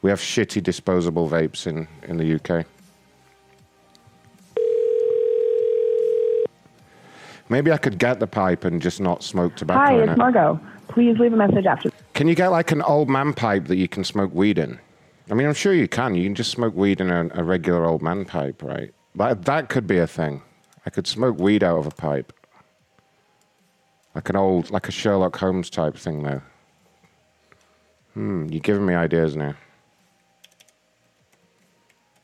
We 0.03 0.11
have 0.11 0.21
shitty 0.21 0.63
disposable 0.63 1.29
vapes 1.29 1.67
in 1.67 1.89
in 2.05 2.19
the 2.19 2.37
UK. 2.37 2.67
Maybe 7.51 7.73
I 7.73 7.79
could 7.79 7.99
get 7.99 8.21
the 8.21 8.29
pipe 8.29 8.65
and 8.65 8.81
just 8.81 9.01
not 9.01 9.25
smoke 9.25 9.57
tobacco 9.57 9.81
Hi, 9.81 9.95
in 9.95 10.09
it's 10.09 10.13
it. 10.13 10.19
Margot. 10.19 10.59
Please 10.89 11.19
leave 11.19 11.33
a 11.33 11.37
message 11.37 11.67
after. 11.67 11.91
Can 12.15 12.29
you 12.29 12.37
get 12.37 12.49
like 12.49 12.71
an 12.71 12.81
old 12.83 13.11
man 13.11 13.35
pipe 13.35 13.67
that 13.67 13.77
you 13.77 13.89
can 13.89 14.05
smoke 14.05 14.33
weed 14.33 14.57
in? 14.57 14.79
I 15.31 15.35
mean, 15.35 15.49
I'm 15.49 15.55
sure 15.55 15.75
you 15.75 15.89
can. 15.89 16.15
You 16.15 16.25
can 16.25 16.37
just 16.37 16.53
smoke 16.53 16.75
weed 16.75 17.01
in 17.01 17.11
a, 17.11 17.29
a 17.35 17.43
regular 17.43 17.85
old 17.87 18.03
man 18.03 18.25
pipe, 18.25 18.63
right? 18.63 18.95
That 19.17 19.45
that 19.47 19.69
could 19.69 19.89
be 19.89 19.99
a 19.99 20.07
thing. 20.07 20.43
I 20.87 20.91
could 20.91 21.09
smoke 21.09 21.39
weed 21.39 21.65
out 21.65 21.79
of 21.79 21.87
a 21.87 21.91
pipe, 21.91 22.33
like 24.15 24.29
an 24.29 24.37
old, 24.37 24.71
like 24.71 24.89
a 24.89 24.93
Sherlock 24.93 25.37
Holmes 25.37 25.71
type 25.71 25.97
thing, 25.97 26.23
though. 26.23 26.43
Hmm, 28.15 28.47
you're 28.49 28.61
giving 28.61 28.87
me 28.87 28.95
ideas 28.95 29.37
now. 29.37 29.55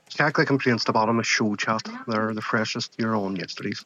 Check 0.08 0.36
the 0.36 0.46
complaints 0.46 0.84
at 0.84 0.86
the 0.86 0.92
bottom 0.92 1.18
of 1.18 1.26
show 1.26 1.54
chat. 1.56 1.82
They're 2.06 2.32
the 2.32 2.40
freshest. 2.40 2.94
You're 2.98 3.16
on 3.16 3.36
yesterday's. 3.36 3.84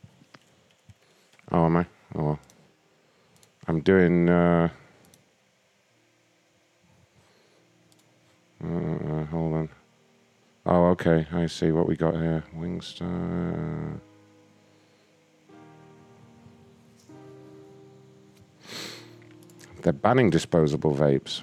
Oh, 1.53 1.67
am 1.67 1.77
I? 1.79 1.87
Oh, 2.15 2.25
well. 2.25 2.39
I'm 3.67 3.81
doing. 3.81 4.29
Uh, 4.29 4.69
uh, 8.62 9.25
hold 9.27 9.55
on. 9.55 9.69
Oh, 10.67 10.85
okay. 10.91 11.27
I 11.33 11.47
see 11.47 11.73
what 11.73 11.89
we 11.89 11.97
got 11.97 12.15
here. 12.15 12.45
Wingstar. 12.57 14.01
They're 19.83 19.93
banning 19.93 20.31
disposable 20.31 20.95
vapes. 20.95 21.43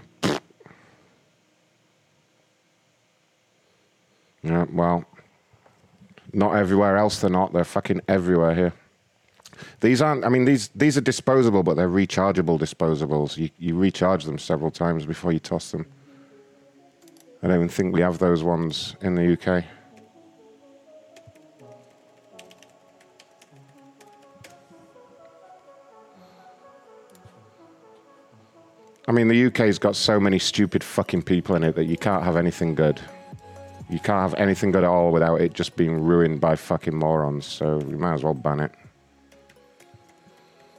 Yeah, 4.43 4.65
well, 4.71 5.03
not 6.31 6.55
everywhere 6.55 6.97
else 6.97 7.19
they're 7.19 7.29
not. 7.29 7.51
They're 7.51 7.63
fucking 7.63 8.01
everywhere 8.07 8.53
here. 8.53 8.73
These 9.79 10.01
aren't. 10.01 10.25
I 10.25 10.29
mean, 10.29 10.45
these 10.45 10.69
these 10.69 10.97
are 10.97 11.01
disposable, 11.01 11.63
but 11.63 11.75
they're 11.75 11.89
rechargeable 11.89 12.59
disposables. 12.59 13.37
You 13.37 13.49
you 13.57 13.75
recharge 13.75 14.25
them 14.25 14.37
several 14.37 14.71
times 14.71 15.05
before 15.05 15.31
you 15.31 15.39
toss 15.39 15.71
them. 15.71 15.85
I 17.41 17.47
don't 17.47 17.55
even 17.57 17.69
think 17.69 17.93
we 17.93 18.01
have 18.01 18.17
those 18.17 18.43
ones 18.43 18.95
in 19.01 19.15
the 19.15 19.33
UK. 19.33 19.63
I 29.09 29.13
mean, 29.13 29.29
the 29.29 29.45
UK's 29.45 29.79
got 29.79 29.95
so 29.95 30.19
many 30.19 30.37
stupid 30.37 30.83
fucking 30.83 31.21
people 31.21 31.55
in 31.55 31.63
it 31.63 31.75
that 31.75 31.85
you 31.85 31.97
can't 31.97 32.23
have 32.23 32.35
anything 32.35 32.75
good. 32.75 32.99
You 33.89 33.99
can't 33.99 34.19
have 34.19 34.33
anything 34.33 34.71
good 34.71 34.83
at 34.83 34.89
all 34.89 35.11
without 35.11 35.39
it 35.39 35.53
just 35.53 35.77
being 35.77 36.03
ruined 36.03 36.41
by 36.41 36.57
fucking 36.57 36.93
morons. 36.93 37.45
So 37.45 37.77
we 37.77 37.95
might 37.95 38.15
as 38.15 38.23
well 38.23 38.33
ban 38.33 38.59
it. 38.59 38.71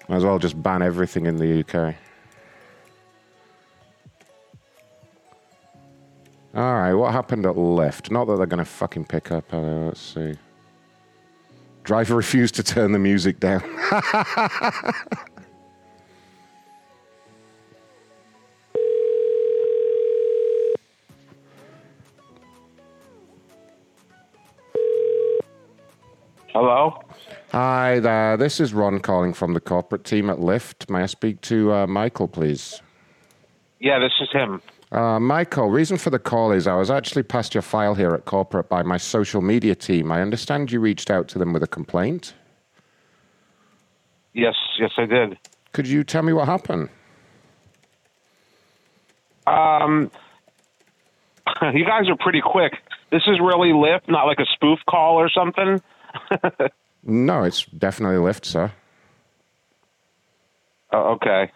Might 0.08 0.16
as 0.16 0.24
well 0.24 0.38
just 0.38 0.62
ban 0.62 0.80
everything 0.82 1.26
in 1.26 1.36
the 1.36 1.60
UK. 1.60 1.94
All 6.54 6.74
right, 6.74 6.94
what 6.94 7.12
happened 7.12 7.44
at 7.44 7.54
Lyft? 7.56 8.10
Not 8.10 8.24
that 8.26 8.36
they're 8.36 8.46
going 8.46 8.58
to 8.58 8.64
fucking 8.64 9.04
pick 9.04 9.30
up. 9.30 9.52
Uh, 9.52 9.86
let's 9.86 10.00
see. 10.00 10.34
Driver 11.84 12.16
refused 12.16 12.54
to 12.54 12.62
turn 12.62 12.92
the 12.92 12.98
music 12.98 13.38
down. 13.38 13.62
Hello? 26.52 27.07
Hi 27.52 27.98
there, 27.98 28.36
this 28.36 28.60
is 28.60 28.74
Ron 28.74 29.00
calling 29.00 29.32
from 29.32 29.54
the 29.54 29.60
corporate 29.60 30.04
team 30.04 30.28
at 30.28 30.36
Lyft. 30.36 30.90
May 30.90 31.04
I 31.04 31.06
speak 31.06 31.40
to 31.42 31.72
uh, 31.72 31.86
Michael, 31.86 32.28
please? 32.28 32.82
Yeah, 33.80 33.98
this 33.98 34.12
is 34.20 34.28
him. 34.30 34.60
Uh, 34.92 35.18
Michael, 35.18 35.70
reason 35.70 35.96
for 35.96 36.10
the 36.10 36.18
call 36.18 36.52
is 36.52 36.66
I 36.66 36.74
was 36.74 36.90
actually 36.90 37.22
passed 37.22 37.54
your 37.54 37.62
file 37.62 37.94
here 37.94 38.12
at 38.12 38.26
corporate 38.26 38.68
by 38.68 38.82
my 38.82 38.98
social 38.98 39.40
media 39.40 39.74
team. 39.74 40.12
I 40.12 40.20
understand 40.20 40.70
you 40.70 40.78
reached 40.78 41.10
out 41.10 41.26
to 41.28 41.38
them 41.38 41.54
with 41.54 41.62
a 41.62 41.66
complaint. 41.66 42.34
Yes, 44.34 44.54
yes, 44.78 44.90
I 44.98 45.06
did. 45.06 45.38
Could 45.72 45.88
you 45.88 46.04
tell 46.04 46.22
me 46.22 46.34
what 46.34 46.48
happened? 46.48 46.90
Um, 49.46 50.10
you 51.72 51.86
guys 51.86 52.10
are 52.10 52.16
pretty 52.20 52.42
quick. 52.42 52.74
This 53.10 53.22
is 53.26 53.40
really 53.40 53.70
Lyft, 53.70 54.06
not 54.06 54.26
like 54.26 54.38
a 54.38 54.46
spoof 54.52 54.80
call 54.86 55.16
or 55.16 55.30
something. 55.30 55.80
No, 57.02 57.44
it's 57.44 57.64
definitely 57.66 58.18
Lyft, 58.18 58.44
sir. 58.44 58.72
Oh, 60.92 61.16
okay. 61.16 61.52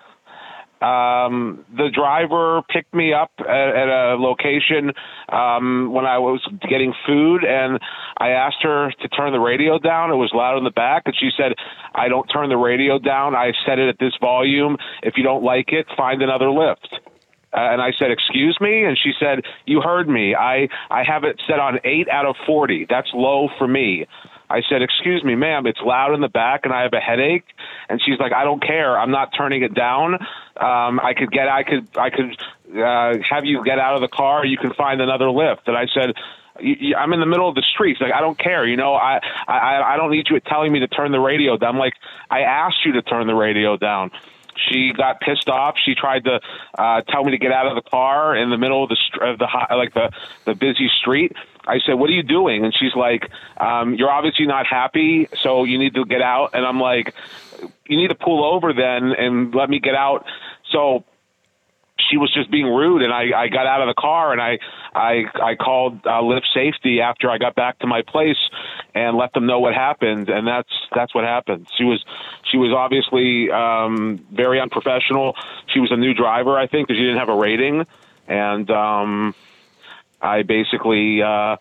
Um, 0.83 1.65
the 1.77 1.91
driver 1.95 2.63
picked 2.69 2.93
me 2.93 3.13
up 3.13 3.31
at, 3.39 3.47
at 3.49 3.89
a 3.89 4.17
location 4.19 4.91
um, 5.29 5.93
when 5.93 6.07
I 6.07 6.19
was 6.19 6.43
getting 6.69 6.93
food, 7.07 7.45
and 7.45 7.79
I 8.19 8.31
asked 8.31 8.63
her 8.63 8.91
to 8.91 9.09
turn 9.09 9.33
the 9.33 9.39
radio 9.39 9.79
down. 9.79 10.11
It 10.11 10.17
was 10.17 10.33
loud 10.35 10.59
in 10.59 10.65
the 10.65 10.73
back, 10.73 11.05
and 11.07 11.15
she 11.17 11.31
said, 11.37 11.53
"I 11.95 12.09
don't 12.09 12.27
turn 12.27 12.49
the 12.49 12.57
radio 12.57 12.99
down. 12.99 13.37
I 13.37 13.53
set 13.65 13.79
it 13.79 13.89
at 13.89 14.01
this 14.01 14.15
volume. 14.21 14.77
If 15.05 15.15
you 15.17 15.23
don't 15.23 15.45
like 15.45 15.73
it, 15.73 15.87
find 15.97 16.21
another 16.21 16.51
lift." 16.51 16.89
Uh, 17.55 17.61
and 17.61 17.81
I 17.81 17.93
said, 17.97 18.11
"Excuse 18.11 18.59
me," 18.61 18.83
and 18.85 18.99
she 18.99 19.13
said, 19.21 19.45
"You 19.67 19.83
heard 19.83 20.09
me. 20.09 20.35
I 20.35 20.69
I 20.91 21.05
have 21.05 21.23
it 21.23 21.41
set 21.47 21.61
on 21.61 21.79
eight 21.85 22.09
out 22.09 22.27
of 22.27 22.35
forty. 22.45 22.87
That's 22.91 23.11
low 23.15 23.49
for 23.57 23.69
me." 23.69 24.07
I 24.53 24.61
said, 24.69 24.83
"Excuse 24.83 25.25
me, 25.25 25.35
ma'am. 25.35 25.67
It's 25.67 25.81
loud 25.81 26.15
in 26.15 26.21
the 26.21 26.29
back, 26.29 26.61
and 26.65 26.73
I 26.73 26.83
have 26.83 26.93
a 26.93 27.01
headache." 27.01 27.45
And 27.89 28.01
she's 28.05 28.19
like, 28.19 28.33
"I 28.33 28.45
don't 28.45 28.63
care. 28.63 28.99
I'm 28.99 29.11
not 29.11 29.31
turning 29.37 29.63
it 29.63 29.75
down. 29.75 30.15
Um, 30.57 31.01
I 31.01 31.15
could 31.17 31.31
get, 31.33 31.49
I 31.49 31.63
could, 31.63 31.89
I 31.97 32.11
could 32.11 32.31
uh, 32.79 33.13
have 33.29 33.45
you 33.45 33.65
get 33.65 33.79
out 33.79 33.95
of 33.95 34.01
the 34.03 34.09
car. 34.09 34.45
You 34.47 34.59
can 34.59 34.73
find 34.75 35.01
another 35.01 35.31
lift." 35.31 35.67
And 35.67 35.77
I 35.77 35.87
said. 35.97 36.15
"Y- 36.61 36.77
y- 36.81 36.97
I'm 37.01 37.13
in 37.15 37.21
the 37.21 37.27
middle 37.27 37.49
of 37.49 37.55
the 37.55 37.65
streets. 37.75 37.99
Like 38.01 38.13
I 38.13 38.21
don't 38.21 38.39
care, 38.39 38.67
you 38.67 38.77
know. 38.77 38.93
I 38.95 39.21
I 39.49 39.95
I 39.95 39.97
don't 39.97 40.11
need 40.11 40.27
you 40.29 40.39
telling 40.41 40.71
me 40.71 40.81
to 40.81 40.87
turn 40.87 41.11
the 41.11 41.19
radio 41.33 41.57
down. 41.57 41.79
Like 41.79 41.95
I 42.31 42.41
asked 42.41 42.85
you 42.85 42.93
to 42.93 43.03
turn 43.03 43.27
the 43.27 43.35
radio 43.35 43.79
down. 43.79 44.11
She 44.57 44.93
got 44.97 45.21
pissed 45.21 45.49
off. 45.49 45.77
She 45.83 45.95
tried 45.95 46.25
to 46.25 46.41
uh, 46.79 47.03
tell 47.03 47.25
me 47.25 47.33
to 47.33 47.39
get 47.39 47.53
out 47.53 47.67
of 47.67 47.75
the 47.75 47.89
car 47.89 48.37
in 48.37 48.51
the 48.51 48.59
middle 48.59 48.85
of 48.85 48.91
the 48.91 48.97
of 49.21 49.39
the 49.39 49.49
like 49.71 49.95
the 49.95 50.11
the 50.45 50.55
busy 50.55 50.91
street. 51.01 51.33
I 51.67 51.79
said, 51.87 51.95
"What 51.95 52.11
are 52.11 52.15
you 52.15 52.23
doing?" 52.23 52.65
And 52.65 52.75
she's 52.75 52.95
like, 52.95 53.31
um, 53.59 53.95
"You're 53.95 54.11
obviously 54.11 54.47
not 54.47 54.67
happy, 54.67 55.29
so 55.43 55.65
you 55.65 55.79
need 55.79 55.95
to 55.95 56.05
get 56.05 56.23
out." 56.23 56.51
And 56.55 56.67
I'm 56.67 56.81
like, 56.81 57.15
you 57.87 57.97
need 57.97 58.09
to 58.09 58.15
pull 58.15 58.45
over 58.45 58.73
then 58.73 59.13
and 59.13 59.55
let 59.55 59.71
me 59.71 59.79
get 59.79 59.95
out. 59.95 60.27
So 60.71 61.05
she 62.11 62.17
was 62.17 62.33
just 62.33 62.51
being 62.51 62.67
rude, 62.67 63.03
and 63.03 63.13
I, 63.13 63.43
I 63.43 63.49
got 63.49 63.67
out 63.67 63.81
of 63.81 63.89
the 63.89 64.01
car 64.01 64.33
and 64.33 64.41
I 64.41 64.59
I 64.95 65.25
I 65.43 65.55
called 65.55 66.07
uh, 66.07 66.21
Lyft 66.21 66.53
Safety 66.55 67.01
after 67.01 67.31
I 67.31 67.39
got 67.39 67.55
back 67.55 67.79
to 67.81 67.87
my 67.87 68.03
place 68.03 68.39
and 68.95 69.17
let 69.17 69.33
them 69.33 69.47
know 69.47 69.61
what 69.61 69.75
happened, 69.75 70.29
and 70.29 70.47
that's 70.47 70.73
that's 70.95 71.15
what 71.15 71.25
happened. 71.25 71.69
She 71.77 71.85
was 71.85 72.05
she 72.51 72.59
was 72.59 72.73
obviously 72.73 73.51
um, 73.51 74.25
very 74.33 74.61
unprofessional. 74.61 75.35
She 75.73 75.81
was 75.81 75.91
a 75.93 75.97
new 75.97 76.15
driver, 76.15 76.59
I 76.59 76.67
think, 76.67 76.89
because 76.89 76.99
she 76.99 77.05
didn't 77.05 77.19
have 77.19 77.29
a 77.29 77.37
rating, 77.37 77.87
and 78.29 78.71
um, 78.71 79.35
I 80.21 80.43
basically. 80.43 81.23
Uh, 81.23 81.57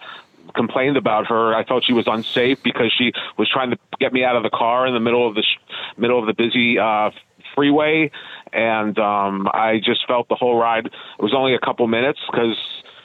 complained 0.54 0.98
about 0.98 1.28
her. 1.28 1.54
I 1.54 1.64
felt 1.64 1.86
she 1.86 1.94
was 1.94 2.08
unsafe 2.08 2.62
because 2.64 2.94
she 2.98 3.14
was 3.38 3.50
trying 3.50 3.72
to 3.72 3.78
get 4.00 4.12
me 4.12 4.24
out 4.24 4.36
of 4.36 4.44
the 4.44 4.50
car 4.50 4.88
in 4.88 4.94
the 4.94 5.00
middle 5.00 5.28
of 5.28 5.36
the 5.36 5.44
sh- 5.44 5.74
middle 5.98 6.20
of 6.20 6.26
the 6.26 6.34
busy 6.34 6.78
uh, 6.78 7.12
freeway, 7.56 8.12
and 8.54 8.98
um, 9.00 9.48
I 9.54 9.80
just 9.84 10.08
felt 10.08 10.28
the 10.30 10.36
whole 10.36 10.60
ride. 10.60 10.86
It 10.86 11.22
was 11.22 11.34
only 11.36 11.56
a 11.56 11.60
couple 11.60 11.88
minutes 11.88 12.20
because. 12.32 12.58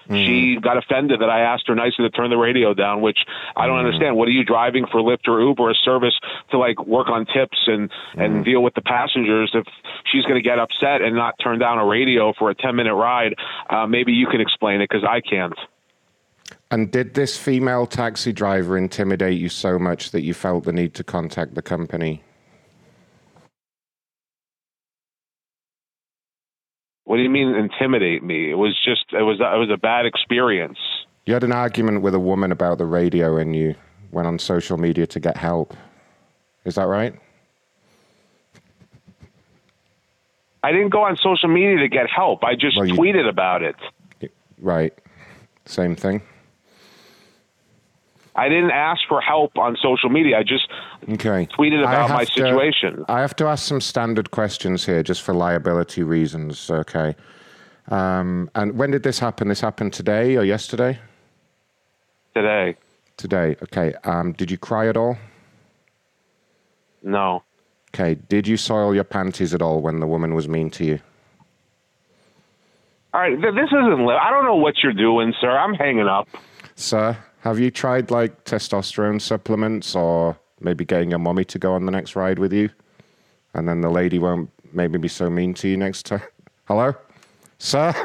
She 0.09 0.57
got 0.63 0.79
offended 0.79 1.21
that 1.21 1.31
I 1.31 1.41
asked 1.41 1.67
her 1.67 1.75
nicely 1.75 2.09
to 2.09 2.11
turn 2.11 2.31
the 2.31 2.37
radio 2.37 2.75
down, 2.75 3.01
which 3.01 3.19
I 3.57 3.67
don't 3.67 3.79
understand. 3.79 4.15
What 4.15 4.29
are 4.29 4.31
you 4.31 4.45
driving 4.45 4.87
for 4.87 5.01
Lyft 5.01 5.27
or 5.27 5.41
Uber, 5.41 5.69
a 5.69 5.75
service 5.75 6.15
to 6.53 6.59
like 6.59 6.79
work 6.87 7.09
on 7.09 7.27
tips 7.27 7.59
and 7.67 7.91
and 8.15 8.45
deal 8.45 8.63
with 8.63 8.75
the 8.75 8.83
passengers? 8.83 9.51
If 9.53 9.67
she's 10.13 10.23
going 10.23 10.37
to 10.37 10.49
get 10.49 10.61
upset 10.61 11.03
and 11.03 11.17
not 11.17 11.35
turn 11.43 11.59
down 11.59 11.79
a 11.79 11.85
radio 11.85 12.33
for 12.39 12.51
a 12.51 12.55
ten 12.55 12.77
minute 12.77 12.95
ride, 12.95 13.35
uh, 13.69 13.89
maybe 13.89 14.13
you 14.13 14.29
can 14.29 14.41
explain 14.41 14.81
it 14.81 14.89
because 14.89 15.03
I 15.03 15.21
can't. 15.21 15.59
And 16.71 16.91
did 16.91 17.15
this 17.15 17.37
female 17.37 17.87
taxi 17.87 18.33
driver 18.33 18.77
intimidate 18.77 19.39
you 19.41 19.49
so 19.49 19.77
much 19.79 20.11
that 20.11 20.23
you 20.23 20.35
felt 20.35 20.65
the 20.65 20.73
need 20.73 20.95
to 20.95 21.05
contact 21.05 21.55
the 21.55 21.63
company? 21.63 22.23
What 27.07 27.17
do 27.19 27.23
you 27.23 27.31
mean 27.31 27.55
intimidate 27.55 28.25
me? 28.25 28.51
It 28.51 28.57
was 28.57 28.77
just 28.85 29.07
it 29.13 29.23
was 29.23 29.39
it 29.41 29.59
was 29.59 29.71
a 29.73 29.77
bad 29.77 30.07
experience. 30.07 30.79
You 31.25 31.35
had 31.35 31.45
an 31.45 31.53
argument 31.53 32.03
with 32.03 32.15
a 32.17 32.19
woman 32.21 32.51
about 32.51 32.79
the 32.79 32.85
radio 32.85 33.37
and 33.37 33.55
you 33.55 33.77
went 34.11 34.27
on 34.27 34.39
social 34.41 34.77
media 34.77 35.07
to 35.07 35.21
get 35.21 35.37
help. 35.37 35.73
Is 36.65 36.75
that 36.75 36.89
right? 36.89 37.15
I 40.65 40.73
didn't 40.73 40.89
go 40.91 41.03
on 41.05 41.17
social 41.17 41.49
media 41.49 41.79
to 41.79 41.89
get 41.89 42.11
help. 42.11 42.43
I 42.43 42.57
just 42.57 42.77
Well, 42.77 42.87
you- 42.87 42.95
tweeted 42.95 43.29
about 43.29 43.63
it. 43.63 43.77
Right. 44.59 44.93
Same 45.65 45.95
thing. 45.95 46.23
I 48.37 48.49
didn't 48.49 48.71
ask 48.71 49.01
for 49.09 49.21
help 49.21 49.57
on 49.59 49.77
social 49.81 50.11
media. 50.11 50.39
I 50.39 50.43
just 50.43 50.69
Okay. 51.15 51.47
tweeted 51.59 51.81
about 51.81 52.11
my 52.11 52.25
to- 52.25 52.33
situation. 52.33 53.05
I 53.09 53.21
have 53.21 53.35
to 53.37 53.47
ask 53.47 53.67
some 53.67 53.81
standard 53.81 54.31
questions 54.31 54.85
here 54.87 55.03
just 55.03 55.23
for 55.23 55.35
liability 55.35 56.03
reasons, 56.03 56.71
okay? 56.71 57.17
Um, 57.91 58.51
and 58.55 58.77
when 58.79 58.91
did 58.91 59.03
this 59.05 59.19
happen? 59.19 59.49
This 59.49 59.61
happened 59.61 59.93
today 59.95 60.37
or 60.37 60.45
yesterday? 60.45 60.99
Today. 62.35 62.77
Today, 63.17 63.57
okay. 63.63 63.95
Um, 64.05 64.33
did 64.33 64.51
you 64.51 64.59
cry 64.59 64.89
at 64.89 64.97
all? 64.97 65.17
No. 67.03 67.43
Okay. 67.95 68.17
Did 68.29 68.47
you 68.47 68.57
soil 68.59 68.95
your 68.95 69.05
panties 69.05 69.55
at 69.55 69.63
all 69.63 69.81
when 69.81 70.01
the 70.01 70.07
woman 70.07 70.35
was 70.35 70.47
mean 70.49 70.69
to 70.71 70.85
you? 70.85 70.99
All 73.15 73.23
right, 73.23 73.41
th- 73.41 73.55
this 73.55 73.69
isn't. 73.69 74.05
Li- 74.05 74.19
I 74.21 74.29
don't 74.31 74.45
know 74.45 74.57
what 74.57 74.75
you're 74.83 74.93
doing, 74.93 75.33
sir. 75.41 75.49
I'm 75.57 75.73
hanging 75.73 76.07
up. 76.09 76.29
Sir, 76.75 77.17
have 77.47 77.61
you 77.61 77.71
tried 77.71 78.11
like 78.11 78.45
testosterone 78.45 79.23
supplements 79.23 79.95
or 79.95 80.37
maybe 80.59 80.85
getting 80.85 81.11
your 81.11 81.21
mommy 81.21 81.45
to 81.45 81.61
go 81.61 81.75
on 81.75 81.87
the 81.87 81.93
next 81.93 82.17
ride 82.17 82.41
with 82.41 82.53
you? 82.53 82.69
And 83.55 83.69
then 83.69 83.83
the 83.83 83.89
lady 83.89 84.19
won't 84.19 84.51
maybe 84.73 84.99
be 84.99 85.07
so 85.07 85.31
mean 85.31 85.55
to 85.55 85.69
you 85.69 85.77
next 85.77 86.07
time. 86.07 86.23
Hello? 86.65 86.97
Sir? 87.59 87.93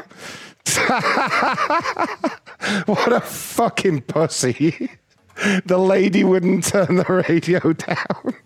what 2.86 3.12
a 3.12 3.20
fucking 3.20 4.02
pussy. 4.02 4.88
the 5.66 5.78
lady 5.78 6.22
wouldn't 6.22 6.64
turn 6.64 6.94
the 6.94 7.24
radio 7.28 7.72
down. 7.72 8.36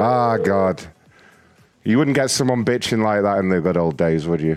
Ah, 0.00 0.38
God. 0.38 0.84
You 1.84 1.98
wouldn't 1.98 2.16
get 2.16 2.30
someone 2.30 2.64
bitching 2.64 3.04
like 3.04 3.22
that 3.22 3.38
in 3.38 3.48
the 3.48 3.60
good 3.60 3.76
old 3.76 3.96
days, 3.96 4.26
would 4.26 4.40
you? 4.40 4.56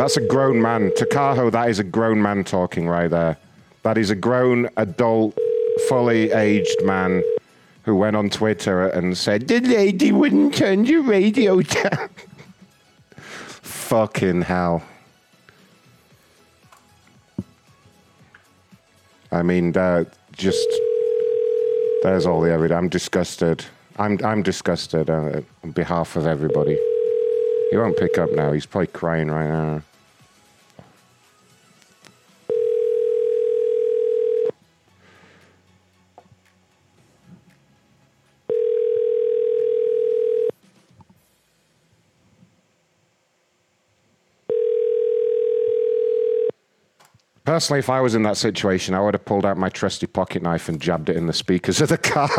That's 0.00 0.16
a 0.16 0.26
grown 0.26 0.62
man. 0.62 0.92
Takaho, 0.92 1.52
that 1.52 1.68
is 1.68 1.78
a 1.78 1.84
grown 1.84 2.22
man 2.22 2.42
talking 2.42 2.88
right 2.88 3.10
there. 3.10 3.36
That 3.82 3.98
is 3.98 4.08
a 4.08 4.14
grown, 4.14 4.66
adult, 4.78 5.38
fully 5.88 6.32
aged 6.32 6.82
man 6.84 7.22
who 7.82 7.94
went 7.94 8.16
on 8.16 8.30
Twitter 8.30 8.86
and 8.86 9.14
said, 9.14 9.46
The 9.46 9.60
lady 9.60 10.10
wouldn't 10.10 10.54
turn 10.54 10.86
your 10.86 11.02
radio 11.02 11.60
down. 11.60 12.08
Fucking 13.18 14.40
hell. 14.40 14.82
I 19.30 19.42
mean, 19.42 19.74
just 20.32 20.68
there's 22.02 22.24
all 22.24 22.40
the 22.40 22.50
evidence. 22.50 22.78
I'm 22.78 22.88
disgusted. 22.88 23.66
I'm 23.98 24.18
I'm 24.24 24.42
disgusted 24.42 25.10
uh, 25.10 25.42
on 25.62 25.72
behalf 25.72 26.16
of 26.16 26.26
everybody. 26.26 26.78
He 27.70 27.76
won't 27.76 27.98
pick 27.98 28.16
up 28.16 28.32
now. 28.32 28.52
He's 28.52 28.64
probably 28.64 28.86
crying 28.86 29.30
right 29.30 29.46
now. 29.46 29.82
Personally, 47.50 47.80
if 47.80 47.90
I 47.90 48.00
was 48.00 48.14
in 48.14 48.22
that 48.22 48.36
situation, 48.36 48.94
I 48.94 49.00
would 49.00 49.14
have 49.14 49.24
pulled 49.24 49.44
out 49.44 49.56
my 49.56 49.70
trusty 49.70 50.06
pocket 50.06 50.40
knife 50.40 50.68
and 50.68 50.80
jabbed 50.80 51.08
it 51.08 51.16
in 51.16 51.26
the 51.26 51.32
speakers 51.32 51.80
of 51.80 51.88
the 51.88 51.98
car. 51.98 52.30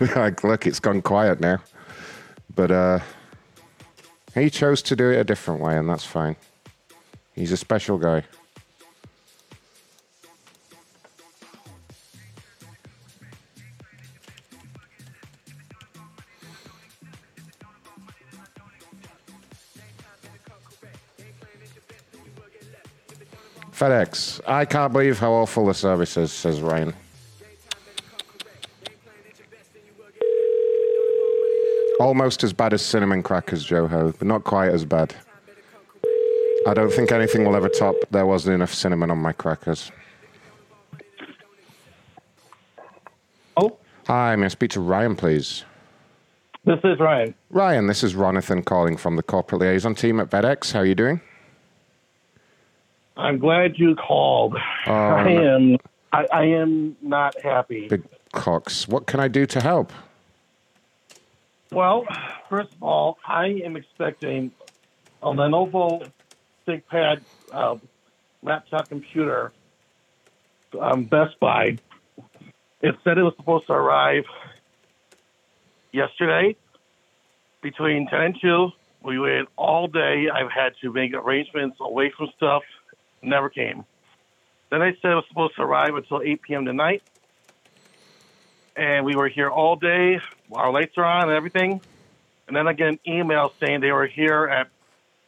like, 0.20 0.42
look, 0.42 0.66
it's 0.66 0.80
gone 0.80 1.00
quiet 1.00 1.38
now. 1.38 1.62
But 2.52 2.72
uh, 2.72 2.98
he 4.34 4.50
chose 4.50 4.82
to 4.82 4.96
do 4.96 5.10
it 5.10 5.20
a 5.20 5.22
different 5.22 5.60
way, 5.60 5.76
and 5.76 5.88
that's 5.88 6.04
fine. 6.04 6.34
He's 7.32 7.52
a 7.52 7.56
special 7.56 7.96
guy. 7.96 8.24
FedEx. 23.80 24.42
I 24.46 24.66
can't 24.66 24.92
believe 24.92 25.18
how 25.18 25.32
awful 25.32 25.64
the 25.64 25.72
service 25.72 26.18
is, 26.18 26.30
says 26.30 26.60
Ryan. 26.60 26.92
Almost 31.98 32.44
as 32.44 32.52
bad 32.52 32.74
as 32.74 32.82
cinnamon 32.82 33.22
crackers, 33.22 33.66
Joho, 33.66 34.14
but 34.18 34.28
not 34.28 34.44
quite 34.44 34.68
as 34.68 34.84
bad. 34.84 35.14
I 36.66 36.74
don't 36.74 36.92
think 36.92 37.10
anything 37.10 37.46
will 37.46 37.56
ever 37.56 37.70
top 37.70 37.96
there 38.10 38.26
wasn't 38.26 38.56
enough 38.56 38.74
cinnamon 38.74 39.10
on 39.10 39.16
my 39.16 39.32
crackers. 39.32 39.90
Oh. 43.56 43.78
Hi, 44.08 44.36
may 44.36 44.44
I 44.44 44.48
speak 44.48 44.72
to 44.72 44.80
Ryan, 44.80 45.16
please? 45.16 45.64
This 46.66 46.80
is 46.84 47.00
Ryan. 47.00 47.34
Ryan, 47.48 47.86
this 47.86 48.04
is 48.04 48.12
Ronathan 48.12 48.62
calling 48.66 48.98
from 48.98 49.16
the 49.16 49.22
corporate 49.22 49.62
liaison 49.62 49.94
team 49.94 50.20
at 50.20 50.28
FedEx. 50.28 50.72
How 50.72 50.80
are 50.80 50.84
you 50.84 50.94
doing? 50.94 51.22
I'm 53.20 53.38
glad 53.38 53.78
you 53.78 53.94
called. 53.94 54.54
Um, 54.86 54.92
I 54.92 55.30
am. 55.30 55.76
I, 56.12 56.26
I 56.32 56.44
am 56.44 56.96
not 57.02 57.40
happy. 57.40 57.86
Big 57.88 58.02
Cox. 58.32 58.88
What 58.88 59.06
can 59.06 59.20
I 59.20 59.28
do 59.28 59.46
to 59.46 59.60
help? 59.60 59.92
Well, 61.70 62.04
first 62.48 62.72
of 62.72 62.82
all, 62.82 63.18
I 63.24 63.46
am 63.64 63.76
expecting 63.76 64.50
a 65.22 65.28
Lenovo 65.28 66.10
ThinkPad 66.66 67.20
uh, 67.52 67.76
laptop 68.42 68.88
computer, 68.88 69.52
um, 70.80 71.04
Best 71.04 71.38
Buy. 71.38 71.78
It 72.80 72.96
said 73.04 73.18
it 73.18 73.22
was 73.22 73.34
supposed 73.36 73.66
to 73.66 73.74
arrive 73.74 74.24
yesterday 75.92 76.56
between 77.62 78.08
10 78.08 78.20
and 78.20 78.36
2. 78.40 78.70
We 79.02 79.18
waited 79.18 79.46
all 79.56 79.86
day. 79.86 80.28
I've 80.32 80.50
had 80.50 80.72
to 80.82 80.92
make 80.92 81.12
arrangements 81.14 81.76
away 81.80 82.12
from 82.16 82.28
stuff. 82.36 82.62
Never 83.22 83.50
came. 83.50 83.84
Then 84.70 84.80
they 84.80 84.96
said 85.02 85.12
it 85.12 85.16
was 85.16 85.24
supposed 85.28 85.56
to 85.56 85.62
arrive 85.62 85.94
until 85.96 86.22
8 86.22 86.42
p.m. 86.42 86.64
tonight. 86.64 87.02
And 88.76 89.04
we 89.06 89.16
were 89.16 89.28
here 89.28 89.50
all 89.50 89.76
day. 89.76 90.18
Our 90.52 90.72
lights 90.72 90.94
are 90.96 91.04
on 91.04 91.28
and 91.28 91.36
everything. 91.36 91.80
and 92.48 92.56
then 92.56 92.68
I 92.68 92.72
get 92.74 92.88
an 92.88 93.00
email 93.06 93.52
saying 93.60 93.80
they 93.80 93.92
were 93.92 94.06
here 94.08 94.46
at 94.46 94.68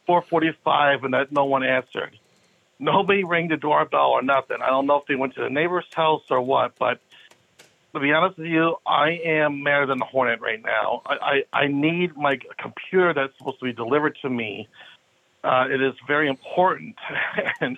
4:45 0.09 1.05
and 1.05 1.13
that 1.13 1.31
no 1.31 1.45
one 1.45 1.63
answered. 1.63 2.17
Nobody 2.79 3.23
rang 3.23 3.49
the 3.49 3.57
doorbell 3.57 4.11
or 4.11 4.21
nothing. 4.21 4.57
I 4.61 4.69
don't 4.69 4.87
know 4.87 4.97
if 4.97 5.05
they 5.07 5.15
went 5.15 5.35
to 5.35 5.43
the 5.43 5.49
neighbor's 5.49 5.85
house 5.93 6.23
or 6.29 6.41
what, 6.41 6.73
but 6.79 6.99
to 7.93 8.01
be 8.01 8.11
honest 8.13 8.37
with 8.39 8.47
you, 8.47 8.77
I 8.85 9.19
am 9.25 9.63
madder 9.63 9.87
than 9.87 10.01
a 10.01 10.05
hornet 10.05 10.41
right 10.41 10.61
now. 10.63 11.01
I, 11.05 11.43
I, 11.53 11.59
I 11.63 11.67
need 11.67 12.17
my 12.17 12.39
computer 12.59 13.13
that's 13.13 13.37
supposed 13.37 13.59
to 13.59 13.65
be 13.65 13.73
delivered 13.73 14.17
to 14.23 14.29
me. 14.29 14.69
Uh, 15.43 15.67
it 15.69 15.81
is 15.81 15.93
very 16.07 16.29
important, 16.29 16.95
and 17.61 17.77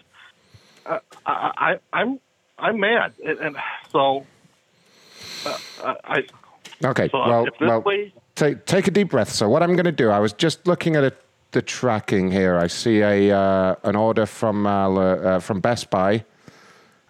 uh, 0.85 0.99
I, 1.25 1.51
I, 1.57 1.79
I'm 1.99 2.19
I'm 2.59 2.79
mad, 2.79 3.13
and, 3.25 3.39
and 3.39 3.57
so 3.91 4.25
uh, 5.83 5.95
I. 6.03 6.23
Okay, 6.83 7.09
So, 7.09 7.21
uh, 7.21 7.27
well, 7.29 7.47
well 7.61 7.81
way- 7.81 8.13
take, 8.35 8.65
take 8.65 8.87
a 8.87 8.91
deep 8.91 9.09
breath. 9.09 9.29
So 9.29 9.47
what 9.47 9.63
I'm 9.63 9.75
going 9.75 9.85
to 9.85 9.91
do, 9.91 10.09
I 10.09 10.19
was 10.19 10.33
just 10.33 10.67
looking 10.67 10.95
at 10.95 11.03
it, 11.03 11.17
the 11.51 11.61
tracking 11.61 12.29
here. 12.29 12.57
I 12.57 12.67
see 12.67 12.99
a 13.01 13.31
uh, 13.35 13.75
an 13.83 13.95
order 13.95 14.25
from 14.25 14.67
uh, 14.67 14.89
uh, 14.89 15.39
from 15.39 15.59
Best 15.59 15.89
Buy. 15.89 16.23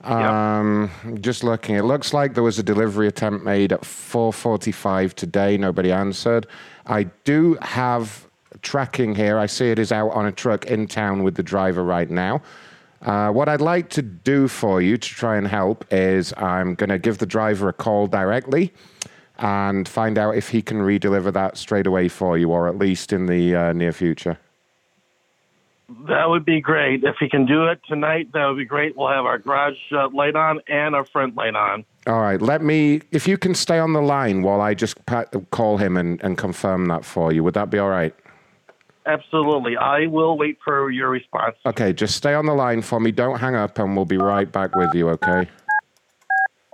Um, 0.04 0.92
Just 1.20 1.44
looking, 1.44 1.76
it 1.76 1.84
looks 1.84 2.14
like 2.14 2.36
there 2.36 2.44
was 2.44 2.60
a 2.60 2.64
delivery 2.64 3.08
attempt 3.08 3.44
made 3.44 3.74
at 3.74 3.82
4:45 3.82 5.14
today. 5.16 5.58
Nobody 5.58 5.92
answered. 5.92 6.46
I 6.86 7.04
do 7.24 7.58
have 7.62 8.28
tracking 8.62 9.16
here. 9.16 9.38
I 9.38 9.46
see 9.46 9.72
it 9.72 9.80
is 9.80 9.92
out 9.92 10.10
on 10.12 10.26
a 10.26 10.32
truck 10.32 10.66
in 10.66 10.88
town 10.88 11.24
with 11.24 11.36
the 11.36 11.44
driver 11.44 11.84
right 11.84 12.10
now. 12.10 12.42
Uh, 13.02 13.30
what 13.30 13.48
I'd 13.48 13.62
like 13.62 13.90
to 13.92 14.02
do 14.02 14.48
for 14.48 14.82
you 14.82 14.98
to 14.98 15.10
try 15.10 15.38
and 15.38 15.48
help 15.48 15.86
is 15.92 16.34
I'm 16.38 16.76
going 16.76 16.90
to 16.90 16.98
give 16.98 17.20
the 17.20 17.26
driver 17.26 17.70
a 17.70 17.74
call 17.74 18.08
directly 18.08 18.74
and 19.38 19.88
find 19.88 20.18
out 20.18 20.36
if 20.36 20.50
he 20.50 20.62
can 20.62 20.82
re-deliver 20.82 21.30
that 21.32 21.58
straight 21.58 21.86
away 21.86 22.08
for 22.08 22.38
you, 22.38 22.50
or 22.50 22.68
at 22.68 22.78
least 22.78 23.14
in 23.14 23.26
the 23.26 23.56
uh, 23.56 23.74
near 23.74 23.92
future. 23.92 24.40
That 26.08 26.30
would 26.30 26.46
be 26.46 26.62
great. 26.62 27.04
If 27.04 27.18
he 27.20 27.30
can 27.30 27.46
do 27.46 27.68
it 27.68 27.80
tonight, 27.88 28.32
that 28.34 28.46
would 28.48 28.58
be 28.58 28.66
great. 28.66 28.98
We'll 28.98 29.10
have 29.10 29.26
our 29.26 29.38
garage 29.38 29.78
uh, 29.92 30.10
light 30.10 30.36
on 30.36 30.62
and 30.68 30.96
our 30.96 31.06
front 31.06 31.36
light 31.36 31.56
on. 31.56 31.86
All 32.08 32.22
right, 32.22 32.42
let 32.42 32.64
me. 32.64 33.02
If 33.12 33.28
you 33.28 33.38
can 33.38 33.54
stay 33.54 33.78
on 33.78 33.94
the 33.94 34.02
line 34.02 34.42
while 34.42 34.62
I 34.62 34.74
just 34.74 35.06
pa- 35.06 35.26
call 35.52 35.78
him 35.78 35.96
and, 35.96 36.20
and 36.24 36.38
confirm 36.40 36.88
that 36.88 37.06
for 37.06 37.32
you, 37.32 37.44
would 37.44 37.54
that 37.54 37.70
be 37.70 37.78
all 37.78 37.90
right? 37.90 38.16
Absolutely. 39.08 39.78
I 39.78 40.08
will 40.08 40.38
wait 40.38 40.58
for 40.64 40.90
your 40.90 41.10
response. 41.10 41.56
Okay, 41.66 41.94
just 41.94 42.16
stay 42.16 42.34
on 42.34 42.46
the 42.46 42.54
line 42.54 42.82
for 42.82 43.00
me. 43.00 43.12
Don't 43.12 43.40
hang 43.40 43.56
up, 43.56 43.78
and 43.78 43.96
we'll 43.96 44.06
be 44.06 44.18
right 44.18 44.52
back 44.52 44.76
with 44.76 44.94
you. 44.96 45.10
Okay? 45.10 45.48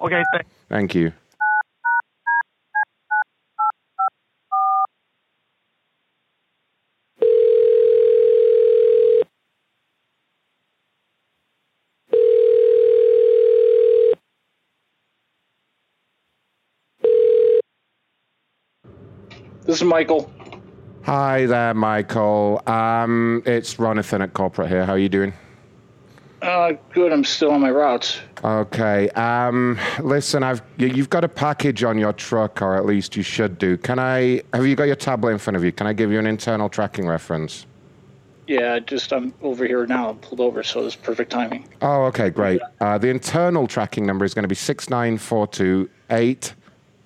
Okay, 0.02 0.24
thanks. 0.34 0.50
Thank 0.70 0.96
you. 0.96 1.12
This 19.64 19.76
is 19.76 19.84
Michael. 19.84 20.32
Hi 21.04 21.46
there, 21.48 21.74
Michael. 21.74 22.62
Um, 22.68 23.42
it's 23.46 23.76
Ronathan 23.76 24.22
at 24.22 24.34
corporate 24.34 24.70
here. 24.70 24.86
How 24.86 24.94
are 24.94 24.98
you 25.00 25.10
doing? 25.10 25.34
Uh, 26.42 26.74
good. 26.94 27.12
I'm 27.12 27.24
still 27.24 27.52
on 27.52 27.62
my 27.62 27.72
routes. 27.72 28.20
Okay. 28.44 29.10
Um, 29.12 29.78
listen, 30.02 30.44
I've 30.44 30.62
you- 30.78 30.88
you've 30.88 31.10
got 31.10 31.24
a 31.24 31.28
package 31.30 31.84
on 31.84 31.98
your 31.98 32.14
truck, 32.14 32.62
or 32.62 32.76
at 32.76 32.86
least 32.86 33.16
you 33.16 33.24
should 33.24 33.58
do. 33.58 33.78
Can 33.78 34.00
I? 34.00 34.42
Have 34.54 34.66
you 34.66 34.76
got 34.76 34.86
your 34.86 34.96
tablet 34.96 35.32
in 35.32 35.38
front 35.38 35.58
of 35.58 35.64
you? 35.64 35.72
Can 35.72 35.88
I 35.88 35.94
give 35.94 36.12
you 36.12 36.20
an 36.20 36.28
internal 36.28 36.70
tracking 36.70 37.08
reference? 37.08 37.66
Yeah, 38.48 38.80
just 38.80 39.14
I'm 39.14 39.34
over 39.44 39.66
here 39.66 39.86
now. 39.86 40.10
I'm 40.10 40.18
pulled 40.18 40.40
over, 40.42 40.62
so 40.64 40.86
it's 40.86 40.96
perfect 40.96 41.32
timing. 41.32 41.68
Oh, 41.82 42.04
okay, 42.06 42.30
great. 42.30 42.60
Uh, 42.80 42.98
the 42.98 43.08
internal 43.10 43.68
tracking 43.68 44.06
number 44.06 44.26
is 44.26 44.34
going 44.34 44.44
to 44.44 44.50
be 44.50 44.56
six 44.56 44.90
nine 44.90 45.18
four 45.18 45.48
two 45.48 45.90
eight 46.10 46.54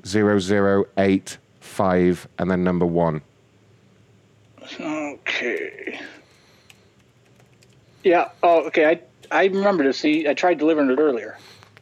zero 0.06 0.40
zero 0.40 0.86
eight 0.98 1.38
five, 1.60 2.28
and 2.40 2.50
then 2.50 2.64
number 2.64 2.86
one. 2.86 3.22
Okay. 4.80 6.00
Yeah. 8.04 8.30
Oh, 8.44 8.66
okay. 8.68 8.86
I 8.86 9.00
I 9.32 9.46
remember 9.46 9.84
to 9.84 9.94
See, 9.94 10.28
I 10.28 10.34
tried 10.34 10.58
delivering 10.58 10.90
it 10.90 11.00
earlier. 11.00 11.38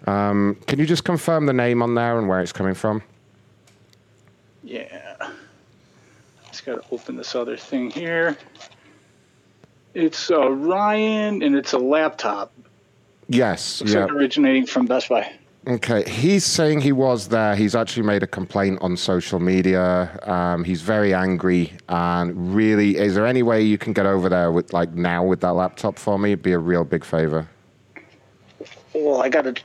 Um, 0.07 0.57
can 0.67 0.79
you 0.79 0.85
just 0.85 1.03
confirm 1.03 1.45
the 1.45 1.53
name 1.53 1.81
on 1.81 1.95
there 1.95 2.17
and 2.17 2.27
where 2.27 2.41
it's 2.41 2.51
coming 2.51 2.73
from? 2.73 3.01
Yeah. 4.63 5.15
Just 6.47 6.65
got 6.65 6.75
to 6.75 6.83
open 6.91 7.15
this 7.15 7.35
other 7.35 7.57
thing 7.57 7.89
here. 7.89 8.37
It's 9.93 10.31
uh, 10.31 10.49
Ryan, 10.49 11.43
and 11.43 11.55
it's 11.55 11.73
a 11.73 11.77
laptop. 11.77 12.51
Yes. 13.27 13.81
Looks 13.81 13.93
yeah. 13.93 14.01
like 14.01 14.11
originating 14.11 14.65
from 14.65 14.85
Best 14.85 15.09
Buy. 15.09 15.31
Okay, 15.65 16.03
he's 16.09 16.45
saying 16.45 16.81
he 16.81 16.91
was 16.91 17.29
there. 17.29 17.55
He's 17.55 17.73
actually 17.73 18.03
made 18.03 18.21
a 18.21 18.27
complaint 18.27 18.79
on 18.81 18.97
social 18.97 19.39
media. 19.39 20.19
Um, 20.23 20.65
he's 20.65 20.81
very 20.81 21.13
angry, 21.13 21.71
and 21.87 22.53
really, 22.53 22.97
is 22.97 23.15
there 23.15 23.25
any 23.25 23.43
way 23.43 23.61
you 23.61 23.77
can 23.77 23.93
get 23.93 24.05
over 24.05 24.27
there 24.27 24.51
with 24.51 24.73
like 24.73 24.93
now 24.93 25.23
with 25.23 25.39
that 25.39 25.53
laptop 25.53 25.97
for 25.97 26.19
me? 26.19 26.31
It'd 26.33 26.43
be 26.43 26.51
a 26.51 26.59
real 26.59 26.83
big 26.83 27.05
favor. 27.05 27.47
Well, 28.93 29.21
I 29.21 29.29
got 29.29 29.43
to. 29.43 29.55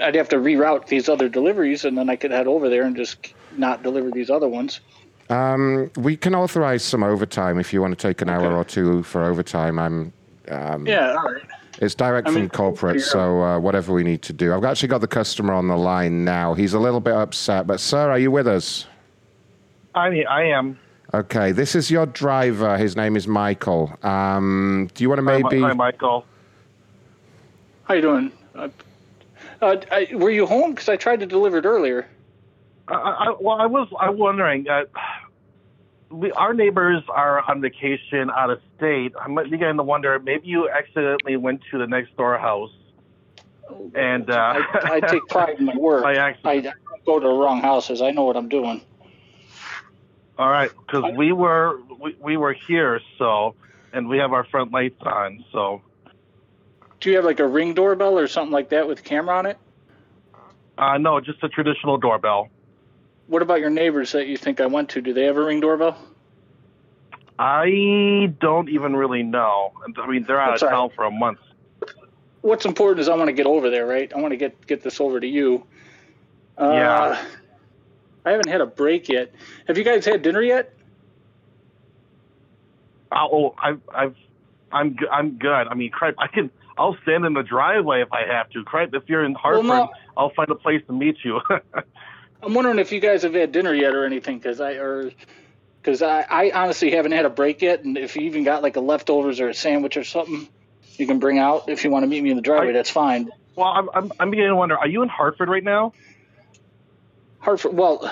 I'd 0.00 0.14
have 0.14 0.30
to 0.30 0.36
reroute 0.36 0.86
these 0.86 1.10
other 1.10 1.28
deliveries, 1.28 1.84
and 1.84 1.98
then 1.98 2.08
I 2.08 2.16
could 2.16 2.30
head 2.30 2.46
over 2.46 2.70
there 2.70 2.84
and 2.84 2.96
just 2.96 3.34
not 3.56 3.82
deliver 3.82 4.10
these 4.10 4.30
other 4.30 4.48
ones. 4.48 4.80
Um, 5.28 5.90
we 5.96 6.16
can 6.16 6.34
authorize 6.34 6.82
some 6.82 7.02
overtime 7.02 7.58
if 7.58 7.74
you 7.74 7.82
want 7.82 7.98
to 7.98 8.02
take 8.02 8.22
an 8.22 8.30
hour 8.30 8.56
or 8.56 8.64
two 8.64 9.02
for 9.02 9.24
overtime. 9.26 9.78
I'm. 9.78 10.12
Um, 10.48 10.86
Yeah. 10.86 11.16
All 11.18 11.34
right. 11.34 11.42
It's 11.80 11.94
direct 11.94 12.28
I 12.28 12.32
from 12.32 12.48
corporate, 12.48 13.00
so 13.00 13.42
uh, 13.42 13.58
whatever 13.60 13.92
we 13.92 14.02
need 14.02 14.22
to 14.22 14.32
do. 14.32 14.52
I've 14.52 14.64
actually 14.64 14.88
got 14.88 15.00
the 15.00 15.08
customer 15.08 15.54
on 15.54 15.68
the 15.68 15.76
line 15.76 16.24
now. 16.24 16.54
He's 16.54 16.74
a 16.74 16.78
little 16.78 17.00
bit 17.00 17.14
upset, 17.14 17.66
but 17.66 17.78
sir, 17.78 18.10
are 18.10 18.18
you 18.18 18.30
with 18.30 18.48
us? 18.48 18.86
I 19.94 20.22
I 20.28 20.42
am. 20.44 20.78
Okay, 21.14 21.52
this 21.52 21.74
is 21.74 21.90
your 21.90 22.06
driver. 22.06 22.76
His 22.76 22.96
name 22.96 23.16
is 23.16 23.26
Michael. 23.28 23.96
Um, 24.02 24.90
do 24.94 25.04
you 25.04 25.08
want 25.08 25.18
to 25.18 25.22
maybe? 25.22 25.60
Hi, 25.60 25.72
Michael. 25.72 26.26
How 27.84 27.94
you 27.94 28.02
doing? 28.02 28.32
Uh, 28.54 28.68
uh, 29.62 29.76
I, 29.90 30.08
were 30.14 30.30
you 30.30 30.46
home? 30.46 30.72
Because 30.72 30.88
I 30.88 30.96
tried 30.96 31.20
to 31.20 31.26
deliver 31.26 31.58
it 31.58 31.64
earlier. 31.64 32.06
I, 32.88 32.94
I, 32.94 33.34
well, 33.40 33.60
I 33.60 33.66
was 33.66 33.88
I 33.98 34.10
was 34.10 34.18
wondering. 34.18 34.66
We, 36.10 36.32
our 36.32 36.54
neighbors 36.54 37.02
are 37.08 37.42
on 37.50 37.60
vacation 37.60 38.30
out 38.30 38.50
of 38.50 38.60
state. 38.76 39.12
I'm 39.20 39.34
beginning 39.34 39.76
to 39.76 39.82
wonder. 39.82 40.18
Maybe 40.18 40.48
you 40.48 40.68
accidentally 40.70 41.36
went 41.36 41.60
to 41.70 41.78
the 41.78 41.86
next 41.86 42.16
door 42.16 42.38
house, 42.38 42.70
and 43.94 44.30
uh, 44.30 44.34
I, 44.34 44.90
I 44.94 45.00
take 45.00 45.26
pride 45.28 45.58
in 45.58 45.66
my 45.66 45.76
work. 45.76 46.04
I 46.04 46.12
I, 46.14 46.30
actually- 46.30 46.50
I 46.50 46.60
don't 46.62 47.04
go 47.04 47.20
to 47.20 47.26
the 47.26 47.32
wrong 47.34 47.60
houses. 47.60 48.00
I 48.00 48.10
know 48.12 48.24
what 48.24 48.36
I'm 48.36 48.48
doing. 48.48 48.80
all 50.38 50.48
right, 50.48 50.70
because 50.86 51.12
we 51.16 51.32
were 51.32 51.78
we, 52.00 52.16
we 52.20 52.36
were 52.38 52.54
here, 52.54 53.00
so 53.18 53.54
and 53.92 54.08
we 54.08 54.18
have 54.18 54.32
our 54.32 54.44
front 54.44 54.72
lights 54.72 55.00
on, 55.02 55.44
so 55.52 55.82
Do 57.00 57.10
you 57.10 57.16
have 57.16 57.24
like 57.24 57.40
a 57.40 57.46
ring 57.46 57.74
doorbell 57.74 58.18
or 58.18 58.28
something 58.28 58.52
like 58.52 58.70
that 58.70 58.86
with 58.88 59.00
a 59.00 59.02
camera 59.02 59.36
on 59.38 59.46
it? 59.46 59.58
uh, 60.78 60.96
no, 60.98 61.20
just 61.20 61.42
a 61.42 61.48
traditional 61.48 61.96
doorbell. 61.98 62.48
What 63.28 63.42
about 63.42 63.60
your 63.60 63.70
neighbors 63.70 64.12
that 64.12 64.26
you 64.26 64.36
think 64.36 64.60
I 64.60 64.66
went 64.66 64.88
to? 64.90 65.00
Do 65.00 65.12
they 65.12 65.24
have 65.24 65.36
a 65.36 65.44
ring 65.44 65.60
doorbell? 65.60 65.96
I 67.38 68.32
don't 68.40 68.68
even 68.68 68.96
really 68.96 69.22
know. 69.22 69.72
I 69.96 70.06
mean, 70.08 70.24
they're 70.24 70.40
out 70.40 70.52
That's 70.52 70.62
of 70.62 70.70
town 70.70 70.90
for 70.96 71.04
a 71.04 71.10
month. 71.10 71.38
What's 72.40 72.64
important 72.64 73.00
is 73.00 73.08
I 73.08 73.14
want 73.14 73.28
to 73.28 73.32
get 73.32 73.46
over 73.46 73.70
there, 73.70 73.86
right? 73.86 74.10
I 74.12 74.18
want 74.18 74.32
to 74.32 74.36
get 74.36 74.66
get 74.66 74.82
this 74.82 75.00
over 75.00 75.20
to 75.20 75.26
you. 75.26 75.64
Uh, 76.58 76.72
Yeah. 76.72 77.24
I 78.24 78.30
haven't 78.32 78.48
had 78.48 78.60
a 78.60 78.66
break 78.66 79.08
yet. 79.08 79.32
Have 79.68 79.78
you 79.78 79.84
guys 79.84 80.04
had 80.04 80.22
dinner 80.22 80.42
yet? 80.42 80.74
Oh, 83.10 83.54
I've, 83.62 83.80
I've, 83.94 84.16
I'm, 84.70 84.96
I'm 85.10 85.38
good. 85.38 85.48
I 85.68 85.74
mean, 85.74 85.90
crap, 85.90 86.14
I 86.18 86.26
can, 86.26 86.50
I'll 86.76 86.96
stand 87.02 87.24
in 87.24 87.32
the 87.32 87.42
driveway 87.42 88.02
if 88.02 88.12
I 88.12 88.26
have 88.26 88.50
to. 88.50 88.64
Crap, 88.64 88.92
if 88.92 89.04
you're 89.08 89.24
in 89.24 89.34
Hartford, 89.34 89.66
no. 89.66 89.88
I'll 90.16 90.30
find 90.30 90.50
a 90.50 90.54
place 90.54 90.82
to 90.88 90.92
meet 90.92 91.16
you. 91.24 91.40
I'm 92.42 92.54
wondering 92.54 92.78
if 92.78 92.92
you 92.92 93.00
guys 93.00 93.22
have 93.22 93.34
had 93.34 93.52
dinner 93.52 93.74
yet 93.74 93.94
or 93.94 94.04
anything, 94.06 94.38
because 94.38 94.60
I 94.60 94.74
or 94.74 95.12
because 95.82 96.02
I, 96.02 96.22
I 96.30 96.52
honestly 96.54 96.92
haven't 96.92 97.12
had 97.12 97.26
a 97.26 97.30
break 97.30 97.62
yet, 97.62 97.84
and 97.84 97.98
if 97.98 98.16
you 98.16 98.22
even 98.24 98.44
got 98.44 98.62
like 98.62 98.76
a 98.76 98.80
leftovers 98.80 99.40
or 99.40 99.50
a 99.50 99.54
sandwich 99.54 99.96
or 99.96 100.04
something, 100.04 100.48
you 100.98 101.06
can 101.06 101.18
bring 101.20 101.38
out. 101.38 101.68
If 101.68 101.84
you 101.84 101.90
want 101.90 102.04
to 102.04 102.08
meet 102.08 102.22
me 102.22 102.30
in 102.30 102.36
the 102.36 102.42
driveway, 102.42 102.72
that's 102.74 102.90
fine. 102.90 103.30
well, 103.56 103.68
I'm, 103.68 103.88
I'm, 103.94 104.12
I'm 104.20 104.30
beginning 104.30 104.52
to 104.52 104.56
wonder. 104.56 104.78
Are 104.78 104.88
you 104.88 105.02
in 105.02 105.08
Hartford 105.10 105.48
right 105.50 105.64
now? 105.64 105.94
Hartford. 107.40 107.74
Well, 107.76 108.10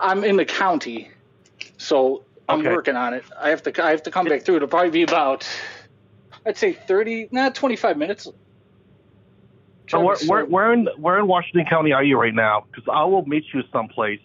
I'm 0.00 0.24
in 0.24 0.36
the 0.36 0.44
county, 0.46 1.10
so 1.78 2.24
I'm 2.48 2.64
Okay. 2.64 2.68
working 2.68 2.96
on 2.96 3.14
it. 3.14 3.26
I 3.40 3.50
have 3.50 3.62
to 3.64 3.84
I 3.84 3.90
have 3.90 4.04
to 4.04 4.10
come 4.12 4.28
back 4.28 4.44
through. 4.44 4.56
It'll 4.56 4.68
probably 4.68 4.90
be 4.90 5.02
about 5.04 5.48
I'd 6.46 6.58
say 6.58 6.72
30, 6.74 7.28
not 7.32 7.54
25 7.54 7.96
minutes. 7.98 8.28
So 9.92 10.00
where, 10.00 10.14
Travis, 10.16 10.28
where, 10.28 10.44
where 10.46 10.72
in, 10.72 10.88
where 10.96 11.18
in 11.18 11.26
Washington 11.26 11.66
County 11.66 11.92
are 11.92 12.02
you 12.02 12.18
right 12.18 12.34
now? 12.34 12.64
Because 12.70 12.88
I 12.92 13.04
will 13.04 13.24
meet 13.26 13.44
you 13.52 13.62
someplace. 13.70 14.20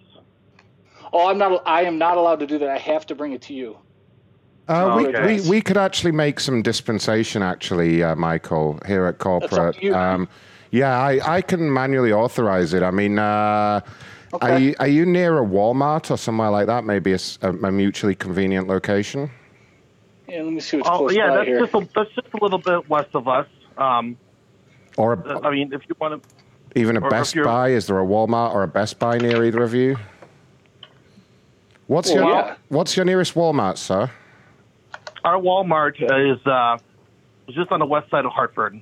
Oh, 1.14 1.30
I'm 1.30 1.38
not. 1.38 1.62
I 1.66 1.84
am 1.84 1.98
not 1.98 2.18
allowed 2.18 2.40
to 2.40 2.48
do 2.48 2.58
that. 2.60 2.70
I 2.70 2.78
have 2.78 3.06
to 3.08 3.16
bring 3.16 3.34
it 3.34 3.42
to 3.44 3.54
you. 3.54 3.78
Uh, 4.68 4.96
we, 4.98 5.08
Okay. 5.08 5.40
we, 5.42 5.50
we 5.50 5.62
could 5.62 5.78
actually 5.78 6.12
make 6.12 6.40
some 6.40 6.62
dispensation, 6.62 7.42
actually, 7.42 8.04
uh, 8.04 8.16
Michael, 8.16 8.80
here 8.86 9.06
at 9.06 9.18
corporate. 9.18 9.82
you. 9.82 9.94
Um, 9.96 10.28
yeah, 10.72 10.98
I, 11.00 11.38
I 11.38 11.42
can 11.42 11.72
manually 11.72 12.12
authorize 12.12 12.74
it. 12.74 12.84
I 12.84 12.92
mean, 12.92 13.18
uh, 13.18 13.80
are, 14.42 14.60
you, 14.60 14.76
are 14.80 14.88
you 14.88 15.06
near 15.06 15.42
a 15.42 15.46
Walmart 15.46 16.12
or 16.12 16.18
somewhere 16.18 16.50
like 16.50 16.68
that? 16.68 16.84
Maybe 16.84 17.14
a 17.14 17.72
mutually 17.72 18.16
convenient 18.16 18.68
location? 18.68 19.32
Yeah, 20.28 20.42
let 20.42 20.52
me 20.52 20.60
see 20.60 20.78
what's 20.78 20.90
Oh 20.90 20.98
close 20.98 21.16
yeah, 21.16 21.30
by 21.30 21.36
that's 21.38 21.48
here. 21.48 21.60
just 21.62 21.74
a, 21.74 21.90
that's 21.96 22.16
just 22.16 22.28
a 22.34 22.44
little 22.44 22.60
bit 22.60 22.90
west 22.90 23.12
of 23.14 23.30
us. 23.30 23.48
Um, 23.78 24.18
Or 24.98 25.14
a, 25.14 25.40
I 25.46 25.52
mean, 25.52 25.74
if 25.74 25.84
you 25.88 25.96
want 26.00 26.24
to, 26.24 26.30
even 26.80 26.98
a 26.98 27.02
Best 27.02 27.36
Buy? 27.44 27.70
Is 27.70 27.88
there 27.88 28.00
a 28.00 28.06
Walmart 28.06 28.54
or 28.54 28.64
a 28.64 28.68
Best 28.68 29.00
Buy 29.00 29.20
near 29.20 29.44
either 29.46 29.64
of 29.64 29.74
you? 29.74 29.98
What's 31.88 32.10
Well, 32.12 32.24
your 32.24 32.26
yeah. 32.26 32.56
What's 32.70 32.98
your 32.98 33.06
nearest 33.06 33.36
Walmart, 33.36 33.78
sir? 33.78 34.12
our 35.24 35.40
Walmart 35.40 35.96
is 36.02 36.46
uh, 36.46 36.78
just 37.50 37.72
on 37.72 37.80
the 37.80 37.86
west 37.86 38.10
side 38.10 38.26
of 38.26 38.32
Hartford. 38.32 38.82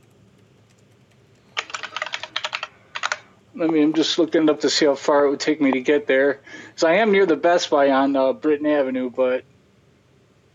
Let 3.55 3.69
me. 3.69 3.81
I'm 3.81 3.93
just 3.93 4.19
looking 4.19 4.49
up 4.49 4.61
to 4.61 4.69
see 4.69 4.85
how 4.85 4.95
far 4.95 5.25
it 5.25 5.29
would 5.29 5.39
take 5.39 5.61
me 5.61 5.71
to 5.73 5.81
get 5.81 6.07
there. 6.07 6.41
So 6.75 6.87
I 6.87 6.95
am 6.95 7.11
near 7.11 7.25
the 7.25 7.37
Best 7.37 7.69
Buy 7.69 7.91
on 7.91 8.15
uh, 8.15 8.33
Britton 8.33 8.67
Avenue, 8.67 9.09
but 9.09 9.45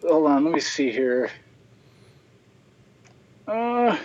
hold 0.03 0.31
on. 0.31 0.45
Let 0.45 0.55
me 0.55 0.61
see 0.61 0.91
here. 0.91 1.31
Uh, 3.47 3.97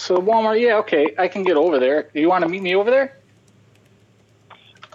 so 0.00 0.16
Walmart. 0.18 0.60
Yeah, 0.60 0.76
okay. 0.78 1.14
I 1.18 1.28
can 1.28 1.42
get 1.42 1.56
over 1.56 1.78
there. 1.78 2.04
Do 2.14 2.20
you 2.20 2.28
want 2.28 2.42
to 2.42 2.48
meet 2.48 2.62
me 2.62 2.74
over 2.74 2.90
there? 2.90 3.16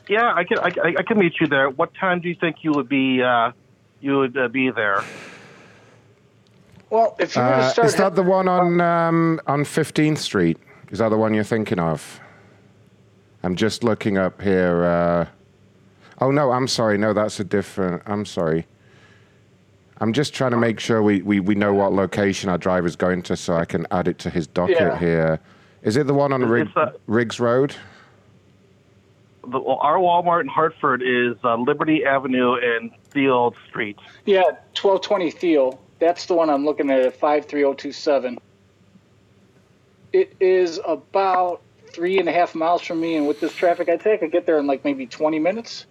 Yeah, 0.07 0.33
I 0.35 0.43
can 0.43 0.59
I, 0.59 0.69
I- 0.83 0.95
I 0.99 1.03
can 1.03 1.17
meet 1.17 1.33
you 1.39 1.47
there. 1.47 1.69
What 1.69 1.93
time 1.95 2.21
do 2.21 2.29
you 2.29 2.35
think 2.35 2.57
you 2.63 2.71
would 2.73 2.89
be 2.89 3.21
uh, 3.21 3.51
you 4.01 4.17
would 4.19 4.37
uh, 4.37 4.47
be 4.47 4.69
there? 4.71 5.03
Well, 6.89 7.15
if 7.19 7.35
you 7.35 7.41
were 7.41 7.47
to 7.49 7.55
Uh, 7.55 7.69
start, 7.69 7.87
is 7.87 7.95
that 7.95 8.15
the 8.15 8.23
one 8.23 8.47
on 8.47 8.79
um, 8.81 9.39
on 9.47 9.65
Fifteenth 9.65 10.19
Street? 10.19 10.57
Is 10.91 10.99
that 10.99 11.09
the 11.09 11.17
one 11.17 11.33
you're 11.33 11.43
thinking 11.43 11.79
of? 11.79 12.19
I'm 13.43 13.55
just 13.55 13.83
looking 13.83 14.17
up 14.17 14.41
here. 14.41 14.85
Uh, 14.85 15.25
oh 16.21 16.31
no, 16.31 16.51
I'm 16.51 16.67
sorry. 16.67 16.97
No, 16.97 17.13
that's 17.13 17.39
a 17.39 17.43
different. 17.43 18.03
I'm 18.05 18.25
sorry. 18.25 18.65
I'm 20.01 20.11
just 20.13 20.33
trying 20.33 20.51
to 20.51 20.57
make 20.57 20.79
sure 20.79 21.01
we, 21.01 21.21
we, 21.21 21.39
we 21.39 21.55
know 21.55 21.73
what 21.73 21.93
location 21.93 22.49
our 22.49 22.57
driver's 22.57 22.95
going 22.95 23.21
to, 23.23 23.37
so 23.37 23.55
I 23.55 23.65
can 23.65 23.87
add 23.91 24.07
it 24.07 24.19
to 24.19 24.29
his 24.29 24.45
docket 24.47 24.77
Yeah. 24.77 24.97
here. 24.99 25.39
Is 25.83 25.95
it 25.97 26.07
the 26.07 26.13
one 26.13 26.33
on 26.33 26.43
Rig, 26.43 26.67
It's, 26.67 26.75
uh, 26.77 26.91
Riggs 27.07 27.39
Road? 27.39 27.75
The, 29.43 29.59
well, 29.59 29.77
our 29.81 29.97
Walmart 29.97 30.41
in 30.41 30.47
Hartford 30.47 31.01
is 31.03 31.35
uh, 31.43 31.55
Liberty 31.55 32.03
Avenue 32.03 32.55
and 32.55 32.91
Field 33.09 33.55
Street. 33.69 33.97
yeah, 34.25 34.41
1220 34.81 35.31
Theo. 35.31 35.79
That's 35.99 36.25
the 36.25 36.33
one 36.33 36.49
I'm 36.49 36.65
looking 36.65 36.89
at 36.89 36.99
at 37.01 37.13
53027. 37.19 38.37
It 40.11 40.35
is 40.39 40.79
about 40.85 41.61
three 41.93 42.19
and 42.19 42.27
a 42.27 42.31
half 42.33 42.53
miles 42.55 42.81
from 42.81 42.99
me, 42.99 43.15
and 43.15 43.27
with 43.27 43.39
this 43.39 43.53
traffic, 43.53 43.87
I'd 43.87 44.01
say 44.01 44.13
I 44.15 44.17
could 44.17 44.31
get 44.31 44.45
there 44.45 44.57
in 44.57 44.67
like 44.67 44.83
maybe 44.83 45.05
20 45.05 45.39
minutes. 45.39 45.85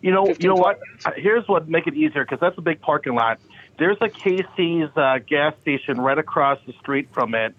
You 0.00 0.10
know, 0.12 0.26
15, 0.26 0.42
you 0.44 0.48
know 0.48 0.60
what? 0.60 0.80
Uh, 1.04 1.12
Here's 1.16 1.46
what 1.48 1.68
make 1.68 1.86
it 1.86 1.94
easier 1.94 2.24
because 2.24 2.40
that's 2.40 2.58
a 2.58 2.62
big 2.62 2.80
parking 2.80 3.14
lot. 3.14 3.38
There's 3.78 3.96
a 4.00 4.08
Casey's 4.08 4.88
uh, 4.96 5.18
gas 5.26 5.54
station 5.62 6.00
right 6.00 6.18
across 6.18 6.58
the 6.66 6.72
street 6.74 7.08
from 7.12 7.34
it, 7.34 7.54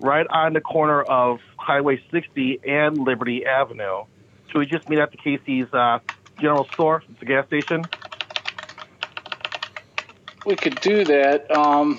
right 0.00 0.26
on 0.28 0.52
the 0.52 0.60
corner 0.60 1.02
of 1.02 1.40
Highway 1.56 2.02
60 2.10 2.60
and 2.66 2.98
Liberty 2.98 3.46
Avenue. 3.46 4.04
Should 4.48 4.58
we 4.58 4.66
just 4.66 4.88
meet 4.90 4.98
at 4.98 5.10
the 5.12 5.16
Casey's 5.16 5.72
uh, 5.72 6.00
General 6.38 6.66
Store? 6.74 7.02
It's 7.10 7.22
a 7.22 7.24
gas 7.24 7.46
station. 7.46 7.84
We 10.44 10.56
could 10.56 10.80
do 10.80 11.04
that. 11.04 11.50
Um, 11.56 11.98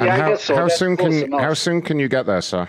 And 0.00 0.06
yeah, 0.08 0.14
I 0.14 0.18
how, 0.18 0.28
guess 0.30 0.44
so. 0.44 0.54
how 0.56 0.62
That's 0.62 0.78
soon 0.78 0.96
can 0.96 1.12
enough. 1.12 1.40
how 1.40 1.54
soon 1.54 1.82
can 1.82 1.98
you 2.00 2.08
get 2.08 2.26
there, 2.26 2.40
sir? 2.40 2.68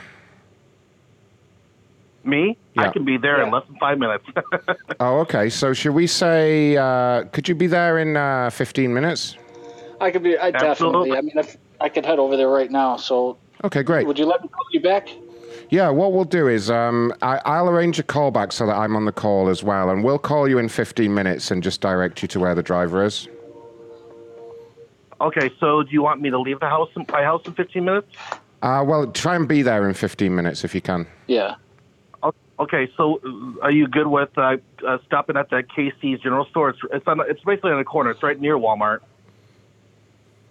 Me? 2.25 2.57
I 2.77 2.89
can 2.89 3.03
be 3.05 3.17
there 3.17 3.41
in 3.43 3.51
less 3.51 3.65
than 3.67 3.77
five 3.77 3.97
minutes. 3.99 4.25
Oh, 4.99 5.19
okay. 5.19 5.49
So 5.49 5.73
should 5.73 5.93
we 5.93 6.07
say? 6.07 6.77
Uh, 6.77 7.23
could 7.25 7.47
you 7.49 7.55
be 7.55 7.67
there 7.67 7.99
in 7.99 8.15
uh, 8.15 8.49
15 8.49 8.93
minutes? 8.93 9.35
I 9.99 10.11
could 10.11 10.23
be. 10.23 10.37
I 10.37 10.49
Absolutely. 10.49 11.09
definitely. 11.09 11.17
I 11.17 11.21
mean, 11.21 11.37
if 11.37 11.57
I 11.81 11.89
could 11.89 12.05
head 12.05 12.19
over 12.19 12.37
there 12.37 12.47
right 12.49 12.71
now. 12.71 12.95
So, 12.95 13.37
Okay, 13.65 13.83
great. 13.83 14.07
would 14.07 14.17
you 14.19 14.25
let 14.25 14.41
me 14.41 14.47
call 14.47 14.65
you 14.71 14.79
back? 14.81 15.09
Yeah, 15.69 15.89
what 15.89 16.13
we'll 16.13 16.23
do 16.25 16.47
is 16.47 16.69
um, 16.69 17.11
I, 17.21 17.39
I'll 17.45 17.67
arrange 17.69 17.97
a 17.99 18.03
call 18.03 18.31
back 18.31 18.51
so 18.51 18.65
that 18.67 18.75
I'm 18.75 18.95
on 18.95 19.05
the 19.05 19.11
call 19.11 19.49
as 19.49 19.63
well, 19.63 19.89
and 19.89 20.03
we'll 20.03 20.19
call 20.19 20.47
you 20.47 20.57
in 20.59 20.69
15 20.69 21.13
minutes 21.13 21.51
and 21.51 21.63
just 21.63 21.81
direct 21.81 22.21
you 22.21 22.27
to 22.29 22.39
where 22.39 22.53
the 22.55 22.63
driver 22.63 23.03
is. 23.03 23.27
okay, 25.21 25.49
so 25.59 25.83
do 25.83 25.89
you 25.91 26.01
want 26.01 26.21
me 26.21 26.29
to 26.29 26.39
leave 26.39 26.59
the 26.59 26.67
house, 26.69 26.89
my 27.11 27.23
house, 27.23 27.41
in 27.45 27.53
15 27.53 27.83
minutes? 27.85 28.07
Uh, 28.61 28.83
well, 28.85 29.07
try 29.11 29.35
and 29.35 29.47
be 29.47 29.61
there 29.61 29.87
in 29.87 29.93
15 29.93 30.33
minutes 30.35 30.63
if 30.63 30.75
you 30.75 30.81
can. 30.81 31.07
Yeah. 31.27 31.55
Okay, 32.59 32.89
so 32.95 33.19
uh, 33.25 33.63
are 33.63 33.71
you 33.71 33.87
good 33.87 34.07
with 34.07 34.29
uh, 34.37 34.57
uh, 34.87 34.97
stopping 35.05 35.37
at 35.37 35.49
the 35.49 35.63
Casey's 35.75 36.19
General 36.19 36.45
Store? 36.45 36.69
It's 36.69 36.79
it's, 36.91 37.07
on, 37.07 37.19
it's 37.27 37.41
basically 37.43 37.71
on 37.71 37.79
the 37.79 37.83
corner. 37.83 38.11
It's 38.11 38.21
right 38.21 38.39
near 38.39 38.55
Walmart. 38.55 38.99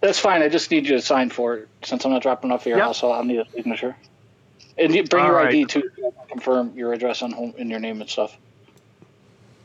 That's 0.01 0.19
fine. 0.19 0.41
I 0.41 0.49
just 0.49 0.69
need 0.69 0.85
you 0.85 0.95
to 0.97 1.01
sign 1.01 1.29
for 1.29 1.55
it 1.55 1.69
since 1.83 2.03
I'm 2.03 2.11
not 2.11 2.21
dropping 2.21 2.51
off 2.51 2.65
your 2.65 2.77
Yep. 2.77 2.85
house. 2.87 2.99
So 2.99 3.11
I'll 3.11 3.23
need 3.23 3.39
a 3.39 3.45
signature. 3.55 3.95
And 4.77 4.93
you 4.93 5.03
bring 5.05 5.23
All 5.23 5.29
your 5.31 5.37
right. 5.37 5.47
ID 5.47 5.65
too. 5.65 5.83
Confirm 6.29 6.73
your 6.75 6.91
address 6.91 7.21
and 7.21 7.33
home 7.33 7.53
and 7.57 7.69
your 7.69 7.79
name 7.79 8.01
and 8.01 8.09
stuff. 8.09 8.37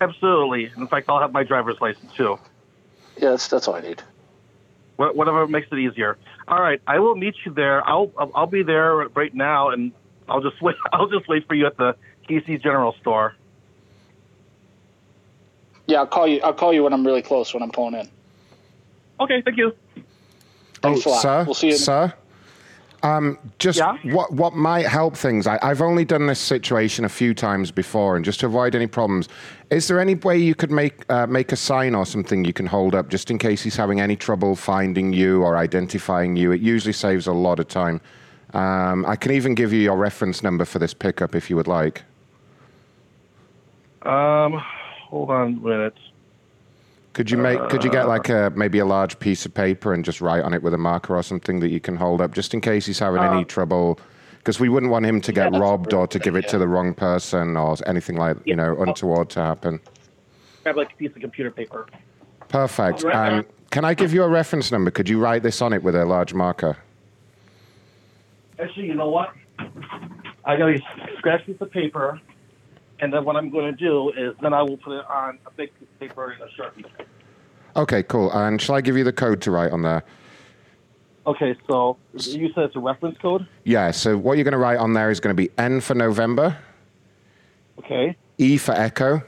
Absolutely. 0.00 0.70
In 0.76 0.86
fact, 0.86 1.08
I'll 1.08 1.20
have 1.20 1.32
my 1.32 1.42
driver's 1.42 1.76
license 1.80 2.12
too. 2.12 2.38
Yeah, 3.16 3.30
that's 3.30 3.48
that's 3.48 3.66
all 3.66 3.74
I 3.74 3.80
need. 3.80 4.00
Wha- 4.96 5.12
Whatever 5.12 5.48
makes 5.48 5.66
it 5.72 5.78
easier. 5.78 6.16
All 6.46 6.60
right, 6.60 6.80
I 6.86 7.00
will 7.00 7.16
meet 7.16 7.34
you 7.44 7.52
there. 7.52 7.86
I'll 7.88 8.12
I'll 8.16 8.30
I'll 8.34 8.46
be 8.46 8.62
there 8.62 8.94
right 8.94 9.34
now, 9.34 9.70
and 9.70 9.90
I'll 10.28 10.40
just 10.40 10.62
wait. 10.62 10.76
I'll 10.92 11.08
just 11.08 11.28
wait 11.28 11.48
for 11.48 11.54
you 11.54 11.66
at 11.66 11.76
the 11.76 11.96
Casey's 12.28 12.60
General 12.60 12.94
Store. 13.00 13.34
Yeah, 15.86 16.00
I'll 16.00 16.06
call 16.06 16.26
you. 16.28 16.40
I'll 16.42 16.52
call 16.54 16.72
you 16.72 16.84
when 16.84 16.92
I'm 16.92 17.06
really 17.06 17.22
close 17.22 17.54
when 17.54 17.62
I'm 17.62 17.70
pulling 17.70 17.94
in. 17.94 18.08
Okay, 19.20 19.42
thank 19.42 19.56
you. 19.56 19.74
Thanks 20.82 21.06
a 21.06 21.08
oh, 21.08 21.12
lot. 21.12 21.22
sir, 21.22 21.44
We'll 21.44 21.54
see 21.54 21.68
you. 21.68 21.76
sir. 21.76 22.12
Um, 23.02 23.38
just 23.60 23.80
what 24.04 24.32
what 24.32 24.54
might 24.54 24.86
help 24.86 25.16
things. 25.16 25.46
I, 25.46 25.58
I've 25.62 25.80
only 25.80 26.04
done 26.04 26.26
this 26.26 26.40
situation 26.40 27.04
a 27.04 27.08
few 27.08 27.32
times 27.32 27.70
before, 27.70 28.16
and 28.16 28.24
just 28.24 28.40
to 28.40 28.46
avoid 28.46 28.74
any 28.74 28.88
problems, 28.88 29.28
is 29.70 29.86
there 29.86 30.00
any 30.00 30.16
way 30.16 30.36
you 30.36 30.56
could 30.56 30.72
make 30.72 31.10
uh, 31.10 31.26
make 31.26 31.52
a 31.52 31.56
sign 31.56 31.94
or 31.94 32.04
something 32.04 32.44
you 32.44 32.52
can 32.52 32.66
hold 32.66 32.96
up, 32.96 33.08
just 33.08 33.30
in 33.30 33.38
case 33.38 33.62
he's 33.62 33.76
having 33.76 34.00
any 34.00 34.16
trouble 34.16 34.56
finding 34.56 35.12
you 35.12 35.42
or 35.42 35.56
identifying 35.56 36.34
you? 36.34 36.50
It 36.50 36.60
usually 36.60 36.92
saves 36.92 37.28
a 37.28 37.32
lot 37.32 37.60
of 37.60 37.68
time. 37.68 38.00
Um, 38.52 39.06
I 39.06 39.14
can 39.14 39.30
even 39.30 39.54
give 39.54 39.72
you 39.72 39.80
your 39.80 39.96
reference 39.96 40.42
number 40.42 40.64
for 40.64 40.80
this 40.80 40.92
pickup 40.92 41.36
if 41.36 41.48
you 41.48 41.56
would 41.56 41.68
like. 41.68 42.02
Um, 44.02 44.52
hold 45.08 45.30
on 45.30 45.46
a 45.62 45.68
minute. 45.68 45.94
Could 47.14 47.30
you 47.30 47.36
make? 47.36 47.58
could 47.68 47.82
you 47.82 47.90
get 47.90 48.06
like 48.06 48.28
a 48.28 48.52
maybe 48.54 48.78
a 48.78 48.84
large 48.84 49.18
piece 49.18 49.44
of 49.44 49.52
paper 49.52 49.92
and 49.92 50.04
just 50.04 50.20
write 50.20 50.44
on 50.44 50.54
it 50.54 50.62
with 50.62 50.72
a 50.72 50.78
marker 50.78 51.16
or 51.16 51.22
something 51.22 51.58
that 51.60 51.68
you 51.70 51.80
can 51.80 51.96
hold 51.96 52.20
up, 52.20 52.32
just 52.32 52.54
in 52.54 52.60
case 52.60 52.86
he's 52.86 52.98
having 53.00 53.22
any 53.22 53.40
Uh, 53.40 53.44
trouble? 53.44 53.98
Because 54.38 54.60
we 54.60 54.68
wouldn't 54.68 54.92
want 54.92 55.04
him 55.04 55.20
to 55.22 55.32
get 55.32 55.54
a 55.54 55.58
robbed 55.58 55.92
or 55.92 56.06
to 56.06 56.18
give 56.18 56.36
it 56.36 56.46
to 56.48 56.58
the 56.58 56.68
wrong 56.68 56.94
person 56.94 57.56
or 57.56 57.76
anything 57.86 58.16
like 58.16 58.36
you 58.44 58.54
know 58.54 58.80
untoward 58.80 59.30
to 59.30 59.40
happen. 59.40 59.80
Grab 60.62 60.76
like 60.76 60.92
a 60.92 60.96
piece 60.96 61.10
of 61.14 61.20
computer 61.20 61.50
paper. 61.50 61.86
Perfect. 62.48 63.04
And 63.04 63.44
can 63.70 63.84
I 63.84 63.94
give 63.94 64.14
you 64.14 64.22
a 64.22 64.28
reference 64.28 64.70
number? 64.70 64.90
Could 64.92 65.08
you 65.08 65.18
write 65.18 65.42
this 65.42 65.60
on 65.60 65.72
it 65.72 65.82
with 65.82 65.96
a 65.96 66.04
large 66.04 66.34
marker? 66.34 66.76
Actually, 68.60 68.86
you 68.86 68.94
know 68.94 69.08
what? 69.08 69.32
I 70.44 70.56
got 70.56 70.70
a 70.70 70.78
scratch 71.18 71.44
piece 71.46 71.60
of 71.60 71.70
paper, 71.70 72.20
and 73.00 73.12
then 73.12 73.24
what 73.24 73.36
I'm 73.36 73.50
going 73.50 73.66
to 73.66 73.76
do 73.76 74.10
is 74.10 74.34
then 74.42 74.52
I 74.52 74.62
will 74.62 74.76
put 74.76 74.92
it 74.98 75.04
on 75.08 75.38
a 75.46 75.50
big 75.50 75.70
piece 75.78 75.88
of 75.88 76.00
paper 76.00 76.30
and 76.32 76.42
a 76.42 76.46
sharpie. 76.60 76.84
Okay, 77.76 78.02
cool. 78.02 78.30
And 78.32 78.60
shall 78.60 78.74
I 78.74 78.80
give 78.80 78.96
you 78.96 79.04
the 79.04 79.12
code 79.12 79.40
to 79.42 79.50
write 79.50 79.70
on 79.72 79.82
there? 79.82 80.02
Okay, 81.26 81.54
so 81.68 81.96
you 82.14 82.50
said 82.54 82.64
it's 82.64 82.76
a 82.76 82.80
reference 82.80 83.18
code. 83.18 83.46
Yeah. 83.64 83.90
So 83.90 84.16
what 84.16 84.36
you're 84.38 84.44
going 84.44 84.52
to 84.52 84.58
write 84.58 84.78
on 84.78 84.94
there 84.94 85.10
is 85.10 85.20
going 85.20 85.34
to 85.36 85.40
be 85.40 85.50
N 85.58 85.80
for 85.80 85.94
November, 85.94 86.56
Okay. 87.78 88.16
E 88.38 88.56
for 88.56 88.72
Echo, 88.72 89.22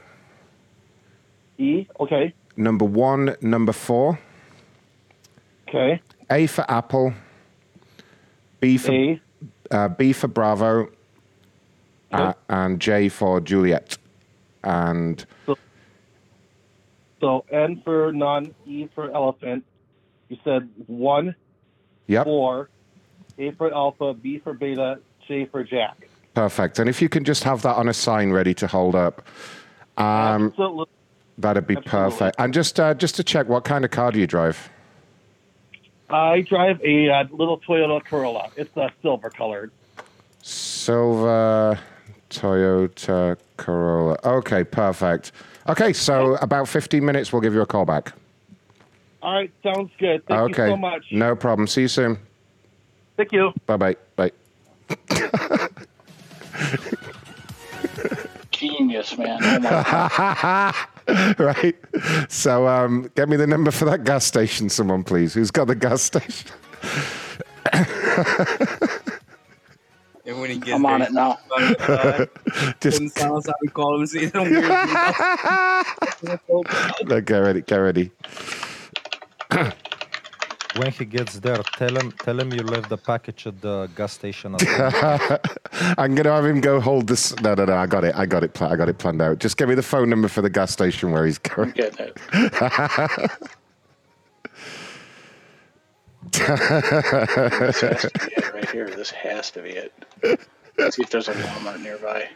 E. 1.57 1.85
Okay. 1.99 2.33
number 2.57 2.85
one, 2.85 3.35
number 3.41 3.71
four. 3.71 4.19
Okay. 5.69 6.01
A 6.29 6.47
for 6.47 6.65
Apple. 6.69 7.13
B 8.59 8.77
for 8.77 9.17
Uh, 9.69 9.87
B 9.89 10.11
for 10.13 10.27
Bravo. 10.27 10.89
Uh, 12.11 12.33
and 12.49 12.79
J 12.79 13.09
for 13.09 13.39
Juliet. 13.39 13.97
And 14.63 15.25
So 17.19 17.45
N 17.51 17.81
for 17.83 18.11
none, 18.11 18.53
E 18.65 18.87
for 18.93 19.11
elephant. 19.11 19.63
You 20.29 20.37
said 20.43 20.69
one, 20.87 21.35
yep, 22.07 22.25
four, 22.25 22.69
A 23.37 23.51
for 23.51 23.73
alpha, 23.73 24.13
B 24.13 24.39
for 24.39 24.53
beta, 24.53 24.99
J 25.27 25.45
for 25.45 25.63
jack. 25.63 26.07
perfect. 26.33 26.79
And 26.79 26.89
if 26.89 27.01
you 27.01 27.09
can 27.09 27.23
just 27.23 27.43
have 27.43 27.61
that 27.63 27.75
on 27.75 27.87
a 27.89 27.93
sign 27.93 28.31
ready 28.31 28.53
to 28.55 28.67
hold 28.67 28.95
up. 28.95 29.25
Um, 29.97 30.47
Absolutely. 30.47 30.85
that'd 31.37 31.67
be 31.67 31.75
perfect. 31.75 32.35
And 32.39 32.53
just 32.53 32.79
uh, 32.79 32.93
just 32.93 33.15
to 33.15 33.23
check, 33.23 33.47
what 33.49 33.65
kind 33.65 33.83
of 33.85 33.91
car 33.91 34.11
do 34.11 34.19
you 34.19 34.27
drive? 34.27 34.69
I 36.09 36.41
drive 36.41 36.81
a 36.83 37.09
uh, 37.09 37.23
little 37.31 37.59
Toyota 37.59 38.03
Corolla. 38.03 38.49
It's 38.57 38.75
uh, 38.75 38.89
silver 39.01 39.29
colored. 39.29 39.71
Silver 40.41 41.79
Toyota 42.31 43.37
Corolla. 43.57 44.17
Okay, 44.23 44.63
perfect. 44.63 45.31
Okay, 45.67 45.93
so 45.93 46.35
about 46.37 46.67
15 46.67 47.05
minutes, 47.05 47.31
we'll 47.31 47.41
give 47.41 47.53
you 47.53 47.61
a 47.61 47.65
call 47.65 47.85
back. 47.85 48.13
All 49.21 49.33
right, 49.33 49.51
sounds 49.61 49.91
good. 49.99 50.25
Thank 50.25 50.51
okay. 50.51 50.65
you 50.65 50.71
so 50.71 50.77
much. 50.77 51.05
No 51.11 51.35
problem. 51.35 51.67
See 51.67 51.81
you 51.81 51.87
soon. 51.87 52.17
Thank 53.17 53.31
you. 53.31 53.53
Bye 53.67 53.77
bye. 53.77 53.95
Bye. 54.15 54.31
Genius, 58.51 59.17
man. 59.17 59.39
Oh 59.43 60.87
right. 61.39 61.75
So, 62.29 62.67
um, 62.67 63.11
get 63.15 63.29
me 63.29 63.35
the 63.35 63.47
number 63.47 63.71
for 63.71 63.85
that 63.85 64.03
gas 64.03 64.25
station, 64.25 64.69
someone, 64.69 65.03
please. 65.03 65.33
Who's 65.33 65.51
got 65.51 65.65
the 65.65 65.75
gas 65.75 66.01
station? 66.01 66.49
And 70.31 70.39
when 70.39 70.49
he 70.49 70.59
gets 70.59 70.71
I'm 70.71 70.83
there, 70.83 70.91
on 70.93 71.01
it 71.01 71.11
now. 71.11 71.37
Uh, 71.81 72.25
Just- 72.79 73.01
Just 73.01 73.17
sounds 73.19 73.47
how 73.47 73.53
we 73.61 73.67
call 73.67 73.99
him. 73.99 74.05
See, 74.07 74.25
them 74.27 74.49
weird 74.49 74.63
no, 77.09 77.19
get 77.21 77.37
ready. 77.37 77.61
Get 77.61 77.75
ready. 77.75 78.11
When 80.77 80.89
he 80.89 81.03
gets 81.03 81.37
there, 81.41 81.57
tell 81.75 81.93
him 81.97 82.13
tell 82.13 82.39
him 82.39 82.53
you 82.53 82.61
left 82.63 82.87
the 82.87 82.97
package 82.97 83.45
at 83.45 83.59
the 83.59 83.89
gas 83.93 84.13
station. 84.13 84.55
I'm 84.55 86.15
gonna 86.15 86.31
have 86.31 86.45
him 86.45 86.61
go 86.61 86.79
hold 86.79 87.07
this. 87.07 87.35
No, 87.41 87.53
no, 87.55 87.65
no. 87.65 87.75
I 87.75 87.87
got 87.87 88.05
it. 88.05 88.15
I 88.15 88.25
got 88.25 88.45
it. 88.45 88.53
Pl- 88.53 88.67
I 88.67 88.77
got 88.77 88.87
it 88.87 88.97
planned 88.97 89.21
out. 89.21 89.39
Just 89.39 89.57
give 89.57 89.67
me 89.67 89.75
the 89.75 89.83
phone 89.83 90.09
number 90.09 90.29
for 90.29 90.41
the 90.41 90.49
gas 90.49 90.71
station 90.71 91.11
where 91.11 91.25
he's 91.25 91.39
going. 91.39 91.71
Get 91.71 91.99
it. 91.99 92.17
This 96.29 97.81
has 97.81 98.01
to 98.01 98.11
be 98.13 98.33
it 98.37 98.53
right 98.53 98.69
here. 98.69 98.89
This 98.89 99.11
has 99.11 99.51
to 99.51 99.61
be 99.61 99.71
it. 99.71 99.93
Let's 100.77 100.95
see 100.95 101.03
if 101.03 101.09
there's 101.09 101.27
a 101.27 101.33
Walmart 101.33 101.81
nearby. 101.81 102.29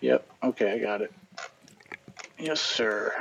Yep. 0.00 0.26
Okay, 0.44 0.72
I 0.72 0.78
got 0.78 1.02
it. 1.02 1.12
Yes, 2.38 2.60
sir. 2.60 3.12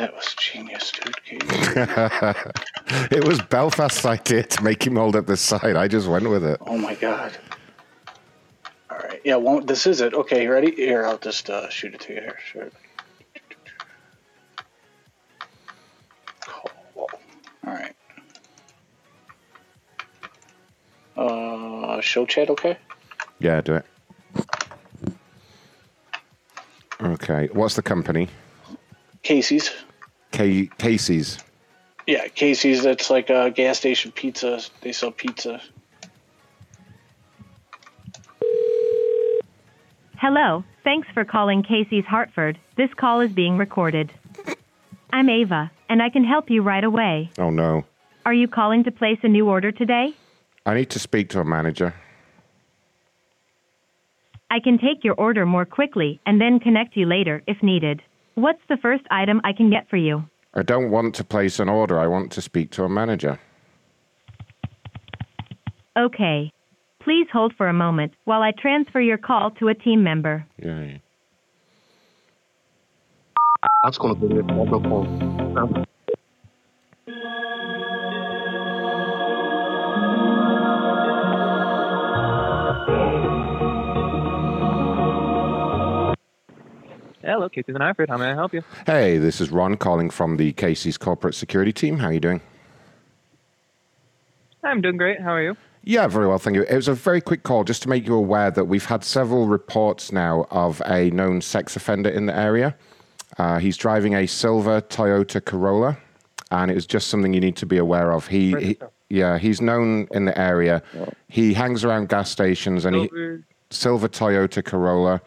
That 0.00 0.14
was 0.14 0.34
genius, 0.38 0.92
dude. 0.92 1.42
It 3.12 3.22
was 3.22 3.38
Belfast's 3.42 4.06
idea 4.06 4.44
to 4.44 4.64
make 4.64 4.86
him 4.86 4.96
hold 4.96 5.14
up 5.14 5.26
the 5.26 5.36
side. 5.36 5.76
I 5.76 5.88
just 5.88 6.08
went 6.08 6.26
with 6.26 6.42
it. 6.42 6.58
Oh 6.66 6.78
my 6.78 6.94
god. 6.94 7.36
All 8.90 8.96
right. 8.96 9.20
Yeah. 9.24 9.36
Won't 9.36 9.66
this 9.66 9.86
is 9.86 10.00
it? 10.00 10.14
Okay. 10.14 10.44
You 10.44 10.52
ready? 10.52 10.74
Here, 10.74 11.04
I'll 11.04 11.18
just 11.18 11.50
uh, 11.50 11.68
shoot 11.68 11.92
it 11.92 12.00
to 12.00 12.14
you 12.14 12.20
here. 12.22 12.38
Sure. 12.42 12.70
Cool. 16.46 17.10
All 17.66 17.74
right. 17.74 17.94
Uh, 21.14 22.00
show 22.00 22.24
chat. 22.24 22.48
Okay. 22.48 22.78
Yeah, 23.38 23.60
do 23.60 23.74
it. 23.74 23.84
Okay. 27.02 27.50
What's 27.52 27.74
the 27.74 27.82
company? 27.82 28.30
Casey's. 29.22 29.70
K- 30.32 30.70
Casey's. 30.78 31.38
Yeah, 32.06 32.26
Casey's. 32.28 32.82
That's 32.82 33.10
like 33.10 33.30
a 33.30 33.50
gas 33.50 33.78
station 33.78 34.12
pizza. 34.12 34.60
They 34.80 34.92
sell 34.92 35.10
pizza. 35.10 35.60
Hello, 40.16 40.64
thanks 40.84 41.08
for 41.14 41.24
calling 41.24 41.62
Casey's 41.62 42.04
Hartford. 42.04 42.58
This 42.76 42.92
call 42.94 43.20
is 43.20 43.32
being 43.32 43.56
recorded. 43.56 44.12
I'm 45.12 45.28
Ava, 45.28 45.70
and 45.88 46.02
I 46.02 46.10
can 46.10 46.24
help 46.24 46.50
you 46.50 46.62
right 46.62 46.84
away. 46.84 47.30
Oh 47.38 47.50
no. 47.50 47.84
Are 48.26 48.34
you 48.34 48.46
calling 48.46 48.84
to 48.84 48.90
place 48.90 49.18
a 49.22 49.28
new 49.28 49.48
order 49.48 49.72
today? 49.72 50.14
I 50.66 50.74
need 50.74 50.90
to 50.90 50.98
speak 50.98 51.30
to 51.30 51.40
a 51.40 51.44
manager. 51.44 51.94
I 54.50 54.60
can 54.60 54.78
take 54.78 55.04
your 55.04 55.14
order 55.14 55.46
more 55.46 55.64
quickly 55.64 56.20
and 56.26 56.40
then 56.40 56.60
connect 56.60 56.96
you 56.96 57.06
later 57.06 57.42
if 57.46 57.62
needed. 57.62 58.02
What's 58.40 58.62
the 58.70 58.78
first 58.78 59.04
item 59.10 59.42
I 59.44 59.52
can 59.52 59.68
get 59.68 59.90
for 59.90 59.98
you? 59.98 60.24
I 60.54 60.62
don't 60.62 60.90
want 60.90 61.14
to 61.16 61.24
place 61.24 61.60
an 61.60 61.68
order. 61.68 62.00
I 62.00 62.06
want 62.06 62.32
to 62.32 62.40
speak 62.40 62.70
to 62.72 62.84
a 62.84 62.88
manager. 62.88 63.38
Okay. 65.94 66.50
Please 67.02 67.26
hold 67.30 67.52
for 67.58 67.68
a 67.68 67.74
moment 67.74 68.14
while 68.24 68.40
I 68.40 68.52
transfer 68.52 68.98
your 69.00 69.18
call 69.18 69.50
to 69.58 69.68
a 69.68 69.74
team 69.74 70.02
member. 70.02 70.46
Yeah. 70.56 70.84
yeah. 70.84 70.98
That's 73.84 73.98
going 73.98 74.18
to 74.18 74.26
be 74.26 74.38
a 74.38 74.42
problem. 74.42 75.84
Hello, 87.22 87.48
Casey's 87.48 87.74
and 87.74 87.82
Alfred. 87.82 88.08
How 88.08 88.16
may 88.16 88.30
I 88.30 88.34
help 88.34 88.54
you? 88.54 88.62
Hey, 88.86 89.18
this 89.18 89.40
is 89.40 89.50
Ron 89.50 89.76
calling 89.76 90.08
from 90.08 90.36
the 90.38 90.52
Casey's 90.52 90.96
corporate 90.96 91.34
security 91.34 91.72
team. 91.72 91.98
How 91.98 92.06
are 92.06 92.12
you 92.12 92.20
doing? 92.20 92.40
I'm 94.64 94.80
doing 94.80 94.96
great. 94.96 95.20
How 95.20 95.32
are 95.34 95.42
you? 95.42 95.56
Yeah, 95.84 96.06
very 96.08 96.26
well, 96.28 96.38
thank 96.38 96.56
you. 96.56 96.62
It 96.64 96.76
was 96.76 96.88
a 96.88 96.94
very 96.94 97.20
quick 97.20 97.42
call 97.42 97.64
just 97.64 97.82
to 97.82 97.88
make 97.88 98.06
you 98.06 98.14
aware 98.14 98.50
that 98.50 98.64
we've 98.64 98.84
had 98.84 99.02
several 99.04 99.46
reports 99.46 100.12
now 100.12 100.46
of 100.50 100.82
a 100.86 101.10
known 101.10 101.40
sex 101.40 101.74
offender 101.76 102.10
in 102.10 102.26
the 102.26 102.36
area. 102.36 102.74
Uh, 103.38 103.58
he's 103.58 103.76
driving 103.76 104.14
a 104.14 104.26
silver 104.26 104.80
Toyota 104.82 105.42
Corolla, 105.42 105.96
and 106.50 106.70
it 106.70 106.74
was 106.74 106.86
just 106.86 107.08
something 107.08 107.32
you 107.32 107.40
need 107.40 107.56
to 107.56 107.66
be 107.66 107.78
aware 107.78 108.12
of. 108.12 108.26
He, 108.26 108.52
he 108.60 108.78
yeah, 109.08 109.38
he's 109.38 109.60
known 109.62 110.06
in 110.10 110.26
the 110.26 110.38
area. 110.38 110.82
He 111.28 111.54
hangs 111.54 111.82
around 111.84 112.08
gas 112.10 112.30
stations, 112.30 112.84
and 112.84 112.94
he 112.96 113.08
Silver- 113.08 113.44
silver 113.70 114.08
Toyota 114.08 114.62
Corolla. 114.64 115.22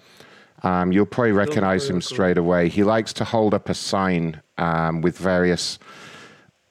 Um, 0.64 0.92
you'll 0.92 1.06
probably 1.06 1.33
recognize 1.33 1.90
him 1.90 2.01
straight 2.01 2.38
away. 2.38 2.69
He 2.69 2.83
likes 2.83 3.11
to 3.14 3.24
hold 3.25 3.53
up 3.53 3.67
a 3.69 3.74
sign 3.74 4.42
um, 4.58 5.01
with 5.01 5.17
various 5.17 5.77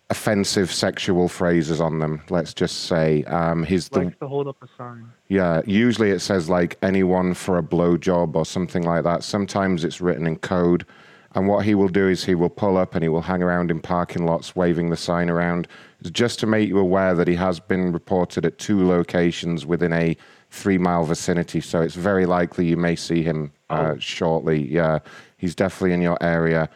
offensive 0.08 0.72
sexual 0.72 1.28
phrases 1.28 1.80
on 1.80 1.98
them. 1.98 2.22
Let's 2.30 2.52
just 2.54 2.84
say 2.84 3.24
um, 3.24 3.64
his 3.64 3.88
the, 3.88 4.00
Likes 4.04 4.18
to 4.20 4.28
hold 4.28 4.48
up 4.48 4.62
a 4.62 4.68
sign. 4.76 5.10
yeah. 5.28 5.62
Usually 5.66 6.10
it 6.10 6.20
says 6.20 6.48
like 6.50 6.76
anyone 6.82 7.34
for 7.34 7.56
a 7.58 7.62
blowjob 7.62 8.34
or 8.34 8.44
something 8.44 8.82
like 8.82 9.04
that. 9.04 9.24
Sometimes 9.24 9.84
it's 9.84 10.00
written 10.00 10.26
in 10.26 10.36
code. 10.36 10.86
And 11.34 11.48
what 11.48 11.64
he 11.64 11.74
will 11.74 11.88
do 11.88 12.08
is 12.08 12.24
he 12.24 12.34
will 12.34 12.50
pull 12.50 12.76
up 12.76 12.94
and 12.94 13.02
he 13.02 13.08
will 13.08 13.22
hang 13.22 13.42
around 13.42 13.70
in 13.70 13.80
parking 13.80 14.26
lots 14.26 14.54
waving 14.54 14.90
the 14.90 14.98
sign 14.98 15.30
around. 15.30 15.66
Just 16.10 16.38
to 16.40 16.46
make 16.46 16.68
you 16.68 16.78
aware 16.78 17.14
that 17.14 17.26
he 17.26 17.34
has 17.36 17.58
been 17.58 17.90
reported 17.90 18.44
at 18.44 18.58
two 18.58 18.86
locations 18.86 19.64
within 19.64 19.94
a 19.94 20.14
three 20.52 20.78
mile 20.78 21.04
vicinity. 21.04 21.60
So 21.60 21.80
it's 21.80 21.94
very 21.94 22.26
likely 22.26 22.66
you 22.66 22.76
may 22.76 22.94
see 22.94 23.22
him 23.22 23.52
uh, 23.70 23.94
shortly. 23.98 24.70
Yeah, 24.70 24.98
he's 25.38 25.54
definitely 25.54 25.94
in 25.94 26.02
your 26.02 26.18
area. 26.22 26.68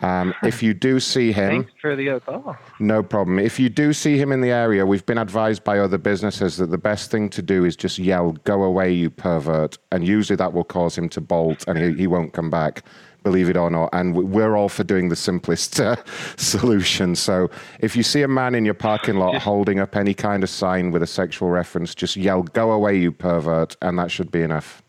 Um, 0.00 0.34
if 0.42 0.62
you 0.62 0.74
do 0.74 1.00
see 1.00 1.32
him, 1.32 1.50
Thanks 1.64 1.72
for 1.80 1.96
the 1.96 2.20
call. 2.20 2.56
no 2.78 3.02
problem. 3.02 3.38
If 3.38 3.58
you 3.58 3.68
do 3.68 3.92
see 3.92 4.18
him 4.18 4.32
in 4.32 4.40
the 4.40 4.50
area, 4.50 4.84
we've 4.84 5.06
been 5.06 5.18
advised 5.18 5.64
by 5.64 5.78
other 5.78 5.98
businesses 5.98 6.56
that 6.58 6.70
the 6.70 6.78
best 6.78 7.10
thing 7.10 7.28
to 7.30 7.40
do 7.42 7.64
is 7.64 7.74
just 7.76 7.98
yell, 7.98 8.32
Go 8.44 8.64
away, 8.64 8.92
you 8.92 9.08
pervert. 9.08 9.78
And 9.92 10.06
usually 10.06 10.36
that 10.36 10.52
will 10.52 10.64
cause 10.64 10.98
him 10.98 11.08
to 11.10 11.20
bolt 11.20 11.64
and 11.66 11.78
he, 11.78 11.92
he 11.94 12.06
won't 12.06 12.32
come 12.32 12.50
back, 12.50 12.82
believe 13.24 13.48
it 13.50 13.56
or 13.56 13.70
not. 13.70 13.88
And 13.92 14.14
we- 14.14 14.24
we're 14.24 14.54
all 14.56 14.68
for 14.68 14.84
doing 14.84 15.08
the 15.08 15.16
simplest 15.16 15.80
uh, 15.80 15.96
solution. 16.36 17.16
So 17.16 17.50
if 17.80 17.96
you 17.96 18.04
see 18.04 18.22
a 18.22 18.28
man 18.28 18.54
in 18.54 18.64
your 18.64 18.74
parking 18.74 19.16
lot 19.16 19.36
holding 19.42 19.80
up 19.80 19.96
any 19.96 20.14
kind 20.14 20.44
of 20.44 20.50
sign 20.50 20.92
with 20.92 21.02
a 21.02 21.06
sexual 21.06 21.48
reference, 21.50 21.94
just 21.94 22.16
yell, 22.16 22.42
Go 22.44 22.70
away, 22.70 22.96
you 22.98 23.10
pervert. 23.10 23.76
And 23.82 23.98
that 23.98 24.10
should 24.12 24.30
be 24.30 24.42
enough. 24.42 24.82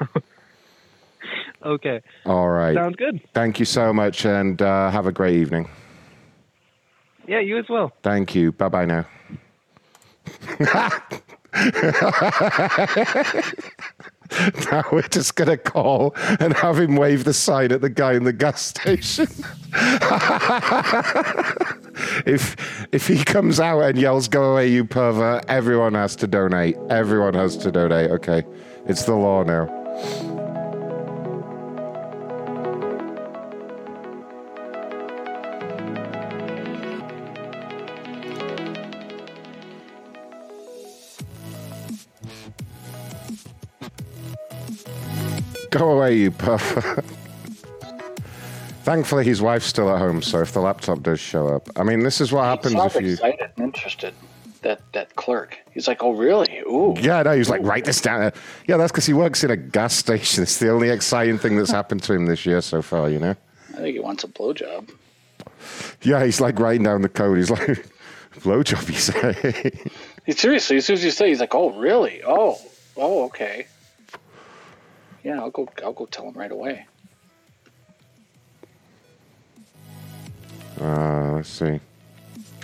Okay. 1.62 2.00
All 2.24 2.48
right. 2.48 2.74
Sounds 2.74 2.96
good. 2.96 3.20
Thank 3.34 3.58
you 3.58 3.66
so 3.66 3.92
much 3.92 4.24
and 4.24 4.62
uh, 4.62 4.90
have 4.90 5.06
a 5.06 5.12
great 5.12 5.36
evening. 5.36 5.68
Yeah, 7.28 7.40
you 7.40 7.58
as 7.58 7.66
well. 7.68 7.92
Thank 8.02 8.34
you. 8.34 8.50
Bye 8.52 8.70
bye 8.70 8.86
now. 8.86 9.04
now 14.70 14.84
we're 14.92 15.02
just 15.02 15.34
going 15.34 15.48
to 15.48 15.56
call 15.56 16.14
and 16.38 16.54
have 16.54 16.78
him 16.78 16.96
wave 16.96 17.24
the 17.24 17.34
sign 17.34 17.72
at 17.72 17.80
the 17.80 17.90
guy 17.90 18.12
in 18.12 18.24
the 18.24 18.32
gas 18.32 18.62
station. 18.62 19.26
if 22.26 22.56
if 22.92 23.06
he 23.06 23.22
comes 23.24 23.60
out 23.60 23.80
and 23.80 23.98
yells 23.98 24.28
"Go 24.28 24.52
away, 24.52 24.68
you 24.68 24.84
pervert," 24.84 25.44
everyone 25.48 25.94
has 25.94 26.16
to 26.16 26.26
donate. 26.26 26.76
Everyone 26.88 27.34
has 27.34 27.56
to 27.58 27.70
donate. 27.70 28.10
Okay, 28.10 28.44
it's 28.86 29.04
the 29.04 29.14
law 29.14 29.42
now. 29.42 29.68
Go 45.70 45.92
away, 45.92 46.16
you 46.16 46.30
pervert. 46.30 47.04
Thankfully, 48.82 49.24
his 49.24 49.40
wife's 49.40 49.66
still 49.66 49.88
at 49.94 49.98
home, 49.98 50.20
so 50.22 50.40
if 50.40 50.52
the 50.52 50.60
laptop 50.60 51.02
does 51.02 51.20
show 51.20 51.48
up, 51.48 51.68
I 51.76 51.84
mean, 51.84 52.02
this 52.02 52.20
is 52.20 52.32
what 52.32 52.44
happens 52.44 52.74
if 52.74 53.02
you. 53.02 53.12
excited 53.12 53.50
and 53.56 53.64
interested. 53.66 54.14
That 54.62 54.80
that 54.92 55.14
clerk. 55.16 55.58
He's 55.72 55.88
like, 55.88 56.02
oh 56.02 56.10
really? 56.12 56.58
Ooh. 56.66 56.94
Yeah, 57.00 57.22
no, 57.22 57.32
he 57.32 57.38
was 57.38 57.48
like, 57.48 57.62
write 57.62 57.84
this 57.84 58.00
down. 58.00 58.32
Yeah, 58.66 58.76
that's 58.76 58.92
because 58.92 59.06
he 59.06 59.14
works 59.14 59.44
in 59.44 59.50
a 59.50 59.56
gas 59.56 59.94
station. 60.04 60.42
It's 60.42 60.58
the 60.58 60.70
only 60.70 60.90
exciting 60.90 61.38
thing 61.38 61.56
that's 61.56 61.70
happened 61.70 62.02
to 62.04 62.12
him 62.14 62.26
this 62.26 62.44
year 62.44 62.60
so 62.60 62.82
far, 62.82 63.08
you 63.08 63.18
know? 63.18 63.36
I 63.70 63.76
think 63.76 63.94
he 63.94 64.00
wants 64.00 64.24
a 64.24 64.28
blowjob. 64.28 64.90
Yeah, 66.02 66.24
he's 66.24 66.40
like 66.40 66.58
writing 66.58 66.82
down 66.82 67.02
the 67.02 67.08
code. 67.08 67.38
He's 67.38 67.50
like, 67.50 67.60
blowjob, 68.40 68.88
you 68.88 68.94
say? 68.94 70.32
Seriously, 70.32 70.78
as 70.78 70.86
soon 70.86 70.94
as 70.94 71.04
you 71.04 71.10
say, 71.10 71.28
he's 71.28 71.40
like, 71.40 71.54
oh 71.54 71.70
really? 71.78 72.22
Oh, 72.26 72.58
oh 72.96 73.24
okay. 73.26 73.66
Yeah, 75.22 75.40
I'll 75.40 75.50
go. 75.50 75.68
I'll 75.84 75.92
go 75.92 76.06
tell 76.06 76.26
him 76.28 76.34
right 76.34 76.50
away. 76.50 76.86
Uh, 80.80 81.32
let's 81.32 81.48
see. 81.48 81.80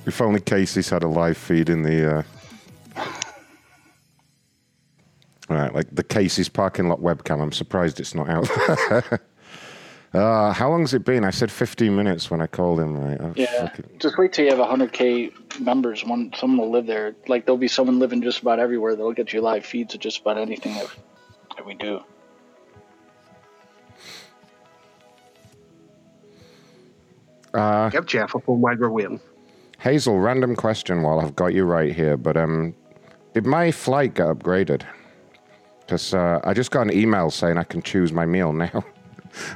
If 0.07 0.21
only 0.21 0.41
Casey's 0.41 0.89
had 0.89 1.03
a 1.03 1.09
live 1.09 1.37
feed 1.37 1.69
in 1.69 1.83
the. 1.83 2.19
Uh... 2.19 2.23
All 5.51 5.57
right, 5.57 5.75
like 5.75 5.95
the 5.95 6.05
Casey's 6.05 6.49
parking 6.49 6.89
lot 6.89 7.01
webcam. 7.01 7.43
I'm 7.43 7.53
surprised 7.53 8.01
it's 8.01 8.15
not 8.15 8.29
out. 8.31 8.49
uh, 10.15 10.53
how 10.53 10.71
long's 10.71 10.95
it 10.95 11.05
been? 11.05 11.25
I 11.25 11.31
said 11.31 11.51
15 11.51 11.95
minutes 11.95 12.31
when 12.31 12.41
I 12.41 12.47
called 12.47 12.81
him. 12.81 12.97
Right? 12.97 13.19
Oh, 13.21 13.33
Yeah, 13.37 13.67
fucking- 13.69 13.99
just 13.99 14.17
wait 14.17 14.33
till 14.33 14.47
you 14.47 14.55
have 14.57 14.61
100k 14.61 15.61
members. 15.61 16.05
One, 16.05 16.33
someone 16.35 16.59
will 16.67 16.73
live 16.73 16.87
there. 16.87 17.17
Like 17.29 17.45
there'll 17.45 17.59
be 17.59 17.69
someone 17.69 17.99
living 17.99 18.23
just 18.23 18.41
about 18.41 18.61
everywhere. 18.61 18.95
That'll 18.97 19.13
get 19.13 19.33
you 19.33 19.43
live 19.43 19.67
feeds 19.67 19.93
of 19.95 20.01
just 20.01 20.21
about 20.21 20.39
anything 20.39 20.73
that, 20.75 20.89
that 21.57 21.67
we 21.67 21.75
do. 21.75 22.01
Uh, 27.57 27.89
Give 27.91 28.07
Jeff 28.07 28.35
a 28.35 28.41
phone 28.41 28.61
while 28.61 28.77
we're. 28.77 29.19
Hazel, 29.79 30.19
random 30.19 30.57
question 30.57 31.03
while 31.03 31.21
I've 31.21 31.37
got 31.37 31.55
you 31.55 31.65
right 31.65 31.95
here, 31.95 32.17
but 32.17 32.37
um, 32.37 32.75
did 33.35 33.47
my 33.47 33.71
flight 33.71 34.15
get 34.15 34.27
upgraded? 34.27 34.83
Because 35.81 36.15
uh, 36.15 36.41
I 36.45 36.55
just 36.55 36.71
got 36.71 36.83
an 36.83 36.93
email 36.93 37.31
saying 37.31 37.59
I 37.59 37.63
can 37.65 37.83
choose 37.83 38.13
my 38.13 38.27
meal 38.27 38.53
now. 38.65 38.85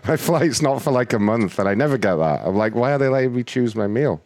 my 0.06 0.16
flight's 0.16 0.62
not 0.62 0.82
for 0.82 0.90
like 0.90 1.12
a 1.12 1.18
month, 1.18 1.58
and 1.58 1.68
I 1.68 1.74
never 1.74 1.98
get 1.98 2.16
that. 2.16 2.42
I'm 2.46 2.56
like, 2.56 2.74
why 2.74 2.92
are 2.92 2.98
they 2.98 3.08
letting 3.08 3.34
me 3.34 3.42
choose 3.42 3.74
my 3.74 3.86
meal? 3.86 4.22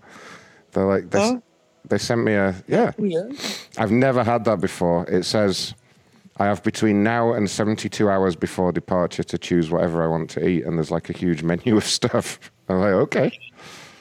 They're 0.73 0.85
like, 0.86 1.11
they, 1.11 1.20
Oh. 1.20 1.43
they 1.89 1.99
sent 1.99 2.25
me 2.25 2.35
a 2.35 2.55
yeah. 2.67 2.93
Weird. 2.99 3.36
I've 3.78 3.93
never 3.93 4.25
had 4.25 4.44
that 4.44 4.61
before. 4.61 5.07
It 5.09 5.25
says 5.25 5.75
I 6.37 6.47
have 6.47 6.63
between 6.63 7.05
now 7.05 7.33
and 7.33 7.49
72 7.49 8.09
hours 8.11 8.35
before 8.35 8.73
departure 8.73 9.23
to 9.23 9.39
choose 9.39 9.71
whatever 9.71 10.03
I 10.03 10.09
want 10.09 10.31
to 10.31 10.47
eat, 10.47 10.65
and 10.65 10.77
there's 10.77 10.91
like 10.91 11.09
a 11.09 11.13
huge 11.13 11.43
menu 11.43 11.77
of 11.77 11.85
stuff. 11.85 12.39
I'm 12.69 12.81
like, 12.81 12.93
okay. 12.93 13.39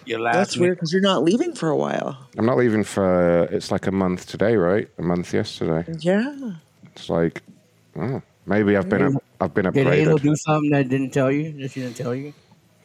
Your 0.05 0.19
last 0.19 0.35
That's 0.35 0.57
weird 0.57 0.77
because 0.77 0.91
you're 0.91 1.01
not 1.01 1.23
leaving 1.23 1.53
for 1.53 1.69
a 1.69 1.77
while. 1.77 2.17
I'm 2.37 2.45
not 2.45 2.57
leaving 2.57 2.83
for 2.83 3.43
it's 3.45 3.71
like 3.71 3.87
a 3.87 3.91
month 3.91 4.25
today, 4.25 4.55
right? 4.55 4.89
A 4.97 5.01
month 5.01 5.33
yesterday. 5.33 5.89
Yeah. 5.99 6.53
It's 6.95 7.09
like, 7.09 7.41
oh, 7.95 8.21
maybe 8.45 8.75
I've 8.75 8.89
been 8.89 9.15
up, 9.15 9.23
I've 9.39 9.53
been 9.53 9.65
upgraded. 9.65 9.73
Did 9.73 9.87
Hazel 9.87 10.17
upgraded. 10.17 10.21
do 10.23 10.35
something 10.35 10.69
that 10.71 10.89
didn't 10.89 11.11
tell 11.11 11.31
you? 11.31 11.53
That 11.53 11.71
she 11.71 11.81
didn't 11.81 11.97
tell 11.97 12.15
you? 12.15 12.33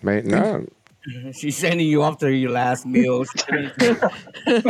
Mate, 0.02 0.27
no, 0.27 0.65
She's 1.33 1.57
sending 1.57 1.86
you 1.86 2.02
off 2.02 2.18
to 2.18 2.31
your 2.31 2.51
last 2.51 2.85
meal. 2.85 3.25
you 4.47 4.60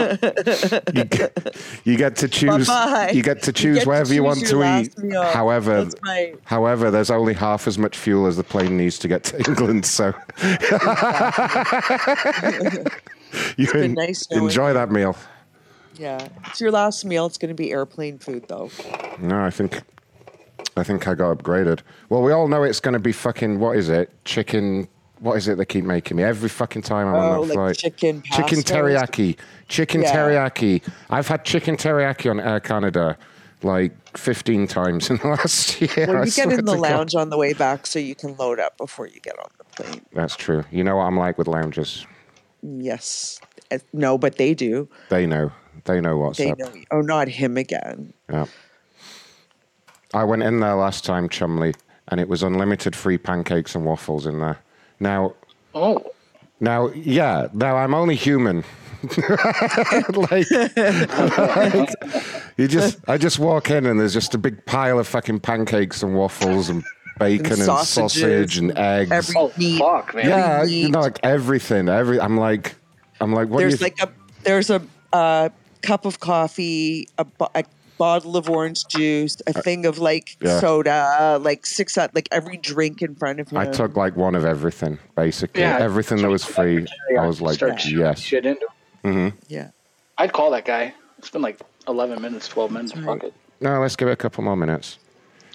get, 1.05 1.57
you 1.85 1.97
get 1.97 2.17
to 2.17 2.29
choose. 2.29 2.67
Bye-bye. 2.69 3.11
You 3.13 3.23
get 3.23 3.43
to 3.43 3.49
You 3.49 3.53
choose 3.53 3.75
get 3.79 3.83
to 3.85 3.89
wherever 3.89 4.15
you 4.15 4.23
want 4.23 4.47
to 4.47 4.81
eat. 4.81 4.97
meal. 4.99 5.23
However, 5.23 5.89
right. 6.05 6.37
however, 6.45 6.91
there's 6.91 7.11
only 7.11 7.35
half 7.35 7.67
as 7.67 7.79
much 7.79 7.97
fuel 7.97 8.27
as 8.27 8.37
the 8.37 8.45
plane 8.45 8.77
needs 8.77 8.99
to 9.01 9.09
get 9.09 9.25
to 9.25 9.39
England. 9.49 9.87
So 9.87 10.15
you 13.57 13.71
en- 13.73 13.95
nice 13.95 14.27
enjoy 14.31 14.73
that 14.73 14.91
meal. 14.91 15.17
Yeah. 15.97 16.29
It's 16.47 16.61
your 16.61 16.71
last 16.71 17.05
meal. 17.05 17.27
It's 17.27 17.39
going 17.39 17.49
to 17.49 17.55
be 17.61 17.73
airplane 17.73 18.19
food, 18.19 18.45
though. 18.49 18.71
No, 19.19 19.41
I 19.43 19.51
think 19.51 19.83
I 20.77 20.85
think 20.85 21.09
I 21.09 21.15
got 21.15 21.39
upgraded. 21.39 21.81
Well, 22.09 22.23
we 22.23 22.33
all 22.33 22.47
know 22.49 22.63
it's 22.63 22.81
going 22.81 22.93
to 22.93 23.01
be 23.01 23.13
fucking 23.13 23.59
what 23.59 23.77
is 23.77 23.89
it? 23.89 24.11
Chicken. 24.25 24.89
What 25.21 25.37
is 25.37 25.49
it 25.49 25.59
they 25.59 25.65
keep 25.65 25.85
making 25.85 26.17
me 26.17 26.23
every 26.23 26.49
fucking 26.49 26.83
time 26.83 27.09
I'm 27.09 27.15
Oh, 27.15 27.19
on 27.43 27.49
that 27.49 27.55
like 27.55 27.55
flight? 27.55 27.77
chicken 27.79 28.23
chicken 28.23 28.59
teriyaki, 28.59 29.37
chicken 29.69 30.03
Yeah. 30.03 30.15
teriyaki. 30.15 30.83
I've 31.11 31.27
had 31.29 31.45
chicken 31.45 31.77
teriyaki 31.77 32.31
on 32.31 32.39
Air 32.41 32.61
Canada 32.61 33.17
like 33.63 33.93
15 34.17 34.69
times 34.69 35.11
in 35.11 35.17
the 35.17 35.29
last 35.39 35.81
year. 35.81 35.91
Well, 36.07 36.19
I 36.19 36.25
you 36.25 36.31
get 36.31 36.51
in 36.53 36.65
the 36.65 36.75
to 36.75 36.79
God. 36.79 36.79
lounge 36.81 37.15
on 37.17 37.31
the 37.31 37.37
way 37.37 37.53
back 37.53 37.87
so 37.87 37.99
you 37.99 38.15
can 38.15 38.37
load 38.37 38.61
up 38.61 38.77
before 38.79 39.09
you 39.09 39.19
get 39.21 39.37
on 39.39 39.49
the 39.59 39.65
plane. 39.65 40.03
That's 40.13 40.37
true. 40.37 40.65
You 40.71 40.85
know 40.85 40.97
what 40.97 41.05
I'm 41.05 41.17
like 41.19 41.37
with 41.39 41.49
lounges. 41.49 42.07
Yes. 42.63 43.41
Uh, 43.73 43.79
No, 43.93 44.17
but 44.19 44.37
they 44.37 44.55
do. 44.55 44.89
They 45.11 45.27
know. 45.27 45.51
They 45.85 46.01
know 46.01 46.17
what's 46.19 46.39
they 46.39 46.53
up. 46.53 46.59
know. 46.59 46.71
Oh, 46.93 47.01
not 47.01 47.29
him 47.29 47.57
again. 47.57 48.13
Yeah. 48.31 48.47
I 50.15 50.25
went 50.25 50.43
in 50.43 50.61
there 50.61 50.75
last 50.75 51.05
time, 51.05 51.29
Chumley, 51.29 51.75
and 52.09 52.21
it 52.21 52.29
was 52.29 52.43
unlimited 52.43 52.95
free 52.97 53.19
pancakes 53.19 53.75
and 53.75 53.85
waffles 53.85 54.27
in 54.27 54.39
there. 54.41 54.59
Now, 55.01 55.35
Oh, 55.75 56.05
now, 56.61 56.89
yeah, 56.89 57.49
now 57.53 57.77
I'm 57.77 57.95
only 57.95 58.17
human. 58.17 58.65
like, 60.17 60.51
like, 60.51 61.95
you 62.57 62.67
just, 62.67 62.99
I 63.07 63.17
just 63.17 63.39
walk 63.39 63.71
in 63.71 63.87
and 63.87 64.01
there's 64.01 64.13
just 64.13 64.35
a 64.35 64.39
big 64.39 64.65
pile 64.67 64.99
of 64.99 65.07
fucking 65.07 65.39
pancakes 65.41 66.03
and 66.03 66.17
waffles 66.17 66.69
and 66.69 66.83
bacon 67.19 67.53
and, 67.53 67.63
sausages 67.63 68.13
sausage 68.13 68.59
and 68.59 68.77
eggs. 68.77 69.13
Every 69.13 69.35
oh 69.37 69.53
meat. 69.57 69.79
fuck, 69.79 70.15
man. 70.15 70.29
yeah, 70.29 70.59
every 70.63 70.73
you 70.73 70.89
know, 70.89 71.01
like 71.01 71.21
everything. 71.23 71.89
Every, 71.89 72.21
I'm 72.21 72.37
like, 72.37 72.75
I'm 73.21 73.33
like, 73.33 73.49
what 73.49 73.59
do 73.59 73.65
you? 73.65 73.71
There's 73.71 73.83
like 73.83 74.03
a 74.03 74.11
there's 74.43 74.71
a 74.71 74.83
uh, 75.13 75.51
cup 75.83 76.05
of 76.05 76.19
coffee, 76.19 77.09
a, 77.19 77.27
a 77.55 77.65
bottle 77.99 78.37
of 78.37 78.49
orange 78.49 78.87
juice, 78.89 79.37
a 79.47 79.53
thing 79.53 79.85
of 79.87 79.99
like 79.99 80.37
Yeah. 80.41 80.61
soda, 80.61 81.39
like 81.43 81.67
six 81.67 81.99
uh, 81.99 82.09
like 82.15 82.29
every 82.33 82.57
drink 82.57 83.03
in 83.03 83.15
front 83.15 83.41
of 83.41 83.49
him. 83.51 83.59
I 83.59 83.67
took 83.67 83.97
like 83.97 84.17
one 84.17 84.35
of 84.35 84.45
everything, 84.45 84.99
basically. 85.17 85.63
Yeah. 85.63 85.79
Everything 85.79 86.23
that 86.23 86.31
was 86.31 86.45
free. 86.45 86.87
I 87.19 87.27
was 87.27 87.41
like, 87.41 87.57
Start 87.57 87.85
yes. 87.87 88.21
shit 88.21 88.47
into. 88.47 88.67
hmm 89.05 89.29
Yeah. 89.49 89.71
I'd 90.17 90.33
call 90.33 90.51
that 90.53 90.65
guy. 90.65 90.95
It's 91.19 91.31
been 91.31 91.43
like 91.43 91.61
11 91.87 92.23
minutes, 92.23 92.49
12 92.49 92.71
minutes. 92.71 92.93
Fuck 92.93 93.25
it. 93.25 93.35
No, 93.61 93.81
let's 93.81 93.97
give 93.97 94.09
it 94.09 94.13
a 94.13 94.17
couple 94.17 94.45
more 94.45 94.57
minutes. 94.57 94.99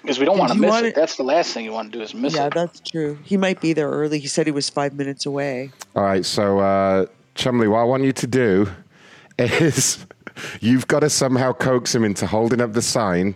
Because 0.01 0.19
we 0.19 0.25
don't 0.25 0.37
want 0.37 0.51
to 0.51 0.57
miss 0.57 0.69
want 0.69 0.85
it. 0.85 0.89
it- 0.89 0.95
That's 0.95 1.15
the 1.15 1.23
last 1.23 1.53
thing 1.53 1.63
you 1.63 1.71
want 1.71 1.91
to 1.93 1.97
do 1.97 2.03
is 2.03 2.13
miss 2.13 2.35
yeah, 2.35 2.47
it. 2.47 2.53
Yeah, 2.55 2.65
that's 2.65 2.79
true. 2.81 3.17
He 3.23 3.37
might 3.37 3.61
be 3.61 3.71
there 3.71 3.89
early. 3.89 4.19
He 4.19 4.27
said 4.27 4.45
he 4.45 4.51
was 4.51 4.69
five 4.69 4.93
minutes 4.93 5.25
away. 5.25 5.71
All 5.95 6.03
right, 6.03 6.25
so 6.25 6.59
uh, 6.59 7.05
Chumley, 7.35 7.69
what 7.69 7.79
I 7.79 7.83
want 7.85 8.03
you 8.03 8.11
to 8.11 8.27
do 8.27 8.69
is 9.39 10.05
you've 10.61 10.87
got 10.87 11.01
to 11.01 11.09
somehow 11.09 11.53
coax 11.53 11.93
him 11.93 12.03
into 12.03 12.27
holding 12.27 12.61
up 12.61 12.73
the 12.73 12.81
sign 12.81 13.35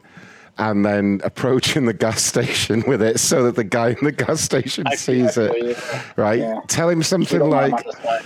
and 0.58 0.86
then 0.86 1.22
approaching 1.24 1.86
the 1.86 1.94
gas 1.94 2.22
station 2.24 2.84
with 2.88 3.02
it 3.02 3.20
so 3.20 3.44
that 3.44 3.56
the 3.56 3.64
guy 3.64 3.90
in 3.90 4.04
the 4.04 4.12
gas 4.12 4.42
station 4.42 4.86
sees 4.96 5.38
it. 5.38 5.78
Right? 6.18 6.40
Yeah. 6.40 6.60
Tell 6.68 6.90
him 6.90 7.04
something 7.04 7.40
don't 7.40 7.50
want 7.50 7.66
him 7.66 7.72
like 7.72 7.86
on 7.86 7.92
the 7.92 8.02
slide. 8.02 8.26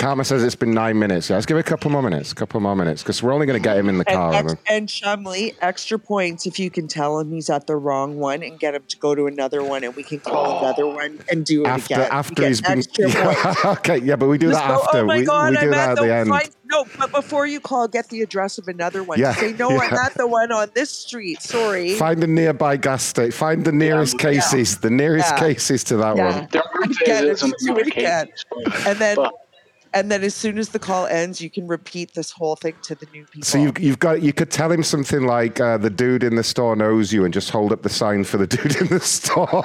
Karma 0.00 0.24
says 0.24 0.42
it's 0.42 0.54
been 0.54 0.72
nine 0.72 0.98
minutes. 0.98 1.28
Yeah, 1.28 1.36
let's 1.36 1.44
give 1.46 1.56
it 1.58 1.60
a 1.60 1.62
couple 1.62 1.90
more 1.90 2.02
minutes. 2.02 2.32
A 2.32 2.34
couple 2.34 2.58
more 2.60 2.74
minutes 2.74 3.02
because 3.02 3.22
we're 3.22 3.32
only 3.34 3.44
going 3.46 3.60
to 3.60 3.62
get 3.62 3.76
him 3.76 3.88
in 3.88 3.98
the 3.98 4.04
car. 4.04 4.32
And, 4.32 4.48
and 4.48 4.50
ex- 4.58 4.70
and 4.70 4.88
Chumley, 4.88 5.54
extra 5.60 5.98
points 5.98 6.46
if 6.46 6.58
you 6.58 6.70
can 6.70 6.88
tell 6.88 7.18
him 7.18 7.30
he's 7.32 7.50
at 7.50 7.66
the 7.66 7.76
wrong 7.76 8.16
one 8.18 8.42
and 8.42 8.58
get 8.58 8.74
him 8.74 8.82
to 8.88 8.96
go 8.96 9.14
to 9.14 9.26
another 9.26 9.62
one, 9.62 9.84
and 9.84 9.94
we 9.94 10.02
can 10.02 10.18
call 10.20 10.60
another 10.60 10.86
one 10.86 11.20
and 11.30 11.44
do 11.44 11.64
it 11.64 11.68
after 11.68 11.94
again. 11.94 12.08
After 12.10 12.46
he's 12.48 12.60
been 12.62 12.78
extra 12.78 13.08
points. 13.10 13.64
okay 13.66 13.98
yeah 13.98 14.16
but 14.16 14.28
we 14.28 14.38
do 14.38 14.48
Just 14.50 14.60
that 14.60 14.68
go, 14.68 14.74
oh 14.80 14.84
after 14.86 14.98
oh 15.00 15.04
my 15.04 15.16
we, 15.18 15.24
god, 15.24 15.50
we 15.50 15.56
do 15.56 15.62
I'm 15.66 15.70
that 15.72 15.78
at 15.78 15.90
at 15.90 15.96
the 15.96 16.02
the 16.06 16.14
end 16.14 16.28
Find, 16.30 16.50
no, 16.70 16.86
but 16.98 17.10
before 17.10 17.46
you 17.46 17.58
call, 17.60 17.88
get 17.88 18.08
the 18.10 18.22
address 18.22 18.56
of 18.56 18.68
another 18.68 19.02
one. 19.02 19.18
Yeah, 19.18 19.34
Say 19.34 19.52
no, 19.54 19.70
I'm 19.78 19.90
yeah. 19.92 20.06
at 20.06 20.14
the 20.14 20.26
one 20.26 20.50
on 20.52 20.70
this 20.74 20.90
street. 20.90 21.42
Sorry. 21.42 21.94
find 21.96 22.22
the 22.22 22.26
nearby 22.26 22.76
gas 22.78 23.02
station 23.02 23.32
find 23.32 23.64
the 23.66 23.72
nearest 23.72 24.14
Yeah. 24.14 24.30
cases 24.30 24.78
the 24.78 24.88
nearest 24.90 25.30
Yeah. 25.32 25.38
cases 25.40 25.84
to 25.84 25.96
that 25.98 26.16
Yeah. 26.16 26.40
one 26.40 26.48
Their 26.52 26.62
birthday 26.72 27.04
Again, 27.04 27.24
is 27.26 27.42
let's 27.42 27.64
do 27.66 27.76
it 27.76 27.86
again. 27.88 28.28
And 28.86 28.98
then 28.98 29.18
And 29.92 30.10
then 30.10 30.22
as 30.22 30.34
soon 30.34 30.58
as 30.58 30.68
the 30.68 30.78
call 30.78 31.06
ends, 31.06 31.40
you 31.40 31.50
can 31.50 31.66
repeat 31.66 32.14
this 32.14 32.30
whole 32.30 32.54
thing 32.54 32.74
to 32.82 32.94
the 32.94 33.06
new 33.12 33.24
people. 33.24 33.44
So 33.44 33.58
you've, 33.58 33.78
you've 33.78 33.98
got 33.98 34.22
you 34.22 34.32
could 34.32 34.50
tell 34.50 34.70
him 34.70 34.84
something 34.84 35.24
like 35.24 35.60
uh, 35.60 35.78
the 35.78 35.90
dude 35.90 36.22
in 36.22 36.36
the 36.36 36.44
store 36.44 36.76
knows 36.76 37.12
you, 37.12 37.24
and 37.24 37.34
just 37.34 37.50
hold 37.50 37.72
up 37.72 37.82
the 37.82 37.88
sign 37.88 38.22
for 38.22 38.38
the 38.38 38.46
dude 38.46 38.76
in 38.76 38.86
the 38.86 39.00
store. 39.00 39.48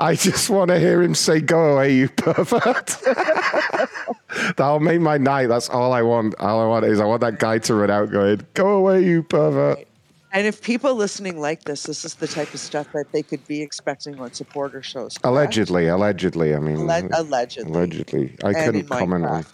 I 0.00 0.16
just 0.18 0.48
want 0.48 0.70
to 0.70 0.78
hear 0.78 1.02
him 1.02 1.14
say, 1.14 1.40
"Go 1.40 1.74
away, 1.74 1.94
you 1.94 2.08
pervert." 2.08 2.96
That'll 4.56 4.80
make 4.80 5.00
my 5.00 5.18
night. 5.18 5.48
That's 5.48 5.68
all 5.68 5.92
I 5.92 6.00
want. 6.02 6.34
All 6.40 6.60
I 6.60 6.66
want 6.66 6.86
is 6.86 7.00
I 7.00 7.04
want 7.04 7.20
that 7.20 7.38
guy 7.38 7.58
to 7.58 7.74
run 7.74 7.90
out 7.90 8.10
going, 8.10 8.40
"Go 8.54 8.76
away, 8.76 9.04
you 9.04 9.22
pervert." 9.22 9.86
And 10.34 10.48
if 10.48 10.60
people 10.60 10.96
listening 10.96 11.40
like 11.40 11.62
this, 11.62 11.84
this 11.84 12.04
is 12.04 12.14
the 12.16 12.26
type 12.26 12.52
of 12.52 12.58
stuff 12.58 12.90
that 12.92 13.12
they 13.12 13.22
could 13.22 13.46
be 13.46 13.62
expecting 13.62 14.18
on 14.18 14.32
supporter 14.32 14.82
shows. 14.82 15.16
correct? 15.16 15.24
Allegedly, 15.24 15.86
allegedly. 15.86 16.56
I 16.56 16.58
mean, 16.58 16.90
Alle- 16.90 17.08
allegedly. 17.12 17.72
allegedly. 17.72 18.36
I 18.42 18.48
And 18.48 18.56
couldn't 18.56 18.88
comment 18.88 19.24
on. 19.24 19.46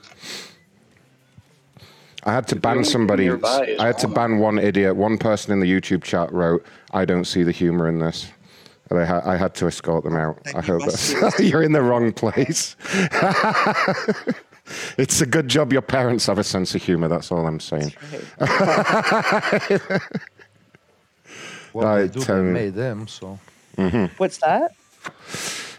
I 2.25 2.33
had 2.33 2.49
to 2.49 2.57
ban 2.57 2.83
somebody. 2.85 3.31
I 3.31 3.87
had 3.87 3.99
to 3.99 4.09
ban 4.09 4.39
one 4.39 4.59
idiot. 4.59 4.97
One 4.97 5.19
person 5.19 5.53
in 5.53 5.61
the 5.61 5.71
YouTube 5.71 6.03
chat 6.03 6.33
wrote, 6.33 6.65
"I 6.93 7.05
don't 7.05 7.27
see 7.27 7.43
the 7.43 7.53
humor 7.53 7.87
in 7.89 7.99
this." 7.99 8.31
And 8.89 8.99
I, 8.99 9.05
ha- 9.05 9.23
I 9.25 9.37
had 9.37 9.55
to 9.57 9.67
escort 9.67 10.05
them 10.05 10.17
out. 10.17 10.39
I 10.55 10.63
hope 10.63 10.83
that's 10.85 11.15
you're 11.41 11.63
in 11.63 11.73
the 11.73 11.83
wrong 11.83 12.11
place. 12.13 12.75
it's 14.99 15.21
a 15.21 15.27
good 15.27 15.49
job 15.49 15.73
your 15.75 15.83
parents 15.83 16.25
have 16.27 16.39
a 16.39 16.45
sense 16.45 16.75
of 16.75 16.83
humor. 16.83 17.09
That's 17.09 17.31
all 17.31 17.47
I'm 17.47 17.61
saying. 17.61 17.93
What 21.73 21.87
I 21.87 22.07
do, 22.07 22.21
tell 22.21 22.39
you. 22.39 22.51
made 22.51 22.75
them, 22.75 23.07
so. 23.09 23.39
Mhm. 23.77 24.11
What's 24.19 24.39
that? 24.39 24.73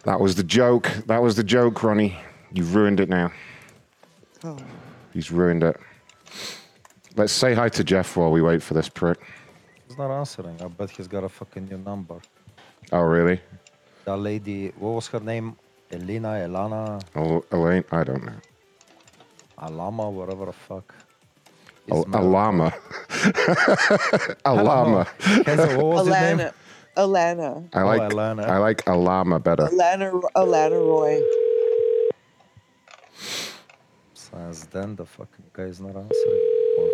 That 0.04 0.20
was 0.20 0.36
the 0.36 0.44
joke. 0.44 0.90
That 1.08 1.22
was 1.22 1.36
the 1.36 1.44
joke, 1.44 1.84
Ronnie. 1.84 2.18
You've 2.54 2.74
ruined 2.76 3.00
it 3.00 3.10
now. 3.10 3.32
Oh. 4.44 4.58
He's 5.14 5.32
ruined 5.32 5.64
it. 5.64 5.78
Let's 7.16 7.34
say 7.34 7.54
hi 7.54 7.70
to 7.70 7.84
Jeff 7.84 8.16
while 8.16 8.32
we 8.32 8.42
wait 8.42 8.64
for 8.64 8.74
this 8.74 8.90
prick. 8.90 9.20
He's 9.88 9.98
not 9.98 10.10
answering. 10.12 10.60
I 10.62 10.68
bet 10.68 10.90
he's 10.92 11.08
got 11.08 11.24
a 11.24 11.30
fucking 11.30 11.68
new 11.70 11.78
number. 11.78 12.20
Oh, 12.92 13.02
really? 13.02 13.40
That 14.06 14.18
lady, 14.18 14.70
what 14.80 14.92
was 14.92 15.08
her 15.10 15.20
name? 15.20 15.56
Elena, 15.92 16.30
Elana, 16.48 17.02
El- 17.16 17.46
Elaine? 17.52 17.84
I 17.92 18.04
don't 18.06 18.24
know. 18.26 18.40
Alama, 19.58 20.10
whatever 20.10 20.46
the 20.46 20.54
fuck. 20.54 20.96
Oh, 21.90 22.06
a, 22.14 22.20
a 22.20 22.22
llama. 22.22 22.74
a 24.46 24.54
llama. 24.54 25.08
Kenzo, 25.20 25.78
what 25.78 25.86
was 25.86 26.08
his 26.08 26.20
name? 26.22 26.38
Alana. 26.40 26.54
Alana. 26.98 27.70
I 27.74 27.82
Oh, 27.82 27.86
like 27.86 28.02
Alana. 28.12 28.46
I 28.48 28.58
like 28.58 28.84
a 28.88 28.96
llama 28.96 29.40
better. 29.40 29.68
Alana. 29.68 30.22
Alana 30.36 30.80
Roy. 30.80 31.22
Since 34.14 34.66
then, 34.68 34.96
the 34.96 35.06
fucking 35.06 35.46
guy's 35.54 35.80
not 35.82 35.96
answering. 35.96 36.50
Or- 36.80 36.92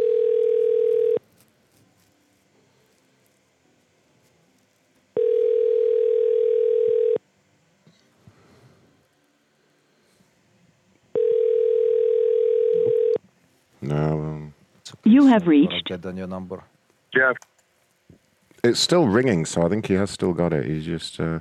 No. 13.82 14.27
You 15.03 15.27
have 15.27 15.48
reached 15.48 15.85
get 15.85 16.01
the 16.01 16.14
new 16.14 16.27
number. 16.27 16.64
Jeff. 17.14 17.35
It's 18.64 18.80
still 18.80 19.08
ringing, 19.08 19.45
so 19.45 19.66
I 19.66 19.69
think 19.69 19.88
he 19.88 19.93
has 19.93 20.09
still 20.11 20.34
got 20.34 20.53
it. 20.53 20.66
He's 20.66 20.85
just. 20.85 21.19
Uh, 21.19 21.40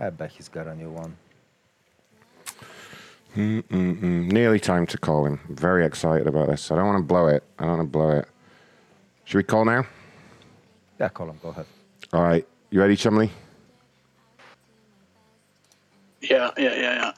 I 0.00 0.10
bet 0.10 0.30
he's 0.30 0.48
got 0.48 0.66
a 0.66 0.74
new 0.74 0.90
one. 0.90 1.16
mm-mm-mm. 3.36 4.30
Nearly 4.32 4.58
time 4.60 4.86
to 4.86 4.98
call 4.98 5.26
him. 5.26 5.40
I'm 5.48 5.56
very 5.56 5.84
excited 5.84 6.26
about 6.26 6.48
this. 6.48 6.70
I 6.70 6.76
don't 6.76 6.86
want 6.86 6.98
to 6.98 7.04
blow 7.04 7.26
it. 7.26 7.44
I 7.58 7.64
don't 7.64 7.76
want 7.78 7.88
to 7.88 7.92
blow 7.92 8.10
it. 8.10 8.28
Should 9.24 9.38
we 9.38 9.44
call 9.44 9.64
now? 9.64 9.86
Yeah, 10.98 11.08
call 11.08 11.28
him. 11.30 11.38
Go 11.42 11.50
ahead. 11.50 11.66
All 12.12 12.22
right. 12.22 12.46
You 12.70 12.80
ready, 12.80 12.96
Chumley? 12.96 13.30
Yeah, 16.20 16.50
yeah, 16.56 16.74
yeah, 16.74 16.94
yeah. 16.94 17.12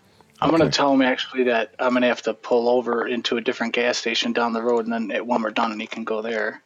I'm 0.45 0.51
gonna 0.51 0.71
tell 0.71 0.93
him 0.93 1.03
actually 1.03 1.45
that 1.45 1.75
I'm 1.79 1.95
gonna 1.95 2.07
have 2.09 2.23
to 2.23 2.35
pull 2.35 2.69
over 2.69 3.07
into 3.07 3.37
a 3.37 3.41
different 3.41 3.73
gas 3.75 3.99
station 3.99 4.33
down 4.33 4.53
the 4.53 4.63
road, 4.63 4.85
and 4.87 4.93
then 4.93 5.11
at- 5.11 5.27
when 5.27 5.43
we're 5.43 5.51
done, 5.51 5.73
and 5.73 5.81
he 5.81 5.87
can 5.87 6.05
go 6.05 6.23
there. 6.23 6.63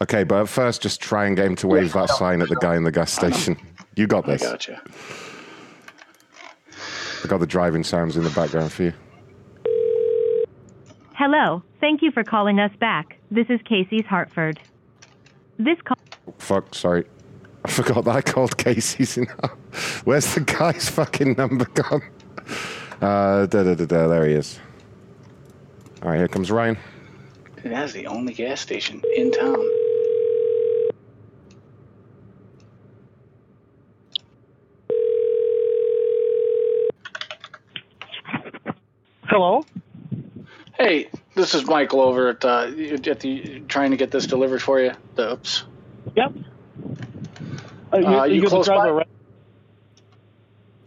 Okay, 0.00 0.24
but 0.24 0.42
at 0.42 0.48
first, 0.48 0.80
just 0.82 1.00
try 1.00 1.26
and 1.26 1.36
get 1.36 1.46
him 1.46 1.56
to 1.56 1.66
wave 1.66 1.92
that 1.92 2.08
sign 2.10 2.40
at 2.40 2.48
the 2.48 2.56
guy 2.56 2.76
in 2.76 2.84
the 2.84 2.92
gas 2.92 3.12
station. 3.12 3.56
You 3.96 4.06
got 4.06 4.26
this. 4.26 4.42
I 4.42 4.52
this. 4.52 4.66
gotcha. 4.66 4.82
I 7.24 7.26
got 7.26 7.40
the 7.40 7.46
driving 7.46 7.82
sounds 7.82 8.16
in 8.16 8.22
the 8.22 8.30
background 8.30 8.72
for 8.72 8.84
you. 8.84 8.92
Hello. 11.14 11.62
Thank 11.80 12.00
you 12.02 12.12
for 12.12 12.22
calling 12.22 12.60
us 12.60 12.70
back. 12.78 13.18
This 13.30 13.46
is 13.50 13.60
Casey's 13.64 14.06
Hartford. 14.06 14.60
This 15.58 15.78
call. 15.84 15.96
Oh, 16.28 16.34
fuck, 16.38 16.74
sorry. 16.74 17.04
I 17.64 17.70
forgot 17.70 18.04
that 18.04 18.14
I 18.16 18.22
called 18.22 18.56
Casey's 18.56 19.16
now. 19.18 19.50
Where's 20.04 20.32
the 20.34 20.40
guy's 20.42 20.88
fucking 20.88 21.32
number 21.36 21.64
gone? 21.66 22.02
Uh, 23.00 23.46
da, 23.46 23.62
da, 23.62 23.74
da, 23.74 23.84
da, 23.86 24.08
there 24.08 24.26
he 24.26 24.34
is. 24.34 24.58
All 26.02 26.10
right, 26.10 26.16
here 26.18 26.28
comes 26.28 26.50
Ryan. 26.50 26.76
Dude, 27.62 27.72
that's 27.72 27.92
the 27.92 28.06
only 28.06 28.32
gas 28.34 28.60
station 28.60 29.02
in 29.16 29.32
town. 29.32 29.66
Hello. 39.24 39.64
Hey, 40.78 41.10
this 41.34 41.54
is 41.54 41.66
Michael 41.66 42.00
over 42.00 42.28
at 42.28 42.44
uh, 42.44 42.70
at 43.06 43.20
the 43.20 43.60
trying 43.68 43.90
to 43.90 43.96
get 43.96 44.10
this 44.10 44.26
delivered 44.26 44.62
for 44.62 44.80
you. 44.80 44.92
The 45.16 45.32
oops. 45.32 45.64
Yep. 46.16 46.32
Uh, 47.92 47.98
you, 47.98 48.06
Uh, 48.06 48.24
you, 48.24 48.34
you 48.36 48.40
the 48.42 48.48
close 48.48 48.66
driver, 48.66 48.82
by? 48.82 48.90
right? 48.90 49.08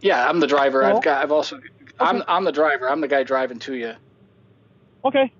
Yeah, 0.02 0.28
I'm 0.28 0.40
the 0.40 0.46
driver. 0.46 0.84
I've 0.84 1.02
got. 1.02 1.22
I've 1.22 1.32
also. 1.32 1.60
I'm 1.98 2.22
I'm 2.28 2.44
the 2.44 2.52
driver. 2.52 2.90
I'm 2.90 3.00
the 3.00 3.08
guy 3.08 3.22
driving 3.22 3.60
to 3.60 3.74
you. 3.74 3.94
Okay. 5.04 5.32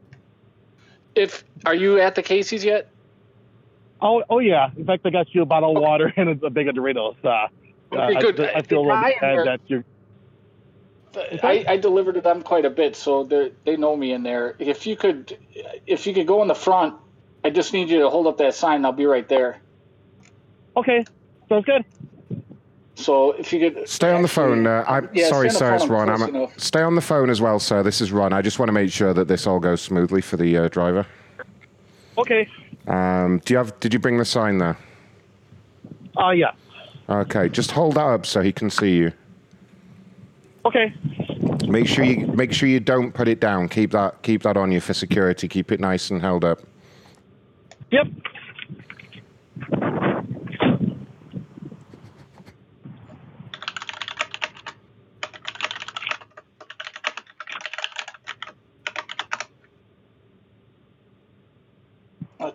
If 1.15 1.44
are 1.66 1.74
you 1.74 2.00
at 2.00 2.15
the 2.15 2.23
Casey's 2.23 2.65
yet? 2.65 2.89
Oh, 4.00 4.23
oh 4.31 4.39
yeah. 4.39 4.70
In 4.76 4.86
fact, 4.86 5.05
I 5.05 5.10
got 5.10 5.34
you 5.34 5.42
a 5.42 5.47
bottle 5.47 5.76
of 5.76 5.82
water 5.82 6.12
and 6.16 6.42
a 6.42 6.50
bag 6.50 6.68
of 6.68 6.74
Doritos. 6.74 7.16
Uh, 7.24 7.28
uh, 7.28 7.49
Okay, 7.92 8.20
good. 8.20 8.41
I, 8.41 8.52
I 8.55 8.62
feel 8.62 8.81
a 8.81 8.86
little 8.86 9.02
bit 9.02 9.20
bad 9.20 9.47
that 9.47 9.60
you're. 9.66 9.84
I, 11.15 11.65
I 11.68 11.76
deliver 11.76 12.15
to 12.15 12.23
them 12.23 12.41
quite 12.41 12.65
a 12.65 12.70
bit, 12.70 12.97
so 12.97 13.24
they 13.24 13.52
they 13.65 13.76
know 13.76 13.94
me 13.94 14.12
in 14.12 14.23
there. 14.23 14.57
If 14.58 14.86
you 14.86 14.97
could, 14.97 15.36
if 15.86 16.07
you 16.07 16.15
could 16.15 16.26
go 16.26 16.41
in 16.41 16.49
the 16.49 16.55
front, 16.55 16.94
I 17.44 17.50
just 17.50 17.74
need 17.74 17.91
you 17.91 18.00
to 18.00 18.08
hold 18.10 18.26
up 18.26 18.39
that 18.39 18.55
sign. 18.55 18.84
I'll 18.84 18.92
be 18.92 19.05
right 19.05 19.28
there. 19.28 19.60
Okay, 20.74 21.05
sounds 21.50 21.66
good. 21.66 21.84
So 23.03 23.33
if 23.33 23.53
you 23.53 23.59
could 23.71 23.89
Stay 23.89 24.13
on 24.13 24.23
the 24.23 24.29
phone. 24.29 24.67
Uh, 24.67 24.85
I'm 24.87 25.09
Yeah, 25.13 25.29
sorry, 25.29 25.51
sir. 25.51 25.71
on 25.71 25.75
It's 25.75 25.87
Ron. 25.87 26.09
I'm 26.09 26.23
I'm 26.23 26.31
close 26.31 26.35
enough. 26.51 26.59
stay 26.59 26.83
on 26.83 26.95
the 26.95 27.01
phone 27.01 27.31
as 27.31 27.41
well, 27.41 27.59
sir. 27.59 27.83
This 27.83 28.01
is 28.01 28.13
Ron. 28.13 28.33
I 28.33 28.43
just 28.43 28.59
want 28.59 28.69
to 28.69 28.73
make 28.73 28.93
sure 28.93 29.13
that 29.13 29.29
this 29.29 29.47
all 29.47 29.59
goes 29.59 29.81
smoothly 29.81 30.21
for 30.21 30.37
the 30.37 30.57
uh, 30.57 30.69
driver. 30.69 31.05
Okay. 32.19 32.49
Um, 32.87 33.41
do 33.45 33.55
you 33.55 33.59
have? 33.59 33.79
Did 33.81 33.93
you 33.93 33.99
bring 33.99 34.19
the 34.19 34.25
sign 34.25 34.59
there? 34.59 34.77
Uh, 36.17 36.31
yeah. 36.31 36.53
Okay, 37.09 37.49
just 37.49 37.71
hold 37.73 37.95
that 37.95 38.05
up 38.07 38.27
so 38.27 38.41
he 38.41 38.53
can 38.53 38.71
see 38.71 38.97
you. 38.97 39.13
Okay. 40.65 40.95
Make 41.67 41.87
sure 41.89 42.05
you 42.05 42.27
make 42.29 42.53
sure 42.53 42.69
you 42.69 42.81
don't 42.81 43.13
put 43.13 43.27
it 43.29 43.41
down. 43.41 43.69
Keep 43.69 43.91
that 43.93 44.23
keep 44.23 44.43
that 44.43 44.57
on 44.57 44.71
you 44.71 44.81
for 44.81 44.95
security. 44.95 45.49
Keep 45.49 45.73
it 45.73 45.81
nice 45.81 46.11
and 46.11 46.21
held 46.21 46.45
up. 46.45 46.61
Yep. 47.91 48.07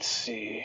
Let's 0.07 0.15
see. 0.15 0.63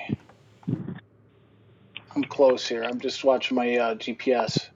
I'm 2.14 2.22
close 2.22 2.68
here. 2.68 2.84
I'm 2.84 3.00
just 3.00 3.24
watching 3.24 3.56
my 3.56 3.76
uh, 3.76 3.94
GPS. 3.96 4.68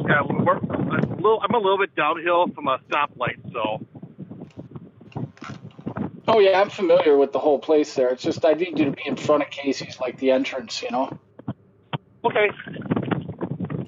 Yeah, 0.00 0.22
we're, 0.28 0.56
a 0.56 1.16
little, 1.16 1.40
I'm 1.40 1.54
a 1.54 1.58
little 1.58 1.78
bit 1.78 1.94
downhill 1.94 2.48
from 2.48 2.66
a 2.66 2.80
stoplight, 2.90 3.52
so. 3.52 3.86
Oh 6.26 6.40
yeah, 6.40 6.60
I'm 6.60 6.70
familiar 6.70 7.16
with 7.16 7.30
the 7.30 7.38
whole 7.38 7.60
place 7.60 7.94
there. 7.94 8.08
It's 8.08 8.24
just 8.24 8.44
I 8.44 8.54
need 8.54 8.76
you 8.76 8.86
to 8.86 8.90
be 8.90 9.06
in 9.06 9.14
front 9.14 9.44
of 9.44 9.50
Casey's, 9.50 10.00
like 10.00 10.18
the 10.18 10.32
entrance, 10.32 10.82
you 10.82 10.90
know. 10.90 11.16
Okay. 12.28 12.50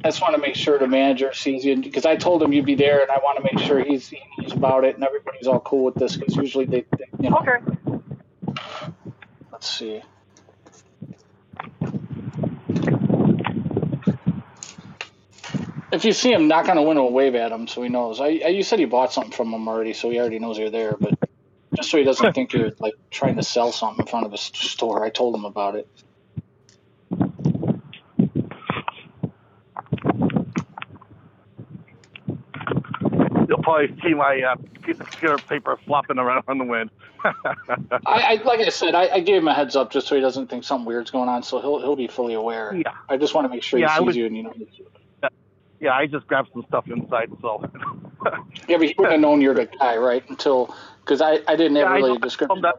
I 0.02 0.08
just 0.08 0.22
want 0.22 0.34
to 0.34 0.40
make 0.40 0.54
sure 0.54 0.78
the 0.78 0.86
manager 0.86 1.32
sees 1.34 1.62
you 1.62 1.76
because 1.76 2.06
I 2.06 2.16
told 2.16 2.42
him 2.42 2.54
you'd 2.54 2.64
be 2.64 2.74
there, 2.74 3.02
and 3.02 3.10
I 3.10 3.18
want 3.18 3.36
to 3.36 3.42
make 3.42 3.62
sure 3.66 3.84
he's 3.84 4.08
he 4.08 4.18
knows 4.38 4.52
about 4.52 4.84
it 4.84 4.94
and 4.94 5.04
everybody's 5.04 5.46
all 5.46 5.60
cool 5.60 5.84
with 5.84 5.94
this 5.96 6.16
because 6.16 6.36
usually 6.36 6.64
they, 6.64 6.86
they, 6.96 7.04
you 7.20 7.30
know. 7.30 7.38
Okay. 7.38 8.56
Let's 9.52 9.68
see. 9.68 10.02
If 15.92 16.04
you 16.04 16.12
see 16.12 16.32
him, 16.32 16.48
knock 16.48 16.68
on 16.68 16.76
the 16.76 16.82
window 16.82 17.04
and 17.06 17.14
wave 17.14 17.34
at 17.34 17.52
him 17.52 17.66
so 17.66 17.82
he 17.82 17.90
knows. 17.90 18.20
I, 18.20 18.40
I 18.44 18.48
you 18.48 18.62
said 18.62 18.80
you 18.80 18.86
bought 18.86 19.12
something 19.12 19.32
from 19.32 19.52
him 19.52 19.68
already, 19.68 19.92
so 19.92 20.08
he 20.08 20.18
already 20.18 20.38
knows 20.38 20.56
you're 20.56 20.70
there. 20.70 20.96
But 20.98 21.18
just 21.76 21.90
so 21.90 21.98
he 21.98 22.04
doesn't 22.04 22.32
think 22.32 22.54
you're 22.54 22.72
like 22.78 22.94
trying 23.10 23.36
to 23.36 23.42
sell 23.42 23.70
something 23.70 24.06
in 24.06 24.10
front 24.10 24.24
of 24.24 24.32
his 24.32 24.40
store, 24.40 25.04
I 25.04 25.10
told 25.10 25.34
him 25.34 25.44
about 25.44 25.74
it. 25.74 25.86
You'll 33.60 33.64
probably 33.64 33.94
see 34.02 34.14
my 34.14 34.40
uh, 34.40 34.56
piece 34.82 34.98
of 35.00 35.10
computer 35.10 35.36
paper 35.36 35.78
flopping 35.84 36.18
around 36.18 36.44
on 36.48 36.56
the 36.56 36.64
wind. 36.64 36.88
I, 37.24 37.34
I 38.06 38.40
like 38.44 38.60
I 38.60 38.70
said, 38.70 38.94
I, 38.94 39.08
I 39.16 39.20
gave 39.20 39.36
him 39.42 39.48
a 39.48 39.54
heads 39.54 39.76
up 39.76 39.92
just 39.92 40.06
so 40.08 40.14
he 40.14 40.22
doesn't 40.22 40.48
think 40.48 40.64
something 40.64 40.86
weird's 40.86 41.10
going 41.10 41.28
on, 41.28 41.42
so 41.42 41.60
he'll 41.60 41.78
he'll 41.80 41.96
be 41.96 42.08
fully 42.08 42.32
aware. 42.32 42.74
Yeah. 42.74 42.92
I 43.10 43.18
just 43.18 43.34
want 43.34 43.44
to 43.44 43.50
make 43.50 43.62
sure 43.62 43.78
Yeah, 43.78 43.88
he 43.88 43.92
I 43.92 43.98
sees 43.98 44.06
was- 44.06 44.16
you 44.16 44.24
and 44.26 44.36
you 44.36 44.42
know. 44.44 44.52
yeah, 45.78 45.92
I 45.92 46.06
just 46.06 46.26
grabbed 46.26 46.48
some 46.54 46.64
stuff 46.68 46.88
inside, 46.88 47.30
so. 47.42 47.62
Yeah, 48.68 48.76
but 48.76 48.86
he 48.86 48.94
wouldn't 48.98 49.12
have 49.12 49.20
known 49.20 49.40
you're 49.40 49.54
the 49.54 49.66
guy, 49.78 49.96
right? 49.96 50.22
Until 50.30 50.74
because 51.04 51.20
I, 51.22 51.40
I 51.48 51.56
didn't 51.56 51.74
Yeah, 51.76 51.84
have 51.84 51.92
I 51.92 51.96
really 51.96 52.16
a 52.16 52.18
description. 52.18 52.58
him 52.58 52.62
that- 52.62 52.76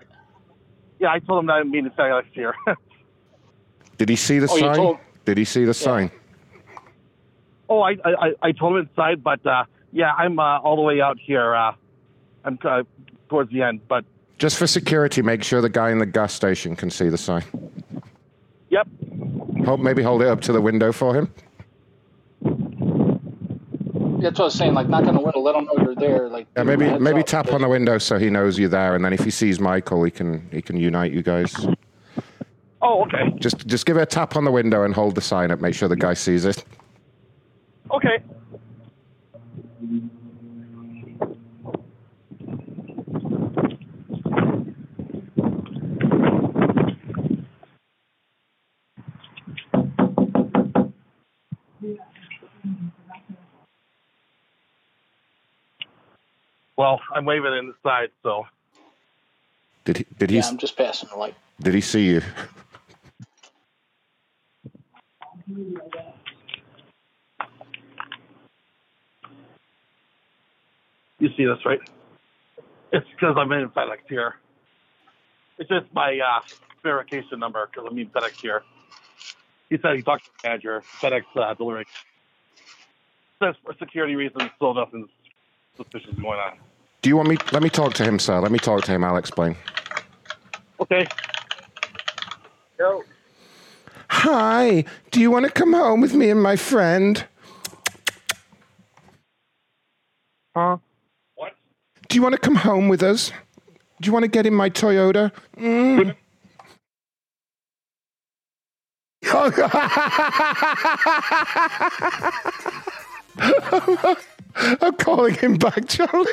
yeah, 1.00 1.12
I 1.12 1.20
told 1.20 1.40
him 1.40 1.46
that 1.48 1.54
I 1.54 1.58
didn't 1.60 1.72
mean 1.72 1.84
to 1.86 1.94
say 1.96 2.12
last 2.12 2.36
year. 2.36 2.56
Did 3.98 4.10
he 4.10 4.16
see 4.16 4.40
the 4.40 4.50
Oh, 4.50 4.58
sign? 4.58 4.76
told- 4.76 4.98
Did 5.26 5.38
he 5.38 5.46
see 5.46 5.66
the 5.66 5.74
sign? 5.76 6.10
oh, 7.70 7.82
I, 7.82 7.98
I 8.06 8.34
I 8.42 8.52
told 8.52 8.78
him 8.78 8.88
inside, 8.90 9.24
but 9.24 9.46
uh, 9.46 9.66
yeah, 9.92 10.14
I'm 10.14 10.40
uh, 10.40 10.60
all 10.60 10.76
the 10.76 10.82
way 10.82 11.02
out 11.02 11.18
here. 11.20 11.56
Uh, 11.56 11.74
I'm 12.44 12.58
uh, 12.64 12.84
towards 13.30 13.52
the 13.52 13.62
end, 13.62 13.82
but 13.88 14.04
Just 14.38 14.58
for 14.58 14.68
security, 14.68 15.22
make 15.22 15.44
sure 15.44 15.62
the 15.62 15.70
guy 15.70 15.92
in 15.92 16.00
the 16.00 16.06
gas 16.06 16.34
station 16.34 16.76
can 16.76 16.90
see 16.90 17.10
the 17.10 17.18
sign. 17.18 17.44
Yep. 18.70 18.88
Hold, 19.66 19.82
maybe 19.84 20.02
hold 20.02 20.22
it 20.22 20.28
up 20.28 20.42
to 20.42 20.54
the 20.54 20.62
window 20.62 20.92
for 20.92 21.14
him. 21.16 21.32
That's 24.22 24.38
what 24.38 24.40
I 24.40 24.44
was 24.46 24.54
saying. 24.56 24.74
Like, 24.76 24.88
knock 24.88 25.06
on 25.06 25.16
the 25.16 25.20
window, 25.22 25.40
let 25.40 25.56
him 25.56 25.66
know 25.66 25.74
you're 25.84 25.96
there. 25.96 26.30
Like, 26.30 26.48
Yeah, 26.56 26.64
give 26.64 26.74
him 26.74 26.82
a 26.82 26.92
maybe 26.92 27.04
maybe 27.04 27.20
up. 27.22 27.26
tap 27.26 27.54
on 27.54 27.62
the 27.62 27.68
window 27.70 27.98
so 27.98 28.18
he 28.20 28.30
knows 28.30 28.58
you're 28.60 28.70
there, 28.70 28.96
and 28.96 29.04
then 29.04 29.14
if 29.14 29.24
he 29.24 29.32
sees 29.32 29.60
Michael, 29.60 30.04
he 30.04 30.12
can 30.12 30.48
he 30.52 30.62
can 30.62 30.78
unite 30.78 31.12
you 31.12 31.24
guys. 31.24 31.54
oh, 32.82 33.04
okay, 33.06 33.34
Just 33.40 33.66
just 33.68 33.86
give 33.86 33.98
it 33.98 34.02
a 34.02 34.06
tap 34.06 34.36
on 34.36 34.46
the 34.46 34.52
window 34.52 34.84
and 34.84 34.94
hold 34.94 35.16
the 35.16 35.22
sign 35.22 35.52
up. 35.52 35.60
Make 35.60 35.74
sure 35.76 35.88
the 35.90 35.96
guy 35.96 36.14
sees 36.14 36.46
it. 36.46 36.64
okay. 37.92 38.20
Well, 56.82 57.00
I'm 57.14 57.26
waving 57.26 57.54
in 57.54 57.68
the 57.68 57.76
side, 57.84 58.10
so 58.24 58.48
Did 59.86 59.98
he 59.98 60.06
did 60.18 60.32
he 60.32 60.38
Yeah, 60.38 60.48
I'm 60.48 60.58
just 60.58 60.76
passing 60.76 61.10
the 61.10 61.16
light. 61.16 61.36
did 61.62 61.76
he 61.76 61.82
see 61.82 62.08
you? 62.08 62.24
you 71.20 71.30
see 71.38 71.46
this, 71.46 71.60
right? 71.68 71.80
It's 72.92 73.06
because 73.12 73.36
I'm 73.38 73.52
in 73.52 73.70
FedEx 73.70 73.98
here. 74.10 74.38
It's 75.60 75.70
just 75.70 75.86
my 75.94 76.18
uh, 76.18 76.40
verification 76.82 77.38
number 77.38 77.70
because 77.72 77.88
I'm 77.92 77.96
in 78.00 78.08
FedEx 78.08 78.42
here. 78.42 78.64
He 79.70 79.78
said 79.84 79.98
he 79.98 80.02
talked 80.02 80.26
to 80.26 80.32
the 80.42 80.50
manager, 80.50 80.82
FedEx 81.00 81.26
uh, 81.36 81.54
delivery. 81.54 81.86
Says 83.38 83.54
for 83.64 83.76
security 83.78 84.16
reasons, 84.16 84.50
still 84.56 84.74
nothing 84.74 85.08
suspicious 85.78 86.16
going 86.16 86.40
on. 86.40 86.58
Do 87.02 87.10
you 87.10 87.18
want 87.18 87.30
me? 87.30 87.38
Let 87.52 87.64
me 87.64 87.70
talk 87.70 87.96
to 87.96 88.04
him, 88.04 88.20
sir. 88.20 88.40
Let 88.40 88.52
me 88.52 88.60
talk 88.60 88.84
to 88.84 88.92
him. 88.92 89.04
I'll 89.04 89.18
explain. 89.18 89.56
Okay. 90.80 91.08
Yo. 92.78 93.04
Hi. 94.10 94.86
Do 95.10 95.20
you 95.20 95.32
want 95.32 95.46
to 95.46 95.52
come 95.52 95.74
home 95.74 96.00
with 96.00 96.14
me 96.14 96.30
and 96.30 96.42
my 96.42 96.56
friend? 96.56 97.26
Huh? 100.56 100.78
What? 101.36 101.54
Do 102.08 102.16
you 102.16 102.22
want 102.22 102.34
to 102.34 102.40
come 102.40 102.56
home 102.56 102.88
with 102.88 103.02
us? 103.02 103.32
Do 104.00 104.08
you 104.08 104.14
want 104.14 104.24
to 104.24 104.30
get 104.30 104.46
in 104.46 104.54
my 104.54 104.70
Toyota? 104.70 105.32
Mm. 105.58 106.16
I'm 114.82 114.94
calling 114.98 115.36
him 115.36 115.56
back, 115.56 115.88
Charlie. 115.88 116.26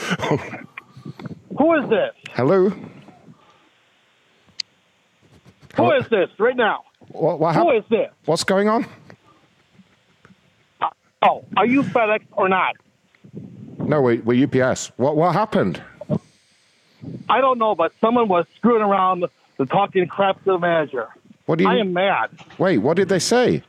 Who 1.58 1.74
is 1.74 1.90
this? 1.90 2.14
Hello. 2.32 2.70
Who 5.76 5.92
is 5.92 6.08
this 6.08 6.28
right 6.38 6.56
now? 6.56 6.84
What, 7.08 7.38
what 7.40 7.54
Who 7.54 7.74
hap- 7.74 7.88
this? 7.88 8.10
What's 8.24 8.44
going 8.44 8.68
on? 8.68 8.86
Uh, 10.80 10.88
oh, 11.22 11.44
are 11.56 11.66
you 11.66 11.82
FedEx 11.82 12.22
or 12.32 12.48
not? 12.48 12.76
No, 13.78 14.00
we, 14.00 14.18
we're 14.18 14.46
UPS. 14.46 14.92
What 14.96 15.16
what 15.16 15.32
happened? 15.32 15.82
I 17.28 17.40
don't 17.40 17.58
know, 17.58 17.74
but 17.74 17.92
someone 18.00 18.28
was 18.28 18.46
screwing 18.56 18.82
around 18.82 19.24
and 19.58 19.70
talking 19.70 20.06
crap 20.06 20.38
to 20.44 20.52
the 20.52 20.58
manager. 20.58 21.08
What 21.46 21.58
do 21.58 21.64
you? 21.64 21.70
I 21.70 21.78
am 21.78 21.92
mad. 21.92 22.30
Wait, 22.58 22.78
what 22.78 22.96
did 22.96 23.08
they 23.08 23.18
say? 23.18 23.62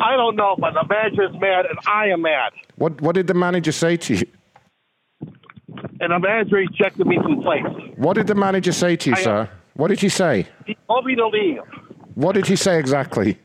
I 0.00 0.16
don't 0.16 0.36
know, 0.36 0.56
but 0.58 0.74
the 0.74 0.84
manager's 0.88 1.32
mad 1.40 1.66
and 1.66 1.78
I 1.86 2.08
am 2.08 2.22
mad. 2.22 2.52
What 2.76 3.00
what 3.00 3.14
did 3.14 3.26
the 3.26 3.34
manager 3.34 3.72
say 3.72 3.96
to 3.96 4.14
you? 4.14 4.26
And 6.00 6.12
the 6.12 6.18
manager 6.18 6.58
ejected 6.58 7.06
me 7.06 7.16
from 7.16 7.42
place. 7.42 7.64
What 7.96 8.14
did 8.14 8.26
the 8.26 8.34
manager 8.34 8.72
say 8.72 8.96
to 8.96 9.10
you, 9.10 9.16
I- 9.16 9.20
uh, 9.20 9.24
sir? 9.24 9.50
What 9.74 9.88
did 9.88 10.00
he 10.00 10.08
say? 10.08 10.46
He 10.66 10.76
told 10.88 11.04
me 11.06 11.14
to 11.14 11.28
leave. 11.28 11.60
What 12.14 12.34
did 12.34 12.46
he 12.46 12.56
say 12.56 12.78
exactly? 12.78 13.38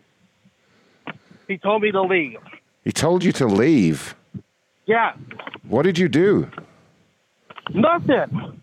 He 1.48 1.58
told 1.58 1.84
me 1.84 1.92
to 1.92 2.02
leave. 2.02 2.38
He 2.84 2.92
told 2.92 3.24
you 3.24 3.32
to 3.34 3.46
leave. 3.46 4.16
Yeah, 4.86 5.14
What 5.68 5.84
did 5.84 5.98
you 5.98 6.10
do? 6.10 6.50
nothing. 7.74 8.60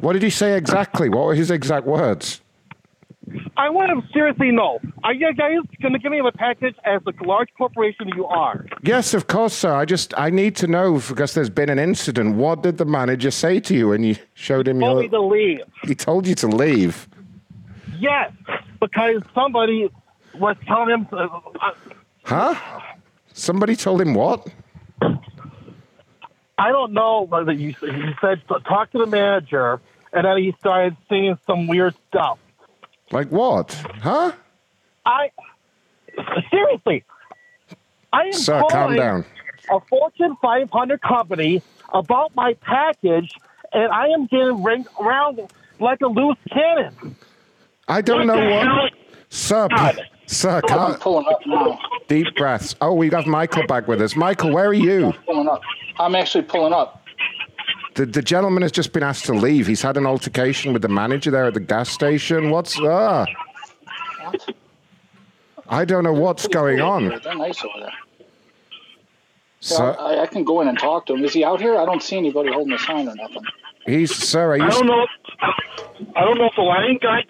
What 0.00 0.12
did 0.12 0.22
he 0.22 0.30
say 0.30 0.56
exactly? 0.56 1.08
What 1.08 1.24
were 1.26 1.34
his 1.34 1.50
exact 1.50 1.86
words? 1.86 2.40
I 3.56 3.68
want 3.70 3.90
to 3.90 4.12
seriously 4.12 4.50
know. 4.50 4.80
Are 5.04 5.12
you 5.14 5.32
guys 5.34 5.56
going 5.82 5.92
to 5.92 5.98
give 5.98 6.10
me 6.12 6.18
a 6.20 6.32
package 6.32 6.74
as 6.84 7.00
a 7.06 7.24
large 7.24 7.48
corporation 7.56 8.08
you 8.16 8.26
are? 8.26 8.66
Yes, 8.82 9.14
of 9.14 9.26
course, 9.26 9.54
sir. 9.54 9.74
I 9.74 9.84
just 9.84 10.12
I 10.18 10.30
need 10.30 10.56
to 10.56 10.66
know 10.66 11.00
because 11.08 11.34
there's 11.34 11.50
been 11.50 11.68
an 11.68 11.78
incident. 11.78 12.36
What 12.36 12.62
did 12.62 12.78
the 12.78 12.84
manager 12.84 13.30
say 13.30 13.60
to 13.60 13.74
you 13.74 13.88
when 13.88 14.02
you 14.02 14.16
showed 14.34 14.66
him 14.68 14.80
Told 14.80 14.92
your? 14.94 15.02
me 15.02 15.08
to 15.10 15.20
leave. 15.20 15.60
He 15.84 15.94
told 15.94 16.26
you 16.26 16.34
to 16.36 16.46
leave. 16.48 17.08
Yes, 17.98 18.32
because 18.80 19.22
somebody 19.34 19.90
was 20.38 20.56
telling 20.66 20.90
him. 20.90 21.08
Uh, 21.12 21.28
uh, 21.60 21.70
Huh? 22.24 22.54
Somebody 23.32 23.74
told 23.76 24.00
him 24.00 24.14
what? 24.14 24.46
I 26.58 26.70
don't 26.70 26.92
know 26.92 27.22
whether 27.22 27.52
you. 27.52 27.74
He 27.80 28.12
said 28.20 28.42
talk 28.68 28.90
to 28.92 28.98
the 28.98 29.06
manager, 29.06 29.80
and 30.12 30.26
then 30.26 30.36
he 30.36 30.54
started 30.60 30.96
saying 31.08 31.38
some 31.46 31.66
weird 31.66 31.94
stuff. 32.08 32.38
Like 33.12 33.28
what? 33.28 33.72
Huh? 34.02 34.32
I 35.04 35.30
seriously, 36.50 37.04
I 38.12 38.22
am 38.26 38.32
Sir, 38.32 38.60
calm 38.60 38.70
calling 38.70 38.96
down. 38.96 39.24
a 39.70 39.80
Fortune 39.88 40.36
500 40.40 41.00
company 41.02 41.62
about 41.92 42.34
my 42.36 42.54
package, 42.60 43.32
and 43.72 43.90
I 43.92 44.08
am 44.08 44.26
getting 44.26 44.62
ring 44.62 44.86
around 45.00 45.40
like 45.80 46.00
a 46.02 46.06
loose 46.06 46.36
cannon. 46.52 47.16
I 47.88 48.00
don't 48.00 48.26
know 48.26 48.36
what. 48.48 48.92
Sir, 49.30 49.68
p- 49.68 50.02
sir, 50.26 50.56
I'm 50.56 50.68
can't. 50.68 51.00
pulling 51.00 51.26
up 51.26 51.40
now. 51.46 51.78
Deep 52.08 52.26
breaths. 52.36 52.74
Oh, 52.80 52.92
we 52.92 53.08
have 53.10 53.26
Michael 53.26 53.66
back 53.66 53.88
with 53.88 54.00
us. 54.02 54.14
Michael, 54.16 54.52
where 54.52 54.66
are 54.66 54.72
you? 54.74 55.12
Pulling 55.26 55.48
up. 55.48 55.62
I'm 55.98 56.14
actually 56.14 56.42
pulling 56.42 56.72
up. 56.72 56.99
The, 57.94 58.06
the 58.06 58.22
gentleman 58.22 58.62
has 58.62 58.72
just 58.72 58.92
been 58.92 59.02
asked 59.02 59.26
to 59.26 59.34
leave. 59.34 59.66
He's 59.66 59.82
had 59.82 59.96
an 59.96 60.06
altercation 60.06 60.72
with 60.72 60.82
the 60.82 60.88
manager 60.88 61.30
there 61.30 61.46
at 61.46 61.54
the 61.54 61.60
gas 61.60 61.88
station. 61.90 62.50
What's 62.50 62.78
ah? 62.80 63.26
I 65.68 65.84
don't 65.84 66.04
know 66.04 66.12
what's 66.12 66.46
going 66.48 66.80
on. 66.80 67.08
They're 67.22 67.34
nice 67.34 67.62
over 67.64 67.80
there. 67.80 67.92
Sir, 69.60 69.96
I, 69.98 70.22
I 70.22 70.26
can 70.26 70.42
go 70.44 70.60
in 70.62 70.68
and 70.68 70.78
talk 70.78 71.06
to 71.06 71.14
him. 71.14 71.24
Is 71.24 71.34
he 71.34 71.44
out 71.44 71.60
here? 71.60 71.76
I 71.76 71.84
don't 71.84 72.02
see 72.02 72.16
anybody 72.16 72.50
holding 72.50 72.72
a 72.72 72.78
sign 72.78 73.08
or 73.08 73.14
nothing. 73.14 73.42
he's 73.84 74.14
sir. 74.14 74.52
Are 74.52 74.56
you, 74.56 74.64
I 74.64 74.70
don't 74.70 74.86
know. 74.86 75.06
I 76.16 76.24
don't 76.24 76.38
know 76.38 76.46
if 76.46 76.54
the 76.56 76.62
line 76.62 76.98
got 77.02 77.24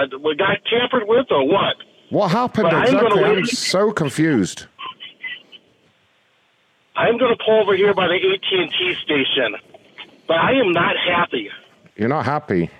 uh, 0.00 0.34
got 0.34 0.58
tampered 0.68 1.04
with 1.06 1.26
or 1.30 1.46
what. 1.46 1.76
What 2.10 2.30
happened 2.30 2.68
But 2.70 2.74
I'm 2.74 2.92
gonna 2.92 3.22
I'm 3.22 3.46
so 3.46 3.92
confused. 3.92 4.66
I'm 6.96 7.18
going 7.18 7.36
to 7.36 7.44
pull 7.44 7.60
over 7.60 7.76
here 7.76 7.92
by 7.92 8.08
the 8.08 8.14
AT 8.14 8.58
and 8.58 8.70
T 8.70 8.94
station, 9.04 9.56
but 10.26 10.36
I 10.36 10.52
am 10.52 10.72
not 10.72 10.96
happy. 10.96 11.50
You're 11.96 12.08
not 12.08 12.24
happy. 12.24 12.70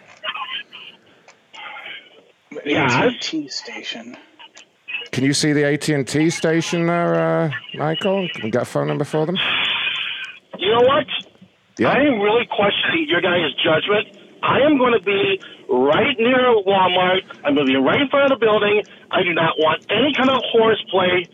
Yeah. 2.64 3.04
AT&T 3.06 3.48
station. 3.48 4.16
Can 5.12 5.24
you 5.24 5.32
see 5.32 5.52
the 5.52 5.64
AT&T 5.64 6.30
station 6.30 6.86
there, 6.86 7.14
uh, 7.14 7.50
Michael? 7.74 8.28
Can 8.34 8.44
we 8.44 8.50
get 8.50 8.62
a 8.62 8.66
phone 8.66 8.88
number 8.88 9.04
for 9.04 9.24
them? 9.26 9.36
You 10.58 10.70
know 10.72 10.86
what? 10.86 11.06
Yeah. 11.78 11.90
I 11.90 11.98
am 12.00 12.20
really 12.20 12.46
questioning 12.46 13.06
your 13.08 13.20
guys' 13.20 13.52
judgment. 13.62 14.18
I 14.42 14.60
am 14.60 14.78
going 14.78 14.92
to 14.92 15.04
be 15.04 15.40
right 15.68 16.16
near 16.18 16.54
Walmart. 16.66 17.22
I'm 17.44 17.54
going 17.54 17.66
to 17.66 17.72
be 17.72 17.76
right 17.76 18.00
in 18.00 18.08
front 18.08 18.32
of 18.32 18.38
the 18.38 18.44
building. 18.44 18.82
I 19.10 19.22
do 19.22 19.32
not 19.34 19.54
want 19.58 19.86
any 19.90 20.12
kind 20.14 20.30
of 20.30 20.40
horseplay 20.52 21.26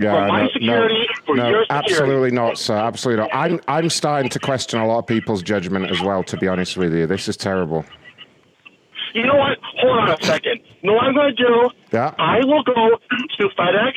Yeah, 0.00 0.12
for 0.24 0.28
my 0.28 0.42
no, 0.44 0.48
security, 0.52 0.94
no, 0.94 1.26
for 1.26 1.36
no, 1.36 1.48
your 1.50 1.62
security. 1.64 1.92
absolutely 1.92 2.30
not, 2.30 2.58
sir. 2.58 2.76
Absolutely 2.76 3.22
not. 3.24 3.34
I'm, 3.34 3.60
I'm 3.68 3.90
starting 3.90 4.30
to 4.30 4.38
question 4.38 4.80
a 4.80 4.86
lot 4.86 4.98
of 5.00 5.06
people's 5.06 5.42
judgment 5.42 5.90
as 5.90 6.00
well. 6.00 6.22
To 6.24 6.36
be 6.38 6.48
honest 6.48 6.76
with 6.76 6.94
you, 6.94 7.06
this 7.06 7.28
is 7.28 7.36
terrible. 7.36 7.84
You 9.14 9.26
know 9.26 9.34
what? 9.34 9.58
Hold 9.80 9.98
on 9.98 10.10
a 10.10 10.24
second. 10.24 10.60
You 10.80 10.88
know 10.90 10.94
what 10.94 11.04
I'm 11.04 11.14
going 11.14 11.36
to 11.36 11.44
do? 11.44 11.70
Yeah. 11.92 12.14
I 12.18 12.38
will 12.44 12.62
go 12.62 12.72
to 13.38 13.48
FedEx 13.58 13.92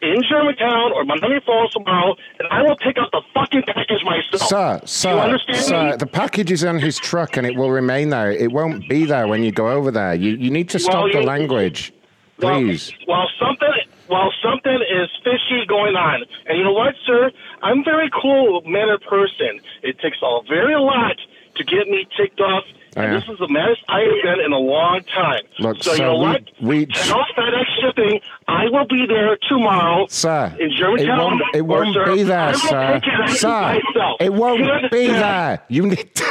in 0.00 0.22
Germantown 0.30 0.92
or 0.92 1.04
Miami 1.04 1.40
Falls 1.44 1.72
tomorrow, 1.72 2.14
and 2.38 2.46
I 2.52 2.62
will 2.62 2.76
pick 2.76 2.96
up 2.98 3.10
the 3.10 3.20
fucking 3.34 3.62
package 3.66 4.04
myself. 4.04 4.48
Sir, 4.48 4.80
sir, 4.84 5.38
sir, 5.54 5.90
me? 5.90 5.96
the 5.96 6.06
package 6.06 6.52
is 6.52 6.62
on 6.64 6.78
his 6.78 6.96
truck 6.98 7.36
and 7.36 7.44
it 7.44 7.56
will 7.56 7.72
remain 7.72 8.10
there. 8.10 8.30
It 8.30 8.52
won't 8.52 8.88
be 8.88 9.04
there 9.04 9.26
when 9.26 9.42
you 9.42 9.50
go 9.50 9.68
over 9.68 9.90
there. 9.90 10.14
You, 10.14 10.36
you 10.36 10.52
need 10.52 10.68
to 10.70 10.78
stop 10.78 10.94
Well, 11.02 11.12
the 11.12 11.18
you- 11.20 11.26
language, 11.26 11.92
please. 12.38 12.92
Well, 13.08 13.26
something, 13.40 13.68
well, 14.08 14.32
something 14.42 14.78
is 14.82 15.08
fishy 15.24 15.64
going 15.66 15.96
on. 15.96 16.24
And 16.46 16.58
you 16.58 16.64
know 16.64 16.72
what, 16.72 16.94
sir? 17.06 17.30
I'm 17.62 17.80
a 17.80 17.84
very 17.84 18.10
cool 18.20 18.62
mannered 18.66 19.02
person. 19.02 19.60
It 19.82 19.98
takes 20.00 20.18
a 20.22 20.40
very 20.48 20.74
lot 20.76 21.16
to 21.56 21.64
get 21.64 21.88
me 21.88 22.06
ticked 22.16 22.40
off. 22.40 22.64
Oh, 22.96 23.02
and 23.02 23.14
this 23.14 23.28
is 23.28 23.38
the 23.38 23.48
maddest 23.48 23.82
I 23.88 24.00
have 24.00 24.22
been 24.24 24.40
in 24.44 24.52
a 24.52 24.58
long 24.58 25.02
time. 25.14 25.42
Look, 25.60 25.82
so 25.82 25.90
you 25.92 25.96
sir, 25.98 26.04
know 26.04 26.14
we- 26.18 26.20
what? 26.24 26.42
we- 26.60 26.86
Tell 26.86 27.24
FedEx 27.36 27.64
shipping, 27.82 28.20
I 28.48 28.64
will 28.70 28.86
be 28.86 29.06
there 29.06 29.36
tomorrow. 29.48 30.06
Sir, 30.08 30.52
in 30.58 30.70
it 30.70 30.76
Germantown. 30.76 31.18
won't, 31.18 31.42
it 31.54 31.60
won't 31.66 31.94
sir, 31.94 32.14
be 32.16 32.22
there, 32.22 32.54
sir. 32.54 32.94
take 32.94 33.02
care 33.04 33.22
of 33.24 33.30
it 33.30 33.36
Sir, 33.36 33.78
it 34.20 34.32
won't 34.32 34.60
You 34.60 34.88
be 34.90 35.06
there. 35.08 35.62
You 35.68 35.86
need. 35.86 36.10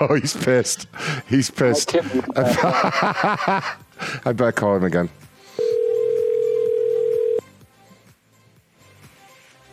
oh, 0.00 0.14
he's 0.20 0.36
pissed. 0.36 0.86
He's 1.28 1.50
pissed. 1.50 1.96
I 2.36 3.72
better 4.32 4.52
call 4.52 4.76
him 4.76 4.84
again. 4.84 5.08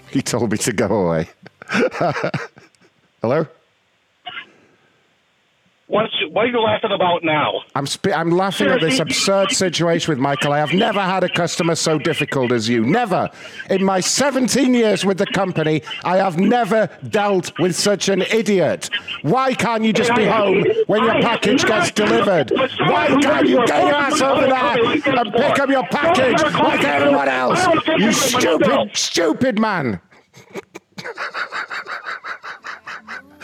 He 0.09 0.21
told 0.21 0.51
me 0.51 0.57
to 0.59 0.71
go 0.73 0.87
away. 0.87 1.29
Hello? 3.21 3.47
What's, 5.89 6.13
what 6.31 6.43
are 6.43 6.47
you 6.49 6.59
laughing 6.59 6.91
about 6.91 7.23
now? 7.23 7.61
I'm 7.73 7.87
sp- 7.87 8.11
I'm 8.13 8.29
laughing 8.29 8.67
at 8.67 8.81
this 8.81 8.99
absurd 8.99 9.51
situation 9.51 10.11
with 10.11 10.19
Michael. 10.19 10.51
I 10.51 10.59
have 10.59 10.73
never 10.73 10.99
had 10.99 11.23
a 11.23 11.29
customer 11.29 11.75
so 11.75 11.97
difficult 11.97 12.51
as 12.51 12.67
you. 12.67 12.85
Never. 12.85 13.29
In 13.69 13.85
my 13.85 14.01
17 14.01 14.73
years 14.73 15.05
with 15.05 15.17
the 15.17 15.25
company, 15.27 15.83
I 16.03 16.17
have 16.17 16.37
never 16.37 16.89
dealt 17.07 17.57
with 17.59 17.73
such 17.73 18.09
an 18.09 18.23
idiot. 18.23 18.89
Why 19.21 19.53
can't 19.53 19.85
you 19.85 19.93
just 19.93 20.13
be 20.13 20.25
home 20.25 20.65
when 20.87 21.03
your 21.05 21.21
package 21.21 21.63
gets 21.65 21.91
delivered? 21.91 22.51
Why 22.51 23.07
can't 23.21 23.47
you 23.47 23.65
get 23.65 23.83
your 23.83 23.95
ass 23.95 24.21
over 24.21 24.41
there 24.45 25.17
and 25.19 25.33
pick 25.33 25.57
up 25.59 25.69
your 25.69 25.87
package 25.87 26.41
like 26.53 26.83
everyone 26.83 27.29
else? 27.29 27.65
You 27.97 28.11
stupid, 28.11 28.89
stupid 28.93 29.57
man. 29.57 30.01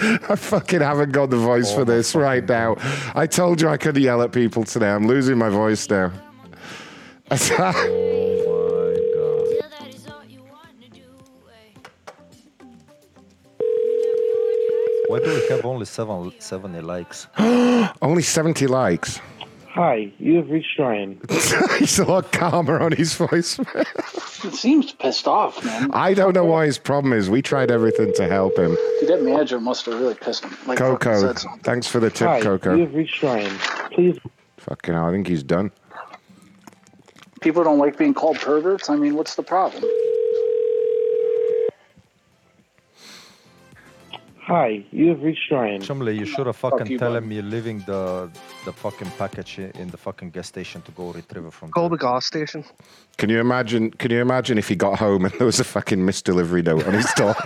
I 0.30 0.36
fucking 0.36 0.82
haven't 0.82 1.12
got 1.12 1.30
the 1.30 1.38
voice 1.38 1.72
oh, 1.72 1.76
for 1.78 1.86
this 1.86 2.14
right 2.14 2.46
now. 2.46 2.76
I 3.16 3.26
told 3.26 3.62
you 3.62 3.70
I 3.70 3.78
could 3.78 3.96
yell 3.96 4.22
at 4.22 4.34
people 4.34 4.66
today. 4.66 4.90
I'm 4.90 5.08
losing 5.08 5.38
my 5.38 5.50
voice 5.50 5.90
now. 5.90 6.12
oh 7.32 7.38
my 7.38 7.40
God. 9.16 9.74
Why 15.08 15.20
do 15.20 15.30
we 15.30 15.48
have 15.56 15.66
only 15.66 15.86
seven, 15.86 16.34
70 16.38 16.82
likes? 16.82 17.28
Only 18.02 18.24
70 18.24 18.68
likes. 18.68 19.22
Hi, 19.74 20.12
you 20.20 20.36
have 20.36 20.52
reached 20.52 20.78
Ryan. 20.78 21.20
He's 21.80 21.98
a 21.98 22.06
lot 22.06 22.32
calmer 22.32 22.80
on 22.80 22.92
his 22.92 23.16
voice. 23.16 23.58
It 23.58 24.54
seems 24.54 24.92
pissed 24.92 25.28
off, 25.28 25.66
man. 25.66 25.90
I 25.94 26.14
don't 26.14 26.36
know 26.36 26.46
why 26.46 26.68
his 26.68 26.78
problem 26.78 27.12
is. 27.12 27.28
We 27.28 27.42
tried 27.42 27.72
everything 27.72 28.14
to 28.18 28.28
help 28.28 28.56
him. 28.56 28.78
Dude, 29.00 29.10
that 29.10 29.24
manager 29.24 29.60
must 29.60 29.88
have 29.88 30.00
really 30.00 30.14
pissed 30.14 30.44
him. 30.44 30.52
Like, 30.68 30.78
fucking 30.78 30.98
Coco, 30.98 31.22
said 31.22 31.40
something. 31.40 31.62
thanks 31.62 31.88
for 31.88 32.00
the 32.00 32.12
tip, 32.12 32.28
Hi, 32.28 32.42
Coco. 32.42 32.76
you 32.76 32.82
have 32.82 32.94
reached 32.94 33.24
Ryan. 33.24 33.58
Please. 33.92 34.20
Fucking 34.58 34.94
hell, 34.94 35.06
I 35.06 35.12
think 35.12 35.26
he's 35.28 35.42
done. 35.44 35.72
People 37.42 37.64
don't 37.64 37.80
like 37.80 37.98
being 37.98 38.14
called 38.14 38.38
perverts. 38.40 38.92
I 38.92 38.96
mean, 38.96 39.16
what's 39.16 39.34
the 39.36 39.44
problem? 39.44 39.84
Hi, 44.46 44.84
you 44.92 45.08
have 45.08 45.22
reached 45.24 45.50
Ryan. 45.52 45.80
Chumley, 45.82 46.18
you 46.20 46.26
should 46.26 46.48
have 46.48 46.58
fucking 46.58 46.88
you, 46.88 46.98
tell 46.98 47.12
bud. 47.14 47.24
him 47.24 47.32
you're 47.32 47.44
leaving 47.44 47.80
the 47.88 48.30
the 48.66 48.74
fucking 48.74 49.10
package 49.18 49.58
in 49.60 49.88
the 49.90 49.96
fucking 49.96 50.32
gas 50.32 50.48
station 50.50 50.82
to 50.82 50.92
go 50.92 51.12
retrieve 51.14 51.46
it 51.46 51.54
from. 51.54 51.72
Call 51.72 51.88
the 51.88 51.96
gas 51.98 52.26
station. 52.26 52.66
Can 53.18 53.30
you 53.30 53.40
imagine? 53.40 53.92
Can 53.92 54.12
you 54.12 54.20
imagine 54.20 54.58
if 54.58 54.68
he 54.68 54.76
got 54.76 55.00
home 55.00 55.24
and 55.24 55.34
there 55.36 55.46
was 55.46 55.62
a 55.62 55.64
fucking 55.64 56.04
missed 56.06 56.26
delivery 56.26 56.62
note 56.62 56.86
on 56.86 56.94
his 56.94 57.10
door? 57.14 57.28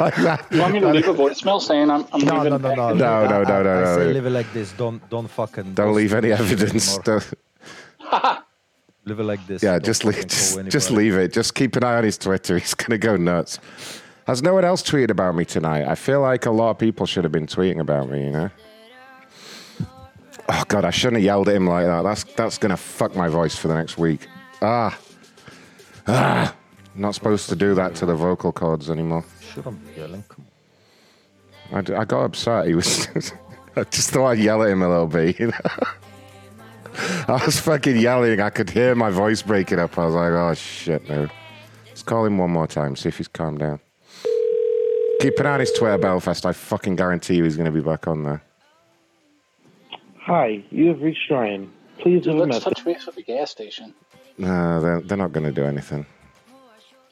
like 0.00 0.16
that. 0.22 0.46
You 0.52 0.60
want 0.60 0.74
me 0.74 0.80
to 0.80 0.90
leave 0.90 1.08
a 1.08 1.14
voicemail 1.14 1.60
saying 1.60 1.90
I'm, 1.90 2.06
I'm 2.12 2.20
No, 2.20 2.34
leaving? 2.42 2.50
no, 2.50 2.58
no, 2.58 2.74
no, 2.74 2.94
No, 2.94 3.26
no, 3.26 3.42
no, 3.42 3.62
no, 3.64 3.70
I, 3.70 3.92
I 3.92 3.96
say 3.96 4.12
leave 4.12 4.26
it 4.26 4.30
like 4.30 4.52
this. 4.52 4.70
Don't, 4.72 5.00
don't 5.10 5.26
fucking. 5.28 5.74
Don't 5.74 5.94
leave 5.96 6.14
any 6.14 6.30
evidence. 6.30 6.96
Don't- 6.98 7.34
Leave 9.06 9.20
it 9.20 9.24
like 9.24 9.46
this. 9.46 9.62
yeah, 9.62 9.72
Don't 9.72 9.84
just 9.84 10.04
leave, 10.04 10.26
just, 10.26 10.68
just 10.68 10.90
leave 10.90 11.14
it. 11.14 11.32
Just 11.32 11.54
keep 11.54 11.76
an 11.76 11.84
eye 11.84 11.96
on 11.96 12.04
his 12.04 12.16
Twitter. 12.16 12.58
He's 12.58 12.74
gonna 12.74 12.98
go 12.98 13.16
nuts. 13.16 13.58
Has 14.26 14.42
no 14.42 14.54
one 14.54 14.64
else 14.64 14.82
tweeted 14.82 15.10
about 15.10 15.34
me 15.34 15.44
tonight? 15.44 15.86
I 15.86 15.94
feel 15.94 16.22
like 16.22 16.46
a 16.46 16.50
lot 16.50 16.70
of 16.70 16.78
people 16.78 17.04
should 17.04 17.24
have 17.24 17.32
been 17.32 17.46
tweeting 17.46 17.80
about 17.80 18.08
me. 18.08 18.24
You 18.24 18.30
know. 18.30 18.50
Oh 20.48 20.64
god, 20.68 20.84
I 20.84 20.90
shouldn't 20.90 21.16
have 21.16 21.24
yelled 21.24 21.48
at 21.48 21.56
him 21.56 21.66
like 21.66 21.84
that. 21.86 22.02
That's 22.02 22.24
that's 22.34 22.58
gonna 22.58 22.76
fuck 22.76 23.14
my 23.14 23.28
voice 23.28 23.54
for 23.56 23.68
the 23.68 23.74
next 23.74 23.98
week. 23.98 24.26
Ah, 24.62 24.98
ah. 26.06 26.54
Not 26.94 27.14
supposed 27.14 27.48
to 27.48 27.56
do 27.56 27.74
that 27.74 27.94
to 27.96 28.06
the 28.06 28.14
vocal 28.14 28.52
cords 28.52 28.88
anymore. 28.88 29.24
Shouldn't 29.52 29.84
be 29.94 30.00
yelling. 30.00 30.22
Come 30.28 30.46
I, 31.72 31.80
d- 31.80 31.94
I 31.94 32.04
got 32.04 32.24
upset. 32.24 32.66
He 32.68 32.74
was. 32.74 33.08
I 33.76 33.82
just 33.84 34.10
thought 34.10 34.28
I'd 34.28 34.38
yell 34.38 34.62
at 34.62 34.70
him 34.70 34.82
a 34.82 34.88
little 34.88 35.08
bit. 35.08 35.40
You 35.40 35.46
know? 35.48 35.52
I 36.96 37.42
was 37.44 37.58
fucking 37.60 37.96
yelling. 37.96 38.40
I 38.40 38.50
could 38.50 38.70
hear 38.70 38.94
my 38.94 39.10
voice 39.10 39.42
breaking 39.42 39.78
up. 39.78 39.98
I 39.98 40.06
was 40.06 40.14
like, 40.14 40.30
oh 40.32 40.54
shit, 40.54 41.08
no. 41.08 41.28
Let's 41.86 42.02
call 42.02 42.24
him 42.24 42.38
one 42.38 42.50
more 42.50 42.66
time. 42.66 42.96
See 42.96 43.08
if 43.08 43.16
he's 43.16 43.28
calmed 43.28 43.60
down. 43.60 43.80
Keep 45.20 45.38
an 45.38 45.46
eye 45.46 45.54
on 45.54 45.60
his 45.60 45.72
Twitter, 45.72 45.98
Belfast. 45.98 46.44
I 46.44 46.52
fucking 46.52 46.96
guarantee 46.96 47.36
you 47.36 47.44
he's 47.44 47.56
going 47.56 47.66
to 47.66 47.72
be 47.72 47.80
back 47.80 48.06
on 48.06 48.24
there. 48.24 48.42
Hi, 50.18 50.64
you 50.70 50.88
have 50.88 51.02
reached 51.02 51.30
Ryan. 51.30 51.72
Please 51.98 52.24
Dude, 52.24 52.34
leave 52.34 52.36
a 52.36 52.38
let's 52.46 52.66
message. 52.66 52.76
touch 52.76 52.84
base 52.84 53.06
with 53.06 53.14
the 53.14 53.22
gas 53.22 53.50
station. 53.50 53.94
No, 54.38 54.80
they're, 54.80 55.00
they're 55.00 55.18
not 55.18 55.32
going 55.32 55.46
to 55.46 55.52
do 55.52 55.64
anything. 55.64 56.06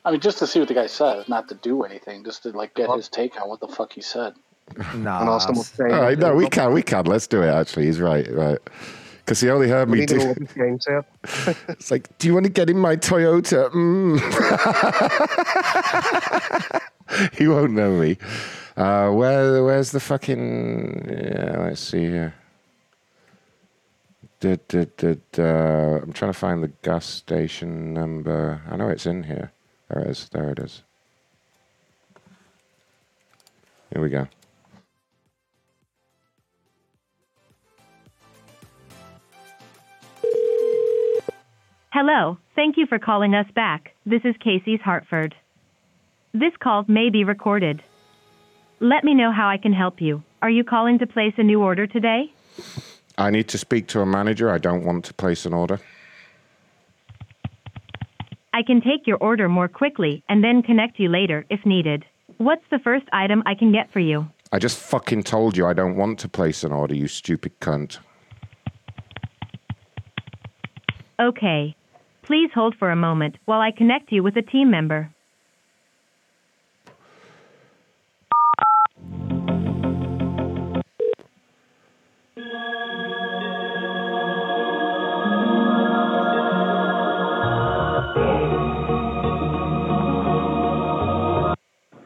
I 0.04 0.10
mean, 0.10 0.20
just 0.20 0.38
to 0.38 0.46
see 0.46 0.58
what 0.58 0.68
the 0.68 0.74
guy 0.74 0.86
says, 0.86 1.28
not 1.28 1.48
to 1.48 1.54
do 1.54 1.84
anything, 1.84 2.24
just 2.24 2.42
to 2.42 2.50
like 2.50 2.74
get 2.74 2.90
his 2.90 3.08
take 3.08 3.40
on 3.40 3.48
what 3.48 3.60
the 3.60 3.68
fuck 3.68 3.92
he 3.92 4.00
said. 4.00 4.34
Nah. 4.94 5.20
And 5.20 5.28
ask 5.28 5.46
them 5.46 5.56
what 5.56 5.92
All 5.92 6.02
right, 6.02 6.18
no, 6.18 6.34
we 6.34 6.48
can, 6.48 6.72
we 6.72 6.82
can. 6.82 7.04
Let's 7.04 7.26
do 7.26 7.42
it. 7.42 7.48
Actually, 7.48 7.86
he's 7.86 8.00
right, 8.00 8.28
right. 8.32 8.58
Because 9.32 9.40
he 9.40 9.48
only 9.48 9.68
heard 9.70 9.88
We 9.88 9.94
me 9.94 10.00
need 10.00 10.10
to 10.10 10.16
know 10.18 10.34
do. 10.34 10.44
what 10.44 10.82
this. 11.22 11.56
It's 11.70 11.90
like, 11.90 12.18
do 12.18 12.28
you 12.28 12.34
want 12.34 12.44
to 12.44 12.52
get 12.52 12.68
in 12.68 12.76
my 12.76 12.96
Toyota? 12.96 13.70
Mm. 13.70 14.20
he 17.38 17.48
won't 17.48 17.72
know 17.72 17.98
me. 17.98 18.18
Uh, 18.76 19.10
where, 19.12 19.64
where's 19.64 19.90
the 19.90 20.00
fucking? 20.00 21.08
Yeah, 21.10 21.60
let's 21.60 21.80
see 21.80 22.00
here. 22.00 22.34
Did, 24.40 24.68
did, 24.68 24.94
did, 24.98 25.22
uh, 25.38 26.00
I'm 26.02 26.12
trying 26.12 26.34
to 26.34 26.38
find 26.38 26.62
the 26.62 26.70
gas 26.82 27.06
station 27.06 27.94
number. 27.94 28.60
I 28.70 28.76
know 28.76 28.90
it's 28.90 29.06
in 29.06 29.22
here. 29.22 29.50
There 29.88 30.02
it 30.02 30.10
is. 30.10 30.28
There 30.28 30.50
it 30.50 30.58
is. 30.58 30.82
Here 33.94 34.02
we 34.02 34.10
go. 34.10 34.28
Hello, 41.92 42.38
thank 42.56 42.78
you 42.78 42.86
for 42.86 42.98
calling 42.98 43.34
us 43.34 43.44
back. 43.54 43.90
This 44.06 44.22
is 44.24 44.34
Casey's 44.42 44.80
Hartford. 44.80 45.34
This 46.32 46.54
call 46.58 46.86
may 46.88 47.10
be 47.10 47.22
recorded. 47.22 47.82
Let 48.80 49.04
me 49.04 49.12
know 49.12 49.30
how 49.30 49.46
I 49.46 49.58
can 49.58 49.74
help 49.74 50.00
you. 50.00 50.22
Are 50.40 50.48
you 50.48 50.64
calling 50.64 50.98
to 51.00 51.06
place 51.06 51.34
a 51.36 51.42
new 51.42 51.60
order 51.60 51.86
today? 51.86 52.32
I 53.18 53.28
need 53.28 53.46
to 53.48 53.58
speak 53.58 53.88
to 53.88 54.00
a 54.00 54.06
manager. 54.06 54.48
I 54.50 54.56
don't 54.56 54.86
want 54.86 55.04
to 55.04 55.12
place 55.12 55.44
an 55.44 55.52
order. 55.52 55.80
I 58.54 58.62
can 58.62 58.80
take 58.80 59.06
your 59.06 59.18
order 59.18 59.50
more 59.50 59.68
quickly 59.68 60.24
and 60.30 60.42
then 60.42 60.62
connect 60.62 60.98
you 60.98 61.10
later 61.10 61.44
if 61.50 61.66
needed. 61.66 62.06
What's 62.38 62.64
the 62.70 62.78
first 62.78 63.04
item 63.12 63.42
I 63.44 63.54
can 63.54 63.70
get 63.70 63.92
for 63.92 64.00
you? 64.00 64.26
I 64.50 64.58
just 64.58 64.78
fucking 64.78 65.24
told 65.24 65.58
you 65.58 65.66
I 65.66 65.74
don't 65.74 65.96
want 65.96 66.18
to 66.20 66.28
place 66.30 66.64
an 66.64 66.72
order, 66.72 66.94
you 66.94 67.06
stupid 67.06 67.60
cunt. 67.60 67.98
Okay. 71.20 71.76
Please 72.22 72.50
hold 72.54 72.76
for 72.78 72.90
a 72.90 72.96
moment 72.96 73.36
while 73.46 73.60
I 73.60 73.72
connect 73.72 74.12
you 74.12 74.22
with 74.22 74.36
a 74.36 74.42
team 74.42 74.70
member. 74.70 75.10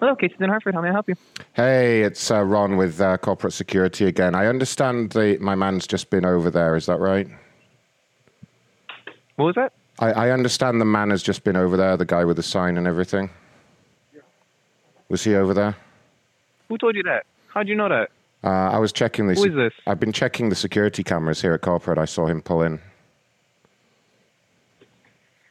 Hello, 0.00 0.14
Casey 0.14 0.34
in 0.40 0.48
Hartford. 0.48 0.74
How 0.74 0.80
may 0.80 0.88
I 0.88 0.92
help 0.92 1.08
you? 1.08 1.14
Hey, 1.52 2.02
it's 2.02 2.30
uh, 2.30 2.42
Ron 2.42 2.78
with 2.78 3.00
uh, 3.02 3.18
Corporate 3.18 3.52
Security 3.52 4.06
again. 4.06 4.34
I 4.34 4.46
understand 4.46 5.10
the, 5.10 5.36
my 5.40 5.54
man's 5.54 5.86
just 5.86 6.08
been 6.08 6.24
over 6.24 6.50
there. 6.50 6.74
Is 6.74 6.86
that 6.86 7.00
right? 7.00 7.28
What 9.34 9.44
was 9.44 9.54
that? 9.56 9.74
I, 9.98 10.12
I 10.12 10.30
understand 10.30 10.80
the 10.80 10.84
man 10.84 11.10
has 11.10 11.22
just 11.22 11.42
been 11.44 11.56
over 11.56 11.76
there, 11.76 11.96
the 11.96 12.04
guy 12.04 12.24
with 12.24 12.36
the 12.36 12.42
sign 12.42 12.76
and 12.76 12.86
everything. 12.86 13.30
Was 15.08 15.24
he 15.24 15.34
over 15.34 15.54
there? 15.54 15.76
Who 16.68 16.76
told 16.78 16.96
you 16.96 17.02
that? 17.04 17.24
How'd 17.48 17.68
you 17.68 17.74
know 17.76 17.88
that? 17.88 18.10
Uh, 18.44 18.48
I 18.70 18.78
was 18.78 18.92
checking 18.92 19.26
the. 19.28 19.34
Who 19.34 19.44
is 19.44 19.54
this? 19.54 19.72
I've 19.86 20.00
been 20.00 20.12
checking 20.12 20.48
the 20.50 20.54
security 20.56 21.02
cameras 21.02 21.40
here 21.40 21.54
at 21.54 21.62
corporate. 21.62 21.98
I 21.98 22.04
saw 22.04 22.26
him 22.26 22.42
pull 22.42 22.62
in. 22.62 22.80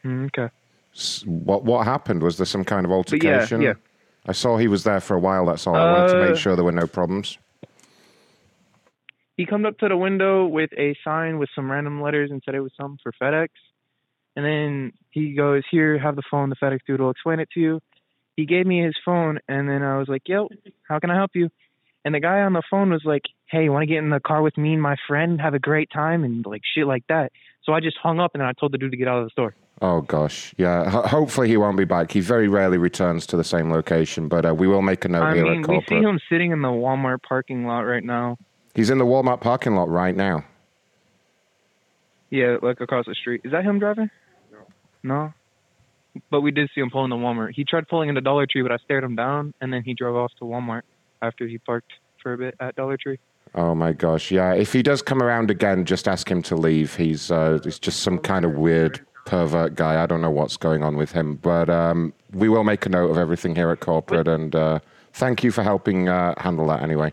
Mm, 0.03 0.25
okay. 0.27 0.53
S- 0.93 1.23
What 1.25 1.63
what 1.63 1.85
happened? 1.85 2.21
Was 2.21 2.37
there 2.37 2.45
some 2.45 2.63
kind 2.63 2.85
of 2.85 2.91
altercation? 2.91 3.61
yeah. 3.61 3.73
I 4.27 4.31
saw 4.31 4.57
he 4.57 4.67
was 4.67 4.83
there 4.83 4.99
for 4.99 5.15
a 5.15 5.19
while. 5.19 5.45
That's 5.45 5.65
all. 5.67 5.75
I 5.75 5.91
wanted 5.91 6.11
to 6.13 6.21
Uh, 6.23 6.29
make 6.29 6.37
sure 6.37 6.55
there 6.55 6.63
were 6.65 6.71
no 6.71 6.87
problems. 6.87 7.37
He 9.37 9.45
comes 9.45 9.65
up 9.65 9.77
to 9.79 9.89
the 9.89 9.97
window 9.97 10.45
with 10.45 10.71
a 10.77 10.95
sign 11.03 11.37
with 11.39 11.49
some 11.55 11.69
random 11.71 12.01
letters 12.01 12.31
and 12.31 12.41
said 12.45 12.55
it 12.55 12.61
was 12.61 12.71
something 12.79 12.99
for 13.03 13.11
FedEx. 13.21 13.49
And 14.35 14.45
then 14.45 14.93
he 15.11 15.33
goes, 15.33 15.63
Here, 15.69 15.97
have 15.97 16.15
the 16.15 16.23
phone. 16.29 16.49
The 16.49 16.55
FedEx 16.55 16.79
dude 16.85 16.99
will 16.99 17.11
explain 17.11 17.39
it 17.39 17.49
to 17.53 17.59
you. 17.59 17.81
He 18.35 18.45
gave 18.45 18.65
me 18.65 18.83
his 18.83 18.95
phone, 19.05 19.39
and 19.47 19.69
then 19.69 19.81
I 19.81 19.97
was 19.97 20.07
like, 20.07 20.23
Yo, 20.27 20.49
how 20.87 20.99
can 20.99 21.09
I 21.09 21.15
help 21.15 21.31
you? 21.35 21.49
And 22.03 22.13
the 22.13 22.19
guy 22.19 22.41
on 22.41 22.53
the 22.53 22.61
phone 22.69 22.91
was 22.91 23.03
like, 23.05 23.23
Hey, 23.47 23.63
you 23.63 23.71
want 23.71 23.83
to 23.83 23.87
get 23.87 23.99
in 23.99 24.09
the 24.09 24.19
car 24.19 24.41
with 24.41 24.57
me 24.57 24.73
and 24.73 24.81
my 24.81 24.95
friend, 25.07 25.39
have 25.39 25.53
a 25.53 25.59
great 25.59 25.89
time, 25.91 26.23
and 26.23 26.45
like 26.45 26.61
shit 26.75 26.87
like 26.87 27.03
that. 27.07 27.31
So 27.63 27.73
I 27.73 27.79
just 27.79 27.97
hung 27.97 28.19
up, 28.19 28.31
and 28.33 28.41
then 28.41 28.47
I 28.47 28.53
told 28.53 28.73
the 28.73 28.77
dude 28.77 28.91
to 28.91 28.97
get 28.97 29.07
out 29.07 29.19
of 29.19 29.25
the 29.25 29.31
store. 29.31 29.55
Oh 29.81 30.01
gosh, 30.01 30.53
yeah. 30.57 30.89
Ho- 30.89 31.01
hopefully 31.01 31.47
he 31.47 31.57
won't 31.57 31.77
be 31.77 31.83
back. 31.83 32.11
He 32.11 32.21
very 32.21 32.47
rarely 32.47 32.77
returns 32.77 33.25
to 33.27 33.37
the 33.37 33.43
same 33.43 33.71
location, 33.71 34.27
but 34.27 34.45
uh, 34.45 34.53
we 34.53 34.67
will 34.67 34.81
make 34.81 35.03
a 35.03 35.09
note 35.09 35.23
I 35.23 35.35
here 35.35 35.43
mean, 35.43 35.63
at 35.63 35.69
we 35.69 35.83
see 35.89 35.95
him 35.95 36.19
sitting 36.29 36.51
in 36.51 36.61
the 36.61 36.69
Walmart 36.69 37.23
parking 37.23 37.65
lot 37.65 37.81
right 37.81 38.03
now. 38.03 38.37
He's 38.73 38.89
in 38.89 38.99
the 38.99 39.05
Walmart 39.05 39.41
parking 39.41 39.75
lot 39.75 39.89
right 39.89 40.15
now. 40.15 40.45
Yeah, 42.29 42.57
like 42.61 42.81
across 42.81 43.05
the 43.05 43.15
street. 43.15 43.41
Is 43.43 43.51
that 43.51 43.63
him 43.63 43.79
driving? 43.79 44.09
No. 45.05 45.15
No. 45.15 45.33
But 46.31 46.41
we 46.41 46.51
did 46.51 46.69
see 46.73 46.81
him 46.81 46.89
pulling 46.89 47.09
the 47.09 47.15
Walmart. 47.17 47.51
He 47.55 47.63
tried 47.65 47.87
pulling 47.89 48.07
into 48.09 48.21
Dollar 48.21 48.45
Tree, 48.47 48.61
but 48.61 48.71
I 48.71 48.77
stared 48.77 49.03
him 49.03 49.15
down, 49.15 49.53
and 49.59 49.71
then 49.73 49.83
he 49.83 49.93
drove 49.93 50.15
off 50.15 50.31
to 50.39 50.45
Walmart 50.45 50.83
after 51.21 51.45
he 51.45 51.57
parked 51.57 51.91
for 52.23 52.33
a 52.33 52.37
bit 52.37 52.55
at 52.59 52.75
Dollar 52.75 52.95
Tree. 52.97 53.19
Oh 53.53 53.75
my 53.75 53.91
gosh, 53.93 54.31
yeah. 54.31 54.53
If 54.53 54.71
he 54.73 54.81
does 54.81 55.01
come 55.01 55.21
around 55.21 55.51
again, 55.51 55.85
just 55.85 56.07
ask 56.07 56.29
him 56.29 56.41
to 56.43 56.55
leave. 56.55 56.95
He's 56.95 57.31
uh, 57.31 57.59
he's 57.63 57.79
just 57.79 57.99
some 58.01 58.17
kind 58.17 58.45
of 58.45 58.53
weird 58.53 59.05
pervert 59.25 59.75
guy. 59.75 60.01
I 60.01 60.05
don't 60.05 60.21
know 60.21 60.31
what's 60.31 60.55
going 60.57 60.83
on 60.83 60.95
with 60.95 61.11
him, 61.11 61.35
but 61.35 61.69
um, 61.69 62.13
we 62.33 62.47
will 62.49 62.63
make 62.63 62.85
a 62.85 62.89
note 62.89 63.11
of 63.11 63.17
everything 63.17 63.53
here 63.55 63.69
at 63.71 63.81
corporate. 63.81 64.27
And 64.27 64.55
uh, 64.55 64.79
thank 65.13 65.43
you 65.43 65.51
for 65.51 65.63
helping 65.63 66.07
uh, 66.09 66.33
handle 66.37 66.67
that 66.67 66.81
anyway. 66.81 67.11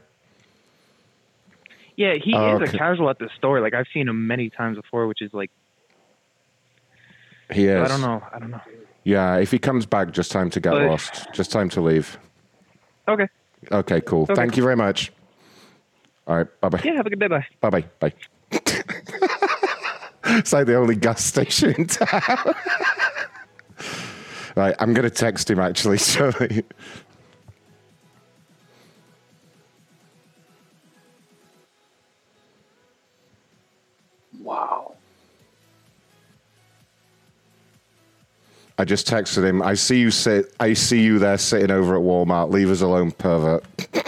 Yeah, 1.96 2.14
he 2.14 2.34
Oh, 2.34 2.56
is 2.56 2.68
okay. 2.68 2.76
a 2.76 2.78
casual 2.78 3.10
at 3.10 3.18
the 3.18 3.28
store. 3.36 3.60
Like 3.60 3.74
I've 3.74 3.86
seen 3.92 4.08
him 4.08 4.26
many 4.26 4.48
times 4.48 4.76
before, 4.76 5.06
which 5.06 5.22
is 5.22 5.32
like 5.34 5.50
He 7.52 7.66
is. 7.66 7.82
I 7.82 7.88
don't 7.88 8.00
know. 8.00 8.22
I 8.32 8.38
don't 8.38 8.50
know. 8.50 8.60
Yeah, 9.04 9.36
if 9.36 9.50
he 9.50 9.58
comes 9.58 9.84
back, 9.86 10.12
just 10.12 10.30
time 10.30 10.48
to 10.50 10.60
get 10.60 10.72
But- 10.72 10.86
lost. 10.86 11.26
Just 11.32 11.50
time 11.50 11.68
to 11.70 11.80
leave. 11.80 12.18
Okay. 13.08 13.28
Okay, 13.70 14.00
cool. 14.02 14.22
Okay. 14.24 14.34
Thank 14.34 14.56
you 14.56 14.62
very 14.62 14.76
much. 14.76 15.12
All 16.26 16.36
right, 16.36 16.46
bye 16.60 16.68
bye. 16.68 16.80
Yeah, 16.84 16.94
have 16.94 17.06
a 17.06 17.10
good 17.10 17.18
day. 17.18 17.28
Bye. 17.28 17.46
Bye 17.60 17.70
bye. 17.70 17.84
Bye. 18.00 18.12
it's 20.24 20.52
like 20.52 20.66
the 20.66 20.76
only 20.76 20.94
gas 20.94 21.24
station 21.24 21.74
in 21.76 21.86
town. 21.86 22.08
right, 24.56 24.74
I'm 24.78 24.92
going 24.94 25.08
to 25.08 25.10
text 25.10 25.50
him 25.50 25.58
actually. 25.58 25.98
So 26.02 26.30
I 38.82 38.84
just 38.84 39.06
texted 39.06 39.44
him. 39.44 39.62
I 39.62 39.74
see 39.74 40.00
you 40.00 40.10
sit. 40.10 40.52
I 40.58 40.72
see 40.72 41.04
you 41.04 41.20
there 41.20 41.38
sitting 41.38 41.70
over 41.70 41.94
at 41.94 42.02
Walmart. 42.02 42.50
Leave 42.50 42.68
us 42.68 42.80
alone, 42.80 43.12
pervert. 43.12 43.62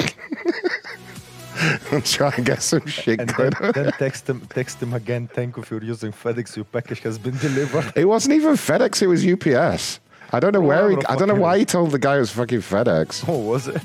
I'm 1.93 2.03
trying 2.03 2.33
to 2.33 2.43
get 2.43 2.61
some 2.61 2.85
shit 2.85 3.21
And 3.21 3.33
going. 3.33 3.53
then, 3.61 3.71
then 3.73 3.93
text 3.93 4.29
him, 4.29 4.41
text 4.49 4.83
him 4.83 4.93
again. 4.93 5.29
Thank 5.33 5.57
you 5.57 5.63
for 5.63 5.81
using 5.81 6.11
FedEx. 6.11 6.57
Your 6.57 6.65
package 6.65 6.99
has 7.03 7.19
been 7.19 7.37
delivered. 7.37 7.93
It 7.95 8.07
wasn't 8.07 8.35
even 8.35 8.55
FedEx. 8.55 9.01
It 9.01 9.07
was 9.07 9.25
UPS. 9.25 10.01
I 10.33 10.41
don't 10.41 10.53
know 10.53 10.61
where 10.61 10.91
he. 10.91 10.97
I 11.09 11.15
don't 11.15 11.29
know 11.29 11.37
why 11.37 11.57
he 11.59 11.65
told 11.65 11.93
the 11.93 12.01
guy 12.01 12.17
it 12.17 12.21
was 12.21 12.33
fucking 12.33 12.59
FedEx. 12.59 13.25
Oh, 13.29 13.39
was 13.39 13.69
it? 13.69 13.81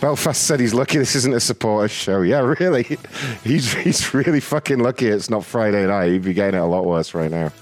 Belfast 0.00 0.42
said 0.42 0.58
he's 0.58 0.74
lucky 0.74 0.98
this 0.98 1.14
isn't 1.14 1.32
a 1.32 1.38
supporter 1.38 1.86
show. 1.86 2.22
Yeah, 2.22 2.40
really. 2.40 2.82
He's 3.44 3.72
he's 3.72 4.14
really 4.14 4.38
fucking 4.40 4.78
lucky 4.80 5.06
it's 5.06 5.28
not 5.30 5.44
Friday 5.44 5.86
night. 5.86 6.10
He'd 6.10 6.22
be 6.22 6.34
getting 6.34 6.58
it 6.58 6.62
a 6.62 6.66
lot 6.66 6.86
worse 6.86 7.14
right 7.14 7.30
now. 7.30 7.52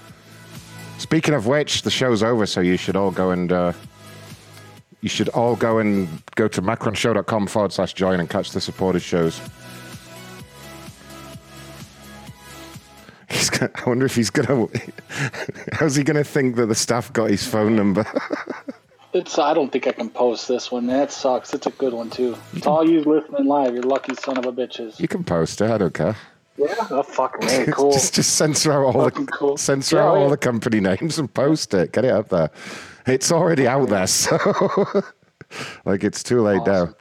Speaking 1.07 1.33
of 1.33 1.47
which, 1.47 1.83
the 1.83 1.89
show's 1.89 2.21
over, 2.21 2.45
so 2.45 2.59
you 2.59 2.75
should 2.75 2.97
all 2.97 3.11
go 3.11 3.31
and 3.31 3.49
uh, 3.49 3.71
you 4.99 5.07
should 5.07 5.29
all 5.29 5.55
go 5.55 5.79
and 5.79 6.09
go 6.35 6.49
to 6.49 6.61
macronshow.com 6.61 7.47
forward 7.47 7.71
slash 7.71 7.93
join 7.93 8.19
and 8.19 8.29
catch 8.29 8.51
the 8.51 8.59
supporters 8.59 9.03
shows. 9.03 9.39
He's 13.29 13.49
gonna, 13.49 13.71
I 13.73 13.87
wonder 13.87 14.05
if 14.05 14.15
he's 14.15 14.29
gonna. 14.29 14.67
How's 15.71 15.95
he 15.95 16.03
gonna 16.03 16.25
think 16.25 16.57
that 16.57 16.65
the 16.65 16.75
staff 16.75 17.13
got 17.13 17.29
his 17.29 17.47
phone 17.47 17.75
number? 17.75 18.05
It's. 19.13 19.39
I 19.39 19.53
don't 19.53 19.71
think 19.71 19.87
I 19.87 19.93
can 19.93 20.09
post 20.09 20.49
this 20.49 20.69
one. 20.69 20.85
That 20.87 21.13
sucks. 21.13 21.53
It's 21.53 21.65
a 21.65 21.71
good 21.71 21.93
one 21.93 22.09
too. 22.09 22.35
To 22.63 22.69
all 22.69 22.87
you 22.87 22.99
listening 22.99 23.45
live, 23.45 23.73
You're 23.73 23.81
lucky 23.83 24.13
son 24.15 24.37
of 24.37 24.45
a 24.45 24.51
bitches. 24.51 24.99
you 24.99 25.07
can 25.07 25.23
post 25.23 25.61
it. 25.61 25.71
I 25.71 25.77
don't 25.77 25.93
care. 25.93 26.17
Yeah, 26.57 26.73
oh, 26.89 27.03
fucking 27.03 27.47
hey, 27.49 27.65
cool. 27.71 27.91
just, 27.91 28.15
just 28.15 28.35
censor 28.35 28.71
out 28.73 28.95
all 28.95 29.03
Fucking 29.05 29.25
the 29.25 29.31
cool. 29.31 29.57
censor 29.57 29.97
Yeah, 29.97 30.03
out 30.03 30.17
oh, 30.17 30.21
all 30.21 30.29
the 30.29 30.37
company 30.37 30.79
names 30.79 31.19
and 31.19 31.31
post 31.31 31.73
it. 31.73 31.91
Get 31.91 32.05
it 32.05 32.11
up 32.11 32.29
there. 32.29 32.49
It's 33.05 33.31
already 33.31 33.67
out 33.67 33.89
there, 33.89 34.07
so 34.07 34.37
like 35.85 36.03
it's 36.03 36.23
too 36.23 36.41
late 36.41 36.61
now. 36.65 36.93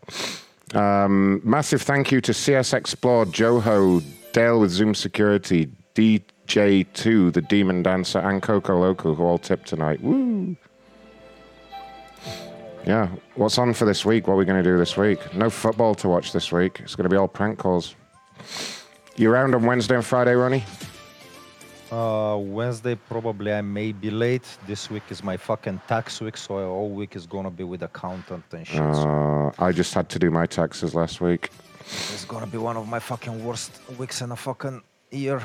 Um, 0.75 1.41
massive 1.43 1.83
thank 1.83 2.13
you 2.13 2.21
to 2.21 2.35
CS 2.35 2.73
Explore, 2.73 3.25
Joho, 3.27 4.03
Dale 4.33 4.61
with 4.61 4.71
Zoom 4.71 4.95
Security, 4.95 5.71
DJ2, 5.95 7.33
the 7.33 7.41
Demon 7.43 7.83
Dancer, 7.83 8.19
and 8.19 8.43
Coco 8.43 8.79
Loco, 8.79 9.15
who 9.15 9.25
all 9.25 9.39
tipped 9.39 9.67
tonight. 9.69 10.01
Woo! 10.03 10.57
Yeah, 12.87 13.09
what's 13.35 13.59
on 13.59 13.73
for 13.75 13.85
this 13.85 14.05
week? 14.05 14.29
What 14.29 14.35
are 14.35 14.37
we 14.37 14.45
going 14.45 14.63
to 14.63 14.69
do 14.71 14.79
this 14.79 14.97
week? 14.97 15.35
No 15.35 15.51
football 15.51 15.95
to 15.97 16.09
watch 16.09 16.33
this 16.33 16.53
week. 16.53 16.79
It's 16.81 16.95
going 16.95 17.05
to 17.05 17.09
be 17.09 17.17
all 17.17 17.27
prank 17.27 17.59
calls. 17.59 17.97
You 19.17 19.31
around 19.31 19.55
on 19.55 19.65
Wednesday 19.65 19.95
and 19.95 20.05
Friday, 20.05 20.35
Ronnie? 20.35 20.65
Uh, 21.91 22.37
Wednesday 22.39 22.97
probably 23.09 23.53
I 23.53 23.63
may 23.63 23.93
be 23.93 24.11
late. 24.11 24.47
This 24.67 24.91
week 24.91 25.05
is 25.11 25.23
my 25.23 25.37
fucking 25.37 25.81
tax 25.89 26.21
week, 26.21 26.37
so 26.37 26.55
all 26.71 26.91
week 26.91 27.17
is 27.17 27.27
gonna 27.27 27.51
be 27.51 27.65
with 27.65 27.83
accountant 27.83 28.45
and 28.53 28.67
shit. 28.67 28.77
so 28.95 29.09
Uh, 29.59 29.65
I 29.65 29.73
just 29.73 29.95
had 29.95 30.09
to 30.11 30.19
do 30.19 30.31
my 30.31 30.47
taxes 30.47 30.95
last 30.95 31.21
week. 31.21 31.51
it's 31.81 32.25
gonna 32.25 32.47
be 32.47 32.59
one 32.59 32.77
of 32.77 32.89
my 32.89 32.99
fucking 32.99 33.45
worst 33.45 33.71
weeks 33.99 34.21
in 34.21 34.33
a 34.33 34.37
fucking 34.37 34.83
year. 35.11 35.41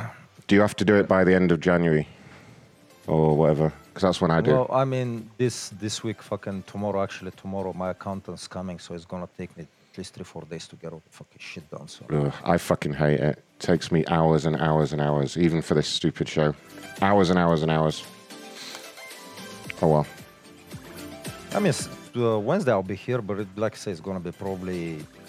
Do 0.47 0.55
you 0.55 0.61
have 0.61 0.75
to 0.77 0.85
do 0.85 0.95
it 0.95 1.07
by 1.07 1.23
the 1.23 1.33
end 1.33 1.51
of 1.51 1.59
January 1.59 2.07
or 3.07 3.37
whatever? 3.37 3.71
Because 3.89 4.01
that's 4.01 4.19
when 4.21 4.31
I 4.31 4.41
do. 4.41 4.51
Well, 4.51 4.69
I 4.71 4.83
mean, 4.83 5.29
this 5.37 5.69
this 5.79 6.03
week, 6.03 6.21
fucking 6.23 6.63
tomorrow. 6.63 7.03
Actually, 7.03 7.31
tomorrow 7.31 7.71
my 7.73 7.91
accountant's 7.91 8.47
coming, 8.47 8.79
so 8.79 8.95
it's 8.95 9.05
gonna 9.05 9.29
take 9.37 9.55
me 9.57 9.67
least 10.01 10.13
three 10.15 10.23
four 10.33 10.43
days 10.53 10.65
to 10.67 10.75
get 10.75 10.89
all 10.93 11.01
the 11.09 11.13
fucking 11.19 11.41
shit 11.49 11.65
done. 11.75 11.87
So 11.87 12.01
Ugh, 12.17 12.33
I 12.53 12.57
fucking 12.57 12.93
hate 13.03 13.19
it. 13.29 13.35
takes 13.59 13.87
me 13.95 14.01
hours 14.17 14.41
and 14.47 14.55
hours 14.69 14.89
and 14.93 15.01
hours, 15.07 15.29
even 15.45 15.61
for 15.67 15.75
this 15.79 15.87
stupid 15.99 16.27
show. 16.35 16.49
Hours 17.07 17.29
and 17.31 17.37
hours 17.43 17.61
and 17.65 17.71
hours. 17.77 17.97
Oh 19.81 19.87
well. 19.93 20.07
I 21.55 21.59
mean, 21.63 21.69
s- 21.81 21.89
uh, 22.15 22.39
Wednesday 22.49 22.71
I'll 22.71 22.91
be 22.95 22.99
here, 23.07 23.21
but 23.21 23.35
it, 23.43 23.47
like 23.63 23.73
I 23.77 23.77
say, 23.83 23.91
it's 23.91 23.99
gonna 24.07 24.19
be 24.29 24.31
probably 24.31 24.83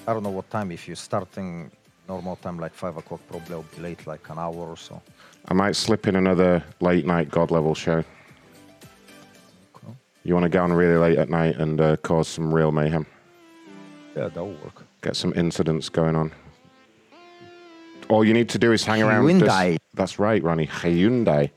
I 0.08 0.10
don't 0.14 0.22
know 0.26 0.36
what 0.38 0.48
time. 0.50 0.68
If 0.72 0.82
you're 0.88 0.96
starting 1.10 1.70
normal 2.08 2.36
time, 2.36 2.56
like 2.64 2.74
five 2.84 2.96
o'clock, 2.96 3.20
probably 3.30 3.54
I'll 3.56 3.66
be 3.76 3.82
late, 3.88 4.06
like 4.06 4.24
an 4.30 4.38
hour 4.38 4.62
or 4.74 4.76
so. 4.88 4.94
I 5.50 5.54
might 5.54 5.76
slip 5.76 6.06
in 6.10 6.16
another 6.16 6.62
late 6.80 7.04
night 7.14 7.28
God 7.30 7.50
level 7.50 7.74
show. 7.74 8.02
You 10.24 10.34
want 10.34 10.44
to 10.44 10.48
get 10.54 10.60
on 10.62 10.72
really 10.72 10.96
late 11.06 11.18
at 11.18 11.28
night 11.28 11.56
and 11.62 11.80
uh, 11.80 11.96
cause 11.96 12.28
some 12.28 12.54
real 12.54 12.70
mayhem? 12.70 13.06
Yeah, 14.16 14.28
that'll 14.28 14.52
work. 14.52 14.84
Get 15.02 15.16
some 15.16 15.32
incidents 15.34 15.88
going 15.88 16.16
on. 16.16 16.32
All 18.08 18.24
you 18.24 18.34
need 18.34 18.48
to 18.50 18.58
do 18.58 18.72
is 18.72 18.84
hang 18.84 19.02
around. 19.02 19.24
Hyundai. 19.24 19.78
That's 19.94 20.18
right, 20.18 20.42
Ronnie. 20.42 20.66
Hyundai. 20.66 21.50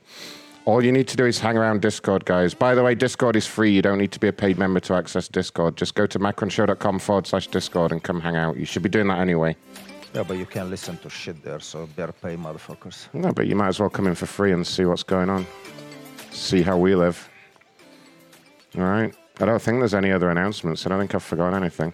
All 0.64 0.82
you 0.82 0.90
need 0.90 1.06
to 1.08 1.16
do 1.16 1.24
is 1.26 1.38
hang 1.38 1.56
around 1.56 1.82
Discord, 1.82 2.24
guys. 2.24 2.54
By 2.54 2.74
the 2.74 2.82
way, 2.82 2.94
Discord 2.94 3.36
is 3.36 3.46
free. 3.46 3.70
You 3.70 3.82
don't 3.82 3.98
need 3.98 4.10
to 4.12 4.18
be 4.18 4.26
a 4.26 4.32
paid 4.32 4.58
member 4.58 4.80
to 4.80 4.94
access 4.94 5.28
Discord. 5.28 5.76
Just 5.76 5.94
go 5.94 6.06
to 6.06 6.18
macronshow.com 6.18 6.98
forward 6.98 7.26
slash 7.26 7.46
Discord 7.46 7.92
and 7.92 8.02
come 8.02 8.20
hang 8.20 8.36
out. 8.36 8.56
You 8.56 8.64
should 8.64 8.82
be 8.82 8.88
doing 8.88 9.06
that 9.08 9.18
anyway. 9.18 9.54
Yeah, 10.12 10.24
but 10.24 10.38
you 10.38 10.46
can't 10.46 10.70
listen 10.70 10.96
to 10.98 11.10
shit 11.10 11.42
there, 11.44 11.60
so 11.60 11.86
better 11.94 12.12
pay, 12.12 12.36
motherfuckers. 12.36 13.06
No, 13.12 13.32
but 13.32 13.46
you 13.46 13.54
might 13.54 13.68
as 13.68 13.78
well 13.78 13.90
come 13.90 14.06
in 14.06 14.14
for 14.14 14.26
free 14.26 14.50
and 14.50 14.66
see 14.66 14.84
what's 14.86 15.02
going 15.02 15.30
on. 15.30 15.46
See 16.32 16.62
how 16.62 16.78
we 16.78 16.94
live. 16.96 17.28
All 18.76 18.84
right. 18.84 19.14
I 19.38 19.44
don't 19.44 19.60
think 19.60 19.78
there's 19.78 19.94
any 19.94 20.10
other 20.10 20.30
announcements. 20.30 20.86
I 20.86 20.88
don't 20.88 20.98
think 20.98 21.14
I've 21.14 21.22
forgotten 21.22 21.54
anything. 21.54 21.92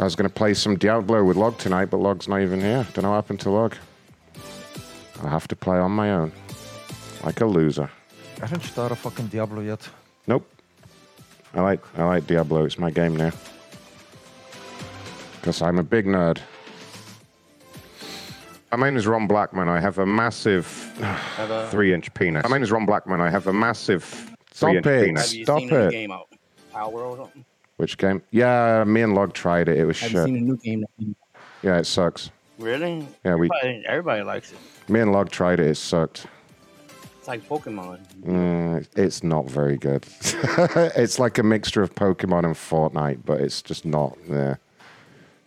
I 0.00 0.04
was 0.04 0.16
going 0.16 0.28
to 0.28 0.34
play 0.34 0.54
some 0.54 0.76
Diablo 0.76 1.22
with 1.22 1.36
Log 1.36 1.58
tonight, 1.58 1.86
but 1.86 1.98
Log's 1.98 2.26
not 2.26 2.40
even 2.40 2.58
here. 2.58 2.86
Don't 2.94 3.02
know 3.02 3.10
what 3.10 3.16
happened 3.16 3.40
to 3.40 3.50
Log. 3.50 3.74
I'll 5.22 5.28
have 5.28 5.46
to 5.48 5.56
play 5.56 5.76
on 5.76 5.92
my 5.92 6.10
own. 6.12 6.32
Like 7.22 7.42
a 7.42 7.44
loser. 7.46 7.90
I 8.38 8.46
haven't 8.46 8.62
started 8.62 8.94
fucking 8.96 9.26
Diablo 9.26 9.60
yet? 9.60 9.86
Nope. 10.26 10.50
I 11.52 11.60
like 11.60 11.80
I 11.98 12.04
like 12.04 12.26
Diablo. 12.26 12.64
It's 12.64 12.78
my 12.78 12.90
game 12.90 13.14
now. 13.14 13.30
Because 15.38 15.60
I'm 15.60 15.78
a 15.78 15.82
big 15.82 16.06
nerd. 16.06 16.38
My 18.72 18.86
name 18.88 18.96
is 18.96 19.06
Ron 19.06 19.26
Blackman. 19.26 19.68
I 19.68 19.80
have 19.80 19.98
a 19.98 20.06
massive 20.06 20.66
three-inch 21.70 22.14
penis. 22.14 22.44
My 22.48 22.56
name 22.56 22.62
is 22.62 22.70
Ron 22.70 22.86
Blackman. 22.86 23.20
I 23.20 23.28
have 23.28 23.48
a 23.48 23.52
massive 23.52 24.04
Stop 24.52 24.70
three-inch 24.70 24.86
it. 24.86 25.04
penis. 25.06 25.26
Have 25.26 25.34
you 25.34 25.44
Stop 25.44 25.58
seen 25.58 25.68
the 25.68 25.86
it. 25.88 25.90
game 25.90 26.12
out? 26.12 26.28
Power 26.72 27.02
or 27.02 27.16
something? 27.18 27.44
Which 27.80 27.96
game? 27.96 28.20
Yeah, 28.30 28.84
me 28.84 29.00
and 29.00 29.14
Log 29.14 29.32
tried 29.32 29.66
it. 29.70 29.78
It 29.78 29.86
was 29.86 29.98
Have 30.00 30.10
you 30.12 30.18
shit. 30.18 30.24
seen 30.26 30.34
the 30.34 30.40
new 30.40 30.56
game? 30.58 30.84
Yeah, 31.62 31.78
it 31.78 31.86
sucks. 31.86 32.30
Really? 32.58 33.08
Yeah, 33.24 33.36
we- 33.36 33.48
Everybody, 33.62 33.84
everybody 33.86 34.22
likes 34.22 34.52
it. 34.52 34.58
Me 34.90 35.00
and 35.00 35.12
Log 35.12 35.30
tried 35.30 35.60
it. 35.60 35.66
It 35.66 35.76
sucked. 35.76 36.26
It's 37.18 37.26
like 37.26 37.48
Pokemon. 37.48 38.00
Mm, 38.22 38.86
it's 38.96 39.24
not 39.24 39.48
very 39.48 39.78
good. 39.78 40.04
it's 40.94 41.18
like 41.18 41.38
a 41.38 41.42
mixture 41.42 41.82
of 41.82 41.94
Pokemon 41.94 42.44
and 42.44 42.54
Fortnite, 42.54 43.20
but 43.24 43.40
it's 43.40 43.62
just 43.62 43.86
not 43.86 44.14
there. 44.28 44.58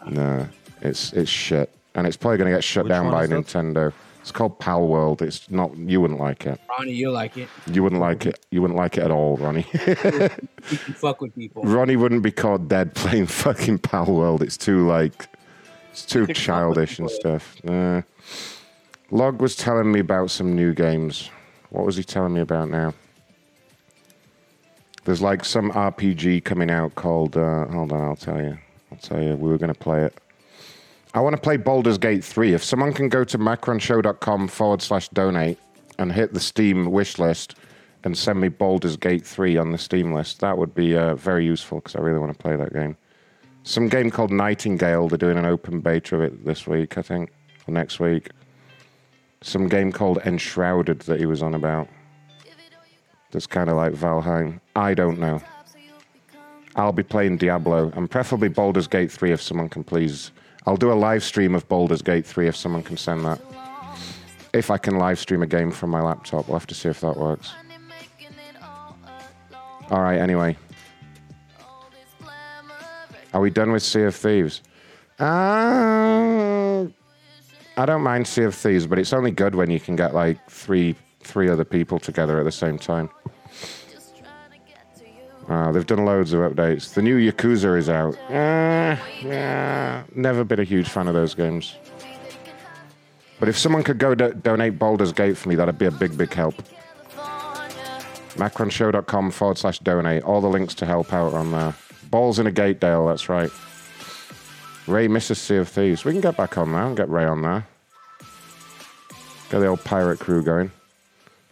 No, 0.09 0.47
it's 0.81 1.13
it's 1.13 1.29
shit, 1.29 1.69
and 1.93 2.07
it's 2.07 2.17
probably 2.17 2.37
going 2.39 2.49
to 2.49 2.55
get 2.57 2.63
shut 2.63 2.85
Which 2.85 2.89
down 2.91 3.11
by 3.11 3.27
Nintendo. 3.27 3.91
that? 3.91 3.93
It's 4.23 4.31
called 4.31 4.57
Palworld. 4.57 5.21
It's 5.21 5.51
not. 5.51 5.75
You 5.77 5.99
wouldn't 5.99 6.17
like 6.17 6.45
it. 6.45 6.57
Ronnie, 6.69 6.93
you 6.93 7.11
like 7.11 7.35
it. 7.35 7.49
You 7.69 7.83
wouldn't 7.83 7.99
like 7.99 8.25
it. 8.25 8.39
You 8.51 8.61
wouldn't 8.61 8.77
like 8.77 8.97
it 8.97 9.03
at 9.03 9.11
all, 9.11 9.35
Ronnie. 9.35 9.65
You 10.71 10.77
fuck 10.95 11.19
with 11.19 11.35
people. 11.35 11.61
Ronnie 11.63 11.97
wouldn't 11.97 12.23
be 12.23 12.31
caught 12.31 12.69
dead 12.69 12.95
playing 12.95 13.25
fucking 13.43 13.79
Palworld. 13.79 14.41
It's 14.41 14.55
too 14.55 14.87
like, 14.87 15.27
it's 15.91 16.05
too 16.05 16.25
childish 16.27 16.99
and 16.99 17.11
stuff. 17.11 17.57
Uh, 17.67 18.03
Log 19.11 19.41
was 19.41 19.57
telling 19.57 19.91
me 19.91 19.99
about 19.99 20.31
some 20.31 20.55
new 20.55 20.73
games. 20.73 21.29
What 21.69 21.85
was 21.85 21.97
he 21.97 22.03
telling 22.05 22.33
me 22.33 22.39
about 22.39 22.69
now? 22.69 22.93
There's 25.03 25.21
like 25.21 25.43
some 25.43 25.69
RPG 25.73 26.45
coming 26.45 26.71
out 26.71 26.95
called. 26.95 27.35
Uh, 27.35 27.65
hold 27.67 27.91
on, 27.91 28.01
I'll 28.01 28.15
tell 28.15 28.41
you. 28.41 28.57
I'll 28.89 28.97
tell 28.99 29.21
you. 29.21 29.35
We 29.35 29.49
were 29.49 29.57
going 29.57 29.73
to 29.73 29.77
play 29.77 30.05
it. 30.05 30.17
I 31.15 31.19
want 31.19 31.35
to 31.35 31.41
play 31.41 31.57
Baldur's 31.57 31.99
Gate 31.99 32.23
3. 32.23 32.53
If 32.53 32.63
someone 32.63 32.91
can 32.91 33.07
go 33.07 33.23
to 33.23 33.37
macronshow.com 33.37 34.47
forward 34.47 34.81
slash 34.81 35.09
donate 35.09 35.59
and 35.99 36.11
hit 36.11 36.33
the 36.33 36.39
Steam 36.39 36.91
wish 36.91 37.19
list 37.19 37.55
and 38.03 38.17
send 38.17 38.41
me 38.41 38.47
Baldur's 38.47 38.97
Gate 38.97 39.23
3 39.23 39.57
on 39.57 39.71
the 39.71 39.77
Steam 39.77 40.11
list, 40.11 40.39
that 40.39 40.57
would 40.57 40.73
be 40.73 40.97
uh, 40.97 41.13
very 41.13 41.45
useful 41.45 41.79
because 41.79 41.95
I 41.95 41.99
really 41.99 42.17
want 42.17 42.31
to 42.31 42.37
play 42.37 42.55
that 42.55 42.73
game. 42.73 42.97
Some 43.61 43.89
game 43.89 44.09
called 44.09 44.31
Nightingale, 44.31 45.07
they're 45.07 45.19
doing 45.19 45.37
an 45.37 45.45
open 45.45 45.81
beta 45.81 46.15
of 46.15 46.21
it 46.21 46.45
this 46.45 46.65
week, 46.65 46.97
I 46.97 47.03
think, 47.03 47.31
or 47.67 47.73
next 47.73 47.99
week. 47.99 48.31
Some 49.41 49.67
game 49.67 49.91
called 49.91 50.17
Enshrouded 50.25 51.01
that 51.01 51.19
he 51.19 51.27
was 51.27 51.43
on 51.43 51.53
about. 51.53 51.87
That's 53.31 53.45
kind 53.45 53.69
of 53.69 53.75
like 53.75 53.93
Valheim. 53.93 54.59
I 54.75 54.95
don't 54.95 55.19
know. 55.19 55.41
I'll 56.75 56.91
be 56.91 57.03
playing 57.03 57.37
Diablo 57.37 57.91
and 57.95 58.09
preferably 58.09 58.47
Baldur's 58.47 58.87
Gate 58.87 59.11
3 59.11 59.31
if 59.31 59.41
someone 59.41 59.69
can 59.69 59.83
please. 59.83 60.31
I'll 60.65 60.77
do 60.77 60.91
a 60.91 60.95
live 60.95 61.23
stream 61.23 61.55
of 61.55 61.67
Baldur's 61.67 62.01
Gate 62.01 62.25
3 62.25 62.47
if 62.47 62.55
someone 62.55 62.83
can 62.83 62.97
send 62.97 63.25
that. 63.25 63.39
If 64.53 64.69
I 64.71 64.77
can 64.77 64.97
live 64.97 65.19
stream 65.19 65.41
a 65.41 65.47
game 65.47 65.71
from 65.71 65.89
my 65.89 66.01
laptop, 66.01 66.47
we'll 66.47 66.57
have 66.57 66.67
to 66.67 66.75
see 66.75 66.89
if 66.89 67.01
that 67.01 67.17
works. 67.17 67.53
All 69.89 70.01
right, 70.01 70.19
anyway. 70.19 70.55
Are 73.33 73.41
we 73.41 73.49
done 73.49 73.71
with 73.71 73.83
Sea 73.83 74.03
of 74.03 74.15
Thieves? 74.15 74.61
Uh, 75.19 76.85
I 77.75 77.85
don't 77.85 78.03
mind 78.03 78.27
Sea 78.27 78.43
of 78.43 78.55
Thieves, 78.55 78.85
but 78.85 78.99
it's 78.99 79.11
only 79.11 79.31
good 79.31 79.55
when 79.55 79.69
you 79.69 79.79
can 79.79 79.95
get 79.95 80.13
like 80.13 80.49
three 80.49 80.95
three 81.21 81.49
other 81.49 81.63
people 81.63 81.99
together 81.99 82.39
at 82.39 82.43
the 82.43 82.51
same 82.51 82.77
time. 82.77 83.09
Uh, 85.53 85.71
they've 85.71 85.85
done 85.85 86.03
loads 86.03 86.33
of 86.33 86.39
updates. 86.39 86.95
The 86.95 87.01
new 87.03 87.19
Yakuza 87.19 87.77
is 87.77 87.87
out. 87.87 88.17
Uh, 88.27 90.03
never 90.15 90.43
been 90.43 90.59
a 90.59 90.63
huge 90.63 90.89
fan 90.89 91.07
of 91.07 91.13
those 91.13 91.35
games. 91.35 91.75
But 93.39 93.49
if 93.49 93.57
someone 93.57 93.83
could 93.83 93.99
go 93.99 94.15
do- 94.15 94.33
donate 94.33 94.79
Baldur's 94.79 95.13
Gate 95.13 95.37
for 95.37 95.49
me, 95.49 95.55
that'd 95.55 95.77
be 95.77 95.85
a 95.85 95.91
big, 95.91 96.17
big 96.17 96.33
help. 96.33 96.55
Macronshow.com 98.35 99.29
forward 99.29 99.59
slash 99.59 99.77
donate. 99.79 100.23
All 100.23 100.41
the 100.41 100.49
links 100.49 100.73
to 100.75 100.87
help 100.87 101.13
out 101.13 101.35
on 101.35 101.51
there. 101.51 101.75
Balls 102.09 102.39
in 102.39 102.47
a 102.47 102.51
gate, 102.51 102.79
Dale, 102.79 103.05
that's 103.05 103.29
right. 103.29 103.51
Ray 104.87 105.07
misses 105.07 105.37
Sea 105.39 105.57
of 105.57 105.69
Thieves. 105.69 106.03
We 106.03 106.13
can 106.13 106.21
get 106.21 106.35
back 106.35 106.57
on 106.57 106.71
there 106.71 106.83
and 106.83 106.97
get 106.97 107.09
Ray 107.09 107.25
on 107.25 107.43
there. 107.43 107.67
Get 109.51 109.59
the 109.59 109.67
old 109.67 109.83
pirate 109.83 110.19
crew 110.19 110.41
going. 110.41 110.71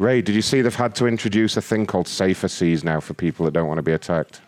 Ray, 0.02 0.24
did 0.24 0.34
you 0.34 0.42
see 0.42 0.62
they've 0.64 0.74
had 0.74 0.96
to 0.96 1.06
introduce 1.06 1.56
a 1.58 1.62
thing 1.62 1.86
called 1.86 2.08
Safer 2.08 2.48
Seas 2.48 2.84
now 2.84 3.00
for 3.00 3.14
people 3.14 3.46
that 3.46 3.52
don't 3.52 3.68
want 3.68 3.78
to 3.78 3.84
be 3.84 3.92
attacked? 3.92 4.42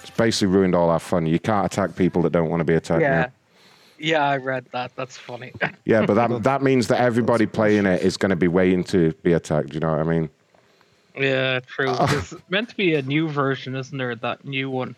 It's 0.00 0.10
basically 0.10 0.46
ruined 0.46 0.74
all 0.74 0.88
our 0.88 0.98
fun. 0.98 1.26
You 1.26 1.38
can't 1.38 1.66
attack 1.66 1.94
people 1.96 2.22
that 2.22 2.32
don't 2.32 2.48
want 2.48 2.60
to 2.60 2.64
be 2.64 2.72
attacked 2.72 3.02
Yeah. 3.02 3.20
now. 3.20 3.32
Yeah, 3.98 4.24
I 4.24 4.38
read 4.38 4.64
that. 4.72 4.92
That's 4.96 5.18
funny. 5.18 5.52
Yeah, 5.84 6.06
but 6.06 6.14
that 6.14 6.42
that 6.44 6.62
means 6.62 6.86
that 6.88 6.98
everybody 7.00 7.44
playing 7.44 7.84
it 7.84 8.00
is 8.00 8.16
going 8.16 8.30
to 8.30 8.36
be 8.36 8.48
waiting 8.48 8.84
to 8.84 9.12
be 9.22 9.34
attacked. 9.34 9.74
You 9.74 9.80
know 9.80 9.90
what 9.90 10.00
I 10.00 10.04
mean? 10.04 10.30
yeah, 11.14 11.60
true. 11.60 11.88
Oh. 11.90 12.06
There's 12.10 12.34
meant 12.48 12.70
to 12.70 12.76
be 12.76 12.94
a 12.94 13.02
new 13.02 13.28
version, 13.28 13.74
isn't 13.76 13.98
there? 13.98 14.14
That 14.14 14.46
new 14.46 14.70
one. 14.70 14.96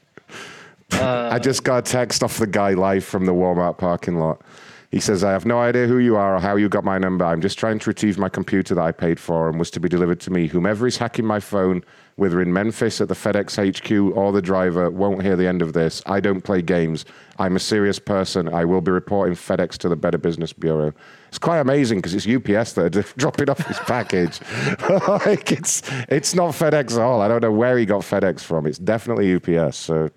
Uh, 0.93 1.29
I 1.33 1.41
just 1.41 1.65
got 1.65 1.79
a 1.79 1.83
text 1.91 2.23
off 2.23 2.39
the 2.39 2.47
guy 2.47 2.75
live 2.75 3.05
from 3.05 3.27
the 3.27 3.33
Walmart 3.33 3.79
parking 3.79 4.21
lot. 4.21 4.43
He 4.91 4.99
says, 4.99 5.23
I 5.23 5.31
have 5.31 5.47
no 5.47 5.61
idea 5.61 5.87
who 5.87 5.99
you 5.99 6.17
are 6.17 6.35
or 6.35 6.41
how 6.41 6.57
you 6.57 6.69
got 6.69 6.83
my 6.83 6.99
number. 6.99 7.25
I'm 7.25 7.41
just 7.41 7.57
trying 7.57 7.79
to 7.79 7.91
retrieve 7.91 8.19
my 8.19 8.29
computer 8.29 8.75
that 8.75 8.83
I 8.83 8.91
paid 8.91 9.21
for 9.21 9.49
and 9.49 9.57
was 9.57 9.71
to 9.73 9.81
be 9.81 9.89
delivered 9.89 10.19
to 10.21 10.33
me. 10.33 10.49
Whomever 10.49 10.85
is 10.85 10.97
hacking 10.97 11.25
my 11.25 11.39
phone, 11.39 11.85
whether 12.17 12.43
in 12.43 12.53
Memphis 12.53 13.01
at 13.01 13.07
the 13.07 13.15
FedEx 13.15 13.55
HQ 13.57 14.17
or 14.17 14.33
the 14.33 14.43
driver, 14.43 14.91
won't 14.91 15.23
hear 15.23 15.37
the 15.37 15.47
end 15.47 15.63
of 15.63 15.75
this. 15.75 16.03
I 16.07 16.19
don't 16.19 16.41
play 16.43 16.61
games. 16.61 17.05
I'm 17.39 17.55
a 17.55 17.61
serious 17.61 18.01
person. 18.01 18.49
I 18.49 18.65
will 18.65 18.81
be 18.81 18.91
reporting 18.91 19.37
FedEx 19.37 19.79
to 19.79 19.89
the 19.89 19.95
Better 19.95 20.19
Business 20.19 20.53
Bureau. 20.53 20.93
It's 21.29 21.39
quite 21.39 21.61
amazing 21.61 21.99
because 21.99 22.13
it's 22.13 22.27
UPS 22.27 22.73
that 22.73 22.97
are 22.97 23.03
dropping 23.17 23.49
off 23.49 23.65
his 23.65 23.79
package. 23.79 24.41
like 25.09 25.53
it's 25.53 25.83
it's 26.09 26.35
not 26.35 26.53
FedEx 26.53 26.95
at 26.95 27.01
all. 27.01 27.21
I 27.21 27.29
don't 27.29 27.43
know 27.43 27.53
where 27.53 27.79
he 27.79 27.87
got 27.87 28.03
FedEx 28.03 28.41
from. 28.41 28.67
It's 28.67 28.79
definitely 28.79 29.37
UPS. 29.37 29.77
So 29.77 30.11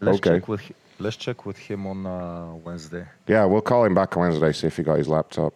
Let's 0.00 0.18
okay. 0.18 0.40
check 0.40 0.48
with 0.48 0.62
let's 1.00 1.16
check 1.16 1.46
with 1.46 1.56
him 1.56 1.86
on 1.86 2.06
uh, 2.06 2.54
Wednesday. 2.64 3.06
Yeah, 3.26 3.44
we'll 3.44 3.62
call 3.62 3.84
him 3.84 3.94
back 3.94 4.16
on 4.16 4.22
Wednesday, 4.24 4.52
see 4.52 4.66
if 4.66 4.76
he 4.76 4.82
got 4.82 4.98
his 4.98 5.08
laptop. 5.08 5.54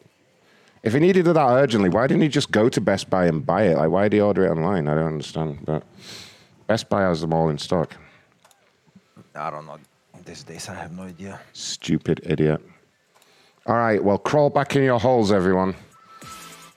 If 0.83 0.93
he 0.93 1.01
needed 1.01 1.27
it 1.27 1.33
that 1.33 1.49
urgently, 1.49 1.89
why 1.89 2.07
didn't 2.07 2.23
he 2.23 2.29
just 2.29 2.51
go 2.51 2.69
to 2.69 2.81
Best 2.81 3.09
Buy 3.09 3.27
and 3.27 3.45
buy 3.45 3.65
it? 3.65 3.77
Like, 3.77 3.91
why 3.91 4.05
did 4.05 4.17
he 4.17 4.21
order 4.21 4.45
it 4.45 4.51
online? 4.51 4.89
I 4.89 4.95
don't 4.95 5.07
understand. 5.07 5.65
But 5.65 5.83
Best 6.67 6.89
Buy 6.89 7.03
has 7.03 7.21
them 7.21 7.33
all 7.33 7.49
in 7.49 7.59
stock. 7.59 7.95
I 9.35 9.51
don't 9.51 9.67
know. 9.67 9.79
These 10.25 10.45
days, 10.45 10.69
I 10.69 10.75
have 10.75 10.93
no 10.93 11.03
idea. 11.03 11.41
Stupid 11.53 12.21
idiot. 12.25 12.61
All 13.67 13.77
right, 13.77 14.03
well, 14.03 14.19
crawl 14.19 14.51
back 14.51 14.77
in 14.77 14.83
your 14.83 15.01
holes, 15.01 15.33
everyone. 15.33 15.75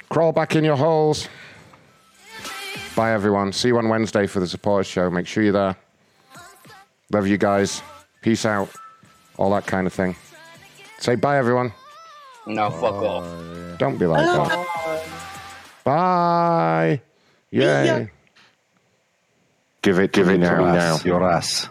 Crawl 0.10 0.32
back 0.32 0.56
in 0.56 0.64
your 0.64 0.78
holes. 0.78 1.28
Bye, 2.96 3.12
everyone. 3.12 3.52
See 3.54 3.68
you 3.68 3.78
on 3.78 3.90
Wednesday 3.90 4.26
for 4.26 4.40
the 4.40 4.48
supporters 4.48 4.88
show. 4.88 5.10
Make 5.10 5.28
sure 5.28 5.44
you're 5.44 5.54
there. 5.54 5.76
Love 7.12 7.28
you 7.28 7.38
guys. 7.38 7.82
Peace 8.22 8.46
out. 8.46 8.70
All 9.38 9.52
that 9.52 9.66
kind 9.66 9.88
of 9.88 9.94
thing. 9.94 10.16
Say 11.00 11.16
bye, 11.16 11.38
everyone. 11.38 11.72
No, 12.46 12.70
fuck 12.70 12.96
off. 12.96 13.78
Don't 13.78 13.98
be 13.98 14.06
like 14.06 14.26
that. 14.26 15.02
Bye. 15.84 17.02
Yay. 17.52 17.86
Yeah. 17.86 18.06
Give 19.82 20.00
it, 20.00 20.12
give 20.12 20.28
it 20.30 20.40
Your 20.42 20.56
to 20.56 20.62
me 20.64 20.68
ass, 20.70 21.06
now. 21.06 21.10
Your 21.10 21.30
ass. 21.30 21.70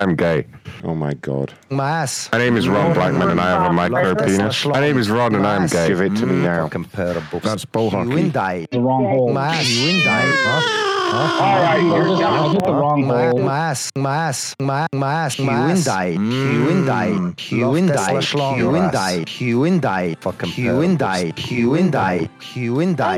I'm 0.00 0.16
gay. 0.16 0.46
Oh 0.82 0.94
my 0.94 1.14
god. 1.14 1.52
My 1.70 2.02
ass. 2.02 2.28
My 2.32 2.38
name 2.38 2.56
is 2.56 2.68
Ron 2.68 2.92
Blackman 2.94 3.30
and 3.30 3.40
I 3.40 3.50
have 3.50 3.70
a 3.70 3.72
micro 3.72 4.14
penis. 4.16 4.66
My 4.66 4.80
name 4.80 4.98
is 4.98 5.08
Ron 5.08 5.34
and 5.34 5.46
I'm 5.46 5.66
gay. 5.68 5.88
Give 5.88 6.00
it 6.00 6.16
to 6.16 6.26
me 6.26 6.34
mm, 6.34 6.42
now. 6.42 6.68
Comparable. 6.68 7.40
That's 7.40 7.64
bull 7.64 7.84
You 7.84 7.90
hockey. 7.90 8.08
win 8.08 8.30
die. 8.32 8.66
The 8.70 8.80
wrong 8.80 9.04
hole. 9.04 9.32
My 9.32 9.48
ass. 9.56 9.68
You 9.68 9.86
win 9.86 10.04
die. 10.04 10.22
Huh? 10.26 10.93
Huh? 11.14 11.44
All 11.44 11.62
right, 11.62 11.80
you're 11.80 12.26
I 12.26 12.48
hit 12.48 12.64
the 12.64 12.72
wrong 12.74 13.06
my, 13.06 13.28
hole. 13.28 13.38
my 13.38 13.58
ass, 13.70 13.92
my 13.94 14.16
ass, 14.16 14.56
my, 14.58 14.86
my 14.92 15.12
ass, 15.26 15.38
my 15.38 15.68
win 15.68 15.84
die. 15.84 16.16
You 16.18 16.64
win 16.66 16.84
die. 16.84 17.34
You 17.50 17.70
win 17.70 17.86
die. 17.86 18.20
You 18.58 18.70
win 18.70 18.90
die. 18.90 19.24
You 19.38 19.60
win 19.60 19.80
die. 19.80 20.14
Fucking 20.20 20.50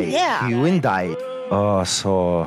oh, 0.05 0.11
yeah. 0.13 0.47
You 0.47 0.61
win 0.61 0.81
die. 0.81 1.17
Oh, 1.51 1.85
so 1.85 2.41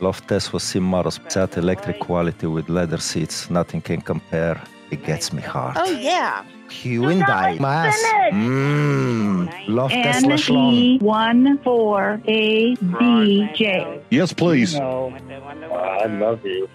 love 0.00 0.20
Loftus 0.20 0.52
was 0.52 0.62
Simaros. 0.62 1.18
That 1.32 1.56
electric 1.56 1.98
quality 1.98 2.46
with 2.46 2.68
leather 2.68 2.98
seats, 2.98 3.50
nothing 3.50 3.80
can 3.80 4.00
compare. 4.00 4.60
It 4.92 5.04
gets 5.04 5.32
me 5.32 5.42
hard. 5.42 5.76
Oh 5.76 5.90
yeah. 5.90 6.44
You 6.82 7.02
win 7.02 7.20
die. 7.20 7.56
My 7.58 7.86
ass. 7.88 8.02
Mmm. 8.32 9.68
Loftus 9.68 10.16
N 10.16 10.24
Lashlong. 10.24 10.72
E 10.72 10.98
one 10.98 11.58
four 11.58 12.20
A 12.26 12.74
B 12.76 13.48
J. 13.54 14.00
Yes, 14.10 14.32
please. 14.32 14.74
I 14.74 16.06
love 16.06 16.44
you. 16.44 16.68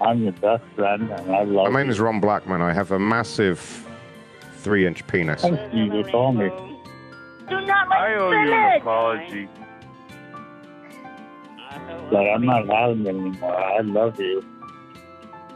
I'm 0.00 0.22
your 0.22 0.32
best 0.32 0.62
friend, 0.76 1.10
and 1.10 1.34
I 1.34 1.42
love 1.42 1.72
My 1.72 1.82
name 1.82 1.90
is 1.90 1.98
Ron 1.98 2.20
Blackman. 2.20 2.62
I 2.62 2.72
have 2.72 2.92
a 2.92 2.98
massive 2.98 3.84
three 4.58 4.86
inch 4.86 5.04
penis. 5.06 5.42
you. 5.72 5.92
You 5.92 6.04
told 6.04 6.36
me. 6.36 6.50
Do 7.48 7.60
not 7.62 7.88
like 7.88 7.98
I 7.98 8.14
owe 8.14 8.30
you 8.30 8.52
an 8.52 8.80
apology. 8.80 9.48
But 12.10 12.26
I'm 12.30 12.44
not 12.46 12.66
having 12.68 13.06
it 13.06 13.08
anymore. 13.08 13.56
I 13.56 13.80
love 13.80 14.20
you. 14.20 14.44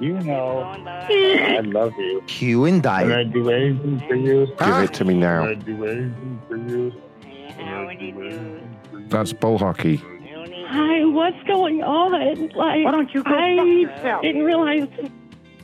You 0.01 0.15
know, 0.21 0.59
I 0.87 1.61
love 1.65 1.93
you. 1.99 2.23
You 2.39 2.65
and 2.65 2.77
Would 2.77 2.83
die. 2.83 3.21
I 3.21 3.25
do 3.25 3.51
anything 3.51 4.01
for 4.09 4.15
you? 4.17 4.47
Give 4.59 4.77
it 4.83 4.95
to 4.95 5.05
me 5.05 5.15
now. 5.15 5.43
Would 5.43 5.51
I 5.51 5.55
do 5.62 5.85
anything 5.85 6.43
for 6.49 6.57
you? 6.57 6.93
Would 7.23 7.67
I 7.67 7.95
do 7.95 8.21
anything 8.23 8.79
for 8.91 8.99
you? 8.99 9.09
That's 9.09 9.33
bull 9.33 9.59
hockey. 9.59 9.97
Hi, 10.67 11.05
what's 11.05 11.41
going 11.47 11.83
on? 11.83 12.12
Like, 12.49 12.85
Why 12.85 12.91
don't 12.91 13.12
you 13.12 13.23
go 13.23 13.31
I 13.31 13.57
fuck 13.57 13.67
yourself? 13.67 14.23
didn't 14.23 14.43
realize. 14.45 14.89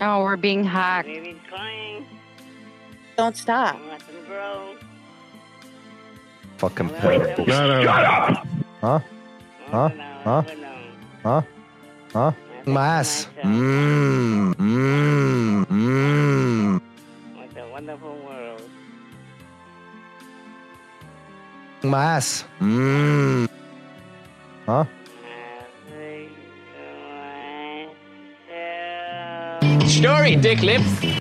Oh, 0.01 0.23
we're 0.23 0.37
being 0.37 0.63
hacked. 0.65 1.09
Don't 3.17 3.37
stop. 3.37 3.81
Fucking 6.59 6.89
comparable. 6.91 7.47
No, 7.47 7.67
no, 7.69 7.83
no. 7.83 7.91
Huh? 8.81 9.01
Huh? 9.71 9.89
Huh? 10.25 10.43
Huh? 11.23 11.43
Huh? 12.13 12.33
My 12.69 12.87
ass. 13.01 13.29
Mmm. 13.43 14.55
Mmm. 14.55 15.67
Mmm. 15.67 16.81
My 21.85 22.05
ass. 22.05 22.45
Mmm. 22.61 23.49
Huh? 24.67 24.85
Story, 29.87 30.37
dick 30.37 30.61
lips. 30.63 31.19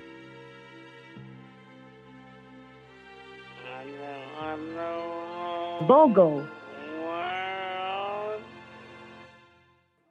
Bogo. 5.88 6.57